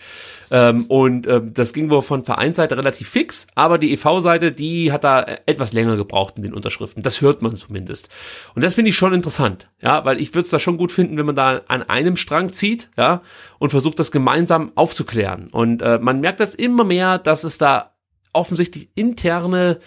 Ähm, 0.53 0.85
und 0.85 1.25
äh, 1.25 1.41
das 1.43 1.73
ging 1.73 1.89
wohl 1.89 2.03
von 2.03 2.23
Vereinsseite 2.23 2.77
relativ 2.77 3.09
fix, 3.09 3.47
aber 3.55 3.79
die 3.79 3.91
EV-Seite, 3.91 4.51
die 4.51 4.91
hat 4.91 5.03
da 5.03 5.25
etwas 5.47 5.73
länger 5.73 5.97
gebraucht 5.97 6.35
in 6.37 6.43
den 6.43 6.53
Unterschriften. 6.53 7.01
Das 7.01 7.21
hört 7.21 7.41
man 7.41 7.55
zumindest. 7.55 8.09
Und 8.53 8.63
das 8.63 8.75
finde 8.75 8.89
ich 8.89 8.95
schon 8.95 9.15
interessant, 9.15 9.67
ja, 9.81 10.05
weil 10.05 10.21
ich 10.21 10.35
würde 10.35 10.45
es 10.45 10.51
da 10.51 10.59
schon 10.59 10.77
gut 10.77 10.91
finden, 10.91 11.17
wenn 11.17 11.25
man 11.25 11.35
da 11.35 11.61
an 11.67 11.81
einem 11.81 12.15
Strang 12.15 12.53
zieht, 12.53 12.91
ja, 12.95 13.23
und 13.57 13.71
versucht 13.71 13.97
das 13.97 14.11
gemeinsam 14.11 14.71
aufzuklären. 14.75 15.47
Und 15.47 15.81
äh, 15.81 15.97
man 15.97 16.21
merkt 16.21 16.39
das 16.39 16.53
immer 16.53 16.83
mehr, 16.83 17.17
dass 17.17 17.43
es 17.43 17.57
da 17.57 17.95
offensichtlich 18.31 18.89
interne 18.93 19.79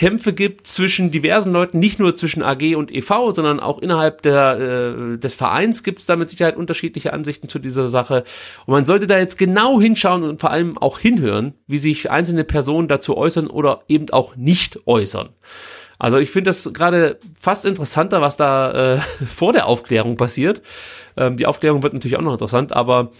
Kämpfe 0.00 0.32
gibt 0.32 0.66
zwischen 0.66 1.10
diversen 1.10 1.52
Leuten, 1.52 1.78
nicht 1.78 1.98
nur 1.98 2.16
zwischen 2.16 2.42
AG 2.42 2.74
und 2.74 2.90
EV, 2.90 3.32
sondern 3.34 3.60
auch 3.60 3.80
innerhalb 3.80 4.22
der, 4.22 4.58
äh, 4.58 5.18
des 5.18 5.34
Vereins 5.34 5.82
gibt 5.82 5.98
es 5.98 6.06
da 6.06 6.16
mit 6.16 6.30
Sicherheit 6.30 6.56
unterschiedliche 6.56 7.12
Ansichten 7.12 7.50
zu 7.50 7.58
dieser 7.58 7.86
Sache. 7.86 8.24
Und 8.64 8.72
man 8.72 8.86
sollte 8.86 9.06
da 9.06 9.18
jetzt 9.18 9.36
genau 9.36 9.78
hinschauen 9.78 10.22
und 10.22 10.40
vor 10.40 10.52
allem 10.52 10.78
auch 10.78 10.98
hinhören, 10.98 11.52
wie 11.66 11.76
sich 11.76 12.10
einzelne 12.10 12.44
Personen 12.44 12.88
dazu 12.88 13.14
äußern 13.14 13.46
oder 13.48 13.82
eben 13.88 14.08
auch 14.08 14.36
nicht 14.36 14.86
äußern. 14.86 15.28
Also 15.98 16.16
ich 16.16 16.30
finde 16.30 16.48
das 16.48 16.72
gerade 16.72 17.18
fast 17.38 17.66
interessanter, 17.66 18.22
was 18.22 18.38
da 18.38 18.94
äh, 18.94 19.00
vor 19.28 19.52
der 19.52 19.66
Aufklärung 19.66 20.16
passiert. 20.16 20.62
Ähm, 21.18 21.36
die 21.36 21.44
Aufklärung 21.44 21.82
wird 21.82 21.92
natürlich 21.92 22.16
auch 22.16 22.22
noch 22.22 22.32
interessant, 22.32 22.74
aber 22.74 23.10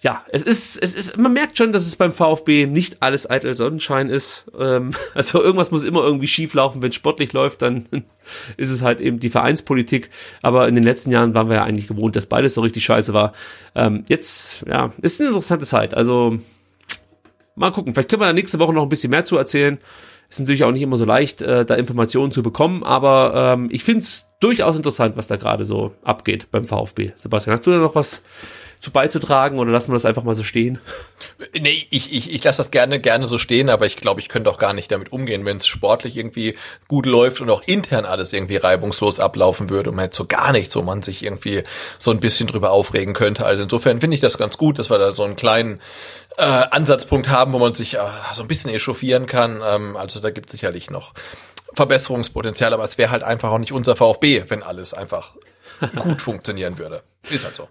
ja, 0.00 0.22
es 0.28 0.44
ist, 0.44 0.76
es 0.80 0.94
ist, 0.94 1.18
man 1.18 1.32
merkt 1.32 1.58
schon, 1.58 1.72
dass 1.72 1.84
es 1.84 1.96
beim 1.96 2.12
VfB 2.12 2.66
nicht 2.66 3.02
alles 3.02 3.28
eitel 3.28 3.56
Sonnenschein 3.56 4.08
ist. 4.10 4.46
Ähm, 4.58 4.92
also 5.14 5.42
irgendwas 5.42 5.70
muss 5.70 5.82
immer 5.82 6.02
irgendwie 6.02 6.28
schief 6.28 6.54
laufen. 6.54 6.82
Wenn 6.82 6.90
es 6.90 6.94
sportlich 6.94 7.32
läuft, 7.32 7.62
dann 7.62 7.86
ist 8.56 8.70
es 8.70 8.82
halt 8.82 9.00
eben 9.00 9.18
die 9.18 9.30
Vereinspolitik. 9.30 10.10
Aber 10.40 10.68
in 10.68 10.76
den 10.76 10.84
letzten 10.84 11.10
Jahren 11.10 11.34
waren 11.34 11.48
wir 11.48 11.56
ja 11.56 11.64
eigentlich 11.64 11.88
gewohnt, 11.88 12.14
dass 12.14 12.26
beides 12.26 12.54
so 12.54 12.60
richtig 12.60 12.84
scheiße 12.84 13.12
war. 13.12 13.32
Ähm, 13.74 14.04
jetzt, 14.08 14.64
ja, 14.68 14.92
ist 15.02 15.20
eine 15.20 15.30
interessante 15.30 15.64
Zeit. 15.64 15.94
Also 15.94 16.38
mal 17.56 17.72
gucken. 17.72 17.92
Vielleicht 17.92 18.08
können 18.08 18.22
wir 18.22 18.26
da 18.26 18.32
nächste 18.32 18.60
Woche 18.60 18.72
noch 18.72 18.84
ein 18.84 18.88
bisschen 18.88 19.10
mehr 19.10 19.24
zu 19.24 19.36
erzählen. 19.36 19.78
Ist 20.30 20.40
natürlich 20.40 20.62
auch 20.64 20.72
nicht 20.72 20.82
immer 20.82 20.98
so 20.98 21.06
leicht, 21.06 21.42
äh, 21.42 21.64
da 21.64 21.74
Informationen 21.74 22.32
zu 22.32 22.42
bekommen, 22.42 22.82
aber 22.82 23.54
ähm, 23.54 23.68
ich 23.72 23.82
find's 23.82 24.28
durchaus 24.40 24.76
interessant, 24.76 25.16
was 25.16 25.26
da 25.26 25.36
gerade 25.36 25.64
so 25.64 25.94
abgeht 26.04 26.50
beim 26.50 26.66
VfB. 26.66 27.12
Sebastian, 27.14 27.56
hast 27.56 27.66
du 27.66 27.70
da 27.70 27.78
noch 27.78 27.94
was 27.94 28.22
zu 28.80 28.90
beizutragen 28.90 29.58
oder 29.58 29.70
lassen 29.70 29.90
wir 29.90 29.94
das 29.94 30.04
einfach 30.04 30.22
mal 30.22 30.34
so 30.34 30.44
stehen? 30.44 30.78
Nee, 31.52 31.86
ich, 31.90 32.12
ich, 32.12 32.32
ich 32.32 32.44
lasse 32.44 32.58
das 32.58 32.70
gerne, 32.70 33.00
gerne 33.00 33.26
so 33.26 33.38
stehen, 33.38 33.70
aber 33.70 33.86
ich 33.86 33.96
glaube, 33.96 34.20
ich 34.20 34.28
könnte 34.28 34.50
auch 34.50 34.58
gar 34.58 34.72
nicht 34.72 34.90
damit 34.90 35.12
umgehen, 35.12 35.44
wenn 35.44 35.58
es 35.58 35.66
sportlich 35.66 36.16
irgendwie 36.16 36.56
gut 36.86 37.06
läuft 37.06 37.40
und 37.40 37.50
auch 37.50 37.62
intern 37.66 38.04
alles 38.04 38.32
irgendwie 38.32 38.56
reibungslos 38.56 39.20
ablaufen 39.20 39.70
würde 39.70 39.90
und 39.90 39.96
man 39.96 40.04
hätte 40.04 40.16
so 40.16 40.26
gar 40.26 40.52
nichts, 40.52 40.76
wo 40.76 40.82
man 40.82 41.02
sich 41.02 41.24
irgendwie 41.24 41.64
so 41.98 42.10
ein 42.10 42.20
bisschen 42.20 42.46
drüber 42.46 42.70
aufregen 42.70 43.14
könnte. 43.14 43.44
Also 43.44 43.62
insofern 43.62 44.00
finde 44.00 44.14
ich 44.14 44.20
das 44.20 44.38
ganz 44.38 44.58
gut, 44.58 44.78
dass 44.78 44.90
wir 44.90 44.98
da 44.98 45.12
so 45.12 45.24
einen 45.24 45.36
kleinen 45.36 45.80
äh, 46.36 46.42
Ansatzpunkt 46.44 47.28
haben, 47.28 47.52
wo 47.52 47.58
man 47.58 47.74
sich 47.74 47.94
äh, 47.94 47.98
so 48.32 48.42
ein 48.42 48.48
bisschen 48.48 48.70
echauffieren 48.70 49.26
kann. 49.26 49.60
Ähm, 49.64 49.96
also 49.96 50.20
da 50.20 50.30
gibt 50.30 50.46
es 50.46 50.52
sicherlich 50.52 50.90
noch 50.90 51.14
Verbesserungspotenzial, 51.74 52.72
aber 52.72 52.84
es 52.84 52.98
wäre 52.98 53.10
halt 53.10 53.22
einfach 53.22 53.50
auch 53.50 53.58
nicht 53.58 53.72
unser 53.72 53.96
VfB, 53.96 54.44
wenn 54.48 54.62
alles 54.62 54.94
einfach 54.94 55.34
gut 55.96 56.22
funktionieren 56.22 56.78
würde. 56.78 57.02
Ist 57.28 57.44
halt 57.44 57.56
so. 57.56 57.68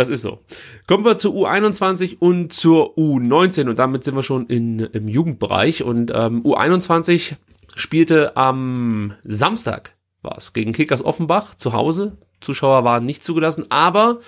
Das 0.00 0.08
ist 0.08 0.22
so. 0.22 0.38
Kommen 0.86 1.04
wir 1.04 1.18
zur 1.18 1.34
U21 1.34 2.16
und 2.20 2.54
zur 2.54 2.96
U19 2.96 3.68
und 3.68 3.78
damit 3.78 4.02
sind 4.02 4.14
wir 4.14 4.22
schon 4.22 4.46
in, 4.46 4.78
im 4.78 5.08
Jugendbereich 5.08 5.82
und 5.82 6.10
ähm, 6.14 6.42
U21 6.42 7.34
spielte 7.76 8.34
am 8.34 9.12
Samstag 9.24 9.94
war 10.22 10.38
es 10.38 10.54
gegen 10.54 10.72
Kickers 10.72 11.04
Offenbach 11.04 11.54
zu 11.54 11.74
Hause 11.74 12.16
Zuschauer 12.40 12.82
waren 12.84 13.04
nicht 13.04 13.22
zugelassen, 13.22 13.66
aber 13.68 14.20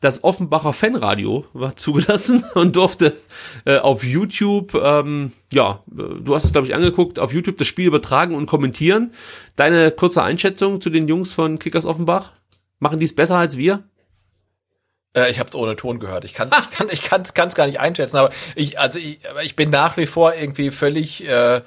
das 0.00 0.24
Offenbacher 0.24 0.72
Fanradio 0.72 1.44
war 1.52 1.76
zugelassen 1.76 2.44
und 2.54 2.74
durfte 2.74 3.16
äh, 3.64 3.78
auf 3.78 4.02
YouTube, 4.02 4.74
ähm, 4.74 5.30
ja, 5.52 5.84
du 5.86 6.34
hast 6.34 6.46
es, 6.46 6.50
glaube 6.50 6.66
ich, 6.66 6.74
angeguckt, 6.74 7.20
auf 7.20 7.32
YouTube 7.32 7.56
das 7.58 7.68
Spiel 7.68 7.86
übertragen 7.86 8.34
und 8.34 8.46
kommentieren. 8.46 9.12
Deine 9.54 9.92
kurze 9.92 10.24
Einschätzung 10.24 10.80
zu 10.80 10.90
den 10.90 11.06
Jungs 11.06 11.32
von 11.32 11.60
Kickers 11.60 11.86
Offenbach? 11.86 12.32
Machen 12.80 12.98
die 12.98 13.04
es 13.04 13.14
besser 13.14 13.36
als 13.36 13.56
wir? 13.56 13.84
Äh, 15.14 15.30
ich 15.30 15.38
habe 15.38 15.48
es 15.48 15.54
ohne 15.54 15.76
Ton 15.76 15.98
gehört. 16.00 16.24
Ich 16.24 16.34
kann 16.34 16.50
ich 16.92 17.02
kann 17.02 17.22
ich 17.24 17.34
kann 17.34 17.48
es 17.48 17.54
gar 17.54 17.66
nicht 17.66 17.80
einschätzen, 17.80 18.16
aber 18.16 18.30
ich 18.54 18.78
also 18.78 18.98
ich, 18.98 19.20
ich 19.42 19.56
bin 19.56 19.70
nach 19.70 19.96
wie 19.96 20.06
vor 20.06 20.34
irgendwie 20.34 20.70
völlig 20.70 21.26
äh, 21.26 21.62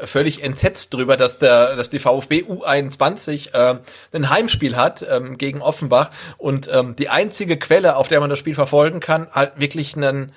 völlig 0.00 0.42
entsetzt 0.42 0.94
drüber, 0.94 1.16
dass 1.16 1.38
der, 1.38 1.76
dass 1.76 1.90
die 1.90 1.98
VfB 1.98 2.42
U21 2.42 3.52
äh, 3.52 3.78
ein 4.12 4.30
Heimspiel 4.30 4.76
hat 4.76 5.04
ähm, 5.08 5.38
gegen 5.38 5.60
Offenbach 5.60 6.10
und 6.36 6.68
ähm, 6.72 6.94
die 6.96 7.08
einzige 7.08 7.58
Quelle, 7.58 7.96
auf 7.96 8.08
der 8.08 8.20
man 8.20 8.30
das 8.30 8.38
Spiel 8.38 8.54
verfolgen 8.54 9.00
kann, 9.00 9.28
halt 9.32 9.52
wirklich 9.56 9.96
einen 9.96 10.32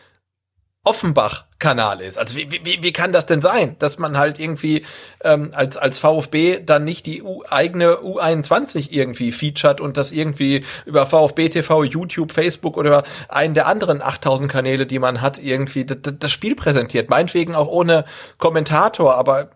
Offenbach-Kanal 0.84 2.02
ist. 2.02 2.18
Also 2.18 2.36
wie, 2.36 2.52
wie, 2.52 2.82
wie 2.82 2.92
kann 2.92 3.12
das 3.14 3.28
denn 3.28 3.42
sein, 3.42 3.76
dass 3.78 4.00
man 4.00 4.18
halt 4.18 4.40
irgendwie 4.40 4.84
ähm, 5.24 5.52
als, 5.54 5.78
als 5.78 6.00
VfB 6.00 6.60
dann 6.66 6.84
nicht 6.84 7.06
die 7.06 7.22
U 7.22 7.44
eigene 7.48 7.98
U21 7.98 8.88
irgendwie 8.90 9.32
featured 9.32 9.80
und 9.80 9.96
das 9.96 10.12
irgendwie 10.12 10.66
über 10.86 11.06
VfB 11.06 11.50
TV, 11.50 11.84
YouTube, 11.84 12.32
Facebook 12.32 12.78
oder 12.78 13.04
einen 13.30 13.54
der 13.54 13.68
anderen 13.68 14.02
8000 14.02 14.52
Kanäle, 14.52 14.88
die 14.88 14.98
man 14.98 15.22
hat, 15.22 15.38
irgendwie 15.38 15.86
das 15.86 16.32
Spiel 16.32 16.56
präsentiert. 16.56 17.12
Meinetwegen 17.12 17.54
auch 17.54 17.68
ohne 17.68 18.06
Kommentator, 18.40 19.16
aber 19.16 19.52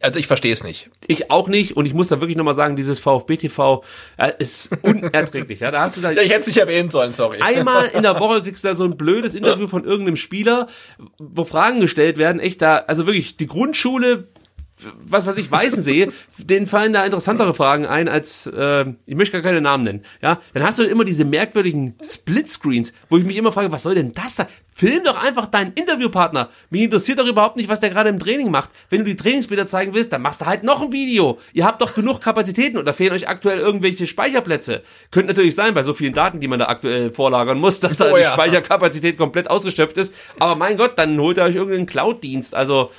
also 0.00 0.18
ich 0.18 0.26
verstehe 0.26 0.52
es 0.52 0.62
nicht. 0.62 0.90
Ich 1.06 1.30
auch 1.30 1.48
nicht 1.48 1.76
und 1.76 1.86
ich 1.86 1.94
muss 1.94 2.08
da 2.08 2.20
wirklich 2.20 2.36
nochmal 2.36 2.54
sagen, 2.54 2.76
dieses 2.76 3.00
VfB 3.00 3.36
TV 3.36 3.82
äh, 4.16 4.32
ist 4.38 4.70
unerträglich. 4.82 5.60
ja, 5.60 5.70
da 5.70 5.82
hast 5.82 5.96
du 5.96 6.00
da 6.00 6.10
ja, 6.10 6.22
ich 6.22 6.30
hätte 6.30 6.40
es 6.40 6.46
nicht 6.48 6.58
erwähnen 6.58 6.90
sollen, 6.90 7.12
sorry. 7.12 7.40
Einmal 7.40 7.86
in 7.86 8.02
der 8.02 8.20
Woche 8.20 8.42
kriegst 8.42 8.64
du 8.64 8.68
da 8.68 8.74
so 8.74 8.84
ein 8.84 8.96
blödes 8.96 9.34
Interview 9.34 9.68
von 9.68 9.84
irgendeinem 9.84 10.16
Spieler, 10.16 10.68
wo 11.18 11.44
Fragen 11.44 11.80
gestellt 11.80 12.18
werden, 12.18 12.40
echt 12.40 12.62
da, 12.62 12.76
also 12.76 13.06
wirklich 13.06 13.36
die 13.36 13.46
Grundschule 13.46 14.28
was 14.94 15.26
weiß 15.26 15.36
ich, 15.36 15.50
Weißensee, 15.50 16.10
denen 16.38 16.66
fallen 16.66 16.92
da 16.92 17.04
interessantere 17.04 17.54
Fragen 17.54 17.86
ein 17.86 18.08
als, 18.08 18.46
äh, 18.46 18.84
ich 19.06 19.16
möchte 19.16 19.32
gar 19.32 19.42
keine 19.42 19.60
Namen 19.60 19.84
nennen, 19.84 20.02
ja, 20.20 20.40
dann 20.52 20.62
hast 20.62 20.78
du 20.78 20.84
immer 20.84 21.04
diese 21.04 21.24
merkwürdigen 21.24 21.94
Splitscreens, 22.02 22.92
wo 23.08 23.16
ich 23.16 23.24
mich 23.24 23.36
immer 23.36 23.52
frage, 23.52 23.72
was 23.72 23.82
soll 23.82 23.94
denn 23.94 24.12
das 24.12 24.36
da? 24.36 24.46
Film 24.72 25.04
doch 25.04 25.18
einfach 25.18 25.46
deinen 25.46 25.72
Interviewpartner. 25.72 26.50
Mich 26.68 26.82
interessiert 26.82 27.18
doch 27.18 27.26
überhaupt 27.26 27.56
nicht, 27.56 27.70
was 27.70 27.80
der 27.80 27.88
gerade 27.88 28.10
im 28.10 28.18
Training 28.18 28.50
macht. 28.50 28.68
Wenn 28.90 28.98
du 28.98 29.04
die 29.06 29.16
Trainingsbilder 29.16 29.66
zeigen 29.66 29.94
willst, 29.94 30.12
dann 30.12 30.20
machst 30.20 30.42
du 30.42 30.44
halt 30.44 30.64
noch 30.64 30.82
ein 30.82 30.92
Video. 30.92 31.38
Ihr 31.54 31.64
habt 31.64 31.80
doch 31.80 31.94
genug 31.94 32.20
Kapazitäten 32.20 32.76
oder 32.76 32.92
fehlen 32.92 33.14
euch 33.14 33.26
aktuell 33.26 33.58
irgendwelche 33.58 34.06
Speicherplätze. 34.06 34.82
Könnte 35.10 35.28
natürlich 35.28 35.54
sein, 35.54 35.72
bei 35.72 35.82
so 35.82 35.94
vielen 35.94 36.12
Daten, 36.12 36.40
die 36.40 36.48
man 36.48 36.58
da 36.58 36.66
aktuell 36.66 37.10
vorlagern 37.10 37.58
muss, 37.58 37.80
dass 37.80 37.96
da 37.96 38.12
oh, 38.12 38.16
die 38.16 38.22
ja. 38.22 38.34
Speicherkapazität 38.34 39.16
komplett 39.16 39.48
ausgeschöpft 39.48 39.96
ist. 39.96 40.12
Aber 40.38 40.56
mein 40.56 40.76
Gott, 40.76 40.98
dann 40.98 41.18
holt 41.18 41.38
ihr 41.38 41.44
euch 41.44 41.54
irgendeinen 41.54 41.86
Cloud-Dienst. 41.86 42.54
Also, 42.54 42.90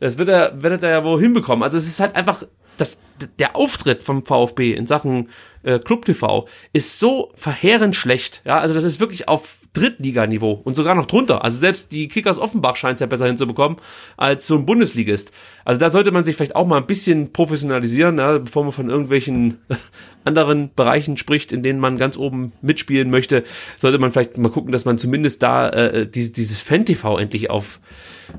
das 0.00 0.18
wird 0.18 0.28
er, 0.28 0.62
wird 0.62 0.82
er 0.82 0.90
ja 0.90 1.04
wohl 1.04 1.20
hinbekommen. 1.20 1.62
Also 1.62 1.78
es 1.78 1.86
ist 1.86 2.00
halt 2.00 2.16
einfach, 2.16 2.44
das, 2.76 2.98
der 3.38 3.56
Auftritt 3.56 4.02
vom 4.02 4.24
VfB 4.24 4.72
in 4.72 4.86
Sachen 4.86 5.28
äh, 5.62 5.78
Club 5.78 6.04
TV 6.04 6.46
ist 6.72 6.98
so 6.98 7.32
verheerend 7.34 7.94
schlecht. 7.96 8.42
Ja, 8.44 8.58
also 8.58 8.74
das 8.74 8.84
ist 8.84 9.00
wirklich 9.00 9.28
auf 9.28 9.58
Drittliganiveau 9.74 10.60
und 10.64 10.76
sogar 10.76 10.94
noch 10.94 11.06
drunter. 11.06 11.44
Also 11.44 11.58
selbst 11.58 11.90
die 11.90 12.08
Kickers 12.08 12.38
Offenbach 12.38 12.76
scheint 12.76 12.94
es 12.94 13.00
ja 13.00 13.06
besser 13.06 13.26
hinzubekommen 13.26 13.78
als 14.16 14.46
so 14.46 14.56
ein 14.56 14.66
Bundesligist. 14.66 15.32
Also 15.64 15.80
da 15.80 15.90
sollte 15.90 16.12
man 16.12 16.24
sich 16.24 16.36
vielleicht 16.36 16.54
auch 16.54 16.66
mal 16.66 16.76
ein 16.76 16.86
bisschen 16.86 17.32
professionalisieren, 17.32 18.18
ja, 18.18 18.38
bevor 18.38 18.62
man 18.64 18.72
von 18.72 18.88
irgendwelchen 18.88 19.58
anderen 20.24 20.72
Bereichen 20.74 21.16
spricht, 21.16 21.52
in 21.52 21.62
denen 21.62 21.80
man 21.80 21.96
ganz 21.98 22.16
oben 22.16 22.52
mitspielen 22.62 23.10
möchte, 23.10 23.42
sollte 23.76 23.98
man 23.98 24.12
vielleicht 24.12 24.38
mal 24.38 24.50
gucken, 24.50 24.70
dass 24.70 24.84
man 24.84 24.96
zumindest 24.96 25.42
da 25.42 25.68
äh, 25.68 26.06
dieses, 26.06 26.32
dieses 26.32 26.62
Fan-TV 26.62 27.18
endlich 27.18 27.50
auf 27.50 27.80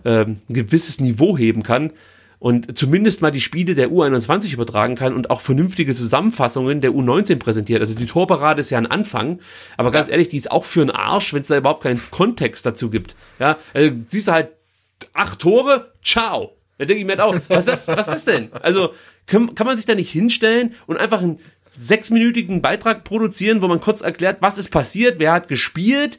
äh, 0.04 0.26
ein 0.26 0.42
gewisses 0.50 1.00
Niveau 1.00 1.38
heben 1.38 1.64
kann 1.64 1.92
und 2.40 2.78
zumindest 2.78 3.22
mal 3.22 3.32
die 3.32 3.42
Spiele 3.42 3.76
der 3.76 3.90
U21 3.90 4.54
übertragen 4.54 4.96
kann 4.96 5.16
und 5.16 5.30
auch 5.30 5.42
vernünftige 5.42 5.96
Zusammenfassungen 5.96 6.82
der 6.82 6.92
U19 6.92 7.40
präsentiert. 7.40 7.82
Also 7.82 7.96
die 7.96 8.06
Torparade 8.06 8.62
ist 8.62 8.70
ja 8.70 8.78
ein 8.78 8.86
Anfang, 8.86 9.40
aber 9.78 9.92
ganz 9.92 10.10
ehrlich, 10.10 10.30
die 10.30 10.38
ist 10.38 10.52
auch 10.52 10.66
für 10.66 10.82
einen 10.82 10.92
Arsch, 10.92 11.34
wenn 11.34 11.42
es 11.42 11.48
da 11.48 11.58
überhaupt 11.58 11.84
keinen 11.84 12.02
Kontext 12.12 12.66
dazu 12.66 12.90
gibt. 12.90 13.16
Ja, 13.40 13.58
also 13.74 13.92
siehst 14.10 14.28
du 14.28 14.34
halt 14.34 14.50
acht 15.14 15.40
Tore, 15.40 15.94
ciao. 16.04 16.56
Da 16.78 16.86
denke 16.86 17.00
ich 17.00 17.06
mir 17.06 17.14
halt 17.14 17.22
auch, 17.22 17.36
was 17.48 17.68
ist 17.68 17.88
das, 17.88 17.88
was 17.88 18.08
ist 18.08 18.14
das 18.14 18.26
denn? 18.26 18.50
Also 18.54 18.94
kann, 19.28 19.56
kann 19.56 19.66
man 19.66 19.78
sich 19.78 19.86
da 19.86 19.96
nicht 19.96 20.12
hinstellen 20.12 20.76
und 20.88 20.98
einfach 20.98 21.22
ein 21.22 21.40
sechsminütigen 21.78 22.62
Beitrag 22.62 23.04
produzieren, 23.04 23.62
wo 23.62 23.68
man 23.68 23.82
kurz 23.82 24.02
erklärt, 24.02 24.38
was 24.42 24.58
ist 24.58 24.70
passiert, 24.70 25.20
wer 25.20 25.32
hat 25.32 25.48
gespielt, 25.48 26.18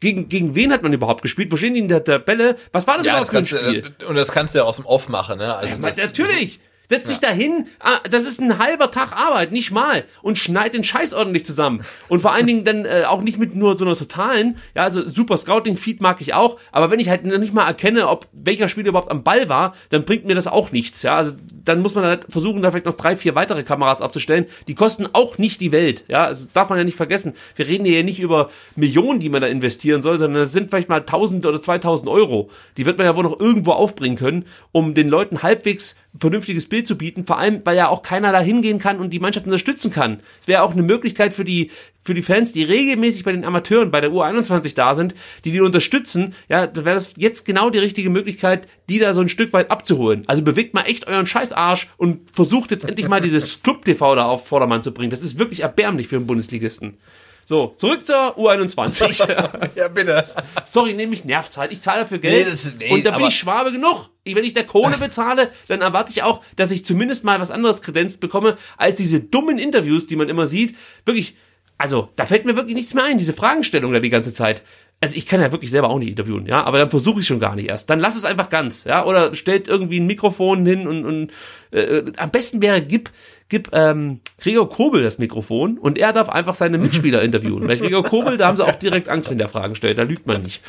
gegen, 0.00 0.28
gegen 0.28 0.54
wen 0.54 0.72
hat 0.72 0.82
man 0.82 0.92
überhaupt 0.92 1.22
gespielt, 1.22 1.52
wo 1.52 1.56
stehen 1.56 1.74
die 1.74 1.80
in 1.80 1.88
der 1.88 2.04
Tabelle, 2.04 2.56
was 2.72 2.86
war 2.86 2.96
das 2.96 3.06
ja, 3.06 3.12
überhaupt 3.12 3.34
das 3.34 3.48
für 3.48 3.60
ein 3.60 3.74
Spiel? 3.74 3.94
und 4.06 4.14
das 4.14 4.32
kannst 4.32 4.54
du 4.54 4.58
ja 4.58 4.64
aus 4.64 4.76
dem 4.76 4.86
Off 4.86 5.08
machen, 5.08 5.38
ne? 5.38 5.54
Also 5.54 5.74
ja, 5.74 6.06
natürlich! 6.06 6.60
Setz 6.90 7.06
dich 7.06 7.20
ja. 7.22 7.28
dahin, 7.28 7.66
ah, 7.78 8.00
das 8.10 8.26
ist 8.26 8.40
ein 8.40 8.58
halber 8.58 8.90
Tag 8.90 9.12
Arbeit, 9.12 9.52
nicht 9.52 9.70
mal. 9.70 10.02
Und 10.22 10.38
schneid 10.38 10.74
den 10.74 10.82
Scheiß 10.82 11.14
ordentlich 11.14 11.44
zusammen. 11.44 11.84
Und 12.08 12.18
vor 12.18 12.32
allen 12.32 12.48
Dingen 12.48 12.64
dann 12.64 12.84
äh, 12.84 13.04
auch 13.06 13.22
nicht 13.22 13.38
mit 13.38 13.54
nur 13.54 13.78
so 13.78 13.84
einer 13.84 13.94
totalen, 13.94 14.56
ja, 14.74 14.82
also 14.82 15.08
super 15.08 15.38
Scouting-Feed 15.38 16.00
mag 16.00 16.20
ich 16.20 16.34
auch, 16.34 16.58
aber 16.72 16.90
wenn 16.90 16.98
ich 16.98 17.08
halt 17.08 17.24
nicht 17.24 17.54
mal 17.54 17.64
erkenne, 17.64 18.08
ob 18.08 18.26
welcher 18.32 18.68
Spieler 18.68 18.88
überhaupt 18.88 19.12
am 19.12 19.22
Ball 19.22 19.48
war, 19.48 19.76
dann 19.90 20.04
bringt 20.04 20.24
mir 20.24 20.34
das 20.34 20.48
auch 20.48 20.72
nichts, 20.72 21.04
ja. 21.04 21.14
Also 21.14 21.36
dann 21.64 21.80
muss 21.80 21.94
man 21.94 22.02
halt 22.02 22.26
versuchen, 22.28 22.60
da 22.60 22.72
vielleicht 22.72 22.86
noch 22.86 22.96
drei, 22.96 23.14
vier 23.14 23.36
weitere 23.36 23.62
Kameras 23.62 24.02
aufzustellen. 24.02 24.46
Die 24.66 24.74
kosten 24.74 25.06
auch 25.12 25.38
nicht 25.38 25.60
die 25.60 25.70
Welt, 25.70 26.02
ja. 26.08 26.24
Also 26.24 26.48
darf 26.52 26.70
man 26.70 26.78
ja 26.78 26.84
nicht 26.84 26.96
vergessen. 26.96 27.34
Wir 27.54 27.68
reden 27.68 27.84
hier 27.84 28.02
nicht 28.02 28.18
über 28.18 28.50
Millionen, 28.74 29.20
die 29.20 29.28
man 29.28 29.42
da 29.42 29.46
investieren 29.46 30.02
soll, 30.02 30.18
sondern 30.18 30.40
das 30.40 30.52
sind 30.52 30.70
vielleicht 30.70 30.88
mal 30.88 31.00
1000 31.00 31.46
oder 31.46 31.62
2000 31.62 32.10
Euro. 32.10 32.50
Die 32.76 32.84
wird 32.84 32.98
man 32.98 33.06
ja 33.06 33.14
wohl 33.14 33.22
noch 33.22 33.38
irgendwo 33.38 33.70
aufbringen 33.70 34.16
können, 34.16 34.46
um 34.72 34.94
den 34.94 35.08
Leuten 35.08 35.44
halbwegs 35.44 35.94
vernünftiges 36.18 36.68
Bild 36.68 36.86
zu 36.86 36.96
bieten, 36.98 37.24
vor 37.24 37.38
allem, 37.38 37.60
weil 37.64 37.76
ja 37.76 37.88
auch 37.88 38.02
keiner 38.02 38.32
da 38.32 38.40
hingehen 38.40 38.78
kann 38.78 38.98
und 38.98 39.10
die 39.10 39.20
Mannschaft 39.20 39.46
unterstützen 39.46 39.92
kann. 39.92 40.20
Es 40.40 40.48
wäre 40.48 40.62
auch 40.62 40.72
eine 40.72 40.82
Möglichkeit 40.82 41.32
für 41.32 41.44
die, 41.44 41.70
für 42.02 42.14
die 42.14 42.22
Fans, 42.22 42.52
die 42.52 42.64
regelmäßig 42.64 43.22
bei 43.22 43.32
den 43.32 43.44
Amateuren, 43.44 43.90
bei 43.90 44.00
der 44.00 44.10
U21 44.10 44.74
da 44.74 44.94
sind, 44.94 45.14
die 45.44 45.52
die 45.52 45.60
unterstützen, 45.60 46.34
ja, 46.48 46.66
da 46.66 46.84
wäre 46.84 46.96
das 46.96 47.14
jetzt 47.16 47.44
genau 47.44 47.70
die 47.70 47.78
richtige 47.78 48.10
Möglichkeit, 48.10 48.66
die 48.88 48.98
da 48.98 49.12
so 49.12 49.20
ein 49.20 49.28
Stück 49.28 49.52
weit 49.52 49.70
abzuholen. 49.70 50.24
Also 50.26 50.42
bewegt 50.42 50.74
mal 50.74 50.82
echt 50.82 51.06
euren 51.06 51.26
Scheißarsch 51.26 51.88
und 51.96 52.34
versucht 52.34 52.72
jetzt 52.72 52.84
endlich 52.84 53.08
mal 53.08 53.20
dieses 53.20 53.62
Club-TV 53.62 54.16
da 54.16 54.24
auf 54.24 54.48
Vordermann 54.48 54.82
zu 54.82 54.92
bringen. 54.92 55.10
Das 55.10 55.22
ist 55.22 55.38
wirklich 55.38 55.60
erbärmlich 55.60 56.08
für 56.08 56.16
einen 56.16 56.26
Bundesligisten. 56.26 56.96
So, 57.44 57.74
zurück 57.76 58.06
zur 58.06 58.38
U21. 58.38 59.68
ja, 59.74 59.88
bitte. 59.88 60.24
Sorry, 60.64 60.94
nämlich 60.94 61.24
nervt's 61.24 61.56
halt. 61.56 61.72
Ich 61.72 61.80
zahle 61.80 62.00
dafür 62.00 62.18
Geld. 62.18 62.46
Nee, 62.46 62.50
das, 62.50 62.74
nee, 62.78 62.92
und 62.92 63.04
da 63.04 63.16
bin 63.16 63.26
ich 63.26 63.34
Schwabe 63.34 63.72
genug. 63.72 64.10
wenn 64.24 64.44
ich 64.44 64.52
der 64.54 64.66
Kohle 64.66 64.96
bezahle, 65.00 65.50
dann 65.68 65.80
erwarte 65.80 66.12
ich 66.12 66.22
auch, 66.22 66.42
dass 66.56 66.70
ich 66.70 66.84
zumindest 66.84 67.24
mal 67.24 67.40
was 67.40 67.50
anderes 67.50 67.82
kredenzt 67.82 68.20
bekomme, 68.20 68.56
als 68.76 68.96
diese 68.96 69.20
dummen 69.20 69.58
Interviews, 69.58 70.06
die 70.06 70.16
man 70.16 70.28
immer 70.28 70.46
sieht. 70.46 70.76
Wirklich, 71.04 71.34
also, 71.78 72.10
da 72.16 72.26
fällt 72.26 72.44
mir 72.44 72.56
wirklich 72.56 72.76
nichts 72.76 72.94
mehr 72.94 73.04
ein, 73.04 73.18
diese 73.18 73.32
Fragestellung 73.32 73.92
da 73.92 74.00
die 74.00 74.10
ganze 74.10 74.32
Zeit. 74.32 74.62
Also 75.02 75.16
ich 75.16 75.26
kann 75.26 75.40
ja 75.40 75.50
wirklich 75.50 75.70
selber 75.70 75.88
auch 75.88 75.98
nicht 75.98 76.10
interviewen, 76.10 76.44
ja, 76.44 76.62
aber 76.62 76.76
dann 76.76 76.90
versuche 76.90 77.20
ich 77.20 77.26
schon 77.26 77.40
gar 77.40 77.56
nicht 77.56 77.70
erst. 77.70 77.88
Dann 77.88 78.00
lass 78.00 78.16
es 78.16 78.26
einfach 78.26 78.50
ganz, 78.50 78.84
ja, 78.84 79.06
oder 79.06 79.34
stellt 79.34 79.66
irgendwie 79.66 79.98
ein 79.98 80.06
Mikrofon 80.06 80.66
hin 80.66 80.86
und, 80.86 81.06
und 81.06 81.32
äh, 81.70 82.02
am 82.18 82.30
besten 82.30 82.60
wäre, 82.60 82.82
gib, 82.82 83.10
gib 83.50 83.68
ähm, 83.72 84.20
Gregor 84.40 84.70
Kobel 84.70 85.02
das 85.02 85.18
Mikrofon 85.18 85.76
und 85.76 85.98
er 85.98 86.12
darf 86.14 86.30
einfach 86.30 86.54
seine 86.54 86.78
Mitspieler 86.78 87.20
interviewen. 87.22 87.68
Weil 87.68 87.76
Gregor 87.76 88.04
Kobel, 88.04 88.38
da 88.38 88.46
haben 88.46 88.56
sie 88.56 88.64
auch 88.64 88.76
direkt 88.76 89.08
Angst, 89.08 89.28
wenn 89.28 89.36
der 89.36 89.48
Fragen 89.48 89.74
stellt. 89.74 89.98
Da 89.98 90.04
lügt 90.04 90.26
man 90.26 90.42
nicht. 90.42 90.62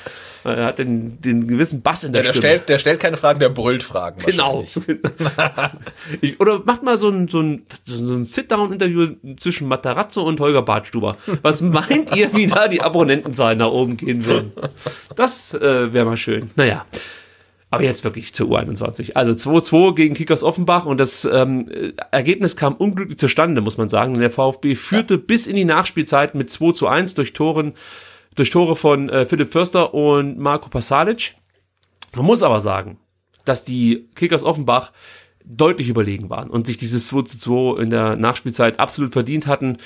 Er 0.43 0.65
hat 0.65 0.79
den, 0.79 1.21
den 1.21 1.47
gewissen 1.47 1.81
Bass 1.83 2.03
in 2.03 2.13
der, 2.13 2.23
ja, 2.23 2.27
der 2.27 2.33
Stimme. 2.33 2.53
Stellt, 2.53 2.69
der 2.69 2.79
stellt 2.79 2.99
keine 2.99 3.15
Fragen, 3.15 3.39
der 3.39 3.49
brüllt 3.49 3.83
Fragen. 3.83 4.21
Genau. 4.25 4.65
ich, 6.21 6.39
oder 6.39 6.61
macht 6.65 6.81
mal 6.81 6.97
so 6.97 7.09
ein, 7.09 7.27
so 7.27 7.41
ein, 7.41 7.65
so 7.83 8.15
ein 8.15 8.25
Sit-Down-Interview 8.25 9.09
zwischen 9.37 9.67
Matarazzo 9.67 10.23
und 10.23 10.39
Holger 10.39 10.63
Badstuber. 10.63 11.17
Was 11.43 11.61
meint 11.61 12.15
ihr, 12.15 12.33
wie 12.33 12.47
da 12.47 12.67
die 12.67 12.81
Abonnentenzahlen 12.81 13.59
nach 13.59 13.69
oben 13.69 13.97
gehen 13.97 14.25
würden? 14.25 14.51
Das 15.15 15.53
äh, 15.53 15.93
wäre 15.93 16.05
mal 16.05 16.17
schön. 16.17 16.49
Naja. 16.55 16.85
Aber 17.71 17.83
jetzt 17.83 18.03
wirklich 18.03 18.33
zur 18.33 18.49
U21. 18.49 19.13
Also 19.13 19.31
2-2 19.31 19.95
gegen 19.95 20.13
Kickers 20.13 20.43
Offenbach 20.43 20.85
und 20.85 20.99
das 20.99 21.23
ähm, 21.23 21.69
Ergebnis 22.11 22.57
kam 22.57 22.75
unglücklich 22.75 23.17
zustande, 23.17 23.61
muss 23.61 23.77
man 23.77 23.87
sagen. 23.87 24.13
Denn 24.13 24.21
der 24.21 24.29
VfB 24.29 24.75
führte 24.75 25.13
ja. 25.13 25.19
bis 25.25 25.47
in 25.47 25.55
die 25.55 25.63
Nachspielzeit 25.63 26.35
mit 26.35 26.49
2 26.49 26.73
zu 26.73 26.87
1 26.87 27.15
durch 27.15 27.31
Toren, 27.31 27.73
durch 28.35 28.49
Tore 28.49 28.75
von 28.75 29.07
äh, 29.07 29.25
Philipp 29.25 29.53
Förster 29.53 29.93
und 29.93 30.37
Marco 30.37 30.69
Pasalic. 30.69 31.35
Man 32.13 32.25
muss 32.25 32.43
aber 32.43 32.59
sagen, 32.59 32.97
dass 33.45 33.63
die 33.63 34.09
Kickers 34.15 34.43
Offenbach 34.43 34.91
deutlich 35.45 35.89
überlegen 35.89 36.29
waren 36.29 36.49
und 36.49 36.67
sich 36.67 36.77
dieses 36.77 37.07
2 37.07 37.21
zu 37.23 37.37
2 37.37 37.81
in 37.81 37.89
der 37.89 38.15
Nachspielzeit 38.15 38.79
absolut 38.79 39.13
verdient 39.13 39.47
hatten. 39.47 39.77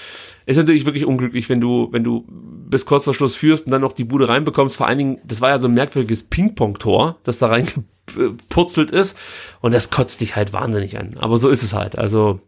Ist 0.46 0.58
natürlich 0.58 0.86
wirklich 0.86 1.06
unglücklich, 1.06 1.50
wenn 1.50 1.62
du, 1.62 1.90
wenn 1.92 2.04
du 2.04 2.26
bis 2.28 2.86
kurz 2.86 3.06
vor 3.06 3.14
Schluss 3.14 3.36
führst 3.36 3.66
und 3.66 3.72
dann 3.72 3.82
noch 3.82 3.94
die 3.94 4.04
Bude 4.04 4.30
reinbekommst. 4.30 4.78
Vor 4.78 4.88
allen 4.88 4.98
Dingen, 4.98 5.18
das 5.24 5.42
war 5.42 5.50
ja 5.50 5.58
so 5.58 5.68
ein 5.68 5.74
merkwürdiges 5.74 6.24
Ping-Pong-Tor, 6.24 7.18
das 7.24 7.40
da 7.40 7.48
reingepurzelt 7.48 8.92
ist 8.92 9.18
und 9.62 9.74
das 9.74 9.90
kotzt 9.90 10.22
dich 10.22 10.36
halt 10.36 10.54
wahnsinnig 10.54 10.98
an. 10.98 11.16
Aber 11.20 11.38
so 11.38 11.50
ist 11.50 11.64
es 11.64 11.74
halt. 11.74 11.98
Also, 11.98 12.40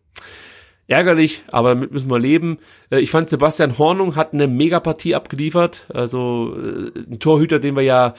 ärgerlich, 0.88 1.43
aber 1.51 1.69
damit 1.69 1.91
müssen 1.91 2.09
wir 2.09 2.19
leben. 2.19 2.57
Äh, 2.89 2.99
ich 2.99 3.11
fand 3.11 3.29
Sebastian 3.29 3.77
Hornung 3.77 4.15
hat 4.15 4.34
eine 4.34 4.47
Megapartie 4.47 5.15
abgeliefert, 5.15 5.85
also 5.93 6.55
äh, 6.57 6.99
ein 7.11 7.19
Torhüter, 7.19 7.59
den 7.59 7.75
wir 7.75 7.84
ja 7.84 8.13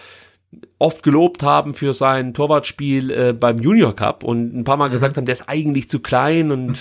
oft 0.79 1.03
gelobt 1.03 1.43
haben 1.43 1.75
für 1.75 1.93
sein 1.93 2.35
Torwartspiel 2.35 3.11
äh, 3.11 3.33
beim 3.33 3.59
Junior 3.59 3.95
Cup 3.95 4.25
und 4.25 4.57
ein 4.57 4.65
paar 4.65 4.77
Mal 4.77 4.89
mhm. 4.89 4.93
gesagt 4.93 5.17
haben, 5.17 5.27
der 5.27 5.35
ist 5.35 5.49
eigentlich 5.49 5.91
zu 5.91 6.01
klein 6.01 6.51
und 6.51 6.79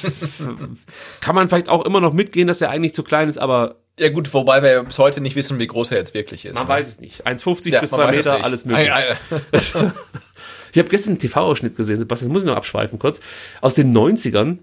kann 1.21 1.35
man 1.35 1.49
vielleicht 1.49 1.69
auch 1.69 1.85
immer 1.85 1.99
noch 1.99 2.13
mitgehen, 2.13 2.47
dass 2.47 2.61
er 2.61 2.69
eigentlich 2.69 2.93
zu 2.93 3.03
klein 3.03 3.27
ist, 3.27 3.37
aber 3.37 3.77
ja 3.99 4.09
gut, 4.09 4.31
wobei 4.33 4.61
wir 4.61 4.83
bis 4.83 4.99
heute 4.99 5.21
nicht 5.21 5.35
wissen, 5.35 5.57
wie 5.57 5.65
groß 5.65 5.91
er 5.91 5.97
jetzt 5.97 6.13
wirklich 6.13 6.45
ist. 6.45 6.53
Man 6.53 6.63
ne? 6.63 6.69
weiß 6.69 6.87
es 6.87 6.99
nicht. 6.99 7.25
1,50 7.25 7.69
ja, 7.71 7.79
bis 7.79 7.89
2 7.89 8.11
Meter, 8.11 8.43
alles 8.43 8.63
möglich. 8.63 8.91
ich 9.51 9.73
habe 9.75 10.89
gestern 10.89 11.13
einen 11.13 11.19
TV-Ausschnitt 11.19 11.75
gesehen, 11.75 11.97
Sebastian, 11.97 12.31
muss 12.31 12.43
ich 12.43 12.47
noch 12.47 12.55
abschweifen 12.55 12.99
kurz, 12.99 13.21
aus 13.59 13.73
den 13.73 13.97
90ern 13.97 14.59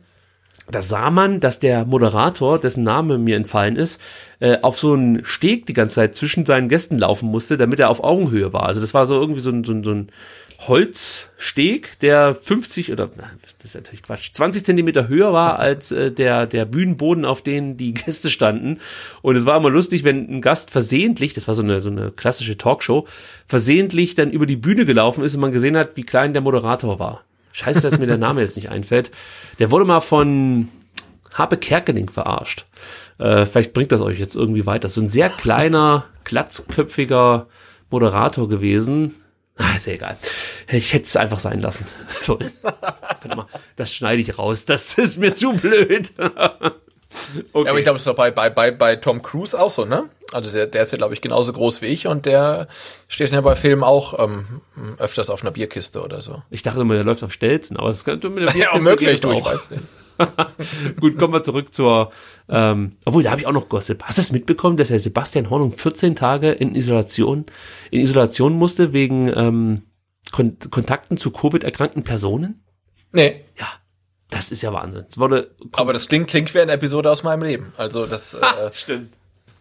da 0.70 0.82
sah 0.82 1.10
man, 1.10 1.40
dass 1.40 1.58
der 1.58 1.84
Moderator, 1.84 2.58
dessen 2.58 2.84
Name 2.84 3.18
mir 3.18 3.36
entfallen 3.36 3.76
ist, 3.76 4.00
äh, 4.40 4.58
auf 4.62 4.78
so 4.78 4.94
einen 4.94 5.24
Steg 5.24 5.66
die 5.66 5.74
ganze 5.74 5.96
Zeit 5.96 6.14
zwischen 6.14 6.46
seinen 6.46 6.68
Gästen 6.68 6.98
laufen 6.98 7.30
musste, 7.30 7.56
damit 7.56 7.80
er 7.80 7.90
auf 7.90 8.02
Augenhöhe 8.02 8.52
war. 8.52 8.64
Also 8.64 8.80
das 8.80 8.94
war 8.94 9.06
so 9.06 9.20
irgendwie 9.20 9.40
so 9.40 9.50
ein, 9.50 9.64
so 9.64 9.72
ein, 9.72 9.84
so 9.84 9.92
ein 9.92 10.10
Holzsteg, 10.66 11.98
der 12.00 12.34
50 12.34 12.92
oder 12.92 13.10
das 13.58 13.64
ist 13.64 13.74
natürlich 13.74 14.02
Quatsch, 14.02 14.30
20 14.32 14.64
Zentimeter 14.64 15.08
höher 15.08 15.32
war 15.32 15.58
als 15.58 15.92
äh, 15.92 16.10
der 16.10 16.46
der 16.46 16.64
Bühnenboden, 16.64 17.24
auf 17.24 17.42
denen 17.42 17.76
die 17.76 17.92
Gäste 17.92 18.30
standen. 18.30 18.78
Und 19.20 19.36
es 19.36 19.44
war 19.44 19.56
immer 19.56 19.70
lustig, 19.70 20.04
wenn 20.04 20.28
ein 20.30 20.40
Gast 20.40 20.70
versehentlich, 20.70 21.34
das 21.34 21.48
war 21.48 21.54
so 21.54 21.62
eine 21.62 21.80
so 21.80 21.90
eine 21.90 22.12
klassische 22.12 22.56
Talkshow, 22.56 23.06
versehentlich 23.46 24.14
dann 24.14 24.30
über 24.30 24.46
die 24.46 24.56
Bühne 24.56 24.84
gelaufen 24.84 25.22
ist 25.22 25.34
und 25.34 25.40
man 25.40 25.52
gesehen 25.52 25.76
hat, 25.76 25.96
wie 25.96 26.02
klein 26.02 26.32
der 26.32 26.42
Moderator 26.42 26.98
war. 26.98 27.24
Scheiße, 27.54 27.80
dass 27.80 27.98
mir 27.98 28.08
der 28.08 28.18
Name 28.18 28.40
jetzt 28.40 28.56
nicht 28.56 28.70
einfällt. 28.70 29.12
Der 29.60 29.70
wurde 29.70 29.84
mal 29.84 30.00
von 30.00 30.68
Habe 31.34 31.56
Kerkeling 31.56 32.10
verarscht. 32.10 32.64
Äh, 33.18 33.46
vielleicht 33.46 33.72
bringt 33.72 33.92
das 33.92 34.00
euch 34.00 34.18
jetzt 34.18 34.34
irgendwie 34.34 34.66
weiter. 34.66 34.88
So 34.88 35.00
ein 35.00 35.08
sehr 35.08 35.30
kleiner, 35.30 36.06
glatzköpfiger 36.24 37.46
Moderator 37.90 38.48
gewesen. 38.48 39.14
Ah, 39.56 39.76
ist 39.76 39.86
ja 39.86 39.92
egal. 39.92 40.16
Ich 40.66 40.92
hätte 40.92 41.04
es 41.04 41.16
einfach 41.16 41.38
sein 41.38 41.60
lassen. 41.60 41.86
Sorry. 42.20 42.46
Das 43.76 43.94
schneide 43.94 44.20
ich 44.20 44.36
raus. 44.36 44.64
Das 44.64 44.98
ist 44.98 45.18
mir 45.18 45.32
zu 45.32 45.52
blöd. 45.52 46.12
Okay. 47.52 47.64
Ja, 47.64 47.70
aber 47.70 47.78
ich 47.78 47.84
glaube, 47.84 47.98
es 47.98 48.06
war 48.06 48.14
bei, 48.14 48.30
bei, 48.30 48.50
bei, 48.50 48.70
bei 48.70 48.96
Tom 48.96 49.22
Cruise 49.22 49.58
auch 49.58 49.70
so, 49.70 49.84
ne? 49.84 50.08
Also 50.32 50.50
der, 50.50 50.66
der 50.66 50.82
ist 50.82 50.90
ja, 50.90 50.98
glaube 50.98 51.14
ich, 51.14 51.20
genauso 51.20 51.52
groß 51.52 51.82
wie 51.82 51.86
ich 51.86 52.06
und 52.06 52.26
der 52.26 52.66
steht 53.08 53.30
ja 53.30 53.40
bei 53.40 53.54
Filmen 53.54 53.84
auch 53.84 54.18
ähm, 54.18 54.60
öfters 54.98 55.30
auf 55.30 55.42
einer 55.42 55.52
Bierkiste 55.52 56.02
oder 56.02 56.20
so. 56.20 56.42
Ich 56.50 56.62
dachte 56.62 56.80
immer, 56.80 56.94
der 56.94 57.04
läuft 57.04 57.22
auf 57.22 57.32
Stelzen, 57.32 57.76
aber 57.76 57.90
es 57.90 58.04
könnte 58.04 58.30
mit 58.30 58.44
der 58.44 58.50
Bierkiste 58.52 58.84
ja, 58.84 58.90
möglich, 58.90 59.20
du, 59.20 59.32
nicht. 59.32 59.44
Gut, 61.00 61.18
kommen 61.18 61.32
wir 61.32 61.42
zurück 61.42 61.74
zur, 61.74 62.10
ähm, 62.48 62.96
obwohl, 63.04 63.22
da 63.22 63.30
habe 63.30 63.40
ich 63.40 63.46
auch 63.46 63.52
noch 63.52 63.68
Gossip. 63.68 64.02
Hast 64.04 64.18
du 64.18 64.22
es 64.22 64.32
mitbekommen, 64.32 64.76
dass 64.76 64.88
der 64.88 64.98
Sebastian 64.98 65.50
Hornung 65.50 65.72
14 65.72 66.16
Tage 66.16 66.50
in 66.50 66.74
Isolation, 66.74 67.46
in 67.90 68.00
Isolation 68.00 68.54
musste 68.54 68.92
wegen 68.92 69.32
ähm, 69.34 69.82
Kon 70.32 70.56
Kontakten 70.70 71.16
zu 71.16 71.30
Covid-erkrankten 71.30 72.04
Personen? 72.04 72.64
Nee. 73.12 73.44
Ja, 73.58 73.66
das 74.30 74.50
ist 74.50 74.62
ja 74.62 74.72
Wahnsinn. 74.72 75.04
Es 75.08 75.18
wurde 75.18 75.50
Aber 75.72 75.92
das 75.92 76.08
klingt, 76.08 76.28
klingt 76.28 76.52
wie 76.54 76.60
eine 76.60 76.72
Episode 76.72 77.10
aus 77.10 77.22
meinem 77.22 77.42
Leben. 77.42 77.72
Also 77.76 78.06
das 78.06 78.34
äh, 78.34 78.72
stimmt. 78.72 79.14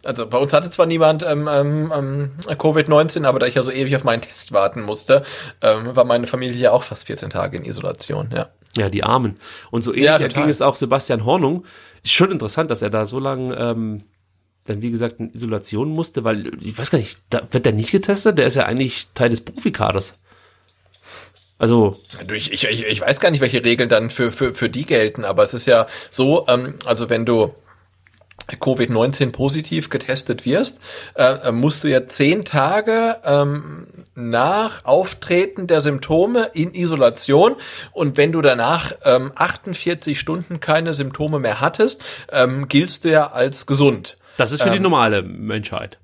Also 0.03 0.27
bei 0.27 0.38
uns 0.38 0.51
hatte 0.51 0.69
zwar 0.69 0.85
niemand 0.85 1.24
ähm, 1.24 1.48
ähm, 1.50 1.92
ähm 1.95 2.32
Covid-19, 2.48 3.25
aber 3.25 3.40
da 3.40 3.45
ich 3.45 3.56
ja 3.56 3.64
so 3.64 3.72
ewig 3.72 3.95
auf 3.95 4.03
meinen 4.03 4.22
Test 4.22 4.51
warten 4.51 4.82
musste, 4.82 5.24
ähm, 5.61 5.95
war 5.95 6.03
meine 6.03 6.27
Familie 6.27 6.58
ja 6.58 6.72
auch 6.72 6.83
fast 6.83 7.08
14 7.08 7.30
Tage 7.30 7.58
in 7.58 7.66
Isolation, 7.66 8.30
ja. 8.35 8.50
Ja, 8.75 8.90
die 8.90 9.03
Armen. 9.03 9.38
Und 9.72 9.83
so 9.83 9.93
ähnlich 9.93 10.19
ja, 10.19 10.27
ging 10.27 10.50
es 10.50 10.61
auch 10.61 10.75
Sebastian 10.75 11.25
Hornung. 11.25 11.64
Ist 12.03 12.14
schon 12.14 12.32
interessant, 12.32 12.72
dass 12.72 12.82
er 12.82 12.90
da 12.90 13.06
so 13.06 13.19
lange 13.19 13.56
ähm, 13.56 14.03
dann 14.66 14.82
wie 14.82 14.92
gesagt 14.92 15.19
in 15.19 15.32
Isolation 15.33 15.90
musste, 15.90 16.24
weil 16.24 16.51
ich 16.61 16.77
weiß 16.77 16.90
gar 16.90 16.98
nicht, 16.98 17.19
da 17.30 17.42
wird 17.51 17.66
der 17.66 17.74
nicht 17.74 17.92
getestet? 17.92 18.38
Der 18.38 18.48
ist 18.48 18.56
ja 18.56 18.66
eigentlich 18.66 19.08
Teil 19.14 19.30
des 19.30 19.42
Profikaders. 19.42 20.16
Also 21.64 21.98
ich, 22.35 22.51
ich, 22.51 22.66
ich 22.67 23.00
weiß 23.00 23.22
gar 23.22 23.32
nicht, 23.32 23.40
welche 23.40 23.64
Regeln 23.64 23.88
dann 23.88 24.09
für, 24.09 24.33
für, 24.33 24.53
für 24.53 24.69
die 24.69 24.85
gelten, 24.85 25.24
aber 25.24 25.43
es 25.43 25.53
ist 25.53 25.66
ja 25.66 25.88
so, 26.11 26.45
ähm, 26.50 26.74
also 26.85 27.09
wenn 27.09 27.25
du 27.25 27.53
Covid-19 28.51 29.32
positiv 29.32 29.90
getestet 29.90 30.43
wirst, 30.43 30.82
äh, 31.16 31.53
musst 31.53 31.85
du 31.85 31.88
ja 31.88 32.06
zehn 32.06 32.43
Tage 32.43 33.16
ähm, 33.24 33.88
nach 34.14 34.83
Auftreten 34.83 35.66
der 35.66 35.80
Symptome 35.80 36.50
in 36.53 36.74
Isolation 36.74 37.56
und 37.93 38.17
wenn 38.17 38.33
du 38.33 38.42
danach 38.42 38.92
ähm, 39.06 39.32
48 39.33 40.19
Stunden 40.19 40.59
keine 40.59 40.93
Symptome 40.93 41.40
mehr 41.40 41.61
hattest, 41.61 42.03
ähm, 42.30 42.67
giltst 42.67 43.06
du 43.06 43.09
ja 43.09 43.27
als 43.27 43.67
gesund. 43.67 44.17
Das 44.35 44.51
ist 44.51 44.64
für 44.64 44.69
die 44.69 44.75
ähm, 44.75 44.83
normale 44.83 45.22
Menschheit. 45.22 45.98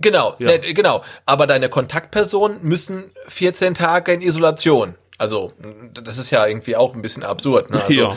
Genau, 0.00 0.34
ja. 0.38 0.52
ne, 0.52 0.60
genau. 0.72 1.02
Aber 1.26 1.46
deine 1.46 1.68
Kontaktpersonen 1.68 2.62
müssen 2.62 3.10
14 3.28 3.74
Tage 3.74 4.12
in 4.12 4.22
Isolation. 4.22 4.94
Also, 5.20 5.52
das 5.92 6.16
ist 6.16 6.30
ja 6.30 6.46
irgendwie 6.46 6.76
auch 6.76 6.94
ein 6.94 7.02
bisschen 7.02 7.24
absurd. 7.24 7.70
Ne? 7.70 7.82
Also, 7.82 7.92
ja. 7.92 8.16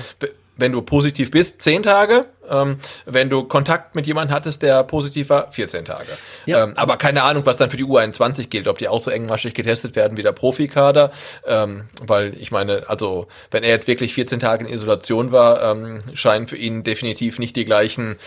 wenn 0.56 0.72
du 0.72 0.82
positiv 0.82 1.32
bist, 1.32 1.62
10 1.62 1.84
Tage, 1.84 2.28
ähm, 2.50 2.78
wenn 3.06 3.30
du 3.30 3.44
Kontakt 3.44 3.96
mit 3.96 4.08
jemandem 4.08 4.36
hattest, 4.36 4.62
der 4.62 4.84
positiv 4.84 5.30
war, 5.30 5.52
14 5.52 5.86
Tage. 5.86 6.08
Ja. 6.46 6.64
Ähm, 6.64 6.74
aber 6.76 6.98
keine 6.98 7.24
Ahnung, 7.24 7.46
was 7.46 7.58
dann 7.58 7.70
für 7.70 7.78
die 7.78 7.86
U21 7.86 8.50
gilt, 8.50 8.68
ob 8.68 8.78
die 8.78 8.88
auch 8.88 9.00
so 9.00 9.12
engmaschig 9.12 9.54
getestet 9.54 9.96
werden 9.96 10.18
wie 10.18 10.24
der 10.24 10.32
Profikader. 10.32 11.12
Ähm, 11.46 11.86
weil 12.06 12.36
ich 12.38 12.52
meine, 12.52 12.90
also 12.90 13.28
wenn 13.52 13.64
er 13.64 13.70
jetzt 13.70 13.88
wirklich 13.88 14.14
14 14.14 14.40
Tage 14.40 14.66
in 14.66 14.74
Isolation 14.74 15.32
war, 15.32 15.72
ähm, 15.72 16.00
scheinen 16.14 16.48
für 16.48 16.58
ihn 16.58 16.84
definitiv 16.84 17.40
nicht 17.40 17.56
die 17.56 17.66
gleichen 17.66 18.18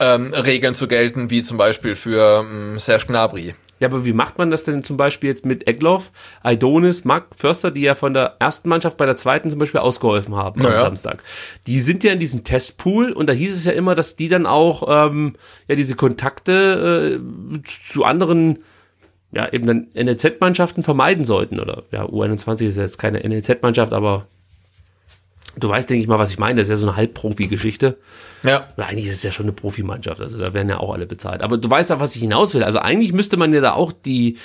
ähm, 0.00 0.32
Regeln 0.34 0.74
zu 0.74 0.88
gelten, 0.88 1.30
wie 1.30 1.42
zum 1.42 1.56
Beispiel 1.56 1.96
für 1.96 2.40
ähm, 2.40 2.78
Serge 2.78 3.06
Gnabry. 3.06 3.54
Ja, 3.80 3.88
aber 3.88 4.04
wie 4.04 4.12
macht 4.12 4.38
man 4.38 4.50
das 4.50 4.64
denn 4.64 4.84
zum 4.84 4.96
Beispiel 4.96 5.30
jetzt 5.30 5.44
mit 5.44 5.66
Egloff, 5.66 6.12
Aidonis, 6.42 7.04
Mark 7.04 7.26
Förster, 7.36 7.70
die 7.70 7.82
ja 7.82 7.94
von 7.94 8.14
der 8.14 8.36
ersten 8.38 8.68
Mannschaft 8.68 8.96
bei 8.96 9.04
der 9.04 9.16
zweiten 9.16 9.50
zum 9.50 9.58
Beispiel 9.58 9.80
ausgeholfen 9.80 10.36
haben 10.36 10.62
naja. 10.62 10.76
am 10.76 10.80
Samstag? 10.80 11.22
Die 11.66 11.80
sind 11.80 12.04
ja 12.04 12.12
in 12.12 12.20
diesem 12.20 12.44
Testpool 12.44 13.12
und 13.12 13.26
da 13.26 13.32
hieß 13.32 13.54
es 13.54 13.63
ja 13.64 13.72
immer, 13.72 13.94
dass 13.94 14.16
die 14.16 14.28
dann 14.28 14.46
auch 14.46 15.08
ähm, 15.08 15.34
ja 15.68 15.76
diese 15.76 15.94
Kontakte 15.94 17.20
äh, 17.20 17.62
zu 17.64 18.04
anderen 18.04 18.58
ja 19.32 19.52
eben 19.52 19.66
dann 19.66 19.88
NLZ-Mannschaften 19.94 20.82
vermeiden 20.82 21.24
sollten 21.24 21.60
oder 21.60 21.84
ja 21.90 22.04
U21 22.04 22.66
ist 22.66 22.76
jetzt 22.76 22.98
keine 22.98 23.20
NLZ-Mannschaft, 23.20 23.92
aber 23.92 24.26
Du 25.56 25.68
weißt, 25.68 25.88
denke 25.88 26.02
ich 26.02 26.08
mal, 26.08 26.18
was 26.18 26.30
ich 26.30 26.38
meine. 26.38 26.60
Das 26.60 26.68
ist 26.68 26.70
ja 26.70 26.76
so 26.76 26.88
eine 26.88 26.96
Halbprofi-Geschichte. 26.96 27.98
Ja. 28.42 28.68
Na, 28.76 28.86
eigentlich 28.86 29.06
ist 29.06 29.16
es 29.16 29.22
ja 29.22 29.30
schon 29.30 29.46
eine 29.46 29.52
Profimannschaft. 29.52 30.20
Also 30.20 30.38
da 30.38 30.52
werden 30.52 30.68
ja 30.68 30.78
auch 30.78 30.92
alle 30.92 31.06
bezahlt. 31.06 31.42
Aber 31.42 31.58
du 31.58 31.70
weißt 31.70 31.92
auch, 31.92 32.00
was 32.00 32.16
ich 32.16 32.22
hinaus 32.22 32.54
will. 32.54 32.64
Also 32.64 32.80
eigentlich 32.80 33.12
müsste 33.12 33.36
man 33.36 33.52
ja 33.52 33.60
da 33.60 33.74
auch 33.74 33.92
die, 33.92 34.38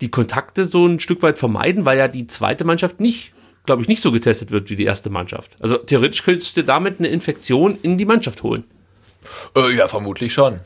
die 0.00 0.10
Kontakte 0.10 0.64
so 0.64 0.86
ein 0.86 1.00
Stück 1.00 1.22
weit 1.22 1.38
vermeiden, 1.38 1.84
weil 1.84 1.98
ja 1.98 2.08
die 2.08 2.26
zweite 2.26 2.64
Mannschaft 2.64 2.98
nicht, 2.98 3.33
glaube 3.64 3.82
ich, 3.82 3.88
nicht 3.88 4.02
so 4.02 4.12
getestet 4.12 4.50
wird 4.50 4.70
wie 4.70 4.76
die 4.76 4.84
erste 4.84 5.10
Mannschaft. 5.10 5.56
Also 5.60 5.76
theoretisch 5.78 6.22
könntest 6.22 6.56
du 6.56 6.64
damit 6.64 6.98
eine 6.98 7.08
Infektion 7.08 7.78
in 7.82 7.98
die 7.98 8.04
Mannschaft 8.04 8.42
holen. 8.42 8.64
Äh, 9.56 9.74
ja, 9.74 9.88
vermutlich 9.88 10.32
schon. 10.32 10.60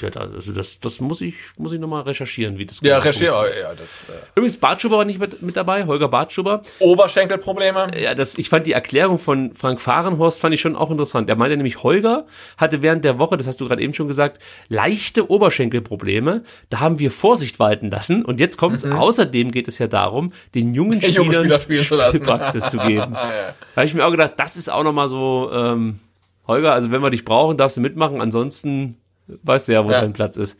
Ja, 0.00 0.08
also 0.20 0.52
das, 0.52 0.80
das 0.80 1.00
muss 1.00 1.20
ich, 1.20 1.34
muss 1.56 1.72
ich 1.72 1.78
nochmal 1.78 2.02
recherchieren, 2.02 2.58
wie 2.58 2.66
das 2.66 2.80
Ja, 2.80 2.98
genau 2.98 3.08
recherchieren, 3.08 3.62
ja, 3.62 3.74
das. 3.74 4.06
Äh 4.08 4.12
Übrigens, 4.34 4.56
Bartschuber 4.56 4.98
war 4.98 5.04
nicht 5.04 5.20
mit, 5.20 5.42
mit 5.42 5.56
dabei, 5.56 5.86
Holger 5.86 6.08
Bartschuber. 6.08 6.62
Oberschenkelprobleme. 6.80 8.00
Ja, 8.00 8.14
das, 8.14 8.36
ich 8.38 8.48
fand 8.48 8.66
die 8.66 8.72
Erklärung 8.72 9.18
von 9.18 9.54
Frank 9.54 9.80
Fahrenhorst 9.80 10.40
fand 10.40 10.54
ich 10.54 10.60
schon 10.60 10.76
auch 10.76 10.90
interessant. 10.90 11.28
Er 11.28 11.36
meinte 11.36 11.56
nämlich, 11.56 11.82
Holger 11.82 12.26
hatte 12.56 12.82
während 12.82 13.04
der 13.04 13.18
Woche, 13.18 13.36
das 13.36 13.46
hast 13.46 13.60
du 13.60 13.68
gerade 13.68 13.82
eben 13.82 13.94
schon 13.94 14.08
gesagt, 14.08 14.42
leichte 14.68 15.30
Oberschenkelprobleme. 15.30 16.42
Da 16.70 16.80
haben 16.80 16.98
wir 16.98 17.10
Vorsicht 17.10 17.60
walten 17.60 17.90
lassen. 17.90 18.24
Und 18.24 18.40
jetzt 18.40 18.56
kommt's. 18.56 18.84
Mhm. 18.84 18.92
Außerdem 18.92 19.52
geht 19.52 19.68
es 19.68 19.78
ja 19.78 19.86
darum, 19.86 20.32
den 20.54 20.74
jungen 20.74 21.00
der 21.00 21.08
Spielern 21.08 21.42
Spieler 21.42 21.60
spielen 21.60 21.84
zu 21.84 21.94
lassen. 21.96 22.22
Praxis 22.22 22.70
zu 22.70 22.78
geben. 22.78 23.12
ja. 23.12 23.54
Da 23.74 23.76
habe 23.76 23.86
ich 23.86 23.94
mir 23.94 24.04
auch 24.04 24.10
gedacht, 24.10 24.32
das 24.38 24.56
ist 24.56 24.70
auch 24.70 24.82
nochmal 24.82 25.08
so, 25.08 25.50
ähm, 25.54 26.00
Holger, 26.46 26.72
also 26.72 26.90
wenn 26.90 27.02
wir 27.02 27.10
dich 27.10 27.24
brauchen, 27.24 27.56
darfst 27.56 27.76
du 27.76 27.80
mitmachen. 27.80 28.20
Ansonsten 28.20 28.96
weißt 29.42 29.68
du 29.68 29.72
ja, 29.72 29.84
wo 29.84 29.90
ja. 29.90 30.00
dein 30.00 30.12
Platz 30.12 30.36
ist. 30.36 30.58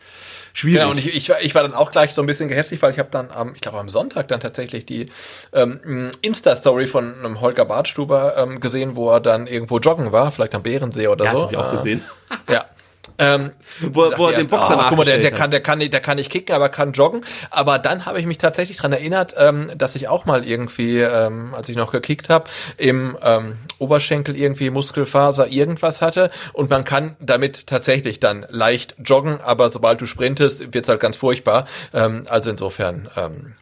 Schwierig. 0.52 0.80
Genau, 0.80 0.90
und 0.90 0.98
ich, 0.98 1.14
ich, 1.14 1.30
ich 1.40 1.54
war 1.54 1.62
dann 1.62 1.74
auch 1.74 1.90
gleich 1.90 2.12
so 2.12 2.22
ein 2.22 2.26
bisschen 2.26 2.48
gehässig, 2.48 2.82
weil 2.82 2.92
ich 2.92 2.98
habe 2.98 3.08
dann 3.10 3.30
am, 3.30 3.54
ich 3.54 3.60
glaube 3.60 3.78
am 3.78 3.88
Sonntag 3.88 4.28
dann 4.28 4.40
tatsächlich 4.40 4.84
die 4.84 5.06
ähm, 5.52 6.10
Insta-Story 6.20 6.86
von 6.86 7.14
einem 7.14 7.40
Holger 7.40 7.64
Bartstuber 7.64 8.36
ähm, 8.36 8.60
gesehen, 8.60 8.96
wo 8.96 9.10
er 9.10 9.20
dann 9.20 9.46
irgendwo 9.46 9.78
joggen 9.78 10.12
war, 10.12 10.30
vielleicht 10.30 10.54
am 10.54 10.62
Bärensee 10.62 11.08
oder 11.08 11.24
ja, 11.24 11.30
so. 11.30 11.36
Das 11.36 11.44
hab 11.44 11.52
ich 11.52 11.58
auch 11.58 11.72
äh, 11.72 11.76
gesehen. 11.76 12.02
Ja. 12.48 12.66
Ähm, 13.18 13.50
wo, 13.80 14.10
wo 14.16 14.28
er 14.28 14.38
den 14.38 14.48
Boxer 14.48 14.78
ah, 14.78 14.86
guck 14.88 14.98
mal, 14.98 15.04
der, 15.04 15.18
der 15.18 15.30
kann, 15.30 15.50
der 15.50 15.60
kann 15.60 15.78
nicht, 15.78 15.92
der 15.92 16.00
kann 16.00 16.16
nicht 16.16 16.30
kicken, 16.30 16.54
aber 16.54 16.68
kann 16.68 16.92
joggen. 16.92 17.24
Aber 17.50 17.78
dann 17.78 18.06
habe 18.06 18.18
ich 18.20 18.26
mich 18.26 18.38
tatsächlich 18.38 18.78
dran 18.78 18.92
erinnert, 18.92 19.34
ähm, 19.36 19.70
dass 19.76 19.94
ich 19.94 20.08
auch 20.08 20.24
mal 20.24 20.44
irgendwie, 20.44 21.00
ähm, 21.00 21.54
als 21.54 21.68
ich 21.68 21.76
noch 21.76 21.92
gekickt 21.92 22.28
habe, 22.28 22.50
im 22.76 23.16
ähm, 23.22 23.58
Oberschenkel 23.78 24.36
irgendwie 24.36 24.70
Muskelfaser 24.70 25.48
irgendwas 25.48 26.02
hatte 26.02 26.30
und 26.52 26.70
man 26.70 26.84
kann 26.84 27.16
damit 27.20 27.66
tatsächlich 27.66 28.20
dann 28.20 28.46
leicht 28.48 28.94
joggen, 29.04 29.40
aber 29.40 29.70
sobald 29.70 30.00
du 30.00 30.06
sprintest, 30.06 30.74
wird's 30.74 30.88
halt 30.88 31.00
ganz 31.00 31.16
furchtbar. 31.16 31.66
Ähm, 31.92 32.24
also 32.28 32.50
insofern 32.50 33.08
ähm, 33.16 33.54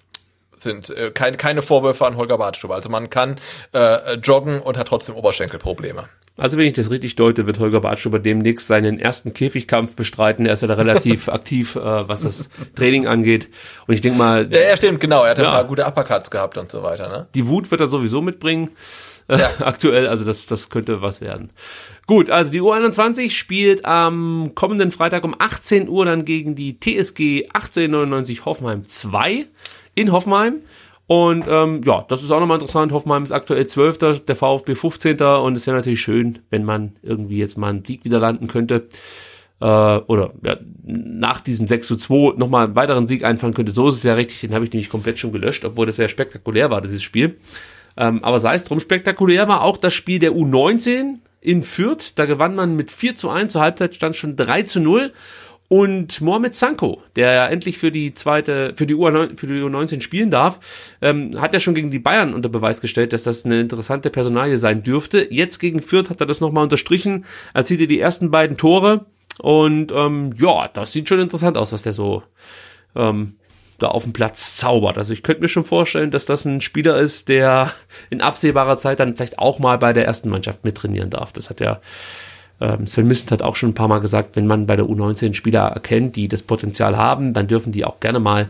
sind 0.62 0.90
äh, 0.90 1.10
keine, 1.10 1.36
keine 1.36 1.62
Vorwürfe 1.62 2.06
an 2.06 2.16
Holger 2.16 2.38
Badstube. 2.38 2.74
Also 2.74 2.88
man 2.88 3.10
kann 3.10 3.36
äh, 3.72 4.14
joggen 4.14 4.60
und 4.60 4.76
hat 4.76 4.88
trotzdem 4.88 5.14
Oberschenkelprobleme. 5.14 6.08
Also 6.36 6.56
wenn 6.56 6.66
ich 6.66 6.72
das 6.72 6.90
richtig 6.90 7.16
deute, 7.16 7.46
wird 7.46 7.58
Holger 7.58 7.80
Bartschuber 7.80 8.18
demnächst 8.18 8.66
seinen 8.66 8.98
ersten 8.98 9.34
Käfigkampf 9.34 9.94
bestreiten. 9.94 10.46
Er 10.46 10.54
ist 10.54 10.62
ja 10.62 10.68
da 10.68 10.74
relativ 10.74 11.28
aktiv, 11.30 11.76
äh, 11.76 12.08
was 12.08 12.22
das 12.22 12.48
Training 12.74 13.06
angeht. 13.06 13.50
Und 13.86 13.94
ich 13.94 14.00
denke 14.00 14.16
mal... 14.16 14.48
Ja, 14.50 14.60
ja, 14.60 14.76
stimmt, 14.76 15.00
genau. 15.00 15.22
Er 15.24 15.30
hat 15.30 15.38
ja. 15.38 15.44
ein 15.44 15.50
paar 15.50 15.64
gute 15.66 15.84
Uppercuts 15.84 16.30
gehabt 16.30 16.56
und 16.56 16.70
so 16.70 16.82
weiter. 16.82 17.08
Ne? 17.08 17.26
Die 17.34 17.46
Wut 17.46 17.70
wird 17.70 17.82
er 17.82 17.88
sowieso 17.88 18.22
mitbringen. 18.22 18.70
Äh, 19.28 19.38
ja. 19.38 19.50
aktuell, 19.60 20.06
also 20.06 20.24
das, 20.24 20.46
das 20.46 20.70
könnte 20.70 21.02
was 21.02 21.20
werden. 21.20 21.50
Gut, 22.06 22.30
also 22.30 22.50
die 22.50 22.62
U21 22.62 23.30
spielt 23.30 23.84
am 23.84 24.52
kommenden 24.54 24.90
Freitag 24.90 25.24
um 25.24 25.36
18 25.38 25.88
Uhr 25.88 26.06
dann 26.06 26.24
gegen 26.24 26.54
die 26.54 26.80
TSG 26.80 27.48
1899 27.52 28.44
Hoffenheim 28.44 28.88
2 28.88 29.46
in 29.94 30.12
Hoffenheim. 30.12 30.60
Und 31.06 31.46
ähm, 31.48 31.80
ja, 31.84 32.04
das 32.08 32.22
ist 32.22 32.30
auch 32.30 32.38
nochmal 32.38 32.58
interessant. 32.58 32.92
Hoffenheim 32.92 33.24
ist 33.24 33.32
aktuell 33.32 33.66
12. 33.66 34.24
Der 34.24 34.36
VfB 34.36 34.76
15. 34.76 35.20
Und 35.20 35.56
es 35.56 35.66
wäre 35.66 35.76
natürlich 35.76 36.00
schön, 36.00 36.38
wenn 36.50 36.64
man 36.64 36.92
irgendwie 37.02 37.38
jetzt 37.38 37.58
mal 37.58 37.70
einen 37.70 37.84
Sieg 37.84 38.04
wieder 38.04 38.20
landen 38.20 38.46
könnte. 38.46 38.86
Äh, 39.60 39.64
oder 39.64 40.32
ja, 40.44 40.56
nach 40.84 41.40
diesem 41.40 41.66
6 41.66 41.86
zu 41.86 41.96
2 41.96 42.38
nochmal 42.38 42.66
einen 42.66 42.76
weiteren 42.76 43.06
Sieg 43.06 43.24
einfahren 43.24 43.54
könnte. 43.54 43.72
So 43.72 43.88
ist 43.88 43.96
es 43.96 44.02
ja 44.04 44.14
richtig. 44.14 44.40
Den 44.40 44.54
habe 44.54 44.64
ich 44.64 44.72
nämlich 44.72 44.88
komplett 44.88 45.18
schon 45.18 45.32
gelöscht, 45.32 45.64
obwohl 45.64 45.86
das 45.86 45.96
sehr 45.96 46.08
spektakulär 46.08 46.70
war, 46.70 46.80
dieses 46.80 47.02
Spiel. 47.02 47.38
Ähm, 47.96 48.22
aber 48.22 48.38
sei 48.38 48.54
es 48.54 48.64
drum, 48.64 48.80
spektakulär 48.80 49.48
war 49.48 49.62
auch 49.62 49.76
das 49.76 49.92
Spiel 49.92 50.18
der 50.20 50.32
U19 50.32 51.16
in 51.40 51.62
Fürth. 51.62 52.12
Da 52.14 52.26
gewann 52.26 52.54
man 52.54 52.76
mit 52.76 52.90
4 52.90 53.16
zu 53.16 53.30
1. 53.30 53.52
Zur 53.52 53.60
Halbzeit 53.62 53.94
stand 53.94 54.16
schon 54.16 54.36
3 54.36 54.62
zu 54.62 54.80
0. 54.80 55.12
Und 55.72 56.20
Mohamed 56.20 56.56
Sanko, 56.56 57.00
der 57.14 57.32
ja 57.32 57.46
endlich 57.46 57.78
für 57.78 57.92
die 57.92 58.12
zweite, 58.12 58.72
für 58.74 58.88
die, 58.88 58.96
U9, 58.96 59.36
für 59.36 59.46
die 59.46 59.60
U19 59.60 60.00
spielen 60.00 60.28
darf, 60.28 60.58
ähm, 61.00 61.40
hat 61.40 61.54
ja 61.54 61.60
schon 61.60 61.76
gegen 61.76 61.92
die 61.92 62.00
Bayern 62.00 62.34
unter 62.34 62.48
Beweis 62.48 62.80
gestellt, 62.80 63.12
dass 63.12 63.22
das 63.22 63.44
eine 63.44 63.60
interessante 63.60 64.10
Personalie 64.10 64.58
sein 64.58 64.82
dürfte. 64.82 65.28
Jetzt 65.32 65.60
gegen 65.60 65.80
Fürth 65.80 66.10
hat 66.10 66.20
er 66.20 66.26
das 66.26 66.40
nochmal 66.40 66.64
unterstrichen, 66.64 67.24
erzielte 67.54 67.86
die 67.86 68.00
ersten 68.00 68.32
beiden 68.32 68.56
Tore. 68.56 69.06
Und 69.38 69.92
ähm, 69.92 70.32
ja, 70.36 70.66
das 70.66 70.90
sieht 70.90 71.08
schon 71.08 71.20
interessant 71.20 71.56
aus, 71.56 71.72
was 71.72 71.82
der 71.82 71.92
so 71.92 72.24
ähm, 72.96 73.36
da 73.78 73.88
auf 73.88 74.02
dem 74.02 74.12
Platz 74.12 74.56
zaubert. 74.56 74.98
Also 74.98 75.12
ich 75.12 75.22
könnte 75.22 75.40
mir 75.40 75.48
schon 75.48 75.64
vorstellen, 75.64 76.10
dass 76.10 76.26
das 76.26 76.46
ein 76.46 76.60
Spieler 76.60 76.98
ist, 76.98 77.28
der 77.28 77.70
in 78.10 78.22
absehbarer 78.22 78.76
Zeit 78.76 78.98
dann 78.98 79.14
vielleicht 79.14 79.38
auch 79.38 79.60
mal 79.60 79.78
bei 79.78 79.92
der 79.92 80.04
ersten 80.04 80.30
Mannschaft 80.30 80.64
mittrainieren 80.64 81.10
darf. 81.10 81.32
Das 81.32 81.48
hat 81.48 81.60
ja 81.60 81.80
ähm, 82.60 82.86
Sven 82.86 83.06
Missent 83.06 83.32
hat 83.32 83.42
auch 83.42 83.56
schon 83.56 83.70
ein 83.70 83.74
paar 83.74 83.88
Mal 83.88 84.00
gesagt, 84.00 84.36
wenn 84.36 84.46
man 84.46 84.66
bei 84.66 84.76
der 84.76 84.86
U19 84.86 85.34
Spieler 85.34 85.68
erkennt, 85.68 86.16
die 86.16 86.28
das 86.28 86.42
Potenzial 86.42 86.96
haben, 86.96 87.32
dann 87.32 87.46
dürfen 87.46 87.72
die 87.72 87.84
auch 87.84 88.00
gerne 88.00 88.20
mal 88.20 88.48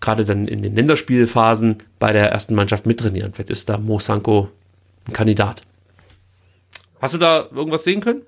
gerade 0.00 0.24
dann 0.24 0.48
in 0.48 0.62
den 0.62 0.74
Länderspielphasen 0.74 1.76
bei 1.98 2.12
der 2.12 2.30
ersten 2.30 2.54
Mannschaft 2.54 2.86
mittrainieren. 2.86 3.32
Vielleicht 3.32 3.50
ist 3.50 3.68
da 3.68 3.76
Mo 3.78 3.98
Sanko 3.98 4.48
ein 5.06 5.12
Kandidat. 5.12 5.62
Hast 7.00 7.14
du 7.14 7.18
da 7.18 7.46
irgendwas 7.54 7.84
sehen 7.84 8.00
können? 8.00 8.22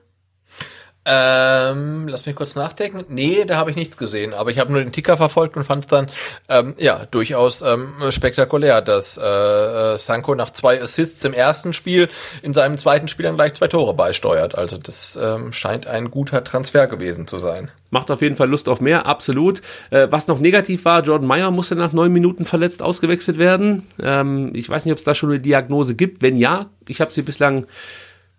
Ähm, 1.05 2.06
lass 2.06 2.26
mich 2.26 2.36
kurz 2.36 2.55
nachdenken. 2.55 3.05
Nee, 3.08 3.44
da 3.44 3.56
habe 3.56 3.70
ich 3.70 3.76
nichts 3.76 3.97
gesehen, 3.97 4.34
aber 4.34 4.50
ich 4.50 4.58
habe 4.60 4.70
nur 4.70 4.81
den 4.81 4.92
Ticker 4.92 5.16
verfolgt 5.16 5.56
und 5.56 5.64
fand 5.64 5.84
es 5.84 5.90
dann 5.90 6.08
ähm, 6.48 6.74
ja 6.78 7.06
durchaus 7.10 7.60
ähm, 7.60 7.94
spektakulär, 8.10 8.81
dass 8.82 9.18
äh, 9.18 9.22
äh, 9.22 9.98
Sanko 9.98 10.36
nach 10.36 10.52
zwei 10.52 10.81
Assists 10.81 11.24
im 11.24 11.32
ersten 11.32 11.72
Spiel 11.72 12.08
in 12.42 12.55
seinem 12.55 12.78
zweiten 12.78 13.08
Spiel 13.08 13.24
dann 13.24 13.34
gleich 13.34 13.55
zwei 13.55 13.66
Tore 13.66 13.94
beisteuert. 13.94 14.56
Also 14.56 14.78
das 14.78 15.18
ähm, 15.20 15.52
scheint 15.52 15.89
ein 15.89 16.08
guter 16.12 16.44
Transfer 16.44 16.86
gewesen 16.86 17.26
zu 17.26 17.40
sein. 17.40 17.72
Macht 17.90 18.10
auf 18.12 18.22
jeden 18.22 18.36
Fall 18.36 18.48
Lust 18.48 18.68
auf 18.68 18.81
mehr, 18.81 19.05
absolut. 19.05 19.60
Äh, 19.90 20.06
was 20.10 20.28
noch 20.28 20.39
negativ 20.39 20.84
war, 20.84 21.02
Jordan 21.02 21.26
Meyer 21.26 21.50
musste 21.50 21.74
nach 21.74 21.92
neun 21.92 22.12
Minuten 22.12 22.44
verletzt 22.44 22.81
ausgewechselt 22.81 23.39
werden. 23.39 23.89
Ähm, 24.00 24.52
ich 24.55 24.68
weiß 24.68 24.84
nicht, 24.84 24.92
ob 24.92 24.98
es 24.98 25.05
da 25.05 25.16
schon 25.16 25.31
eine 25.31 25.40
Diagnose 25.40 25.97
gibt. 25.97 26.22
Wenn 26.22 26.36
ja, 26.36 26.66
ich 26.86 27.00
habe 27.00 27.10
sie 27.10 27.22
bislang 27.22 27.66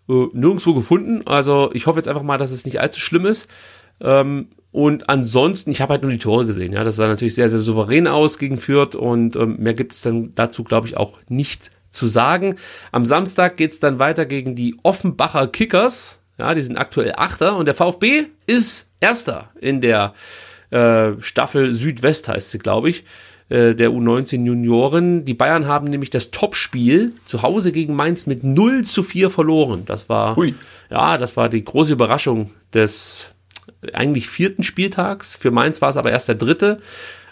äh, 0.10 0.28
nirgendwo 0.34 0.74
gefunden. 0.74 1.26
Also 1.26 1.72
ich 1.74 1.88
hoffe 1.88 2.00
jetzt 2.00 2.08
einfach 2.08 2.24
mal, 2.24 2.38
dass 2.38 2.52
es 2.52 2.66
nicht 2.66 2.80
allzu 2.80 3.00
schlimm 3.00 3.26
ist. 3.26 3.48
Ähm, 4.02 4.50
und 4.72 5.08
ansonsten, 5.08 5.70
ich 5.70 5.82
habe 5.82 5.94
halt 5.94 6.02
nur 6.02 6.12
die 6.12 6.18
Tore 6.18 6.46
gesehen. 6.46 6.74
Ja, 6.74 6.84
das 6.84 6.96
sah 6.96 7.08
natürlich 7.08 7.36
sehr, 7.36 7.50
sehr 7.50 7.60
souverän 7.60 8.08
aus 8.08 8.40
gegen 8.40 8.58
Fürth 8.58 8.96
und 8.96 9.36
ähm, 9.36 9.58
mehr 9.60 9.76
gibt 9.76 9.94
es 9.94 10.02
dann 10.02 10.34
dazu, 10.34 10.64
glaube 10.64 10.88
ich, 10.88 10.98
auch 10.98 11.20
nicht 11.30 11.70
zu 11.92 12.08
sagen. 12.08 12.56
Am 12.92 13.06
Samstag 13.06 13.56
geht's 13.56 13.80
dann 13.80 14.00
weiter 14.00 14.26
gegen 14.26 14.56
die 14.56 14.76
Offenbacher 14.82 15.48
Kickers. 15.48 16.22
Ja, 16.40 16.56
die 16.56 16.64
sind 16.64 16.78
aktuell 16.78 17.14
Achter 17.16 17.56
und 17.56 17.66
der 17.66 17.76
VfB 17.76 18.26
ist 18.48 18.90
Erster 19.00 19.52
in 19.62 19.80
der 19.80 20.14
äh, 20.72 21.12
Staffel 21.20 21.72
Südwest, 21.72 22.28
heißt 22.28 22.50
sie, 22.50 22.58
glaube 22.58 22.90
ich. 22.90 23.04
Äh, 23.50 23.76
der 23.76 23.92
U19 23.92 24.46
Junioren. 24.46 25.26
Die 25.26 25.34
Bayern 25.34 25.68
haben 25.68 25.88
nämlich 25.88 26.10
das 26.10 26.32
Topspiel 26.32 27.12
zu 27.26 27.42
Hause 27.42 27.72
gegen 27.72 27.96
Mainz 27.96 28.26
mit 28.26 28.44
0 28.44 28.84
zu 28.84 29.04
4 29.04 29.30
verloren. 29.30 29.84
Das 29.86 30.10
war, 30.10 30.36
Hui. 30.36 30.56
ja, 30.90 31.18
das 31.18 31.36
war 31.38 31.50
die 31.50 31.64
große 31.64 31.94
Überraschung 31.94 32.52
des 32.74 33.32
eigentlich 33.94 34.30
vierten 34.30 34.64
Spieltags. 34.64 35.36
Für 35.36 35.52
Mainz 35.52 35.82
war 35.82 35.90
es 35.90 35.98
aber 35.98 36.12
erst 36.12 36.30
der 36.30 36.36
dritte. 36.36 36.78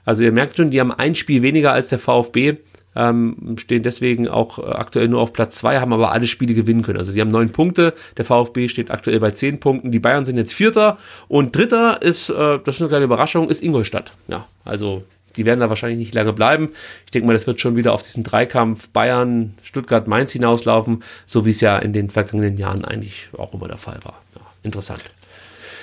Also 0.03 0.23
ihr 0.23 0.31
merkt 0.31 0.57
schon, 0.57 0.71
die 0.71 0.79
haben 0.79 0.91
ein 0.91 1.15
Spiel 1.15 1.41
weniger 1.41 1.71
als 1.71 1.89
der 1.89 1.99
VfB. 1.99 2.57
Ähm, 2.93 3.55
stehen 3.57 3.83
deswegen 3.83 4.27
auch 4.27 4.59
äh, 4.59 4.63
aktuell 4.63 5.07
nur 5.07 5.21
auf 5.21 5.31
Platz 5.31 5.55
zwei, 5.55 5.79
haben 5.79 5.93
aber 5.93 6.11
alle 6.11 6.27
Spiele 6.27 6.53
gewinnen 6.53 6.81
können. 6.81 6.97
Also 6.99 7.13
die 7.13 7.21
haben 7.21 7.31
neun 7.31 7.53
Punkte, 7.53 7.93
der 8.17 8.25
VfB 8.25 8.67
steht 8.67 8.91
aktuell 8.91 9.21
bei 9.21 9.31
zehn 9.31 9.61
Punkten, 9.61 9.93
die 9.93 9.99
Bayern 9.99 10.25
sind 10.25 10.35
jetzt 10.35 10.53
Vierter 10.53 10.97
und 11.29 11.55
Dritter 11.55 12.01
ist, 12.01 12.29
äh, 12.29 12.59
das 12.65 12.75
ist 12.75 12.81
eine 12.81 12.89
kleine 12.89 13.05
Überraschung, 13.05 13.47
ist 13.49 13.63
Ingolstadt. 13.63 14.13
Ja, 14.27 14.45
also 14.65 15.03
die 15.35 15.45
werden 15.45 15.59
da 15.59 15.69
wahrscheinlich 15.69 15.99
nicht 15.99 16.13
lange 16.13 16.33
bleiben. 16.33 16.69
Ich 17.05 17.11
denke 17.11 17.27
mal, 17.27 17.33
das 17.33 17.47
wird 17.47 17.59
schon 17.59 17.75
wieder 17.75 17.93
auf 17.93 18.03
diesen 18.03 18.23
Dreikampf 18.23 18.89
Bayern, 18.89 19.55
Stuttgart, 19.63 20.07
Mainz 20.07 20.31
hinauslaufen, 20.31 21.03
so 21.25 21.45
wie 21.45 21.51
es 21.51 21.61
ja 21.61 21.77
in 21.77 21.93
den 21.93 22.09
vergangenen 22.09 22.57
Jahren 22.57 22.85
eigentlich 22.85 23.29
auch 23.37 23.53
immer 23.53 23.67
der 23.67 23.77
Fall 23.77 23.99
war. 24.03 24.21
Ja, 24.35 24.41
interessant. 24.63 25.01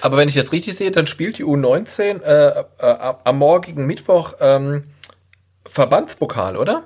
Aber 0.01 0.17
wenn 0.17 0.29
ich 0.29 0.35
das 0.35 0.53
richtig 0.53 0.77
sehe, 0.77 0.91
dann 0.91 1.07
spielt 1.07 1.39
die 1.39 1.45
U19 1.45 2.23
äh, 2.23 2.65
äh, 2.79 3.15
am 3.25 3.39
morgigen 3.39 3.87
Mittwoch 3.87 4.35
ähm, 4.41 4.85
Verbandspokal, 5.67 6.57
oder? 6.57 6.85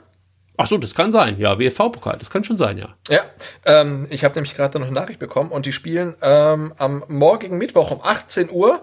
Ach 0.56 0.66
so, 0.66 0.76
das 0.76 0.94
kann 0.94 1.12
sein. 1.12 1.38
Ja, 1.38 1.58
WFV-Pokal, 1.58 2.18
das 2.18 2.28
kann 2.28 2.44
schon 2.44 2.58
sein, 2.58 2.76
ja. 2.76 2.88
Ja, 3.08 3.20
ähm, 3.64 4.06
ich 4.10 4.22
habe 4.24 4.34
nämlich 4.34 4.54
gerade 4.54 4.78
noch 4.78 4.86
eine 4.86 4.94
Nachricht 4.94 5.18
bekommen 5.18 5.50
und 5.50 5.64
die 5.64 5.72
spielen 5.72 6.14
ähm, 6.20 6.74
am 6.76 7.02
morgigen 7.08 7.56
Mittwoch 7.56 7.90
um 7.90 8.00
18 8.02 8.50
Uhr 8.50 8.82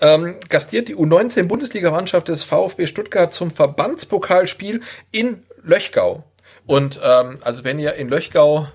ähm, 0.00 0.36
gastiert 0.48 0.88
die 0.88 0.96
U19 0.96 1.44
Bundesliga-Mannschaft 1.44 2.28
des 2.28 2.44
VfB 2.44 2.86
Stuttgart 2.86 3.32
zum 3.32 3.50
Verbandspokalspiel 3.50 4.80
in 5.10 5.42
Löchgau. 5.62 6.24
Und 6.66 7.00
ähm, 7.02 7.38
also 7.42 7.64
wenn 7.64 7.78
ihr 7.78 7.94
in 7.94 8.08
Löchgau 8.08 8.68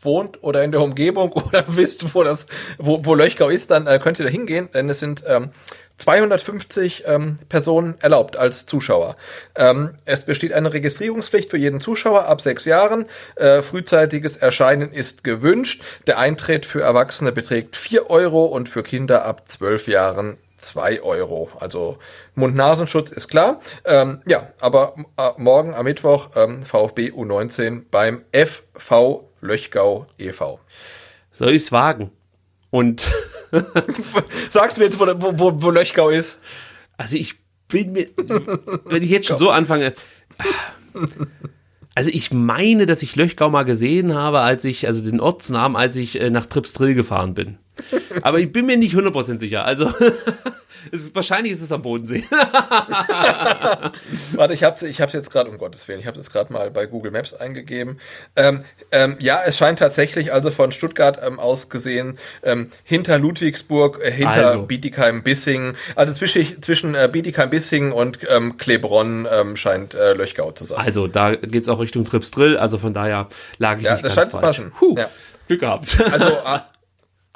wohnt 0.00 0.42
oder 0.42 0.64
in 0.64 0.72
der 0.72 0.82
Umgebung 0.82 1.32
oder 1.48 1.64
wisst, 1.68 2.14
wo 2.14 2.22
das, 2.22 2.48
wo, 2.78 3.04
wo 3.04 3.14
Löchgau 3.14 3.48
ist, 3.48 3.70
dann 3.70 3.86
äh, 3.86 3.98
könnt 3.98 4.18
ihr 4.18 4.26
da 4.26 4.30
hingehen, 4.30 4.68
denn 4.74 4.90
es 4.90 5.00
sind 5.00 5.24
ähm, 5.26 5.50
250 5.98 7.04
ähm, 7.06 7.38
Personen 7.48 7.96
erlaubt 8.00 8.36
als 8.36 8.66
Zuschauer. 8.66 9.16
Ähm, 9.56 9.94
es 10.04 10.22
besteht 10.22 10.52
eine 10.52 10.72
Registrierungspflicht 10.72 11.50
für 11.50 11.58
jeden 11.58 11.80
Zuschauer 11.80 12.24
ab 12.24 12.40
sechs 12.40 12.64
Jahren. 12.64 13.06
Äh, 13.36 13.62
frühzeitiges 13.62 14.36
Erscheinen 14.36 14.92
ist 14.92 15.24
gewünscht. 15.24 15.82
Der 16.06 16.18
Eintritt 16.18 16.66
für 16.66 16.80
Erwachsene 16.80 17.32
beträgt 17.32 17.76
vier 17.76 18.10
Euro 18.10 18.46
und 18.46 18.68
für 18.68 18.82
Kinder 18.82 19.24
ab 19.24 19.48
zwölf 19.48 19.88
Jahren 19.88 20.38
zwei 20.56 21.02
Euro. 21.02 21.50
Also 21.58 21.98
Mund-Nasenschutz 22.34 23.10
ist 23.10 23.28
klar. 23.28 23.60
Ähm, 23.84 24.22
ja, 24.26 24.48
aber 24.60 24.94
äh, 25.16 25.30
morgen 25.36 25.74
am 25.74 25.84
Mittwoch 25.84 26.30
ähm, 26.36 26.62
VfB 26.62 27.10
U19 27.10 27.82
beim 27.90 28.24
FV 28.32 29.24
Löchgau 29.40 30.06
e.V. 30.18 30.60
Soll 31.32 31.54
ich's 31.54 31.72
wagen? 31.72 32.10
Und 32.70 33.10
sagst 34.50 34.76
du 34.76 34.80
mir 34.80 34.86
jetzt, 34.86 34.98
wo, 34.98 35.06
wo, 35.06 35.62
wo 35.62 35.70
Löchgau 35.70 36.10
ist? 36.10 36.38
Also 36.96 37.16
ich 37.16 37.36
bin 37.68 37.92
mir, 37.92 38.08
wenn 38.84 39.02
ich 39.02 39.10
jetzt 39.10 39.28
schon 39.28 39.38
so 39.38 39.50
anfange, 39.50 39.94
also 41.94 42.10
ich 42.12 42.32
meine, 42.32 42.86
dass 42.86 43.02
ich 43.02 43.16
Löchgau 43.16 43.50
mal 43.50 43.64
gesehen 43.64 44.14
habe, 44.14 44.40
als 44.40 44.64
ich, 44.64 44.86
also 44.86 45.02
den 45.02 45.20
Ortsnamen, 45.20 45.76
als 45.76 45.96
ich 45.96 46.20
äh, 46.20 46.30
nach 46.30 46.46
Trips 46.46 46.72
Drill 46.72 46.94
gefahren 46.94 47.34
bin. 47.34 47.58
Aber 48.22 48.38
ich 48.38 48.52
bin 48.52 48.66
mir 48.66 48.76
nicht 48.76 48.94
100% 48.94 49.38
sicher. 49.38 49.64
Also 49.64 49.92
ist, 50.90 51.14
wahrscheinlich 51.14 51.52
ist 51.52 51.62
es 51.62 51.72
am 51.72 51.82
Bodensee. 51.82 52.24
Warte, 54.32 54.54
ich 54.54 54.64
habe 54.64 54.86
ich 54.86 55.00
hab's 55.00 55.12
jetzt 55.12 55.30
gerade, 55.30 55.50
um 55.50 55.58
Gottes 55.58 55.86
Willen, 55.88 56.00
ich 56.00 56.06
habe 56.06 56.18
es 56.18 56.30
gerade 56.30 56.52
mal 56.52 56.70
bei 56.70 56.86
Google 56.86 57.10
Maps 57.10 57.34
eingegeben. 57.34 58.00
Ähm, 58.36 58.64
ähm, 58.92 59.16
ja, 59.18 59.42
es 59.44 59.56
scheint 59.56 59.78
tatsächlich 59.78 60.32
also 60.32 60.50
von 60.50 60.72
Stuttgart 60.72 61.20
ähm, 61.22 61.38
aus 61.38 61.68
gesehen 61.68 62.18
ähm, 62.42 62.70
hinter 62.84 63.18
Ludwigsburg, 63.18 64.00
äh, 64.02 64.10
hinter 64.10 64.48
also. 64.48 64.62
Bietigheim-Bissingen, 64.62 65.76
also 65.94 66.14
zwischen, 66.14 66.62
zwischen 66.62 66.94
äh, 66.94 67.08
Bietigheim-Bissingen 67.10 67.92
und 67.92 68.18
ähm, 68.28 68.56
Klebronn 68.56 69.26
ähm, 69.30 69.56
scheint 69.56 69.94
äh, 69.94 70.14
Löchgau 70.14 70.52
zu 70.52 70.64
sein. 70.64 70.78
Also 70.78 71.06
da 71.06 71.32
geht's 71.32 71.68
auch 71.68 71.80
Richtung 71.80 72.04
Trips 72.04 72.30
Drill, 72.30 72.56
also 72.56 72.78
von 72.78 72.94
daher 72.94 73.28
lag 73.58 73.78
ich 73.78 73.84
ja, 73.84 73.92
nicht 73.92 74.04
das 74.04 74.14
ganz 74.16 74.32
scheint 74.32 74.42
falsch. 74.42 74.56
zu 74.56 74.62
passen. 74.62 74.80
Huh, 74.80 74.94
ja. 74.96 75.10
Glück 75.46 75.60
gehabt. 75.60 75.96
Also 76.12 76.36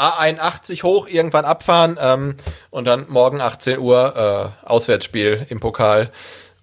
A81 0.03 0.83
hoch, 0.83 1.07
irgendwann 1.07 1.45
abfahren 1.45 1.97
ähm, 2.01 2.35
und 2.71 2.87
dann 2.87 3.07
morgen 3.09 3.41
18 3.41 3.79
Uhr 3.79 4.57
äh, 4.65 4.67
Auswärtsspiel 4.67 5.47
im 5.49 5.61
Pokal 5.61 6.11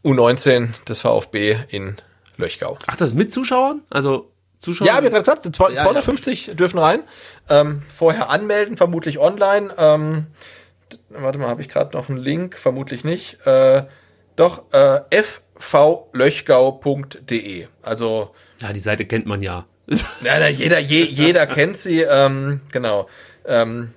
U19 0.03 0.69
des 0.85 1.01
VfB 1.01 1.57
in 1.69 1.97
Löchgau. 2.37 2.77
Ach, 2.87 2.95
das 2.95 3.09
ist 3.09 3.15
mit 3.15 3.33
Zuschauern? 3.33 3.81
Also 3.89 4.31
Zuschauer? 4.61 4.87
Ja, 4.87 5.03
wir 5.03 5.09
gerade 5.09 5.23
gesagt, 5.23 5.55
250 5.55 6.47
ja. 6.47 6.53
dürfen 6.53 6.79
rein. 6.79 7.03
Ähm, 7.49 7.83
vorher 7.89 8.29
anmelden, 8.29 8.77
vermutlich 8.77 9.19
online. 9.19 9.73
Ähm, 9.77 10.27
warte 11.09 11.37
mal, 11.37 11.47
habe 11.47 11.61
ich 11.61 11.69
gerade 11.69 11.95
noch 11.95 12.09
einen 12.09 12.17
Link? 12.17 12.57
Vermutlich 12.57 13.03
nicht. 13.03 13.45
Äh, 13.45 13.83
doch, 14.35 14.63
äh, 14.71 15.01
fvlöchgau.de. 15.59 17.67
Also. 17.81 18.31
Ja, 18.61 18.73
die 18.73 18.79
Seite 18.79 19.05
kennt 19.05 19.25
man 19.25 19.41
ja. 19.41 19.65
ja, 20.23 20.47
jeder, 20.47 20.79
je, 20.79 21.03
jeder 21.03 21.47
kennt 21.47 21.77
sie. 21.77 22.01
Ähm, 22.01 22.61
genau. 22.71 23.07
Ähm, 23.45 23.93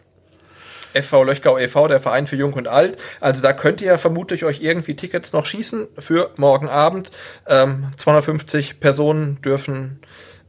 FV 0.94 1.24
Löchgau 1.24 1.58
e.V., 1.58 1.88
der 1.88 2.00
Verein 2.00 2.26
für 2.26 2.36
Jung 2.36 2.52
und 2.52 2.68
Alt. 2.68 2.98
Also 3.20 3.42
da 3.42 3.52
könnt 3.52 3.80
ihr 3.80 3.96
vermutlich 3.98 4.44
euch 4.44 4.60
irgendwie 4.60 4.94
Tickets 4.94 5.32
noch 5.32 5.46
schießen 5.46 5.88
für 5.98 6.30
morgen 6.36 6.68
Abend. 6.68 7.10
Ähm, 7.46 7.86
250 7.96 8.80
Personen 8.80 9.40
dürfen 9.42 10.00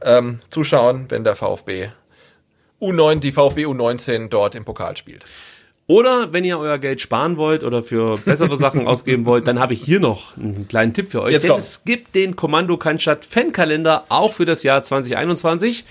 ähm, 0.02 0.40
zuschauen, 0.50 1.06
wenn 1.08 1.24
der 1.24 1.36
VfB 1.36 1.88
U9, 2.80 3.20
die 3.20 3.32
VfB 3.32 3.66
U19 3.66 4.28
dort 4.28 4.54
im 4.54 4.64
Pokal 4.64 4.96
spielt. 4.96 5.24
Oder 5.86 6.32
wenn 6.32 6.44
ihr 6.44 6.58
euer 6.58 6.78
Geld 6.78 7.02
sparen 7.02 7.36
wollt 7.36 7.62
oder 7.62 7.82
für 7.82 8.16
bessere 8.16 8.56
Sachen 8.56 8.86
ausgeben 8.86 9.26
wollt, 9.26 9.46
dann 9.46 9.58
habe 9.58 9.74
ich 9.74 9.82
hier 9.82 10.00
noch 10.00 10.34
einen 10.36 10.66
kleinen 10.66 10.94
Tipp 10.94 11.10
für 11.10 11.20
euch. 11.20 11.32
Jetzt 11.32 11.44
Denn 11.44 11.52
es 11.52 11.84
gibt 11.84 12.14
den 12.14 12.36
Kommando 12.36 12.78
Cannstatt 12.78 13.26
Fankalender 13.26 14.04
auch 14.08 14.32
für 14.32 14.46
das 14.46 14.62
Jahr 14.62 14.82
2021. 14.82 15.84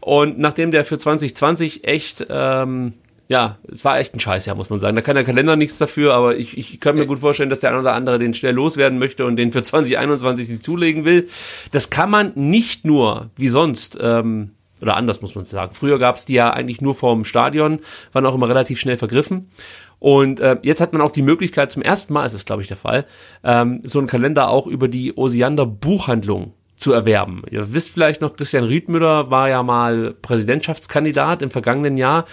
Und 0.00 0.38
nachdem 0.38 0.70
der 0.70 0.84
für 0.84 0.98
2020 0.98 1.84
echt, 1.84 2.26
ähm, 2.30 2.94
ja, 3.28 3.58
es 3.70 3.84
war 3.84 3.98
echt 3.98 4.14
ein 4.14 4.20
Scheißjahr, 4.20 4.56
muss 4.56 4.70
man 4.70 4.78
sagen. 4.78 4.96
Da 4.96 5.02
kann 5.02 5.14
der 5.14 5.24
Kalender 5.24 5.54
nichts 5.54 5.78
dafür, 5.78 6.14
aber 6.14 6.36
ich, 6.36 6.56
ich 6.56 6.80
kann 6.80 6.96
mir 6.96 7.06
gut 7.06 7.18
vorstellen, 7.18 7.50
dass 7.50 7.60
der 7.60 7.70
eine 7.70 7.80
oder 7.80 7.92
andere 7.92 8.18
den 8.18 8.32
schnell 8.32 8.54
loswerden 8.54 8.98
möchte 8.98 9.26
und 9.26 9.36
den 9.36 9.52
für 9.52 9.62
2021 9.62 10.46
sich 10.46 10.62
zulegen 10.62 11.04
will. 11.04 11.28
Das 11.72 11.90
kann 11.90 12.10
man 12.10 12.32
nicht 12.34 12.86
nur, 12.86 13.30
wie 13.36 13.48
sonst, 13.48 13.98
ähm, 14.00 14.52
oder 14.80 14.96
anders 14.96 15.20
muss 15.20 15.34
man 15.34 15.44
sagen. 15.44 15.74
Früher 15.74 15.98
gab 15.98 16.16
es 16.16 16.24
die 16.24 16.34
ja 16.34 16.50
eigentlich 16.50 16.80
nur 16.80 16.94
vorm 16.94 17.24
Stadion, 17.24 17.80
waren 18.12 18.24
auch 18.24 18.34
immer 18.34 18.48
relativ 18.48 18.80
schnell 18.80 18.96
vergriffen. 18.96 19.50
Und 19.98 20.40
äh, 20.40 20.56
jetzt 20.62 20.80
hat 20.80 20.92
man 20.92 21.02
auch 21.02 21.10
die 21.10 21.22
Möglichkeit, 21.22 21.72
zum 21.72 21.82
ersten 21.82 22.12
Mal 22.12 22.24
ist 22.24 22.32
es, 22.32 22.44
glaube 22.44 22.62
ich, 22.62 22.68
der 22.68 22.76
Fall, 22.76 23.04
ähm, 23.42 23.80
so 23.84 23.98
einen 23.98 24.08
Kalender 24.08 24.48
auch 24.48 24.66
über 24.66 24.88
die 24.88 25.16
Osiander 25.16 25.66
Buchhandlung 25.66 26.54
zu 26.78 26.92
erwerben. 26.92 27.42
Ihr 27.50 27.72
wisst 27.72 27.90
vielleicht 27.90 28.20
noch, 28.20 28.36
Christian 28.36 28.64
Riedmüller 28.64 29.30
war 29.30 29.48
ja 29.48 29.62
mal 29.62 30.14
Präsidentschaftskandidat 30.22 31.42
im 31.42 31.50
vergangenen 31.50 31.96
Jahr, 31.96 32.24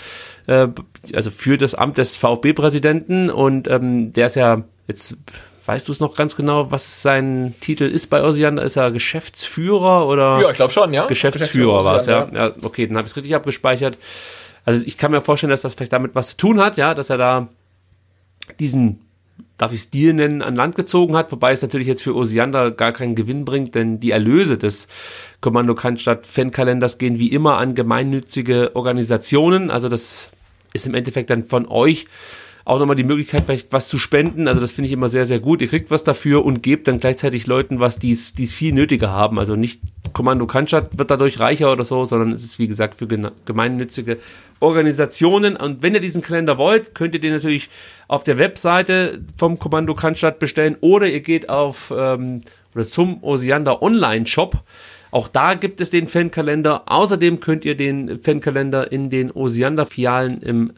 äh, 0.48 0.67
also 1.14 1.32
für 1.32 1.57
das 1.57 1.75
Amt 1.75 1.98
des 1.98 2.15
VfB-Präsidenten 2.17 3.30
und 3.30 3.67
ähm, 3.67 4.14
der 4.14 4.27
ist 4.27 4.35
ja 4.35 4.64
jetzt 4.88 5.17
Weißt 5.65 5.88
du 5.88 5.91
es 5.91 5.99
noch 5.99 6.15
ganz 6.15 6.35
genau, 6.35 6.69
was 6.69 7.01
sein 7.01 7.56
Titel 7.59 7.85
ist 7.85 8.07
bei 8.11 8.24
Osiander? 8.24 8.61
Ist 8.61 8.75
er 8.75 8.91
Geschäftsführer 8.91 10.06
oder? 10.06 10.40
Ja, 10.40 10.49
ich 10.51 10.56
glaube 10.56 10.72
schon, 10.72 10.93
ja. 10.93 11.07
Geschäftsführer 11.07 11.83
war 11.83 11.95
es, 11.95 12.06
ja. 12.06 12.30
ja. 12.32 12.53
Okay, 12.61 12.85
dann 12.85 12.98
habe 12.98 13.07
ich 13.07 13.14
es 13.14 13.17
richtig 13.17 13.33
abgespeichert. 13.33 13.98
Also 14.64 14.83
ich 14.85 14.98
kann 14.98 15.11
mir 15.11 15.22
vorstellen, 15.22 15.49
dass 15.49 15.64
das 15.64 15.74
vielleicht 15.74 15.93
damit 15.93 16.14
was 16.14 16.30
zu 16.30 16.38
tun 16.38 16.59
hat, 16.59 16.77
ja, 16.77 16.93
dass 16.93 17.09
er 17.09 17.17
da 17.17 17.48
diesen, 18.59 19.05
darf 19.57 19.72
ich 19.73 19.81
Stil 19.81 20.14
nennen, 20.14 20.41
an 20.41 20.55
Land 20.55 20.75
gezogen 20.75 21.15
hat, 21.15 21.31
wobei 21.31 21.51
es 21.51 21.61
natürlich 21.61 21.88
jetzt 21.88 22.03
für 22.03 22.15
Osiander 22.15 22.72
gar 22.72 22.91
keinen 22.91 23.15
Gewinn 23.15 23.45
bringt, 23.45 23.75
denn 23.75 23.99
die 23.99 24.11
Erlöse 24.11 24.57
des 24.57 24.88
Kommando 25.41 25.75
Cannstatt 25.75 26.27
Fankalenders 26.27 26.97
gehen 26.97 27.19
wie 27.19 27.31
immer 27.31 27.57
an 27.57 27.75
gemeinnützige 27.75 28.75
Organisationen. 28.75 29.72
Also 29.72 29.88
das 29.89 30.30
ist 30.73 30.88
im 30.88 30.93
Endeffekt 30.93 31.30
dann 31.30 31.43
von 31.43 31.67
euch 31.67 32.05
auch 32.65 32.80
nochmal 32.80 32.95
die 32.95 33.03
Möglichkeit, 33.03 33.43
vielleicht 33.45 33.72
was 33.72 33.88
zu 33.88 33.99
spenden. 33.99 34.47
Also 34.47 34.59
das 34.59 34.72
finde 34.72 34.88
ich 34.88 34.93
immer 34.93 35.07
sehr, 35.07 35.25
sehr 35.25 35.39
gut. 35.39 35.61
Ihr 35.61 35.67
kriegt 35.67 35.91
was 35.91 36.03
dafür 36.03 36.43
und 36.43 36.64
gebt 36.64 36.88
dann 36.88 36.99
gleichzeitig 36.99 37.45
Leuten 37.45 37.80
was, 37.80 37.99
die 37.99 38.11
es 38.11 38.31
viel 38.53 38.73
nötiger 38.73 39.11
haben. 39.11 39.38
Also 39.38 39.55
nicht 39.55 39.81
Kommando 40.14 40.47
Cannstatt 40.47 40.97
wird 40.97 41.11
dadurch 41.11 41.39
reicher 41.39 41.72
oder 41.72 41.85
so, 41.85 42.05
sondern 42.05 42.31
es 42.31 42.43
ist 42.43 42.57
wie 42.57 42.67
gesagt 42.67 42.95
für 42.95 43.07
gemeinnützige 43.07 44.17
Organisationen. 44.59 45.56
Und 45.56 45.82
wenn 45.82 45.93
ihr 45.93 46.00
diesen 46.00 46.22
Kalender 46.22 46.58
wollt, 46.58 46.95
könnt 46.95 47.14
ihr 47.14 47.22
den 47.22 47.34
natürlich 47.34 47.69
auf 48.08 48.24
der 48.24 48.38
Webseite 48.38 49.22
vom 49.38 49.59
Kommando 49.59 49.93
Cannstatt 49.93 50.40
bestellen 50.40 50.77
oder 50.82 51.08
ihr 51.08 51.22
geht 51.22 51.50
auf 51.50 51.93
ähm, 51.95 52.42
oder 52.74 52.88
zum 52.88 53.24
Osiander 53.24 53.82
Online 53.82 54.25
Shop. 54.25 54.64
Auch 55.11 55.27
da 55.27 55.53
gibt 55.53 55.80
es 55.80 55.90
den 55.90 56.08
Fankalender. 56.08 56.84
Außerdem 56.88 57.40
könnt 57.40 57.64
ihr 57.64 57.75
den 57.75 58.22
Fankalender 58.22 58.92
in 58.92 59.09
den 59.09 59.32
Osiander-Filialen 59.32 60.42
im 60.42 60.74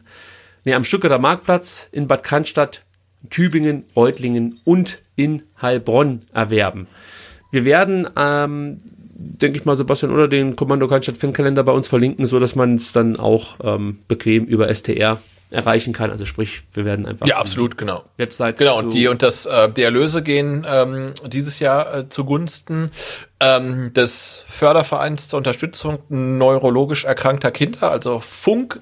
nee, 0.64 0.74
am 0.74 0.84
Stuttgarter 0.84 1.18
Marktplatz 1.18 1.88
in 1.90 2.06
Bad 2.06 2.22
Cannstatt, 2.22 2.84
Tübingen, 3.30 3.84
Reutlingen 3.96 4.60
und 4.64 5.00
in 5.16 5.42
Heilbronn 5.60 6.22
erwerben. 6.32 6.86
Wir 7.50 7.64
werden, 7.64 8.08
ähm, 8.16 8.80
denke 9.18 9.58
ich 9.58 9.64
mal, 9.64 9.76
Sebastian 9.76 10.12
oder 10.12 10.28
den 10.28 10.56
Kommando 10.56 10.86
Cannstatt 10.86 11.16
Fankalender 11.16 11.64
bei 11.64 11.72
uns 11.72 11.88
verlinken, 11.88 12.26
so 12.26 12.38
dass 12.38 12.54
man 12.54 12.76
es 12.76 12.92
dann 12.92 13.16
auch 13.16 13.56
ähm, 13.62 13.98
bequem 14.06 14.44
über 14.44 14.72
STR 14.72 15.18
erreichen 15.50 15.92
kann. 15.92 16.10
Also 16.10 16.24
sprich, 16.24 16.62
wir 16.74 16.84
werden 16.84 17.06
einfach 17.06 17.26
ja 17.26 17.38
absolut 17.38 17.78
genau 17.78 18.04
Website 18.18 18.58
genau 18.58 18.78
und 18.78 18.92
die 18.92 19.08
und 19.08 19.22
das 19.22 19.46
äh, 19.46 19.70
die 19.70 19.82
Erlöse 19.82 20.22
gehen 20.22 20.66
ähm, 20.68 21.12
dieses 21.26 21.58
Jahr 21.58 21.94
äh, 21.94 22.08
zugunsten 22.08 22.90
ähm, 23.40 23.92
des 23.94 24.44
Fördervereins 24.48 25.28
zur 25.28 25.38
Unterstützung 25.38 26.00
neurologisch 26.10 27.04
erkrankter 27.04 27.50
Kinder, 27.50 27.90
also 27.90 28.20
Funk. 28.20 28.80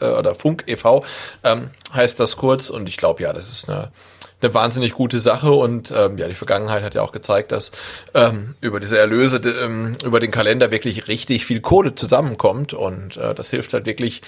Äh, 0.00 0.06
oder 0.06 0.34
Funk 0.34 0.64
e.V. 0.66 1.04
Ähm, 1.44 1.70
heißt 1.92 2.18
das 2.20 2.36
kurz 2.36 2.70
und 2.70 2.88
ich 2.88 2.96
glaube 2.96 3.22
ja, 3.22 3.32
das 3.32 3.50
ist 3.50 3.68
eine 3.68 3.90
eine 4.40 4.54
wahnsinnig 4.54 4.92
gute 4.92 5.20
Sache 5.20 5.50
und 5.50 5.92
ähm, 5.94 6.16
ja, 6.18 6.28
die 6.28 6.34
Vergangenheit 6.34 6.82
hat 6.82 6.94
ja 6.94 7.02
auch 7.02 7.12
gezeigt, 7.12 7.52
dass 7.52 7.72
ähm, 8.14 8.54
über 8.60 8.80
diese 8.80 8.98
Erlöse, 8.98 9.38
ähm, 9.38 9.96
über 10.04 10.20
den 10.20 10.30
Kalender 10.30 10.70
wirklich 10.70 11.08
richtig 11.08 11.44
viel 11.44 11.60
Kohle 11.60 11.94
zusammenkommt 11.94 12.74
und 12.74 13.16
äh, 13.16 13.34
das 13.34 13.50
hilft 13.50 13.74
halt 13.74 13.86
wirklich 13.86 14.22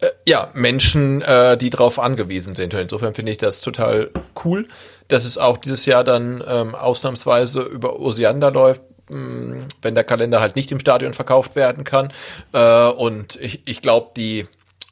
äh, 0.00 0.10
ja, 0.26 0.50
Menschen, 0.54 1.22
äh, 1.22 1.56
die 1.56 1.70
darauf 1.70 1.98
angewiesen 1.98 2.56
sind. 2.56 2.74
Insofern 2.74 3.14
finde 3.14 3.32
ich 3.32 3.38
das 3.38 3.60
total 3.60 4.10
cool, 4.44 4.66
dass 5.08 5.24
es 5.24 5.38
auch 5.38 5.56
dieses 5.56 5.86
Jahr 5.86 6.02
dann 6.02 6.42
ähm, 6.46 6.74
ausnahmsweise 6.74 7.60
über 7.60 8.00
Osiander 8.00 8.50
läuft, 8.50 8.82
mh, 9.08 9.66
wenn 9.82 9.94
der 9.94 10.04
Kalender 10.04 10.40
halt 10.40 10.56
nicht 10.56 10.72
im 10.72 10.80
Stadion 10.80 11.14
verkauft 11.14 11.54
werden 11.54 11.84
kann. 11.84 12.12
Äh, 12.52 12.88
und 12.88 13.36
ich, 13.36 13.62
ich 13.66 13.82
glaube, 13.82 14.10
die 14.16 14.46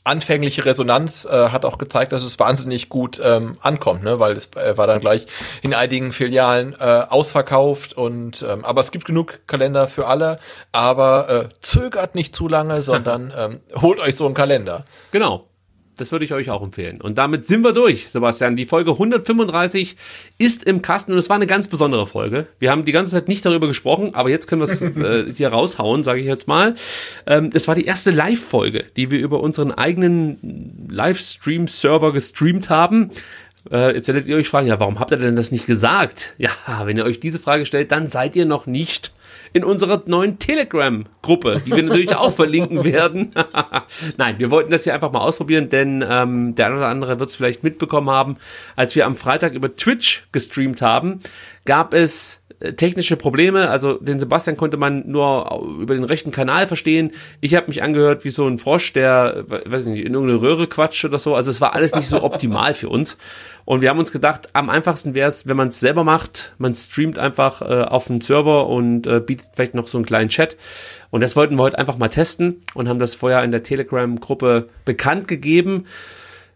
anfängliche 0.04 0.64
Resonanz 0.64 1.24
äh, 1.24 1.48
hat 1.50 1.64
auch 1.64 1.78
gezeigt, 1.78 2.12
dass 2.12 2.22
es 2.22 2.38
wahnsinnig 2.38 2.88
gut 2.88 3.20
ähm, 3.22 3.56
ankommt, 3.60 4.02
ne? 4.02 4.18
weil 4.18 4.32
es 4.32 4.50
äh, 4.56 4.76
war 4.76 4.86
dann 4.86 5.00
gleich 5.00 5.26
in 5.62 5.74
einigen 5.74 6.12
Filialen 6.12 6.74
äh, 6.78 7.06
ausverkauft 7.08 7.94
und 7.94 8.44
ähm, 8.48 8.64
aber 8.64 8.80
es 8.80 8.90
gibt 8.90 9.04
genug 9.04 9.40
Kalender 9.46 9.86
für 9.86 10.06
alle, 10.06 10.38
aber 10.72 11.28
äh, 11.28 11.48
zögert 11.60 12.14
nicht 12.14 12.34
zu 12.34 12.48
lange, 12.48 12.82
sondern 12.82 13.32
ähm, 13.36 13.60
holt 13.80 14.00
euch 14.00 14.16
so 14.16 14.26
einen 14.26 14.34
Kalender. 14.34 14.84
Genau. 15.12 15.46
Das 15.96 16.10
würde 16.10 16.24
ich 16.24 16.32
euch 16.32 16.48
auch 16.48 16.62
empfehlen. 16.62 17.00
Und 17.00 17.18
damit 17.18 17.44
sind 17.44 17.62
wir 17.62 17.72
durch, 17.72 18.08
Sebastian. 18.08 18.56
Die 18.56 18.64
Folge 18.64 18.92
135 18.92 19.96
ist 20.38 20.64
im 20.64 20.80
Kasten 20.80 21.12
und 21.12 21.18
es 21.18 21.28
war 21.28 21.36
eine 21.36 21.46
ganz 21.46 21.68
besondere 21.68 22.06
Folge. 22.06 22.46
Wir 22.58 22.70
haben 22.70 22.86
die 22.86 22.92
ganze 22.92 23.10
Zeit 23.10 23.28
nicht 23.28 23.44
darüber 23.44 23.68
gesprochen, 23.68 24.14
aber 24.14 24.30
jetzt 24.30 24.46
können 24.46 24.62
wir 24.62 24.68
es 24.68 24.80
äh, 24.82 25.30
hier 25.32 25.48
raushauen, 25.48 26.02
sage 26.02 26.20
ich 26.20 26.26
jetzt 26.26 26.48
mal. 26.48 26.74
Ähm, 27.26 27.50
es 27.52 27.68
war 27.68 27.74
die 27.74 27.84
erste 27.84 28.10
Live-Folge, 28.10 28.84
die 28.96 29.10
wir 29.10 29.20
über 29.20 29.40
unseren 29.40 29.70
eigenen 29.70 30.88
Livestream-Server 30.88 32.12
gestreamt 32.12 32.70
haben. 32.70 33.10
Äh, 33.70 33.94
jetzt 33.94 34.08
werdet 34.08 34.26
ihr 34.26 34.36
euch 34.36 34.48
fragen, 34.48 34.68
ja, 34.68 34.80
warum 34.80 34.98
habt 34.98 35.10
ihr 35.10 35.18
denn 35.18 35.36
das 35.36 35.52
nicht 35.52 35.66
gesagt? 35.66 36.34
Ja, 36.38 36.50
wenn 36.84 36.96
ihr 36.96 37.04
euch 37.04 37.20
diese 37.20 37.38
Frage 37.38 37.66
stellt, 37.66 37.92
dann 37.92 38.08
seid 38.08 38.34
ihr 38.34 38.46
noch 38.46 38.66
nicht 38.66 39.12
in 39.52 39.64
unserer 39.64 40.02
neuen 40.06 40.38
Telegram-Gruppe, 40.38 41.62
die 41.66 41.72
wir 41.72 41.82
natürlich 41.82 42.16
auch 42.16 42.32
verlinken 42.32 42.84
werden. 42.84 43.32
Nein, 44.16 44.38
wir 44.38 44.50
wollten 44.50 44.70
das 44.70 44.84
hier 44.84 44.94
einfach 44.94 45.12
mal 45.12 45.20
ausprobieren, 45.20 45.68
denn 45.68 46.04
ähm, 46.08 46.54
der 46.54 46.66
eine 46.66 46.76
oder 46.76 46.88
andere 46.88 47.18
wird 47.18 47.30
es 47.30 47.36
vielleicht 47.36 47.62
mitbekommen 47.62 48.10
haben, 48.10 48.36
als 48.76 48.94
wir 48.96 49.06
am 49.06 49.16
Freitag 49.16 49.52
über 49.52 49.74
Twitch 49.74 50.26
gestreamt 50.32 50.82
haben, 50.82 51.20
gab 51.64 51.94
es 51.94 52.41
technische 52.76 53.16
Probleme. 53.16 53.68
Also 53.68 53.94
den 53.94 54.20
Sebastian 54.20 54.56
konnte 54.56 54.76
man 54.76 55.04
nur 55.06 55.78
über 55.80 55.94
den 55.94 56.04
rechten 56.04 56.30
Kanal 56.30 56.66
verstehen. 56.66 57.12
Ich 57.40 57.54
habe 57.54 57.66
mich 57.68 57.82
angehört 57.82 58.24
wie 58.24 58.30
so 58.30 58.46
ein 58.46 58.58
Frosch, 58.58 58.92
der, 58.92 59.44
weiß 59.48 59.86
nicht, 59.86 60.04
in 60.04 60.14
irgendeine 60.14 60.40
Röhre 60.40 60.68
quatscht 60.68 61.04
oder 61.04 61.18
so. 61.18 61.34
Also 61.34 61.50
es 61.50 61.60
war 61.60 61.74
alles 61.74 61.94
nicht 61.94 62.08
so 62.08 62.22
optimal 62.22 62.74
für 62.74 62.88
uns. 62.88 63.18
Und 63.64 63.80
wir 63.80 63.90
haben 63.90 63.98
uns 63.98 64.12
gedacht, 64.12 64.48
am 64.52 64.70
einfachsten 64.70 65.14
wäre 65.14 65.28
es, 65.28 65.46
wenn 65.46 65.56
man 65.56 65.68
es 65.68 65.80
selber 65.80 66.04
macht. 66.04 66.52
Man 66.58 66.74
streamt 66.74 67.18
einfach 67.18 67.62
äh, 67.62 67.82
auf 67.82 68.08
einen 68.08 68.20
Server 68.20 68.68
und 68.68 69.06
äh, 69.06 69.20
bietet 69.20 69.48
vielleicht 69.54 69.74
noch 69.74 69.88
so 69.88 69.98
einen 69.98 70.04
kleinen 70.04 70.30
Chat. 70.30 70.56
Und 71.10 71.20
das 71.20 71.36
wollten 71.36 71.56
wir 71.56 71.62
heute 71.62 71.78
einfach 71.78 71.98
mal 71.98 72.08
testen 72.08 72.62
und 72.74 72.88
haben 72.88 72.98
das 72.98 73.14
vorher 73.14 73.42
in 73.44 73.50
der 73.50 73.62
Telegram-Gruppe 73.62 74.68
bekannt 74.84 75.28
gegeben. 75.28 75.86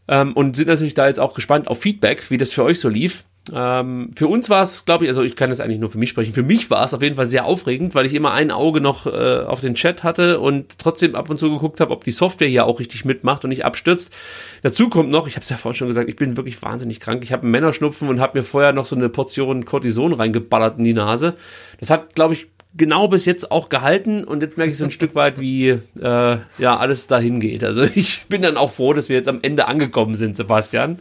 Ähm, 0.08 0.32
und 0.34 0.56
sind 0.56 0.68
natürlich 0.68 0.94
da 0.94 1.08
jetzt 1.08 1.20
auch 1.20 1.34
gespannt 1.34 1.68
auf 1.68 1.80
Feedback, 1.80 2.30
wie 2.30 2.38
das 2.38 2.52
für 2.52 2.64
euch 2.64 2.80
so 2.80 2.88
lief. 2.88 3.24
Ähm, 3.54 4.10
für 4.16 4.26
uns 4.26 4.50
war 4.50 4.62
es, 4.62 4.84
glaube 4.84 5.04
ich, 5.04 5.10
also 5.10 5.22
ich 5.22 5.36
kann 5.36 5.50
jetzt 5.50 5.60
eigentlich 5.60 5.78
nur 5.78 5.90
für 5.90 5.98
mich 5.98 6.10
sprechen. 6.10 6.32
Für 6.32 6.42
mich 6.42 6.70
war 6.70 6.84
es 6.84 6.94
auf 6.94 7.02
jeden 7.02 7.16
Fall 7.16 7.26
sehr 7.26 7.44
aufregend, 7.44 7.94
weil 7.94 8.06
ich 8.06 8.14
immer 8.14 8.32
ein 8.32 8.50
Auge 8.50 8.80
noch 8.80 9.06
äh, 9.06 9.44
auf 9.46 9.60
den 9.60 9.74
Chat 9.74 10.02
hatte 10.02 10.40
und 10.40 10.78
trotzdem 10.78 11.14
ab 11.14 11.30
und 11.30 11.38
zu 11.38 11.50
geguckt 11.50 11.80
habe, 11.80 11.92
ob 11.92 12.04
die 12.04 12.10
Software 12.10 12.48
hier 12.48 12.66
auch 12.66 12.80
richtig 12.80 13.04
mitmacht 13.04 13.44
und 13.44 13.50
nicht 13.50 13.64
abstürzt. 13.64 14.12
Dazu 14.62 14.88
kommt 14.88 15.10
noch, 15.10 15.26
ich 15.26 15.34
habe 15.36 15.42
es 15.42 15.50
ja 15.50 15.56
vorhin 15.56 15.76
schon 15.76 15.88
gesagt, 15.88 16.08
ich 16.08 16.16
bin 16.16 16.36
wirklich 16.36 16.60
wahnsinnig 16.62 17.00
krank. 17.00 17.22
Ich 17.22 17.32
habe 17.32 17.42
einen 17.42 17.52
Männerschnupfen 17.52 18.08
und 18.08 18.20
habe 18.20 18.38
mir 18.38 18.44
vorher 18.44 18.72
noch 18.72 18.86
so 18.86 18.96
eine 18.96 19.08
Portion 19.08 19.64
Cortison 19.64 20.12
reingeballert 20.12 20.78
in 20.78 20.84
die 20.84 20.94
Nase. 20.94 21.34
Das 21.78 21.90
hat, 21.90 22.14
glaube 22.14 22.34
ich, 22.34 22.48
genau 22.76 23.08
bis 23.08 23.24
jetzt 23.24 23.50
auch 23.50 23.68
gehalten 23.68 24.24
und 24.24 24.42
jetzt 24.42 24.56
merke 24.56 24.72
ich 24.72 24.78
so 24.78 24.84
ein 24.84 24.90
Stück 24.90 25.14
weit, 25.14 25.40
wie 25.40 25.68
äh, 25.68 26.36
ja 26.58 26.76
alles 26.76 27.06
dahin 27.06 27.40
geht. 27.40 27.64
Also 27.64 27.82
ich 27.94 28.26
bin 28.28 28.42
dann 28.42 28.56
auch 28.56 28.70
froh, 28.70 28.92
dass 28.92 29.08
wir 29.08 29.16
jetzt 29.16 29.28
am 29.28 29.40
Ende 29.42 29.68
angekommen 29.68 30.14
sind, 30.14 30.36
Sebastian. 30.36 30.98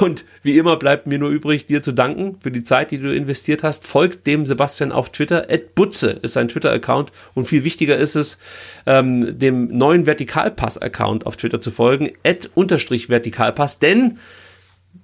Und 0.00 0.24
wie 0.42 0.58
immer 0.58 0.76
bleibt 0.76 1.06
mir 1.06 1.18
nur 1.18 1.30
übrig, 1.30 1.66
dir 1.66 1.82
zu 1.82 1.92
danken 1.92 2.36
für 2.40 2.50
die 2.50 2.64
Zeit, 2.64 2.90
die 2.90 2.98
du 2.98 3.14
investiert 3.14 3.62
hast. 3.62 3.86
Folgt 3.86 4.26
dem 4.26 4.44
Sebastian 4.44 4.92
auf 4.92 5.10
Twitter. 5.10 5.46
Butze 5.74 6.10
ist 6.10 6.34
sein 6.34 6.48
Twitter-Account. 6.48 7.10
Und 7.34 7.46
viel 7.46 7.64
wichtiger 7.64 7.96
ist 7.96 8.14
es, 8.14 8.38
ähm, 8.86 9.38
dem 9.38 9.76
neuen 9.76 10.06
Vertikalpass-Account 10.06 11.26
auf 11.26 11.36
Twitter 11.36 11.60
zu 11.60 11.70
folgen. 11.70 12.10
Unterstrich 12.54 13.08
Vertikalpass. 13.08 13.78
Denn 13.78 14.18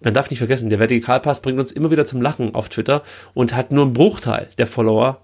man 0.02 0.14
darf 0.14 0.30
nicht 0.30 0.38
vergessen, 0.38 0.70
der 0.70 0.78
Vertikalpass 0.78 1.40
bringt 1.40 1.58
uns 1.58 1.72
immer 1.72 1.90
wieder 1.90 2.06
zum 2.06 2.20
Lachen 2.20 2.54
auf 2.54 2.68
Twitter 2.68 3.02
und 3.32 3.54
hat 3.54 3.70
nur 3.70 3.84
einen 3.84 3.94
Bruchteil 3.94 4.48
der 4.58 4.66
Follower, 4.66 5.20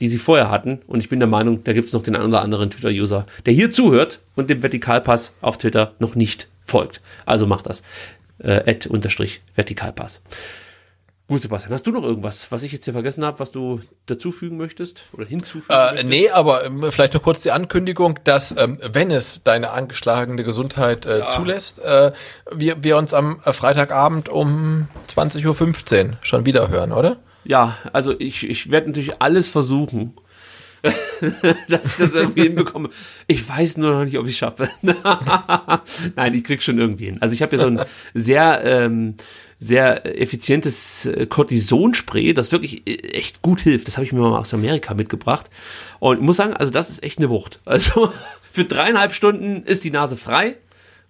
die 0.00 0.08
sie 0.08 0.18
vorher 0.18 0.50
hatten. 0.50 0.80
Und 0.86 1.00
ich 1.00 1.08
bin 1.08 1.20
der 1.20 1.28
Meinung, 1.28 1.62
da 1.62 1.72
gibt 1.72 1.86
es 1.86 1.92
noch 1.92 2.02
den 2.02 2.16
einen 2.16 2.28
oder 2.28 2.42
anderen 2.42 2.70
Twitter-User, 2.70 3.26
der 3.46 3.52
hier 3.52 3.70
zuhört 3.70 4.20
und 4.34 4.50
dem 4.50 4.62
Vertikalpass 4.62 5.34
auf 5.40 5.58
Twitter 5.58 5.94
noch 6.00 6.16
nicht 6.16 6.48
folgt. 6.64 7.00
Also 7.26 7.46
macht 7.46 7.66
das 7.66 7.82
äh, 8.38 8.76
unterstrich 8.88 9.42
Vertikalpass. 9.54 10.20
Gut, 11.26 11.40
Sebastian, 11.40 11.72
hast 11.72 11.86
du 11.86 11.90
noch 11.90 12.02
irgendwas, 12.02 12.52
was 12.52 12.62
ich 12.64 12.72
jetzt 12.72 12.84
hier 12.84 12.92
vergessen 12.92 13.24
habe, 13.24 13.38
was 13.38 13.50
du 13.50 13.80
dazufügen 14.04 14.58
möchtest 14.58 15.08
oder 15.14 15.24
hinzufügen 15.24 15.72
äh, 15.72 15.92
möchtest? 15.92 16.08
Nee, 16.10 16.28
aber 16.28 16.66
ähm, 16.66 16.84
vielleicht 16.90 17.14
noch 17.14 17.22
kurz 17.22 17.40
die 17.40 17.50
Ankündigung, 17.50 18.20
dass, 18.24 18.54
ähm, 18.58 18.78
wenn 18.92 19.10
es 19.10 19.42
deine 19.42 19.70
angeschlagene 19.70 20.44
Gesundheit 20.44 21.06
äh, 21.06 21.20
ja. 21.20 21.28
zulässt, 21.28 21.82
äh, 21.82 22.12
wir, 22.52 22.84
wir 22.84 22.98
uns 22.98 23.14
am 23.14 23.40
äh, 23.46 23.54
Freitagabend 23.54 24.28
um 24.28 24.88
20.15 25.08 26.04
Uhr 26.04 26.16
schon 26.20 26.44
wieder 26.44 26.68
hören, 26.68 26.92
oder? 26.92 27.16
Ja, 27.44 27.78
also 27.94 28.14
ich, 28.18 28.46
ich 28.46 28.70
werde 28.70 28.88
natürlich 28.88 29.22
alles 29.22 29.48
versuchen, 29.48 30.12
dass 31.68 31.84
ich 31.86 31.96
das 31.96 32.12
irgendwie 32.12 32.42
hinbekomme. 32.42 32.90
Ich 33.26 33.48
weiß 33.48 33.78
nur 33.78 33.92
noch 33.92 34.04
nicht, 34.04 34.18
ob 34.18 34.26
ich 34.26 34.36
schaffe. 34.36 34.68
Nein, 36.16 36.34
ich 36.34 36.44
krieg 36.44 36.62
schon 36.62 36.78
irgendwie 36.78 37.06
hin. 37.06 37.18
Also 37.20 37.34
ich 37.34 37.42
habe 37.42 37.56
ja 37.56 37.62
so 37.62 37.68
ein 37.68 37.80
sehr, 38.12 38.62
ähm, 38.64 39.14
sehr 39.58 40.20
effizientes 40.20 41.06
äh, 41.06 41.26
Cortisonspray, 41.26 42.34
das 42.34 42.52
wirklich 42.52 42.86
äh, 42.86 42.96
echt 43.12 43.40
gut 43.40 43.62
hilft. 43.62 43.88
Das 43.88 43.96
habe 43.96 44.04
ich 44.04 44.12
mir 44.12 44.20
mal 44.20 44.38
aus 44.38 44.52
Amerika 44.52 44.94
mitgebracht. 44.94 45.50
Und 46.00 46.18
ich 46.18 46.22
muss 46.22 46.36
sagen, 46.36 46.54
also 46.54 46.70
das 46.70 46.90
ist 46.90 47.02
echt 47.02 47.18
eine 47.18 47.30
Wucht. 47.30 47.60
Also 47.64 48.12
für 48.52 48.64
dreieinhalb 48.64 49.14
Stunden 49.14 49.62
ist 49.62 49.84
die 49.84 49.90
Nase 49.90 50.16
frei 50.16 50.56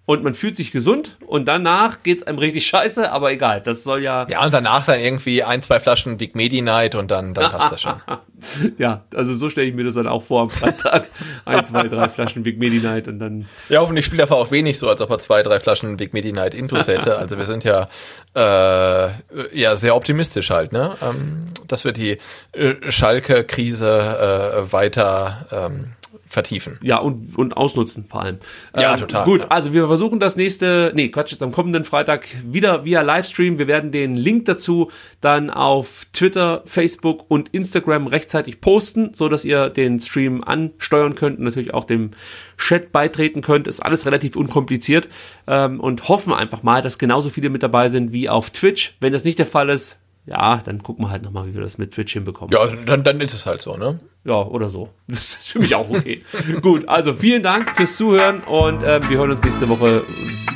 und 0.05 0.23
man 0.23 0.35
fühlt 0.35 0.55
sich 0.55 0.71
gesund 0.71 1.17
und 1.25 1.47
danach 1.47 2.03
geht's 2.03 2.21
einem 2.23 2.37
richtig 2.37 2.65
scheiße, 2.67 3.11
aber 3.11 3.31
egal, 3.31 3.61
das 3.61 3.83
soll 3.83 4.03
ja. 4.03 4.27
Ja, 4.29 4.45
und 4.45 4.53
danach 4.53 4.85
dann 4.85 4.99
irgendwie 4.99 5.43
ein, 5.43 5.63
zwei 5.63 5.79
Flaschen 5.79 6.17
Big 6.17 6.35
Medi 6.35 6.61
Night 6.61 6.93
und 6.93 7.09
dann, 7.09 7.33
dann 7.33 7.51
passt 7.51 7.71
das 7.71 7.81
schon. 7.81 8.01
ja, 8.77 9.03
also 9.15 9.33
so 9.33 9.49
stelle 9.49 9.67
ich 9.67 9.73
mir 9.73 9.83
das 9.83 9.95
dann 9.95 10.07
auch 10.07 10.23
vor 10.23 10.43
am 10.43 10.49
Freitag. 10.51 11.07
ein, 11.45 11.65
zwei, 11.65 11.87
drei 11.87 12.07
Flaschen 12.07 12.43
Big 12.43 12.59
Medi 12.59 12.79
Night 12.79 13.07
und 13.07 13.17
dann. 13.17 13.47
Ja, 13.69 13.79
hoffentlich 13.79 14.05
spielt 14.05 14.19
der 14.19 14.27
VfB 14.27 14.61
nicht 14.61 14.77
so, 14.77 14.87
als 14.89 15.01
ob 15.01 15.09
er 15.09 15.19
zwei, 15.19 15.41
drei 15.41 15.59
Flaschen 15.59 15.97
Big 15.97 16.13
Medi 16.13 16.31
Night 16.31 16.53
Intus 16.53 16.87
hätte. 16.87 17.15
Also 17.25 17.37
wir 17.37 17.45
sind 17.45 17.63
ja, 17.63 17.87
äh, 18.35 19.09
ja 19.53 19.75
sehr 19.75 19.95
optimistisch 19.95 20.51
halt, 20.51 20.73
ne? 20.73 20.95
Ähm, 21.01 21.47
dass 21.67 21.85
wir 21.85 21.91
die 21.91 22.19
äh, 22.51 22.75
Schalke-Krise 22.91 24.67
äh, 24.67 24.71
weiter 24.71 25.47
ähm, 25.51 25.94
vertiefen. 26.35 26.77
Ja, 26.83 26.97
und, 26.97 27.37
und 27.37 27.55
ausnutzen 27.55 28.05
vor 28.09 28.21
allem. 28.21 28.37
Ja, 28.77 28.93
ähm, 28.93 28.99
total. 28.99 29.23
Gut, 29.23 29.39
ja. 29.39 29.47
also 29.47 29.73
wir 29.73 29.87
versuchen 29.87 30.19
das 30.19 30.35
nächste, 30.35 30.91
nee, 30.93 31.07
Quatsch, 31.07 31.31
jetzt 31.31 31.41
am 31.41 31.53
kommenden 31.53 31.85
Freitag 31.85 32.27
wieder 32.45 32.83
via 32.83 33.01
Livestream. 33.01 33.57
Wir 33.57 33.67
werden 33.67 33.91
den 33.91 34.17
Link 34.17 34.45
dazu 34.45 34.91
dann 35.21 35.49
auf 35.49 36.07
Twitter, 36.11 36.61
Facebook 36.65 37.25
und 37.29 37.49
Instagram 37.53 38.07
rechtzeitig 38.07 38.59
posten, 38.59 39.11
so 39.13 39.29
dass 39.29 39.45
ihr 39.45 39.69
den 39.69 39.97
Stream 39.99 40.43
ansteuern 40.43 41.15
könnt 41.15 41.39
und 41.39 41.45
natürlich 41.45 41.73
auch 41.73 41.85
dem 41.85 42.11
Chat 42.57 42.91
beitreten 42.91 43.41
könnt. 43.41 43.67
Ist 43.67 43.79
alles 43.79 44.05
relativ 44.05 44.35
unkompliziert 44.35 45.07
ähm, 45.47 45.79
und 45.79 46.09
hoffen 46.09 46.33
einfach 46.33 46.63
mal, 46.63 46.81
dass 46.81 46.97
genauso 46.97 47.29
viele 47.29 47.49
mit 47.49 47.63
dabei 47.63 47.87
sind 47.87 48.11
wie 48.11 48.27
auf 48.27 48.49
Twitch. 48.49 48.97
Wenn 48.99 49.13
das 49.13 49.23
nicht 49.23 49.39
der 49.39 49.45
Fall 49.45 49.69
ist, 49.69 49.99
ja, 50.25 50.57
dann 50.63 50.81
gucken 50.81 51.05
wir 51.05 51.09
halt 51.11 51.23
nochmal, 51.23 51.47
wie 51.47 51.53
wir 51.53 51.61
das 51.61 51.77
mit 51.77 51.91
Twitch 51.91 52.13
hinbekommen. 52.13 52.51
Ja, 52.51 52.67
dann, 52.85 53.03
dann 53.03 53.21
ist 53.21 53.33
es 53.33 53.45
halt 53.45 53.61
so, 53.61 53.77
ne? 53.77 53.99
Ja, 54.23 54.41
oder 54.41 54.69
so. 54.69 54.89
Das 55.07 55.19
ist 55.19 55.51
für 55.51 55.59
mich 55.59 55.75
auch 55.75 55.89
okay. 55.89 56.23
Gut, 56.61 56.87
also 56.89 57.13
vielen 57.13 57.43
Dank 57.43 57.75
fürs 57.75 57.95
Zuhören 57.95 58.41
und 58.41 58.83
äh, 58.83 58.99
wir 59.07 59.17
hören 59.17 59.31
uns 59.31 59.43
nächste 59.43 59.69
Woche 59.69 60.03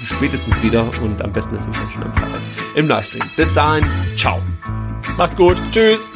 spätestens 0.06 0.62
wieder 0.64 0.90
und 1.04 1.22
am 1.22 1.32
besten 1.32 1.56
natürlich 1.56 1.78
auch 1.78 1.92
schon 1.92 2.04
am 2.04 2.14
Freitag 2.14 2.42
im 2.76 2.88
Livestream. 2.88 3.24
Bis 3.36 3.54
dahin, 3.54 3.86
ciao. 4.16 4.40
Macht's 5.18 5.36
gut. 5.36 5.62
Tschüss. 5.72 6.10